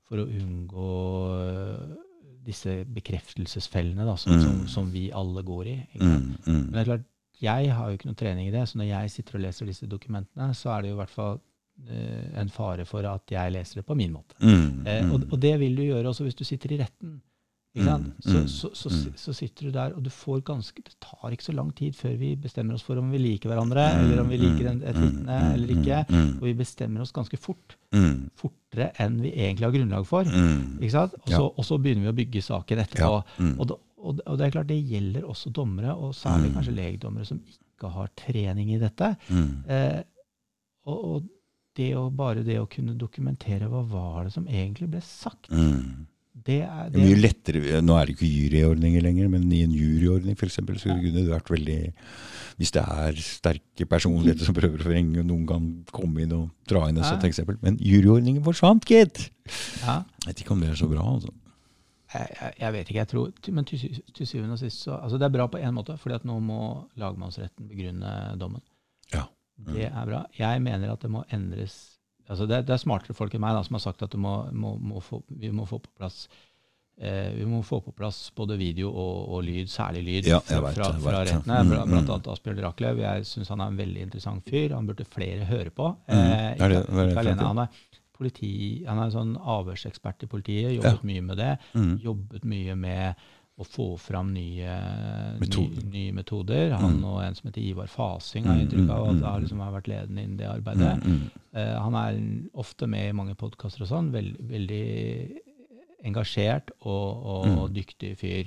for 0.06 0.20
å 0.22 0.26
unngå 0.28 0.90
disse 2.46 2.84
bekreftelsesfellene 2.96 4.06
da, 4.06 4.14
som, 4.16 4.32
Mm. 4.36 4.42
som, 4.44 4.62
som 4.68 4.90
vi 4.92 5.10
alle 5.12 5.42
går 5.42 5.66
i. 5.66 5.76
Mm. 6.00 6.16
Mm. 6.46 6.46
Men 6.46 6.72
det 6.72 6.80
er 6.80 6.90
klart, 6.92 7.06
jeg 7.42 7.72
har 7.76 7.90
jo 7.90 7.98
ikke 7.98 8.08
noe 8.08 8.16
trening 8.16 8.48
i 8.48 8.54
det, 8.54 8.62
så 8.68 8.78
når 8.80 8.86
jeg 8.88 9.10
sitter 9.10 9.36
og 9.36 9.42
leser 9.44 9.66
disse 9.68 9.86
dokumentene, 9.86 10.54
så 10.56 10.70
er 10.76 10.82
det 10.82 10.90
jo 10.90 10.96
i 10.96 11.00
hvert 11.02 11.10
fall 11.12 11.38
eh, 11.88 12.40
en 12.40 12.48
fare 12.48 12.86
for 12.88 13.04
at 13.04 13.30
jeg 13.30 13.52
leser 13.52 13.80
det 13.82 13.86
på 13.86 13.96
min 13.98 14.12
måte. 14.14 14.38
Mm. 14.40 14.86
Eh, 14.86 15.10
og, 15.12 15.26
og 15.32 15.40
det 15.42 15.58
vil 15.60 15.76
du 15.76 15.82
gjøre 15.84 16.08
også 16.08 16.24
hvis 16.24 16.38
du 16.38 16.44
sitter 16.48 16.72
i 16.72 16.78
retten. 16.80 17.18
Mm, 17.76 18.12
Så, 18.24 18.30
mm, 18.30 18.48
så, 18.48 18.70
så, 18.72 18.88
mm. 18.88 19.12
så 19.20 19.32
sitter 19.36 19.66
du 19.66 19.70
der, 19.74 19.92
og 19.96 20.04
du 20.04 20.10
får 20.10 20.40
ganske 20.48 20.82
Det 20.82 20.94
tar 21.02 21.34
ikke 21.34 21.44
så 21.44 21.52
lang 21.52 21.72
tid 21.76 21.94
før 21.94 22.14
vi 22.16 22.30
bestemmer 22.40 22.74
oss 22.74 22.84
for 22.86 22.96
om 22.96 23.10
vi 23.12 23.20
liker 23.20 23.52
hverandre, 23.52 23.84
eller 24.00 24.22
om 24.22 24.30
vi 24.32 24.38
liker 24.40 24.70
et 24.72 24.96
vitne 24.96 25.40
eller 25.52 25.74
ikke. 25.76 25.98
Og 26.38 26.46
vi 26.48 26.54
bestemmer 26.56 27.04
oss 27.04 27.12
ganske 27.12 27.36
fort. 27.36 27.76
Mm. 27.92 28.30
Fortere 28.40 28.90
enn 29.02 29.20
vi 29.20 29.34
egentlig 29.34 29.68
har 29.68 29.76
grunnlag 29.76 30.08
for. 30.08 30.24
Og, 31.52 31.62
så, 31.64 31.78
begynner 31.78 32.08
vi 32.08 32.14
å 32.14 32.18
bygge 32.22 32.42
saken 32.48 32.82
etterpå. 32.86 33.12
Og, 33.58 33.64
da, 33.70 33.78
og, 34.06 34.20
det 34.38 34.46
er 34.48 34.56
klart 34.56 34.72
det 34.72 34.80
gjelder 34.80 35.28
også 35.28 35.50
dommere, 35.50 35.94
og 35.94 36.14
særlig 36.16 36.52
kanskje 36.56 36.76
legdommere 36.76 37.28
som 37.28 37.40
ikke 37.44 37.92
har 37.92 38.12
trening 38.16 38.72
i 38.72 38.80
dette. 38.80 39.14
Eh, 39.68 40.02
og, 40.86 40.98
og 41.04 41.32
det 41.76 41.90
å, 41.98 42.06
bare 42.10 42.44
det 42.46 42.58
å 42.60 42.68
kunne 42.70 42.94
dokumentere 42.96 43.68
hva 43.68 43.82
var 43.84 44.24
det 44.24 44.32
som 44.36 44.46
egentlig 44.48 44.88
ble 44.94 45.00
sagt, 45.04 45.50
Mm. 45.52 46.06
Det 46.44 46.60
er, 46.62 46.90
Det 46.92 47.00
er 47.00 47.06
mye 47.08 47.20
lettere, 47.20 47.80
Nå 47.82 47.94
er 47.96 48.06
det 48.06 48.16
ikke 48.16 48.28
juryordninger 48.28 49.02
lenger, 49.02 49.28
men 49.32 49.46
i 49.52 49.62
en 49.64 49.72
juryordning 49.72 50.36
eksempel, 50.36 50.76
så 50.78 50.92
kunne 50.92 51.14
det 51.16 51.30
vært 51.30 51.48
veldig 51.50 51.78
Hvis 52.60 52.72
det 52.76 52.82
er 52.82 53.16
sterke 53.20 53.86
personligheter 53.88 54.44
som 54.44 54.56
prøver 54.56 54.80
å 54.80 54.86
forenge, 54.86 55.20
og 55.20 55.26
noen 55.28 55.46
kan 55.48 55.64
komme 55.92 56.22
inn 56.24 56.36
og 56.36 56.50
dra 56.68 56.86
inn 56.88 57.00
et 57.00 57.08
sånt 57.08 57.24
eksempel. 57.28 57.58
Men 57.64 57.80
juryordningen 57.80 58.44
forsvant, 58.44 58.84
gitt! 58.88 59.30
ja, 59.82 60.02
Jeg 60.24 60.30
vet 60.30 60.44
ikke 60.44 60.54
om 60.54 60.62
det 60.64 60.70
er 60.72 60.78
så 60.78 60.88
bra, 60.90 61.02
altså. 61.16 61.32
jeg, 62.14 62.30
jeg, 62.40 62.54
jeg 62.60 62.72
vet 62.76 62.88
ikke, 62.88 63.00
jeg 63.00 63.10
tror, 63.12 63.32
men 63.58 63.68
til, 63.68 64.00
til 64.14 64.30
syvende 64.30 64.56
og 64.56 64.62
sist 64.62 64.86
så 64.86 64.96
altså 65.00 65.18
Det 65.18 65.26
er 65.28 65.34
bra 65.36 65.48
på 65.52 65.60
én 65.60 65.76
måte, 65.76 65.98
fordi 66.00 66.20
at 66.20 66.24
nå 66.28 66.38
må 66.40 66.60
lagmannsretten 67.00 67.68
begrunne 67.68 68.14
dommen. 68.40 68.64
Ja. 69.12 69.26
Det 69.72 69.88
er 69.88 70.08
bra. 70.08 70.24
Jeg 70.36 70.60
mener 70.62 70.92
at 70.92 71.02
det 71.02 71.10
må 71.10 71.24
endres 71.32 71.95
altså 72.28 72.46
det, 72.50 72.62
det 72.66 72.74
er 72.76 72.82
smartere 72.82 73.16
folk 73.16 73.34
enn 73.36 73.42
meg 73.44 73.56
da, 73.56 73.62
som 73.66 73.78
har 73.78 73.84
sagt 73.86 74.02
at 74.06 74.14
må, 74.20 74.36
må, 74.52 74.76
må 74.78 75.00
få, 75.04 75.22
vi 75.28 75.50
må 75.54 75.66
få 75.68 75.78
på 75.82 75.90
plass 75.98 76.26
eh, 77.00 77.32
vi 77.36 77.44
må 77.48 77.60
få 77.66 77.80
på 77.84 77.92
plass 77.96 78.30
både 78.36 78.56
video 78.60 78.90
og, 78.90 79.28
og 79.36 79.44
lyd, 79.46 79.68
særlig 79.72 80.02
lyd, 80.06 80.30
Ja, 80.32 80.40
fra, 80.40 80.62
vet 80.64 80.78
fra, 80.80 80.90
fra 81.02 81.20
rettene. 81.28 81.60
Mm, 81.62 81.74
Blant 81.74 81.92
mm. 81.92 82.14
annet 82.16 82.30
Asbjørn 82.32 82.62
Rachlew. 82.64 83.02
Jeg 83.04 83.28
syns 83.28 83.52
han 83.52 83.62
er 83.64 83.72
en 83.74 83.78
veldig 83.82 84.06
interessant 84.08 84.48
fyr. 84.50 84.74
Han 84.76 84.88
burde 84.88 85.06
flere 85.08 85.44
høre 85.48 85.70
på. 85.70 85.92
Mm. 86.08 86.16
Eh, 86.16 86.50
ikke, 86.56 86.68
det- 86.72 86.82
ikke 86.88 87.06
det 87.12 87.22
alene. 87.24 87.50
Han 87.52 87.62
er, 87.66 88.02
politi, 88.16 88.50
han 88.88 89.02
er 89.02 89.10
sånn 89.12 89.34
avhørsekspert 89.36 90.24
i 90.24 90.28
politiet, 90.32 90.70
jobbet 90.78 91.02
mye 91.04 91.24
med 91.26 91.36
det. 91.42 91.50
Mm. 91.76 91.90
Jobbet 92.00 92.46
mye 92.48 92.76
med 92.80 93.26
å 93.58 93.64
få 93.64 93.98
fram 93.98 94.34
nye, 94.34 94.68
Metoder. 95.40 95.82
nye, 95.86 95.90
nye 95.92 96.12
metoder. 96.12 96.74
Han 96.76 96.98
Mm. 96.98 97.04
og 97.04 97.22
en 97.24 97.34
som 97.34 97.48
heter 97.50 97.62
Ivar 97.62 97.86
Fasing 97.88 98.44
har 98.44 98.54
Mm, 98.54 98.60
inntrykk 98.68 98.90
av 98.90 99.06
mm, 99.06 99.08
at 99.08 99.16
mm. 99.16 99.22
har 99.24 99.40
liksom 99.40 99.58
har 99.60 99.72
vært 99.72 99.88
ledende 99.88 100.22
innen 100.22 100.36
det 100.36 100.46
arbeidet. 100.50 101.02
Mm. 101.04 101.30
Eh, 101.54 101.78
han 101.80 101.94
er 101.94 102.50
ofte 102.54 102.86
med 102.86 103.08
i 103.08 103.12
mange 103.16 103.34
podkaster 103.34 103.82
og 103.82 103.88
sånn. 103.88 104.10
Veld, 104.12 104.36
veldig 104.40 105.30
engasjert 106.04 106.70
og, 106.82 107.24
og, 107.26 107.46
Mm. 107.46 107.74
dyktig 107.74 108.16
fyr. 108.18 108.44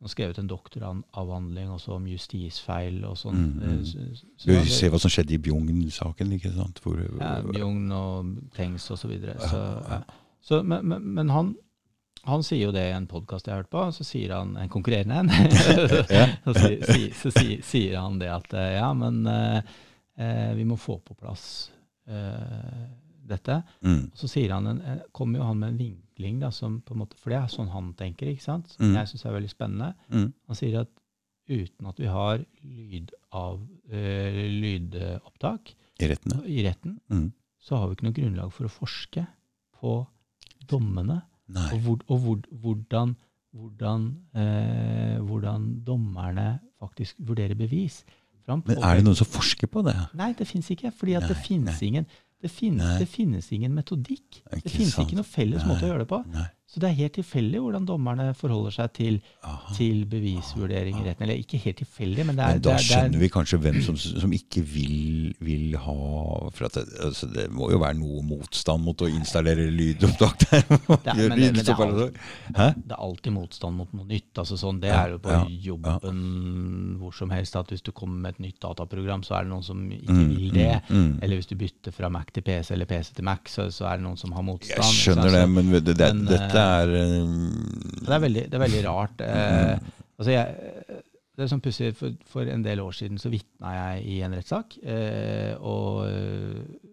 Han 0.00 0.08
har 0.08 0.14
skrevet 0.14 0.38
en 0.38 0.48
doktoravhandling 0.48 1.68
også 1.70 1.92
om 1.94 2.06
justisfeil 2.06 3.04
og 3.04 3.16
sånn. 3.16 3.34
Mm. 3.34 3.62
Eh, 3.62 3.84
så- 3.84 4.26
så- 4.36 4.64
se 4.66 4.88
hva 4.90 4.98
som 5.00 5.10
skjedde 5.10 5.32
i 5.32 5.38
Bjugn-saken, 5.38 6.32
ikke 6.32 6.52
sant? 6.54 6.80
Hvor, 6.82 6.96
ja, 7.20 7.40
Bjugn 7.42 7.92
og 7.92 8.50
Tengs 8.54 8.90
og 8.90 8.98
så 8.98 9.08
videre. 9.08 9.38
Så, 9.38 9.88
ja. 9.90 10.02
så, 10.42 10.62
men, 10.64 10.86
men, 10.88 11.14
men 11.14 11.28
han 11.28 11.54
han 12.24 12.42
sier 12.46 12.66
jo 12.68 12.72
det 12.74 12.84
i 12.90 12.94
en 12.96 13.06
podkast 13.10 13.46
jeg 13.48 13.54
har 13.56 13.62
hørt 13.64 13.70
på, 13.72 13.82
så 13.96 14.04
sier 14.06 14.34
han 14.36 14.56
en 14.56 14.68
konkurrerende 14.72 15.20
en. 15.22 15.30
Så, 16.44 16.54
sier, 16.58 16.84
si, 16.86 17.08
så 17.18 17.32
sier, 17.34 17.62
sier 17.66 17.96
han 17.98 18.18
det 18.20 18.28
at 18.30 18.52
eh, 18.54 18.76
ja, 18.78 18.92
men 18.94 19.22
eh, 19.26 19.60
eh, 20.18 20.52
vi 20.58 20.64
må 20.68 20.76
få 20.78 20.98
på 21.02 21.14
plass 21.18 21.70
eh, 22.06 22.84
dette. 23.26 23.60
Mm. 23.86 24.04
Og 24.12 24.18
så 24.22 24.28
sier 24.30 24.52
han 24.54 24.66
en, 24.70 24.80
eh, 24.82 25.02
kommer 25.14 25.38
jo 25.42 25.48
han 25.50 25.58
med 25.62 25.72
en 25.74 25.78
vinkling, 25.82 26.40
da, 26.42 26.50
som 26.54 26.80
på 26.84 26.94
en 26.94 27.02
måte, 27.04 27.18
for 27.18 27.30
det 27.34 27.38
er 27.40 27.52
sånn 27.52 27.70
han 27.74 27.92
tenker, 27.98 28.30
ikke 28.32 28.42
sant? 28.46 28.70
som 28.74 28.86
Mm. 28.90 28.96
jeg 29.00 29.12
syns 29.12 29.24
er 29.26 29.36
veldig 29.38 29.50
spennende. 29.52 29.92
Mm. 30.12 30.28
Han 30.50 30.58
sier 30.58 30.80
at 30.82 30.90
uten 31.52 31.86
at 31.90 31.98
vi 31.98 32.06
har 32.06 32.44
lyd 32.62 33.10
av, 33.34 33.60
eh, 33.90 34.42
lydopptak 34.62 35.74
I 36.00 36.08
rettene. 36.12 36.42
i 36.46 36.62
retten, 36.66 37.00
Mm. 37.10 37.32
så 37.60 37.76
har 37.78 37.88
vi 37.88 37.94
ikke 37.96 38.06
noe 38.08 38.16
grunnlag 38.18 38.52
for 38.52 38.66
å 38.66 38.70
forske 38.70 39.26
på 39.80 40.06
dommene. 40.70 41.22
Og, 41.72 41.78
hvor, 41.84 41.98
og 42.08 42.18
hvor, 42.18 42.42
hvordan, 42.50 43.14
hvordan, 43.52 44.08
eh, 44.34 45.18
hvordan 45.20 45.84
dommerne 45.86 46.60
faktisk 46.80 47.16
vurderer 47.18 47.54
bevis. 47.54 48.04
Men 48.48 48.62
er 48.82 48.98
det 48.98 49.04
noen 49.06 49.16
som 49.18 49.28
forsker 49.30 49.70
på 49.70 49.84
det? 49.86 49.94
Nei, 50.18 50.32
det 50.38 50.46
fins 50.48 50.70
ikke. 50.70 50.90
fordi 50.90 51.12
det 51.12 51.36
ingen 51.82 52.06
det 52.42 52.50
finnes, 52.50 52.98
det 52.98 53.06
finnes 53.06 53.52
ingen 53.54 53.74
metodikk. 53.74 54.40
Ikke 54.50 54.64
Det 54.64 54.70
finnes 54.72 54.94
sant. 54.96 55.06
ikke 55.06 55.20
noe 55.20 55.28
felles 55.28 55.62
Nei. 55.62 55.68
måte 55.70 55.86
å 55.86 55.90
gjøre 55.92 56.02
det 56.02 56.08
på. 56.10 56.18
Nei. 56.32 56.46
Så 56.72 56.80
det 56.80 56.88
er 56.88 56.94
helt 56.96 57.12
tilfeldig 57.18 57.58
hvordan 57.60 57.84
dommerne 57.84 58.30
forholder 58.34 58.72
seg 58.72 58.92
til, 58.96 59.16
til 59.76 60.06
bevisvurdering 60.08 60.96
i 60.96 61.02
retten. 61.04 61.26
Eller 61.26 61.36
ikke 61.42 61.58
helt 61.60 61.76
tilfeldig, 61.82 62.24
men 62.24 62.38
det 62.38 62.44
er, 62.46 62.54
Men 62.54 62.62
da 62.64 62.70
det 62.70 62.72
er, 62.72 62.78
det 62.78 62.80
er 62.80 62.86
skjønner 62.88 63.20
vi 63.20 63.28
kanskje 63.34 63.58
hvem 63.60 63.76
som, 63.84 63.96
som 64.00 64.32
ikke 64.32 64.62
vil, 64.64 65.34
vil 65.44 65.76
ha 65.76 65.96
For 66.56 66.68
det, 66.72 66.84
altså 67.04 67.28
det 67.34 67.44
må 67.52 67.68
jo 67.74 67.80
være 67.82 67.98
noe 68.00 68.22
motstand 68.24 68.82
mot 68.86 69.04
å 69.04 69.10
installere 69.12 69.66
lydopptak 69.68 70.46
der. 70.46 70.64
Det 70.64 71.12
er- 71.12 71.12
men 71.12 71.12
det- 71.12 71.28
men 71.28 71.38
lyd 71.42 71.54
det 71.60 71.68
er 71.68 71.74
så 71.76 72.08
det 72.72 72.92
er 72.96 72.96
alltid 73.04 73.32
motstand 73.36 73.76
mot 73.76 73.92
noe 73.92 74.06
nytt. 74.08 74.32
altså 74.40 74.56
sånn, 74.56 74.80
Det 74.80 74.90
er 74.90 75.10
jo 75.10 75.18
på 75.18 75.28
ja, 75.30 75.44
jobben 75.68 76.96
hvor 77.00 77.12
som 77.14 77.30
helst. 77.30 77.56
at 77.56 77.68
Hvis 77.68 77.82
du 77.84 77.92
kommer 77.92 78.16
med 78.20 78.34
et 78.34 78.40
nytt 78.48 78.60
dataprogram, 78.64 79.22
så 79.26 79.36
er 79.38 79.44
det 79.44 79.52
noen 79.52 79.62
som 79.64 79.84
ikke 79.90 80.12
Mm, 80.12 80.28
vil 80.36 80.50
det. 80.52 80.82
mm, 80.88 80.96
mm. 80.96 81.18
Eller 81.22 81.36
hvis 81.36 81.46
du 81.48 81.54
bytter 81.56 81.92
fra 81.92 82.08
Mac 82.08 82.26
til 82.32 82.42
PC 82.42 82.72
eller 82.74 82.84
PC 82.86 83.12
til 83.14 83.24
Mac, 83.24 83.40
så, 83.48 83.68
så 83.72 83.86
er 83.88 83.96
det 83.96 84.04
noen 84.04 84.16
som 84.18 84.32
har 84.32 84.42
motstand. 84.42 84.82
Jeg 84.82 85.16
skjønner 85.16 85.30
det, 85.32 85.48
men 85.50 85.70
det, 85.72 85.96
det, 86.62 86.98
eh, 86.98 87.14
er 87.16 87.22
um, 87.22 88.02
det, 88.02 88.12
er 88.12 88.22
veldig, 88.26 88.44
det 88.48 88.58
er 88.58 88.64
veldig 88.66 88.84
rart. 88.86 89.24
Eh, 89.26 89.90
altså 90.18 90.34
jeg, 90.34 91.02
det 91.32 91.44
er 91.44 91.50
sånn 91.50 91.62
pussig, 91.64 91.92
for, 91.98 92.16
for 92.28 92.48
en 92.52 92.64
del 92.64 92.82
år 92.84 92.96
siden 92.96 93.20
så 93.20 93.32
vitna 93.32 93.72
jeg 93.76 94.02
i 94.12 94.18
en 94.26 94.36
rettssak. 94.36 94.76
Eh, 94.84 95.54
og 95.58 96.02
eh, 96.06 96.90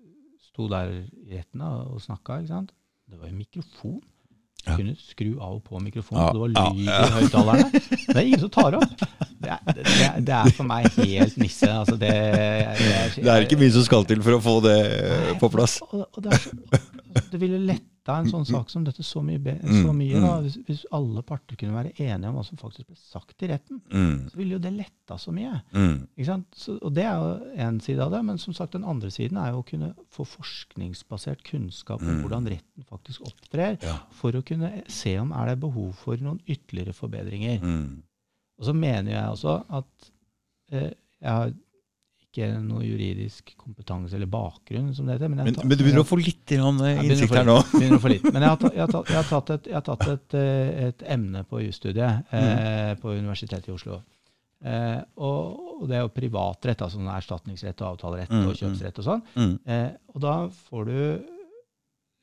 sto 0.50 0.70
der 0.72 0.94
i 0.96 1.36
retten 1.36 1.66
og 1.66 2.00
snakka. 2.04 2.40
ikke 2.41 2.54
sant? 2.54 2.72
Det 3.10 3.20
var 3.20 3.32
jo 3.32 3.38
mikrofon. 3.40 4.00
Ja. 4.68 4.74
kunne 4.76 4.91
skru 5.00 5.38
av 5.40 5.54
og 5.56 5.62
på 5.64 5.80
mikrofonen, 5.80 6.20
Ja, 6.20 6.32
det 6.36 6.40
var 6.41 6.50
lyd 6.52 6.82
ja. 6.84 6.98
i 7.00 7.12
høyttalerne. 7.16 7.80
Det 7.80 8.16
er 8.18 8.26
ingen 8.26 8.41
som 8.41 8.50
tar 8.52 8.76
opp. 8.76 9.04
Det 9.40 9.54
er, 9.54 9.62
det, 9.78 9.86
det, 10.28 10.34
er 10.36 10.50
for 10.58 10.68
meg 10.68 10.90
helt 10.98 11.38
nisse. 11.40 11.70
Altså 11.72 11.96
det, 11.96 12.12
Det 13.16 13.32
er 13.32 13.46
ikke 13.46 13.60
mye 13.62 13.72
som 13.72 13.86
skal 13.88 14.04
til 14.10 14.20
for 14.26 14.36
å 14.36 14.41
få 14.44 14.58
det 14.66 14.76
på 15.40 15.50
plass. 15.54 15.78
Og, 15.88 16.04
og 16.04 16.26
det, 16.26 16.41
så, 16.44 16.52
det 17.32 17.40
ville 17.40 17.62
letta 18.00 18.16
en 18.20 18.30
sånn 18.32 18.46
sak 18.48 18.70
som 18.72 18.84
dette 18.84 19.04
så 19.04 19.22
mye, 19.22 19.40
Mm, 19.40 19.84
så 19.84 19.94
mye 19.94 20.20
da, 20.22 20.32
mm. 20.40 20.44
hvis, 20.44 20.56
hvis 20.66 20.86
alle 20.92 21.22
parter 21.22 21.56
kunne 21.60 21.74
være 21.76 21.92
enige 22.00 22.30
om 22.30 22.36
hva 22.36 22.44
som 22.46 22.58
faktisk 22.58 22.88
ble 22.88 22.96
sagt 22.96 23.44
i 23.44 23.48
retten. 23.48 23.82
Mm, 23.92 24.30
Så 24.32 24.36
ville 24.40 24.54
jo 24.56 24.60
det 24.60 24.72
letta 24.74 25.18
så 25.18 25.32
mye. 25.32 25.62
mm, 25.74 26.08
Ikke 26.18 26.26
sant? 26.26 26.46
Så, 26.56 26.78
og 26.82 26.94
det 26.94 27.04
er 27.04 27.16
jo 27.20 27.56
én 27.58 27.80
side 27.82 28.00
av 28.02 28.12
det. 28.12 28.24
Men 28.26 28.38
som 28.38 28.54
sagt, 28.54 28.74
den 28.74 28.84
andre 28.84 29.10
siden 29.12 29.38
er 29.38 29.52
jo 29.52 29.60
å 29.62 29.66
kunne 29.68 29.94
få 30.10 30.26
forskningsbasert 30.26 31.44
kunnskap 31.44 32.02
om 32.02 32.08
Mm. 32.08 32.22
hvordan 32.24 32.48
retten 32.50 32.84
faktisk 32.90 33.22
opptrer, 33.22 33.78
ja. 33.84 33.98
for 34.12 34.32
å 34.32 34.44
kunne 34.46 34.84
se 34.88 35.18
om 35.20 35.32
er 35.32 35.46
det 35.48 35.60
behov 35.60 35.94
for 35.96 36.16
noen 36.18 36.40
ytterligere 36.48 36.94
forbedringer. 36.94 37.60
Mm, 37.62 38.04
Og 38.60 38.66
så 38.66 38.74
mener 38.74 39.12
jeg 39.12 39.24
også 39.30 39.64
at 39.70 40.12
eh, 40.72 40.92
jeg 41.22 41.32
har 41.32 41.54
ikke 42.30 42.50
noe 42.62 42.84
juridisk 42.86 43.56
kompetanse 43.58 44.14
eller 44.16 44.30
bakgrunn, 44.30 44.92
som 44.94 45.08
det 45.10 45.18
heter. 45.18 45.32
Men, 45.32 45.42
jeg 45.42 45.56
men, 45.56 45.66
men 45.66 45.78
du 45.78 45.84
begynner 45.84 46.04
å 46.04 46.08
få 46.08 46.20
litt 46.22 46.54
eh, 46.54 47.02
innsikt 47.04 47.34
her 47.36 47.48
nå. 47.48 47.58
begynner 47.74 47.98
å 47.98 48.04
få 48.04 48.14
litt. 48.14 48.28
Men 48.30 48.46
jeg 48.46 48.54
har, 48.54 48.62
tatt, 48.62 48.78
jeg 48.78 48.84
har, 48.86 48.94
tatt, 48.94 49.10
jeg 49.10 49.18
har 49.18 49.28
tatt, 49.34 49.50
et, 49.56 49.72
jeg 49.72 49.78
har 49.80 49.88
tatt 49.90 50.06
et, 50.14 50.38
eh, 50.38 50.86
et 50.92 51.04
emne 51.18 51.44
på 51.50 51.64
jusstudiet 51.66 52.32
eh, 52.38 52.94
på 53.02 53.18
Universitetet 53.18 53.72
i 53.72 53.76
Oslo. 53.76 54.00
Eh, 54.60 55.00
og, 55.24 55.60
og 55.80 55.90
det 55.90 55.98
er 55.98 56.06
jo 56.06 56.14
privatrett, 56.14 56.82
altså 56.84 57.00
sånn 57.00 57.12
erstatningsrett 57.16 57.82
og 57.82 57.96
avtalerett 57.96 58.34
Mm, 58.36 58.46
og 58.46 58.58
kjøpsrett 58.60 59.02
og 59.02 59.06
sånn. 59.10 59.22
Mm, 59.40 59.54
Eh, 59.66 59.90
og 60.14 60.24
da 60.24 60.36
får 60.70 60.90
du 60.90 60.98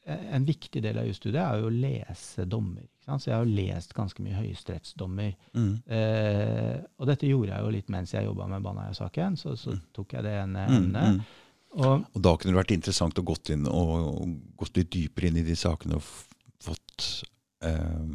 En 0.07 0.45
viktig 0.47 0.83
del 0.83 0.99
av 0.99 1.07
jusstudiet 1.09 1.43
er 1.43 1.59
jo 1.61 1.67
å 1.67 1.73
lese 1.75 2.45
dommer. 2.47 2.83
Ikke 2.87 3.05
sant? 3.09 3.23
Så 3.25 3.31
jeg 3.31 3.35
har 3.37 3.45
jo 3.45 3.57
lest 3.57 3.95
ganske 3.95 4.23
mye 4.23 4.37
høyesterettsdommer. 4.39 5.33
mm, 5.55 5.73
Eh, 5.87 6.77
og 6.99 7.07
dette 7.11 7.27
gjorde 7.27 7.51
jeg 7.57 7.65
jo 7.65 7.71
litt 7.75 7.89
mens 7.91 8.13
jeg 8.15 8.25
jobba 8.29 8.47
med 8.49 8.63
Baneheia-saken. 8.63 9.37
Så, 9.37 9.57
så 9.59 9.75
tok 9.93 10.13
jeg 10.15 10.23
det 10.23 10.33
ene 10.45 10.67
mm, 10.69 10.77
emnet. 10.77 11.17
mm. 11.17 11.21
Og 11.77 12.05
Og 12.15 12.23
da 12.23 12.37
kunne 12.37 12.55
det 12.55 12.61
vært 12.63 12.77
interessant 12.77 13.19
å 13.19 13.25
gått 13.27 13.51
inn 13.51 13.67
og, 13.67 13.91
og 14.23 14.37
gått 14.57 14.77
litt 14.79 14.91
dypere 14.95 15.29
inn 15.29 15.37
i 15.43 15.43
de 15.43 15.57
sakene 15.59 15.99
og 15.99 16.07
fått 16.63 17.25
eh, 17.67 18.07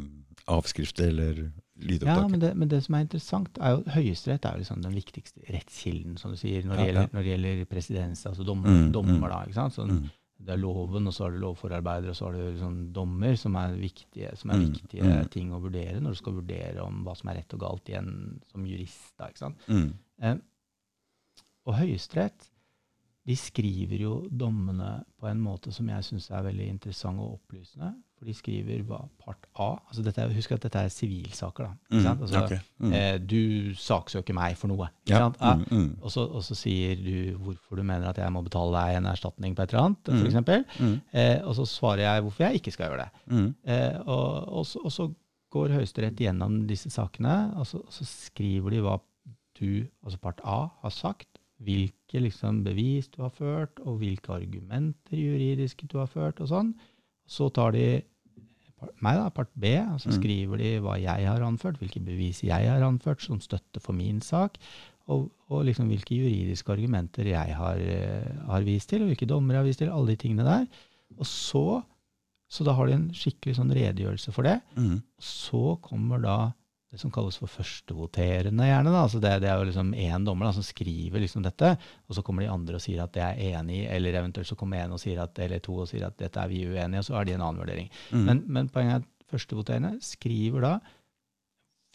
avskrifter 0.48 1.08
eller 1.12 1.42
Ja, 1.82 1.88
lydopptak. 1.88 2.30
men 2.30 2.40
det, 2.40 2.54
men 2.56 2.68
det 2.68 2.80
som 2.84 2.94
er 2.94 3.00
interessant, 3.06 3.58
er 3.60 3.76
jo 3.76 3.84
Høyesterett 3.90 4.44
er 4.46 4.52
jo 4.56 4.62
liksom 4.62 4.82
den 4.84 4.94
viktigste 4.94 5.40
rettskilden, 5.50 6.16
som 6.20 6.30
du 6.30 6.36
sier, 6.38 6.62
når 6.64 6.76
det, 6.76 6.82
Ja, 6.82 6.86
gjelder, 6.88 7.02
ja. 7.02 7.08
når 7.12 7.22
det 7.22 7.30
gjelder 7.32 7.64
presidens, 7.70 8.26
altså 8.26 8.44
dommer, 8.46 8.68
Mm, 8.70 8.92
dommer. 8.92 9.18
mm. 9.18 9.28
da, 9.30 9.38
ikke 9.46 9.54
sant? 9.60 9.74
Sånn, 9.74 9.90
Mm, 9.90 10.10
Det 10.42 10.54
er 10.54 10.60
loven, 10.60 11.06
og 11.06 11.14
så 11.14 11.24
har 11.24 11.34
du 11.34 11.38
lovforarbeider, 11.42 12.10
og 12.10 12.16
så 12.18 12.26
har 12.26 12.36
du 12.36 12.40
liksom 12.50 12.78
dommer, 12.96 13.36
som 13.38 13.54
er 13.60 13.76
viktige, 13.78 14.32
som 14.36 14.50
er 14.50 14.58
Mm, 14.58 14.64
viktige 14.72 15.02
mm. 15.06 15.28
ting 15.30 15.52
å 15.54 15.60
vurdere 15.62 16.00
når 16.00 16.16
du 16.16 16.18
skal 16.18 16.34
vurdere 16.40 16.82
om 16.82 17.02
hva 17.06 17.14
som 17.18 17.30
er 17.30 17.38
rett 17.40 17.54
og 17.54 17.60
galt 17.62 17.88
igjen 17.92 18.40
som 18.50 18.66
jurist. 18.66 19.12
da, 19.18 19.28
ikke 19.30 19.44
sant? 19.46 19.68
mm, 19.68 19.92
Eh, 20.22 20.36
og 21.66 21.74
Høyesterett 21.78 22.48
de 23.26 23.36
skriver 23.38 24.00
jo 24.02 24.14
dommene 24.30 25.04
på 25.18 25.28
en 25.30 25.40
måte 25.42 25.72
som 25.74 25.88
jeg 25.88 26.04
syns 26.04 26.30
er 26.30 26.42
veldig 26.42 26.66
interessant 26.68 27.22
og 27.22 27.36
opplysende. 27.38 27.92
For 28.22 28.30
de 28.30 28.34
skriver 28.38 28.84
hva 28.86 29.00
part 29.18 29.48
A 29.58 29.72
altså 29.88 30.04
dette 30.06 30.28
Husk 30.30 30.52
at 30.54 30.62
dette 30.62 30.78
er 30.86 30.92
sivilsaker. 30.94 31.66
da, 31.66 31.96
mm? 31.98 32.04
Altså, 32.12 32.42
okay. 32.44 32.58
mm. 32.78 32.92
eh, 32.94 33.16
du 33.18 33.74
saksøker 33.82 34.36
meg 34.38 34.54
for 34.60 34.70
noe. 34.70 34.86
Ja? 35.10 35.24
Ja. 35.26 35.54
mm, 35.58 35.64
mm, 35.70 35.88
Og, 35.98 36.12
så, 36.14 36.22
og 36.28 36.44
så 36.46 36.54
sier 36.54 36.94
du 37.02 37.34
hvorfor 37.42 37.80
du 37.80 37.82
mener 37.82 38.06
at 38.12 38.20
jeg 38.22 38.30
må 38.30 38.44
betale 38.46 38.76
deg 38.76 39.00
en 39.00 39.10
erstatning 39.10 39.56
på 39.58 39.64
et 39.66 39.74
eller 39.74 39.88
annet. 39.88 40.06
Mm. 40.12 40.20
For 40.20 40.30
eksempel. 40.30 40.64
mm, 40.78 40.94
eh, 41.18 41.40
og 41.42 41.56
så 41.58 41.66
svarer 41.66 42.04
jeg 42.06 42.22
hvorfor 42.28 42.46
jeg 42.46 42.62
ikke 42.62 42.74
skal 42.76 42.92
gjøre 42.92 43.08
det. 43.08 43.26
mm, 43.34 43.50
Eh, 43.64 43.98
og, 44.06 44.48
og, 44.60 44.66
så, 44.70 44.78
og 44.84 44.92
så 44.94 45.08
går 45.52 45.74
Høyesterett 45.76 46.20
gjennom 46.22 46.62
disse 46.70 46.90
sakene, 46.94 47.52
og 47.58 47.66
så, 47.68 47.82
så 47.92 48.06
skriver 48.06 48.70
de 48.70 48.80
hva 48.86 48.96
du, 49.58 49.84
altså 50.02 50.18
part 50.22 50.40
A, 50.48 50.62
har 50.82 50.94
sagt. 50.94 51.28
Hvilke 51.62 52.18
liksom, 52.24 52.62
bevis 52.64 53.10
du 53.12 53.20
har 53.22 53.30
ført, 53.34 53.78
og 53.84 54.00
hvilke 54.00 54.32
argumenter 54.34 55.18
juridiske 55.18 55.86
du 55.92 55.98
har 56.00 56.08
ført. 56.10 56.40
og 56.40 56.48
sånn. 56.50 56.72
Så 57.28 57.50
tar 57.54 57.76
de 57.76 58.02
meg, 59.02 59.16
da, 59.18 59.28
part 59.30 59.48
B, 59.54 59.64
og 59.92 60.00
så 60.00 60.08
Mm. 60.10 60.16
skriver 60.18 60.56
de 60.58 60.70
hva 60.80 60.96
jeg 61.00 61.26
har 61.28 61.40
anført, 61.46 61.78
hvilke 61.78 62.00
bevis 62.04 62.42
jeg 62.42 62.68
har 62.70 62.82
anført 62.82 63.20
som 63.22 63.40
støtte 63.40 63.80
for 63.80 63.92
min 63.92 64.20
sak, 64.20 64.58
og, 65.08 65.30
og 65.50 65.64
liksom 65.66 65.88
hvilke 65.90 66.14
juridiske 66.16 66.70
argumenter 66.72 67.24
jeg 67.26 67.54
har, 67.58 67.76
eh, 67.76 68.46
har 68.46 68.62
vist 68.62 68.88
til, 68.90 69.02
og 69.02 69.08
hvilke 69.10 69.26
dommer 69.28 69.54
jeg 69.54 69.60
har 69.62 69.66
vist 69.66 69.78
til, 69.82 69.90
alle 69.90 70.06
de 70.12 70.16
tingene 70.16 70.44
der. 70.46 70.66
Og 71.18 71.26
så, 71.26 71.82
så 72.48 72.64
da 72.64 72.72
har 72.72 72.86
de 72.86 72.92
en 72.94 73.08
skikkelig 73.12 73.56
sånn 73.58 73.72
redegjørelse 73.74 74.32
for 74.32 74.42
det. 74.42 74.60
mm, 74.76 75.02
Så 75.20 75.78
kommer 75.82 76.22
da 76.22 76.52
det 76.92 77.00
som 77.00 77.12
kalles 77.12 77.38
for 77.40 77.48
førstevoterende, 77.48 78.66
gjerne. 78.68 78.90
da, 78.92 79.02
altså 79.06 79.20
det, 79.22 79.30
det 79.40 79.48
er 79.48 79.60
jo 79.60 79.68
liksom 79.70 79.94
én 79.96 80.26
dommer 80.26 80.50
da, 80.50 80.52
som 80.58 80.64
skriver 80.66 81.22
liksom 81.24 81.44
dette, 81.46 81.70
og 82.04 82.18
så 82.18 82.24
kommer 82.26 82.44
de 82.44 82.50
andre 82.52 82.76
og 82.76 82.84
sier 82.84 83.00
at 83.00 83.14
det 83.16 83.22
er 83.24 83.40
enig 83.54 83.78
i, 83.80 83.86
eller 83.96 84.18
eventuelt 84.20 84.50
så 84.50 84.58
kommer 84.60 84.82
en 84.82 84.92
og 84.98 85.00
sier 85.00 85.22
at, 85.24 85.40
eller 85.40 85.62
to 85.64 85.78
og 85.80 85.88
sier 85.88 86.04
at 86.04 86.18
dette 86.20 86.42
er 86.42 86.52
vi 86.52 86.66
uenige 86.68 87.00
i, 87.00 87.00
og 87.00 87.08
så 87.08 87.16
har 87.16 87.28
de 87.28 87.36
en 87.38 87.46
annen 87.46 87.62
vurdering. 87.64 87.88
mm. 88.12 88.26
Men, 88.28 88.42
men 88.44 88.68
poenget 88.74 88.98
er 88.98 89.06
at 89.06 89.30
førstevoterende 89.32 89.94
skriver 90.04 90.68
da 90.68 90.74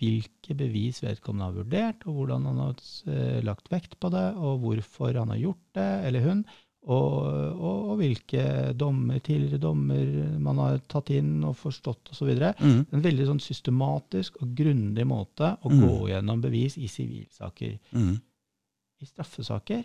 hvilke 0.02 0.54
bevis 0.58 1.02
vedkommende 1.02 1.48
har 1.48 1.58
vurdert, 1.58 2.04
og 2.06 2.20
hvordan 2.20 2.50
han 2.50 2.60
har 2.62 2.82
eh, 3.14 3.40
lagt 3.46 3.70
vekt 3.74 3.98
på 4.02 4.12
det, 4.14 4.28
og 4.38 4.62
hvorfor 4.62 5.18
han 5.18 5.34
har 5.34 5.42
gjort 5.42 5.64
det, 5.78 5.90
eller 6.10 6.26
hun, 6.26 6.44
og, 6.88 7.16
og, 7.60 7.90
og 7.92 7.98
hvilke 8.00 8.44
dommer, 8.80 9.20
tidligere 9.20 9.60
dommer 9.60 10.38
man 10.40 10.62
har 10.64 10.78
tatt 10.88 11.10
inn 11.12 11.42
og 11.44 11.58
forstått 11.60 12.14
osv. 12.14 12.30
Mm, 12.62 12.86
En 12.96 13.04
veldig 13.04 13.26
sånn 13.28 13.42
systematisk 13.44 14.40
og 14.42 14.54
grundig 14.56 15.04
måte 15.10 15.50
å 15.62 15.72
Mm. 15.74 15.82
gå 15.84 16.08
gjennom 16.14 16.42
bevis 16.42 16.78
i 16.80 16.88
sivilsaker. 16.88 17.78
mm, 17.92 18.16
I 19.04 19.06
straffesaker 19.12 19.84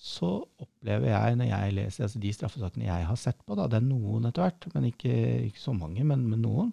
så 0.00 0.30
opplever 0.62 1.10
jeg, 1.10 1.36
når 1.36 1.48
jeg 1.50 1.72
leser 1.76 2.04
altså 2.06 2.20
de 2.22 2.32
straffesakene 2.32 2.86
jeg 2.86 3.06
har 3.08 3.16
sett 3.20 3.40
på, 3.46 3.56
da, 3.58 3.66
det 3.68 3.80
er 3.80 3.86
noen 3.88 4.26
etter 4.30 4.46
hvert, 4.46 4.68
men 4.74 4.86
ikke, 4.90 5.12
ikke 5.50 5.60
så 5.60 5.74
mange, 5.76 6.04
men, 6.06 6.22
men 6.30 6.40
noen, 6.44 6.70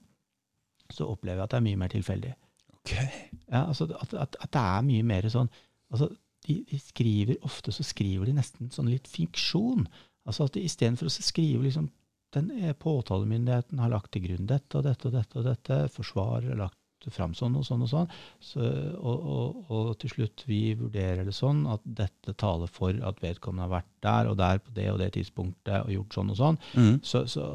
så 0.93 1.07
opplever 1.11 1.41
jeg 1.41 1.47
at 1.49 1.55
det 1.55 1.57
er 1.59 1.65
mye 1.65 1.79
mer 1.81 1.91
tilfeldig. 1.91 2.33
ok. 2.77 2.93
Ja, 3.51 3.65
altså 3.67 3.89
at, 3.99 4.13
at, 4.13 4.37
at 4.39 4.51
det 4.55 4.61
er 4.63 4.85
mye 4.87 5.03
mer 5.03 5.27
sånn 5.33 5.49
altså 5.91 6.07
de, 6.47 6.61
de 6.69 6.79
skriver 6.81 7.37
Ofte 7.47 7.73
så 7.75 7.83
skriver 7.85 8.25
de 8.29 8.33
nesten 8.39 8.71
sånn 8.73 8.89
litt 8.91 9.07
fiksjon. 9.11 9.85
Altså 10.27 10.47
at 10.47 10.55
de 10.57 10.65
Istedenfor 10.67 11.09
å 11.09 11.13
skrive 11.13 11.63
liksom 11.67 11.91
den 12.35 12.49
er 12.59 12.73
påtalemyndigheten 12.75 13.79
har 13.79 13.89
lagt 13.93 14.11
til 14.11 14.25
grunn 14.25 14.49
dette 14.49 14.75
og 14.77 14.83
dette 14.83 15.07
og 15.07 15.13
dette, 15.15 15.39
og 15.39 15.45
dette, 15.47 15.77
forsvarer 15.95 16.49
har 16.51 16.59
lagt 16.65 16.75
fram 17.13 17.31
sånn 17.37 17.53
og 17.55 17.63
sånn 17.63 17.85
og 17.85 17.87
sånn, 17.87 18.09
så, 18.43 18.65
og, 18.99 19.27
og, 19.31 19.59
og, 19.71 19.91
til 20.01 20.11
slutt 20.11 20.43
vi 20.49 20.73
vurderer 20.75 21.23
det 21.23 21.35
sånn 21.37 21.61
at 21.71 21.85
dette 21.85 22.33
taler 22.41 22.67
for 22.67 22.97
at 23.07 23.21
vedkommende 23.23 23.63
har 23.63 23.75
vært 23.77 23.91
der 24.03 24.27
og 24.31 24.35
der 24.41 24.59
på 24.59 24.73
det 24.75 24.89
og 24.91 24.99
det 24.99 25.13
tidspunktet 25.15 25.85
og 25.85 25.93
gjort 25.93 26.17
sånn 26.17 26.33
og 26.33 26.39
sånn, 26.41 26.57
Mm. 26.75 26.97
så, 27.05 27.21
så, 27.31 27.45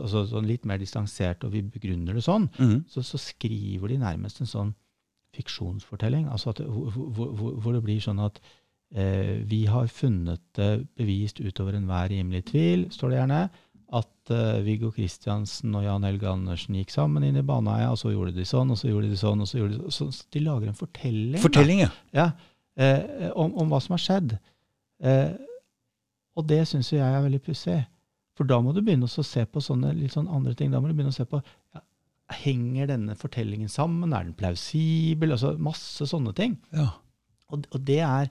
altså, 0.00 0.24
sånn 0.32 0.48
litt 0.50 0.66
mer 0.66 0.82
distansert, 0.82 1.44
og 1.46 1.54
vi 1.54 1.62
begrunner 1.62 2.18
det 2.18 2.24
sånn, 2.26 2.48
Mm. 2.58 2.80
så, 2.90 3.04
så 3.06 3.20
skriver 3.20 3.94
de 3.94 4.00
nærmest 4.02 4.40
en 4.42 4.50
sånn 4.50 4.74
fiksjonsfortelling, 5.36 6.26
altså 6.32 6.54
at, 6.54 6.62
hvor, 6.64 6.90
hvor, 6.90 7.52
hvor, 7.54 7.76
det 7.76 7.84
blir 7.84 8.02
sånn 8.02 8.22
at 8.24 8.40
eh, 8.94 9.36
vi 9.46 9.64
har 9.70 9.88
funnet 9.92 10.42
det 10.58 10.70
bevist 10.98 11.40
utover 11.40 11.78
enhver 11.78 12.10
rimelig 12.12 12.46
tvil, 12.52 12.88
står 12.94 13.12
det 13.12 13.20
gjerne, 13.20 13.40
at 13.94 14.34
eh, 14.34 14.60
Viggo 14.66 14.90
Kristiansen 14.94 15.74
og 15.78 15.84
Jan 15.86 16.06
Helge 16.06 16.28
Andersen 16.30 16.78
gikk 16.80 16.90
sammen 16.94 17.26
inn 17.26 17.38
i 17.38 17.44
Baneheia, 17.46 17.92
og 17.92 18.00
så 18.00 18.10
gjorde 18.10 18.34
de 18.34 18.46
sånn, 18.48 18.72
og 18.74 18.80
så 18.80 18.90
gjorde 18.90 19.10
de 19.12 19.18
sånn, 19.20 19.42
og 19.44 19.50
så 19.50 19.60
gjorde 19.60 19.78
de 19.78 19.94
sånn. 19.94 20.14
Så 20.14 20.30
de 20.34 20.42
lager 20.42 20.70
en 20.70 20.78
fortelling. 20.78 21.42
Fortelling, 21.42 21.84
ja. 21.84 21.90
Ja, 22.16 22.30
eh, 22.80 23.28
om, 23.34 23.54
om 23.54 23.70
hva 23.70 23.82
som 23.84 23.94
har 23.94 24.02
skjedd. 24.02 24.38
Eh, 25.04 25.36
og 26.36 26.48
det 26.50 26.64
syns 26.68 26.90
jeg 26.92 27.04
er 27.04 27.22
veldig 27.24 27.42
pussig. 27.46 27.78
For 28.36 28.48
da 28.48 28.58
må 28.60 28.74
du 28.76 28.82
begynne 28.84 29.08
å 29.08 29.24
se 29.24 29.46
på 29.48 29.62
sånne 29.64 29.94
litt 29.96 30.12
sånn 30.12 30.28
andre 30.28 30.52
ting. 30.56 30.68
Da 30.72 30.80
må 30.82 30.90
du 30.90 30.96
begynne 30.96 31.14
å 31.14 31.16
se 31.16 31.24
på 31.28 31.40
Henger 32.32 32.90
denne 32.90 33.14
fortellingen 33.18 33.70
sammen? 33.70 34.12
Er 34.12 34.26
den 34.26 34.36
plausibel? 34.38 35.34
Altså 35.36 35.54
masse 35.62 36.08
sånne 36.10 36.34
ting. 36.36 36.60
ja. 36.74 36.90
Og, 37.54 37.62
og 37.70 37.82
det 37.86 38.00
er 38.02 38.30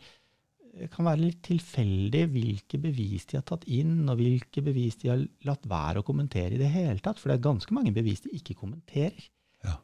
kan 0.92 1.08
være 1.08 1.22
litt 1.22 1.38
tilfeldig 1.46 2.26
hvilke 2.34 2.80
bevis 2.84 3.28
de 3.30 3.38
har 3.40 3.46
tatt 3.48 3.64
inn, 3.72 4.02
og 4.12 4.20
hvilke 4.20 4.64
bevis 4.66 4.98
de 5.02 5.12
har 5.12 5.22
latt 5.48 5.64
være 5.72 6.02
å 6.02 6.08
kommentere 6.08 6.58
i 6.58 6.60
det 6.60 6.72
hele 6.74 7.00
tatt. 7.04 7.22
For 7.22 7.32
det 7.32 7.38
er 7.38 7.46
ganske 7.48 7.76
mange 7.76 7.94
bevis 7.96 8.26
de 8.26 8.34
ikke 8.36 8.58
kommenterer. 8.60 9.30
Ja. 9.64 9.78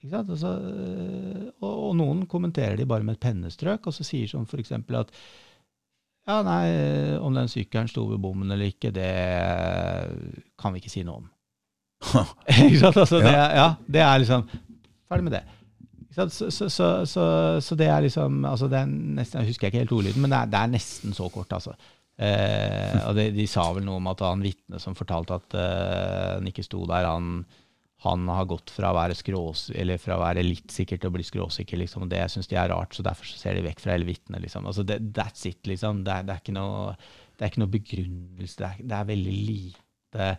Ikke? 0.00 0.22
Altså, 0.22 0.54
øh, 0.56 1.44
og, 1.60 1.74
og 1.90 1.92
noen 2.00 2.24
kommenterer 2.30 2.78
de 2.80 2.88
bare 2.88 3.04
med 3.04 3.18
et 3.18 3.26
pennestrøk, 3.26 3.90
og 3.90 3.96
så 3.96 4.06
sier 4.06 4.30
som 4.30 4.48
f.eks. 4.48 4.72
at 4.72 5.12
ja, 6.28 6.42
nei, 6.44 6.64
om 7.24 7.36
den 7.36 7.48
sykkelen 7.48 7.88
sto 7.88 8.04
ved 8.08 8.20
bommen 8.20 8.52
eller 8.52 8.68
ikke, 8.68 8.92
det 8.92 9.12
kan 10.60 10.74
vi 10.74 10.82
ikke 10.82 10.92
si 10.92 11.04
noe 11.04 11.22
om. 11.22 11.28
ikke 12.64 12.80
sant? 12.80 12.96
Altså, 12.96 13.20
det, 13.22 13.34
ja, 13.34 13.68
det 13.86 14.02
er 14.04 14.18
liksom 14.22 14.48
Ferdig 15.08 15.24
med 15.24 15.38
det. 15.38 15.44
Så, 16.12 16.50
så, 16.50 16.66
så, 16.68 16.88
så, 17.06 17.22
så 17.62 17.76
det 17.78 17.86
er 17.88 18.02
liksom 18.04 18.42
altså 18.44 18.66
det 18.68 18.80
er 18.80 18.88
nesten, 18.90 19.40
Jeg 19.40 19.54
husker 19.54 19.70
ikke 19.70 19.84
helt 19.84 19.94
ordlyden, 19.94 20.24
men 20.24 20.32
det 20.32 20.40
er, 20.40 20.50
det 20.52 20.58
er 20.60 20.72
nesten 20.72 21.14
så 21.16 21.28
kort, 21.32 21.52
altså. 21.54 21.76
Eh, 22.18 22.98
og 23.06 23.14
det, 23.14 23.28
de 23.36 23.46
sa 23.46 23.68
vel 23.76 23.86
noe 23.86 24.00
om 24.00 24.10
at 24.10 24.24
han 24.26 24.42
vitnet 24.42 24.82
som 24.82 24.96
fortalte 24.98 25.36
at 25.38 25.54
eh, 25.54 26.32
han 26.34 26.50
ikke 26.50 26.64
sto 26.66 26.82
der, 26.90 27.06
han, 27.06 27.44
han 28.02 28.26
har 28.34 28.48
gått 28.50 28.72
fra 28.74 28.90
å 28.90 28.98
være 28.98 29.16
skrås, 29.18 29.68
eller 29.70 30.02
fra 30.02 30.16
å 30.16 30.24
være 30.24 30.42
litt 30.42 30.74
sikker 30.74 30.98
til 30.98 31.12
å 31.12 31.14
bli 31.14 31.26
skråsikker, 31.28 31.78
liksom, 31.84 32.08
og 32.08 32.12
det 32.12 32.24
syns 32.34 32.50
de 32.50 32.58
er 32.58 32.72
rart, 32.74 32.96
så 32.96 33.06
derfor 33.06 33.30
så 33.30 33.38
ser 33.38 33.54
de 33.54 33.64
vekk 33.68 33.84
fra 33.84 33.94
hele 33.94 34.08
vitnet. 34.10 34.42
Liksom. 34.42 34.66
Altså, 34.66 34.84
det, 34.88 34.98
that's 35.14 35.46
it, 35.46 35.62
liksom. 35.70 36.02
Det 36.06 36.16
er, 36.16 36.26
det 36.26 36.34
er, 36.34 36.42
ikke, 36.42 36.56
noe, 36.58 36.96
det 37.38 37.46
er 37.46 37.52
ikke 37.52 37.62
noe 37.62 37.76
begrunnelse. 37.78 38.58
Det 38.58 38.68
er, 38.72 38.82
det 38.82 38.98
er 38.98 39.10
veldig 39.14 39.38
lite 39.52 40.32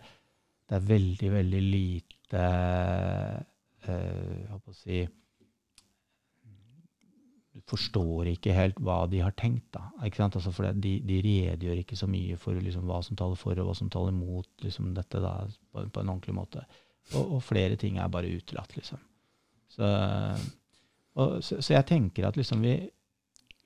Det 0.70 0.76
er 0.78 0.86
veldig, 0.86 1.30
veldig 1.34 1.60
lite 1.66 2.42
eh, 2.44 3.88
Jeg 3.90 4.50
holdt 4.52 4.70
å 4.70 4.76
si 4.76 5.00
du 7.50 7.58
forstår 7.66 8.28
ikke 8.30 8.54
helt 8.54 8.78
hva 8.78 9.00
de 9.10 9.18
har 9.24 9.34
tenkt. 9.34 9.72
da? 9.74 9.88
Altså 9.98 10.52
for 10.54 10.70
de, 10.70 10.92
de 11.02 11.16
redegjør 11.24 11.80
ikke 11.82 11.98
så 11.98 12.06
mye 12.06 12.36
for 12.38 12.54
liksom, 12.54 12.86
hva 12.86 13.00
som 13.02 13.18
taler 13.18 13.40
for 13.40 13.58
og 13.58 13.66
hva 13.66 13.74
som 13.74 13.90
taler 13.90 14.14
mot 14.14 14.46
liksom, 14.62 14.92
dette 14.94 15.18
da, 15.18 15.34
på, 15.72 15.82
på 15.82 16.04
en 16.04 16.12
ordentlig 16.14 16.36
måte. 16.36 16.62
Og, 17.16 17.34
og 17.36 17.42
flere 17.42 17.74
ting 17.80 17.98
er 17.98 18.12
bare 18.12 18.30
utelatt, 18.30 18.76
liksom. 18.78 19.02
Så, 19.70 19.90
og, 21.18 21.40
så, 21.42 21.58
så 21.58 21.74
jeg 21.74 21.88
tenker 21.90 22.28
at 22.28 22.38
liksom 22.38 22.62
vi, 22.62 22.76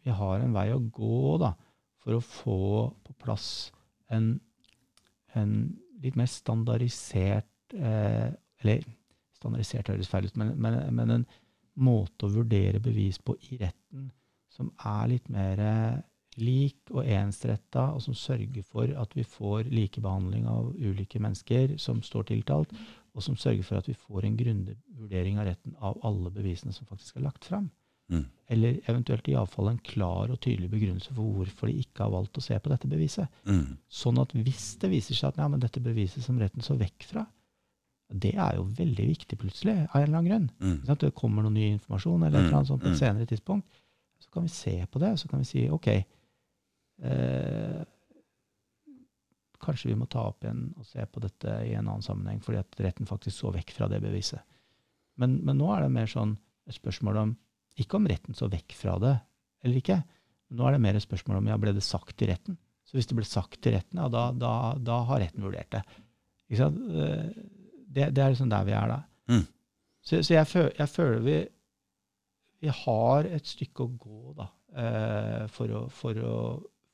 vi 0.04 0.16
har 0.16 0.40
en 0.40 0.56
vei 0.56 0.70
å 0.72 0.80
gå 0.80 1.36
da, 1.44 1.52
for 2.00 2.16
å 2.16 2.24
få 2.24 2.58
på 3.04 3.16
plass 3.20 3.48
en, 4.12 4.34
en 5.36 5.54
litt 6.04 6.18
mer 6.20 6.30
standardisert 6.30 7.74
eh, 7.74 8.30
Eller 8.62 8.84
standardisert 9.36 9.90
høres 9.92 10.08
feil 10.08 10.28
ut, 10.28 10.36
men, 10.40 10.54
men, 10.56 10.78
men 10.94 11.10
en 11.18 11.24
måte 11.74 12.26
å 12.26 12.32
vurdere 12.32 12.80
bevis 12.80 13.18
på 13.20 13.34
i 13.50 13.58
retten 13.60 14.10
som 14.54 14.70
er 14.86 15.08
litt 15.10 15.28
mer 15.32 15.60
eh, 15.60 16.02
lik 16.40 16.90
og 16.94 17.06
ensretta, 17.06 17.88
og 17.94 18.02
som 18.02 18.16
sørger 18.18 18.66
for 18.66 18.90
at 18.98 19.14
vi 19.16 19.24
får 19.26 19.70
likebehandling 19.70 20.46
av 20.50 20.72
ulike 20.78 21.20
mennesker 21.22 21.76
som 21.82 22.02
står 22.02 22.30
tiltalt, 22.30 22.74
og 23.14 23.22
som 23.22 23.38
sørger 23.38 23.66
for 23.66 23.78
at 23.78 23.88
vi 23.90 23.94
får 23.98 24.26
en 24.26 24.38
grundig 24.38 24.76
vurdering 24.98 25.38
av 25.38 25.48
retten 25.50 25.76
av 25.78 26.00
alle 26.06 26.32
bevisene 26.34 26.74
som 26.74 26.88
faktisk 26.90 27.18
er 27.18 27.26
lagt 27.28 27.46
fram. 27.46 27.70
Mm. 28.12 28.24
Eller 28.54 28.80
eventuelt 28.90 29.28
iallfall 29.32 29.70
en 29.70 29.78
klar 29.84 30.32
og 30.32 30.40
tydelig 30.44 30.68
begrunnelse 30.72 31.14
for 31.14 31.38
hvorfor 31.38 31.70
de 31.70 31.78
ikke 31.80 32.04
har 32.04 32.12
valgt 32.12 32.36
å 32.38 32.44
se 32.44 32.58
på 32.60 32.72
dette 32.72 32.90
beviset. 32.90 33.40
Mm. 33.48 33.78
Sånn 33.88 34.20
at 34.20 34.34
hvis 34.36 34.74
det 34.82 34.90
viser 34.92 35.16
seg 35.16 35.32
at 35.32 35.40
ja, 35.40 35.48
men 35.48 35.62
dette 35.62 35.80
beviset 35.84 36.26
som 36.26 36.38
retten 36.40 36.64
så 36.64 36.76
vekk 36.80 37.08
fra, 37.08 37.24
det 38.14 38.34
er 38.36 38.58
jo 38.58 38.66
veldig 38.76 39.06
viktig 39.08 39.38
plutselig, 39.40 39.74
av 39.88 39.96
en 39.96 40.04
eller 40.04 40.18
annen 40.18 40.28
grunn. 40.28 40.50
Mm. 40.60 40.98
Det 41.00 41.14
kommer 41.16 41.42
noe 41.42 41.54
ny 41.54 41.70
informasjon 41.72 42.22
eller 42.22 42.36
et 42.36 42.44
eller 42.44 42.58
annet 42.60 42.70
sånt 42.70 42.82
på 42.82 42.90
et 42.90 42.92
Mm, 42.92 42.98
mm. 43.00 43.00
senere 43.00 43.30
tidspunkt. 43.30 43.80
Så 44.20 44.30
kan 44.30 44.44
vi 44.44 44.52
se 44.52 44.86
på 44.86 44.98
det, 44.98 45.18
så 45.18 45.28
kan 45.28 45.38
vi 45.40 45.44
si 45.44 45.70
ok 45.70 45.88
eh, 45.94 47.82
Kanskje 49.64 49.88
vi 49.88 49.96
må 49.96 50.04
ta 50.06 50.26
opp 50.28 50.44
igjen 50.44 50.74
og 50.76 50.84
se 50.84 51.00
på 51.08 51.20
dette 51.24 51.48
i 51.64 51.72
en 51.72 51.88
annen 51.88 52.04
sammenheng, 52.04 52.42
fordi 52.44 52.58
at 52.60 52.80
retten 52.84 53.08
faktisk 53.08 53.38
så 53.38 53.52
vekk 53.54 53.70
fra 53.72 53.88
det 53.88 54.02
beviset. 54.04 54.42
Men, 55.16 55.38
men 55.40 55.56
nå 55.56 55.70
er 55.72 55.86
det 55.86 55.94
mer 55.94 56.10
sånn 56.10 56.34
et 56.68 56.76
spørsmål 56.76 57.16
om 57.16 57.32
Ikke 57.80 57.98
om 57.98 58.06
retten 58.10 58.36
så 58.38 58.46
vekk 58.52 58.76
fra 58.78 58.98
det 59.02 59.14
eller 59.64 59.80
ikke. 59.80 59.98
Nå 60.54 60.66
er 60.68 60.76
det 60.76 60.82
mer 60.84 60.98
et 60.98 61.04
spørsmål 61.04 61.40
om 61.40 61.48
ja, 61.50 61.56
ble 61.58 61.72
det 61.74 61.82
sagt 61.82 62.14
til 62.20 62.30
retten. 62.30 62.58
Så 62.84 62.98
hvis 62.98 63.08
det 63.10 63.16
ble 63.18 63.24
sagt 63.26 63.58
til 63.64 63.74
retten, 63.74 63.98
ja, 63.98 64.10
da, 64.12 64.28
da, 64.36 64.52
da 64.78 65.00
har 65.08 65.22
retten 65.24 65.42
vurdert 65.46 65.72
det. 65.72 65.82
Ikke 66.50 66.60
sant? 66.60 66.78
Eh, 66.92 67.28
Det, 67.94 68.08
det 68.10 68.22
er 68.22 68.32
liksom 68.32 68.50
der 68.50 68.64
vi 68.66 68.72
er 68.74 68.88
da. 68.90 68.96
Mm. 69.30 69.44
Så, 70.02 70.18
så 70.26 70.34
jeg, 70.34 70.46
føl, 70.50 70.70
jeg 70.78 70.90
føler 70.90 71.20
vi, 71.22 71.36
vi 72.60 72.72
har 72.74 73.28
et 73.30 73.46
stykke 73.46 73.84
å 73.86 73.92
gå 74.02 74.32
da, 74.34 74.48
eh, 74.74 75.44
for, 75.54 75.70
å, 75.70 75.82
for 75.94 76.18
å 76.18 76.34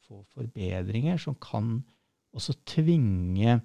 få 0.04 0.20
forbedringer 0.36 1.16
som 1.18 1.38
kan 1.40 1.78
også 2.36 2.54
tvinge 2.68 3.56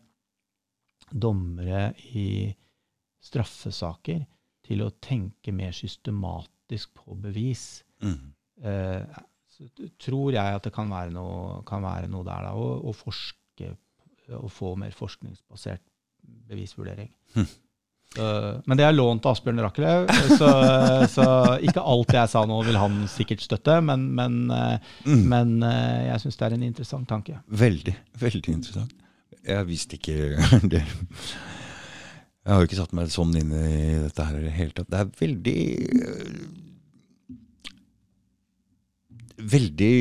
dommere 1.12 1.92
i 2.16 2.56
straffesaker 3.22 4.24
til 4.66 4.82
å 4.86 4.94
tenke 5.04 5.52
mer 5.54 5.76
systematisk 5.76 6.55
på 6.96 7.16
bevis. 7.22 7.84
Mm. 8.04 8.34
Eh, 8.64 9.20
så 9.56 9.70
tror 10.04 10.34
jeg 10.36 10.58
at 10.58 10.64
det 10.68 10.74
kan 10.76 10.90
være 10.92 11.14
noe, 11.16 11.62
kan 11.68 11.84
være 11.86 12.10
noe 12.12 12.26
der, 12.28 12.50
da, 12.50 12.56
å, 12.60 12.80
å 12.90 12.96
forske 12.96 13.70
og 14.36 14.50
få 14.50 14.72
mer 14.82 14.90
forskningsbasert 14.98 15.84
bevisvurdering. 16.50 17.12
Mm. 17.38 17.46
Så, 18.16 18.26
men 18.66 18.78
det 18.80 18.86
er 18.88 18.94
lånt 18.96 19.26
av 19.28 19.36
Asbjørn 19.36 19.60
Rakelev, 19.62 20.06
så, 20.40 20.50
så 21.12 21.26
ikke 21.68 21.84
alt 21.84 22.14
jeg 22.16 22.32
sa 22.32 22.42
nå 22.48 22.58
vil 22.66 22.78
han 22.80 23.02
sikkert 23.12 23.44
støtte, 23.44 23.76
men, 23.86 24.08
men, 24.18 24.38
eh, 24.56 24.92
Mm. 25.06 25.24
men 25.30 25.52
eh, 25.68 26.08
jeg 26.10 26.24
syns 26.24 26.38
det 26.40 26.46
er 26.48 26.56
en 26.58 26.64
interessant 26.66 27.08
tanke. 27.10 27.38
Veldig, 27.48 27.94
veldig 28.22 28.54
interessant. 28.56 28.94
Jeg 29.46 29.68
visste 29.70 30.00
ikke 30.00 30.40
det. 30.74 30.82
Jeg 32.46 32.54
har 32.54 32.62
jo 32.62 32.68
ikke 32.70 32.78
satt 32.78 32.92
meg 32.94 33.10
sånn 33.10 33.32
inn 33.40 33.52
i 33.58 33.70
dette 34.04 34.26
her 34.28 34.36
i 34.38 34.44
det 34.46 34.54
hele 34.54 34.76
tatt. 34.78 34.92
Det 34.94 35.00
er 35.02 35.14
veldig 35.22 35.56
Veldig 39.36 39.96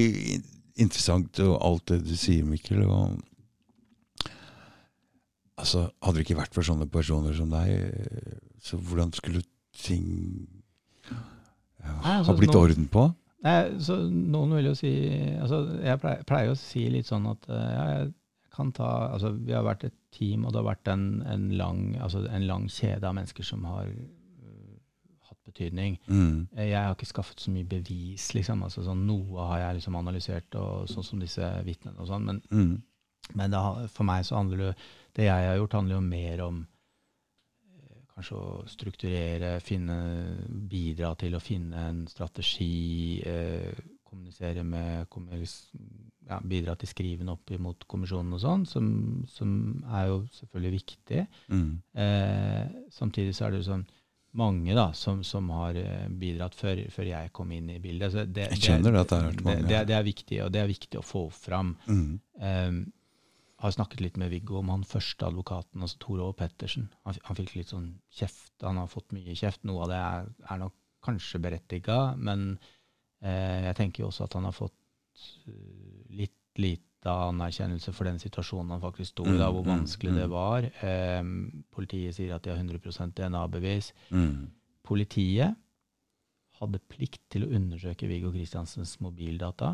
interessant 0.80 1.40
og 1.44 1.56
alt 1.66 1.88
det 1.90 1.98
du 2.06 2.12
sier, 2.18 2.44
Mikkel. 2.46 2.84
Og, 2.86 3.16
altså, 5.60 5.88
hadde 6.04 6.20
det 6.20 6.24
ikke 6.28 6.38
vært 6.38 6.54
for 6.54 6.66
sånne 6.66 6.86
personer 6.90 7.34
som 7.36 7.50
deg, 7.52 7.72
så 8.64 8.78
hvordan 8.78 9.10
skulle 9.16 9.42
ting 9.74 10.06
ja, 11.10 11.18
Nei, 11.98 12.14
altså, 12.20 12.30
ha 12.30 12.36
blitt 12.38 12.54
nå- 12.54 12.62
orden 12.64 12.86
på? 12.92 13.08
Nei, 13.44 13.56
så 13.84 13.96
Noen 14.08 14.54
vil 14.56 14.70
jo 14.70 14.76
si 14.78 14.90
altså 15.36 15.58
Jeg 15.84 15.98
pleier, 16.00 16.22
pleier 16.24 16.52
å 16.54 16.56
si 16.56 16.86
litt 16.88 17.10
sånn 17.10 17.26
at 17.28 17.42
eh, 17.52 17.66
ja, 17.74 17.82
jeg 17.90 18.06
kan 18.54 18.72
ta 18.72 18.88
altså 19.12 19.32
Vi 19.36 19.52
har 19.52 19.64
vært 19.66 19.84
et 19.88 19.94
team, 20.14 20.44
og 20.46 20.52
det 20.54 20.60
har 20.62 20.68
vært 20.70 20.88
en, 20.92 21.04
en, 21.26 21.48
lang, 21.58 21.96
altså 22.00 22.24
en 22.28 22.46
lang 22.46 22.68
kjede 22.70 23.04
av 23.08 23.14
mennesker 23.18 23.44
som 23.44 23.64
har 23.66 23.88
uh, 23.90 24.74
hatt 25.28 25.40
betydning. 25.48 25.98
Mm. 26.06 26.48
Eh, 26.56 26.68
Jeg 26.70 26.78
har 26.86 26.94
ikke 26.94 27.10
skaffet 27.10 27.40
så 27.42 27.50
mye 27.54 27.66
bevis, 27.66 28.28
liksom. 28.34 28.62
altså 28.62 28.84
sånn 28.86 29.06
Noe 29.08 29.48
har 29.50 29.58
jeg 29.66 29.80
liksom 29.80 29.96
analysert, 30.00 30.54
og 30.60 30.86
sånn 30.88 31.04
som 31.06 31.20
disse 31.22 31.48
vitnene 31.66 31.98
og 32.00 32.06
sånn. 32.10 32.24
Men, 32.30 32.42
Mm. 32.50 32.82
men 33.34 33.50
det, 33.50 33.90
for 33.90 34.04
meg 34.04 34.24
så 34.24 34.36
handler 34.36 34.56
det 34.58 34.74
Det 35.16 35.24
jeg 35.28 35.48
har 35.48 35.56
gjort, 35.60 35.72
handler 35.78 35.94
jo 35.94 36.00
mer 36.00 36.40
om 36.42 36.66
eh, 37.70 37.98
kanskje 38.14 38.36
å 38.38 38.68
strukturere, 38.68 39.60
finne, 39.62 39.98
bidra 40.70 41.14
til 41.18 41.34
å 41.34 41.40
finne 41.42 41.88
en 41.90 42.06
strategi, 42.10 43.20
eh, 43.24 43.74
kommunisere 44.04 44.62
med 44.64 45.08
kommunis- 45.10 45.70
ja, 46.28 46.38
Bidra 46.40 46.74
til 46.80 46.88
skriven 46.90 47.28
opp 47.32 47.50
imot 47.54 47.84
kommisjonen 47.90 48.36
og 48.36 48.40
sånn, 48.42 48.64
som, 48.68 48.86
som 49.30 49.50
er 49.90 50.08
jo 50.10 50.16
selvfølgelig 50.38 50.72
viktig. 50.78 51.26
Mm. 51.52 51.68
Eh, 52.04 52.80
samtidig 52.94 53.36
så 53.36 53.46
er 53.46 53.54
det 53.54 53.62
jo 53.62 53.68
sånn 53.72 53.86
mange 54.34 54.74
da, 54.74 54.88
som, 54.98 55.22
som 55.26 55.50
har 55.54 55.76
eh, 55.78 56.08
bidratt 56.10 56.56
før, 56.58 56.80
før 56.90 57.10
jeg 57.12 57.32
kom 57.36 57.52
inn 57.54 57.70
i 57.70 57.78
bildet. 57.82 58.14
Så 58.14 58.24
det, 58.26 58.48
Jeg 58.56 58.64
skjønner 58.64 59.00
at 59.02 59.12
det 59.12 59.18
har 59.20 59.28
vært 59.30 59.44
mange. 59.46 59.66
det, 59.70 59.80
det 59.90 59.96
er 59.96 60.06
viktig, 60.08 60.38
og 60.46 60.52
det 60.54 60.62
er 60.62 60.70
viktig 60.70 61.00
å 61.00 61.06
få 61.06 61.24
fram. 61.34 61.74
Mm. 61.86 62.12
Eh, 62.40 62.78
har 63.64 63.72
snakket 63.72 64.02
litt 64.02 64.16
med 64.20 64.32
Viggo 64.32 64.58
om 64.58 64.72
han 64.74 64.82
første 64.84 65.28
advokaten, 65.28 65.84
altså 65.84 66.00
Tore 66.02 66.26
Å. 66.26 66.34
Pettersen. 66.36 66.88
Han, 67.06 67.20
han 67.28 67.38
fikk 67.38 67.54
litt 67.56 67.70
sånn 67.72 67.92
kjeft. 68.12 68.52
Han 68.66 68.80
har 68.82 68.90
fått 68.92 69.14
mye 69.16 69.36
kjeft. 69.38 69.62
Noe 69.68 69.86
av 69.86 69.92
det 69.92 70.00
er, 70.00 70.32
er 70.50 70.64
nok 70.64 70.74
kanskje 71.04 71.40
berettiga, 71.44 71.98
men 72.16 72.56
eh, 73.22 73.68
jeg 73.68 73.78
tenker 73.78 74.04
jo 74.04 74.10
også 74.10 74.26
at 74.26 74.36
han 74.38 74.48
har 74.48 74.56
fått 74.56 74.76
eh, 75.48 76.16
litt 76.16 76.32
lite 76.56 77.10
anerkjennelse 77.10 77.92
for 77.92 78.04
den 78.08 78.18
situasjonen 78.22 78.70
han 78.76 78.80
faktisk 78.80 79.10
sto 79.10 79.24
i, 79.26 79.34
da, 79.36 79.48
Mm, 79.50 79.54
hvor 79.56 79.64
mm, 79.64 79.70
vanskelig 79.74 80.12
mm. 80.12 80.18
det 80.20 80.28
var. 80.30 80.66
Eh, 80.86 81.22
politiet 81.74 82.14
sier 82.14 82.34
at 82.36 82.42
de 82.46 82.50
har 82.54 82.60
100% 82.62 83.12
DNA-bevis. 83.18 83.92
Mm. 84.14 84.46
Politiet 84.86 85.56
hadde 86.60 86.78
plikt 86.88 87.20
til 87.34 87.44
å 87.44 87.50
undersøke 87.58 88.06
Viggo 88.08 88.30
Kristiansens 88.32 89.00
mobildata. 89.02 89.72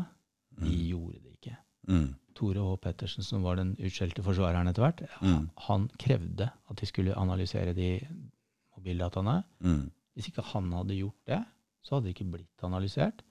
De 0.57 0.73
gjorde 0.89 1.21
det 1.21 1.35
ikke. 1.37 1.55
Mm. 1.87 2.09
Tore 2.35 2.63
H. 2.65 2.75
Pettersen, 2.81 3.23
som 3.23 3.43
var 3.45 3.55
den 3.61 3.75
utskjelte 3.77 4.23
forsvareren 4.25 4.67
etter 4.67 4.81
hvert, 4.83 5.03
Mm. 5.21 5.49
han 5.67 5.87
krevde 5.99 6.49
at 6.69 6.75
de 6.81 6.85
skulle 6.89 7.13
analysere 7.15 7.73
de 7.75 7.99
mobildataene. 8.75 9.43
Mm. 9.63 9.91
Hvis 10.15 10.27
ikke 10.31 10.43
han 10.51 10.71
hadde 10.73 10.97
gjort 10.97 11.21
det, 11.27 11.43
så 11.83 11.95
hadde 11.95 12.09
de 12.09 12.13
ikke 12.15 12.31
blitt 12.31 12.63
analysert. 12.63 13.21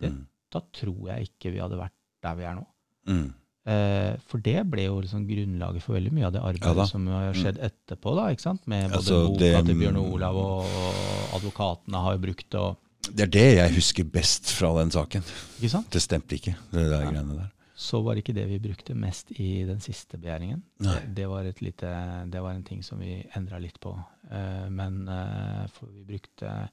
Det, 0.00 0.10
Mm. 0.10 0.26
Da 0.50 0.60
tror 0.74 1.08
jeg 1.12 1.28
ikke 1.30 1.52
vi 1.54 1.60
hadde 1.62 1.78
vært 1.78 1.94
der 2.22 2.34
vi 2.36 2.44
er 2.44 2.54
nå. 2.58 2.64
Mm. 3.08 3.28
Eh, 3.70 4.16
for 4.26 4.38
det 4.42 4.64
ble 4.70 4.86
jo 4.88 5.00
liksom 5.04 5.26
grunnlaget 5.28 5.82
for 5.84 5.94
veldig 5.94 6.12
mye 6.16 6.26
av 6.26 6.32
det 6.32 6.40
arbeidet 6.42 6.76
Ja. 6.76 6.82
Mm. 6.82 6.90
som 6.90 7.06
har 7.12 7.32
skjedd 7.36 7.58
etterpå. 7.60 8.14
da, 8.16 8.28
ikke 8.32 8.40
sant? 8.46 8.66
Med 8.66 8.90
både 8.90 8.96
Altså, 8.98 9.18
boka 9.28 9.38
det- 9.38 9.66
til 9.66 9.74
Bjørn 9.78 9.96
Olav 10.00 10.36
og, 10.36 10.64
og 10.64 11.38
advokatene 11.38 12.02
har 12.02 12.12
jo 12.16 12.18
brukt 12.26 12.48
det. 12.50 12.60
og 12.60 12.76
Det 13.14 13.20
er 13.20 13.26
det 13.36 13.56
jeg 13.56 13.74
husker 13.74 14.04
best 14.04 14.50
fra 14.52 14.74
den 14.80 14.90
saken. 14.90 15.22
ikke 15.60 15.70
sant? 15.70 15.90
Det 15.90 16.02
stemte 16.02 16.34
ikke, 16.36 16.56
det 16.72 16.88
der 16.90 17.02
Ja. 17.02 17.10
greiene 17.10 17.36
der. 17.36 17.50
Så 17.76 18.02
var 18.04 18.14
det 18.14 18.24
ikke 18.24 18.34
det 18.34 18.46
vi 18.48 18.58
brukte 18.58 18.94
mest 18.94 19.30
i 19.40 19.64
den 19.64 19.80
siste 19.80 20.18
begjæringen. 20.18 20.62
Det, 20.78 21.14
det, 21.14 21.26
var 21.28 21.44
et 21.44 21.60
lite, 21.62 22.28
det 22.30 22.42
var 22.42 22.50
en 22.52 22.62
ting 22.62 22.82
som 22.84 22.98
vi 22.98 23.24
endra 23.34 23.58
litt 23.58 23.78
på. 23.80 23.94
Eh, 24.30 24.68
men 24.68 25.08
eh, 25.08 25.66
for 25.68 25.86
vi 25.86 26.04
brukte 26.04 26.68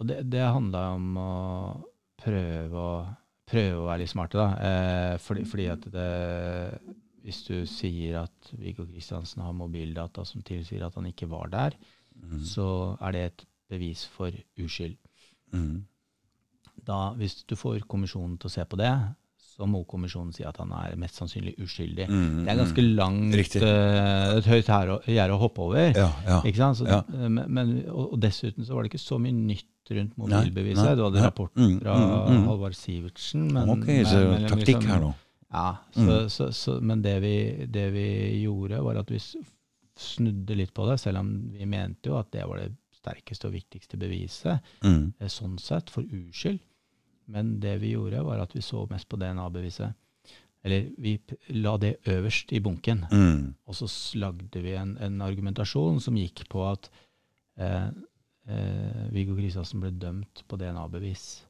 Og 0.00 0.06
det, 0.08 0.30
det 0.30 0.40
handla 0.42 0.94
om 0.96 1.16
å 1.16 1.84
prøve 2.22 2.82
å, 2.82 2.90
prøve 3.50 3.78
å 3.82 3.86
være 3.90 4.02
litt 4.04 4.12
smarte, 4.12 4.38
da. 4.38 4.48
Eh, 4.68 5.16
fordi, 5.22 5.44
fordi 5.48 5.66
at 5.72 5.88
det 5.92 6.10
Hvis 7.22 7.44
du 7.46 7.54
sier 7.70 8.16
at 8.24 8.48
Viggo 8.58 8.82
Kristiansen 8.88 9.42
har 9.44 9.52
mobildata 9.54 10.24
som 10.26 10.42
tilsier 10.42 10.82
at 10.86 10.94
han 10.98 11.06
ikke 11.12 11.28
var 11.30 11.48
der, 11.52 11.76
Mm. 12.12 12.42
så 12.44 12.96
er 13.00 13.12
det 13.12 13.20
et 13.24 13.44
bevis 13.70 14.04
for 14.04 14.30
uskyld 14.60 14.96
Mm. 15.52 15.84
da, 16.84 17.14
hvis 17.16 17.42
du 17.48 17.54
får 17.56 17.80
kommisjonen 17.88 18.38
til 18.38 18.48
å 18.48 18.52
se 18.52 18.64
på 18.68 18.76
det, 18.76 18.90
så 19.38 19.64
må 19.68 19.80
kommisjonen 19.86 20.32
si 20.34 20.44
at 20.44 20.56
han 20.58 20.72
er 20.72 20.94
mest 20.96 21.14
sannsynlig 21.20 21.54
uskyldig. 21.58 22.06
Mm. 22.08 22.44
Det 22.44 22.52
er 22.52 22.56
ganske 22.60 22.84
langt, 22.96 23.34
Riktig. 23.34 23.62
eh, 23.62 24.36
et 24.38 24.44
høyt 24.44 24.66
gjerde 25.06 25.30
å 25.36 25.40
hoppe 25.40 25.58
over. 25.62 25.92
Ja, 25.96 26.10
ja. 26.26 26.40
Ikke 26.42 26.56
sant? 26.56 26.76
Så, 26.78 26.86
Ja. 26.86 27.02
eh, 27.14 27.28
men, 27.28 27.46
men, 27.52 27.84
og, 27.88 28.12
og 28.14 28.20
dessuten 28.20 28.64
så 28.64 28.74
var 28.74 28.82
det 28.82 28.92
ikke 28.92 29.00
så 29.08 29.18
mye 29.20 29.32
nytt 29.32 29.81
rundt 29.94 30.16
mobilbeviset. 30.16 30.84
nei, 30.84 30.94
du 30.96 31.02
hadde 31.04 31.22
rapporten 31.24 31.64
Mm, 31.66 31.80
fra 31.80 31.94
mm, 31.96 32.36
mm. 32.36 32.46
Halvard 32.48 32.74
Sivertsen. 32.78 33.46
Men, 33.52 33.70
ok, 33.70 33.86
men- 33.86 34.04
så 34.06 34.20
men 34.30 34.48
taktikk 34.50 34.76
liksom- 34.80 34.90
her 34.90 35.00
nå. 35.00 35.14
Ja, 35.52 35.76
så, 35.92 36.00
Mm. 36.00 36.28
så, 36.30 36.46
så, 36.52 36.80
men 36.80 37.02
det 37.02 37.20
vi, 37.20 37.66
det 37.66 37.90
vi 37.92 38.42
gjorde, 38.44 38.82
var 38.82 38.96
at 38.96 39.10
vi 39.10 39.18
snudde 39.96 40.56
litt 40.56 40.72
på 40.74 40.86
det, 40.88 40.98
selv 41.00 41.18
om 41.18 41.50
vi 41.52 41.66
mente 41.68 42.08
jo 42.08 42.16
at 42.18 42.30
det 42.32 42.46
var 42.48 42.58
det 42.62 42.70
sterkeste 42.96 43.48
og 43.48 43.52
viktigste 43.54 43.98
beviset 43.98 44.60
Mm. 44.82 45.12
eh, 45.20 45.26
sånn 45.28 45.58
sett, 45.60 45.90
for 45.90 46.02
uskyld. 46.02 46.60
Men 47.28 47.60
det 47.60 47.78
vi 47.80 47.92
gjorde, 47.94 48.24
var 48.24 48.40
at 48.40 48.52
vi 48.54 48.60
så 48.60 48.86
mest 48.90 49.08
på 49.08 49.16
DNA-beviset. 49.18 49.94
Eller 50.64 50.88
vi 50.98 51.18
la 51.50 51.76
det 51.76 51.96
øverst 52.06 52.52
i 52.52 52.60
bunken. 52.60 53.04
Mm. 53.10 53.54
Og 53.66 53.74
så 53.74 53.86
lagde 54.18 54.62
vi 54.62 54.72
en, 54.78 54.96
en 55.00 55.20
argumentasjon 55.20 56.00
som 56.00 56.14
gikk 56.14 56.44
på 56.48 56.62
at 56.70 56.88
eh, 57.58 57.88
eh, 58.48 59.08
Viggo 59.12 59.34
Kristiansen 59.38 59.80
ble 59.80 59.90
dømt 59.90 60.42
på 60.48 60.56
DNA-bevis. 60.58 61.42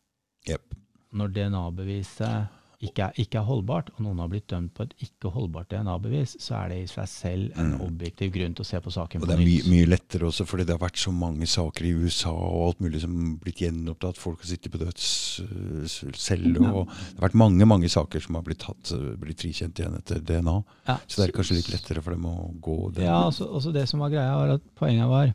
Yep. 0.48 0.74
Når 1.12 1.28
DNA-beviset 1.36 2.48
ikke 2.82 3.12
ikke 3.22 3.38
er 3.38 3.44
holdbart, 3.46 3.92
og 3.94 4.00
noen 4.02 4.18
har 4.18 4.26
blitt 4.32 4.48
dømt 4.50 4.72
på 4.74 4.82
et 4.82 4.94
ikke 5.04 5.30
holdbart 5.30 5.68
DNA-bevis, 5.70 6.32
så 6.42 6.56
er 6.64 6.68
det 6.72 6.78
i 6.82 6.86
seg 6.90 7.06
selv 7.06 7.52
en 7.56 7.76
Mm. 7.76 7.80
objektiv 7.86 8.32
grunn 8.34 8.54
til 8.56 8.64
å 8.64 8.66
se 8.66 8.80
på 8.80 8.90
saken 8.90 9.20
Og 9.22 9.22
på 9.22 9.28
det 9.30 9.36
er 9.38 9.44
mye, 9.46 9.68
mye 9.70 9.86
lettere 9.86 10.26
også, 10.26 10.44
fordi 10.44 10.64
det 10.66 10.74
har 10.74 10.82
vært 10.88 10.98
så 10.98 11.12
mange 11.14 11.46
saker 11.46 11.84
i 11.86 11.92
USA 11.94 12.32
og 12.32 12.66
alt 12.66 12.80
mulig 12.80 13.00
som 13.04 13.14
har 13.14 13.38
blitt 13.44 13.60
gjenopptatt. 13.62 14.16
Folk 14.18 14.40
har 14.42 14.46
sittet 14.50 14.72
på 14.72 14.78
dødscelle, 14.82 16.58
Ja. 16.60 16.72
og 16.72 16.86
det 16.88 17.20
har 17.20 17.28
vært 17.28 17.34
mange 17.38 17.64
mange 17.66 17.88
saker 17.88 18.20
som 18.20 18.34
har 18.34 18.42
blitt, 18.42 18.58
tatt, 18.58 18.92
blitt 19.20 19.38
frikjent 19.38 19.78
igjen 19.78 19.94
etter 19.96 20.18
DNA. 20.20 20.64
Ja, 20.88 20.96
Så 21.06 21.22
det 21.22 21.28
er 21.28 21.38
kanskje 21.38 21.56
litt 21.62 21.70
lettere 21.70 22.02
for 22.02 22.10
dem 22.10 22.24
å 22.24 22.52
gå 22.60 22.92
den 22.94 23.04
Ja, 23.04 23.22
altså, 23.30 23.46
også 23.48 23.72
det 23.72 23.88
som 23.88 24.00
var 24.00 24.10
greia, 24.10 24.34
var 24.34 24.54
at 24.54 24.74
poenget 24.74 25.08
var 25.08 25.34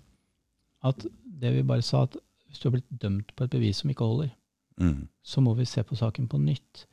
at 0.83 1.05
det 1.39 1.53
vi 1.53 1.63
bare 1.63 1.81
sa, 1.85 2.03
at 2.03 2.17
hvis 2.47 2.59
du 2.59 2.69
har 2.69 2.77
blitt 2.77 2.91
dømt 3.01 3.33
på 3.35 3.43
et 3.43 3.51
bevis 3.53 3.77
som 3.83 3.89
ikke 3.91 4.05
holder, 4.07 4.29
mm. 4.79 5.07
så 5.23 5.41
må 5.43 5.53
vi 5.57 5.65
se 5.65 5.83
på 5.83 5.95
saken 5.99 6.27
på 6.31 6.39
nytt. 6.41 6.85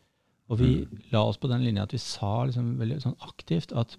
Og 0.51 0.59
vi 0.61 0.85
Mm. 0.85 0.99
la 1.13 1.23
oss 1.25 1.39
på 1.41 1.49
den 1.49 1.63
linja 1.65 1.83
at 1.87 1.93
vi 1.93 1.99
sa 1.99 2.45
liksom 2.45 2.77
veldig 2.79 3.01
sånn 3.01 3.17
aktivt 3.25 3.73
at 3.73 3.97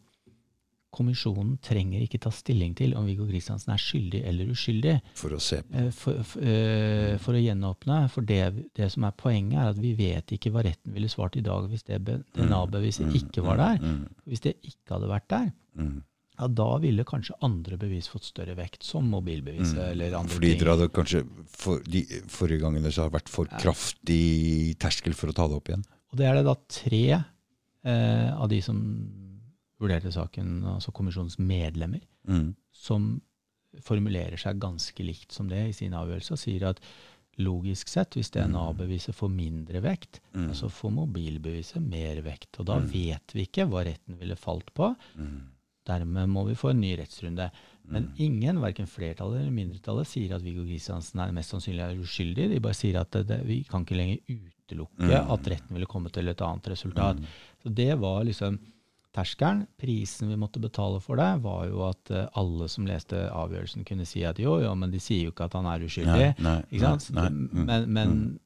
kommisjonen 0.96 1.58
trenger 1.60 2.00
ikke 2.06 2.22
ta 2.24 2.32
stilling 2.32 2.72
til 2.78 2.94
om 2.96 3.04
Viggo 3.10 3.26
Kristiansen 3.28 3.74
er 3.74 3.82
skyldig 3.84 4.22
eller 4.30 4.48
uskyldig 4.54 4.94
for 5.20 5.34
å 5.36 5.40
se 5.44 5.58
på. 5.66 5.74
eh, 5.76 5.90
for, 5.92 6.22
for, 6.24 6.42
eh, 6.48 7.18
for 7.20 7.36
å 7.36 7.42
gjenåpne. 7.44 7.98
For 8.14 8.22
det, 8.22 8.70
det 8.80 8.88
som 8.94 9.04
er 9.04 9.12
poenget, 9.12 9.58
er 9.60 9.74
at 9.74 9.82
vi 9.82 9.92
vet 10.00 10.32
ikke 10.38 10.54
hva 10.56 10.64
retten 10.64 10.94
ville 10.96 11.10
svart 11.12 11.36
i 11.36 11.42
dag 11.44 11.68
hvis 11.68 11.84
det 11.84 12.00
be- 12.06 12.24
DNA-beviset 12.38 13.10
Mm, 13.10 13.16
ikke 13.20 13.44
var 13.44 13.58
der. 13.58 13.78
Mm, 13.84 14.08
Hvis 14.26 14.40
det 14.42 14.56
ikke 14.64 14.96
hadde 14.96 15.10
vært 15.12 15.28
der, 15.28 15.52
mm, 15.76 16.04
ja, 16.38 16.48
da 16.48 16.78
ville 16.84 17.04
kanskje 17.08 17.36
andre 17.42 17.78
bevis 17.78 18.08
fått 18.12 18.24
større 18.24 18.56
vekt, 18.56 18.84
som 18.84 19.08
mobilbeviset 19.10 19.78
mm. 19.78 19.92
eller 19.92 20.14
andre 20.20 20.34
Fordi 20.36 20.50
ting. 20.52 20.60
dere 20.60 20.76
hadde 20.76 20.90
kanskje 20.94 21.22
for, 21.48 21.80
de 21.84 22.04
forrige 22.28 22.62
gangene 22.62 22.92
så 22.92 23.04
har 23.04 23.10
det 23.10 23.20
vært 23.22 23.30
for 23.30 23.48
Ja. 23.52 23.58
kraftig 23.58 24.78
terskel 24.80 25.14
for 25.16 25.30
å 25.30 25.34
ta 25.36 25.48
det 25.48 25.56
opp 25.56 25.70
igjen. 25.70 25.86
Og 26.12 26.18
det 26.18 26.26
er 26.28 26.36
det 26.36 26.46
da 26.46 26.56
tre 26.68 27.04
eh, 27.86 28.32
av 28.36 28.50
de 28.50 28.62
som 28.62 28.78
vurderte 29.80 30.12
saken, 30.12 30.64
altså 30.76 30.92
kommisjonens 30.96 31.38
medlemmer, 31.40 32.02
Mm. 32.28 32.56
som 32.72 33.22
formulerer 33.84 34.38
seg 34.40 34.58
ganske 34.60 35.04
likt 35.06 35.32
som 35.36 35.48
det 35.52 35.68
i 35.70 35.74
sin 35.74 35.92
avgjørelse, 35.94 36.32
og 36.32 36.40
sier 36.40 36.64
at 36.70 36.80
logisk 37.38 37.90
sett, 37.92 38.16
hvis 38.16 38.32
DNA-beviset 38.32 39.14
får 39.14 39.30
mindre 39.30 39.82
vekt, 39.84 40.22
Mm. 40.34 40.54
så 40.56 40.70
får 40.72 40.92
mobilbeviset 40.96 41.82
mer 41.84 42.22
vekt. 42.22 42.58
Og 42.60 42.66
da 42.66 42.80
Mm. 42.80 42.88
vet 42.90 43.34
vi 43.34 43.46
ikke 43.46 43.68
hva 43.70 43.84
retten 43.86 44.18
ville 44.18 44.36
falt 44.38 44.74
på. 44.74 44.96
Mm. 45.18 45.42
Dermed 45.86 46.30
må 46.30 46.46
vi 46.48 46.56
få 46.58 46.72
en 46.72 46.80
ny 46.82 46.96
rettsrunde. 46.98 47.50
Men 47.88 48.04
Mm. 48.08 48.14
ingen, 48.18 48.60
verken 48.62 48.88
flertallet 48.90 49.42
eller 49.42 49.52
mindretallet, 49.54 50.08
sier 50.10 50.34
at 50.36 50.42
Viggo 50.42 50.64
Kristiansen 50.66 51.20
er 51.22 51.32
mest 51.32 51.52
sannsynlig 51.54 51.84
er 51.86 52.00
uskyldig. 52.02 52.50
De 52.50 52.60
bare 52.60 52.74
sier 52.74 52.98
at 53.00 53.12
det, 53.12 53.28
det, 53.28 53.42
vi 53.46 53.64
kan 53.70 53.86
ikke 53.86 53.96
lenger 54.00 54.18
utelukke 54.28 55.06
Mm. 55.12 55.30
at 55.32 55.44
retten 55.52 55.74
ville 55.78 55.86
komme 55.86 56.10
til 56.12 56.28
et 56.28 56.42
annet 56.42 56.64
resultat. 56.74 57.20
Mm. 57.20 57.26
Så 57.64 57.74
det 57.76 58.00
var 58.00 58.24
liksom 58.26 58.58
terskelen. 59.14 59.68
Prisen 59.80 60.28
vi 60.28 60.36
måtte 60.36 60.60
betale 60.60 61.00
for 61.00 61.16
det, 61.16 61.30
var 61.44 61.68
jo 61.70 61.84
at 61.88 62.10
eh, 62.12 62.26
alle 62.36 62.68
som 62.68 62.86
leste 62.90 63.30
avgjørelsen, 63.32 63.86
kunne 63.86 64.06
si 64.10 64.24
at 64.26 64.40
jo, 64.42 64.58
jo, 64.60 64.74
men 64.76 64.90
de 64.92 65.00
sier 65.00 65.26
jo 65.28 65.32
ikke 65.32 65.46
at 65.46 65.54
han 65.54 65.66
er 65.70 65.86
uskyldig. 65.86 66.34
Nei, 66.40 66.44
nei, 66.44 66.58
Ikke 66.72 66.82
sant? 66.98 67.12
nei. 67.14 67.30
Men, 67.30 67.86
men 67.94 68.40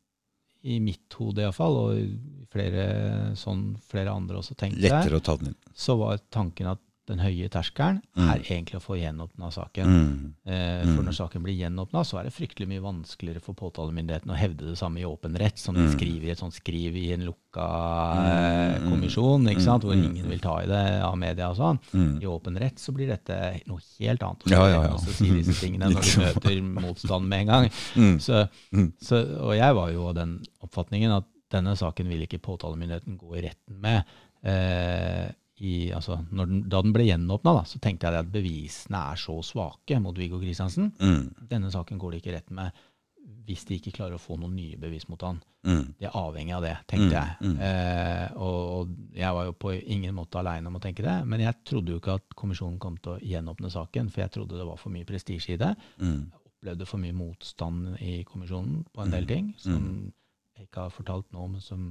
i 0.61 0.77
mitt 0.83 1.07
hode 1.15 1.39
iallfall, 1.41 1.77
og 1.87 2.49
flere, 2.51 3.31
sånn 3.39 3.77
flere 3.89 4.11
andre 4.11 4.41
også 4.41 4.57
tenkte, 4.59 4.81
Lettere 4.83 5.15
å 5.21 5.23
ta 5.23 5.37
den 5.39 5.53
inn. 5.53 5.55
så 5.73 5.95
var 5.97 6.19
tanken 6.29 6.67
at 6.75 6.79
den 7.09 7.19
høye 7.19 7.49
terskelen 7.49 8.01
Mm. 8.15 8.29
er 8.29 8.39
egentlig 8.45 8.77
å 8.79 8.83
få 8.83 8.95
gjenåpna 8.99 9.49
saken. 9.51 9.85
Mm. 9.85 10.33
Eh, 10.45 10.85
Mm. 10.85 10.95
For 10.95 11.03
når 11.03 11.15
saken 11.17 11.43
blir 11.43 11.57
gjenåpna, 11.59 12.03
så 12.05 12.19
er 12.19 12.23
det 12.29 12.33
fryktelig 12.33 12.67
mye 12.67 12.81
vanskeligere 12.81 13.41
for 13.41 13.53
påtalemyndigheten 13.57 14.29
å 14.31 14.37
hevde 14.37 14.69
det 14.69 14.77
samme 14.77 14.99
i 15.01 15.05
åpen 15.05 15.35
rett, 15.37 15.57
som 15.59 15.75
de 15.75 15.81
Mm. 15.81 15.93
skriver 15.97 16.27
i 16.27 16.31
et 16.31 16.37
sånt 16.39 16.53
skriv 16.53 16.95
i 16.95 17.11
en 17.13 17.25
lukka 17.25 17.65
eh, 17.65 18.77
Mm, 18.79 18.83
mm, 18.83 18.89
kommisjon, 18.91 19.47
ikke 19.49 19.61
sant? 19.61 19.83
hvor 19.83 19.93
ingen 19.93 20.27
vil 20.29 20.39
ta 20.39 20.59
i 20.61 20.65
det 20.67 21.01
av 21.03 21.17
media 21.17 21.49
og 21.49 21.57
sånn. 21.57 21.79
I 22.21 22.25
åpen 22.25 22.57
rett 22.59 22.75
så 22.79 22.93
blir 22.93 23.07
dette 23.07 23.61
noe 23.67 23.79
helt 23.99 24.21
annet. 24.21 24.43
Og 24.43 24.47
så 24.47 24.51
Ja, 24.51 24.67
ja, 24.67 24.83
ja. 24.83 24.97
si 24.97 25.29
disse 25.29 25.59
tingene 25.59 25.89
når 25.91 26.01
du 26.01 26.19
møter 26.25 26.61
motstand 26.81 27.27
med 27.27 27.41
en 27.41 27.47
gang. 27.47 27.69
Så, 28.19 28.47
så, 29.01 29.39
og 29.41 29.55
jeg 29.55 29.73
var 29.75 29.91
jo 29.91 30.07
av 30.09 30.15
den 30.15 30.43
oppfatningen 30.63 31.11
at 31.17 31.23
denne 31.51 31.75
saken 31.75 32.07
vil 32.07 32.21
ikke 32.27 32.39
påtalemyndigheten 32.39 33.17
gå 33.17 33.37
i 33.37 33.41
retten 33.47 33.79
med. 33.81 34.03
Eh, 34.43 35.31
i, 35.61 35.91
altså, 35.91 36.19
når 36.31 36.45
den, 36.51 36.61
da 36.71 36.81
den 36.85 36.93
ble 36.95 37.03
gjenåpna, 37.09 37.53
så 37.67 37.79
tenkte 37.83 38.07
jeg 38.07 38.23
at 38.23 38.31
bevisene 38.31 39.01
er 39.11 39.19
så 39.19 39.35
svake 39.43 39.97
mot 40.01 40.15
Viggo 40.17 40.39
Kristiansen. 40.39 40.91
Mm. 41.01 41.25
Denne 41.51 41.71
saken 41.73 41.99
går 41.99 42.11
det 42.15 42.21
ikke 42.23 42.37
rett 42.37 42.51
med. 42.51 42.71
hvis 43.49 43.63
de 43.65 43.75
ikke 43.79 43.91
klarer 43.93 44.13
å 44.17 44.21
få 44.21 44.35
noen 44.37 44.55
nye 44.55 44.77
bevis 44.77 45.07
mot 45.09 45.21
han. 45.25 45.39
Mm. 45.65 45.93
Det 45.99 46.05
er 46.07 46.15
avhengig 46.17 46.53
av 46.53 46.61
det, 46.63 46.71
tenkte 46.89 47.09
Mm, 47.09 47.13
jeg. 47.17 47.35
mm. 47.41 47.57
Eh, 47.65 48.37
og, 48.37 48.59
og 48.73 49.15
jeg 49.17 49.33
var 49.33 49.45
jo 49.45 49.53
på 49.53 49.71
ingen 49.89 50.15
måte 50.15 50.37
aleine 50.39 50.67
om 50.69 50.75
å 50.77 50.81
tenke 50.81 51.01
det. 51.05 51.15
Men 51.25 51.39
jeg 51.41 51.55
trodde 51.65 51.91
jo 51.93 51.97
ikke 51.99 52.15
at 52.19 52.35
kommisjonen 52.37 52.77
kom 52.79 52.97
til 52.97 53.15
å 53.15 53.19
gjenåpne 53.21 53.69
saken, 53.73 54.09
for 54.13 54.21
jeg 54.21 54.31
trodde 54.37 54.57
det 54.57 54.65
var 54.69 54.77
for 54.81 54.93
mye 54.93 55.05
prestisje 55.05 55.53
i 55.55 55.57
det. 55.61 55.71
Mm. 56.01 56.29
Jeg 56.29 56.45
opplevde 56.53 56.85
for 56.89 57.01
mye 57.01 57.13
motstand 57.17 57.97
i 58.01 58.19
kommisjonen 58.23 58.83
på 58.93 59.01
en 59.05 59.11
del 59.17 59.25
ting, 59.29 59.53
som 59.57 60.11
jeg 60.57 60.67
ikke 60.69 60.85
har 60.87 60.93
fortalt 60.93 61.29
nå, 61.33 61.47
men 61.55 61.61
som 61.61 61.89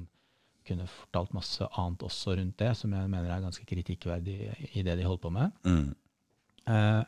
kunne 0.68 0.86
fortalt 0.90 1.32
masse 1.36 1.66
annet 1.80 2.04
også 2.06 2.36
rundt 2.38 2.56
det, 2.60 2.72
som 2.76 2.92
jeg 2.94 3.10
mener 3.10 3.30
er 3.34 3.44
ganske 3.44 3.64
kritikkverdig 3.68 4.36
i 4.74 4.84
det 4.86 4.98
de 5.00 5.06
holder 5.08 5.22
på 5.24 5.32
med. 5.34 5.56
Mm. 5.64 5.88
Eh, 6.68 7.02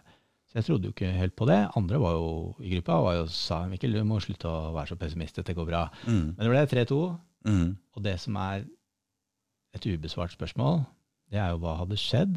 så 0.51 0.59
jeg 0.59 0.67
trodde 0.67 0.89
jo 0.89 0.95
ikke 0.97 1.13
helt 1.15 1.37
på 1.39 1.47
det. 1.47 1.61
Andre 1.79 2.01
var 2.03 2.17
jo 2.19 2.31
i 2.65 2.73
gruppa 2.75 2.97
var 3.05 3.19
jo 3.21 3.27
sa 3.31 3.61
Mikkel, 3.71 3.93
du 3.95 4.03
må 4.09 4.19
slutte 4.25 4.51
å 4.51 4.73
være 4.75 4.91
så 4.91 4.99
pessimist, 4.99 5.39
det 5.47 5.55
går 5.55 5.69
bra. 5.69 5.85
Mm. 6.09 6.33
Men 6.35 6.41
det 6.47 6.53
ble 6.55 6.67
3-2, 6.77 7.03
Mm. 7.41 7.71
og 7.97 8.03
det 8.05 8.19
som 8.21 8.35
er 8.37 8.67
et 9.73 9.87
ubesvart 9.89 10.35
spørsmål, 10.35 10.83
det 11.33 11.39
er 11.41 11.55
jo 11.55 11.61
hva 11.63 11.79
hadde 11.79 11.97
skjedd 11.97 12.35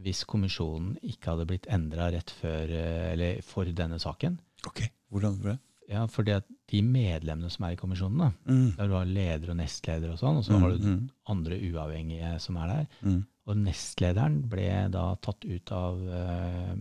hvis 0.00 0.22
kommisjonen 0.28 0.94
ikke 1.04 1.34
hadde 1.34 1.44
blitt 1.50 1.66
endra 1.72 2.06
rett 2.14 2.30
før, 2.38 2.70
eh, 2.72 3.12
eller 3.12 3.42
for 3.44 3.64
denne 3.68 3.98
saken. 4.00 4.38
Ok, 4.68 4.86
hvordan 5.12 5.36
ble 5.42 5.52
det? 5.56 5.60
Ja, 5.88 6.02
at 6.04 6.46
de 6.72 6.80
medlemmene 6.82 7.50
som 7.50 7.64
er 7.68 7.72
i 7.76 7.76
kommisjonen, 7.78 8.18
da, 8.18 8.30
Mm. 8.52 8.76
der 8.76 8.88
du 8.88 8.94
har 8.94 9.04
leder 9.06 9.50
og 9.50 9.56
nestleder 9.60 10.10
og 10.12 10.18
sånn, 10.18 10.36
og 10.40 10.44
så 10.44 10.52
Mm, 10.56 10.60
har 10.62 10.70
du 10.70 10.78
mm, 10.86 11.10
andre 11.28 11.58
uavhengige 11.70 12.40
som 12.40 12.56
er 12.56 12.66
der. 12.66 12.86
mm. 13.02 13.20
Og 13.46 13.56
nestlederen 13.56 14.40
ble 14.50 14.88
da 14.90 15.14
tatt 15.22 15.44
ut 15.44 15.70
av 15.72 16.00
uh, 16.02 16.74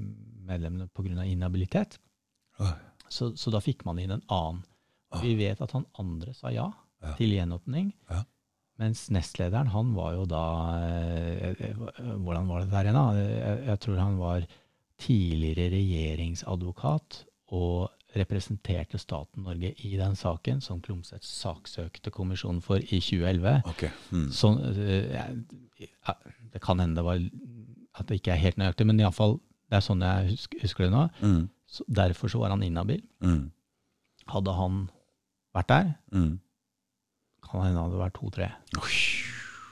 medlemmene 0.47 0.87
pga. 0.89 1.23
inhabilitet. 1.25 1.99
Åh. 2.59 2.73
Så, 3.07 3.35
så 3.37 3.51
da 3.51 3.59
fikk 3.61 3.85
man 3.85 3.99
inn 3.99 4.11
en 4.11 4.23
annen. 4.29 4.63
Og 5.13 5.21
vi 5.21 5.35
vet 5.35 5.61
at 5.61 5.71
han 5.71 5.85
andre 5.99 6.33
sa 6.33 6.49
ja, 6.49 6.71
Ja. 7.03 7.13
til 7.19 7.29
gjenåpning. 7.29 7.93
Ja. 8.09 8.23
Mens 8.79 9.09
nestlederen, 9.13 9.67
han 9.69 9.93
var 9.93 10.13
jo 10.15 10.25
da 10.25 10.41
eh, 10.81 11.53
eh, 11.59 11.75
Hvordan 12.17 12.47
var 12.47 12.59
det 12.61 12.71
der 12.71 12.83
igjen, 12.89 12.95
da? 12.97 13.13
Jeg, 13.13 13.65
jeg 13.67 13.79
tror 13.79 13.97
han 14.01 14.17
var 14.17 14.47
tidligere 14.97 15.69
regjeringsadvokat 15.71 17.21
og 17.53 17.89
representerte 18.15 18.97
staten 19.01 19.43
Norge 19.43 19.73
i 19.85 19.95
den 19.97 20.15
saken 20.15 20.61
som 20.61 20.81
Klomsæt 20.81 21.23
saksøkte 21.25 22.11
kommisjonen 22.11 22.61
for 22.63 22.77
i 22.79 22.99
2011. 23.01 23.61
Okay. 23.73 23.89
Mm. 24.11 24.29
Så, 24.31 24.51
eh, 24.71 25.25
ja, 25.81 26.13
det 26.53 26.61
kan 26.61 26.79
hende 26.79 26.95
det 27.01 27.05
var 27.05 27.19
at 27.99 28.07
det 28.07 28.19
ikke 28.21 28.31
er 28.35 28.41
helt 28.41 28.57
nøyaktig, 28.57 28.85
men 28.87 28.99
iallfall 28.99 29.37
det 29.69 29.77
er 29.79 29.83
sånn 29.85 30.01
jeg 30.05 30.29
husker, 30.35 30.61
husker 30.61 30.83
det 30.85 30.91
nå. 30.93 31.03
Mm. 31.21 31.43
Så 31.67 31.83
derfor 31.89 32.29
så 32.31 32.39
var 32.39 32.49
han 32.53 32.63
inhabil. 32.63 33.01
Mm. 33.23 33.51
Hadde 34.31 34.53
han 34.53 34.89
vært 35.55 35.67
der, 35.71 35.93
Mm. 36.11 36.39
kan 37.45 37.61
hende 37.63 37.79
han 37.79 37.89
hadde 37.91 37.99
vært 38.03 38.13
to-tre. 38.19 38.51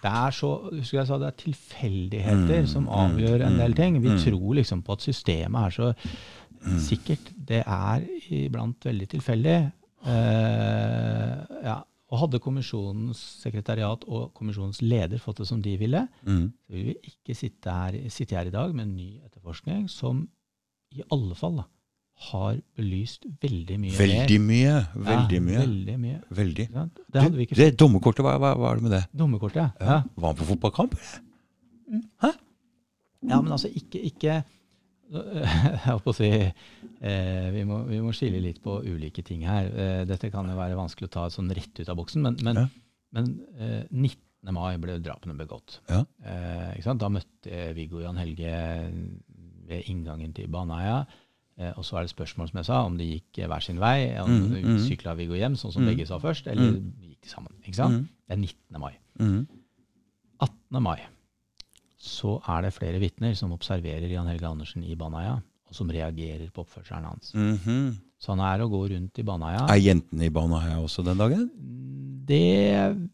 Det 0.03 0.11
er 0.11 0.31
så, 0.35 0.49
husker 0.71 0.97
jeg 0.99 1.07
sa, 1.07 1.17
det 1.17 1.27
er 1.27 1.37
tilfeldigheter 1.43 2.61
Mm, 2.61 2.67
som 2.67 2.83
mm, 2.83 2.89
avgjør 2.89 3.45
en 3.47 3.57
del 3.59 3.73
ting. 3.73 4.01
Vi 4.03 4.09
tror 4.19 4.53
liksom 4.55 4.81
på 4.83 4.91
at 4.97 5.01
systemet 5.01 5.65
er 5.65 5.69
så 5.69 5.93
sikkert. 6.79 7.32
Det 7.45 7.61
er 7.65 8.05
iblant 8.33 8.85
veldig 8.87 9.07
tilfeldig. 9.15 9.57
Eh, 10.05 11.41
ja. 11.65 11.77
Og 12.13 12.19
hadde 12.21 12.39
kommisjonens 12.43 13.17
sekretariat 13.41 14.03
og 14.05 14.27
kommisjonens 14.37 14.83
leder 14.85 15.17
fått 15.21 15.39
det 15.41 15.47
som 15.49 15.61
de 15.65 15.71
ville, 15.81 16.03
Mm. 16.27 16.51
så 16.67 16.73
vil 16.75 16.85
vi 16.91 16.95
ikke 17.09 17.35
sitte 17.35 17.71
her, 17.73 17.97
sitte 18.13 18.35
her 18.37 18.45
i 18.45 18.53
dag 18.53 18.73
med 18.75 18.85
en 18.87 18.95
ny 18.95 19.19
etterforskning 19.25 19.87
som 19.89 20.27
i 20.93 21.01
alle 21.11 21.33
fall 21.35 21.55
da, 21.57 21.65
har 22.29 22.59
belyst 22.77 23.25
veldig 23.41 23.79
mye 23.81 23.97
Veldig 23.97 24.37
mer. 24.39 24.85
mye. 24.93 25.05
Veldig 25.07 25.39
ja, 25.39 25.41
mye. 25.47 25.59
Veldig 25.65 25.97
mye. 26.03 26.19
Veldig. 26.29 26.67
Ja. 26.71 26.83
Det 27.11 27.21
hadde 27.23 27.37
vi 27.39 27.47
ikke 27.47 27.55
det 27.57 27.71
Dommerkortet, 27.81 28.21
hva, 28.23 28.35
hva, 28.37 28.53
hva 28.61 28.69
er 28.71 28.75
det 28.75 28.83
med 28.83 28.91
det? 28.93 29.03
Dommerkortet, 29.17 29.55
ja. 29.57 29.69
Ja. 29.81 29.85
ja. 29.97 30.03
Var 30.15 30.27
han 30.29 30.37
på 30.37 30.49
fotballkamp? 30.53 30.93
Hæ? 32.21 32.29
Ja, 33.25 33.41
men 33.41 33.51
altså 33.55 33.71
ikke, 33.73 33.99
ikke 34.11 34.43
si 36.17 36.29
eh, 36.31 37.47
vi, 37.53 37.63
må, 37.69 37.83
vi 37.89 37.99
må 38.03 38.13
skille 38.15 38.41
litt 38.43 38.61
på 38.63 38.79
ulike 38.85 39.23
ting 39.25 39.43
her. 39.47 39.69
Eh, 39.73 40.03
dette 40.09 40.31
kan 40.33 40.47
jo 40.49 40.55
være 40.57 40.77
vanskelig 40.79 41.09
å 41.09 41.13
ta 41.17 41.25
sånn 41.33 41.51
rett 41.53 41.79
ut 41.83 41.89
av 41.89 41.97
boksen, 41.99 42.21
men, 42.25 42.37
men, 42.45 42.55
Ja. 42.63 42.67
men 43.17 43.33
eh, 43.57 43.83
19. 43.91 44.17
mai 44.53 44.77
ble 44.81 44.99
drapene 45.03 45.35
begått. 45.39 45.79
Ja. 45.89 46.03
Eh? 46.25 46.93
Da 46.99 47.09
møtte 47.09 47.67
Viggo 47.77 48.01
Jan 48.03 48.17
Helge 48.17 48.55
ved 49.69 49.85
inngangen 49.87 50.33
til 50.35 50.49
Baneheia. 50.51 51.05
Eh, 51.57 51.71
og 51.77 51.85
så 51.85 51.99
er 51.99 52.07
det 52.07 52.15
spørsmål, 52.15 52.49
som 52.49 52.57
jeg 52.59 52.65
sa, 52.65 52.81
om 52.87 52.97
de 52.97 53.05
gikk 53.13 53.43
hver 53.47 53.61
sin 53.61 53.79
vei. 53.79 54.15
Om 54.19 54.29
Mm, 54.29 54.53
mm. 54.63 54.77
sykla 54.87 55.13
Viggo 55.15 55.35
hjem, 55.37 55.55
sånn 55.55 55.71
som 55.71 55.83
Mm. 55.83 55.89
begge 55.93 56.07
sa 56.09 56.17
først, 56.19 56.47
eller 56.47 56.73
gikk 57.01 57.21
de 57.21 57.29
sammen. 57.29 57.53
Mm. 57.61 58.07
Det 58.27 58.33
er 58.33 58.41
19. 58.41 58.79
mai. 58.81 58.93
Mm. 59.19 59.47
18. 60.41 60.81
mai 60.81 60.99
så 62.03 62.35
er 62.51 62.65
det 62.65 62.73
flere 62.75 62.99
vitner 62.99 63.35
som 63.39 63.53
observerer 63.55 64.11
Jan 64.11 64.27
Helge 64.27 64.49
Andersen 64.49 64.83
i 64.83 64.95
Baneheia, 64.99 65.37
og 65.69 65.77
som 65.77 65.91
reagerer 65.91 66.49
på 66.51 66.65
oppførselen 66.65 67.07
hans. 67.07 67.31
Mhm. 67.37 67.95
Så 68.19 68.31
han 68.31 68.43
er 68.43 68.63
å 68.63 68.69
gå 68.71 68.85
rundt 68.91 69.19
i 69.19 69.25
Baneheia. 69.27 69.65
Er 69.67 69.81
jentene 69.81 70.27
i 70.27 70.31
Baneheia 70.31 70.79
også 70.79 71.03
den 71.03 71.19
dagen? 71.19 71.49
Det 72.23 73.09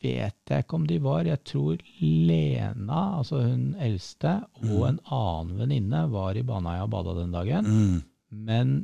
vet 0.00 0.52
jeg 0.52 0.64
ikke 0.64 0.76
om 0.76 0.86
de 0.88 0.98
var. 1.00 1.24
Jeg 1.28 1.40
tror 1.48 1.80
Lena, 2.00 3.00
altså 3.18 3.40
hun 3.44 3.74
eldste, 3.80 4.34
og 4.64 4.84
en 4.88 5.00
annen 5.04 5.54
venninne 5.60 6.04
var 6.12 6.36
i 6.36 6.44
Baneheia 6.44 6.84
og 6.84 6.92
bada 6.92 7.16
den 7.16 7.32
dagen. 7.32 7.68
Mm. 7.68 8.02
Men 8.50 8.74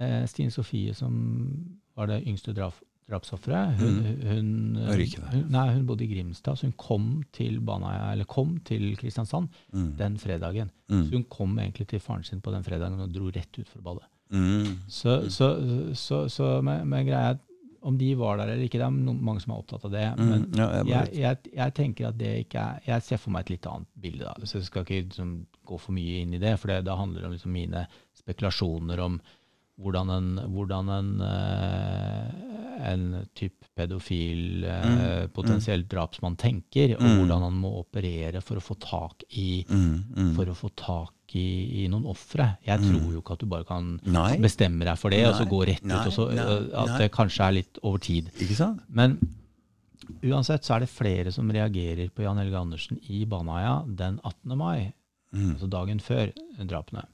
eh, 0.00 0.26
Stine 0.30 0.54
Sofie, 0.54 0.94
som 0.94 1.14
var 1.96 2.10
det 2.10 2.24
yngste 2.26 2.54
drap, 2.56 2.78
drapsofferet, 3.08 3.76
hun, 3.78 3.98
hun, 4.26 4.48
Var 4.88 5.02
hun, 5.32 5.44
nei, 5.54 5.66
hun 5.76 5.86
bodde 5.86 6.02
i 6.04 6.10
Grimstad, 6.10 6.58
så 6.58 6.66
hun 6.66 6.74
kom 6.80 7.08
til 7.32 7.60
Baneia, 7.60 8.12
eller 8.12 8.24
kom 8.26 8.56
til 8.66 8.96
Kristiansand 8.98 9.48
Mm. 9.72 9.96
den 9.96 10.18
fredagen. 10.18 10.70
Mm. 10.90 11.04
Så 11.06 11.12
hun 11.12 11.24
kom 11.30 11.58
egentlig 11.58 11.86
til 11.88 12.00
faren 12.00 12.24
sin 12.24 12.40
på 12.40 12.50
den 12.54 12.64
fredagen 12.66 13.00
og 13.00 13.12
dro 13.14 13.30
rett 13.30 13.58
ut 13.58 13.68
for 13.68 13.78
å 13.80 13.82
bade. 13.92 14.06
Mm. 14.32 14.78
Så, 14.90 15.30
så, 15.30 15.52
så, 15.94 16.24
så 16.28 16.60
med, 16.62 16.86
med 16.86 17.06
greia 17.06 17.36
om 17.86 17.94
de 17.98 18.08
var 18.18 18.40
der 18.40 18.48
eller 18.50 18.64
ikke, 18.66 18.80
det 18.80 18.86
er 18.88 19.14
mange 19.14 19.38
som 19.44 19.52
er 19.54 19.60
opptatt 19.60 19.84
av 19.86 19.92
det. 19.94 20.06
Mm. 20.18 20.26
Men 20.26 20.46
Ja, 20.58 20.66
jeg 20.80 20.86
jeg, 20.90 21.12
jeg, 21.20 21.52
jeg 21.54 21.74
tenker 21.76 22.08
at 22.08 22.16
det 22.18 22.32
ikke 22.46 22.58
er 22.58 22.80
Jeg 22.88 23.02
ser 23.06 23.20
for 23.22 23.30
meg 23.30 23.44
et 23.46 23.50
litt 23.54 23.66
annet 23.70 23.86
bilde. 24.02 24.24
da, 24.26 24.34
så 24.48 24.58
Jeg 24.58 24.66
skal 24.66 24.82
ikke 24.82 25.04
liksom, 25.04 25.46
gå 25.64 25.78
for 25.78 25.94
mye 25.94 26.22
inn 26.24 26.34
i 26.34 26.38
det, 26.42 26.56
for 26.58 26.72
det, 26.72 26.80
da 26.88 26.96
handler 26.98 27.20
det 27.22 27.26
om 27.30 27.36
liksom 27.36 27.52
mine 27.54 27.86
spekulasjoner 28.18 28.98
om 29.04 29.20
hvordan 29.80 30.10
en, 30.10 30.28
hvordan 30.54 30.88
en, 30.88 31.08
eh, 31.20 32.90
en 32.92 33.26
type 33.34 33.66
pedofil, 33.76 34.64
eh, 34.64 34.86
Mm, 35.26 35.28
potensielt 35.34 35.88
drapsmann 35.88 36.36
tenker, 36.36 36.94
og 36.96 37.02
Mm. 37.02 37.16
hvordan 37.18 37.42
han 37.42 37.52
må 37.60 37.84
operere 37.84 38.40
for 38.42 38.56
å 38.56 38.62
få 38.62 38.78
tak 38.80 39.22
i 39.36 39.64
Mm. 39.68 40.04
Mm. 40.16 40.34
for 40.36 40.46
å 40.46 40.54
få 40.56 40.70
tak 40.76 41.12
i, 41.34 41.84
i 41.84 41.88
noen 41.88 42.04
ofre. 42.06 42.56
Jeg 42.64 42.80
tror 42.80 43.12
jo 43.12 43.20
ikke 43.20 43.32
at 43.32 43.38
du 43.40 43.46
bare 43.46 43.64
kan 43.64 44.00
Nei. 44.04 44.36
bestemme 44.38 44.84
deg 44.84 44.96
for 44.96 45.10
det, 45.10 45.26
og 45.26 45.34
så 45.34 45.44
gå 45.48 45.66
rett 45.66 45.82
nei, 45.84 45.96
ut. 46.00 46.06
og 46.06 46.12
så, 46.12 46.72
At 46.74 46.98
det 46.98 47.12
kanskje 47.12 47.48
er 47.48 47.52
litt 47.52 47.78
over 47.82 47.98
tid. 47.98 48.30
Men 48.88 49.18
uansett 50.22 50.62
så 50.64 50.76
er 50.76 50.80
det 50.80 50.88
flere 50.88 51.32
som 51.32 51.50
reagerer 51.50 52.10
på 52.10 52.22
Jan 52.22 52.38
Helge 52.38 52.54
Andersen 52.60 52.98
i 53.10 53.24
Baneheia 53.26 53.84
den 53.94 54.20
18. 54.24 54.56
mai, 54.56 54.92
Mm. 55.34 55.54
altså 55.56 55.68
dagen 55.68 55.98
før 55.98 56.32
drapene. 56.64 57.04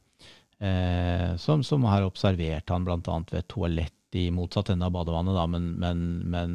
Eh, 0.63 1.33
som, 1.43 1.63
som 1.67 1.83
har 1.91 2.05
observert 2.07 2.71
han 2.71 2.85
bl.a. 2.87 2.99
ved 3.03 3.39
et 3.41 3.49
toalett 3.51 3.97
i 4.15 4.27
motsatt 4.31 4.69
ende 4.71 4.85
av 4.87 4.93
badevannet, 4.93 5.33
da, 5.35 5.47
men, 5.49 5.71
men, 5.81 6.03
men 6.29 6.53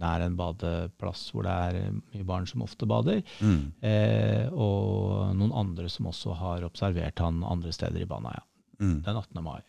nær 0.00 0.22
en 0.24 0.36
badeplass 0.38 1.26
hvor 1.30 1.44
det 1.44 1.52
er 1.52 1.90
mye 1.92 2.24
barn 2.26 2.46
som 2.48 2.64
ofte 2.64 2.88
bader. 2.88 3.20
Mm. 3.44 3.60
Eh, 3.84 4.46
og 4.50 5.34
noen 5.36 5.52
andre 5.60 5.90
som 5.92 6.08
også 6.08 6.32
har 6.40 6.64
observert 6.66 7.20
han 7.20 7.42
andre 7.44 7.72
steder 7.76 8.02
i 8.06 8.08
Baneheia 8.10 8.42
Mm. 8.80 9.02
den 9.04 9.16
18. 9.20 9.42
mai. 9.44 9.60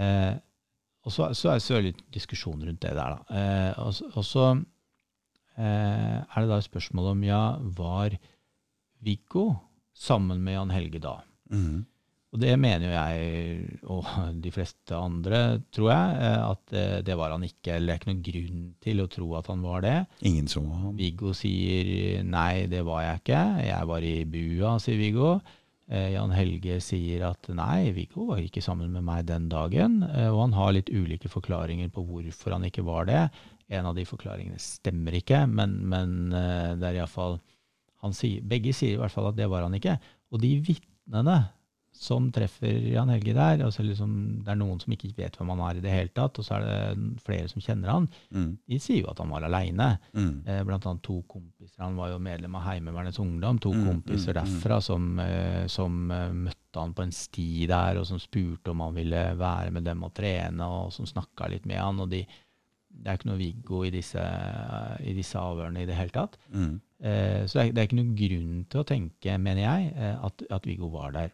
Eh, 0.00 0.34
og 1.04 1.12
så, 1.12 1.26
så 1.36 1.50
er 1.52 1.58
det 1.58 1.62
selvfølgelig 1.66 2.04
diskusjon 2.16 2.62
rundt 2.64 2.80
det 2.80 2.94
der, 2.96 3.18
da. 3.18 3.36
Eh, 3.36 3.72
og, 3.84 3.90
så- 3.92 4.08
og 4.16 4.24
så 4.24 4.44
eh, 5.58 6.22
er 6.24 6.38
det 6.40 6.48
da 6.48 6.56
et 6.56 6.64
spørsmål 6.70 7.10
om 7.12 7.24
ja, 7.28 7.42
var 7.76 8.16
Viggo 9.04 9.50
sammen 9.92 10.40
med 10.42 10.56
Jan 10.56 10.72
Helge 10.72 11.02
da? 11.04 11.18
Mm. 11.52 11.84
Og 12.34 12.40
det 12.42 12.54
mener 12.58 12.88
jo 12.88 12.94
jeg, 12.96 13.66
og 13.94 14.06
de 14.42 14.50
fleste 14.50 14.96
andre, 14.98 15.60
tror 15.70 15.90
jeg, 15.92 16.14
eh, 16.18 16.40
at 16.48 16.72
eh, 16.74 16.96
det 17.06 17.14
var 17.14 17.30
han 17.30 17.46
ikke. 17.46 17.76
Eller 17.76 17.86
det 17.86 17.94
er 17.94 18.00
ikke 18.00 18.10
noen 18.10 18.24
grunn 18.26 18.64
til 18.82 19.02
å 19.04 19.10
tro 19.12 19.28
at 19.38 19.50
han 19.52 19.62
var 19.62 19.84
det. 19.86 19.98
Ingen 20.26 20.50
så 20.50 20.64
han. 20.66 20.96
Viggo 20.98 21.30
sier 21.38 22.24
nei, 22.26 22.66
det 22.72 22.82
var 22.88 23.04
jeg 23.06 23.22
ikke. 23.22 23.44
Jeg 23.68 23.90
var 23.92 24.08
i 24.10 24.16
bua, 24.26 24.74
sier 24.82 24.98
Viggo. 24.98 25.30
Eh, 25.86 26.10
Jan 26.16 26.34
Helge 26.34 26.80
sier 26.82 27.28
at 27.30 27.54
nei, 27.54 27.94
Viggo 27.94 28.26
var 28.32 28.42
ikke 28.42 28.66
sammen 28.66 28.90
med 28.90 29.06
meg 29.06 29.30
den 29.30 29.46
dagen. 29.52 30.00
Og 30.02 30.42
han 30.42 30.58
har 30.58 30.74
litt 30.74 30.90
ulike 30.90 31.30
forklaringer 31.30 31.94
på 31.94 32.02
hvorfor 32.02 32.58
han 32.58 32.66
ikke 32.66 32.82
var 32.90 33.06
det. 33.06 33.28
En 33.70 33.86
av 33.86 33.94
de 33.94 34.02
forklaringene 34.10 34.58
stemmer 34.58 35.22
ikke, 35.22 35.46
men, 35.46 35.84
men 35.86 36.34
det 36.34 36.90
er 36.90 37.04
iallfall 37.04 37.38
Begge 38.04 38.74
sier 38.76 38.98
i 38.98 39.00
hvert 39.00 39.14
fall 39.14 39.30
at 39.30 39.38
det 39.38 39.46
var 39.48 39.62
han 39.64 39.78
ikke. 39.78 39.94
Og 40.34 40.42
de 40.42 40.58
vitnene 40.60 41.38
som 41.94 42.26
treffer 42.34 42.88
Jan 42.90 43.10
Helge 43.12 43.32
der. 43.36 43.62
Altså 43.64 43.84
liksom, 43.86 44.14
det 44.44 44.50
er 44.50 44.58
noen 44.58 44.80
som 44.82 44.92
ikke 44.94 45.12
vet 45.16 45.36
hvem 45.38 45.52
han 45.54 45.62
er 45.68 45.78
i 45.78 45.84
det 45.84 45.92
hele 45.94 46.10
tatt, 46.14 46.40
og 46.40 46.46
så 46.46 46.56
er 46.58 46.64
det 46.66 47.20
flere 47.24 47.48
som 47.50 47.62
kjenner 47.62 47.92
han. 47.92 48.08
Mm. 48.34 48.48
De 48.70 48.78
sier 48.82 49.04
jo 49.04 49.10
at 49.12 49.20
han 49.22 49.30
var 49.30 49.46
aleine. 49.46 49.88
Mm. 50.12 50.32
Eh, 50.42 50.62
blant 50.66 50.88
annet 50.90 51.04
to 51.06 51.20
kompiser. 51.30 51.78
Han 51.84 51.98
var 52.00 52.10
jo 52.10 52.20
medlem 52.22 52.56
av 52.58 52.66
Heimevernets 52.66 53.20
Ungdom. 53.22 53.60
To 53.62 53.72
Mm, 53.74 53.86
kompiser 53.88 54.34
mm, 54.34 54.38
mm. 54.38 54.40
derfra 54.40 54.80
som, 54.82 55.06
eh, 55.22 55.66
som 55.70 56.10
eh, 56.10 56.32
møtte 56.46 56.80
han 56.82 56.94
på 56.94 57.02
en 57.06 57.14
sti 57.14 57.66
der, 57.70 58.00
og 58.00 58.06
som 58.10 58.18
spurte 58.22 58.70
om 58.70 58.82
han 58.84 58.98
ville 58.98 59.22
være 59.38 59.70
med 59.74 59.86
dem 59.86 60.02
og 60.06 60.14
trene, 60.14 60.66
og 60.66 60.92
som 60.94 61.06
snakka 61.06 61.48
litt 61.50 61.66
med 61.66 61.78
han. 61.78 62.00
og 62.00 62.10
de, 62.10 62.24
Det 62.94 63.10
er 63.10 63.18
ikke 63.18 63.30
noe 63.30 63.38
Viggo 63.38 63.84
i 63.86 63.90
disse, 63.94 64.22
i 65.02 65.14
disse 65.14 65.38
avhørene 65.38 65.82
i 65.82 65.86
det 65.86 65.96
hele 65.98 66.14
tatt. 66.14 66.36
Mm. 66.50 66.74
Eh, 67.04 67.46
så 67.46 67.58
det 67.58 67.64
er, 67.68 67.72
det 67.72 67.80
er 67.82 67.88
ikke 67.88 68.00
noen 68.02 68.14
grunn 68.18 68.60
til 68.70 68.82
å 68.82 68.86
tenke, 68.86 69.38
mener 69.38 69.62
jeg, 69.62 70.14
at, 70.18 70.46
at 70.50 70.66
Viggo 70.66 70.90
var 70.90 71.14
der. 71.14 71.32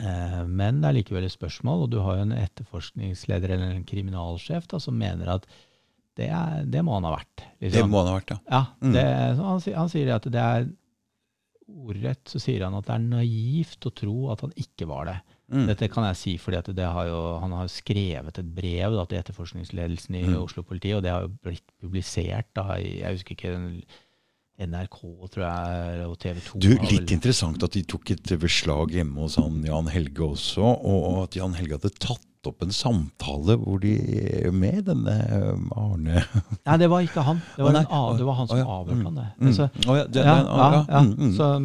Eh, 0.00 0.42
men 0.46 0.82
det 0.82 0.90
er 0.90 0.96
likevel 0.98 1.24
et 1.24 1.32
spørsmål, 1.34 1.86
og 1.86 1.92
du 1.94 2.00
har 2.04 2.18
jo 2.18 2.26
en 2.26 2.34
etterforskningsleder 2.36 3.54
eller 3.56 3.76
en 3.78 3.86
kriminalsjef 3.88 4.66
da, 4.68 4.80
som 4.82 4.98
mener 4.98 5.30
at 5.38 5.46
det, 6.16 6.30
er, 6.32 6.64
det 6.64 6.80
må 6.84 6.94
han 6.96 7.04
ha 7.08 7.14
vært. 7.18 7.44
Det 7.60 7.70
liksom. 7.70 7.90
må 7.92 8.00
han 8.02 8.10
ha 8.12 8.18
vært, 8.18 8.34
ja. 8.34 8.38
Ja, 8.50 8.62
Mm. 8.80 8.92
det, 8.92 9.06
mm. 9.06 9.40
han, 9.44 9.62
han 9.80 9.88
sier 9.92 10.14
at 10.16 10.28
det 10.32 10.42
er 10.42 10.68
ordrett 11.66 12.30
så 12.30 12.38
sier 12.40 12.62
han 12.62 12.76
at 12.78 12.86
det 12.86 12.94
er 12.94 13.06
naivt 13.10 13.88
å 13.88 13.90
tro 13.90 14.14
at 14.32 14.44
han 14.44 14.52
ikke 14.60 14.86
var 14.88 15.08
det. 15.08 15.16
Mm. 15.50 15.64
Dette 15.70 15.88
kan 15.90 16.06
jeg 16.08 16.18
si 16.20 16.32
fordi 16.42 16.58
at 16.60 16.68
det 16.78 16.86
har 16.94 17.08
jo, 17.08 17.18
han 17.42 17.52
har 17.54 17.68
skrevet 17.70 18.38
et 18.40 18.48
brev 18.54 18.94
da, 18.96 19.04
til 19.10 19.18
etterforskningsledelsen 19.20 20.18
i 20.18 20.24
Mm. 20.26 20.38
Oslo-politiet, 20.44 20.96
og 20.98 21.04
det 21.06 21.12
har 21.14 21.26
jo 21.26 21.32
blitt 21.42 21.66
publisert 21.82 22.48
da, 22.54 22.78
i 22.78 23.00
jeg 23.02 23.18
husker 23.18 23.36
ikke, 23.36 23.52
NRK 24.58 25.00
tror 25.34 25.42
jeg, 25.44 26.06
og 26.08 26.14
TV 26.22 26.38
2. 26.46 26.60
Du, 26.64 26.70
Litt 26.88 27.10
interessant 27.12 27.60
at 27.66 27.74
de 27.76 27.82
tok 27.84 28.10
et 28.14 28.30
beslag 28.40 28.94
hjemme 28.96 29.20
hos 29.26 29.36
han 29.40 29.58
Jan 29.66 29.90
Helge 29.92 30.24
også, 30.32 30.64
og 30.64 31.24
at 31.26 31.36
Jan 31.36 31.52
Helge 31.58 31.76
hadde 31.80 31.92
tatt 32.00 32.22
opp 32.46 32.62
en 32.62 32.70
samtale 32.70 33.56
hvor 33.58 33.80
de 33.82 33.90
med 34.54 34.84
denne 34.86 35.10
Arne 35.74 36.20
Nei, 36.22 36.76
det 36.78 36.86
var 36.92 37.02
ikke 37.02 37.24
han. 37.26 37.40
Det 37.56 37.64
var, 37.66 37.74
en 37.80 38.18
det 38.20 38.26
var 38.28 38.36
han 38.38 38.46
som 38.52 38.60
avhørte 38.62 39.02
han 39.08 39.16
det. 39.18 39.24
Altså, 39.48 39.66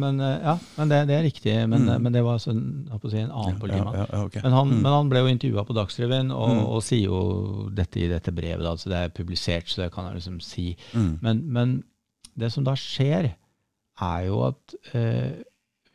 men, 0.00 0.18
eh, 0.26 0.42
ja, 0.42 0.56
men 0.80 0.86
det, 0.90 0.98
det 1.12 1.16
er 1.20 1.24
riktig. 1.28 1.54
Men, 1.70 1.86
Mm. 1.86 2.02
men 2.02 2.10
det 2.18 2.24
var 2.26 2.42
sånn, 2.42 2.64
si, 3.06 3.20
en 3.22 3.30
annen 3.30 3.60
politimann. 3.62 3.94
Ja, 3.94 4.06
ja, 4.10 4.24
okay. 4.26 4.42
Men 4.42 4.52
han, 4.58 4.66
Mm. 4.74 4.82
men 4.82 4.90
han 4.92 5.06
ble 5.14 5.18
jo 5.22 5.30
intervjua 5.36 5.62
på 5.70 5.78
Dagsrevyen, 5.78 6.34
og, 6.34 6.50
Mm. 6.50 6.66
og 6.66 6.82
sier 6.82 7.06
jo 7.06 7.22
dette 7.70 8.02
i 8.02 8.10
dette 8.10 8.34
brevet. 8.34 8.66
Da, 8.66 8.74
så 8.74 8.90
det 8.90 8.98
er 9.04 9.14
publisert, 9.22 9.70
så 9.70 9.84
det 9.84 9.92
kan 9.94 10.04
jeg 10.10 10.14
liksom 10.18 10.40
si. 10.42 10.74
Mm. 10.94 11.18
Men, 11.22 11.42
men 11.46 11.82
det 12.38 12.50
som 12.54 12.66
da 12.66 12.74
skjer, 12.78 13.32
er 14.02 14.20
jo 14.26 14.42
at 14.48 14.76
eh, 14.96 15.42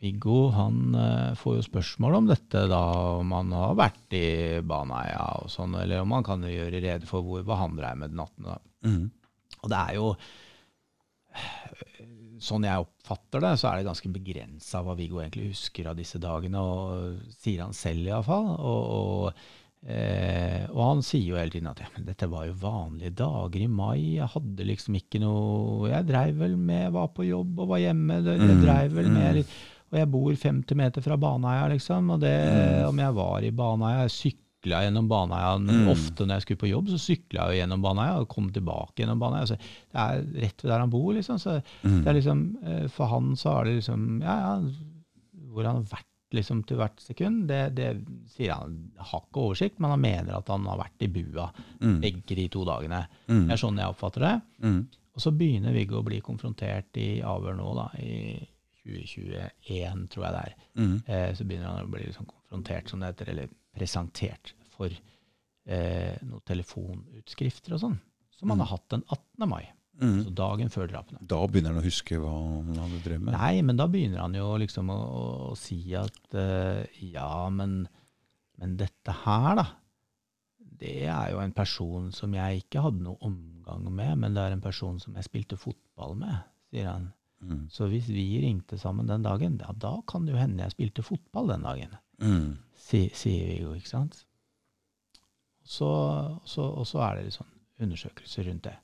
Viggo 0.04 0.48
han 0.54 0.96
eh, 0.96 1.38
får 1.38 1.58
jo 1.58 1.66
spørsmål 1.66 2.20
om 2.20 2.28
dette, 2.30 2.68
da, 2.70 2.82
om 3.18 3.32
han 3.34 3.54
har 3.58 3.78
vært 3.80 4.18
i 4.18 4.28
Baneheia 4.62 5.24
og 5.42 5.50
sånn, 5.52 5.74
eller 5.82 6.04
om 6.04 6.14
han 6.14 6.28
kan 6.28 6.46
gjøre 6.46 6.84
rede 6.84 7.10
for 7.10 7.26
hvor, 7.26 7.42
hva 7.48 7.58
han 7.64 7.78
dreiv 7.80 8.04
med 8.04 8.14
den 8.14 8.22
natten. 8.22 8.52
Da. 8.52 8.60
Mm. 8.86 9.08
Og 9.64 9.72
det 9.74 9.80
er 9.86 9.98
jo 10.00 10.12
Sånn 12.38 12.66
jeg 12.66 12.82
oppfatter 12.84 13.42
det, 13.42 13.52
så 13.58 13.68
er 13.70 13.80
det 13.80 13.88
ganske 13.88 14.10
begrensa 14.14 14.84
hva 14.86 14.94
Viggo 14.98 15.18
egentlig 15.24 15.56
husker 15.56 15.88
av 15.90 15.98
disse 15.98 16.20
dagene, 16.22 16.62
og 16.62 17.32
sier 17.34 17.64
han 17.64 17.74
selv 17.74 18.06
iallfall. 18.06 18.52
Og, 18.54 18.84
og, 18.94 19.40
eh, 19.86 20.66
og 20.74 20.82
han 20.82 21.02
sier 21.06 21.30
jo 21.34 21.38
hele 21.38 21.52
tiden 21.54 21.70
at 21.70 21.80
ja, 21.84 21.88
men 21.96 22.06
dette 22.08 22.28
var 22.32 22.48
jo 22.48 22.56
vanlige 22.60 23.14
dager 23.20 23.62
i 23.62 23.68
mai, 23.70 24.16
jeg 24.18 24.28
hadde 24.34 24.66
liksom 24.68 24.96
ikke 25.00 25.22
noe 25.22 25.90
Jeg 25.92 26.08
dreiv 26.10 26.40
vel 26.42 26.58
med, 26.58 26.92
var 26.96 27.08
på 27.14 27.28
jobb 27.28 27.60
og 27.60 27.68
var 27.76 27.84
hjemme, 27.84 28.22
jeg 28.26 28.40
Mm, 28.42 28.64
dreiv 28.66 28.92
vel 28.98 29.10
med 29.12 29.28
mm. 29.30 29.36
litt 29.42 29.48
Og 29.92 30.00
jeg 30.02 30.10
bor 30.12 30.34
50 30.36 30.76
meter 30.76 31.02
fra 31.06 31.16
Baneheia, 31.18 31.68
liksom, 31.72 32.10
og 32.12 32.20
det, 32.20 32.34
Mm. 32.34 32.90
om 32.90 32.98
jeg 33.00 33.14
var 33.16 33.40
i 33.44 33.52
Baneheia 33.52 34.02
Jeg 34.08 34.12
sykla 34.18 34.82
gjennom 34.84 35.08
Baneheia 35.08 35.54
Mm. 35.62 35.88
ofte 35.94 36.26
når 36.26 36.34
jeg 36.36 36.42
skulle 36.42 36.64
på 36.66 36.72
jobb, 36.74 36.88
så 36.90 36.98
sykla 37.00 37.48
jeg 37.54 37.62
gjennom 37.62 37.82
Baneheia 37.82 38.20
og 38.20 38.28
kom 38.28 38.50
tilbake 38.52 38.96
gjennom 39.00 39.20
Baneheia. 39.20 39.46
Altså, 39.46 39.58
det 39.58 39.96
er 39.96 40.42
rett 40.44 40.64
ved 40.64 40.72
der 40.72 40.80
han 40.80 40.90
bor, 40.90 41.14
liksom. 41.14 41.38
Så 41.40 41.62
Mm. 41.86 42.04
det 42.04 42.08
er 42.08 42.14
liksom, 42.20 42.58
eh, 42.66 42.88
for 42.90 43.06
han 43.08 43.32
så 43.36 43.60
er 43.62 43.64
det 43.66 43.76
liksom 43.84 44.22
Ja, 44.22 44.36
ja, 44.36 44.72
hvor 45.54 45.64
han 45.64 45.76
har 45.78 45.84
vært 45.84 46.06
liksom 46.36 46.64
til 46.68 46.78
hvert 46.78 47.00
sekund, 47.00 47.48
det, 47.48 47.76
det 47.78 47.90
sier 48.34 48.52
han 48.54 48.92
har 48.98 49.22
ikke 49.24 49.44
oversikt, 49.46 49.80
men 49.80 49.92
han 49.94 50.02
mener 50.02 50.36
at 50.38 50.48
han 50.52 50.66
har 50.68 50.78
vært 50.82 51.06
i 51.06 51.08
bua 51.08 51.52
Mm. 51.80 52.00
begge 52.02 52.36
de 52.36 52.48
to 52.50 52.66
dagene. 52.66 53.08
Mm. 53.30 53.46
Det 53.48 53.54
er 53.54 53.62
sånn 53.62 53.78
jeg 53.78 53.88
oppfatter 53.94 54.20
det. 54.26 54.42
Mm. 54.64 54.88
Og 55.16 55.22
så 55.24 55.32
begynner 55.32 55.74
Viggo 55.74 56.00
å 56.02 56.06
bli 56.06 56.20
konfrontert 56.22 56.98
i 56.98 57.22
avhør 57.22 57.56
nå, 57.58 57.70
da, 57.76 57.88
i 58.02 58.48
2021, 58.88 60.08
tror 60.14 60.26
jeg 60.28 60.34
det 60.36 60.42
er. 60.44 60.56
Mm. 60.78 60.96
Eh, 61.08 61.32
så 61.38 61.46
begynner 61.48 61.72
han 61.72 61.86
å 61.88 61.92
bli 61.92 62.04
liksom 62.08 62.28
konfrontert, 62.30 62.90
som 62.90 63.00
det 63.02 63.12
heter, 63.14 63.32
eller 63.34 63.50
presentert 63.78 64.54
for 64.76 64.90
eh, 65.68 66.18
noen 66.24 66.44
telefonutskrifter 66.48 67.76
og 67.76 67.82
sånn, 67.82 67.98
som 68.38 68.50
han 68.50 68.58
Mm. 68.60 68.66
har 68.66 68.78
hatt 68.78 68.90
den 68.90 69.04
18. 69.10 69.50
mai, 69.50 69.66
Mm. 69.98 70.18
så 70.28 70.32
dagen 70.38 70.70
før 70.70 70.88
drapene. 70.92 71.20
Da 71.26 71.40
begynner 71.50 71.74
han 71.74 71.82
å 71.82 71.88
huske 71.88 72.20
hva 72.22 72.30
han 72.38 72.76
hadde 72.78 73.00
drevet 73.02 73.24
med. 73.26 73.34
Nei, 73.34 73.64
men 73.66 73.80
da 73.80 73.88
begynner 73.90 74.22
han 74.22 74.36
jo 74.38 74.52
liksom 74.62 74.92
å, 74.94 74.98
å, 75.02 75.24
å 75.50 75.56
si 75.58 75.80
at 75.98 76.20
uh, 76.38 76.84
ja, 77.02 77.32
men, 77.50 77.80
men 78.62 78.76
dette 78.78 79.16
her, 79.24 79.56
da, 79.58 79.66
det 80.78 81.00
er 81.10 81.32
jo 81.34 81.40
en 81.42 81.56
person 81.58 82.12
som 82.14 82.36
jeg 82.38 82.62
ikke 82.62 82.84
hadde 82.86 83.02
noe 83.08 83.18
omgang 83.26 83.88
med, 83.90 84.14
men 84.22 84.38
det 84.38 84.44
er 84.46 84.54
en 84.54 84.62
person 84.62 85.00
som 85.02 85.18
jeg 85.18 85.26
spilte 85.26 85.58
fotball 85.58 86.14
med, 86.22 86.44
sier 86.70 86.92
han. 86.92 87.10
Mm. 87.42 87.66
Så 87.74 87.90
hvis 87.90 88.08
vi 88.14 88.28
ringte 88.46 88.78
sammen 88.82 89.10
den 89.10 89.26
dagen, 89.26 89.58
ja, 89.62 89.74
da 89.74 89.96
kan 90.10 90.26
det 90.26 90.34
jo 90.36 90.42
hende 90.42 90.62
jeg 90.68 90.74
spilte 90.78 91.06
fotball 91.06 91.50
den 91.56 91.66
dagen. 91.66 91.98
Mm. 92.22 92.52
Si- 92.88 93.10
sier 93.18 93.50
vi 93.50 93.60
jo, 93.64 93.74
ikke 93.78 93.90
sant? 93.96 94.22
Så, 95.68 95.90
så, 96.48 96.64
og 96.80 96.86
så 96.88 97.02
er 97.10 97.18
det 97.18 97.26
litt 97.28 97.36
sånn 97.42 97.56
undersøkelser 97.84 98.48
rundt 98.48 98.70
det. 98.70 98.78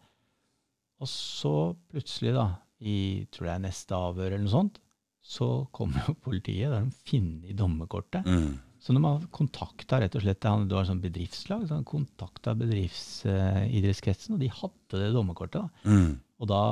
Og 1.04 1.10
så 1.12 1.54
plutselig, 1.92 2.32
da, 2.38 2.46
i 2.84 2.98
tror 3.32 3.48
jeg 3.52 3.64
neste 3.66 3.96
avhør 3.98 4.32
eller 4.34 4.46
noe 4.46 4.52
sånt, 4.54 4.76
så 5.24 5.48
kommer 5.76 6.00
jo 6.08 6.14
politiet. 6.26 6.70
Da 6.72 6.76
har 6.82 6.86
de 6.88 6.96
funnet 7.10 7.56
dommerkortet. 7.60 8.24
Mm. 8.28 8.54
Så 8.84 8.88
de 8.96 9.00
har 9.06 9.22
kontakta 9.32 10.00
rett 10.04 10.16
og 10.20 10.24
slett 10.26 10.44
han- 10.44 10.68
Det 10.68 10.76
var 10.76 10.84
sånn 10.90 11.00
bedriftslag. 11.04 11.62
så 11.68 11.74
han 11.78 11.86
kontakta 11.88 12.52
bedriftsidrettskretsen, 12.60 14.34
og 14.36 14.40
de 14.42 14.50
hadde 14.52 15.00
det 15.00 15.14
dommerkortet. 15.16 15.62
da. 15.62 15.68
Mm. 15.90 16.14
Og 16.42 16.48
da 16.52 16.64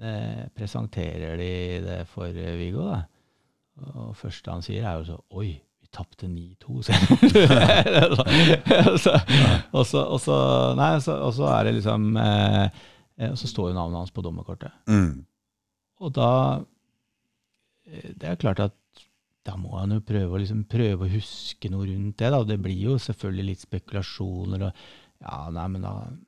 eh, 0.00 0.44
presenterer 0.56 1.36
de 1.36 1.80
det 1.84 2.06
for 2.08 2.26
eh, 2.32 2.56
Viggo. 2.56 2.84
da. 2.88 3.02
Og 3.96 4.14
første 4.16 4.50
han 4.52 4.62
sier, 4.64 4.84
er 4.84 4.98
jo 5.00 5.04
så 5.12 5.18
Oi, 5.36 5.60
vi 5.80 5.86
tapte 5.92 6.26
9-2. 6.28 6.82
Så- 6.84 6.92
så- 9.04 9.20
og 9.72 9.86
så- 9.86 10.08
og 10.08 10.20
så 10.20 10.74
Nei, 10.76 10.94
og 10.96 11.34
så 11.34 11.44
er 11.58 11.64
det 11.64 11.74
liksom 11.82 12.16
eh, 12.16 12.64
eh, 12.64 12.70
Og 13.28 13.36
så 13.36 13.46
står 13.50 13.68
jo 13.70 13.74
navnet 13.76 13.98
hans 14.00 14.10
på 14.16 14.22
dommerkortet. 14.24 14.72
Mm. 14.88 15.26
Og 16.00 16.12
da 16.16 16.30
eh, 17.86 18.12
Det 18.16 18.28
er 18.30 18.36
klart 18.40 18.60
at 18.60 18.76
da 19.44 19.54
må 19.56 19.72
han 19.78 19.94
jo 19.96 20.00
prøve, 20.04 20.38
liksom, 20.42 20.64
prøve 20.68 21.06
å 21.06 21.12
huske 21.14 21.70
noe 21.72 21.86
rundt 21.88 22.16
det. 22.20 22.30
da. 22.30 22.42
Det 22.44 22.58
blir 22.60 22.76
jo 22.90 22.96
selvfølgelig 23.00 23.46
litt 23.46 23.62
spekulasjoner. 23.64 24.66
og 24.68 24.72
ja, 25.20 25.50
nei, 25.50 25.66
men 25.68 25.82
da 25.82 25.92
han 26.04 26.18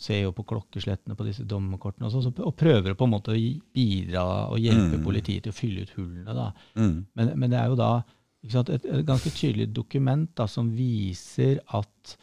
ser 0.00 0.22
jo 0.24 0.32
på 0.32 0.44
klokkeslettene 0.44 1.14
på 1.16 1.24
disse 1.24 1.44
dommerkortene 1.48 2.08
og, 2.08 2.12
så- 2.24 2.32
og 2.44 2.56
prøver 2.56 2.94
på 2.98 3.04
en 3.04 3.10
måte 3.12 3.32
å 3.32 3.60
bidra 3.74 4.24
og 4.50 4.58
hjelpe 4.58 4.98
Mm. 4.98 5.04
politiet 5.04 5.42
til 5.44 5.52
å 5.52 5.54
fylle 5.54 5.82
ut 5.82 5.90
hullene. 5.96 6.34
da. 6.34 6.52
Mm. 6.76 7.06
Men, 7.14 7.38
men 7.38 7.50
det 7.50 7.58
er 7.60 7.68
jo 7.68 7.76
da 7.76 8.02
sant, 8.50 8.68
et, 8.70 8.84
et 8.84 9.06
ganske 9.06 9.30
tydelig 9.30 9.72
dokument 9.72 10.28
da, 10.34 10.46
som 10.46 10.70
viser 10.76 11.60
at 11.72 12.16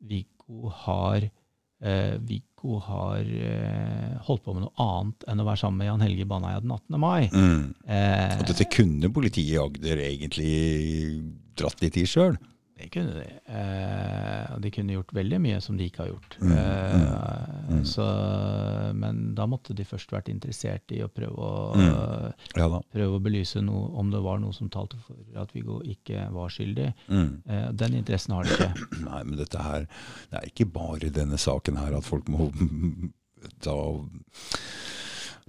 Viggo 0.00 0.68
har, 0.70 1.28
eh, 1.80 2.16
Viggo 2.18 2.55
har 2.86 3.20
eh, 3.24 4.16
holdt 4.26 4.42
på 4.46 4.54
med 4.56 4.64
noe 4.66 4.74
annet 4.82 5.26
enn 5.30 5.42
å 5.42 5.46
være 5.46 5.60
sammen 5.62 5.80
med 5.82 5.88
Jan 5.90 6.04
Helge 6.04 6.26
Baneheia 6.30 6.60
den 6.64 6.74
18. 6.74 6.98
mai. 7.02 7.28
Mm. 7.32 7.62
Eh, 7.86 8.34
Og 8.40 8.46
dette 8.50 8.66
kunne 8.72 9.10
politiet 9.14 9.54
i 9.54 9.60
Agder 9.62 10.02
egentlig 10.06 10.52
dratt 11.56 11.80
litt 11.84 11.96
i 12.00 12.06
sjøl. 12.08 12.36
Det 12.76 12.90
kunne 12.92 13.12
de. 13.16 13.24
Eh, 13.48 14.56
de 14.60 14.70
kunne 14.74 14.92
gjort 14.98 15.12
veldig 15.16 15.38
mye 15.40 15.60
som 15.64 15.78
de 15.78 15.86
ikke 15.88 16.02
har 16.02 16.10
gjort. 16.10 16.34
Mm, 16.42 16.50
mm, 16.52 17.70
mm. 17.70 17.84
Så, 17.88 18.04
men 19.00 19.22
da 19.38 19.46
måtte 19.48 19.72
de 19.76 19.86
først 19.88 20.12
vært 20.12 20.28
interessert 20.28 20.92
i 20.92 21.00
å 21.04 21.08
prøve 21.08 21.36
å, 21.40 21.52
Mm. 21.76 22.32
Ja 22.56 22.68
prøve 22.92 23.16
å 23.16 23.22
belyse 23.22 23.60
noe, 23.64 23.88
om 24.00 24.10
det 24.12 24.20
var 24.24 24.38
noe 24.42 24.52
som 24.56 24.68
talte 24.72 24.98
for 25.06 25.16
at 25.40 25.54
Viggo 25.56 25.78
ikke 25.84 26.26
var 26.34 26.52
skyldig. 26.52 26.90
Mm. 27.08 27.30
Eh, 27.48 27.68
den 27.72 27.96
interessen 28.02 28.36
har 28.36 28.44
de 28.44 28.52
ikke. 28.56 28.88
Nei, 29.08 29.22
men 29.24 29.40
dette 29.40 29.62
her 29.62 29.86
Det 30.30 30.40
er 30.40 30.50
ikke 30.50 30.68
bare 30.76 31.12
denne 31.12 31.40
saken 31.40 31.80
her 31.80 31.96
at 31.96 32.04
folk 32.04 32.28
må 32.28 32.50
ta 33.64 33.76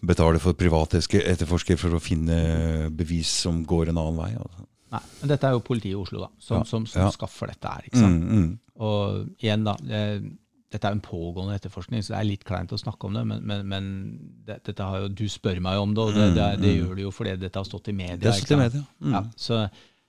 betale 0.08 0.40
for 0.40 0.54
private 0.58 1.02
etterforskere 1.02 1.80
for 1.82 1.98
å 1.98 2.02
finne 2.04 2.90
bevis 2.94 3.32
som 3.44 3.64
går 3.66 3.92
en 3.92 3.98
annen 4.00 4.20
vei. 4.20 4.32
Altså. 4.38 4.68
Nei, 4.98 5.14
men 5.22 5.32
dette 5.32 5.48
er 5.50 5.56
jo 5.56 5.64
politiet 5.66 5.94
i 5.94 6.02
Oslo 6.02 6.26
da, 6.26 6.30
som, 6.44 6.66
som, 6.68 6.86
som 6.90 7.08
skaffer 7.16 7.54
dette 7.54 7.72
her. 7.72 7.88
ikke 7.88 8.02
sant? 8.04 8.28
Mm, 8.28 8.44
mm. 8.44 8.52
Og 8.88 9.42
igjen 9.44 9.66
da, 9.66 9.74
det, 9.82 10.02
dette 10.74 10.84
er 10.90 10.94
jo 10.96 11.00
en 11.00 11.04
pågående 11.06 11.56
etterforskning, 11.56 12.02
så 12.04 12.14
det 12.14 12.20
er 12.20 12.28
litt 12.28 12.44
kleint 12.48 12.74
å 12.76 12.80
snakke 12.82 13.08
om 13.08 13.16
det, 13.16 13.24
men, 13.30 13.44
men, 13.48 13.62
men 13.72 13.92
det, 14.48 14.60
dette 14.68 14.84
har 14.84 15.06
jo, 15.06 15.12
du 15.16 15.24
spør 15.32 15.62
meg 15.64 15.80
om 15.80 15.94
det, 15.96 16.08
og 16.10 16.18
det, 16.18 16.26
det, 16.36 16.48
det 16.60 16.74
Mm, 16.74 16.74
mm. 16.74 16.82
gjør 16.82 16.98
du 16.98 17.06
jo 17.06 17.14
fordi 17.16 17.38
dette 17.40 17.62
har 17.62 17.70
stått 17.70 17.88
i 17.94 17.96
media. 17.96 18.18
Det 18.26 18.34
ikke 18.36 18.50
støtter 18.50 18.74
sant? 18.76 18.90
med. 19.00 19.08
Mm. 19.08 19.16
Ja, 19.16 19.24
så, 19.38 19.68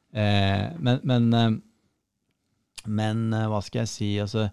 Eh, 0.09 0.67
men, 0.81 1.01
men, 1.05 1.25
eh, 1.37 1.51
men 2.89 3.19
eh, 3.37 3.49
hva 3.53 3.59
skal 3.61 3.83
jeg 3.83 3.91
si? 3.93 4.07
Altså 4.23 4.47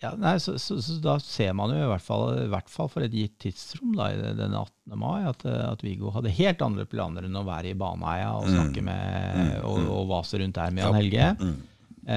ja, 0.00 0.14
nei, 0.16 0.34
så, 0.40 0.54
så, 0.58 0.78
så, 0.82 0.94
da 1.04 1.18
ser 1.20 1.52
man 1.56 1.74
jo 1.74 1.82
i 1.82 1.88
hvert 1.90 2.04
fall, 2.04 2.22
i 2.46 2.48
hvert 2.48 2.70
fall 2.72 2.88
for 2.88 3.04
et 3.04 3.12
gitt 3.12 3.34
tidsrom 3.42 3.92
da, 3.98 4.08
i 4.14 4.34
den 4.38 4.54
18. 4.56 4.94
mai 4.96 5.26
at, 5.28 5.44
at, 5.44 5.82
Viggo 5.84 6.12
hadde 6.14 6.32
helt 6.38 6.62
andre 6.64 6.86
planer 6.88 7.26
enn 7.28 7.36
å 7.36 7.44
være 7.44 7.72
i 7.72 7.76
Baneheia 7.78 8.30
og 8.38 8.48
snakke 8.48 8.84
med 8.86 9.02
mm. 9.36 9.50
og, 9.68 9.82
og, 9.84 10.06
vase 10.08 10.40
rundt 10.40 10.56
der 10.56 10.72
med 10.72 10.86
Jan 10.86 10.96
Helge. 10.96 11.26
Mm. 11.40 11.58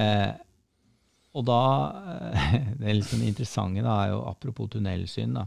Eh, 0.00 0.30
og 1.34 1.44
da 1.44 1.60
Det 2.80 2.94
sånn 3.04 3.26
interessante 3.26 3.84
da, 3.84 3.98
er 4.04 4.14
jo 4.14 4.22
apropos 4.30 4.70
tunnelsyn. 4.72 5.36
da, 5.36 5.44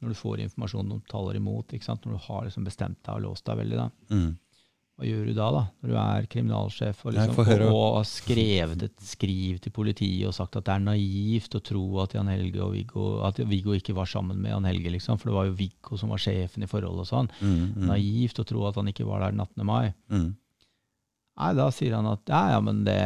Når 0.00 0.14
du 0.14 0.18
får 0.22 0.46
informasjon 0.46 0.96
om 0.96 1.04
taler 1.10 1.36
imot, 1.40 1.76
ikke 1.76 1.90
sant? 1.90 2.06
når 2.06 2.16
du 2.16 2.24
har 2.30 2.48
liksom 2.48 2.64
bestemt 2.64 3.02
deg 3.02 3.18
og 3.18 3.26
låst 3.28 3.44
deg 3.50 3.60
veldig. 3.60 3.82
da, 3.82 3.90
mm 4.14 4.32
hva 4.94 5.08
gjør 5.08 5.24
du 5.26 5.32
da, 5.34 5.46
da, 5.50 5.60
når 5.82 5.90
du 5.90 5.96
er 5.98 6.26
kriminalsjef 6.30 7.00
og, 7.02 7.16
liksom, 7.16 7.38
og, 7.66 7.78
har 7.96 8.04
skrevet 8.06 8.84
et 8.86 8.94
skriv 9.02 9.56
til 9.64 9.74
politiet 9.74 10.28
og 10.28 10.36
sagt 10.36 10.54
at 10.60 10.68
det 10.68 10.76
er 10.76 10.84
naivt 10.86 11.56
å 11.58 11.62
tro 11.66 11.82
at 12.04 12.14
Jan 12.14 12.30
Helge 12.30 12.62
og 12.62 12.76
Viggo 12.76 13.08
at 13.26 13.40
Viggo 13.42 13.74
ikke 13.74 13.96
var 13.96 14.06
sammen 14.10 14.38
med 14.38 14.52
Jan 14.52 14.68
Helge, 14.70 14.92
liksom, 14.94 15.18
for 15.18 15.32
det 15.32 15.36
var 15.40 15.48
jo 15.48 15.56
Viggo 15.58 15.98
som 15.98 16.14
var 16.14 16.22
sjefen 16.22 16.62
i 16.62 16.70
forholdet 16.70 17.02
og 17.02 17.10
sånn. 17.10 17.30
Mm, 17.40 17.56
mm. 17.72 17.88
Naivt 17.90 18.38
å 18.38 18.46
tro 18.46 18.68
at 18.70 18.78
han 18.78 18.92
ikke 18.92 19.08
var 19.08 19.24
der 19.24 19.34
den 19.34 19.42
18. 19.42 19.66
mai. 19.66 19.90
Mm. 20.14 20.30
Nei, 21.42 21.50
da 21.58 21.66
sier 21.74 21.98
han 21.98 22.12
at 22.12 22.30
ja, 22.30 22.44
ja, 22.54 22.62
men 22.62 22.84
det 22.86 23.00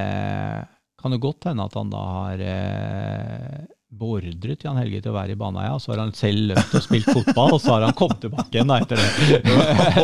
kan 1.00 1.14
jo 1.14 1.22
godt 1.24 1.48
hende 1.48 1.64
at 1.64 1.76
han 1.78 1.92
da 1.94 2.04
har 2.18 2.44
eh, 2.44 3.64
beordret 3.88 4.64
Jan 4.66 4.76
Helge 4.76 5.00
til 5.00 5.12
å 5.12 5.16
være 5.16 5.32
i 5.32 5.38
Baneheia. 5.38 5.78
Så 5.80 5.92
har 5.92 6.02
han 6.02 6.12
selv 6.16 6.50
løpt 6.50 6.74
og 6.76 6.84
spilt 6.84 7.08
fotball, 7.08 7.54
og 7.56 7.62
så 7.62 7.74
har 7.74 7.86
han 7.86 7.96
kommet 7.96 8.20
tilbake 8.20 8.58
igjen 8.58 8.72
etter 8.74 9.00
det. 9.00 9.08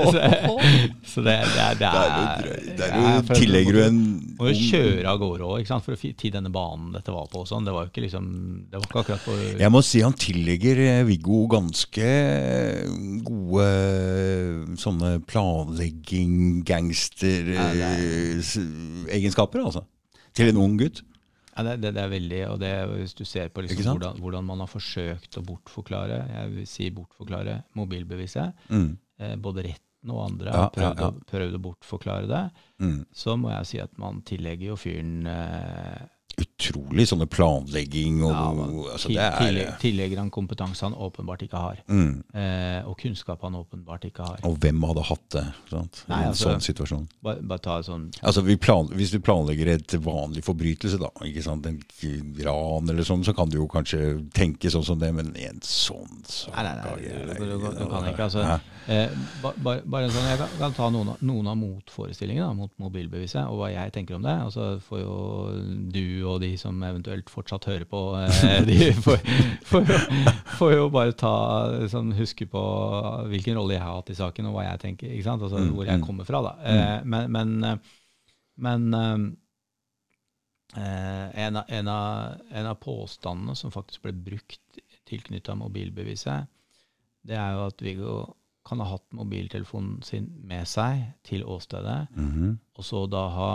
så 1.13 1.25
det, 1.27 1.37
det, 1.53 1.67
er, 1.67 1.77
det 1.83 1.91
er, 1.91 2.49
Der 2.81 3.29
tillegger 3.29 3.77
du 3.77 3.83
en 3.85 4.01
Må 4.39 4.49
jo 4.51 4.57
kjøre 4.71 5.13
av 5.13 5.21
gårde 5.21 5.51
òg, 5.51 5.69
for 5.85 5.97
å 5.97 6.01
til 6.01 6.33
denne 6.33 6.53
banen 6.55 6.97
dette 6.97 7.13
var 7.13 7.29
på. 7.33 7.45
Sånn. 7.49 7.69
Det 7.69 7.77
var 7.77 7.87
jo 7.87 7.93
ikke 7.93 8.07
liksom 8.07 8.27
Det 8.71 8.81
var 8.81 8.89
ikke 8.89 9.03
akkurat 9.05 9.27
på 9.29 9.39
Jeg 9.61 9.73
må 9.75 9.85
si 9.85 10.03
han 10.05 10.17
tillegger 10.17 10.81
eh, 10.89 11.05
Viggo 11.09 11.45
ganske 11.53 12.11
gode 13.25 13.67
sånne 14.81 15.17
planlegging, 15.29 16.63
gangster 16.67 17.53
egenskaper, 19.13 19.61
altså. 19.61 19.85
Til 20.35 20.51
en 20.51 20.65
ung 20.65 20.79
gutt. 20.81 21.05
Ja, 21.55 21.63
det, 21.63 21.77
det, 21.85 21.95
det, 21.95 22.03
er 22.03 22.11
veldig, 22.11 22.43
og 22.51 22.61
det, 22.63 22.73
Hvis 22.91 23.15
du 23.15 23.25
ser 23.29 23.51
på 23.55 23.63
liksom 23.63 23.93
hvordan, 23.95 24.21
hvordan, 24.23 24.47
man 24.49 24.65
har 24.65 24.71
forsøkt 24.71 25.39
å 25.39 25.45
bortforklare 25.47 26.21
jeg 26.33 26.53
vil 26.57 26.69
si 26.69 26.89
bortforklare 26.95 27.61
mobilbeviset, 27.79 28.67
mm. 28.71 28.89
eh, 29.23 29.37
både 29.39 29.69
retten 29.69 30.13
og 30.13 30.25
andre 30.27 30.51
ja, 30.51 30.65
har 30.65 30.73
prøvd, 30.75 30.99
ja, 31.01 31.11
ja. 31.13 31.29
prøvd, 31.31 31.55
å 31.57 31.63
bortforklare 31.69 32.31
det, 32.31 32.43
mm. 32.83 32.99
så 33.15 33.37
må 33.41 33.53
jeg 33.55 33.71
si 33.71 33.81
at 33.85 33.95
man 34.03 34.19
tillegger 34.27 34.73
jo 34.73 34.81
fyren 34.81 35.31
eh, 35.31 36.03
utrolig 36.41 37.07
sånne 37.11 37.27
planlegging 37.31 38.21
og 38.25 38.33
ja, 38.33 38.45
man, 38.57 38.75
altså 38.95 39.11
tillegger, 39.11 39.75
tillegger 39.83 40.21
han 40.23 40.31
kompetanse 40.35 40.87
han 40.87 40.95
åpenbart 40.95 41.45
ikke 41.47 41.61
har. 41.61 41.81
Mm. 41.89 42.23
Eh, 42.35 42.81
og 42.89 42.97
kunnskap 43.01 43.45
han 43.47 43.59
åpenbart 43.59 44.07
ikke 44.09 44.27
har. 44.27 44.43
Og 44.49 44.59
hvem 44.63 44.83
hadde 44.89 45.07
hatt 45.11 45.27
det 45.37 45.45
sant? 45.71 46.03
Nei, 46.11 46.21
i 46.21 46.29
en 46.29 46.33
altså, 46.33 46.51
sånn 46.51 46.65
situasjon? 46.65 47.07
Bare, 47.25 47.45
bare 47.45 47.65
ta 47.65 47.79
sånn 47.87 48.09
altså, 48.23 48.45
vi 48.47 48.57
plan, 48.61 48.91
Hvis 48.95 49.15
du 49.15 49.21
planlegger 49.25 49.73
et 49.75 49.97
vanlig 50.05 50.45
forbrytelse, 50.47 51.01
da, 51.03 51.11
ikke 51.29 51.45
sant? 51.45 51.67
en 51.71 51.81
ran 52.45 52.91
eller 52.91 53.07
sånn, 53.07 53.25
så 53.27 53.35
kan 53.37 53.51
du 53.51 53.59
jo 53.61 53.69
kanskje 53.71 54.01
tenke 54.37 54.73
sånn 54.73 54.87
som 54.87 55.01
det, 55.01 55.11
men 55.17 55.33
en 55.39 55.61
sånn 55.65 56.23
sak 56.29 56.55
Nei, 56.55 56.65
nei, 56.67 56.75
nei, 56.81 57.37
du, 57.39 57.55
du, 57.59 57.69
du 57.79 57.85
kan 57.91 58.09
ikke. 58.09 58.29
altså 58.29 58.45
eh, 58.91 59.13
bare, 59.43 59.81
bare 59.85 60.11
sånn, 60.13 60.29
Jeg 60.29 60.41
kan, 60.41 60.57
kan 60.61 60.77
ta 60.77 60.91
noen, 60.93 61.15
noen 61.25 61.51
av 61.51 61.59
motforestillingene 61.61 62.51
mot 62.59 62.73
mobilbeviset, 62.81 63.47
og 63.49 63.63
hva 63.63 63.71
jeg 63.73 63.95
tenker 63.95 64.19
om 64.19 64.25
det. 64.27 64.35
Og 64.47 64.53
så 64.55 64.69
får 64.85 65.03
jo 65.03 65.17
du 65.95 66.24
og 66.29 66.41
de 66.43 66.51
som 66.61 66.83
eventuelt 66.87 67.31
fortsatt 67.33 67.69
hører 67.71 67.87
på, 67.89 68.01
eh, 68.21 68.65
de 68.69 68.91
får, 69.05 69.23
får, 69.71 69.91
jo, 69.91 69.99
får 70.59 70.75
jo, 70.75 70.89
bare 70.95 71.17
ta, 71.19 71.35
liksom, 71.83 72.13
huske 72.19 72.47
på 72.51 72.65
hvilken 73.31 73.59
rolle 73.59 73.77
jeg 73.77 73.85
har 73.85 73.99
hatt 73.99 74.13
i 74.15 74.19
saken, 74.19 74.51
og 74.51 74.59
hva 74.59 74.67
jeg 74.69 74.83
tenker, 74.85 75.13
ikke 75.13 75.29
sant? 75.29 75.45
Altså, 75.45 75.63
mm, 75.63 75.73
hvor 75.77 75.89
jeg 75.89 76.01
mm. 76.01 76.07
kommer 76.07 76.29
fra. 76.29 76.43
da. 76.49 76.55
Mm. 76.61 76.77
Eh, 76.77 77.01
men, 77.15 77.33
men, 77.37 77.81
men 78.67 79.35
eh, 80.77 81.45
en, 81.47 81.61
av, 81.61 81.65
en, 81.69 81.93
av, 81.93 82.49
en, 82.51 82.71
av, 82.73 82.81
påstandene 82.83 83.59
som 83.59 83.75
faktisk 83.75 84.07
ble 84.07 84.15
brukt 84.31 84.81
tilknytta 85.09 85.57
mobilbeviset, 85.61 86.51
det 87.25 87.37
er 87.41 87.55
jo 87.57 87.69
at 87.69 87.85
Viggo 87.85 88.17
kan 88.65 88.81
ha 88.81 88.95
hatt 88.95 89.05
mobiltelefonen 89.13 90.01
sin 90.05 90.31
med 90.49 90.65
seg 90.69 91.03
til 91.25 91.45
åstedet, 91.45 92.07
mm 92.17 92.31
-hmm. 92.33 92.57
og 92.77 92.85
så 92.85 93.07
da 93.07 93.29
ha 93.29 93.51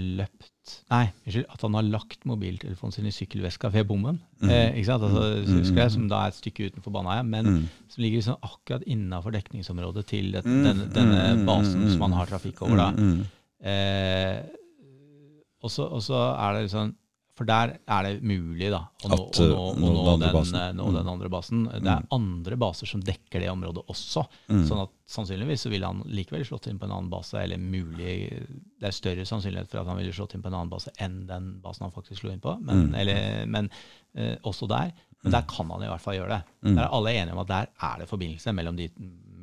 løpt 0.00 0.50
Nei, 0.88 1.10
unnskyld, 1.26 1.44
at 1.52 1.62
han 1.66 1.74
har 1.76 1.84
lagt 1.84 2.22
mobiltelefonen 2.24 2.94
sin 2.94 3.08
i 3.08 3.12
sykkelveska 3.12 3.68
ved 3.74 3.84
bommen. 3.84 4.16
Mm. 4.40 4.48
Eh, 4.48 4.78
ikke 4.80 4.88
sant? 4.88 5.04
Altså, 5.04 5.24
mm. 5.44 5.76
jeg, 5.76 5.92
Som 5.92 6.06
da 6.08 6.22
er 6.22 6.32
et 6.32 6.38
stykke 6.38 6.70
utenfor 6.70 6.94
Baneheia, 6.94 7.24
men 7.28 7.50
mm. 7.50 7.62
som 7.92 8.04
ligger 8.04 8.22
liksom 8.22 8.48
akkurat 8.48 8.86
innafor 8.88 9.34
dekningsområdet 9.36 10.06
til 10.08 10.32
det, 10.32 10.44
mm. 10.46 10.62
denne, 10.64 10.88
denne, 10.94 11.20
mm. 11.36 11.44
basen 11.48 11.84
som 11.90 12.00
man 12.06 12.16
har 12.16 12.32
trafikk 12.32 12.62
over. 12.64 12.80
da. 12.80 12.88
Mm. 12.96 13.20
Eh, 13.60 14.38
og 15.64 15.72
så 15.72 16.20
er 16.32 16.56
det 16.56 16.66
liksom 16.66 16.94
for 17.34 17.48
der 17.48 17.72
er 17.90 18.06
det 18.06 18.12
mulig 18.22 18.68
da, 18.70 18.84
å 19.02 19.08
nå, 19.10 19.16
At, 19.16 19.38
å 19.42 19.46
nå, 19.74 19.88
å 19.88 19.94
nå, 20.06 20.12
den, 20.22 20.34
basen. 20.36 20.58
Eh, 20.60 20.68
nå 20.78 20.84
mm. 20.86 20.98
den, 20.98 21.08
andre 21.10 21.30
basen. 21.32 21.64
Det 21.66 21.80
er 21.80 22.04
mm. 22.04 22.10
andre 22.14 22.58
baser 22.62 22.90
som 22.90 23.02
dekker 23.02 23.42
det 23.42 23.48
området 23.50 23.82
også. 23.90 24.22
Mm. 24.52 24.60
sånn 24.68 24.82
at 24.84 24.92
sannsynligvis 25.16 25.66
så 25.66 25.72
ville 25.72 25.90
han 25.90 26.04
likevel 26.14 26.46
slått 26.46 26.68
inn 26.70 26.78
på 26.78 26.86
en 26.86 26.94
annen 26.94 27.10
base. 27.10 27.40
Eller 27.40 27.58
mulig, 27.58 28.14
det 28.78 28.86
er 28.86 28.94
større 28.94 29.26
sannsynlighet 29.26 29.72
for 29.72 29.82
at 29.82 29.90
han 29.90 29.98
ville 29.98 30.14
slått 30.14 30.36
inn 30.38 30.44
på 30.44 30.52
en 30.52 30.58
annen 30.60 30.70
base 30.70 30.94
enn 31.02 31.24
den 31.30 31.50
basen 31.64 31.88
han 31.88 31.96
faktisk 31.96 32.22
slo 32.22 32.30
inn 32.30 32.44
på. 32.44 32.54
Men, 32.62 32.86
mm. 32.86 32.96
eller, 33.02 33.42
men 33.50 33.72
eh, 34.14 34.36
også 34.46 34.70
der. 34.70 34.94
Men 35.24 35.32
mm. 35.32 35.34
der 35.34 35.50
kan 35.50 35.74
han 35.74 35.84
i 35.88 35.90
hvert 35.90 36.06
fall 36.06 36.18
gjøre 36.20 36.36
det. 36.36 36.56
Mm. 36.68 36.72
Der 36.76 36.84
er 36.86 36.96
alle 37.00 37.18
enige 37.18 37.34
om 37.34 37.42
at 37.42 37.52
der 37.52 37.70
er 37.90 38.00
det 38.04 38.10
forbindelse 38.14 38.54
mellom 38.54 38.78
de 38.78 38.88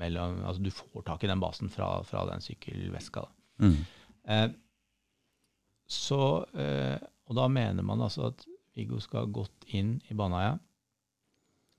mellom, 0.02 0.40
altså 0.48 0.64
Du 0.64 0.72
får 0.74 1.04
tak 1.06 1.24
i 1.24 1.30
den 1.30 1.42
basen 1.44 1.70
fra, 1.70 1.94
fra 2.08 2.24
den 2.32 2.42
sykkelveska. 2.42 3.28
Eh, 3.62 4.48
så 5.92 6.22
eh, 6.56 6.98
og 7.32 7.38
da 7.38 7.48
mener 7.48 7.86
man 7.88 8.04
altså 8.04 8.28
at 8.28 8.44
Viggo 8.76 9.00
skal 9.04 9.26
ha 9.26 9.32
gått 9.40 9.70
inn 9.72 9.96
i 10.12 10.16
Baneheia 10.18 10.58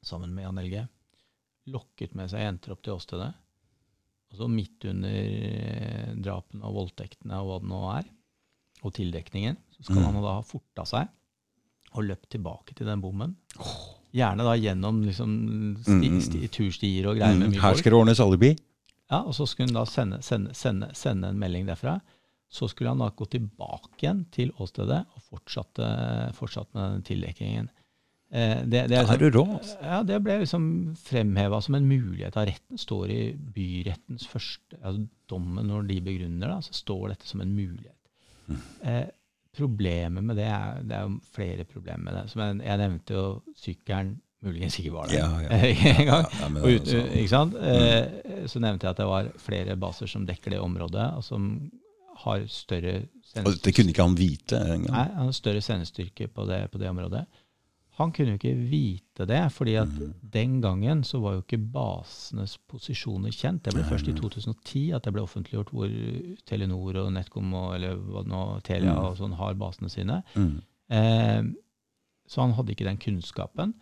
sammen 0.03 0.33
med 0.35 0.47
Jan 0.47 0.59
Helge, 0.59 0.87
lokket 1.73 2.17
med 2.19 2.31
seg 2.33 2.43
jenter 2.43 2.73
opp 2.75 2.81
til 2.83 2.97
åstedet, 2.97 3.29
og 4.33 4.41
så 4.41 4.49
midt 4.51 4.89
under 4.89 5.13
eh, 5.13 6.09
drapene 6.17 6.65
og 6.67 6.79
voldtektene 6.81 7.39
og 7.39 7.51
hva 7.51 7.59
det 7.63 7.71
nå 7.71 7.81
er, 7.93 8.09
og 8.83 8.95
tildekningen, 8.97 9.61
så 9.77 9.85
skal 9.85 10.01
mm. 10.01 10.07
han 10.09 10.25
da 10.25 10.37
ha 10.41 10.47
forta 10.47 10.87
seg 10.89 11.13
og 11.93 12.09
løpt 12.09 12.33
tilbake 12.33 12.75
til 12.75 12.89
den 12.89 13.05
bommen. 13.05 13.37
Gjerne 14.17 14.47
da 14.49 14.57
gjennom 14.57 15.03
liksom, 15.05 15.37
sti, 15.85 15.93
mm, 15.93 16.17
mm. 16.17 16.23
sti, 16.27 16.41
turstier 16.53 17.09
og 17.13 17.21
greier 17.21 17.37
med 17.39 17.53
mye 17.53 17.63
folk. 17.63 17.93
ordnes 18.01 18.21
alibi. 18.25 18.55
Ja, 19.13 19.21
og 19.21 19.37
så 19.37 19.47
skulle 19.47 19.69
hun 19.69 19.77
da 19.77 19.85
sende, 19.89 20.23
sende, 20.25 20.57
sende, 20.57 20.89
sende 20.97 21.31
en 21.31 21.41
melding 21.41 21.69
derfra. 21.69 21.99
Så 22.53 22.69
skulle 22.69 22.93
han 22.93 23.01
da 23.01 23.09
gå 23.17 23.25
tilbake 23.33 24.03
igjen 24.03 24.27
til 24.35 24.51
åstedet 24.61 25.01
og 25.17 25.23
fortsatte, 25.31 25.87
fortsatt 26.37 26.69
med 26.77 26.99
den 26.99 27.07
tildekkingen. 27.09 27.71
Eh, 28.33 28.61
det, 28.65 28.87
det, 28.89 28.97
er, 28.97 29.09
er 29.09 29.21
du 29.21 29.29
rå? 29.33 29.47
Ja, 29.81 30.03
det 30.09 30.19
ble 30.25 30.39
liksom 30.41 30.67
fremheva 31.01 31.61
som 31.65 31.77
en 31.77 31.89
mulighet. 31.89 32.37
av 32.37 32.47
Retten 32.49 32.81
står 32.81 33.13
i 33.13 33.23
byrettens 33.57 34.25
første 34.29 34.79
altså 34.81 35.09
Dommen, 35.33 35.65
når 35.69 35.89
de 35.89 35.99
begrunner 36.05 36.53
det, 36.53 36.59
så 36.69 36.77
står 36.77 37.15
dette 37.15 37.29
som 37.29 37.41
en 37.45 37.53
mulighet. 37.57 37.97
Mm. 38.49 38.63
Eh, 38.89 39.07
problemet 39.57 40.25
med 40.25 40.37
det 40.41 40.49
er 40.49 40.81
Det 40.85 40.97
er 40.97 41.07
jo 41.07 41.19
flere 41.33 41.65
problemer 41.69 42.05
med 42.09 42.19
det. 42.19 42.25
Som 42.33 42.45
jeg, 42.45 42.61
jeg 42.69 42.81
nevnte 42.85 43.17
jo 43.17 43.27
sykkelen 43.65 44.15
muligens 44.43 44.79
ikke 44.81 44.93
var 44.93 45.09
der 45.09 45.21
ja, 45.21 45.29
ja. 45.45 45.59
en 45.93 46.09
gang. 46.09 46.27
Ja, 46.41 46.49
ut, 46.67 46.89
ikke 46.89 47.29
sant? 47.31 47.55
Mm. 47.55 47.69
Eh, 47.69 48.49
så 48.51 48.63
nevnte 48.65 48.89
jeg 48.89 48.97
at 48.97 49.01
det 49.01 49.09
var 49.09 49.31
flere 49.41 49.77
baser 49.81 50.11
som 50.11 50.25
dekker 50.27 50.57
det 50.57 50.61
området, 50.61 51.13
og 51.19 51.25
som 51.27 51.53
har 52.25 52.47
større 52.53 53.03
Og 53.41 53.55
Det 53.65 53.73
kunne 53.75 53.93
ikke 53.93 54.05
han 54.05 54.19
vite 54.19 54.59
engang? 54.61 54.93
Nei, 54.93 55.07
han 55.15 55.31
har 55.31 55.37
større 55.37 55.63
sendestyrke 55.65 56.29
på 56.29 56.45
det, 56.49 56.67
på 56.73 56.81
det 56.83 56.91
området. 56.91 57.25
Han 58.01 58.13
kunne 58.13 58.33
jo 58.33 58.39
ikke 58.39 58.55
vite 58.71 59.27
det, 59.29 59.41
fordi 59.53 59.75
at 59.77 59.91
mm. 59.91 60.13
den 60.33 60.61
gangen 60.65 61.03
så 61.05 61.21
var 61.21 61.37
jo 61.37 61.43
ikke 61.43 61.61
basenes 61.75 62.55
posisjoner 62.71 63.35
kjent. 63.37 63.67
Det 63.67 63.75
ble 63.77 63.85
først 63.85 64.09
i 64.09 64.15
2010 64.17 64.85
at 64.97 65.05
det 65.05 65.13
ble 65.13 65.25
offentliggjort 65.27 65.73
hvor 65.77 65.93
Telenor 66.49 67.03
og 67.03 67.11
NetCom 67.13 67.53
og 67.59 67.75
eller 67.77 68.01
hva 68.01 68.25
nå, 68.25 68.43
Telia 68.65 68.97
mm. 68.97 69.03
og 69.11 69.19
sånn 69.21 69.37
har 69.37 69.61
basene 69.61 69.93
sine. 69.93 70.23
Mm. 70.33 70.55
Eh, 70.99 71.43
så 72.33 72.45
han 72.47 72.57
hadde 72.57 72.73
ikke 72.73 72.89
den 72.89 73.01
kunnskapen. 73.03 73.77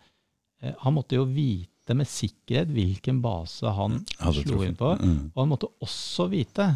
Eh, 0.59 0.75
han 0.83 0.97
måtte 0.97 1.15
jo 1.15 1.25
vite 1.31 1.95
med 1.95 2.09
sikkerhet 2.11 2.71
hvilken 2.75 3.23
base 3.23 3.71
han 3.79 4.01
slo 4.19 4.59
inn 4.67 4.75
på. 4.79 4.91
Mm. 4.99 5.31
Og 5.31 5.43
han 5.45 5.53
måtte 5.53 5.71
også 5.79 6.27
vite 6.35 6.67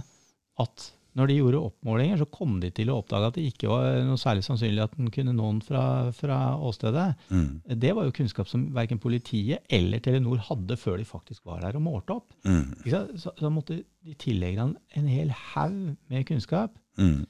at 0.63 0.91
når 1.15 1.29
de 1.31 1.37
gjorde 1.37 1.61
oppmålinger, 1.69 2.19
så 2.19 2.27
kom 2.27 2.57
de 2.59 2.69
til 2.75 2.91
å 2.91 2.97
oppdage 2.99 3.29
at 3.29 3.37
det 3.37 3.45
ikke 3.47 3.69
var 3.71 4.01
noe 4.03 4.19
særlig 4.19 4.43
sannsynlig 4.43 4.83
at 4.83 4.95
den 4.97 5.11
kunne 5.15 5.35
nå 5.35 5.51
den 5.53 5.61
fra, 5.63 5.83
fra 6.15 6.39
åstedet. 6.59 7.05
Mm. 7.29 7.61
Det 7.85 7.93
var 7.95 8.07
jo 8.07 8.15
kunnskap 8.17 8.51
som 8.51 8.65
verken 8.75 8.99
politiet 8.99 9.63
eller 9.71 10.03
Telenor 10.03 10.43
hadde 10.49 10.75
før 10.79 10.99
de 10.99 11.07
faktisk 11.07 11.47
var 11.47 11.63
der 11.63 11.79
og 11.79 11.85
målte 11.87 12.17
opp. 12.19 12.35
Mm. 12.43 12.73
Så, 12.83 13.31
så 13.39 13.53
måtte 13.53 13.79
de 14.05 14.17
tillegge 14.19 14.65
han 14.65 14.75
en 14.99 15.07
hel 15.11 15.31
haug 15.53 15.95
med 16.11 16.27
kunnskap. 16.27 16.75
Mm. 16.99 17.23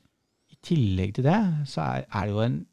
I 0.49 0.59
tillegg 0.65 1.17
til 1.17 1.29
det 1.29 1.41
så 1.69 1.85
er, 1.85 2.09
er 2.09 2.25
det 2.25 2.33
jo 2.33 2.45
en 2.45 2.63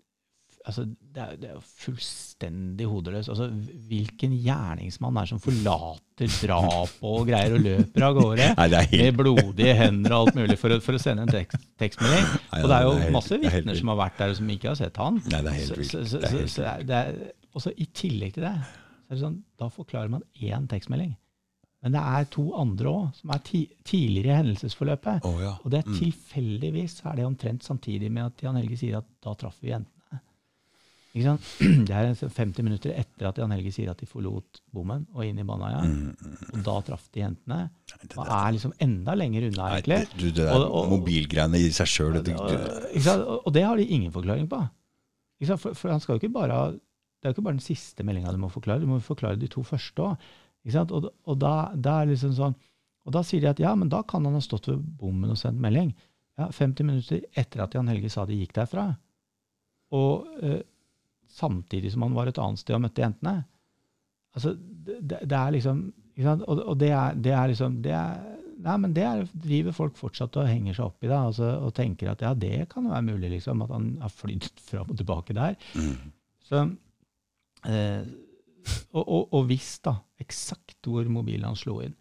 altså, 0.67 0.85
det, 0.87 1.23
er, 1.23 1.37
det 1.41 1.49
er 1.51 1.55
jo 1.57 1.63
fullstendig 1.83 2.87
hodeløst. 2.91 3.29
Altså, 3.33 3.49
hvilken 3.89 4.35
gjerningsmann 4.45 5.17
er 5.17 5.27
det 5.27 5.33
som 5.33 5.41
forlater 5.43 6.33
drap 6.43 6.93
og 7.09 7.27
greier 7.29 7.57
og 7.57 7.65
løper 7.65 8.07
av 8.07 8.15
gårde 8.19 8.49
Nei, 8.59 8.85
med 9.03 9.17
blodige 9.19 9.75
hender 9.79 10.15
og 10.17 10.27
alt 10.29 10.39
mulig 10.39 10.59
for 10.61 10.77
for 10.85 10.99
å 10.99 11.03
sende 11.03 11.27
en 11.27 11.33
tekst, 11.35 11.65
tekstmelding? 11.83 12.29
Og 12.61 12.69
det 12.69 12.77
er 12.79 12.87
jo 12.87 12.93
det 12.93 12.99
er 12.99 13.03
helt- 13.07 13.17
masse 13.19 13.35
er 13.39 13.43
vitner 13.47 13.79
som 13.81 13.89
har 13.95 14.01
vært 14.05 14.19
der 14.23 14.31
og 14.35 14.37
som 14.43 14.53
ikke 14.55 14.69
har 14.73 14.79
sett 14.83 14.97
han. 15.03 15.23
Nei, 15.33 15.41
det 15.43 15.51
er 15.53 15.59
helt 15.63 15.79
vilt. 15.79 15.91
så- 15.91 16.05
så- 16.07 16.21
så- 16.29 16.47
så 16.57 16.77
det 16.87 17.01
er- 17.03 17.33
Og 17.55 17.61
så 17.61 17.71
i 17.77 17.85
tillegg 17.93 18.33
til 18.33 18.45
det, 18.45 18.55
så 19.05 19.11
er 19.11 19.15
det 19.15 19.21
sånn, 19.21 19.43
da 19.59 19.69
forklarer 19.69 20.09
man 20.09 20.23
én 20.41 20.67
tekstmelding. 20.67 21.15
Men 21.83 21.93
det 21.93 22.01
er 22.01 22.25
to 22.31 22.55
andre 22.57 22.87
òg, 22.89 23.15
som 23.21 23.31
er 23.31 23.39
ti, 23.45 23.69
tidligere 23.85 24.33
i 24.33 24.37
hendelsesforløpet. 24.43 25.21
Oh, 25.27 25.39
ja. 25.43 25.51
Og 25.63 25.71
det 25.71 25.85
er 25.85 25.91
Mm. 25.91 25.99
tilfeldigvis 25.99 27.03
er 27.05 27.17
det 27.17 27.25
omtrent 27.27 27.63
samtidig 27.63 28.11
med 28.11 28.25
at 28.25 28.41
Jan 28.43 28.55
Helge 28.57 28.79
sier 28.79 28.97
at 28.99 29.05
da 29.23 29.35
traff 29.35 29.57
vi 29.61 29.69
jentene. 29.69 29.92
Det 31.89 31.93
er 31.93 32.15
50 32.17 32.63
minutter 32.65 32.95
etter 32.97 33.29
at 33.29 33.37
Jan 33.41 33.51
Helge 33.53 33.73
sier 33.75 33.91
at 33.93 34.01
de 34.01 34.07
forlot 34.09 34.63
bommen 34.73 35.03
og 35.13 35.27
inn 35.27 35.39
i 35.43 35.45
Baneheia. 35.45 35.83
Mm, 35.85 36.15
mm. 36.17 36.37
Og 36.55 36.63
da 36.65 36.77
traff 36.87 37.09
de 37.13 37.21
jentene. 37.21 37.59
Og 38.17 38.31
er 38.33 38.55
liksom 38.57 38.73
enda 38.81 39.15
lenger 39.19 39.49
unna, 39.51 39.67
Nei, 39.67 39.81
egentlig. 39.83 39.99
det, 40.09 40.21
du, 40.23 40.27
det 40.31 40.47
der 40.47 40.55
Og- 40.57 40.71
og- 40.81 40.89
mobilgreiene 40.95 41.61
i 41.61 41.69
seg 41.77 41.91
sjøl 41.93 42.17
Og. 42.23 42.33
Og- 42.39 43.53
det 43.53 43.65
har 43.69 43.77
de 43.77 43.85
ingen 43.85 44.13
forklaring 44.15 44.49
på. 44.49 44.63
For, 45.45 45.75
for 45.75 45.91
han 45.91 46.01
skal 46.01 46.15
jo 46.17 46.21
ikke 46.23 46.33
bare 46.33 46.59
Det 46.73 47.27
er 47.29 47.33
jo 47.33 47.35
ikke 47.37 47.45
bare 47.45 47.59
den 47.59 47.67
siste 47.67 48.05
meldinga 48.07 48.33
du 48.33 48.39
må 48.39 48.49
forklare, 48.51 48.81
du 48.81 48.87
må 48.87 48.99
forklare 49.03 49.39
de 49.39 49.49
to 49.51 49.63
første 49.63 50.03
òg. 50.03 50.17
Og, 50.91 51.11
og, 51.27 51.39
da, 51.39 51.53
da 51.75 52.01
det 52.07 52.15
liksom 52.17 52.33
sånn, 52.35 52.55
og 53.07 53.13
da 53.13 53.23
sier 53.27 53.41
de 53.43 53.49
at 53.51 53.61
ja, 53.63 53.75
men 53.75 53.89
da 53.91 54.01
kan 54.03 54.25
han 54.25 54.35
ha 54.35 54.41
stått 54.41 54.69
ved 54.71 54.79
bommen 54.99 55.31
og 55.31 55.37
sendt 55.39 55.61
melding. 55.61 55.93
Ja, 56.39 56.49
50 56.49 56.87
minutter 56.87 57.21
etter 57.37 57.63
at 57.63 57.75
Jan 57.75 57.89
Helge 57.91 58.09
sa 58.11 58.25
de 58.27 58.35
gikk 58.41 58.55
derfra. 58.57 58.97
Og 59.93 60.27
eh, 60.43 60.61
samtidig 61.33 61.93
som 61.95 62.05
han 62.07 62.15
var 62.17 62.31
et 62.31 62.41
annet 62.41 62.61
sted 62.61 62.77
og 62.77 62.85
møtte 62.85 63.03
jentene. 63.05 63.43
Altså, 64.37 64.55
det, 64.57 65.23
det 65.29 65.39
er 65.39 65.57
liksom? 65.57 65.83
Og, 66.23 66.59
og 66.59 66.77
det, 66.81 66.93
er, 66.93 67.19
det 67.25 67.33
er 67.33 67.51
liksom 67.53 67.79
det 67.85 67.93
er, 67.97 68.21
Nei, 68.63 68.75
men 68.79 68.93
det 68.95 69.03
er, 69.03 69.23
driver 69.43 69.75
folk 69.75 69.97
fortsatt 69.99 70.37
og 70.39 70.47
henger 70.47 70.77
seg 70.77 70.85
opp 70.87 71.03
i, 71.03 71.09
det, 71.09 71.17
altså, 71.17 71.49
og 71.67 71.73
tenker 71.75 72.13
at 72.13 72.21
ja, 72.23 72.31
det 72.39 72.69
kan 72.71 72.85
jo 72.87 72.93
være 72.93 73.09
mulig, 73.09 73.33
liksom, 73.33 73.65
at 73.65 73.73
han 73.75 73.89
har 73.99 74.13
flydd 74.15 74.47
fram 74.69 74.93
og 74.93 75.01
tilbake 75.01 75.35
der. 75.35 75.57
Mm. 75.75 76.13
Så, 76.47 76.61
eh, 77.67 78.05
og, 78.93 79.03
og, 79.03 79.35
og 79.35 79.49
visst 79.51 79.83
da, 79.89 79.97
eksakt 80.23 80.87
hvor 80.87 81.11
mobilen 81.11 81.49
han 81.49 81.59
slo 81.59 81.81
inn. 81.83 81.97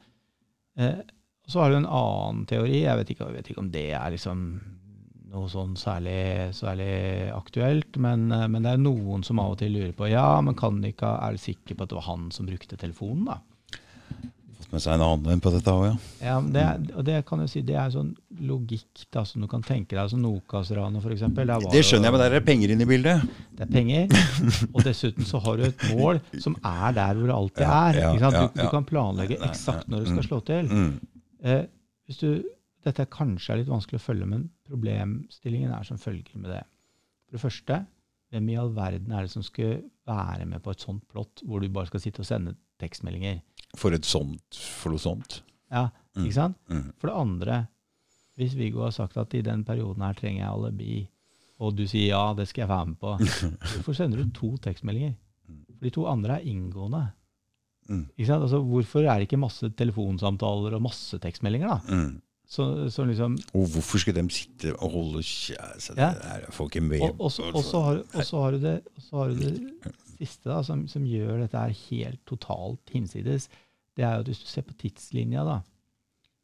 Eh, 0.77 1.01
så 1.50 1.64
har 1.64 1.72
du 1.72 1.80
en 1.80 1.90
annen 1.90 2.45
teori, 2.51 2.84
jeg 2.84 3.00
vet 3.00 3.16
ikke, 3.16 3.32
jeg 3.32 3.40
vet 3.40 3.51
ikke 3.51 3.64
om 3.64 3.72
det 3.74 3.88
er 3.98 4.14
liksom 4.14 4.45
noe 5.32 5.51
sånn 5.51 5.77
særlig, 5.80 6.51
særlig 6.58 6.92
aktuelt, 7.34 7.95
men, 8.01 8.27
eh, 8.35 8.48
men 8.51 8.66
det 8.66 8.76
er 8.76 8.82
noen 8.82 9.24
som 9.27 9.40
av 9.43 9.56
og 9.56 9.61
til 9.61 9.74
lurer 9.77 9.95
på, 9.95 10.10
ja, 10.11 10.27
men 10.43 10.58
kan 10.60 10.82
de 10.84 10.92
ikke, 10.92 11.08
er 11.08 11.38
du 11.38 11.42
sikker 11.42 11.77
på 11.77 11.85
at 11.85 11.93
det 11.93 12.01
var 12.01 12.10
han 12.10 12.30
som 12.35 12.50
brukte 12.50 12.80
telefonen 12.80 13.32
da? 13.32 13.40
Fått 14.61 14.74
med 14.76 14.84
seg 14.84 14.98
en 14.98 15.03
annen 15.06 15.32
en 15.34 15.43
på 15.43 15.53
dette 15.53 15.74
òg, 15.74 15.85
ja. 15.88 15.95
Ja, 16.22 16.35
det, 16.43 16.66
og 16.93 17.08
det 17.08 17.22
kan 17.30 17.42
jeg 17.45 17.53
si, 17.53 17.64
det 17.66 17.77
er 17.80 17.93
sånn 17.93 18.11
logikk 18.43 19.06
da, 19.14 19.24
som 19.27 19.43
du 19.43 19.48
kan 19.51 19.64
tenke 19.66 19.95
deg, 19.95 20.11
som 20.11 20.22
Nokas-ranet 20.22 21.08
eksempel. 21.16 21.56
Det 21.72 21.84
skjønner 21.88 22.10
jeg, 22.10 22.18
men 22.18 22.24
der 22.26 22.38
er 22.38 22.45
penger 22.45 22.76
inne 22.76 22.85
i 22.85 22.92
bildet. 22.92 23.27
Det 23.56 23.66
er 23.68 23.72
penger, 23.72 24.11
og 24.76 24.84
dessuten 24.85 25.27
så 25.27 25.42
har 25.45 25.60
du 25.60 25.69
et 25.69 25.85
mål 25.95 26.22
som 26.43 26.60
er 26.60 26.98
der 27.00 27.16
hvor 27.16 27.32
det 27.32 27.38
alltid 27.40 27.68
er. 27.68 28.01
Du, 28.19 28.61
du 28.61 28.66
kan 28.74 28.88
planlegge 28.88 29.40
eksakt 29.48 29.88
når 29.88 30.03
du 30.03 30.11
skal 30.11 30.24
mm. 30.24 30.27
slå 30.27 30.42
til. 30.51 30.72
Mm. 30.72 30.92
Eh, 31.42 31.64
hvis 32.06 32.19
du, 32.22 32.43
dette 32.84 33.06
kanskje 33.14 33.53
er 33.53 33.60
litt 33.61 33.69
vanskelig 33.72 34.00
å 34.00 34.03
følge, 34.03 34.26
men 34.30 34.48
problemstillingen 34.68 35.72
er 35.76 35.84
som 35.88 36.00
følger 36.01 36.38
med 36.42 36.51
det. 36.56 36.64
For 37.27 37.38
det 37.38 37.43
første, 37.43 37.77
hvem 38.32 38.50
i 38.50 38.58
all 38.60 38.72
verden 38.76 39.11
er 39.14 39.26
det 39.27 39.32
som 39.34 39.43
skal 39.45 39.82
være 40.08 40.45
med 40.50 40.64
på 40.64 40.72
et 40.74 40.84
sånt 40.84 41.03
plott 41.11 41.43
hvor 41.45 41.61
du 41.61 41.68
bare 41.69 41.90
skal 41.92 42.01
sitte 42.03 42.24
og 42.24 42.27
sende 42.30 42.56
tekstmeldinger? 42.82 43.42
For 43.80 43.93
et 43.95 44.08
sånt, 44.08 44.58
for 44.82 44.92
noe 44.95 45.00
sånt. 45.03 45.42
Ja, 45.72 45.90
Mm. 46.11 46.26
ikke 46.26 46.35
sant? 46.35 46.58
Mm. 46.68 46.88
For 47.00 47.08
det 47.08 47.16
andre, 47.16 47.58
hvis 48.35 48.53
Viggo 48.60 48.82
har 48.84 48.92
sagt 48.92 49.16
at 49.16 49.32
i 49.34 49.40
den 49.42 49.61
perioden 49.64 50.01
her 50.03 50.14
trenger 50.14 50.42
jeg 50.42 50.50
alibi, 50.51 50.95
og 51.64 51.77
du 51.77 51.85
sier 51.88 52.10
ja, 52.10 52.34
det 52.35 52.50
skal 52.50 52.66
jeg 52.66 52.69
være 52.74 52.88
med 52.90 52.98
på, 53.00 53.14
hvorfor 53.77 53.95
sender 53.95 54.19
du 54.19 54.34
to 54.35 54.50
tekstmeldinger? 54.58 55.14
For 55.77 55.85
de 55.88 55.90
to 55.95 56.03
andre 56.11 56.35
er 56.42 56.50
inngående. 56.51 57.06
Mm. 57.88 58.01
Ikke 58.18 58.27
sant? 58.27 58.43
Altså, 58.43 58.60
hvorfor 58.60 59.06
er 59.08 59.22
det 59.22 59.30
ikke 59.30 59.40
masse 59.40 59.69
telefonsamtaler 59.80 60.76
og 60.76 60.84
masse 60.84 61.16
tekstmeldinger? 61.24 61.69
da? 61.77 61.95
Mm. 62.51 62.55
Så, 62.55 62.89
så 62.91 63.05
liksom, 63.07 63.38
Og 63.55 63.67
hvorfor 63.71 64.01
skal 64.03 64.15
de 64.17 64.25
sitte 64.30 64.73
og 64.75 64.91
holde 64.91 65.23
kjære 65.23 65.95
Ja. 65.95 66.09
Jeg 66.11 66.51
får 66.51 66.67
ikke 66.67 66.81
med 66.83 67.05
og, 67.17 67.31
så, 67.31 67.80
har, 67.80 68.01
har 68.11 68.51
du 68.51 68.57
det, 68.59 68.81
har 69.11 69.27
du 69.30 69.35
det 69.39 69.53
siste 70.19 70.49
da, 70.49 70.61
som, 70.63 70.83
som 70.91 71.05
gjør 71.07 71.45
dette 71.45 71.57
her 71.57 71.71
helt 71.89 72.19
totalt 72.27 72.91
hinsides. 72.93 73.47
Det 73.95 74.03
er 74.03 74.17
jo 74.17 74.25
at 74.25 74.31
hvis 74.31 74.43
du 74.43 74.49
ser 74.51 74.65
på 74.67 74.75
tidslinja, 74.83 75.45
da, 75.47 75.61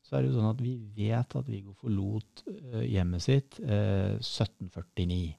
så 0.08 0.16
er 0.16 0.24
det 0.24 0.32
jo 0.32 0.40
sånn 0.40 0.54
at 0.54 0.64
vi 0.64 0.78
vet 0.96 1.36
at 1.36 1.52
Viggo 1.52 1.76
forlot 1.76 2.46
uh, 2.48 2.82
hjemmet 2.88 3.24
sitt 3.28 3.60
uh, 3.60 4.16
1749. 4.18 5.36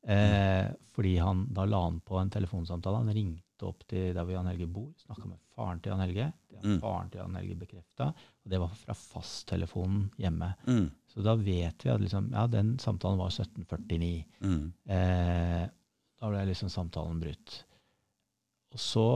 Eh, 0.00 0.66
fordi 0.96 1.18
han 1.20 1.42
da 1.52 1.66
la 1.68 1.82
han 1.84 1.98
på 2.00 2.16
en 2.16 2.30
telefonsamtale. 2.32 3.02
Han 3.02 3.12
ringte 3.12 3.49
opp 3.68 3.82
til 3.90 4.10
der 4.16 4.24
hvor 4.24 4.32
Jan 4.34 4.48
Helge 4.50 4.66
bor, 4.70 4.88
snakka 5.04 5.26
med 5.28 5.38
faren 5.56 5.80
til 5.82 5.92
Jan 5.92 6.02
Helge. 6.04 6.28
Mm. 6.60 6.78
faren 6.82 7.10
til 7.10 7.20
Jan 7.22 7.36
Helge 7.38 7.54
bekrefta, 7.60 8.06
og 8.12 8.50
det 8.52 8.58
var 8.60 8.72
fra 8.76 8.94
fasttelefonen 8.98 10.10
hjemme. 10.20 10.50
Mm. 10.66 10.86
Så 11.08 11.24
da 11.24 11.34
vet 11.40 11.84
vi 11.86 11.90
at 11.94 12.00
liksom, 12.04 12.30
ja, 12.34 12.46
den 12.52 12.74
samtalen 12.82 13.18
var 13.20 13.32
1749. 13.32 14.24
Mm. 14.44 14.72
Eh, 14.96 15.66
da 16.20 16.28
ble 16.32 16.46
liksom 16.50 16.68
samtalen 16.72 17.20
brutt. 17.22 17.62
Og 18.74 18.78
så 18.82 19.06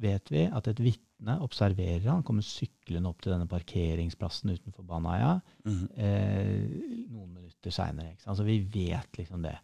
vet 0.00 0.30
vi 0.32 0.46
at 0.48 0.68
et 0.70 0.80
vitne 0.82 1.36
observerer 1.44 2.06
han, 2.08 2.22
kommer 2.26 2.44
syklende 2.46 3.10
opp 3.10 3.20
til 3.22 3.34
denne 3.34 3.48
parkeringsplassen 3.50 4.54
utenfor 4.56 4.86
Baneheia 4.88 5.40
Mm. 5.64 5.88
eh, 5.94 7.06
noen 7.12 7.34
minutter 7.34 7.70
seinere. 7.70 8.16
Altså, 8.26 8.44
vi 8.44 8.58
vet 8.64 9.18
liksom 9.18 9.42
det. 9.44 9.58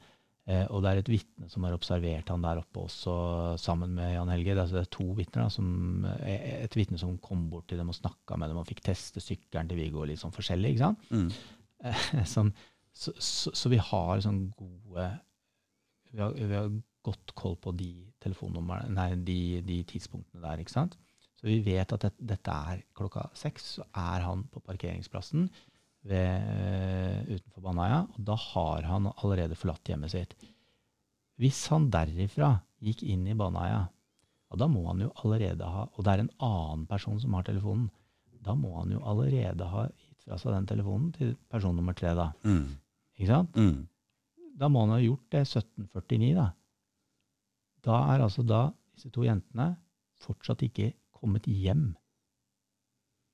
Eh, 0.46 0.62
og 0.70 0.82
det 0.84 0.90
er 0.92 1.00
et 1.00 1.08
vitne 1.10 1.48
som 1.50 1.64
har 1.66 1.74
observert 1.74 2.28
han 2.30 2.44
der 2.44 2.60
oppe 2.60 2.84
også, 2.84 3.14
sammen 3.58 3.96
med 3.98 4.12
Jan 4.14 4.30
Helge. 4.30 4.52
Det 4.52 4.56
er, 4.56 4.62
altså, 4.62 4.78
det 4.78 4.84
er 4.84 4.92
to 4.94 5.06
vitner. 5.18 5.48
eh, 6.22 6.62
Et 6.62 6.78
vitne 6.78 7.00
som 7.02 7.16
kom 7.18 7.48
bort 7.50 7.66
til 7.70 7.80
dem 7.80 7.90
og 7.90 7.98
snakka 7.98 8.38
med 8.38 8.52
dem 8.52 8.60
og 8.62 8.68
fikk 8.68 8.84
teste 8.86 9.22
sykkelen 9.22 9.70
til 9.70 9.80
Viggo 9.80 10.06
litt 10.06 10.22
sånn 10.22 10.34
forskjellig. 10.34 10.76
ikke 10.76 10.84
sant? 10.84 11.08
Mm. 11.10 11.30
Eh, 11.90 12.04
som, 12.34 12.52
så, 12.94 13.14
så, 13.18 13.54
så 13.58 13.72
vi 13.72 13.80
har 13.82 14.22
sånn 14.24 14.44
gode 14.58 15.08
vi 16.12 16.22
har, 16.22 16.36
vi 16.38 16.54
har 16.54 16.70
godt 17.06 17.34
koll 17.38 17.58
på 17.62 17.74
de 17.76 17.90
nei, 18.90 19.10
de, 19.26 19.40
de 19.66 19.82
tidspunktene 19.86 20.42
der. 20.42 20.62
ikke 20.62 20.74
sant? 20.74 20.96
Så 21.36 21.50
vi 21.50 21.58
vet 21.66 21.92
at 21.92 22.06
det, 22.06 22.12
dette 22.34 22.54
er 22.70 22.80
klokka 22.96 23.26
seks, 23.36 23.76
så 23.76 23.84
er 23.92 24.24
han 24.24 24.46
på 24.50 24.62
parkeringsplassen 24.64 25.50
ved, 26.06 26.46
eh, 26.52 27.34
utenfor 27.34 27.64
Baneheia, 27.64 28.04
og 28.06 28.24
da 28.28 28.36
har 28.38 28.86
han 28.88 29.10
allerede 29.16 29.58
forlatt 29.58 29.90
hjemmet 29.90 30.14
sitt. 30.14 30.34
Hvis 31.40 31.66
han 31.72 31.90
derifra 31.92 32.54
gikk 32.82 33.02
inn 33.04 33.26
i 33.28 33.36
Baneheia, 33.36 33.84
ja, 34.46 34.58
da 34.60 34.68
må 34.70 34.84
han 34.86 35.02
jo 35.02 35.10
allerede 35.24 35.66
ha 35.66 35.88
Og 35.96 36.04
det 36.06 36.12
er 36.12 36.20
en 36.22 36.34
annen 36.46 36.84
person 36.86 37.18
som 37.20 37.34
har 37.34 37.42
telefonen. 37.42 37.88
Da 38.46 38.54
må 38.54 38.76
han 38.78 38.92
jo 38.94 39.02
allerede 39.02 39.66
ha 39.66 39.88
gitt 39.88 40.22
fra 40.22 40.38
seg 40.38 40.54
den 40.54 40.68
telefonen 40.70 41.10
til 41.16 41.34
person 41.50 41.74
nummer 41.76 41.96
tre, 41.98 42.14
da. 42.14 42.30
Mm. 42.46 42.76
Ikke 43.18 43.32
sant? 43.32 43.58
Mm. 43.58 43.88
Da 44.56 44.70
må 44.70 44.84
han 44.84 44.94
ha 44.94 45.00
gjort 45.02 45.26
det 45.34 45.42
1749, 45.48 46.30
da. 46.38 46.46
Da 47.86 47.98
er 48.14 48.24
altså 48.24 48.44
da 48.46 48.62
disse 48.94 49.10
to 49.14 49.26
jentene 49.26 49.74
fortsatt 50.22 50.62
ikke 50.66 50.92
kommet 51.16 51.48
hjem. 51.50 51.90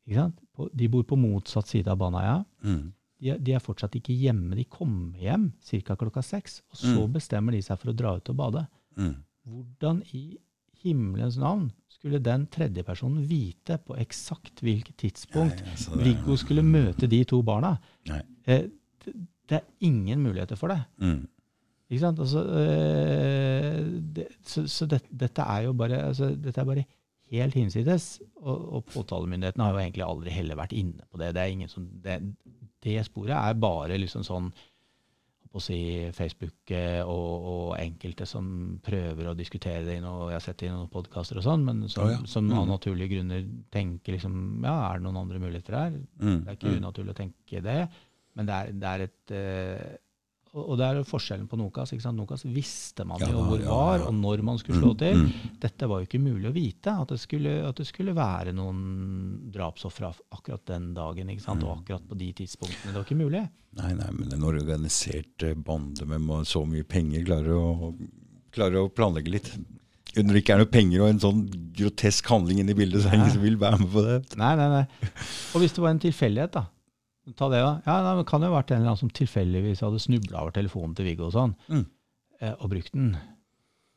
Ikke 0.07 0.19
sant? 0.19 0.42
På, 0.55 0.69
de 0.75 0.89
bor 0.89 1.03
på 1.09 1.17
motsatt 1.17 1.67
side 1.71 1.89
av 1.89 1.97
Baneheia. 1.99 2.45
Mm. 2.65 2.93
De, 3.23 3.37
de 3.39 3.53
er 3.57 3.63
fortsatt 3.63 3.95
ikke 3.97 4.13
hjemme. 4.19 4.55
De 4.59 4.65
kommer 4.65 5.19
hjem 5.23 5.53
ca. 5.63 5.95
klokka 5.97 6.23
seks, 6.23 6.61
og 6.71 6.77
så 6.77 6.95
Mm. 7.07 7.13
bestemmer 7.13 7.53
de 7.53 7.63
seg 7.63 7.79
for 7.79 7.93
å 7.93 7.97
dra 7.97 8.17
ut 8.17 8.29
og 8.29 8.37
bade. 8.37 8.67
Mm. 8.99 9.15
Hvordan 9.47 10.03
i 10.15 10.37
himmelens 10.83 11.37
navn 11.39 11.71
skulle 11.89 12.19
den 12.23 12.47
tredje 12.51 12.83
personen 12.85 13.25
vite 13.29 13.79
på 13.79 13.95
eksakt 13.97 14.61
hvilket 14.61 14.97
tidspunkt 14.99 15.61
Ja, 15.63 15.73
ja, 15.79 15.97
det- 15.97 16.05
Viggo 16.05 16.37
skulle 16.37 16.63
møte 16.63 17.09
de 17.09 17.25
to 17.25 17.41
barna? 17.43 17.79
Nei. 18.09 18.21
Eh, 18.47 18.69
det, 19.05 19.15
det 19.49 19.57
er 19.61 19.65
ingen 19.81 20.21
muligheter 20.23 20.57
for 20.57 20.69
det. 20.69 20.81
Mm. 21.01 21.29
Ikke 21.91 22.01
sant? 22.01 22.19
Altså, 22.19 22.43
øh, 22.43 24.03
det, 24.15 24.27
så 24.45 24.67
så 24.69 24.87
det, 24.89 25.03
dette 25.11 25.43
er 25.43 25.63
jo 25.67 25.73
bare, 25.73 26.03
altså, 26.09 26.31
dette 26.35 26.61
er 26.61 26.65
bare 26.65 26.85
helt 27.41 27.57
hinsides. 27.57 28.11
Og, 28.43 28.67
og 28.79 28.85
påtalemyndigheten 28.93 29.63
har 29.65 29.73
jo 29.73 29.81
egentlig 29.85 30.05
aldri 30.07 30.35
heller 30.35 30.59
vært 30.59 30.77
inne 30.77 31.07
på 31.09 31.21
det. 31.21 31.33
Det 31.37 31.43
er 31.43 31.55
ingen 31.55 31.71
som, 31.73 31.89
det, 32.05 32.19
det 32.85 32.99
sporet 33.09 33.37
er 33.39 33.63
bare 33.63 33.99
liksom 34.01 34.27
sånn 34.27 34.53
på 35.53 35.61
å 35.61 35.63
si 35.63 35.79
Facebook 36.17 36.71
eh, 36.73 37.03
og, 37.05 37.49
og, 37.53 37.65
enkelte 37.77 38.25
som 38.29 38.47
prøver 38.85 39.29
å 39.29 39.35
diskutere 39.37 39.85
det, 39.85 39.99
og 40.09 40.31
jeg 40.31 40.39
har 40.39 40.45
sett 40.47 40.63
det 40.63 40.71
i 40.71 40.73
noen 40.73 40.89
podkaster 40.93 41.41
og 41.41 41.45
sånn, 41.45 41.67
men 41.67 41.83
som, 41.93 42.07
oh, 42.07 42.13
ja. 42.15 42.21
som, 42.29 42.49
av 42.55 42.65
mm. 42.65 42.73
naturlige 42.73 43.19
grunner 43.19 43.45
tenker 43.75 44.17
liksom 44.17 44.65
Ja, 44.65 44.79
er 44.87 44.97
det 44.97 45.05
noen 45.05 45.21
andre 45.21 45.43
muligheter 45.43 45.77
her? 45.77 45.99
Mm. 46.23 46.39
Det 46.39 46.55
er 46.55 46.57
ikke 46.57 46.73
mm. 46.73 46.79
unaturlig 46.81 47.13
å 47.13 47.19
tenke 47.21 47.63
det, 47.69 47.77
men 48.33 48.49
det 48.49 48.57
er, 48.57 48.73
det 48.81 48.95
er 48.95 49.05
et 49.05 49.35
uh, 49.37 49.93
og 50.53 50.75
det 50.77 50.85
er 50.85 50.99
forskjellen 51.09 51.47
på 51.49 51.57
Nokas. 51.57 51.95
ikke 51.95 52.05
sant? 52.05 52.19
Nokas 52.21 52.43
visste 52.45 53.07
man 53.09 53.23
jo 53.23 53.31
ja, 53.31 53.45
hvor 53.49 53.63
ja, 53.63 53.69
var, 53.73 54.03
og 54.05 54.17
når 54.19 54.43
man 54.45 54.59
skulle 54.61 54.83
slå 54.83 54.91
mm, 54.93 54.99
til. 55.01 55.21
Mm. 55.23 55.53
Dette 55.63 55.89
var 55.89 56.03
jo 56.03 56.09
ikke 56.09 56.21
mulig 56.21 56.51
å 56.51 56.53
vite, 56.53 56.93
at 56.93 57.15
det 57.15 57.21
skulle, 57.23 57.55
at 57.65 57.81
det 57.81 57.87
skulle 57.89 58.13
være 58.17 58.53
noen 58.57 58.83
drapsofre 59.55 60.11
akkurat 60.37 60.67
den 60.69 60.91
dagen. 60.97 61.31
ikke 61.33 61.45
sant? 61.47 61.65
Og 61.65 61.73
mm. 61.73 61.81
akkurat 61.81 62.05
på 62.11 62.19
de 62.21 62.29
tidspunktene. 62.43 62.91
Det 62.91 62.99
var 62.99 63.07
ikke 63.09 63.21
mulig. 63.23 63.47
Nei, 63.81 63.95
nei, 63.97 64.11
men 64.19 64.37
en 64.37 64.45
organisert 64.45 65.47
bande 65.65 66.11
med 66.11 66.51
så 66.51 66.67
mye 66.69 66.85
penger 66.85 67.25
klarer 67.31 67.57
å, 67.57 67.95
klarer 68.53 68.83
å 68.83 68.93
planlegge 68.93 69.33
litt. 69.33 69.51
Når 70.19 70.35
det 70.35 70.45
ikke 70.45 70.59
er 70.59 70.61
noe 70.61 70.69
penger 70.69 71.07
og 71.07 71.15
en 71.15 71.25
sånn 71.25 71.43
grotesk 71.81 72.29
handling 72.29 72.61
inne 72.61 72.77
i 72.77 72.77
bildet, 72.77 73.01
så 73.01 73.09
er 73.09 73.17
det 73.17 73.23
ingen 73.23 73.35
som 73.39 73.49
vil 73.49 73.57
være 73.57 73.81
med 73.81 73.93
på 73.97 74.05
det. 74.05 74.21
Nei, 74.37 74.53
nei, 74.61 74.69
nei. 74.77 75.13
Og 75.57 75.65
hvis 75.65 75.73
det 75.73 75.87
var 75.87 75.95
en 75.95 76.05
tilfeldighet, 76.05 76.61
da 76.61 76.67
Ta 77.39 77.49
det, 77.53 77.61
da. 77.63 77.75
Ja, 77.87 78.15
Det 78.19 78.27
kan 78.27 78.43
jo 78.43 78.51
ha 78.51 78.57
vært 78.59 78.73
en 78.73 78.81
eller 78.81 78.93
annen 78.93 79.03
som 79.05 79.13
tilfeldigvis 79.15 79.85
hadde 79.85 80.01
snubla 80.03 80.41
over 80.43 80.55
telefonen 80.57 80.97
til 80.99 81.07
Viggo 81.07 81.29
og 81.29 81.37
sånn, 81.37 81.53
mm. 81.69 81.85
eh, 82.41 82.57
og 82.57 82.73
brukt 82.73 82.97
den. 82.97 83.13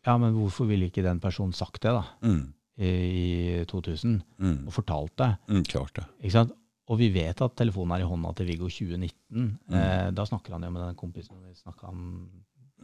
Ja, 0.06 0.18
men 0.22 0.36
hvorfor 0.38 0.70
ville 0.70 0.92
ikke 0.92 1.06
den 1.06 1.22
personen 1.24 1.56
sagt 1.58 1.82
det, 1.82 1.96
da? 1.96 2.04
Mm. 2.22 2.44
I, 2.76 2.92
I 2.92 3.66
2000. 3.72 4.20
Mm. 4.38 4.60
Og 4.68 4.76
fortalt 4.76 5.16
det. 5.18 5.32
Mm, 5.50 5.64
klart 5.72 5.98
det. 5.98 6.06
Ikke 6.22 6.36
sant? 6.38 6.54
Og 6.86 7.00
vi 7.02 7.10
vet 7.10 7.40
at 7.42 7.56
telefonen 7.58 7.96
er 7.96 8.04
i 8.04 8.10
hånda 8.10 8.36
til 8.38 8.50
Viggo 8.52 8.70
2019. 8.70 9.16
Mm. 9.34 9.48
Eh, 9.74 10.10
da 10.14 10.26
snakker 10.30 10.54
han 10.54 10.68
jo 10.68 10.74
med 10.76 10.84
den 10.86 11.00
kompisen 11.00 11.40
vi 11.42 11.56
snakka 11.58 11.90
om 11.90 12.04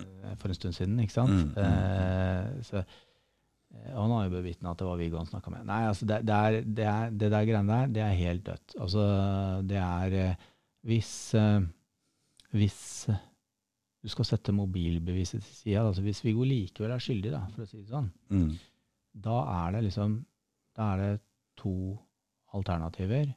eh, 0.01 0.33
for 0.41 0.49
en 0.49 0.57
stund 0.57 0.77
siden. 0.77 0.97
ikke 1.03 1.19
sant? 1.19 1.29
Mm, 1.29 1.51
eh, 1.61 2.63
så 2.65 2.81
han 3.71 4.11
har 4.11 4.25
jo 4.25 4.33
bevitna 4.35 4.71
at 4.71 4.81
det 4.81 4.87
var 4.87 4.99
Viggo 4.99 5.19
han 5.19 5.29
snakka 5.29 5.51
med. 5.53 5.65
Nei, 5.67 5.81
altså 5.87 6.07
det, 6.07 6.21
det, 6.27 6.37
er, 6.37 6.57
det, 6.61 6.87
er, 6.87 7.13
det 7.23 7.29
der 7.33 7.47
greiene 7.47 7.77
der, 7.77 7.91
det 7.95 8.03
er 8.05 8.17
helt 8.19 8.45
dødt. 8.47 8.75
Altså, 8.83 9.03
det 9.67 9.77
er 9.81 10.15
eh, 10.21 10.47
Hvis 10.87 11.11
eh, 11.37 11.61
Hvis 12.51 12.79
du 14.01 14.09
skal 14.09 14.25
sette 14.25 14.53
mobilbeviset 14.55 15.43
til 15.43 15.55
sida, 15.55 15.83
altså 15.85 16.01
hvis 16.01 16.23
Viggo 16.25 16.43
likevel 16.43 16.91
er 16.91 17.03
skyldig, 17.03 17.31
da, 17.35 17.43
for 17.53 17.63
å 17.63 17.69
si 17.69 17.83
det 17.83 17.91
sånn, 17.91 18.07
mm. 18.33 18.47
da 19.27 19.35
er 19.59 19.75
det 19.75 19.83
liksom 19.85 20.15
Da 20.75 20.87
er 20.95 21.03
det 21.03 21.11
to 21.61 21.75
alternativer. 22.57 23.29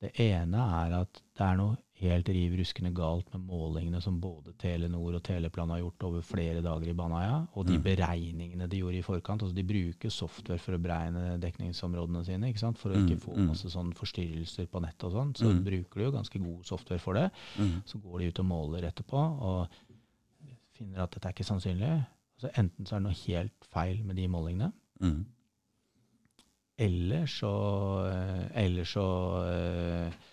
Det 0.00 0.14
ene 0.24 0.64
er 0.80 0.94
at 1.02 1.20
det 1.36 1.44
er 1.44 1.58
noe 1.60 1.76
helt 2.00 2.28
riv 2.32 2.54
ruskende 2.58 2.90
galt 2.96 3.28
med 3.34 3.42
målingene 3.44 4.00
som 4.00 4.16
både 4.20 4.54
Telenor 4.60 5.18
og 5.18 5.22
Teleplan 5.26 5.72
har 5.74 5.82
gjort 5.82 6.06
over 6.08 6.24
flere 6.24 6.62
dager 6.64 6.90
i 6.90 6.94
Baneheia, 6.96 7.40
og 7.52 7.66
de 7.68 7.76
mm. 7.76 7.84
beregningene 7.84 8.68
de 8.70 8.80
gjorde 8.80 9.00
i 9.00 9.04
forkant. 9.04 9.44
altså 9.44 9.56
De 9.56 9.66
bruker 9.66 10.14
software 10.14 10.62
for 10.62 10.76
å 10.76 10.80
beregne 10.82 11.36
dekningsområdene 11.42 12.24
sine, 12.26 12.52
ikke 12.52 12.62
sant? 12.62 12.80
for 12.80 12.94
å 12.94 13.02
ikke 13.02 13.18
mm, 13.18 13.24
få 13.24 13.36
mm. 13.36 13.50
masse 13.52 13.72
sånn 13.72 13.92
forstyrrelser 13.96 14.70
på 14.72 14.82
nettet 14.84 15.08
og 15.10 15.16
sånn. 15.18 15.34
Så 15.36 15.50
mm. 15.50 15.60
bruker 15.66 16.00
de 16.00 16.08
jo 16.08 16.14
ganske 16.16 16.42
god 16.46 16.70
software 16.72 17.02
for 17.02 17.20
det. 17.20 17.26
Mm. 17.60 17.76
Så 17.90 18.00
går 18.00 18.22
de 18.22 18.30
ut 18.30 18.42
og 18.44 18.48
måler 18.48 18.88
etterpå 18.88 19.26
og 19.50 19.82
finner 20.80 21.04
at 21.04 21.12
dette 21.12 21.28
er 21.28 21.36
ikke 21.36 21.50
sannsynlig. 21.50 21.92
Altså 22.40 22.54
Enten 22.62 22.88
så 22.88 22.96
er 22.96 23.02
det 23.02 23.08
noe 23.10 23.20
helt 23.26 23.70
feil 23.74 24.00
med 24.06 24.16
de 24.16 24.30
målingene. 24.32 24.72
Eller 26.80 27.26
så, 27.28 27.52
eh, 28.08 28.44
eller 28.64 28.86
så 28.88 29.06
uh, 29.44 30.29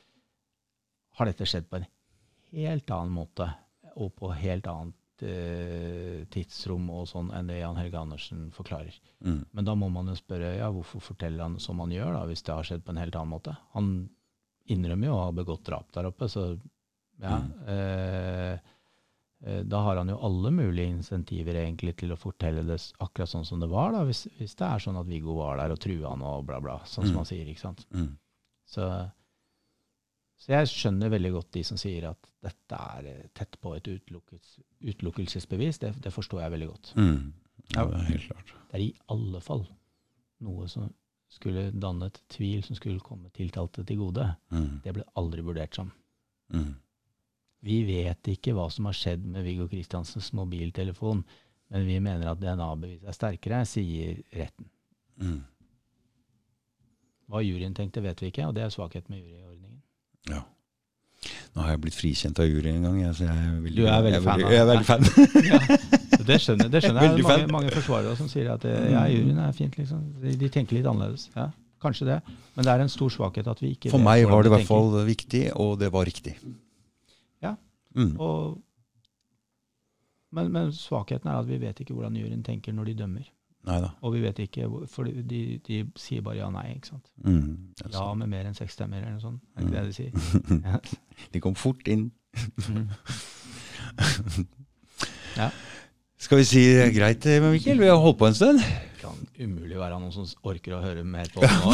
har 1.17 1.29
dette 1.29 1.47
skjedd 1.49 1.69
på 1.69 1.79
en 1.79 1.87
helt 2.57 2.91
annen 2.93 3.13
måte 3.13 3.49
og 3.97 4.13
på 4.17 4.29
helt 4.37 4.67
annet 4.69 5.25
eh, 5.25 6.21
tidsrom 6.33 6.89
og 6.93 7.07
sånn 7.09 7.31
enn 7.35 7.49
det 7.49 7.59
Jan 7.59 7.79
Helge 7.79 7.99
Andersen 7.99 8.47
forklarer. 8.55 8.95
Mm. 9.25 9.41
Men 9.51 9.67
da 9.67 9.75
må 9.79 9.89
man 9.93 10.11
jo 10.11 10.17
spørre 10.17 10.53
ja, 10.59 10.69
hvorfor 10.73 11.03
forteller 11.03 11.47
han 11.47 11.57
som 11.63 11.81
han 11.83 11.93
gjør, 11.93 12.13
da, 12.13 12.23
hvis 12.29 12.45
det 12.45 12.53
har 12.53 12.69
skjedd 12.69 12.85
på 12.85 12.93
en 12.93 13.01
helt 13.01 13.17
annen 13.17 13.33
måte. 13.33 13.55
Han 13.73 13.91
innrømmer 14.69 15.09
jo 15.09 15.17
å 15.17 15.25
ha 15.25 15.35
begått 15.35 15.65
drap 15.67 15.89
der 15.95 16.09
oppe, 16.11 16.29
så 16.31 16.49
ja. 17.17 17.37
Mm. 17.41 17.53
Eh, 17.73 18.73
eh 19.47 19.61
da 19.69 19.79
har 19.85 19.99
han 19.99 20.09
jo 20.09 20.17
alle 20.25 20.49
mulige 20.53 20.89
insentiver 20.89 21.59
egentlig 21.61 21.95
til 21.99 22.13
å 22.13 22.17
fortelle 22.17 22.63
det 22.65 22.77
akkurat 23.05 23.29
sånn 23.29 23.45
som 23.45 23.61
det 23.61 23.69
var, 23.69 23.91
da, 23.93 24.05
hvis, 24.05 24.27
hvis 24.37 24.57
det 24.57 24.65
er 24.69 24.81
sånn 24.81 24.97
at 25.01 25.09
Viggo 25.09 25.37
var 25.37 25.59
der 25.61 25.73
og 25.73 25.81
trua 25.81 26.13
han 26.13 26.25
og 26.25 26.45
bla, 26.45 26.61
bla, 26.61 26.79
sånn 26.85 27.05
mm. 27.05 27.11
som 27.11 27.21
han 27.21 27.29
sier. 27.29 27.49
ikke 27.49 27.65
sant? 27.65 27.85
Mm. 27.93 28.11
Så 28.67 28.85
så 30.37 30.53
jeg 30.53 30.69
skjønner 30.69 31.09
veldig 31.09 31.31
godt 31.33 31.49
de 31.57 31.63
som 31.65 31.79
sier 31.81 32.11
at 32.11 32.29
dette 32.45 32.77
er 32.77 33.09
eh, 33.09 33.25
tett 33.35 33.57
på 33.61 33.73
et 33.77 33.87
utelukkels 33.89 34.59
utelukkelsesbevis. 34.85 35.81
Det, 35.81 35.95
det, 36.05 36.13
forstår 36.13 36.43
jeg 36.43 36.53
veldig 36.53 36.69
godt. 36.69 36.91
Mm. 36.99 37.33
Ja, 37.73 37.85
det 37.89 37.97
er 37.97 38.09
helt 38.11 38.27
klart. 38.29 38.53
Det 38.69 38.77
er 38.77 38.83
i 38.85 38.93
alle 39.13 39.41
fall 39.41 39.65
noe 40.45 40.67
som 40.69 40.91
skulle 41.33 41.71
dannet 41.75 42.21
tvil 42.31 42.61
som 42.63 42.77
skulle 42.77 43.03
komme 43.03 43.31
tiltalte 43.35 43.83
til 43.87 43.99
gode. 44.05 44.27
Mm. 44.53 44.77
Det 44.85 44.93
ble 44.95 45.07
aldri 45.19 45.43
vurdert 45.43 45.75
som. 45.75 45.89
Mm. 46.53 46.75
Vi 47.67 47.81
vet 47.87 48.29
ikke 48.31 48.53
hva 48.55 48.69
som 48.71 48.87
har 48.87 48.95
skjedd 48.95 49.25
med 49.25 49.43
Viggo 49.43 49.65
Kristiansens 49.71 50.29
mobiltelefon, 50.37 51.25
men 51.73 51.87
vi 51.89 51.97
mener 51.99 52.29
at 52.29 52.39
DNA-beviset 52.39 53.09
er 53.09 53.17
sterkere, 53.17 53.63
sier 53.67 54.21
retten. 54.37 54.69
Mm. 55.19 55.41
Hva 57.27 57.41
juryen 57.43 57.75
tenkte, 57.75 58.05
vet 58.05 58.21
vi 58.21 58.29
ikke, 58.31 58.45
og 58.47 58.55
det 58.55 58.63
er 58.63 58.71
svakhet 58.71 59.09
med 59.11 59.19
juryordningen. 59.19 59.76
Ja. 60.31 60.43
Nå 61.55 61.63
har 61.65 61.73
jeg 61.73 61.81
blitt 61.87 61.97
frikjent 61.97 62.39
av 62.41 62.45
juryen 62.45 62.77
en 62.77 62.83
gang. 62.85 62.97
Jeg, 63.01 63.13
så 63.17 63.25
jeg 63.25 63.33
er 63.33 63.53
veldig, 63.63 63.77
du 63.77 63.87
er 63.89 64.03
veldig 64.05 64.19
fan? 64.25 64.43
Jeg 64.43 64.59
er 64.61 64.67
veldig 64.69 64.87
fan. 64.87 65.07
ja, 65.47 65.59
det 66.29 66.37
skjønner, 66.43 66.69
det 66.73 66.81
skjønner 66.83 67.07
jeg. 67.07 67.23
Mange, 67.25 67.47
mange, 67.55 67.71
forsvarere 67.73 68.13
som 68.19 68.29
sier 68.31 68.51
at 68.53 68.67
eh, 68.69 68.91
ja, 68.93 69.07
juryen 69.09 69.39
er 69.41 69.55
fint. 69.57 69.79
Liksom. 69.81 70.03
De, 70.21 70.35
de, 70.37 70.51
tenker 70.53 70.77
litt 70.77 70.89
annerledes. 70.89 71.31
Ja, 71.33 71.47
kanskje 71.83 72.09
det. 72.11 72.19
Men 72.53 72.67
det 72.67 72.75
er 72.75 72.85
en 72.85 72.93
stor 72.93 73.13
svakhet 73.13 73.49
at 73.49 73.63
vi 73.63 73.73
ikke 73.73 73.93
For 73.93 74.03
meg 74.03 74.27
var 74.29 74.45
det 74.45 74.51
i 74.51 74.55
hvert 74.57 74.69
fall 74.69 74.93
viktig, 75.07 75.43
og 75.57 75.79
det 75.81 75.89
var 75.95 76.05
riktig. 76.09 76.35
Ja. 77.43 77.55
Mm. 77.97 78.13
Og, 78.21 78.59
men, 80.37 80.53
men 80.53 80.69
svakheten 80.75 81.33
er 81.33 81.41
at 81.41 81.49
vi 81.49 81.57
vet 81.65 81.81
ikke 81.81 81.97
hvordan 81.97 82.21
juryen 82.21 82.45
tenker 82.45 82.75
når 82.77 82.91
de 82.91 82.99
dømmer. 83.01 83.25
Neida. 83.67 83.89
Og 84.05 84.13
vi 84.15 84.21
vet 84.23 84.39
ikke, 84.45 84.67
for 84.91 85.03
de, 85.07 85.41
de 85.67 85.81
sier 85.99 86.23
bare 86.25 86.39
ja 86.39 86.47
nei. 86.53 86.69
ikke 86.77 86.93
sant? 86.93 87.07
Mm, 87.25 87.73
ja 87.91 88.05
med 88.15 88.31
mer 88.31 88.47
enn 88.47 88.55
seks 88.57 88.77
stemmer, 88.77 89.01
eller 89.01 89.17
noe 89.17 89.23
sånt. 89.23 89.41
Er 89.55 89.61
ikke 89.61 89.71
mm. 89.71 89.77
det 89.77 89.85
de 89.87 89.93
sier? 89.97 90.11
ja. 90.71 90.77
De 91.33 91.41
kom 91.43 91.55
fort 91.57 91.87
inn. 91.89 92.11
mm. 92.69 92.87
ja. 95.41 95.49
Skal 96.17 96.39
vi 96.41 96.45
si 96.49 96.63
greit, 96.95 97.25
Mikkel? 97.43 97.77
Vi 97.81 97.89
har 97.89 97.99
holdt 98.01 98.17
på 98.21 98.27
en 98.29 98.37
stund. 98.37 98.59
Det 98.61 99.01
kan 99.03 99.17
umulig 99.37 99.77
være 99.77 99.99
noen 99.99 100.13
som 100.13 100.25
orker 100.49 100.73
å 100.77 100.81
høre 100.81 101.03
mer 101.05 101.29
på 101.33 101.41
det 101.43 101.51
nå. 101.53 101.69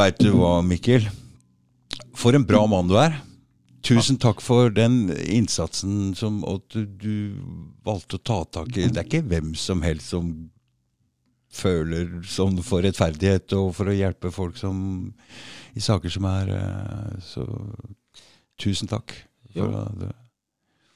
Veit 0.00 0.20
du 0.20 0.30
hva, 0.36 0.60
Mikkel? 0.66 1.08
For 2.20 2.36
en 2.36 2.44
bra 2.44 2.66
mann 2.68 2.90
du 2.90 2.98
er. 3.00 3.16
Tusen 3.86 4.18
takk 4.20 4.42
for 4.44 4.70
den 4.74 5.08
innsatsen 5.08 6.14
som 6.18 6.42
at 6.48 6.74
du, 6.74 7.36
valgte 7.86 8.18
å 8.18 8.24
ta 8.24 8.40
tak 8.58 8.74
i. 8.76 8.88
Det 8.88 9.00
er 9.00 9.08
ikke 9.08 9.24
hvem 9.30 9.54
som 9.58 9.80
helst 9.86 10.12
som 10.12 10.32
føler 11.50 12.20
sånn 12.30 12.60
for 12.62 12.84
rettferdighet 12.86 13.56
og 13.58 13.72
for 13.78 13.90
å 13.90 13.96
hjelpe 13.96 14.30
folk 14.34 14.58
som, 14.60 14.76
i 15.74 15.82
saker 15.82 16.12
som 16.12 16.28
er 16.30 16.52
eh, 16.54 17.14
Så 17.26 17.46
tusen 18.60 18.90
takk. 18.90 19.16
For 19.54 19.72
det. 19.98 20.12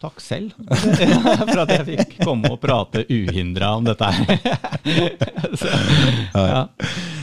Takk 0.04 0.20
selv 0.20 0.52
for 1.48 1.62
at 1.64 1.72
jeg 1.72 1.86
fikk 1.88 2.14
komme 2.20 2.52
og 2.52 2.60
prate 2.62 3.06
uhindra 3.08 3.72
om 3.78 3.88
dette 3.88 4.10
her. 4.12 4.36
Så, 5.60 5.70
ja. 6.36 6.62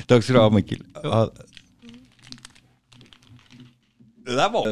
Takk 0.09 0.25
skal 0.25 0.35
du 0.35 0.41
ha, 0.41 0.49
Mikkel. 0.51 0.81
Det 4.25 4.37
der 4.37 4.49
var 4.53 4.67